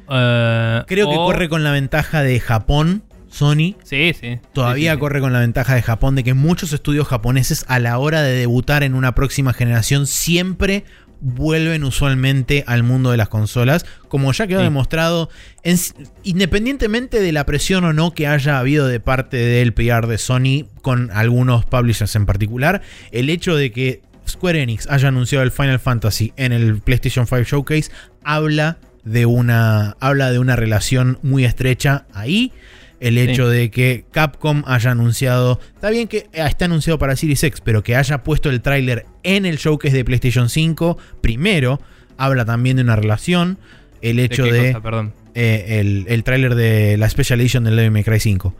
Eh, 0.10 0.84
Creo 0.88 1.10
que 1.10 1.16
corre 1.16 1.50
con 1.50 1.64
la 1.64 1.72
ventaja 1.72 2.22
de 2.24 2.40
Japón, 2.40 3.04
Sony. 3.30 3.76
Sí, 3.84 4.14
sí. 4.20 4.40
Todavía 4.54 4.94
sí. 4.94 5.00
corre 5.00 5.20
con 5.20 5.34
la 5.34 5.40
ventaja 5.40 5.76
de 5.76 5.82
Japón 5.82 6.16
de 6.16 6.24
que 6.24 6.34
muchos 6.34 6.74
estudios 6.74 7.08
japoneses 7.08 7.66
a 7.68 7.80
la 7.80 7.98
hora 8.00 8.22
de 8.22 8.34
debutar 8.34 8.84
en 8.84 8.94
una 8.96 9.14
próxima 9.16 9.54
generación 9.54 10.08
siempre 10.08 10.86
vuelven 11.20 11.84
usualmente 11.84 12.64
al 12.68 12.84
mundo 12.84 13.10
de 13.10 13.18
las 13.18 13.28
consolas, 13.28 13.86
como 14.08 14.32
ya 14.34 14.46
quedó 14.46 14.60
Sí. 14.60 14.66
demostrado, 14.66 15.30
en- 15.64 15.78
independientemente 16.24 17.20
de 17.20 17.32
la 17.32 17.46
presión 17.46 17.84
o 17.86 17.94
no 17.94 18.12
que 18.14 18.28
haya 18.28 18.60
habido 18.60 18.88
de 18.88 19.00
parte 19.00 19.38
del 19.38 19.74
PR 19.74 20.06
de 20.08 20.18
Sony 20.20 20.68
con 20.84 21.10
algunos 21.12 21.66
publishers 21.66 22.16
en 22.16 22.26
particular, 22.28 22.82
el 23.12 23.30
hecho 23.32 23.56
de 23.56 23.72
que 23.72 24.02
Square 24.30 24.62
Enix 24.62 24.88
haya 24.92 25.08
anunciado 25.08 25.44
el 25.44 25.52
Final 25.52 25.80
Fantasy 25.80 26.34
en 26.38 26.52
el 26.54 26.82
PlayStation 26.82 27.26
5 27.26 27.44
Showcase 27.44 27.90
habla 28.24 28.78
de 29.08 29.26
una, 29.26 29.96
habla 30.00 30.32
de 30.32 30.40
una 30.40 30.56
relación 30.56 31.18
muy 31.24 31.46
estrecha 31.46 32.06
ahí. 32.14 32.52
el 33.00 33.18
hecho 33.20 33.48
de 33.48 33.70
que 33.70 34.06
Capcom 34.12 34.64
haya 34.66 34.90
anunciado, 34.92 35.60
está 35.76 35.92
bien 35.92 36.08
que 36.08 36.28
está 36.34 36.66
anunciado 36.66 36.98
para 36.98 37.16
Series 37.16 37.44
X, 37.44 37.62
pero 37.64 37.84
que 37.84 37.96
haya 37.96 38.24
puesto 38.24 38.50
el 38.50 38.62
tráiler 38.62 39.06
en 39.24 39.46
el 39.46 39.58
showcase 39.58 39.96
de 39.96 40.04
PlayStation 40.04 40.50
5 40.50 40.98
primero, 41.22 41.80
habla 42.18 42.44
también 42.44 42.78
de 42.78 42.84
una 42.84 42.96
relación. 42.96 43.60
El 44.02 44.20
hecho 44.20 44.46
de, 44.46 44.68
cosa? 44.74 44.82
Perdón. 44.82 45.14
eh, 45.36 45.80
el, 45.80 46.06
el 46.08 46.24
tráiler 46.24 46.56
de 46.56 46.98
la 46.98 47.08
Special 47.10 47.40
Edition 47.40 47.64
del 47.66 47.76
Devil 47.76 47.92
May 47.92 48.04
Cry 48.04 48.20
5. 48.20 48.56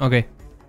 Ok. 0.00 0.14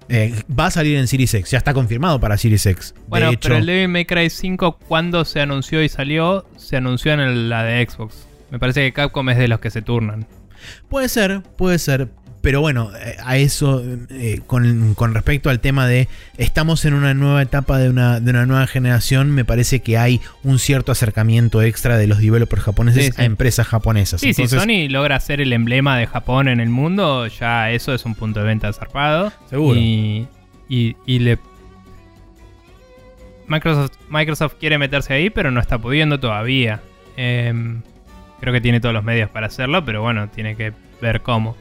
Eh, 0.10 0.34
va 0.58 0.68
a 0.68 0.72
salir 0.72 0.98
en 0.98 1.08
Series 1.08 1.34
X, 1.34 1.52
ya 1.52 1.58
está 1.58 1.74
confirmado 1.74 2.20
para 2.20 2.38
Series 2.38 2.66
X. 2.66 2.94
Bueno, 3.08 3.28
de 3.28 3.34
hecho, 3.34 3.50
pero 3.50 3.58
el 3.58 3.66
Devil 3.66 3.88
May 3.90 4.06
Cry 4.06 4.30
5, 4.30 4.80
cuando 4.88 5.24
se 5.26 5.40
anunció 5.42 5.82
y 5.84 5.90
salió, 5.90 6.46
se 6.58 6.76
anunció 6.78 7.14
en 7.14 7.20
el- 7.22 7.50
la 7.50 7.64
de 7.64 7.86
Xbox. 7.86 8.28
Me 8.54 8.60
parece 8.60 8.82
que 8.82 8.94
Capcom 8.94 9.28
es 9.32 9.38
de 9.40 9.48
los 9.48 9.60
que 9.60 9.72
se 9.72 9.82
turnan. 9.82 10.28
Puede 10.88 11.10
ser, 11.10 11.42
puede 11.58 11.80
ser. 11.80 12.10
Pero 12.42 12.62
bueno, 12.62 12.92
eh, 12.96 13.18
a 13.26 13.38
eso, 13.38 13.82
eh, 14.12 14.42
con, 14.46 14.94
con 14.94 15.16
respecto 15.16 15.50
al 15.50 15.60
tema 15.60 15.88
de 15.88 16.08
estamos 16.38 16.86
en 16.86 16.94
una 16.94 17.16
nueva 17.16 17.42
etapa 17.42 17.80
de 17.80 17.90
una, 17.90 18.20
de 18.20 18.30
una 18.30 18.46
nueva 18.46 18.68
generación, 18.68 19.32
me 19.32 19.44
parece 19.44 19.80
que 19.80 19.98
hay 19.98 20.22
un 20.44 20.60
cierto 20.60 20.92
acercamiento 20.92 21.64
extra 21.64 21.98
de 21.98 22.06
los 22.06 22.20
developers 22.20 22.62
japoneses 22.62 23.06
Sí, 23.08 23.12
sí. 23.14 23.22
a 23.24 23.26
empresas 23.26 23.66
japonesas. 23.66 24.22
Sí, 24.22 24.30
Entonces, 24.30 24.62
si 24.62 24.86
Sony 24.86 24.88
logra 24.88 25.20
ser 25.20 25.42
el 25.42 25.52
emblema 25.52 25.98
de 25.98 26.06
Japón 26.06 26.48
en 26.48 26.60
el 26.60 26.70
mundo, 26.70 27.26
ya 27.26 27.72
eso 27.72 27.92
es 27.96 28.06
un 28.06 28.14
punto 28.14 28.42
de 28.42 28.46
venta 28.46 28.72
zarpado. 28.72 29.34
Seguro. 29.50 29.80
Y, 29.80 30.28
y, 30.70 30.96
y 31.08 31.20
le... 31.20 31.40
Microsoft, 33.48 33.94
Microsoft 34.10 34.56
quiere 34.60 34.78
meterse 34.78 35.12
ahí, 35.14 35.32
pero 35.32 35.50
no 35.50 35.60
está 35.60 35.80
pudiendo 35.80 36.20
todavía. 36.20 36.82
Em, 37.18 37.82
creo 38.44 38.52
que 38.54 38.60
tiene 38.60 38.82
todos 38.82 38.94
los 38.94 39.06
medios 39.06 39.30
para 39.30 39.48
hacerlo, 39.48 39.86
pero 39.86 40.02
bueno, 40.02 40.28
tiene 40.28 40.58
que 40.58 40.74
ver 41.02 41.22
cómo. 41.22 41.56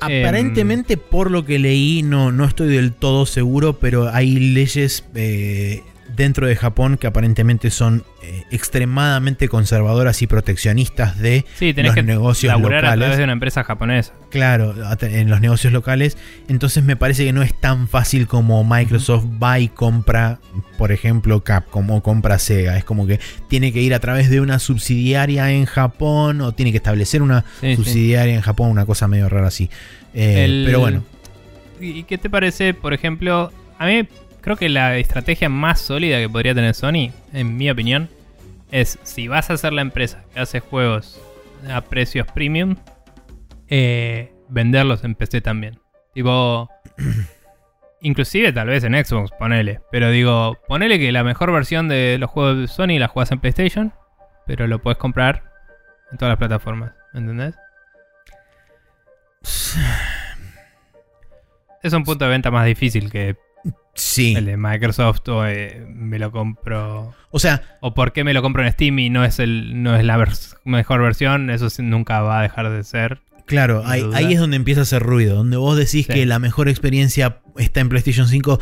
Aparentemente, 0.00 0.96
por 0.96 1.28
lo 1.28 1.44
que 1.44 1.58
leí, 1.58 2.04
no, 2.04 2.30
no 2.30 2.44
estoy 2.44 2.68
del 2.68 2.92
todo 2.92 3.26
seguro, 3.26 3.80
pero 3.80 4.10
hay 4.10 4.38
leyes 4.38 5.04
eh, 5.16 5.82
dentro 6.22 6.46
de 6.46 6.54
Japón 6.56 6.96
que 6.96 7.06
aparentemente 7.06 7.70
son 7.70 8.04
eh, 8.22 8.44
extremadamente 8.50 9.48
conservadoras 9.48 10.22
y 10.22 10.26
proteccionistas 10.26 11.18
de 11.18 11.44
Sí, 11.56 11.72
tenés 11.74 11.90
los 11.90 11.94
que 11.96 12.02
negocios 12.02 12.52
laburar 12.52 12.78
a 12.78 12.82
locales. 12.82 12.98
través 13.04 13.18
de 13.18 13.24
una 13.24 13.32
empresa 13.32 13.64
japonesa. 13.64 14.12
Claro, 14.30 14.74
en 15.00 15.30
los 15.30 15.40
negocios 15.40 15.72
locales. 15.72 16.16
Entonces 16.48 16.84
me 16.84 16.96
parece 16.96 17.24
que 17.24 17.32
no 17.32 17.42
es 17.42 17.52
tan 17.58 17.88
fácil 17.88 18.26
como 18.26 18.62
Microsoft 18.64 19.24
va 19.42 19.58
y 19.58 19.68
compra, 19.68 20.38
por 20.78 20.92
ejemplo, 20.92 21.42
Capcom 21.42 21.90
o 21.90 22.02
compra 22.02 22.38
Sega. 22.38 22.76
Es 22.76 22.84
como 22.84 23.06
que 23.06 23.18
tiene 23.48 23.72
que 23.72 23.80
ir 23.82 23.94
a 23.94 23.98
través 24.00 24.30
de 24.30 24.40
una 24.40 24.58
subsidiaria 24.58 25.50
en 25.50 25.64
Japón 25.66 26.40
o 26.40 26.52
tiene 26.52 26.70
que 26.70 26.76
establecer 26.76 27.22
una 27.22 27.44
Sí, 27.60 27.68
sí. 27.70 27.76
subsidiaria 27.76 28.34
en 28.34 28.40
Japón, 28.40 28.70
una 28.70 28.86
cosa 28.86 29.08
medio 29.08 29.28
rara 29.28 29.48
así. 29.48 29.70
Eh, 30.14 30.44
El- 30.44 30.62
Pero 30.66 30.80
bueno, 30.80 31.02
¿Y 31.80 32.02
qué 32.02 32.18
te 32.18 32.28
parece, 32.28 32.74
por 32.74 32.92
ejemplo? 32.92 33.50
A 33.78 33.86
mí 33.86 34.06
creo 34.40 34.56
que 34.56 34.68
la 34.68 34.96
estrategia 34.96 35.48
más 35.48 35.80
sólida 35.80 36.18
que 36.18 36.28
podría 36.28 36.54
tener 36.54 36.74
Sony, 36.74 37.12
en 37.32 37.56
mi 37.56 37.70
opinión, 37.70 38.08
es 38.70 38.98
si 39.02 39.28
vas 39.28 39.50
a 39.50 39.56
ser 39.56 39.72
la 39.72 39.82
empresa 39.82 40.24
que 40.32 40.40
hace 40.40 40.60
juegos 40.60 41.20
a 41.68 41.80
precios 41.82 42.26
premium, 42.32 42.76
eh, 43.68 44.32
venderlos 44.48 45.04
en 45.04 45.14
PC 45.14 45.40
también. 45.40 45.78
Tipo, 46.14 46.68
inclusive 48.00 48.52
tal 48.52 48.68
vez 48.68 48.84
en 48.84 48.94
Xbox, 49.04 49.30
ponele. 49.38 49.80
Pero 49.90 50.10
digo, 50.10 50.58
ponele 50.66 50.98
que 50.98 51.12
la 51.12 51.24
mejor 51.24 51.52
versión 51.52 51.88
de 51.88 52.16
los 52.18 52.30
juegos 52.30 52.58
de 52.58 52.68
Sony 52.68 52.98
la 52.98 53.08
juegas 53.08 53.32
en 53.32 53.40
PlayStation, 53.40 53.92
pero 54.46 54.66
lo 54.66 54.80
puedes 54.80 54.98
comprar 54.98 55.52
en 56.10 56.18
todas 56.18 56.32
las 56.32 56.38
plataformas. 56.38 56.92
¿Me 57.12 57.20
entendés? 57.20 57.54
Es 61.82 61.94
un 61.94 62.04
punto 62.04 62.26
de 62.26 62.30
venta 62.30 62.50
más 62.50 62.66
difícil 62.66 63.10
que 63.10 63.36
sí. 64.00 64.34
el 64.36 64.46
de 64.46 64.56
Microsoft 64.56 65.28
o 65.28 65.46
eh, 65.46 65.84
me 65.94 66.18
lo 66.18 66.30
compro 66.32 67.12
O 67.30 67.38
sea, 67.38 67.78
o 67.80 67.94
por 67.94 68.12
qué 68.12 68.24
me 68.24 68.32
lo 68.34 68.42
compro 68.42 68.64
en 68.64 68.72
Steam 68.72 68.98
y 68.98 69.10
no 69.10 69.24
es 69.24 69.38
el 69.38 69.82
no 69.82 69.94
es 69.96 70.04
la 70.04 70.16
vers- 70.18 70.56
mejor 70.64 71.02
versión, 71.02 71.50
eso 71.50 71.68
nunca 71.82 72.20
va 72.22 72.40
a 72.40 72.42
dejar 72.42 72.70
de 72.70 72.82
ser. 72.84 73.20
claro, 73.46 73.82
ahí, 73.86 74.32
es 74.32 74.38
donde 74.40 74.56
empieza 74.56 74.80
a 74.80 74.82
hacer 74.82 75.02
ruido. 75.02 75.36
Donde 75.36 75.56
vos 75.56 75.76
decís 75.76 76.06
Sí. 76.06 76.12
que 76.12 76.26
la 76.26 76.38
mejor 76.38 76.68
experiencia 76.68 77.38
está 77.58 77.80
en 77.80 77.88
PlayStation 77.88 78.28
5. 78.28 78.60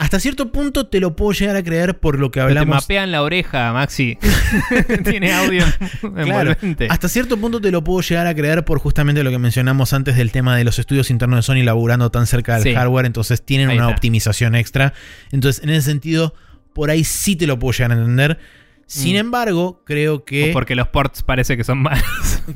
Hasta 0.00 0.18
cierto 0.18 0.50
punto 0.50 0.86
te 0.86 0.98
lo 0.98 1.14
puedo 1.14 1.32
llegar 1.32 1.56
a 1.56 1.62
creer 1.62 1.98
por 2.00 2.18
lo 2.18 2.30
que 2.30 2.40
Pero 2.40 2.54
te 2.54 2.58
hablamos. 2.58 2.82
mapean 2.84 3.12
la 3.12 3.22
oreja, 3.22 3.72
Maxi. 3.74 4.16
Tiene 5.04 5.32
audio 5.32 5.62
envolvente. 6.02 6.88
Hasta 6.90 7.08
cierto 7.08 7.36
punto 7.36 7.60
te 7.60 7.70
lo 7.70 7.84
puedo 7.84 8.00
llegar 8.00 8.26
a 8.26 8.34
creer 8.34 8.64
por 8.64 8.78
justamente 8.78 9.22
lo 9.22 9.30
que 9.30 9.38
mencionamos 9.38 9.92
antes 9.92 10.16
del 10.16 10.32
tema 10.32 10.56
de 10.56 10.64
los 10.64 10.78
estudios 10.78 11.10
internos 11.10 11.38
de 11.38 11.42
Sony 11.42 11.62
laburando 11.64 12.10
tan 12.10 12.26
cerca 12.26 12.54
del 12.54 12.62
Sí. 12.62 12.74
hardware, 12.74 13.04
entonces 13.06 13.44
tienen 13.44 13.68
Ahí 13.68 13.76
una 13.76 13.86
está. 13.86 13.94
optimización 13.96 14.54
extra. 14.54 14.94
Entonces, 15.32 15.62
en 15.62 15.70
ese 15.70 15.82
sentido, 15.90 16.34
por 16.72 16.90
ahí 16.90 17.04
sí 17.04 17.36
te 17.36 17.46
lo 17.46 17.58
puedo 17.58 17.72
llegar 17.72 17.92
a 17.92 17.94
entender. 17.94 18.38
Sin 18.86 19.14
Mm. 19.16 19.20
embargo, 19.20 19.82
creo 19.84 20.24
que... 20.24 20.50
O 20.50 20.52
porque 20.54 20.74
los 20.74 20.88
ports 20.88 21.22
parece 21.22 21.56
que 21.56 21.62
son 21.64 21.78
malos. 21.78 22.02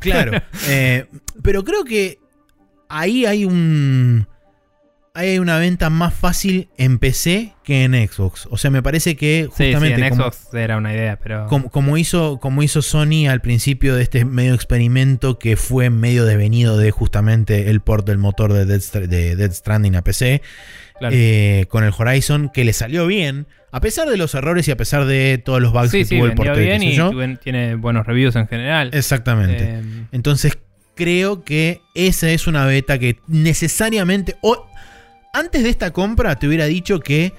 Claro. 0.00 0.32
eh, 0.68 1.06
pero 1.42 1.62
creo 1.62 1.84
que 1.84 2.18
ahí 2.88 3.26
hay 3.26 3.44
un. 3.44 4.26
Hay 5.16 5.38
una 5.38 5.58
venta 5.58 5.90
más 5.90 6.12
fácil 6.12 6.68
en 6.76 6.98
PC 6.98 7.54
que 7.62 7.84
en 7.84 7.92
Xbox. 7.94 8.48
O 8.50 8.58
sea, 8.58 8.72
me 8.72 8.82
parece 8.82 9.14
que 9.14 9.48
Sí, 9.50 9.64
sí, 9.64 9.72
justamente 9.72 10.02
en 10.02 10.10
como, 10.10 10.24
Xbox 10.24 10.54
era 10.54 10.76
una 10.76 10.92
idea, 10.92 11.20
pero 11.22 11.46
como, 11.46 11.70
como 11.70 11.96
hizo, 11.96 12.40
como 12.40 12.64
hizo 12.64 12.82
Sony 12.82 13.28
al 13.28 13.40
principio 13.40 13.94
de 13.94 14.02
este 14.02 14.24
medio 14.24 14.54
experimento 14.54 15.38
que 15.38 15.56
fue 15.56 15.88
medio 15.88 16.24
devenido 16.24 16.76
de 16.76 16.90
justamente 16.90 17.70
el 17.70 17.80
port 17.80 18.04
del 18.04 18.18
motor 18.18 18.52
de 18.52 18.66
Dead, 18.66 19.08
de 19.08 19.36
Death 19.36 19.52
Stranding 19.52 19.94
a 19.94 20.02
PC 20.02 20.42
claro. 20.98 21.14
eh, 21.16 21.66
con 21.68 21.84
el 21.84 21.92
Horizon, 21.96 22.50
que 22.52 22.64
le 22.64 22.72
salió 22.72 23.06
bien, 23.06 23.46
a 23.70 23.80
pesar 23.80 24.08
de 24.08 24.16
los 24.16 24.34
errores 24.34 24.66
y 24.66 24.72
a 24.72 24.76
pesar 24.76 25.04
de 25.04 25.38
todos 25.38 25.62
los 25.62 25.72
bugs 25.72 25.90
sí, 25.90 25.98
que 25.98 26.04
sí, 26.06 26.16
tuvo 26.16 26.26
el 26.26 26.34
porteo. 26.34 26.56
bien 26.56 26.82
y 26.82 26.94
yo. 26.96 27.12
tiene 27.42 27.76
buenos 27.76 28.04
reviews 28.04 28.34
en 28.34 28.48
general. 28.48 28.90
Exactamente. 28.92 29.62
Eh, 29.62 29.82
Entonces 30.10 30.58
creo 30.94 31.44
que 31.44 31.80
esa 31.94 32.30
es 32.30 32.46
una 32.46 32.66
beta 32.66 32.98
que 32.98 33.18
necesariamente... 33.26 34.36
O, 34.42 34.66
antes 35.34 35.62
de 35.62 35.68
esta 35.68 35.90
compra 35.92 36.36
te 36.38 36.48
hubiera 36.48 36.64
dicho 36.64 37.00
que 37.00 37.34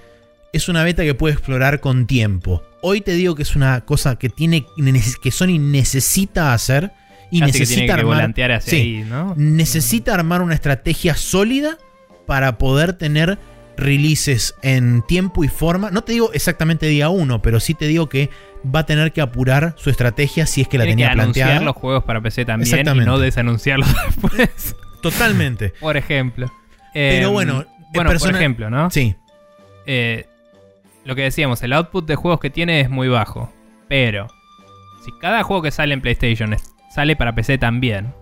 es 0.54 0.70
una 0.70 0.84
beta 0.84 1.04
que 1.04 1.16
puede 1.16 1.34
explorar 1.34 1.80
con 1.80 2.06
tiempo. 2.06 2.62
Hoy 2.82 3.02
te 3.02 3.14
digo 3.14 3.34
que 3.36 3.42
es 3.44 3.56
una 3.56 3.82
cosa 3.82 4.18
que 4.18 4.30
tiene 4.30 4.66
que 5.22 5.32
Sony 5.32 5.58
necesita 5.60 6.54
hacer 6.54 6.92
y 7.32 7.40
que 7.40 7.48
necesita 7.48 7.70
tiene 7.74 7.86
que 7.88 7.92
armar, 7.94 8.06
volantear 8.06 8.52
hacia 8.52 8.70
sí, 8.70 8.78
ahí, 8.78 9.04
¿no? 9.10 9.34
necesita 9.36 10.14
armar 10.14 10.42
una 10.42 10.54
estrategia 10.54 11.16
sólida 11.16 11.78
para 12.28 12.58
poder 12.58 12.94
tener 12.94 13.40
releases 13.78 14.56
en 14.62 15.02
tiempo 15.08 15.44
y 15.44 15.48
forma. 15.48 15.92
No 15.92 16.04
te 16.04 16.14
digo 16.14 16.32
exactamente 16.34 16.86
día 16.88 17.10
uno, 17.10 17.42
pero 17.42 17.60
sí 17.60 17.74
te 17.74 17.88
digo 17.88 18.08
que 18.08 18.30
va 18.74 18.80
a 18.82 18.86
tener 18.86 19.12
que 19.12 19.22
apurar 19.22 19.74
su 19.78 19.90
estrategia 19.90 20.46
si 20.46 20.62
es 20.62 20.68
que 20.68 20.78
la 20.78 20.86
tenía 20.86 21.08
que 21.08 21.20
anunciar 21.20 21.48
planteada. 21.48 21.66
los 21.66 21.76
juegos 21.76 22.04
para 22.06 22.22
PC 22.22 22.46
también 22.46 22.88
y 22.88 23.00
no 23.06 23.20
desanunciarlos 23.20 23.90
después, 24.08 24.76
Totalmente. 25.02 25.74
por 25.80 25.98
ejemplo. 25.98 26.52
Pero 26.94 27.28
Eh, 27.28 27.32
bueno, 27.32 27.66
bueno, 27.94 28.10
persona- 28.10 28.32
por 28.34 28.42
ejemplo, 28.42 28.70
¿no? 28.70 28.90
Sí. 28.90 29.16
Eh, 29.86 30.26
lo 31.04 31.16
que 31.16 31.22
decíamos, 31.24 31.62
el 31.64 31.74
output 31.74 32.06
de 32.08 32.16
juegos 32.16 32.40
que 32.40 32.50
tiene 32.50 32.82
es 32.82 32.90
muy 32.90 33.08
bajo. 33.08 33.52
Pero, 33.88 34.28
si 35.04 35.12
cada 35.22 35.44
juego 35.44 35.62
que 35.62 35.72
sale 35.72 35.94
en 35.94 36.02
PlayStation 36.02 36.56
sale 36.94 37.16
para 37.16 37.36
PC 37.36 37.58
también, 37.58 38.14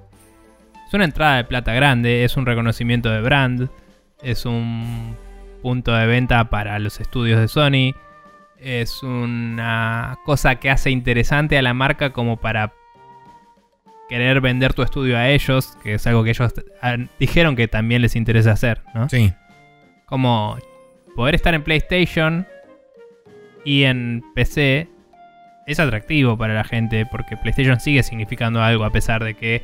es 0.88 0.94
una 0.94 1.06
entrada 1.06 1.38
de 1.38 1.44
plata 1.46 1.74
grande, 1.74 2.24
es 2.26 2.36
un 2.38 2.46
reconocimiento 2.46 3.10
de 3.10 3.22
brand, 3.22 3.70
es 4.22 4.46
un 4.46 5.16
punto 5.62 5.94
de 5.94 6.06
venta 6.08 6.50
para 6.50 6.78
los 6.80 7.00
estudios 7.00 7.40
de 7.40 7.48
Sony, 7.48 7.96
es 8.60 9.02
una 9.04 10.18
cosa 10.26 10.56
que 10.56 10.70
hace 10.70 10.90
interesante 10.92 11.58
a 11.58 11.62
la 11.62 11.74
marca 11.74 12.12
como 12.12 12.38
para 12.38 12.74
querer 14.10 14.42
vender 14.42 14.74
tu 14.74 14.82
estudio 14.84 15.18
a 15.18 15.30
ellos, 15.30 15.78
que 15.82 15.96
es 15.96 16.06
algo 16.08 16.24
que 16.24 16.32
ellos 16.32 16.54
dijeron 17.20 17.56
que 17.56 17.68
también 17.68 18.02
les 18.02 18.16
interesa 18.16 18.52
hacer, 18.52 18.82
¿no? 18.94 19.08
Sí. 19.10 19.34
Como 20.06 20.58
poder 21.16 21.36
estar 21.36 21.54
en 21.54 21.64
PlayStation 21.64 22.48
y 23.66 23.84
en 23.84 24.24
PC 24.36 24.90
es 25.68 25.80
atractivo 25.80 26.38
para 26.38 26.54
la 26.54 26.64
gente 26.64 27.06
porque 27.06 27.38
PlayStation 27.38 27.80
sigue 27.80 28.04
significando 28.04 28.62
algo 28.62 28.84
a 28.84 28.92
pesar 28.92 29.24
de 29.24 29.36
que 29.36 29.64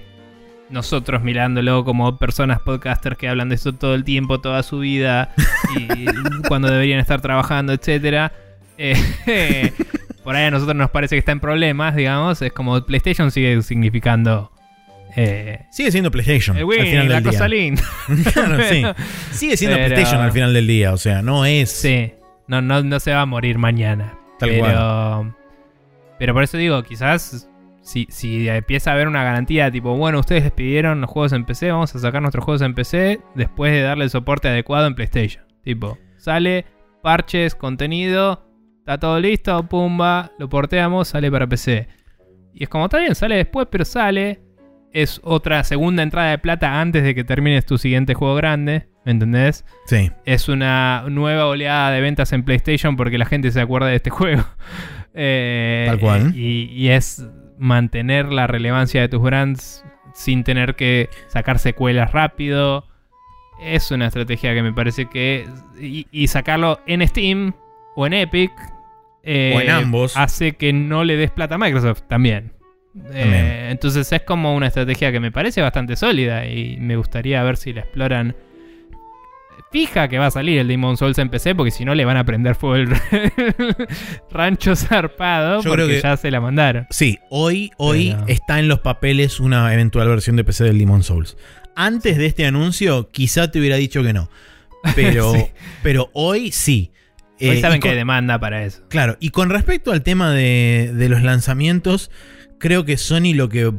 nosotros 0.69 1.23
mirándolo 1.23 1.83
como 1.83 2.17
personas 2.17 2.59
podcasters 2.59 3.17
que 3.17 3.27
hablan 3.27 3.49
de 3.49 3.55
esto 3.55 3.73
todo 3.73 3.95
el 3.95 4.03
tiempo, 4.03 4.39
toda 4.39 4.63
su 4.63 4.79
vida 4.79 5.33
y 5.75 6.05
cuando 6.47 6.69
deberían 6.69 6.99
estar 6.99 7.21
trabajando, 7.21 7.73
etcétera. 7.73 8.31
eh, 8.77 9.73
por 10.23 10.35
ahí 10.35 10.45
a 10.45 10.51
nosotros 10.51 10.75
nos 10.75 10.91
parece 10.91 11.15
que 11.15 11.19
está 11.19 11.31
en 11.31 11.39
problemas, 11.39 11.95
digamos, 11.95 12.41
es 12.41 12.53
como 12.53 12.79
PlayStation 12.85 13.31
sigue 13.31 13.61
significando 13.61 14.51
eh, 15.21 15.65
Sigue 15.71 15.91
siendo 15.91 16.11
PlayStation. 16.11 16.57
el 16.57 16.63
al 16.63 16.69
final 16.85 17.07
la 17.09 17.15
del 17.15 17.23
día. 17.23 17.31
cosa 17.31 17.47
linda. 17.47 17.83
Claro, 18.33 18.63
sí. 18.63 18.83
Sigue 19.31 19.57
siendo 19.57 19.77
Pero- 19.77 19.87
PlayStation 19.89 20.21
al 20.21 20.31
final 20.31 20.53
del 20.53 20.67
día. 20.67 20.93
O 20.93 20.97
sea, 20.97 21.21
no 21.21 21.45
es. 21.45 21.71
Sí, 21.71 22.13
no, 22.47 22.61
no, 22.61 22.81
no 22.83 22.99
se 22.99 23.13
va 23.13 23.21
a 23.21 23.25
morir 23.25 23.57
mañana. 23.57 24.17
Tal 24.39 24.49
pero, 24.49 24.59
cual. 24.63 25.35
pero 26.17 26.33
por 26.33 26.43
eso 26.43 26.57
digo, 26.57 26.81
quizás 26.83 27.49
si, 27.81 28.07
si 28.09 28.47
empieza 28.47 28.91
a 28.91 28.93
haber 28.93 29.07
una 29.07 29.23
garantía 29.23 29.69
tipo, 29.71 29.95
bueno, 29.97 30.19
ustedes 30.19 30.43
les 30.43 30.51
pidieron 30.53 31.01
los 31.01 31.09
juegos 31.09 31.33
en 31.33 31.43
PC, 31.45 31.71
vamos 31.71 31.93
a 31.95 31.99
sacar 31.99 32.21
nuestros 32.21 32.45
juegos 32.45 32.61
en 32.61 32.73
PC 32.73 33.19
después 33.35 33.71
de 33.73 33.81
darle 33.81 34.05
el 34.05 34.09
soporte 34.09 34.47
adecuado 34.47 34.87
en 34.87 34.95
PlayStation. 34.95 35.43
Tipo, 35.63 35.97
sale, 36.17 36.65
parches, 37.03 37.55
contenido, 37.55 38.45
está 38.79 38.97
todo 38.97 39.19
listo, 39.19 39.61
pumba, 39.67 40.31
lo 40.39 40.47
porteamos, 40.47 41.09
sale 41.09 41.29
para 41.31 41.47
PC. 41.47 41.87
Y 42.53 42.63
es 42.63 42.69
como, 42.69 42.85
está 42.85 42.99
bien, 42.99 43.15
sale 43.15 43.35
después, 43.35 43.67
pero 43.69 43.83
sale. 43.85 44.39
Es 44.91 45.19
otra 45.23 45.63
segunda 45.63 46.01
entrada 46.03 46.31
de 46.31 46.37
plata 46.39 46.81
antes 46.81 47.03
de 47.03 47.13
que 47.13 47.23
termines 47.23 47.65
tu 47.65 47.77
siguiente 47.77 48.13
juego 48.15 48.35
grande. 48.35 48.87
¿Me 49.05 49.11
entendés? 49.11 49.65
Sí. 49.85 50.11
Es 50.25 50.49
una 50.49 51.03
nueva 51.09 51.45
oleada 51.47 51.91
de 51.91 52.01
ventas 52.01 52.33
en 52.33 52.43
PlayStation 52.43 52.95
porque 52.95 53.17
la 53.17 53.25
gente 53.25 53.51
se 53.51 53.61
acuerda 53.61 53.87
de 53.87 53.95
este 53.97 54.09
juego. 54.09 54.43
Eh, 55.13 55.85
Tal 55.87 55.99
cual. 55.99 56.35
Y, 56.35 56.69
y 56.73 56.89
es 56.89 57.25
mantener 57.57 58.31
la 58.31 58.47
relevancia 58.47 59.01
de 59.01 59.09
tus 59.09 59.21
brands 59.21 59.83
sin 60.13 60.43
tener 60.43 60.75
que 60.75 61.09
sacar 61.27 61.59
secuelas 61.59 62.11
rápido. 62.11 62.87
Es 63.61 63.91
una 63.91 64.07
estrategia 64.07 64.53
que 64.53 64.63
me 64.63 64.73
parece 64.73 65.05
que. 65.07 65.47
Y, 65.79 66.07
y 66.11 66.27
sacarlo 66.27 66.79
en 66.87 67.05
Steam 67.07 67.53
o 67.95 68.07
en 68.07 68.13
Epic. 68.13 68.51
eh, 69.23 69.53
O 69.55 69.61
en 69.61 69.69
ambos. 69.69 70.15
Hace 70.17 70.53
que 70.53 70.73
no 70.73 71.03
le 71.03 71.15
des 71.17 71.31
plata 71.31 71.55
a 71.55 71.57
Microsoft 71.57 72.03
también. 72.07 72.53
Eh, 73.13 73.67
entonces 73.71 74.11
es 74.11 74.21
como 74.23 74.55
una 74.55 74.67
estrategia 74.67 75.11
que 75.11 75.19
me 75.19 75.31
parece 75.31 75.61
bastante 75.61 75.95
sólida 75.95 76.45
y 76.47 76.77
me 76.79 76.95
gustaría 76.95 77.41
ver 77.43 77.57
si 77.57 77.73
la 77.73 77.81
exploran. 77.81 78.35
Fija 79.71 80.07
que 80.07 80.17
va 80.17 80.27
a 80.27 80.31
salir 80.31 80.57
el 80.57 80.67
Demon 80.67 80.97
Souls 80.97 81.17
en 81.19 81.29
PC 81.29 81.53
porque 81.53 81.69
si 81.69 81.85
no 81.85 81.93
le 81.93 82.03
van 82.03 82.17
a 82.17 82.23
prender 82.23 82.55
fuego 82.55 82.75
el 82.75 82.89
rancho 84.31 84.75
zarpado 84.75 85.61
Yo 85.61 85.71
creo 85.73 85.85
porque 85.85 85.97
que- 85.97 86.01
ya 86.01 86.17
se 86.17 86.31
la 86.31 86.41
mandaron. 86.41 86.87
Sí, 86.89 87.19
hoy, 87.29 87.71
hoy 87.77 88.11
Pero- 88.15 88.27
está 88.27 88.59
en 88.59 88.67
los 88.67 88.79
papeles 88.79 89.39
una 89.39 89.71
eventual 89.73 90.07
versión 90.07 90.35
de 90.37 90.43
PC 90.43 90.63
del 90.63 90.79
Demon 90.79 91.03
Souls. 91.03 91.37
Antes 91.75 92.17
de 92.17 92.25
este 92.25 92.45
anuncio, 92.47 93.09
quizá 93.11 93.51
te 93.51 93.59
hubiera 93.59 93.75
dicho 93.75 94.01
que 94.01 94.11
no. 94.13 94.29
Pero, 94.95 95.31
Sí. 95.35 95.45
pero 95.83 96.09
hoy 96.13 96.51
sí. 96.51 96.91
Hoy 97.41 97.49
Eh, 97.49 97.61
saben 97.61 97.77
y 97.77 97.79
que 97.79 97.87
con- 97.89 97.91
hay 97.91 97.97
demanda 97.97 98.39
para 98.39 98.63
eso. 98.63 98.81
Claro, 98.89 99.17
y 99.19 99.29
con 99.29 99.49
respecto 99.51 99.91
al 99.91 100.01
tema 100.01 100.31
de, 100.33 100.91
de 100.95 101.09
los 101.09 101.21
lanzamientos, 101.21 102.09
creo 102.59 102.85
que 102.85 102.97
Sony 102.97 103.33
lo 103.33 103.49
que, 103.49 103.73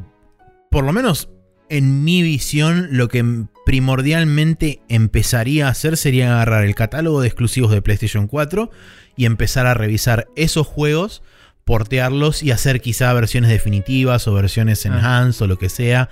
por 0.71 0.85
lo 0.85 0.93
menos 0.93 1.29
en 1.69 2.03
mi 2.03 2.23
visión, 2.23 2.89
lo 2.91 3.09
que 3.09 3.25
primordialmente 3.65 4.83
empezaría 4.89 5.69
a 5.69 5.71
hacer 5.71 5.97
sería 5.97 6.33
agarrar 6.33 6.65
el 6.65 6.75
catálogo 6.75 7.21
de 7.21 7.29
exclusivos 7.29 7.71
de 7.71 7.83
PlayStation 7.83 8.27
4 8.27 8.71
y 9.17 9.25
empezar 9.27 9.67
a 9.67 9.75
revisar 9.75 10.27
esos 10.35 10.67
juegos, 10.67 11.23
portearlos 11.65 12.43
y 12.43 12.51
hacer 12.51 12.81
quizá 12.81 13.13
versiones 13.13 13.51
definitivas 13.51 14.27
o 14.27 14.35
versiones 14.35 14.85
Ah. 14.85 14.89
enhanced 14.89 15.45
o 15.45 15.47
lo 15.47 15.57
que 15.57 15.69
sea 15.69 16.09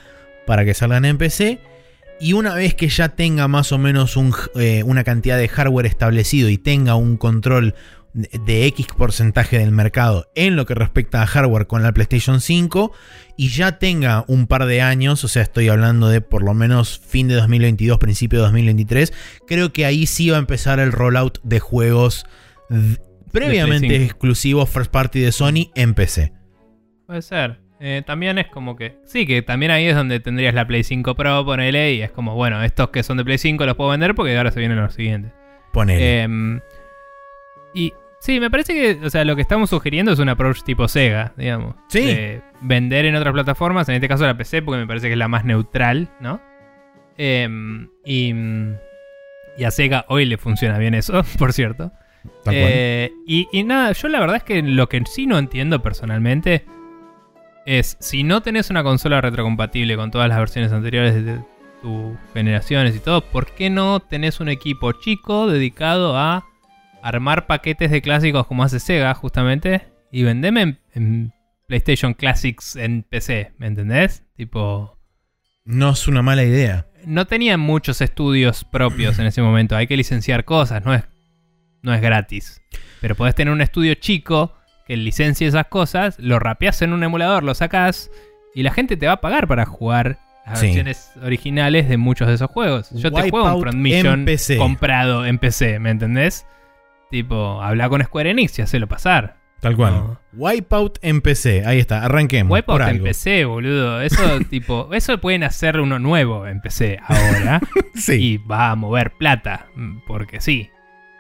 para 0.47 0.65
que 0.65 0.75
salgan 0.75 1.05
en 1.05 1.19
PC. 1.19 1.61
Y 2.21 2.33
una 2.33 2.55
vez 2.55 2.75
que 2.75 2.89
ya 2.89 3.11
tenga 3.11 3.49
más 3.49 3.73
o 3.73 3.79
menos 3.79 4.17
un, 4.17 4.35
eh, 4.57 4.83
una 4.85 5.05
cantidad 5.05 5.39
de 5.39 5.49
hardware 5.49 5.87
establecido 5.87 6.49
y 6.49 6.59
tenga 6.59 6.95
un 6.97 7.17
control 7.17 7.75
de- 8.13 8.67
X 8.67 8.87
porcentaje 8.97 9.59
del 9.59 9.71
mercado 9.71 10.31
en 10.35 10.57
lo 10.57 10.67
que 10.67 10.75
respecta 10.75 11.23
a 11.23 11.27
hardware 11.27 11.67
con 11.67 11.83
la 11.83 11.93
PlayStation 11.93 12.41
5 12.41 12.93
y 13.37 13.49
ya 13.49 13.79
tenga 13.79 14.25
un 14.27 14.47
par 14.47 14.67
de 14.67 14.83
años, 14.83 15.23
o 15.25 15.29
sea, 15.29 15.43
estoy 15.43 15.69
hablando 15.69 16.09
de 16.09 16.21
por 16.21 16.43
lo 16.43 16.55
menos 16.55 16.99
fin 16.99 17.29
de 17.29 17.35
2022, 17.35 17.99
principio 17.99 18.39
de 18.41 18.45
2023, 18.47 19.13
creo 19.47 19.73
que 19.73 19.85
ahí 19.87 20.07
sí 20.07 20.31
va 20.31 20.37
a 20.37 20.41
empezar 20.41 20.81
el 20.81 20.93
rollout 20.93 21.39
de 21.43 21.61
juegos 21.61 22.27
previamente 23.33 23.87
Play 23.87 23.99
5. 24.01 24.05
exclusivos 24.13 24.69
first 24.71 24.91
party 24.91 25.21
de 25.21 25.33
Sony 25.33 25.71
en 25.75 25.95
PC. 25.95 26.33
Puede 27.07 27.23
ser. 27.23 27.61
Eh, 27.81 28.03
también 28.05 28.39
es 28.39 28.49
como 28.49 28.75
que. 28.75 28.97
Sí, 29.05 29.25
que 29.25 29.41
también 29.43 29.71
ahí 29.71 29.87
es 29.87 29.95
donde 29.95 30.19
tendrías 30.19 30.53
la 30.53 30.67
Play 30.67 30.83
5 30.83 31.15
Pro, 31.15 31.45
ponele, 31.45 31.95
y 31.95 32.03
es 32.03 32.11
como, 32.11 32.35
bueno, 32.35 32.63
estos 32.65 32.89
que 32.91 33.03
son 33.05 33.19
de 33.19 33.25
Play 33.25 33.39
5 33.39 33.65
los 33.67 33.77
puedo 33.77 33.91
vender 33.91 34.15
porque 34.17 34.37
ahora 34.37 34.51
se 34.51 34.59
vienen 34.61 34.79
los 34.81 34.95
siguientes. 34.95 35.31
Ponele. 35.73 36.23
Em, 36.23 36.61
y 37.75 37.93
sí, 38.21 38.41
me 38.41 38.51
parece 38.51 38.75
que, 38.75 39.07
o 39.07 39.11
sea, 39.11 39.25
lo 39.25 39.37
que 39.37 39.43
estamos 39.43 39.71
sugiriendo 39.71 40.13
es 40.13 40.19
un 40.19 40.29
approach 40.29 40.63
tipo 40.63 40.89
Sega, 40.89 41.33
digamos. 41.37 41.77
Sí. 41.89 42.01
De 42.01 42.43
vender 42.61 43.05
en 43.07 43.15
otras 43.17 43.33
plataformas, 43.33 43.89
en 43.89 43.97
este 43.97 44.09
caso 44.09 44.27
la 44.27 44.37
PC, 44.37 44.63
porque 44.63 44.81
me 44.81 44.87
parece 44.87 45.07
que 45.07 45.13
es 45.13 45.19
la 45.19 45.29
más 45.29 45.45
neutral, 45.45 46.11
¿no? 46.21 46.41
Em, 47.17 47.89
y, 48.05 48.35
y 49.57 49.65
a 49.65 49.71
Sega 49.71 50.05
hoy 50.09 50.25
le 50.25 50.39
funciona 50.39 50.79
bien 50.79 50.95
eso, 50.95 51.23
por 51.39 51.53
cierto. 51.53 51.93
Eh, 52.51 53.13
y, 53.27 53.49
y 53.53 53.65
nada, 53.65 53.93
yo 53.93 54.09
la 54.09 54.21
verdad 54.21 54.37
es 54.37 54.43
que 54.43 54.63
lo 54.63 54.89
que 54.89 55.03
sí 55.07 55.27
no 55.27 55.39
entiendo 55.39 55.83
personalmente 55.83 56.65
es 57.65 57.97
si 58.01 58.23
no 58.23 58.41
tenés 58.41 58.71
una 58.71 58.83
consola 58.83 59.21
retrocompatible 59.21 59.97
con 59.97 60.11
todas 60.11 60.29
las 60.29 60.39
versiones 60.39 60.73
anteriores 60.73 61.25
de 61.25 61.39
tus 61.83 62.17
generaciones 62.33 62.97
y 62.97 62.99
todo, 62.99 63.21
¿por 63.21 63.47
qué 63.53 63.71
no 63.71 64.01
tenés 64.01 64.41
un 64.41 64.49
equipo 64.49 64.93
chico 64.93 65.49
dedicado 65.49 66.17
a 66.17 66.47
armar 67.03 67.47
paquetes 67.47 67.91
de 67.91 68.03
clásicos 68.03 68.47
como 68.47 68.63
hace 68.65 68.81
Sega 68.81 69.15
justamente 69.15 69.89
y 70.11 70.23
vendeme 70.23 70.63
en, 70.63 70.79
en 70.95 71.33
PlayStation 71.67 72.15
Classics 72.15 72.77
en 72.77 73.03
PC, 73.03 73.53
¿me 73.59 73.67
entendés? 73.67 74.25
Tipo, 74.37 74.99
no 75.65 75.91
es 75.91 76.09
una 76.09 76.23
mala 76.23 76.45
idea. 76.45 76.87
no 77.05 77.27
tenían 77.27 77.61
muchos 77.61 78.01
estudios 78.01 78.65
propios 78.65 79.19
en 79.19 79.27
ese 79.27 79.43
momento. 79.43 79.77
Hay 79.77 79.87
que 79.87 79.97
licenciar 79.97 80.45
cosas, 80.45 80.85
no 80.85 80.95
es, 80.95 81.05
no 81.83 81.93
es 81.95 82.01
gratis. 82.01 82.61
Pero 83.01 83.15
podés 83.15 83.35
tener 83.35 83.53
un 83.53 83.61
estudio 83.61 83.95
chico 83.95 84.55
que 84.87 84.97
licencie 84.97 85.47
esas 85.47 85.67
cosas, 85.67 86.19
lo 86.19 86.39
rapeás 86.39 86.81
en 86.83 86.93
un 86.95 87.05
emulador, 87.05 87.45
lo 87.45 87.55
sacás 87.55 88.11
y 88.55 88.63
la 88.63 88.73
gente 88.73 88.97
te 88.97 89.07
va 89.07 89.13
a 89.15 89.21
pagar 89.21 89.47
para 89.47 89.67
jugar 89.67 90.19
las 90.47 90.61
Sí. 90.61 90.67
versiones 90.69 91.11
originales 91.23 91.89
de 91.91 91.99
muchos 91.99 92.27
de 92.29 92.35
esos 92.35 92.51
juegos. 92.51 92.89
Yo 92.93 93.13
te 93.13 93.29
juego 93.29 93.55
un 93.55 93.61
Front 93.61 93.77
Mission 93.77 94.21
en 94.21 94.25
PC. 94.25 94.57
comprado 94.57 95.27
en 95.27 95.39
PC, 95.39 95.79
¿me 95.79 95.91
entendés? 95.91 96.47
Tipo, 97.11 97.63
habla 97.63 97.89
con 97.89 98.03
Square 98.03 98.31
Enix 98.31 98.59
y 98.59 98.63
hacelo 98.63 98.87
pasar. 98.87 99.37
Tal 99.61 99.75
cual. 99.77 99.93
No. 99.95 100.21
Wipeout 100.35 100.99
en 101.03 101.21
PC. 101.21 101.65
Ahí 101.67 101.79
está, 101.81 102.05
arranquemos. 102.05 102.55
Wipeout 102.55 102.81
en. 102.83 103.03
PC, 103.03 103.45
boludo. 103.45 104.01
Eso, 104.03 104.23
tipo, 104.51 104.93
eso 104.95 105.19
pueden 105.19 105.43
hacer 105.43 105.81
uno 105.81 105.99
nuevo 105.99 106.47
en 106.47 106.61
PC 106.61 106.99
ahora. 107.07 107.61
Sí. 107.95 108.13
y 108.15 108.37
va 108.37 108.71
a 108.71 108.77
mover 108.77 109.15
plata. 109.19 109.67
Porque 110.07 110.41
sí. 110.41 110.71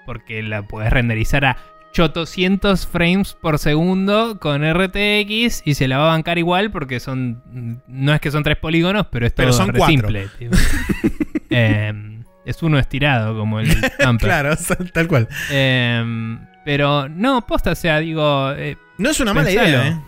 Porque 0.06 0.42
la 0.44 0.62
puedes 0.62 0.92
renderizar 0.92 1.44
a 1.44 1.56
800 1.98 2.86
frames 2.86 3.34
por 3.34 3.58
segundo 3.58 4.38
con 4.38 4.62
RTX 4.62 5.62
y 5.66 5.74
se 5.74 5.88
la 5.88 5.98
va 5.98 6.04
a 6.04 6.08
bancar 6.12 6.38
igual 6.38 6.70
porque 6.70 7.00
son. 7.00 7.82
No 7.88 8.14
es 8.14 8.20
que 8.20 8.30
son 8.30 8.44
tres 8.44 8.58
polígonos, 8.58 9.06
pero 9.10 9.26
es 9.26 9.34
todo 9.34 9.46
Pero 9.46 9.52
son 9.52 9.68
re 9.72 9.78
cuatro. 9.78 9.92
simple. 9.96 10.28
tipo. 10.38 10.56
Em, 11.50 12.17
es 12.48 12.62
uno 12.62 12.78
estirado 12.78 13.36
como 13.36 13.60
el 13.60 13.68
Tamper. 13.98 14.28
Claro, 14.28 14.56
tal 14.92 15.06
cual. 15.08 15.28
Em, 15.50 16.38
pero 16.64 17.08
no, 17.08 17.46
posta, 17.46 17.72
o 17.72 17.74
sea, 17.74 17.98
digo. 18.00 18.52
eh, 18.52 18.76
No 18.98 19.10
es 19.10 19.20
una 19.20 19.32
mala 19.34 19.46
Pensalo. 19.48 19.68
idea, 19.68 19.88
¿eh? 19.88 20.00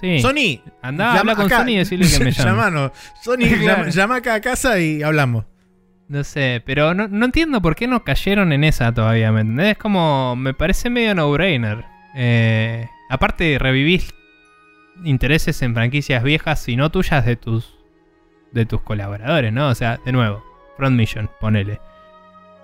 sí. 0.00 0.20
Sony, 0.20 0.60
Andá, 0.82 1.18
habla 1.20 1.34
con 1.36 1.46
acá. 1.46 1.58
Sony 1.60 1.68
y 1.70 1.76
decirle 1.76 2.06
que 2.10 2.24
me 2.24 2.30
llame. 2.32 2.50
Llamanos. 2.50 2.92
Sony, 3.22 3.36
Claro. 3.48 3.60
llama, 3.84 3.88
llama 3.90 4.16
acá 4.16 4.34
a 4.34 4.40
casa 4.40 4.78
y 4.78 5.02
hablamos. 5.02 5.44
No 6.08 6.22
sé, 6.22 6.62
pero 6.66 6.92
no, 6.92 7.08
no 7.08 7.24
entiendo 7.24 7.62
por 7.62 7.74
qué 7.76 7.86
no 7.86 8.04
cayeron 8.04 8.52
en 8.52 8.62
esa 8.64 8.92
todavía, 8.92 9.32
¿me 9.32 9.40
entendés? 9.40 9.72
Es 9.72 9.78
como, 9.78 10.36
me 10.36 10.52
parece 10.52 10.90
medio 10.90 11.14
no-brainer. 11.14 11.84
Eh, 12.14 12.86
aparte, 13.08 13.58
revivís 13.58 14.12
intereses 15.04 15.60
en 15.62 15.74
franquicias 15.74 16.22
viejas 16.22 16.68
y 16.68 16.76
no 16.76 16.90
tuyas 16.90 17.24
de 17.24 17.36
tus 17.36 17.74
de 18.52 18.66
tus 18.66 18.82
colaboradores, 18.82 19.52
¿no? 19.52 19.68
O 19.68 19.74
sea, 19.74 19.98
de 20.04 20.12
nuevo, 20.12 20.44
Front 20.76 20.96
Mission, 20.96 21.30
ponele. 21.40 21.80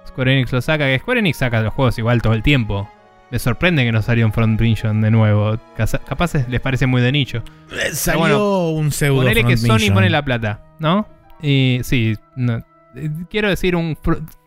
Square 0.06 0.32
Enix 0.32 0.52
lo 0.52 0.60
saca, 0.60 0.86
que 0.86 0.98
Square 0.98 1.20
Enix 1.20 1.36
saca 1.38 1.60
los 1.60 1.72
juegos 1.72 1.98
igual 1.98 2.20
todo 2.22 2.32
el 2.32 2.42
tiempo. 2.42 2.88
Me 3.30 3.38
sorprende 3.38 3.84
que 3.84 3.92
no 3.92 4.02
salió 4.02 4.26
un 4.26 4.32
Front 4.32 4.60
Mission 4.60 5.00
de 5.00 5.10
nuevo. 5.10 5.56
Capaz 5.76 6.34
es- 6.34 6.48
les 6.48 6.60
parece 6.60 6.86
muy 6.86 7.00
de 7.00 7.12
nicho. 7.12 7.44
Eh, 7.70 7.90
Salió 7.92 8.18
bueno, 8.20 8.68
un 8.70 8.90
pseudo 8.90 9.18
Ponele 9.22 9.44
que 9.44 9.56
Sony 9.56 9.74
Mission. 9.74 9.94
pone 9.94 10.10
la 10.10 10.24
plata, 10.24 10.62
¿no? 10.80 11.06
Y 11.40 11.78
sí, 11.84 12.16
no. 12.34 12.58
Eh, 12.96 13.08
quiero 13.30 13.48
decir 13.48 13.76
un 13.76 13.96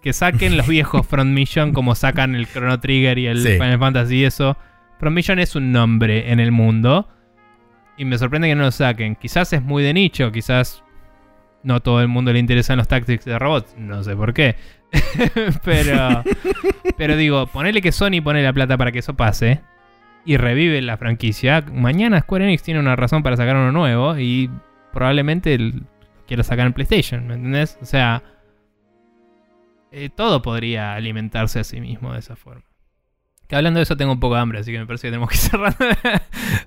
que 0.02 0.12
saquen 0.12 0.58
los 0.58 0.68
viejos 0.68 1.08
Front 1.08 1.32
Mission 1.32 1.72
como 1.72 1.96
sacan 1.96 2.36
el 2.36 2.46
Chrono 2.48 2.78
Trigger 2.82 3.18
y 3.18 3.28
el 3.28 3.42
Sí. 3.42 3.54
Final 3.54 3.80
Fantasy 3.80 4.16
y 4.18 4.26
eso. 4.26 4.58
Front 5.00 5.16
Mission 5.16 5.40
es 5.40 5.56
un 5.56 5.72
nombre 5.72 6.30
en 6.32 6.42
el 6.42 6.52
mundo 6.52 7.08
y 7.98 8.04
me 8.04 8.18
sorprende 8.18 8.50
que 8.50 8.56
no 8.56 8.64
lo 8.64 8.72
saquen. 8.72 9.16
Quizás 9.16 9.54
es 9.54 9.62
muy 9.64 9.82
de 9.82 9.94
nicho, 9.94 10.30
quizás 10.34 10.84
no 11.64 11.82
todo 11.82 12.02
el 12.02 12.08
mundo 12.08 12.32
le 12.34 12.40
interesan 12.40 12.78
los 12.78 12.88
tactics 12.88 13.26
de 13.26 13.40
robots, 13.40 13.76
no 13.78 14.04
sé 14.04 14.16
por 14.16 14.34
qué. 14.34 14.56
pero 15.64 16.24
pero 16.98 17.16
digo, 17.18 17.48
ponele 17.48 17.82
que 17.82 17.92
Sony 17.92 18.22
pone 18.24 18.44
la 18.44 18.54
plata 18.54 18.78
para 18.78 18.92
que 18.92 19.00
eso 19.00 19.16
pase 19.16 19.62
y 20.26 20.38
revive 20.38 20.82
la 20.82 20.98
franquicia. 20.98 21.62
Mañana 21.72 22.22
Square 22.22 22.46
Enix 22.46 22.64
tiene 22.64 22.80
una 22.80 22.96
razón 22.96 23.24
para 23.24 23.38
sacar 23.38 23.56
uno 23.56 23.72
nuevo 23.72 24.18
y 24.18 24.50
probablemente 24.92 25.54
el- 25.56 25.84
quiera 26.28 26.44
sacar 26.44 26.68
en 26.68 26.74
PlayStation, 26.74 27.28
¿me 27.28 27.34
entendés? 27.34 27.78
O 27.82 27.86
sea, 27.86 28.24
eh, 29.92 30.10
todo 30.10 30.42
podría 30.42 30.94
alimentarse 30.96 31.60
a 31.60 31.64
sí 31.64 31.80
mismo 31.82 32.14
de 32.14 32.20
esa 32.20 32.36
forma. 32.36 32.64
Que 33.48 33.56
hablando 33.58 33.80
de 33.80 33.84
eso 33.84 33.98
tengo 33.98 34.14
un 34.14 34.20
poco 34.20 34.36
de 34.36 34.42
hambre, 34.42 34.60
así 34.60 34.72
que 34.72 34.80
me 34.80 34.86
parece 34.86 35.08
que 35.08 35.12
tenemos 35.12 35.30
que 35.30 35.38
cerrar 35.38 35.76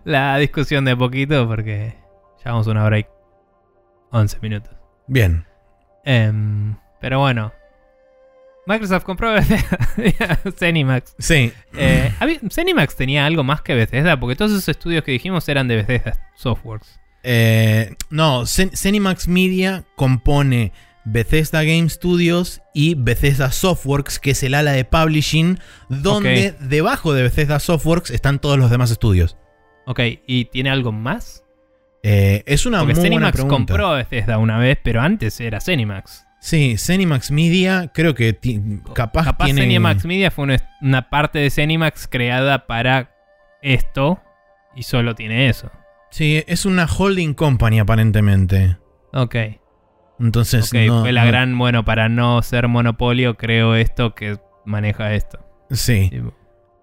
la 0.05 0.37
discusión 0.39 0.85
de 0.85 0.93
a 0.93 0.97
poquito 0.97 1.49
porque 1.49 1.95
llevamos 2.45 2.67
una 2.67 2.85
hora 2.85 2.99
y 2.99 3.07
11 4.11 4.39
minutos. 4.41 4.76
Bien. 5.07 5.45
Em, 6.05 6.77
pero 7.01 7.21
bueno. 7.21 7.53
Microsoft 8.67 9.05
compró 9.05 9.33
Zenimax. 10.59 11.15
Sí. 11.19 11.53
Eh, 11.77 12.13
tenía 12.97 13.25
algo 13.27 13.45
más 13.45 13.63
que 13.63 13.75
Bethesda, 13.75 14.19
porque 14.19 14.35
todos 14.35 14.51
esos 14.51 14.69
estudios 14.69 15.05
que 15.05 15.13
dijimos 15.13 15.49
eran 15.49 15.69
de 15.69 15.77
Bethesda 15.77 16.19
Softworks. 16.35 16.99
Eh, 17.23 17.95
no, 18.11 18.43
Cen- 18.43 18.75
Media 19.29 19.85
compone 19.95 20.73
Bethesda 21.05 21.63
Game 21.63 21.89
Studios 21.89 22.61
y 22.75 22.97
Bethesda 22.97 23.53
Softworks, 23.53 24.19
que 24.19 24.33
es 24.33 24.43
el 24.43 24.55
ala 24.55 24.73
de 24.73 24.85
publishing, 24.85 25.61
donde 25.89 26.55
debajo 26.61 27.15
de 27.15 27.23
Bethesda 27.23 27.61
Softworks 27.61 28.11
están 28.11 28.41
todos 28.41 28.59
los 28.59 28.71
demás 28.71 28.91
estudios. 28.91 29.37
Ok, 29.87 30.01
¿y 30.27 30.47
tiene 30.47 30.71
algo 30.71 30.91
más? 30.91 31.45
Eh, 32.09 32.45
es 32.47 32.67
una 32.67 32.79
Porque 32.79 32.95
muy 32.95 33.01
buena 33.01 33.15
Zenimax 33.17 33.33
pregunta. 33.33 33.57
compró 33.57 33.91
Bethesda 33.93 34.39
una 34.39 34.59
vez, 34.59 34.79
pero 34.83 35.01
antes 35.01 35.41
era 35.41 35.61
Zenimax. 35.61 36.25
Sí, 36.39 36.77
Zenimax 36.79 37.33
Media 37.33 37.91
creo 37.93 38.15
que 38.15 38.33
ti- 38.33 38.61
capaz, 38.95 39.25
Capaz 39.25 39.47
tiene... 39.47 39.63
Zenimax 39.63 40.05
Media 40.05 40.31
fue 40.31 40.45
una, 40.45 40.57
una 40.83 41.11
parte 41.11 41.41
de 41.41 41.51
Zenimax 41.51 42.07
creada 42.07 42.67
para 42.67 43.11
esto 43.63 44.23
y 44.77 44.85
solo 44.85 45.15
tiene 45.17 45.49
eso. 45.49 45.71
Sí, 46.11 46.45
es 46.47 46.65
una 46.65 46.87
holding 46.87 47.35
company 47.35 47.81
aparentemente. 47.81 48.77
Ok, 49.13 49.35
Entonces, 50.21 50.73
ok, 50.73 50.79
no- 50.87 51.01
fue 51.01 51.13
la 51.13 51.23
no- 51.25 51.29
gran, 51.29 51.59
bueno, 51.59 51.85
para 51.85 52.09
no 52.09 52.41
ser 52.43 52.69
monopolio, 52.69 53.37
creo 53.37 53.75
esto 53.75 54.15
que 54.15 54.39
maneja 54.65 55.13
esto. 55.15 55.41
Sí. 55.71 56.09
Tipo, 56.11 56.33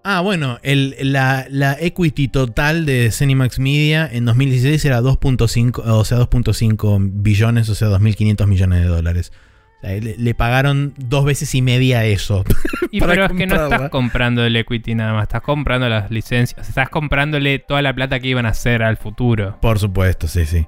Ah, 0.06 0.20
bueno, 0.20 0.58
el- 0.62 0.94
la, 1.00 1.46
la 1.48 1.76
equity 1.80 2.28
total 2.28 2.84
de 2.84 3.10
Zenimax 3.10 3.58
Media 3.58 4.06
en 4.12 4.26
2016 4.26 4.84
era 4.84 5.00
2.5, 5.00 5.82
o 5.82 6.04
sea, 6.04 6.18
2.5 6.18 6.98
billones, 7.22 7.68
o 7.70 7.74
sea, 7.74 7.88
2.500 7.88 8.46
millones 8.46 8.80
de 8.82 8.86
dólares. 8.86 9.32
O 9.78 9.86
sea, 9.86 9.96
le, 9.98 10.16
le 10.18 10.34
pagaron 10.34 10.92
dos 10.98 11.24
veces 11.24 11.54
y 11.54 11.62
media 11.62 12.04
eso. 12.04 12.44
Y 12.92 13.00
para 13.00 13.12
pero 13.12 13.24
es 13.26 13.32
que 13.32 13.46
no 13.48 13.56
estás 13.56 13.90
comprando 13.90 14.44
el 14.44 14.54
equity 14.54 14.94
nada 14.94 15.14
más, 15.14 15.22
estás 15.24 15.42
comprando 15.42 15.88
las 15.88 16.12
licencias, 16.12 16.68
estás 16.68 16.88
comprándole 16.90 17.58
toda 17.58 17.82
la 17.82 17.92
plata 17.92 18.20
que 18.20 18.28
iban 18.28 18.46
a 18.46 18.50
hacer 18.50 18.84
al 18.84 18.96
futuro. 18.98 19.58
Por 19.60 19.80
supuesto, 19.80 20.28
sí, 20.28 20.46
sí. 20.46 20.64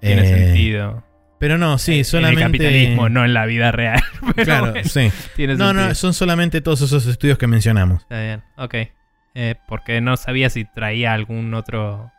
Tiene 0.00 0.22
Eh, 0.22 0.26
sentido. 0.46 1.02
Pero 1.42 1.58
no, 1.58 1.76
sí, 1.76 1.98
En 1.98 2.04
solamente. 2.04 2.40
el 2.40 2.46
capitalismo, 2.46 3.08
no 3.08 3.24
en 3.24 3.34
la 3.34 3.46
vida 3.46 3.72
real. 3.72 4.00
Pero 4.36 4.44
Claro, 4.44 4.70
bueno, 4.70 4.88
sí. 4.88 5.10
tiene 5.34 5.56
No, 5.56 5.72
no, 5.72 5.92
son 5.96 6.14
solamente 6.14 6.60
todos 6.60 6.82
esos 6.82 7.04
estudios 7.08 7.36
que 7.36 7.48
mencionamos. 7.48 8.02
Está 8.02 8.20
bien, 8.22 8.44
ok. 8.56 8.74
Eh, 9.34 9.56
porque 9.66 10.00
no 10.00 10.16
sabía 10.16 10.50
si 10.50 10.64
traía 10.64 11.12
algún 11.12 11.52
otro 11.54 12.12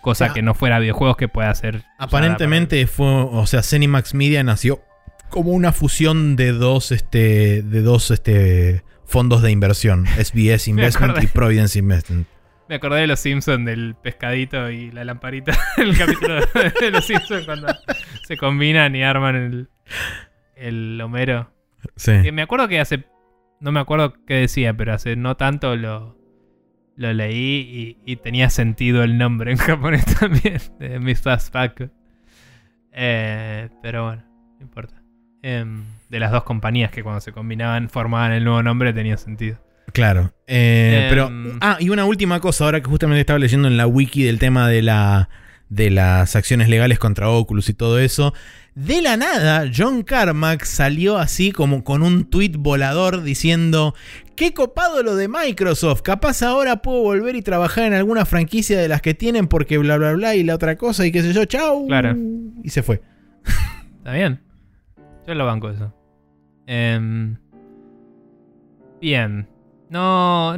cosa 0.00 0.26
O 0.26 0.28
sea, 0.28 0.32
que 0.32 0.42
no 0.42 0.54
fuera 0.54 0.78
videojuegos 0.78 1.16
que 1.16 1.26
pueda 1.26 1.50
hacer. 1.50 1.82
Aparentemente 1.98 2.86
fue, 2.86 3.04
o 3.08 3.46
sea, 3.48 3.64
Zenimax 3.64 4.14
Media 4.14 4.44
nació 4.44 4.80
como 5.28 5.50
una 5.50 5.72
fusión 5.72 6.36
de 6.36 6.52
dos, 6.52 6.92
este, 6.92 7.62
de 7.62 7.82
dos, 7.82 8.12
este, 8.12 8.84
fondos 9.04 9.42
de 9.42 9.50
inversión, 9.50 10.06
SBS 10.22 10.68
Investment 10.68 11.20
y 11.20 11.26
Providence 11.26 11.76
Investment. 11.80 12.28
Me 12.68 12.76
acordé 12.76 13.00
de 13.00 13.06
los 13.06 13.20
Simpsons 13.20 13.64
del 13.66 13.94
pescadito 13.94 14.70
y 14.70 14.90
la 14.90 15.04
lamparita. 15.04 15.52
el 15.76 15.96
capítulo 15.96 16.40
de 16.80 16.90
los 16.90 17.04
Simpsons 17.04 17.44
cuando 17.44 17.68
se 18.26 18.36
combinan 18.36 18.94
y 18.96 19.02
arman 19.02 19.36
el, 19.36 19.68
el 20.56 21.00
Homero. 21.00 21.52
Sí. 21.96 22.22
Que 22.22 22.32
me 22.32 22.42
acuerdo 22.42 22.68
que 22.68 22.80
hace. 22.80 23.04
No 23.60 23.72
me 23.72 23.80
acuerdo 23.80 24.14
qué 24.26 24.34
decía, 24.34 24.74
pero 24.74 24.94
hace 24.94 25.16
no 25.16 25.36
tanto 25.36 25.76
lo, 25.76 26.16
lo 26.96 27.12
leí 27.12 27.98
y, 28.04 28.12
y 28.12 28.16
tenía 28.16 28.50
sentido 28.50 29.02
el 29.02 29.18
nombre 29.18 29.52
en 29.52 29.56
japonés 29.58 30.04
también. 30.18 30.58
De 30.78 30.98
Mr. 30.98 31.40
Spack. 31.40 31.90
Eh, 32.92 33.68
pero 33.82 34.04
bueno, 34.06 34.22
no 34.58 34.62
importa. 34.62 35.02
Em, 35.42 35.84
de 36.08 36.20
las 36.20 36.30
dos 36.30 36.44
compañías 36.44 36.90
que 36.90 37.02
cuando 37.02 37.20
se 37.20 37.32
combinaban 37.32 37.88
formaban 37.88 38.32
el 38.32 38.44
nuevo 38.44 38.62
nombre 38.62 38.92
tenía 38.92 39.16
sentido. 39.16 39.58
Claro. 39.92 40.32
Eh, 40.46 41.02
Em. 41.04 41.08
pero. 41.10 41.30
Ah, 41.60 41.76
y 41.80 41.90
una 41.90 42.04
última 42.04 42.40
cosa, 42.40 42.64
ahora 42.64 42.80
que 42.80 42.88
justamente 42.88 43.20
estaba 43.20 43.38
leyendo 43.38 43.68
en 43.68 43.76
la 43.76 43.86
wiki 43.86 44.22
del 44.22 44.38
tema 44.38 44.68
de 44.68 44.82
la. 44.82 45.28
de 45.68 45.90
las 45.90 46.36
acciones 46.36 46.68
legales 46.68 46.98
contra 46.98 47.30
Oculus 47.30 47.68
y 47.70 47.74
todo 47.74 47.98
eso. 47.98 48.34
De 48.74 49.00
la 49.02 49.16
nada, 49.16 49.70
John 49.74 50.02
Carmack 50.02 50.64
salió 50.64 51.16
así 51.18 51.50
como 51.52 51.82
con 51.84 52.02
un 52.02 52.24
tweet 52.28 52.52
volador 52.58 53.22
diciendo: 53.22 53.94
¡Qué 54.36 54.52
copado 54.54 55.02
lo 55.02 55.14
de 55.16 55.28
Microsoft! 55.28 56.02
Capaz 56.02 56.42
ahora 56.42 56.76
puedo 56.82 57.02
volver 57.02 57.36
y 57.36 57.42
trabajar 57.42 57.84
en 57.84 57.94
alguna 57.94 58.24
franquicia 58.26 58.78
de 58.78 58.88
las 58.88 59.00
que 59.02 59.14
tienen 59.14 59.46
porque 59.46 59.78
bla 59.78 59.96
bla 59.98 60.12
bla 60.12 60.34
y 60.34 60.42
la 60.42 60.54
otra 60.54 60.76
cosa 60.76 61.06
y 61.06 61.12
qué 61.12 61.22
sé 61.22 61.32
yo, 61.32 61.44
chau. 61.46 61.86
Claro. 61.86 62.16
Y 62.62 62.68
se 62.70 62.82
fue. 62.82 63.00
¿Está 63.98 64.12
bien? 64.12 64.40
Yo 65.26 65.34
lo 65.34 65.46
banco 65.46 65.70
eso. 65.70 65.94
Em, 66.66 67.36
bien. 69.00 69.48
No, 69.92 70.56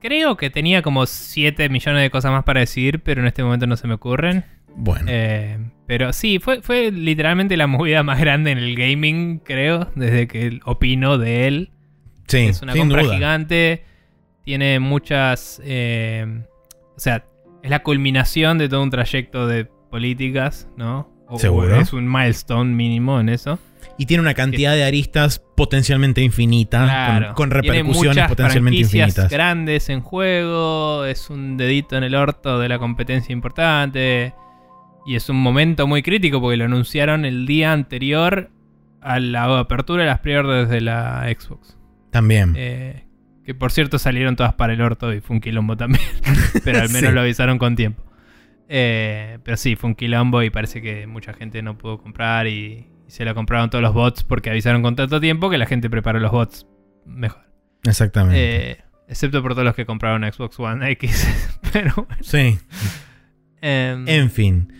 creo 0.00 0.36
que 0.36 0.50
tenía 0.50 0.82
como 0.82 1.04
7 1.06 1.68
millones 1.68 2.02
de 2.02 2.10
cosas 2.10 2.30
más 2.32 2.44
para 2.44 2.60
decir, 2.60 3.00
pero 3.02 3.20
en 3.20 3.26
este 3.26 3.42
momento 3.42 3.66
no 3.66 3.76
se 3.76 3.86
me 3.88 3.94
ocurren. 3.94 4.44
Bueno. 4.76 5.06
Eh, 5.08 5.58
pero 5.86 6.12
sí, 6.12 6.38
fue, 6.38 6.62
fue 6.62 6.92
literalmente 6.92 7.56
la 7.56 7.66
movida 7.66 8.02
más 8.04 8.20
grande 8.20 8.52
en 8.52 8.58
el 8.58 8.76
gaming, 8.76 9.38
creo, 9.40 9.90
desde 9.96 10.28
que 10.28 10.60
opino 10.64 11.18
de 11.18 11.48
él. 11.48 11.70
sí, 12.28 12.38
es 12.38 12.62
una 12.62 12.72
sin 12.74 12.82
compra 12.82 13.02
duda. 13.02 13.14
gigante, 13.14 13.84
tiene 14.44 14.78
muchas... 14.78 15.60
eh, 15.64 16.42
o 16.96 17.00
sea, 17.00 17.24
es 17.62 17.70
la 17.70 17.82
culminación 17.82 18.58
de 18.58 18.68
todo 18.68 18.82
un 18.82 18.90
trayecto 18.90 19.46
de 19.48 19.64
políticas, 19.64 20.68
¿no? 20.76 21.10
O- 21.26 21.38
Seguro. 21.38 21.76
o 21.76 21.80
es 21.80 21.92
un 21.92 22.10
milestone 22.10 22.74
mínimo 22.74 23.18
en 23.20 23.28
eso. 23.30 23.58
Y 23.98 24.06
tiene 24.06 24.20
una 24.22 24.34
cantidad 24.34 24.74
de 24.74 24.84
aristas 24.84 25.40
potencialmente 25.56 26.22
infinita, 26.22 26.84
Claro. 26.84 27.34
con, 27.34 27.50
repercusiones 27.50 28.28
potencialmente 28.28 28.80
infinitas. 28.80 29.28
grandes 29.28 29.88
en 29.88 30.00
juego, 30.00 31.04
es 31.04 31.28
un 31.30 31.56
dedito 31.56 31.96
en 31.96 32.04
el 32.04 32.14
orto 32.14 32.60
de 32.60 32.68
la 32.68 32.78
competencia 32.78 33.32
importante. 33.32 34.34
Y 35.04 35.16
es 35.16 35.28
un 35.28 35.36
momento 35.42 35.86
muy 35.88 36.02
crítico 36.02 36.40
porque 36.40 36.56
lo 36.56 36.66
anunciaron 36.66 37.24
el 37.24 37.44
día 37.46 37.72
anterior 37.72 38.50
a 39.00 39.18
la 39.18 39.58
apertura 39.58 40.02
de 40.04 40.08
las 40.10 40.20
pre-orders 40.20 40.68
de 40.70 40.80
la 40.80 41.26
Xbox. 41.36 41.76
También. 42.12 42.54
Eh, 42.56 43.04
que 43.44 43.54
por 43.54 43.72
cierto 43.72 43.98
salieron 43.98 44.36
todas 44.36 44.54
para 44.54 44.74
el 44.74 44.80
orto 44.80 45.12
y 45.12 45.20
fue 45.20 45.34
un 45.36 45.40
quilombo 45.40 45.76
también. 45.76 46.04
pero 46.64 46.78
al 46.82 46.88
menos 46.90 47.08
Sí. 47.10 47.14
lo 47.14 47.20
avisaron 47.22 47.58
con 47.58 47.74
tiempo. 47.74 48.04
Eh, 48.68 49.38
pero 49.44 49.56
sí, 49.56 49.74
fue 49.76 49.88
un 49.90 49.96
quilombo 49.96 50.42
y 50.42 50.50
parece 50.50 50.82
que 50.82 51.06
mucha 51.06 51.32
gente 51.32 51.62
no 51.62 51.78
pudo 51.78 51.98
comprar 51.98 52.46
y, 52.46 52.86
y 53.08 53.10
se 53.10 53.24
la 53.24 53.34
compraron 53.34 53.70
todos 53.70 53.82
los 53.82 53.94
bots 53.94 54.22
porque 54.22 54.50
avisaron 54.50 54.82
con 54.82 54.94
tanto 54.94 55.18
tiempo 55.20 55.48
que 55.50 55.58
la 55.58 55.66
gente 55.66 55.88
preparó 55.90 56.20
los 56.20 56.30
bots 56.30 56.66
mejor. 57.06 57.42
Exactamente. 57.84 58.70
Eh, 58.72 58.78
excepto 59.08 59.40
por 59.42 59.54
todos 59.54 59.64
los 59.64 59.74
que 59.74 59.86
compraron 59.86 60.30
Xbox 60.30 60.60
One 60.60 60.90
X. 60.92 61.26
pero 61.72 61.92
bueno. 61.96 62.22
sí. 62.22 62.58
em, 63.60 64.06
En 64.08 64.30
fin. 64.30 64.72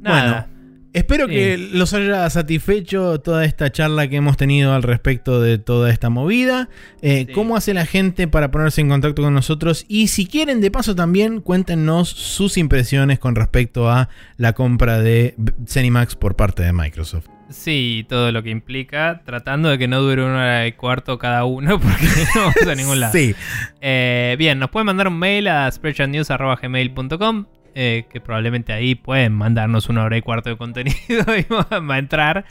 nada. 0.00 0.48
Espero 0.92 1.26
Sí. 1.28 1.34
que 1.34 1.56
los 1.72 1.94
haya 1.94 2.28
satisfecho 2.30 3.20
toda 3.20 3.44
esta 3.44 3.70
charla 3.70 4.08
que 4.08 4.16
hemos 4.16 4.36
tenido 4.36 4.74
al 4.74 4.82
respecto 4.82 5.40
de 5.40 5.56
toda 5.58 5.88
esta 5.90 6.10
movida. 6.10 6.68
Eh, 7.00 7.26
Sí. 7.28 7.32
¿Cómo 7.32 7.56
hace 7.56 7.74
la 7.74 7.86
gente 7.86 8.26
para 8.26 8.50
ponerse 8.50 8.80
en 8.80 8.88
contacto 8.88 9.22
con 9.22 9.32
nosotros? 9.32 9.84
Y 9.86 10.08
si 10.08 10.26
quieren, 10.26 10.60
de 10.60 10.72
paso 10.72 10.96
también, 10.96 11.40
cuéntenos 11.42 12.08
sus 12.08 12.56
impresiones 12.58 13.20
con 13.20 13.36
respecto 13.36 13.88
a 13.88 14.08
la 14.36 14.52
compra 14.54 14.98
de 14.98 15.36
Zenimax 15.68 16.16
por 16.16 16.34
parte 16.34 16.64
de 16.64 16.72
Microsoft. 16.72 17.28
Sí, 17.50 18.06
todo 18.08 18.30
lo 18.30 18.42
que 18.42 18.50
implica, 18.50 19.22
tratando 19.24 19.68
de 19.68 19.78
que 19.78 19.88
no 19.88 20.00
dure 20.00 20.22
una 20.22 20.34
hora 20.34 20.66
y 20.68 20.72
cuarto 20.72 21.18
cada 21.18 21.44
uno, 21.44 21.80
porque 21.80 22.06
no 22.34 22.40
vamos 22.42 22.66
a 22.66 22.74
ningún 22.74 23.00
lado. 23.00 23.12
Sí. 23.12 23.34
Eh, 23.80 24.36
bien, 24.38 24.58
nos 24.58 24.70
pueden 24.70 24.86
mandar 24.86 25.08
un 25.08 25.18
mail 25.18 25.48
a 25.48 25.70
spreadshotnews.gmail.com 25.70 27.46
eh, 27.74 28.06
que 28.10 28.20
probablemente 28.20 28.72
ahí 28.72 28.94
pueden 28.94 29.32
mandarnos 29.32 29.88
una 29.88 30.04
hora 30.04 30.16
y 30.16 30.22
cuarto 30.22 30.50
de 30.50 30.56
contenido 30.56 30.96
y 31.36 31.46
va 31.52 31.94
a 31.94 31.98
entrar. 31.98 32.44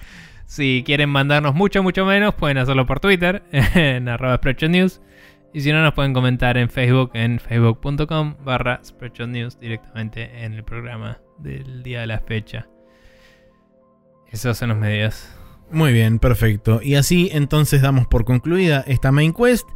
Si 0.46 0.84
quieren 0.86 1.10
mandarnos 1.10 1.54
mucho, 1.54 1.84
mucho 1.84 2.06
menos, 2.06 2.34
pueden 2.34 2.58
hacerlo 2.58 2.86
por 2.86 3.00
Twitter 3.00 3.44
en 3.52 4.10
arroba 4.10 4.38
spreadshotnews. 4.38 5.02
Y 5.54 5.62
si 5.62 5.72
no, 5.72 5.82
nos 5.82 5.94
pueden 5.94 6.14
comentar 6.14 6.58
en 6.58 6.70
Facebook 6.70 7.12
en 7.14 7.40
facebook.com 7.40 8.36
barra 8.44 8.80
spreadshotnews 8.84 9.60
directamente 9.60 10.44
en 10.44 10.54
el 10.54 10.64
programa 10.64 11.20
del 11.40 11.84
día 11.84 12.02
de 12.02 12.08
la 12.08 12.20
fecha. 12.20 12.68
Esos 14.32 14.58
son 14.58 14.70
los 14.70 14.78
medios. 14.78 15.28
Muy 15.72 15.94
bien, 15.94 16.20
perfecto. 16.20 16.82
Y 16.82 16.96
así 16.96 17.30
entonces 17.32 17.82
damos 17.82 18.08
por 18.08 18.26
concluida 18.26 18.84
esta 18.88 19.12
main 19.12 19.34
quest. 19.34 19.68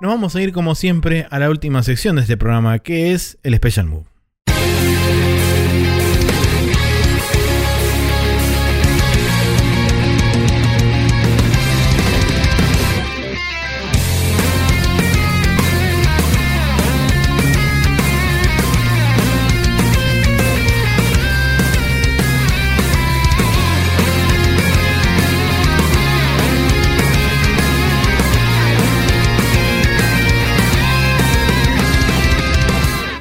Nos 0.00 0.10
vamos 0.10 0.34
a 0.36 0.42
ir 0.42 0.52
como 0.52 0.74
siempre 0.74 1.26
a 1.30 1.38
la 1.38 1.50
última 1.50 1.82
sección 1.82 2.16
de 2.16 2.22
este 2.22 2.36
programa, 2.36 2.78
que 2.78 3.12
es 3.12 3.38
el 3.42 3.54
Special 3.54 3.86
Move. 3.86 4.13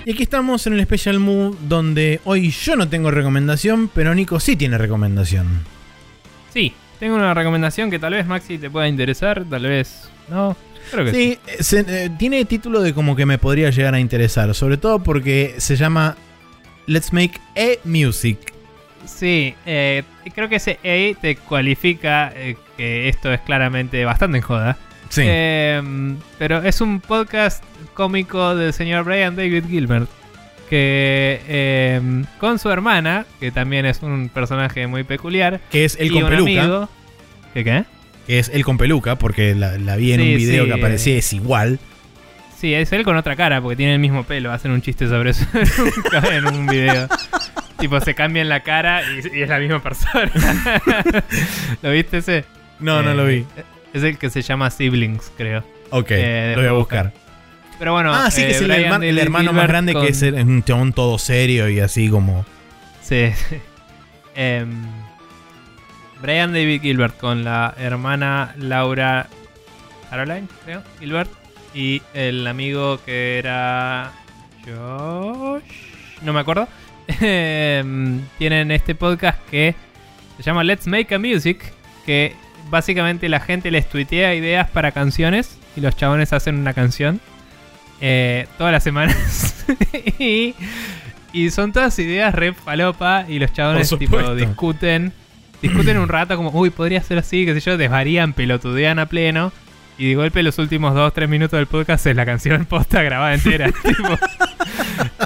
Y 0.05 0.11
aquí 0.11 0.23
estamos 0.23 0.67
en 0.67 0.73
el 0.73 0.83
Special 0.83 1.19
Move 1.19 1.55
donde 1.61 2.19
hoy 2.25 2.49
yo 2.51 2.75
no 2.75 2.89
tengo 2.89 3.09
recomendación, 3.11 3.89
pero 3.93 4.13
Nico 4.13 4.39
sí 4.39 4.55
tiene 4.55 4.77
recomendación. 4.77 5.47
Sí, 6.53 6.73
tengo 6.99 7.15
una 7.15 7.33
recomendación 7.33 7.89
que 7.89 7.99
tal 7.99 8.13
vez 8.13 8.25
Maxi 8.25 8.57
te 8.57 8.69
pueda 8.69 8.87
interesar, 8.87 9.45
tal 9.49 9.63
vez 9.63 10.09
no. 10.29 10.57
Creo 10.91 11.05
que 11.05 11.11
sí. 11.13 11.39
Sí, 11.53 11.63
se- 11.63 11.85
eh, 12.05 12.09
tiene 12.19 12.43
título 12.43 12.81
de 12.81 12.93
como 12.93 13.15
que 13.15 13.25
me 13.25 13.37
podría 13.37 13.69
llegar 13.69 13.93
a 13.95 13.99
interesar, 13.99 14.53
sobre 14.53 14.75
todo 14.77 15.01
porque 15.01 15.55
se 15.57 15.77
llama 15.77 16.17
Let's 16.85 17.13
Make 17.13 17.39
a 17.55 17.87
Music. 17.87 18.37
Sí, 19.05 19.55
eh, 19.65 20.03
creo 20.35 20.49
que 20.49 20.57
ese 20.57 20.73
A 20.83 21.19
te 21.21 21.37
cualifica 21.37 22.31
eh, 22.35 22.57
que 22.75 23.07
esto 23.07 23.31
es 23.31 23.39
claramente 23.41 24.03
bastante 24.03 24.37
en 24.39 24.43
joda. 24.43 24.77
Sí. 25.13 25.21
Eh, 25.25 25.81
pero 26.39 26.63
es 26.63 26.81
un 26.81 26.99
podcast 26.99 27.63
cómico 27.93 28.55
del 28.55 28.73
señor 28.73 29.03
Brian 29.03 29.35
David 29.35 29.65
Gilbert. 29.69 30.09
Que 30.69 31.39
eh, 31.47 32.01
con 32.39 32.57
su 32.57 32.71
hermana, 32.71 33.25
que 33.39 33.51
también 33.51 33.85
es 33.85 34.01
un 34.01 34.29
personaje 34.29 34.87
muy 34.87 35.03
peculiar, 35.03 35.59
que 35.69 35.85
es 35.85 35.95
el 35.99 36.07
y 36.07 36.09
con 36.09 36.23
un 36.23 36.29
peluca. 36.29 36.61
amigo. 36.63 36.89
¿Qué 37.53 37.63
qué? 37.63 37.83
Que 38.25 38.39
es 38.39 38.49
el 38.49 38.63
con 38.65 38.77
peluca, 38.79 39.15
porque 39.17 39.53
la, 39.53 39.77
la 39.77 39.97
vi 39.97 40.13
en 40.13 40.21
Sí, 40.21 40.31
un 40.31 40.37
video 40.37 40.63
sí, 40.63 40.69
que 40.71 40.75
aparecía, 40.75 41.13
eh. 41.13 41.17
es 41.19 41.33
igual. 41.33 41.79
Sí, 42.57 42.73
es 42.73 42.91
él 42.93 43.03
con 43.03 43.17
otra 43.17 43.35
cara, 43.35 43.61
porque 43.61 43.75
tiene 43.75 43.93
el 43.93 43.99
mismo 43.99 44.23
pelo. 44.23 44.51
Hacen 44.51 44.71
un 44.71 44.81
chiste 44.81 45.07
sobre 45.07 45.31
eso 45.31 45.45
en 46.31 46.47
un 46.47 46.65
video. 46.65 47.07
tipo, 47.77 47.99
se 47.99 48.15
cambian 48.15 48.49
la 48.49 48.61
cara 48.61 49.01
y, 49.03 49.37
y 49.37 49.41
es 49.43 49.49
la 49.49 49.59
misma 49.59 49.83
persona. 49.83 50.31
¿Lo 51.83 51.91
viste 51.91 52.17
ese? 52.19 52.45
No, 52.79 53.03
no 53.03 53.11
Eh, 53.11 53.15
lo 53.15 53.25
vi. 53.25 53.45
Es 53.93 54.03
el 54.03 54.17
que 54.17 54.29
se 54.29 54.41
llama 54.41 54.69
Siblings, 54.69 55.31
creo. 55.37 55.63
Ok, 55.91 56.07
eh, 56.11 56.53
lo 56.55 56.61
voy 56.61 56.69
a 56.69 56.73
buscar. 56.73 57.13
Pero 57.79 57.93
bueno. 57.93 58.13
ah, 58.13 58.31
sí, 58.31 58.41
que 58.41 58.47
eh, 58.47 58.51
es 58.51 58.61
el, 58.61 58.67
Brian 58.67 59.01
herma- 59.01 59.05
el 59.05 59.19
hermano 59.19 59.53
más 59.53 59.67
grande 59.67 59.93
que 59.93 60.07
es 60.07 60.21
un 60.21 60.63
chabón 60.63 60.93
todo 60.93 61.17
serio 61.17 61.69
y 61.69 61.79
así 61.79 62.09
como... 62.09 62.45
Sí. 63.01 63.31
Em, 64.35 64.71
Brian 66.21 66.53
David 66.53 66.81
Gilbert 66.81 67.17
con 67.17 67.43
la 67.43 67.73
hermana 67.77 68.55
Laura 68.57 69.27
Caroline, 70.09 70.47
creo, 70.63 70.81
Gilbert. 70.99 71.29
Y 71.75 72.01
el 72.13 72.45
amigo 72.47 72.99
que 73.03 73.39
era. 73.39 74.11
Josh. 74.65 75.63
No 76.21 76.31
me 76.33 76.39
acuerdo. 76.39 76.67
Em, 77.19 78.21
tienen 78.37 78.71
este 78.71 78.95
podcast 78.95 79.39
que 79.49 79.75
se 80.37 80.43
llama 80.43 80.63
Let's 80.63 80.87
Make 80.87 81.13
a 81.15 81.19
Music. 81.19 81.63
Que 82.05 82.35
básicamente 82.73 83.29
la 83.29 83.39
gente 83.39 83.71
les 83.71 83.87
tuitea 83.87 84.33
ideas 84.35 84.69
para 84.69 84.91
canciones. 84.91 85.57
Y 85.77 85.81
los 85.81 85.95
chabones 85.95 86.33
hacen 86.33 86.57
una 86.57 86.73
canción. 86.73 87.21
eh, 88.01 88.47
todas 88.57 88.73
las 88.73 88.83
semanas. 88.83 89.65
y, 90.19 90.55
y 91.31 91.49
son 91.51 91.71
todas 91.71 91.97
ideas 91.99 92.35
re 92.35 92.53
falopa. 92.53 93.25
Y 93.29 93.39
los 93.39 93.53
chabones 93.53 93.95
tipo 93.97 94.35
discuten. 94.35 95.13
Discuten 95.61 95.97
un 95.97 96.09
rato 96.09 96.35
como, 96.35 96.49
uy, 96.49 96.71
podría 96.71 97.01
ser 97.01 97.19
así, 97.19 97.45
qué 97.45 97.53
sé 97.53 97.61
yo, 97.61 97.77
desvarían, 97.77 98.33
pelotudean 98.33 98.99
a 98.99 99.05
pleno. 99.05 99.53
Y 99.97 100.09
de 100.09 100.15
golpe 100.15 100.43
los 100.43 100.57
últimos 100.57 100.93
2-3 100.93 101.27
minutos 101.27 101.57
del 101.57 101.67
podcast 101.67 102.05
es 102.07 102.15
la 102.15 102.25
canción 102.25 102.65
posta 102.69 103.01
grabada 103.03 103.33
entera. 103.35 103.71
tipo. 103.83 104.17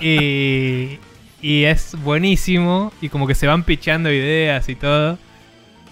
y, 0.02 1.00
y 1.42 1.64
es 1.64 1.96
buenísimo. 2.04 2.92
Y 3.02 3.10
como 3.10 3.26
que 3.26 3.36
se 3.36 3.48
van 3.48 3.64
pichando 3.64 4.12
ideas 4.12 4.68
y 4.70 4.76
todo. 4.76 5.18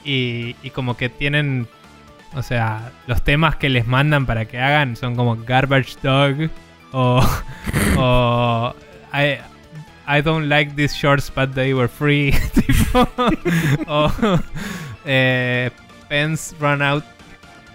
Y, 0.06 0.56
y 0.64 0.70
como 0.70 0.96
que 0.96 1.10
tienen. 1.10 1.68
O 2.36 2.42
sea, 2.42 2.92
los 3.08 3.24
temas 3.24 3.56
que 3.56 3.70
les 3.70 3.88
mandan 3.88 4.26
para 4.26 4.46
que 4.46 4.60
hagan 4.60 4.96
son 4.96 5.16
como 5.16 5.36
Garbage 5.38 5.98
Dog. 6.02 6.50
O. 6.92 7.26
o 7.98 8.76
I, 9.14 9.38
I 10.08 10.22
don't 10.22 10.48
like 10.48 10.76
these 10.76 10.96
shorts, 10.96 11.32
but 11.34 11.54
they 11.54 11.74
were 11.74 11.88
free. 11.88 12.32
tipo, 12.54 13.10
o. 13.88 14.12
eh, 15.06 15.72
pens 16.08 16.56
run 16.60 16.82
out 16.82 17.04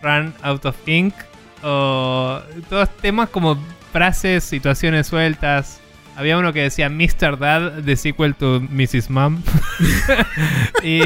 Run 0.02 0.32
Out 0.42 0.64
of 0.64 0.76
Ink 0.86 1.14
o 1.62 2.40
todos 2.68 2.88
temas 2.96 3.28
como 3.28 3.58
frases, 3.92 4.44
situaciones 4.44 5.08
sueltas. 5.08 5.80
Había 6.16 6.38
uno 6.38 6.52
que 6.52 6.62
decía 6.62 6.88
Mr. 6.88 7.38
Dad, 7.38 7.82
the 7.84 7.96
sequel 7.96 8.34
to 8.34 8.60
Mrs. 8.60 9.10
Mom. 9.10 9.42
y, 10.82 11.02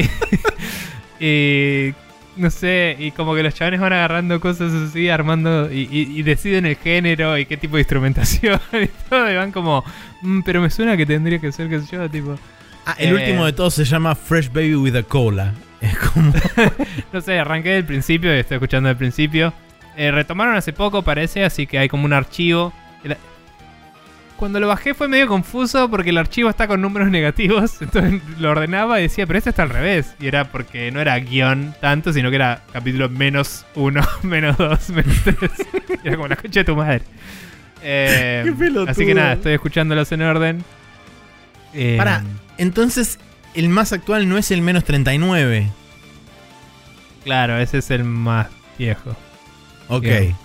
y 1.19 1.93
no 2.37 2.49
sé, 2.49 2.95
y 2.99 3.11
como 3.11 3.33
que 3.33 3.43
los 3.43 3.53
chavales 3.53 3.79
van 3.79 3.93
agarrando 3.93 4.39
cosas 4.41 4.73
así, 4.73 5.07
armando 5.09 5.71
y, 5.71 5.87
y- 5.91 6.19
y 6.19 6.23
deciden 6.23 6.65
el 6.65 6.75
género 6.75 7.37
y 7.37 7.45
qué 7.45 7.55
tipo 7.57 7.77
de 7.77 7.81
instrumentación 7.81 8.59
y 8.73 8.87
todo. 9.09 9.31
Y 9.31 9.35
van 9.35 9.51
como, 9.51 9.83
"Mm, 10.21 10.41
pero 10.41 10.61
me 10.61 10.69
suena 10.69 10.97
que 10.97 11.05
tendría 11.05 11.39
que 11.39 11.51
ser, 11.51 11.69
qué 11.69 11.79
sé 11.79 11.95
yo, 11.95 12.09
tipo. 12.09 12.37
Ah, 12.85 12.95
el 12.99 13.09
Eh. 13.09 13.13
último 13.13 13.45
de 13.45 13.53
todos 13.53 13.73
se 13.73 13.85
llama 13.85 14.15
Fresh 14.15 14.51
Baby 14.51 14.75
with 14.75 14.95
a 14.95 15.03
Cola. 15.03 15.53
Es 15.81 15.97
como... 15.97 16.33
No 17.13 17.21
sé, 17.21 17.37
arranqué 17.39 17.69
del 17.69 17.85
principio 17.85 18.35
y 18.35 18.39
estoy 18.39 18.55
escuchando 18.55 18.87
del 18.89 18.97
principio. 18.97 19.53
Eh, 19.97 20.11
retomaron 20.11 20.55
hace 20.55 20.73
poco, 20.73 21.01
parece, 21.03 21.45
así 21.45 21.67
que 21.67 21.77
hay 21.79 21.87
como 21.89 22.05
un 22.05 22.13
archivo. 22.13 22.73
Cuando 24.37 24.59
lo 24.59 24.67
bajé 24.67 24.93
fue 24.93 25.07
medio 25.07 25.27
confuso 25.27 25.89
porque 25.89 26.09
el 26.09 26.17
archivo 26.17 26.49
está 26.49 26.67
con 26.67 26.81
números 26.81 27.09
negativos. 27.11 27.81
Entonces 27.81 28.21
lo 28.39 28.51
ordenaba 28.51 28.99
y 28.99 29.03
decía, 29.03 29.25
pero 29.25 29.37
este 29.37 29.51
está 29.51 29.63
al 29.63 29.69
revés. 29.69 30.15
Y 30.19 30.27
era 30.27 30.51
porque 30.51 30.91
no 30.91 30.99
era 30.99 31.17
guion 31.19 31.73
tanto, 31.81 32.11
sino 32.13 32.29
que 32.29 32.35
era 32.35 32.63
capítulo 32.73 33.09
menos 33.09 33.65
uno, 33.75 34.01
menos 34.23 34.57
dos, 34.57 34.89
menos 34.91 35.15
tres. 35.23 35.51
Era 36.03 36.15
como 36.15 36.27
la 36.27 36.35
concha 36.35 36.61
de 36.61 36.63
tu 36.65 36.75
madre. 36.75 37.01
Eh, 37.81 38.43
Qué 38.57 38.89
así 38.89 39.05
que 39.05 39.13
nada, 39.13 39.33
estoy 39.33 39.53
escuchándolos 39.53 40.11
en 40.11 40.21
orden. 40.23 40.63
Eh, 41.73 41.95
Pará. 41.97 42.23
Entonces, 42.57 43.19
el 43.53 43.69
más 43.69 43.93
actual 43.93 44.27
no 44.27 44.37
es 44.37 44.49
el 44.51 44.61
menos 44.61 44.83
39. 44.85 45.69
Claro, 47.23 47.57
ese 47.57 47.79
es 47.79 47.91
el 47.91 48.03
más 48.03 48.47
viejo. 48.77 49.15
Ok. 49.87 50.03
Bien. 50.03 50.35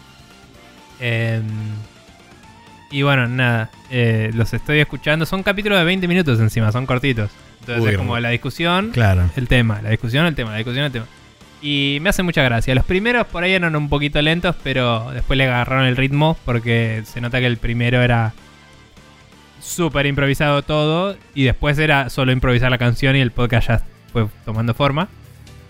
Y 2.91 3.03
bueno, 3.03 3.29
nada, 3.29 3.71
eh, 3.91 4.31
los 4.35 4.53
estoy 4.53 4.81
escuchando. 4.81 5.25
Son 5.27 5.43
capítulos 5.43 5.79
de 5.79 5.85
20 5.85 6.09
minutos 6.09 6.41
encima, 6.41 6.73
son 6.73 6.87
cortitos. 6.87 7.31
Entonces 7.61 7.85
Uy, 7.85 7.91
es 7.91 7.97
como 7.97 8.19
la 8.19 8.31
discusión, 8.31 8.91
Claro. 8.91 9.31
el 9.37 9.47
tema, 9.49 9.81
la 9.83 9.91
discusión, 9.91 10.27
el 10.27 10.35
tema, 10.35 10.51
la 10.51 10.57
discusión, 10.57 10.85
el 10.87 10.93
tema. 10.93 11.07
Y 11.63 11.99
me 12.01 12.09
hace 12.09 12.23
mucha 12.23 12.43
gracia. 12.43 12.75
Los 12.75 12.85
primeros 12.87 13.27
por 13.27 13.45
ahí 13.45 13.53
eran 13.53 13.77
un 13.77 13.89
poquito 13.89 14.21
lentos, 14.23 14.57
pero 14.65 15.11
después 15.13 15.37
le 15.37 15.45
agarraron 15.45 15.85
el 15.87 15.97
ritmo 15.97 16.37
porque 16.45 17.03
se 17.05 17.21
nota 17.21 17.39
que 17.39 17.47
el 17.47 17.59
primero 17.59 18.03
era 18.03 18.33
súper 19.61 20.07
improvisado 20.07 20.63
todo 20.63 21.17
y 21.35 21.45
después 21.45 21.79
era 21.79 22.09
solo 22.09 22.33
improvisar 22.33 22.71
la 22.71 22.79
canción 22.79 23.15
y 23.15 23.21
el 23.21 23.31
podcast 23.31 23.69
ya 23.69 23.83
fue 24.13 24.27
tomando 24.45 24.75
forma. 24.75 25.09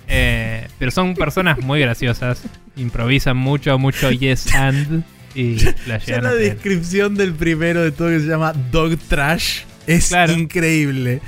Eh, 0.08 0.68
pero 0.78 0.90
son 0.90 1.15
personas 1.15 1.58
muy 1.60 1.81
graciosas, 1.81 2.42
improvisan 2.76 3.36
mucho, 3.36 3.78
mucho 3.78 4.10
yes 4.10 4.52
and 4.55 5.05
y 5.34 5.57
la 5.86 5.99
Ya 6.07 6.20
la 6.20 6.33
descripción 6.34 7.15
del 7.15 7.34
primero 7.34 7.83
de 7.83 7.92
todo 7.92 8.09
que 8.09 8.20
se 8.20 8.26
llama 8.26 8.52
Dog 8.70 8.97
Trash 9.09 9.60
es 9.86 10.09
Claro. 10.09 10.33
increíble. 10.33 11.20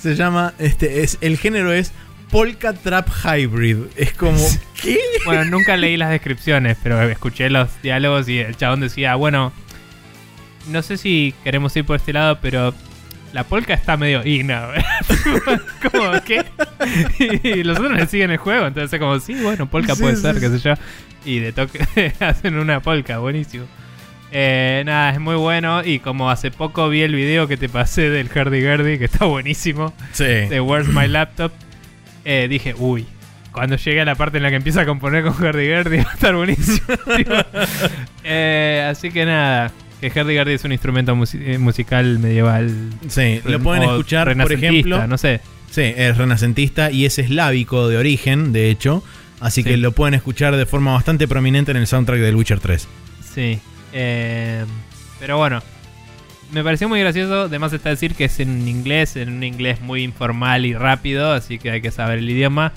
Se 0.00 0.16
llama, 0.16 0.54
este, 0.58 1.02
es, 1.02 1.18
el 1.20 1.38
género 1.38 1.72
es 1.72 1.92
Polka 2.30 2.72
Trap 2.72 3.08
Hybrid. 3.24 3.76
Es 3.96 4.12
como, 4.14 4.38
¿qué? 4.82 4.98
Bueno, 5.24 5.44
nunca 5.44 5.76
leí 5.76 5.96
las 5.96 6.10
descripciones, 6.10 6.76
pero 6.82 7.00
escuché 7.02 7.48
los 7.50 7.68
diálogos 7.82 8.28
y 8.28 8.38
el 8.38 8.56
chabón 8.56 8.80
decía, 8.80 9.14
bueno, 9.14 9.52
no 10.68 10.82
sé 10.82 10.96
si 10.96 11.34
queremos 11.44 11.76
ir 11.76 11.84
por 11.84 11.96
este 11.96 12.12
lado, 12.12 12.38
pero 12.40 12.74
la 13.32 13.44
polka 13.44 13.74
está 13.74 13.96
medio 13.96 14.24
ina. 14.26 14.68
como, 15.92 16.12
¿qué? 16.24 16.44
y 17.42 17.62
los 17.64 17.78
otros 17.78 17.92
le 17.92 18.06
siguen 18.06 18.30
el 18.30 18.36
juego, 18.38 18.66
entonces 18.66 18.92
es 18.92 18.98
como, 19.00 19.18
sí, 19.20 19.34
bueno, 19.42 19.66
polka 19.68 19.94
Sí, 19.94 20.02
puede 20.02 20.16
sí, 20.16 20.22
ser, 20.22 20.34
sí. 20.36 20.40
qué 20.40 20.48
sé 20.50 20.58
yo. 20.58 20.74
Y 21.24 21.38
de 21.38 21.52
toque 21.52 22.12
hacen 22.20 22.56
una 22.58 22.80
polka, 22.80 23.18
buenísimo. 23.18 23.64
Eh, 24.34 24.82
nada, 24.86 25.10
es 25.12 25.20
muy 25.20 25.34
bueno 25.36 25.84
y 25.84 25.98
como 25.98 26.30
hace 26.30 26.50
poco 26.50 26.88
vi 26.88 27.02
el 27.02 27.14
video 27.14 27.46
que 27.48 27.56
te 27.58 27.68
pasé 27.68 28.08
del 28.08 28.28
Hardy 28.30 28.62
Gurdy, 28.62 28.98
que 28.98 29.04
está 29.04 29.26
buenísimo, 29.26 29.92
Sí. 30.12 30.24
de 30.24 30.60
Where's 30.60 30.88
My 30.88 31.06
Laptop, 31.06 31.52
eh, 32.24 32.46
dije, 32.48 32.74
uy, 32.78 33.06
cuando 33.52 33.76
llegue 33.76 34.00
a 34.00 34.04
la 34.06 34.14
parte 34.14 34.38
en 34.38 34.42
la 34.44 34.48
que 34.50 34.56
empieza 34.56 34.80
a 34.80 34.86
componer 34.86 35.22
con 35.22 35.34
Hardy 35.34 35.68
Gurdy 35.70 35.96
va 36.02 36.10
a 36.10 36.14
estar 36.14 36.34
buenísimo. 36.34 36.86
Eh, 38.24 38.88
así 38.90 39.10
que 39.10 39.24
nada, 39.26 39.70
que 40.02 40.10
Hardy 40.10 40.36
Gurdy 40.36 40.52
es 40.54 40.64
un 40.64 40.72
instrumento 40.72 41.16
eh, 41.34 41.58
musical 41.58 42.18
medieval. 42.18 42.70
Sí, 43.08 43.40
lo 43.44 43.60
pueden 43.60 43.84
escuchar, 43.84 44.36
por 44.36 44.52
ejemplo. 44.52 45.06
No 45.06 45.16
sé. 45.16 45.40
Sí, 45.70 45.82
es 45.96 46.18
renacentista 46.18 46.90
y 46.90 47.06
es 47.06 47.18
eslávico 47.18 47.88
de 47.88 47.96
origen, 47.96 48.52
de 48.52 48.68
hecho. 48.70 49.02
Así 49.40 49.62
Sí. 49.62 49.70
que 49.70 49.76
lo 49.78 49.92
pueden 49.92 50.14
escuchar 50.14 50.54
de 50.56 50.66
forma 50.66 50.92
bastante 50.92 51.26
prominente 51.26 51.70
en 51.70 51.78
el 51.78 51.86
soundtrack 51.86 52.20
del 52.20 52.36
Witcher 52.36 52.60
3. 52.60 52.86
Sí. 53.34 53.58
eh, 53.94 54.64
pero 55.18 55.38
bueno. 55.38 55.62
Me 56.52 56.62
pareció 56.62 56.86
muy 56.88 57.00
gracioso. 57.00 57.42
Además 57.44 57.72
está 57.72 57.88
decir 57.88 58.14
que 58.14 58.26
es 58.26 58.38
en 58.38 58.68
inglés, 58.68 59.16
en 59.16 59.32
un 59.32 59.42
inglés 59.42 59.80
muy 59.80 60.02
informal 60.02 60.66
y 60.66 60.74
rápido. 60.74 61.32
Así 61.32 61.58
que 61.58 61.70
hay 61.70 61.80
que 61.80 61.90
saber 61.90 62.18
el 62.18 62.28
idioma. 62.28 62.72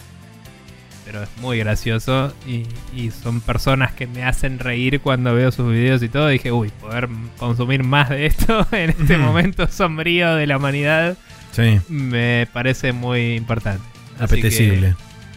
Pero 1.06 1.24
es 1.24 1.30
muy 1.38 1.59
gracioso 1.59 2.34
y, 2.48 2.64
y 2.95 3.11
son 3.11 3.40
personas 3.40 3.93
que 3.93 4.08
me 4.08 4.24
hacen 4.24 4.59
reír 4.59 5.00
cuando 5.00 5.34
veo 5.34 5.51
sus 5.51 5.72
videos 5.72 6.03
y 6.03 6.09
todo. 6.09 6.27
dije, 6.27 6.51
uy, 6.51 6.69
poder 6.82 7.08
consumir 7.38 7.84
más 7.84 8.09
de 8.09 8.25
esto 8.25 8.67
en 8.72 8.90
este 8.90 9.17
momento 9.17 9.67
sombrío 9.67 10.35
de 10.35 10.48
la 10.48 10.58
humanidad 10.58 11.17
Sí, 11.56 11.80
me 11.88 12.50
parece 12.51 12.92
muy 12.92 13.35
importante. 13.35 13.82
Apetecible. 14.19 14.95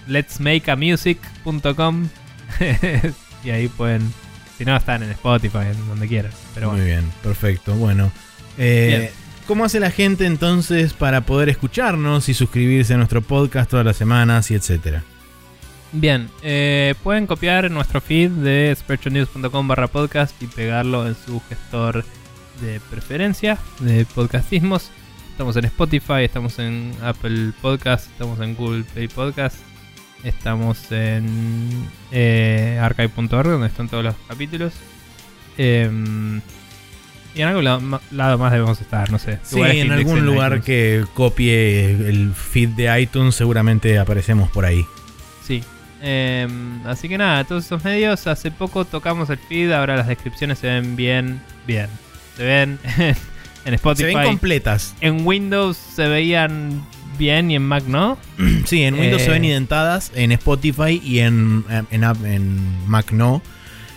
letsmakeamusic.com 0.09 2.09
y 3.45 3.51
ahí 3.51 3.69
pueden, 3.69 4.13
si 4.57 4.65
no, 4.65 4.77
están 4.77 5.05
en 5.05 5.11
Spotify, 5.11 5.67
en 5.71 5.89
donde 5.89 6.09
quieran. 6.09 6.33
Pero 6.55 6.73
Muy 6.73 6.81
bien, 6.81 7.05
perfecto. 7.23 7.75
Bueno, 7.75 8.11
eh. 8.57 9.13
¿cómo 9.47 9.65
hace 9.65 9.79
la 9.79 9.93
gente 9.93 10.27
entonces 10.27 10.93
para 10.93 11.21
poder 11.21 11.51
escucharnos 11.51 12.29
y 12.29 12.35
suscribirse 12.35 12.95
a 12.95 12.97
nuestro 12.97 13.23
podcast 13.23 13.71
todas 13.71 13.87
las 13.87 13.97
semanas 13.97 14.51
y 14.51 14.57
etcétera? 14.57 15.05
Bien, 15.93 16.29
eh, 16.43 16.95
pueden 17.03 17.27
copiar 17.27 17.71
nuestro 17.71 18.01
feed 18.01 18.31
de 18.31 18.75
sprechonews.com 18.77 19.69
barra 19.69 19.87
podcast 19.87 20.41
y 20.43 20.47
pegarlo 20.47 21.07
en 21.07 21.15
su 21.15 21.41
gestor 21.49 22.05
de 22.61 22.79
preferencia 22.91 23.59
de 23.81 24.05
podcastismos. 24.05 24.91
Estamos 25.31 25.57
en 25.57 25.65
Spotify, 25.65 26.25
estamos 26.25 26.59
en 26.59 26.93
Apple 27.03 27.53
Podcast, 27.63 28.11
estamos 28.11 28.39
en 28.41 28.55
Google 28.55 28.85
Play 28.85 29.09
Podcast, 29.09 29.57
estamos 30.25 30.93
en 30.93 31.89
eh, 32.13 32.79
archive.org 32.83 33.49
donde 33.49 33.69
están 33.69 33.89
todos 33.89 34.05
los 34.05 34.15
capítulos. 34.29 34.75
Em, 35.57 36.43
y 37.35 37.41
en 37.41 37.49
algún 37.49 37.65
lado, 37.65 37.81
más 38.39 38.53
debemos 38.53 38.79
estar, 38.81 39.11
no 39.11 39.19
sé. 39.19 39.39
Sí, 39.43 39.61
en 39.61 39.91
algún 39.91 40.27
lugar 40.27 40.53
iTunes. 40.53 40.65
que 40.67 41.05
copie 41.15 41.93
el 42.09 42.35
feed 42.35 42.71
de 42.71 43.01
iTunes 43.01 43.35
seguramente 43.35 43.99
aparecemos 43.99 44.51
por 44.51 44.67
ahí. 44.67 44.85
Sí. 45.47 45.63
Em, 46.03 46.87
así 46.87 47.09
que 47.09 47.19
nada, 47.19 47.45
todos 47.45 47.65
esos 47.65 47.83
medios. 47.85 48.27
Hace 48.27 48.51
poco 48.51 48.85
tocamos 48.85 49.31
el 49.31 49.39
feed, 49.39 49.73
ahora 49.73 49.97
las 49.97 50.07
descripciones 50.07 50.59
se 50.59 50.69
ven 50.69 50.97
bien, 50.97 51.41
bien. 51.67 51.89
Se 52.37 52.45
ven 52.45 52.79
en 52.99 53.15
Se 53.65 53.75
Spotify. 53.75 54.15
ven 54.15 54.25
completas. 54.25 54.95
en 55.01 55.27
Windows 55.27 55.77
se 55.77 56.07
veían 56.09 56.85
bien 57.19 57.51
y 57.51 57.57
en 57.57 57.63
Mac 57.67 57.85
no. 57.87 58.17
Sí, 58.67 58.83
en 58.85 58.95
Windows 58.95 59.23
Eh. 59.23 59.25
se 59.25 59.31
ven 59.33 59.45
indentadas, 59.45 60.13
en 60.15 60.31
Spotify 60.33 61.01
y 61.05 61.19
en, 61.19 61.65
en, 61.91 62.05
app- 62.05 62.25
en 62.25 62.87
Mac 62.89 63.11
no. 63.13 63.43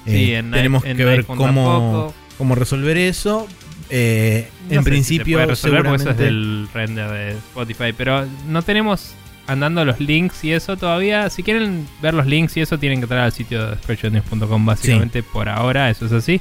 Sí, 0.07 0.33
Eh, 0.33 0.37
en 0.39 0.49
tenemos 0.51 0.83
en 0.85 0.97
que 0.97 1.05
ver 1.05 1.25
cómo, 1.25 1.43
tampoco. 1.45 2.13
cómo 2.39 2.55
resolver 2.55 2.97
eso. 2.97 3.47
Eh, 3.91 4.49
No 4.69 4.77
en 4.77 4.83
sé 4.83 4.83
si 4.85 4.89
principio, 4.89 5.25
se 5.37 5.43
puede 5.43 5.47
resolver 5.47 5.85
eso 5.85 5.93
es 5.95 6.01
seguramente- 6.01 6.23
del 6.23 6.67
render 6.73 7.09
de 7.11 7.31
Spotify, 7.33 7.93
pero 7.95 8.25
no 8.47 8.61
tenemos 8.63 9.13
andando 9.47 9.83
los 9.85 9.99
links 9.99 10.43
y 10.43 10.53
eso 10.53 10.77
todavía. 10.77 11.29
Si 11.29 11.43
quieren 11.43 11.87
ver 12.01 12.13
los 12.13 12.25
links 12.27 12.57
y 12.57 12.61
eso, 12.61 12.77
tienen 12.77 12.99
que 12.99 13.03
entrar 13.05 13.21
al 13.21 13.31
sitio 13.31 13.67
de 13.67 13.75
sprechonews.com 13.77 14.65
básicamente 14.65 15.23
por 15.23 15.49
ahora, 15.49 15.89
eso 15.89 16.05
es 16.05 16.11
así. 16.11 16.39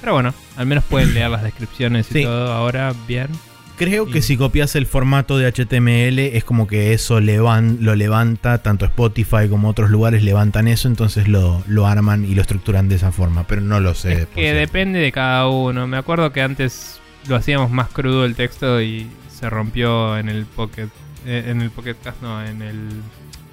Pero 0.00 0.14
bueno, 0.14 0.32
al 0.56 0.66
menos 0.66 0.84
pueden 0.84 1.14
leer 1.14 1.30
las 1.30 1.42
descripciones 1.42 2.10
y 2.10 2.14
Sí. 2.14 2.22
todo 2.24 2.52
ahora 2.52 2.92
bien. 3.06 3.28
Creo 3.76 4.04
que 4.04 4.20
si 4.20 4.36
copias 4.36 4.76
el 4.76 4.84
formato 4.84 5.38
de 5.38 5.46
HTML 5.50 6.18
es 6.36 6.44
como 6.44 6.66
que 6.66 6.92
eso 6.92 7.18
levan- 7.18 7.78
lo 7.80 7.94
levanta, 7.94 8.58
tanto 8.62 8.84
Spotify 8.84 9.48
como 9.48 9.70
otros 9.70 9.88
lugares 9.88 10.22
levantan 10.22 10.68
eso, 10.68 10.86
entonces 10.86 11.28
lo, 11.28 11.62
lo 11.66 11.86
arman 11.86 12.26
y 12.26 12.34
lo 12.34 12.42
estructuran 12.42 12.90
de 12.90 12.96
esa 12.96 13.10
forma, 13.10 13.46
pero 13.46 13.62
no 13.62 13.80
lo 13.80 13.94
sé. 13.94 14.12
Es 14.12 14.26
que 14.26 14.34
cierto. 14.42 14.58
depende 14.60 14.98
de 14.98 15.10
cada 15.12 15.48
uno. 15.48 15.86
Me 15.86 15.96
acuerdo 15.96 16.30
que 16.30 16.42
antes 16.42 17.00
lo 17.26 17.36
hacíamos 17.36 17.70
más 17.70 17.88
crudo 17.88 18.26
el 18.26 18.34
texto 18.34 18.82
y 18.82 19.06
se 19.30 19.48
rompió 19.48 20.18
en 20.18 20.28
el 20.28 20.44
Pocket. 20.44 20.88
Eh, 21.26 21.44
en 21.48 21.60
el 21.60 21.70
Pocket 21.70 21.96
Cast, 22.02 22.20
no, 22.22 22.44
en 22.44 22.62
el 22.62 22.88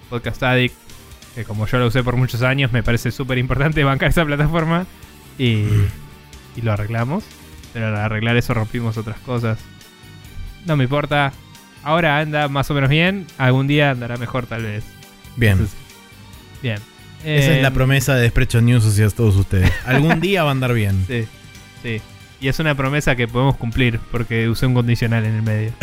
Podcast 0.09 0.41
Addict. 0.43 0.75
Que 1.35 1.43
como 1.43 1.67
yo 1.67 1.77
lo 1.77 1.87
usé 1.87 2.03
por 2.03 2.15
muchos 2.15 2.41
años, 2.41 2.71
me 2.71 2.81
parece 2.83 3.11
súper 3.11 3.37
importante 3.37 3.83
bancar 3.83 4.09
esa 4.09 4.25
plataforma. 4.25 4.85
Y, 5.37 5.65
y 6.55 6.61
lo 6.63 6.71
arreglamos. 6.73 7.23
Pero 7.73 7.87
al 7.87 7.95
arreglar 7.95 8.37
eso 8.37 8.53
rompimos 8.53 8.97
otras 8.97 9.19
cosas. 9.19 9.59
No 10.65 10.75
me 10.77 10.85
importa. 10.85 11.31
Ahora 11.83 12.19
anda 12.19 12.47
más 12.47 12.69
o 12.71 12.73
menos 12.73 12.89
bien. 12.89 13.27
Algún 13.37 13.67
día 13.67 13.91
andará 13.91 14.17
mejor, 14.17 14.47
tal 14.47 14.63
vez. 14.63 14.83
Bien, 15.35 15.53
Entonces, 15.53 15.77
bien. 16.63 16.79
esa 17.23 17.51
es 17.53 17.61
la 17.61 17.67
Em, 17.67 17.73
promesa 17.73 18.15
de 18.15 18.27
Sprecho 18.29 18.59
News 18.61 18.83
hacia 18.85 19.07
todos 19.11 19.35
ustedes. 19.35 19.71
Algún 19.85 20.19
día 20.21 20.43
va 20.43 20.49
a 20.49 20.51
andar 20.53 20.73
bien. 20.73 21.05
Sí, 21.07 21.25
sí. 21.83 22.01
Y 22.39 22.47
es 22.49 22.59
una 22.59 22.75
promesa 22.75 23.15
que 23.15 23.27
podemos 23.27 23.57
cumplir 23.57 23.99
porque 24.11 24.47
usé 24.47 24.65
un 24.67 24.73
condicional 24.75 25.25
en 25.25 25.35
el 25.35 25.41
medio. 25.41 25.71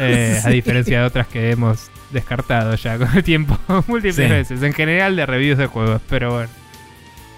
Eh, 0.00 0.40
A 0.44 0.48
diferencia 0.48 1.00
de 1.00 1.06
otras 1.06 1.26
que 1.28 1.50
hemos 1.50 1.90
descartado 2.10 2.74
ya 2.76 2.96
con 2.98 3.14
el 3.14 3.22
tiempo 3.22 3.58
múltiples 3.86 4.16
Sí. 4.16 4.22
veces. 4.22 4.62
En 4.62 4.72
general 4.72 5.14
de 5.16 5.26
reviews 5.26 5.58
de 5.58 5.66
juegos, 5.66 6.00
pero 6.08 6.32
bueno. 6.32 6.48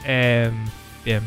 Eh, 0.07 0.51
bien. 1.05 1.21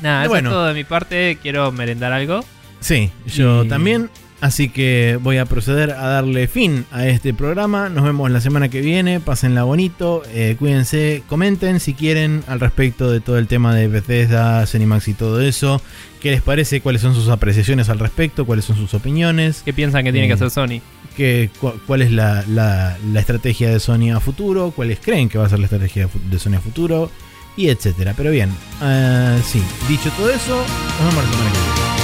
Nada, 0.00 0.22
eso 0.22 0.30
Bueno. 0.30 0.48
es 0.50 0.54
todo 0.54 0.66
de 0.68 0.74
mi 0.74 0.84
parte. 0.84 1.38
Quiero 1.42 1.70
merendar 1.72 2.12
algo. 2.12 2.44
Sí, 2.80 3.10
yo 3.26 3.64
Y- 3.64 3.68
también. 3.68 4.08
Así 4.40 4.68
que 4.68 5.18
voy 5.20 5.38
a 5.38 5.46
proceder 5.46 5.90
a 5.90 6.06
darle 6.06 6.46
fin 6.46 6.84
a 6.92 7.08
este 7.08 7.34
programa. 7.34 7.88
Nos 7.88 8.04
vemos 8.04 8.30
la 8.30 8.40
semana 8.40 8.68
que 8.68 8.80
viene. 8.80 9.18
Pásenla 9.18 9.64
bonito. 9.64 10.22
eh, 10.32 10.54
cuídense. 10.58 11.24
Comenten 11.28 11.80
si 11.80 11.92
quieren 11.94 12.44
al 12.46 12.60
respecto 12.60 13.10
de 13.10 13.18
todo 13.20 13.36
el 13.38 13.48
tema 13.48 13.74
de 13.74 13.88
Bethesda, 13.88 14.64
Cenimax 14.66 15.08
y 15.08 15.14
todo 15.14 15.40
eso. 15.40 15.82
¿Qué 16.20 16.30
les 16.30 16.40
parece? 16.42 16.80
¿Cuáles 16.80 17.02
son 17.02 17.14
sus 17.16 17.28
apreciaciones 17.30 17.88
al 17.88 17.98
respecto? 17.98 18.44
¿Cuáles 18.44 18.64
son 18.64 18.76
sus 18.76 18.94
opiniones? 18.94 19.62
¿Qué 19.64 19.72
piensan 19.72 20.04
que 20.04 20.12
tiene 20.12 20.26
Eh, 20.26 20.28
que 20.28 20.34
hacer 20.34 20.50
Sony? 20.50 20.80
¿Qué, 21.16 21.50
cu- 21.60 21.74
¿Cuál 21.88 22.02
es 22.02 22.12
la, 22.12 22.44
la- 22.48 22.96
la 23.12 23.20
estrategia 23.20 23.70
de 23.70 23.80
Sony 23.80 24.12
a 24.14 24.20
futuro? 24.20 24.70
¿Cuáles 24.70 25.00
creen 25.00 25.28
que 25.28 25.38
va 25.38 25.46
a 25.46 25.48
ser 25.48 25.58
la 25.58 25.64
estrategia 25.66 26.08
de 26.30 26.38
Sony 26.38 26.54
a 26.54 26.60
futuro? 26.60 27.10
Y 27.56 27.70
etcétera. 27.70 28.14
Pero 28.16 28.30
bien, 28.30 28.50
ah, 28.80 29.36
sí. 29.44 29.60
Dicho 29.88 30.10
todo 30.16 30.30
eso, 30.30 30.56
nos 30.56 31.08
vemos 31.08 31.24
la 31.24 31.30
semana 31.32 31.50
que 31.50 31.58
viene. 31.58 31.97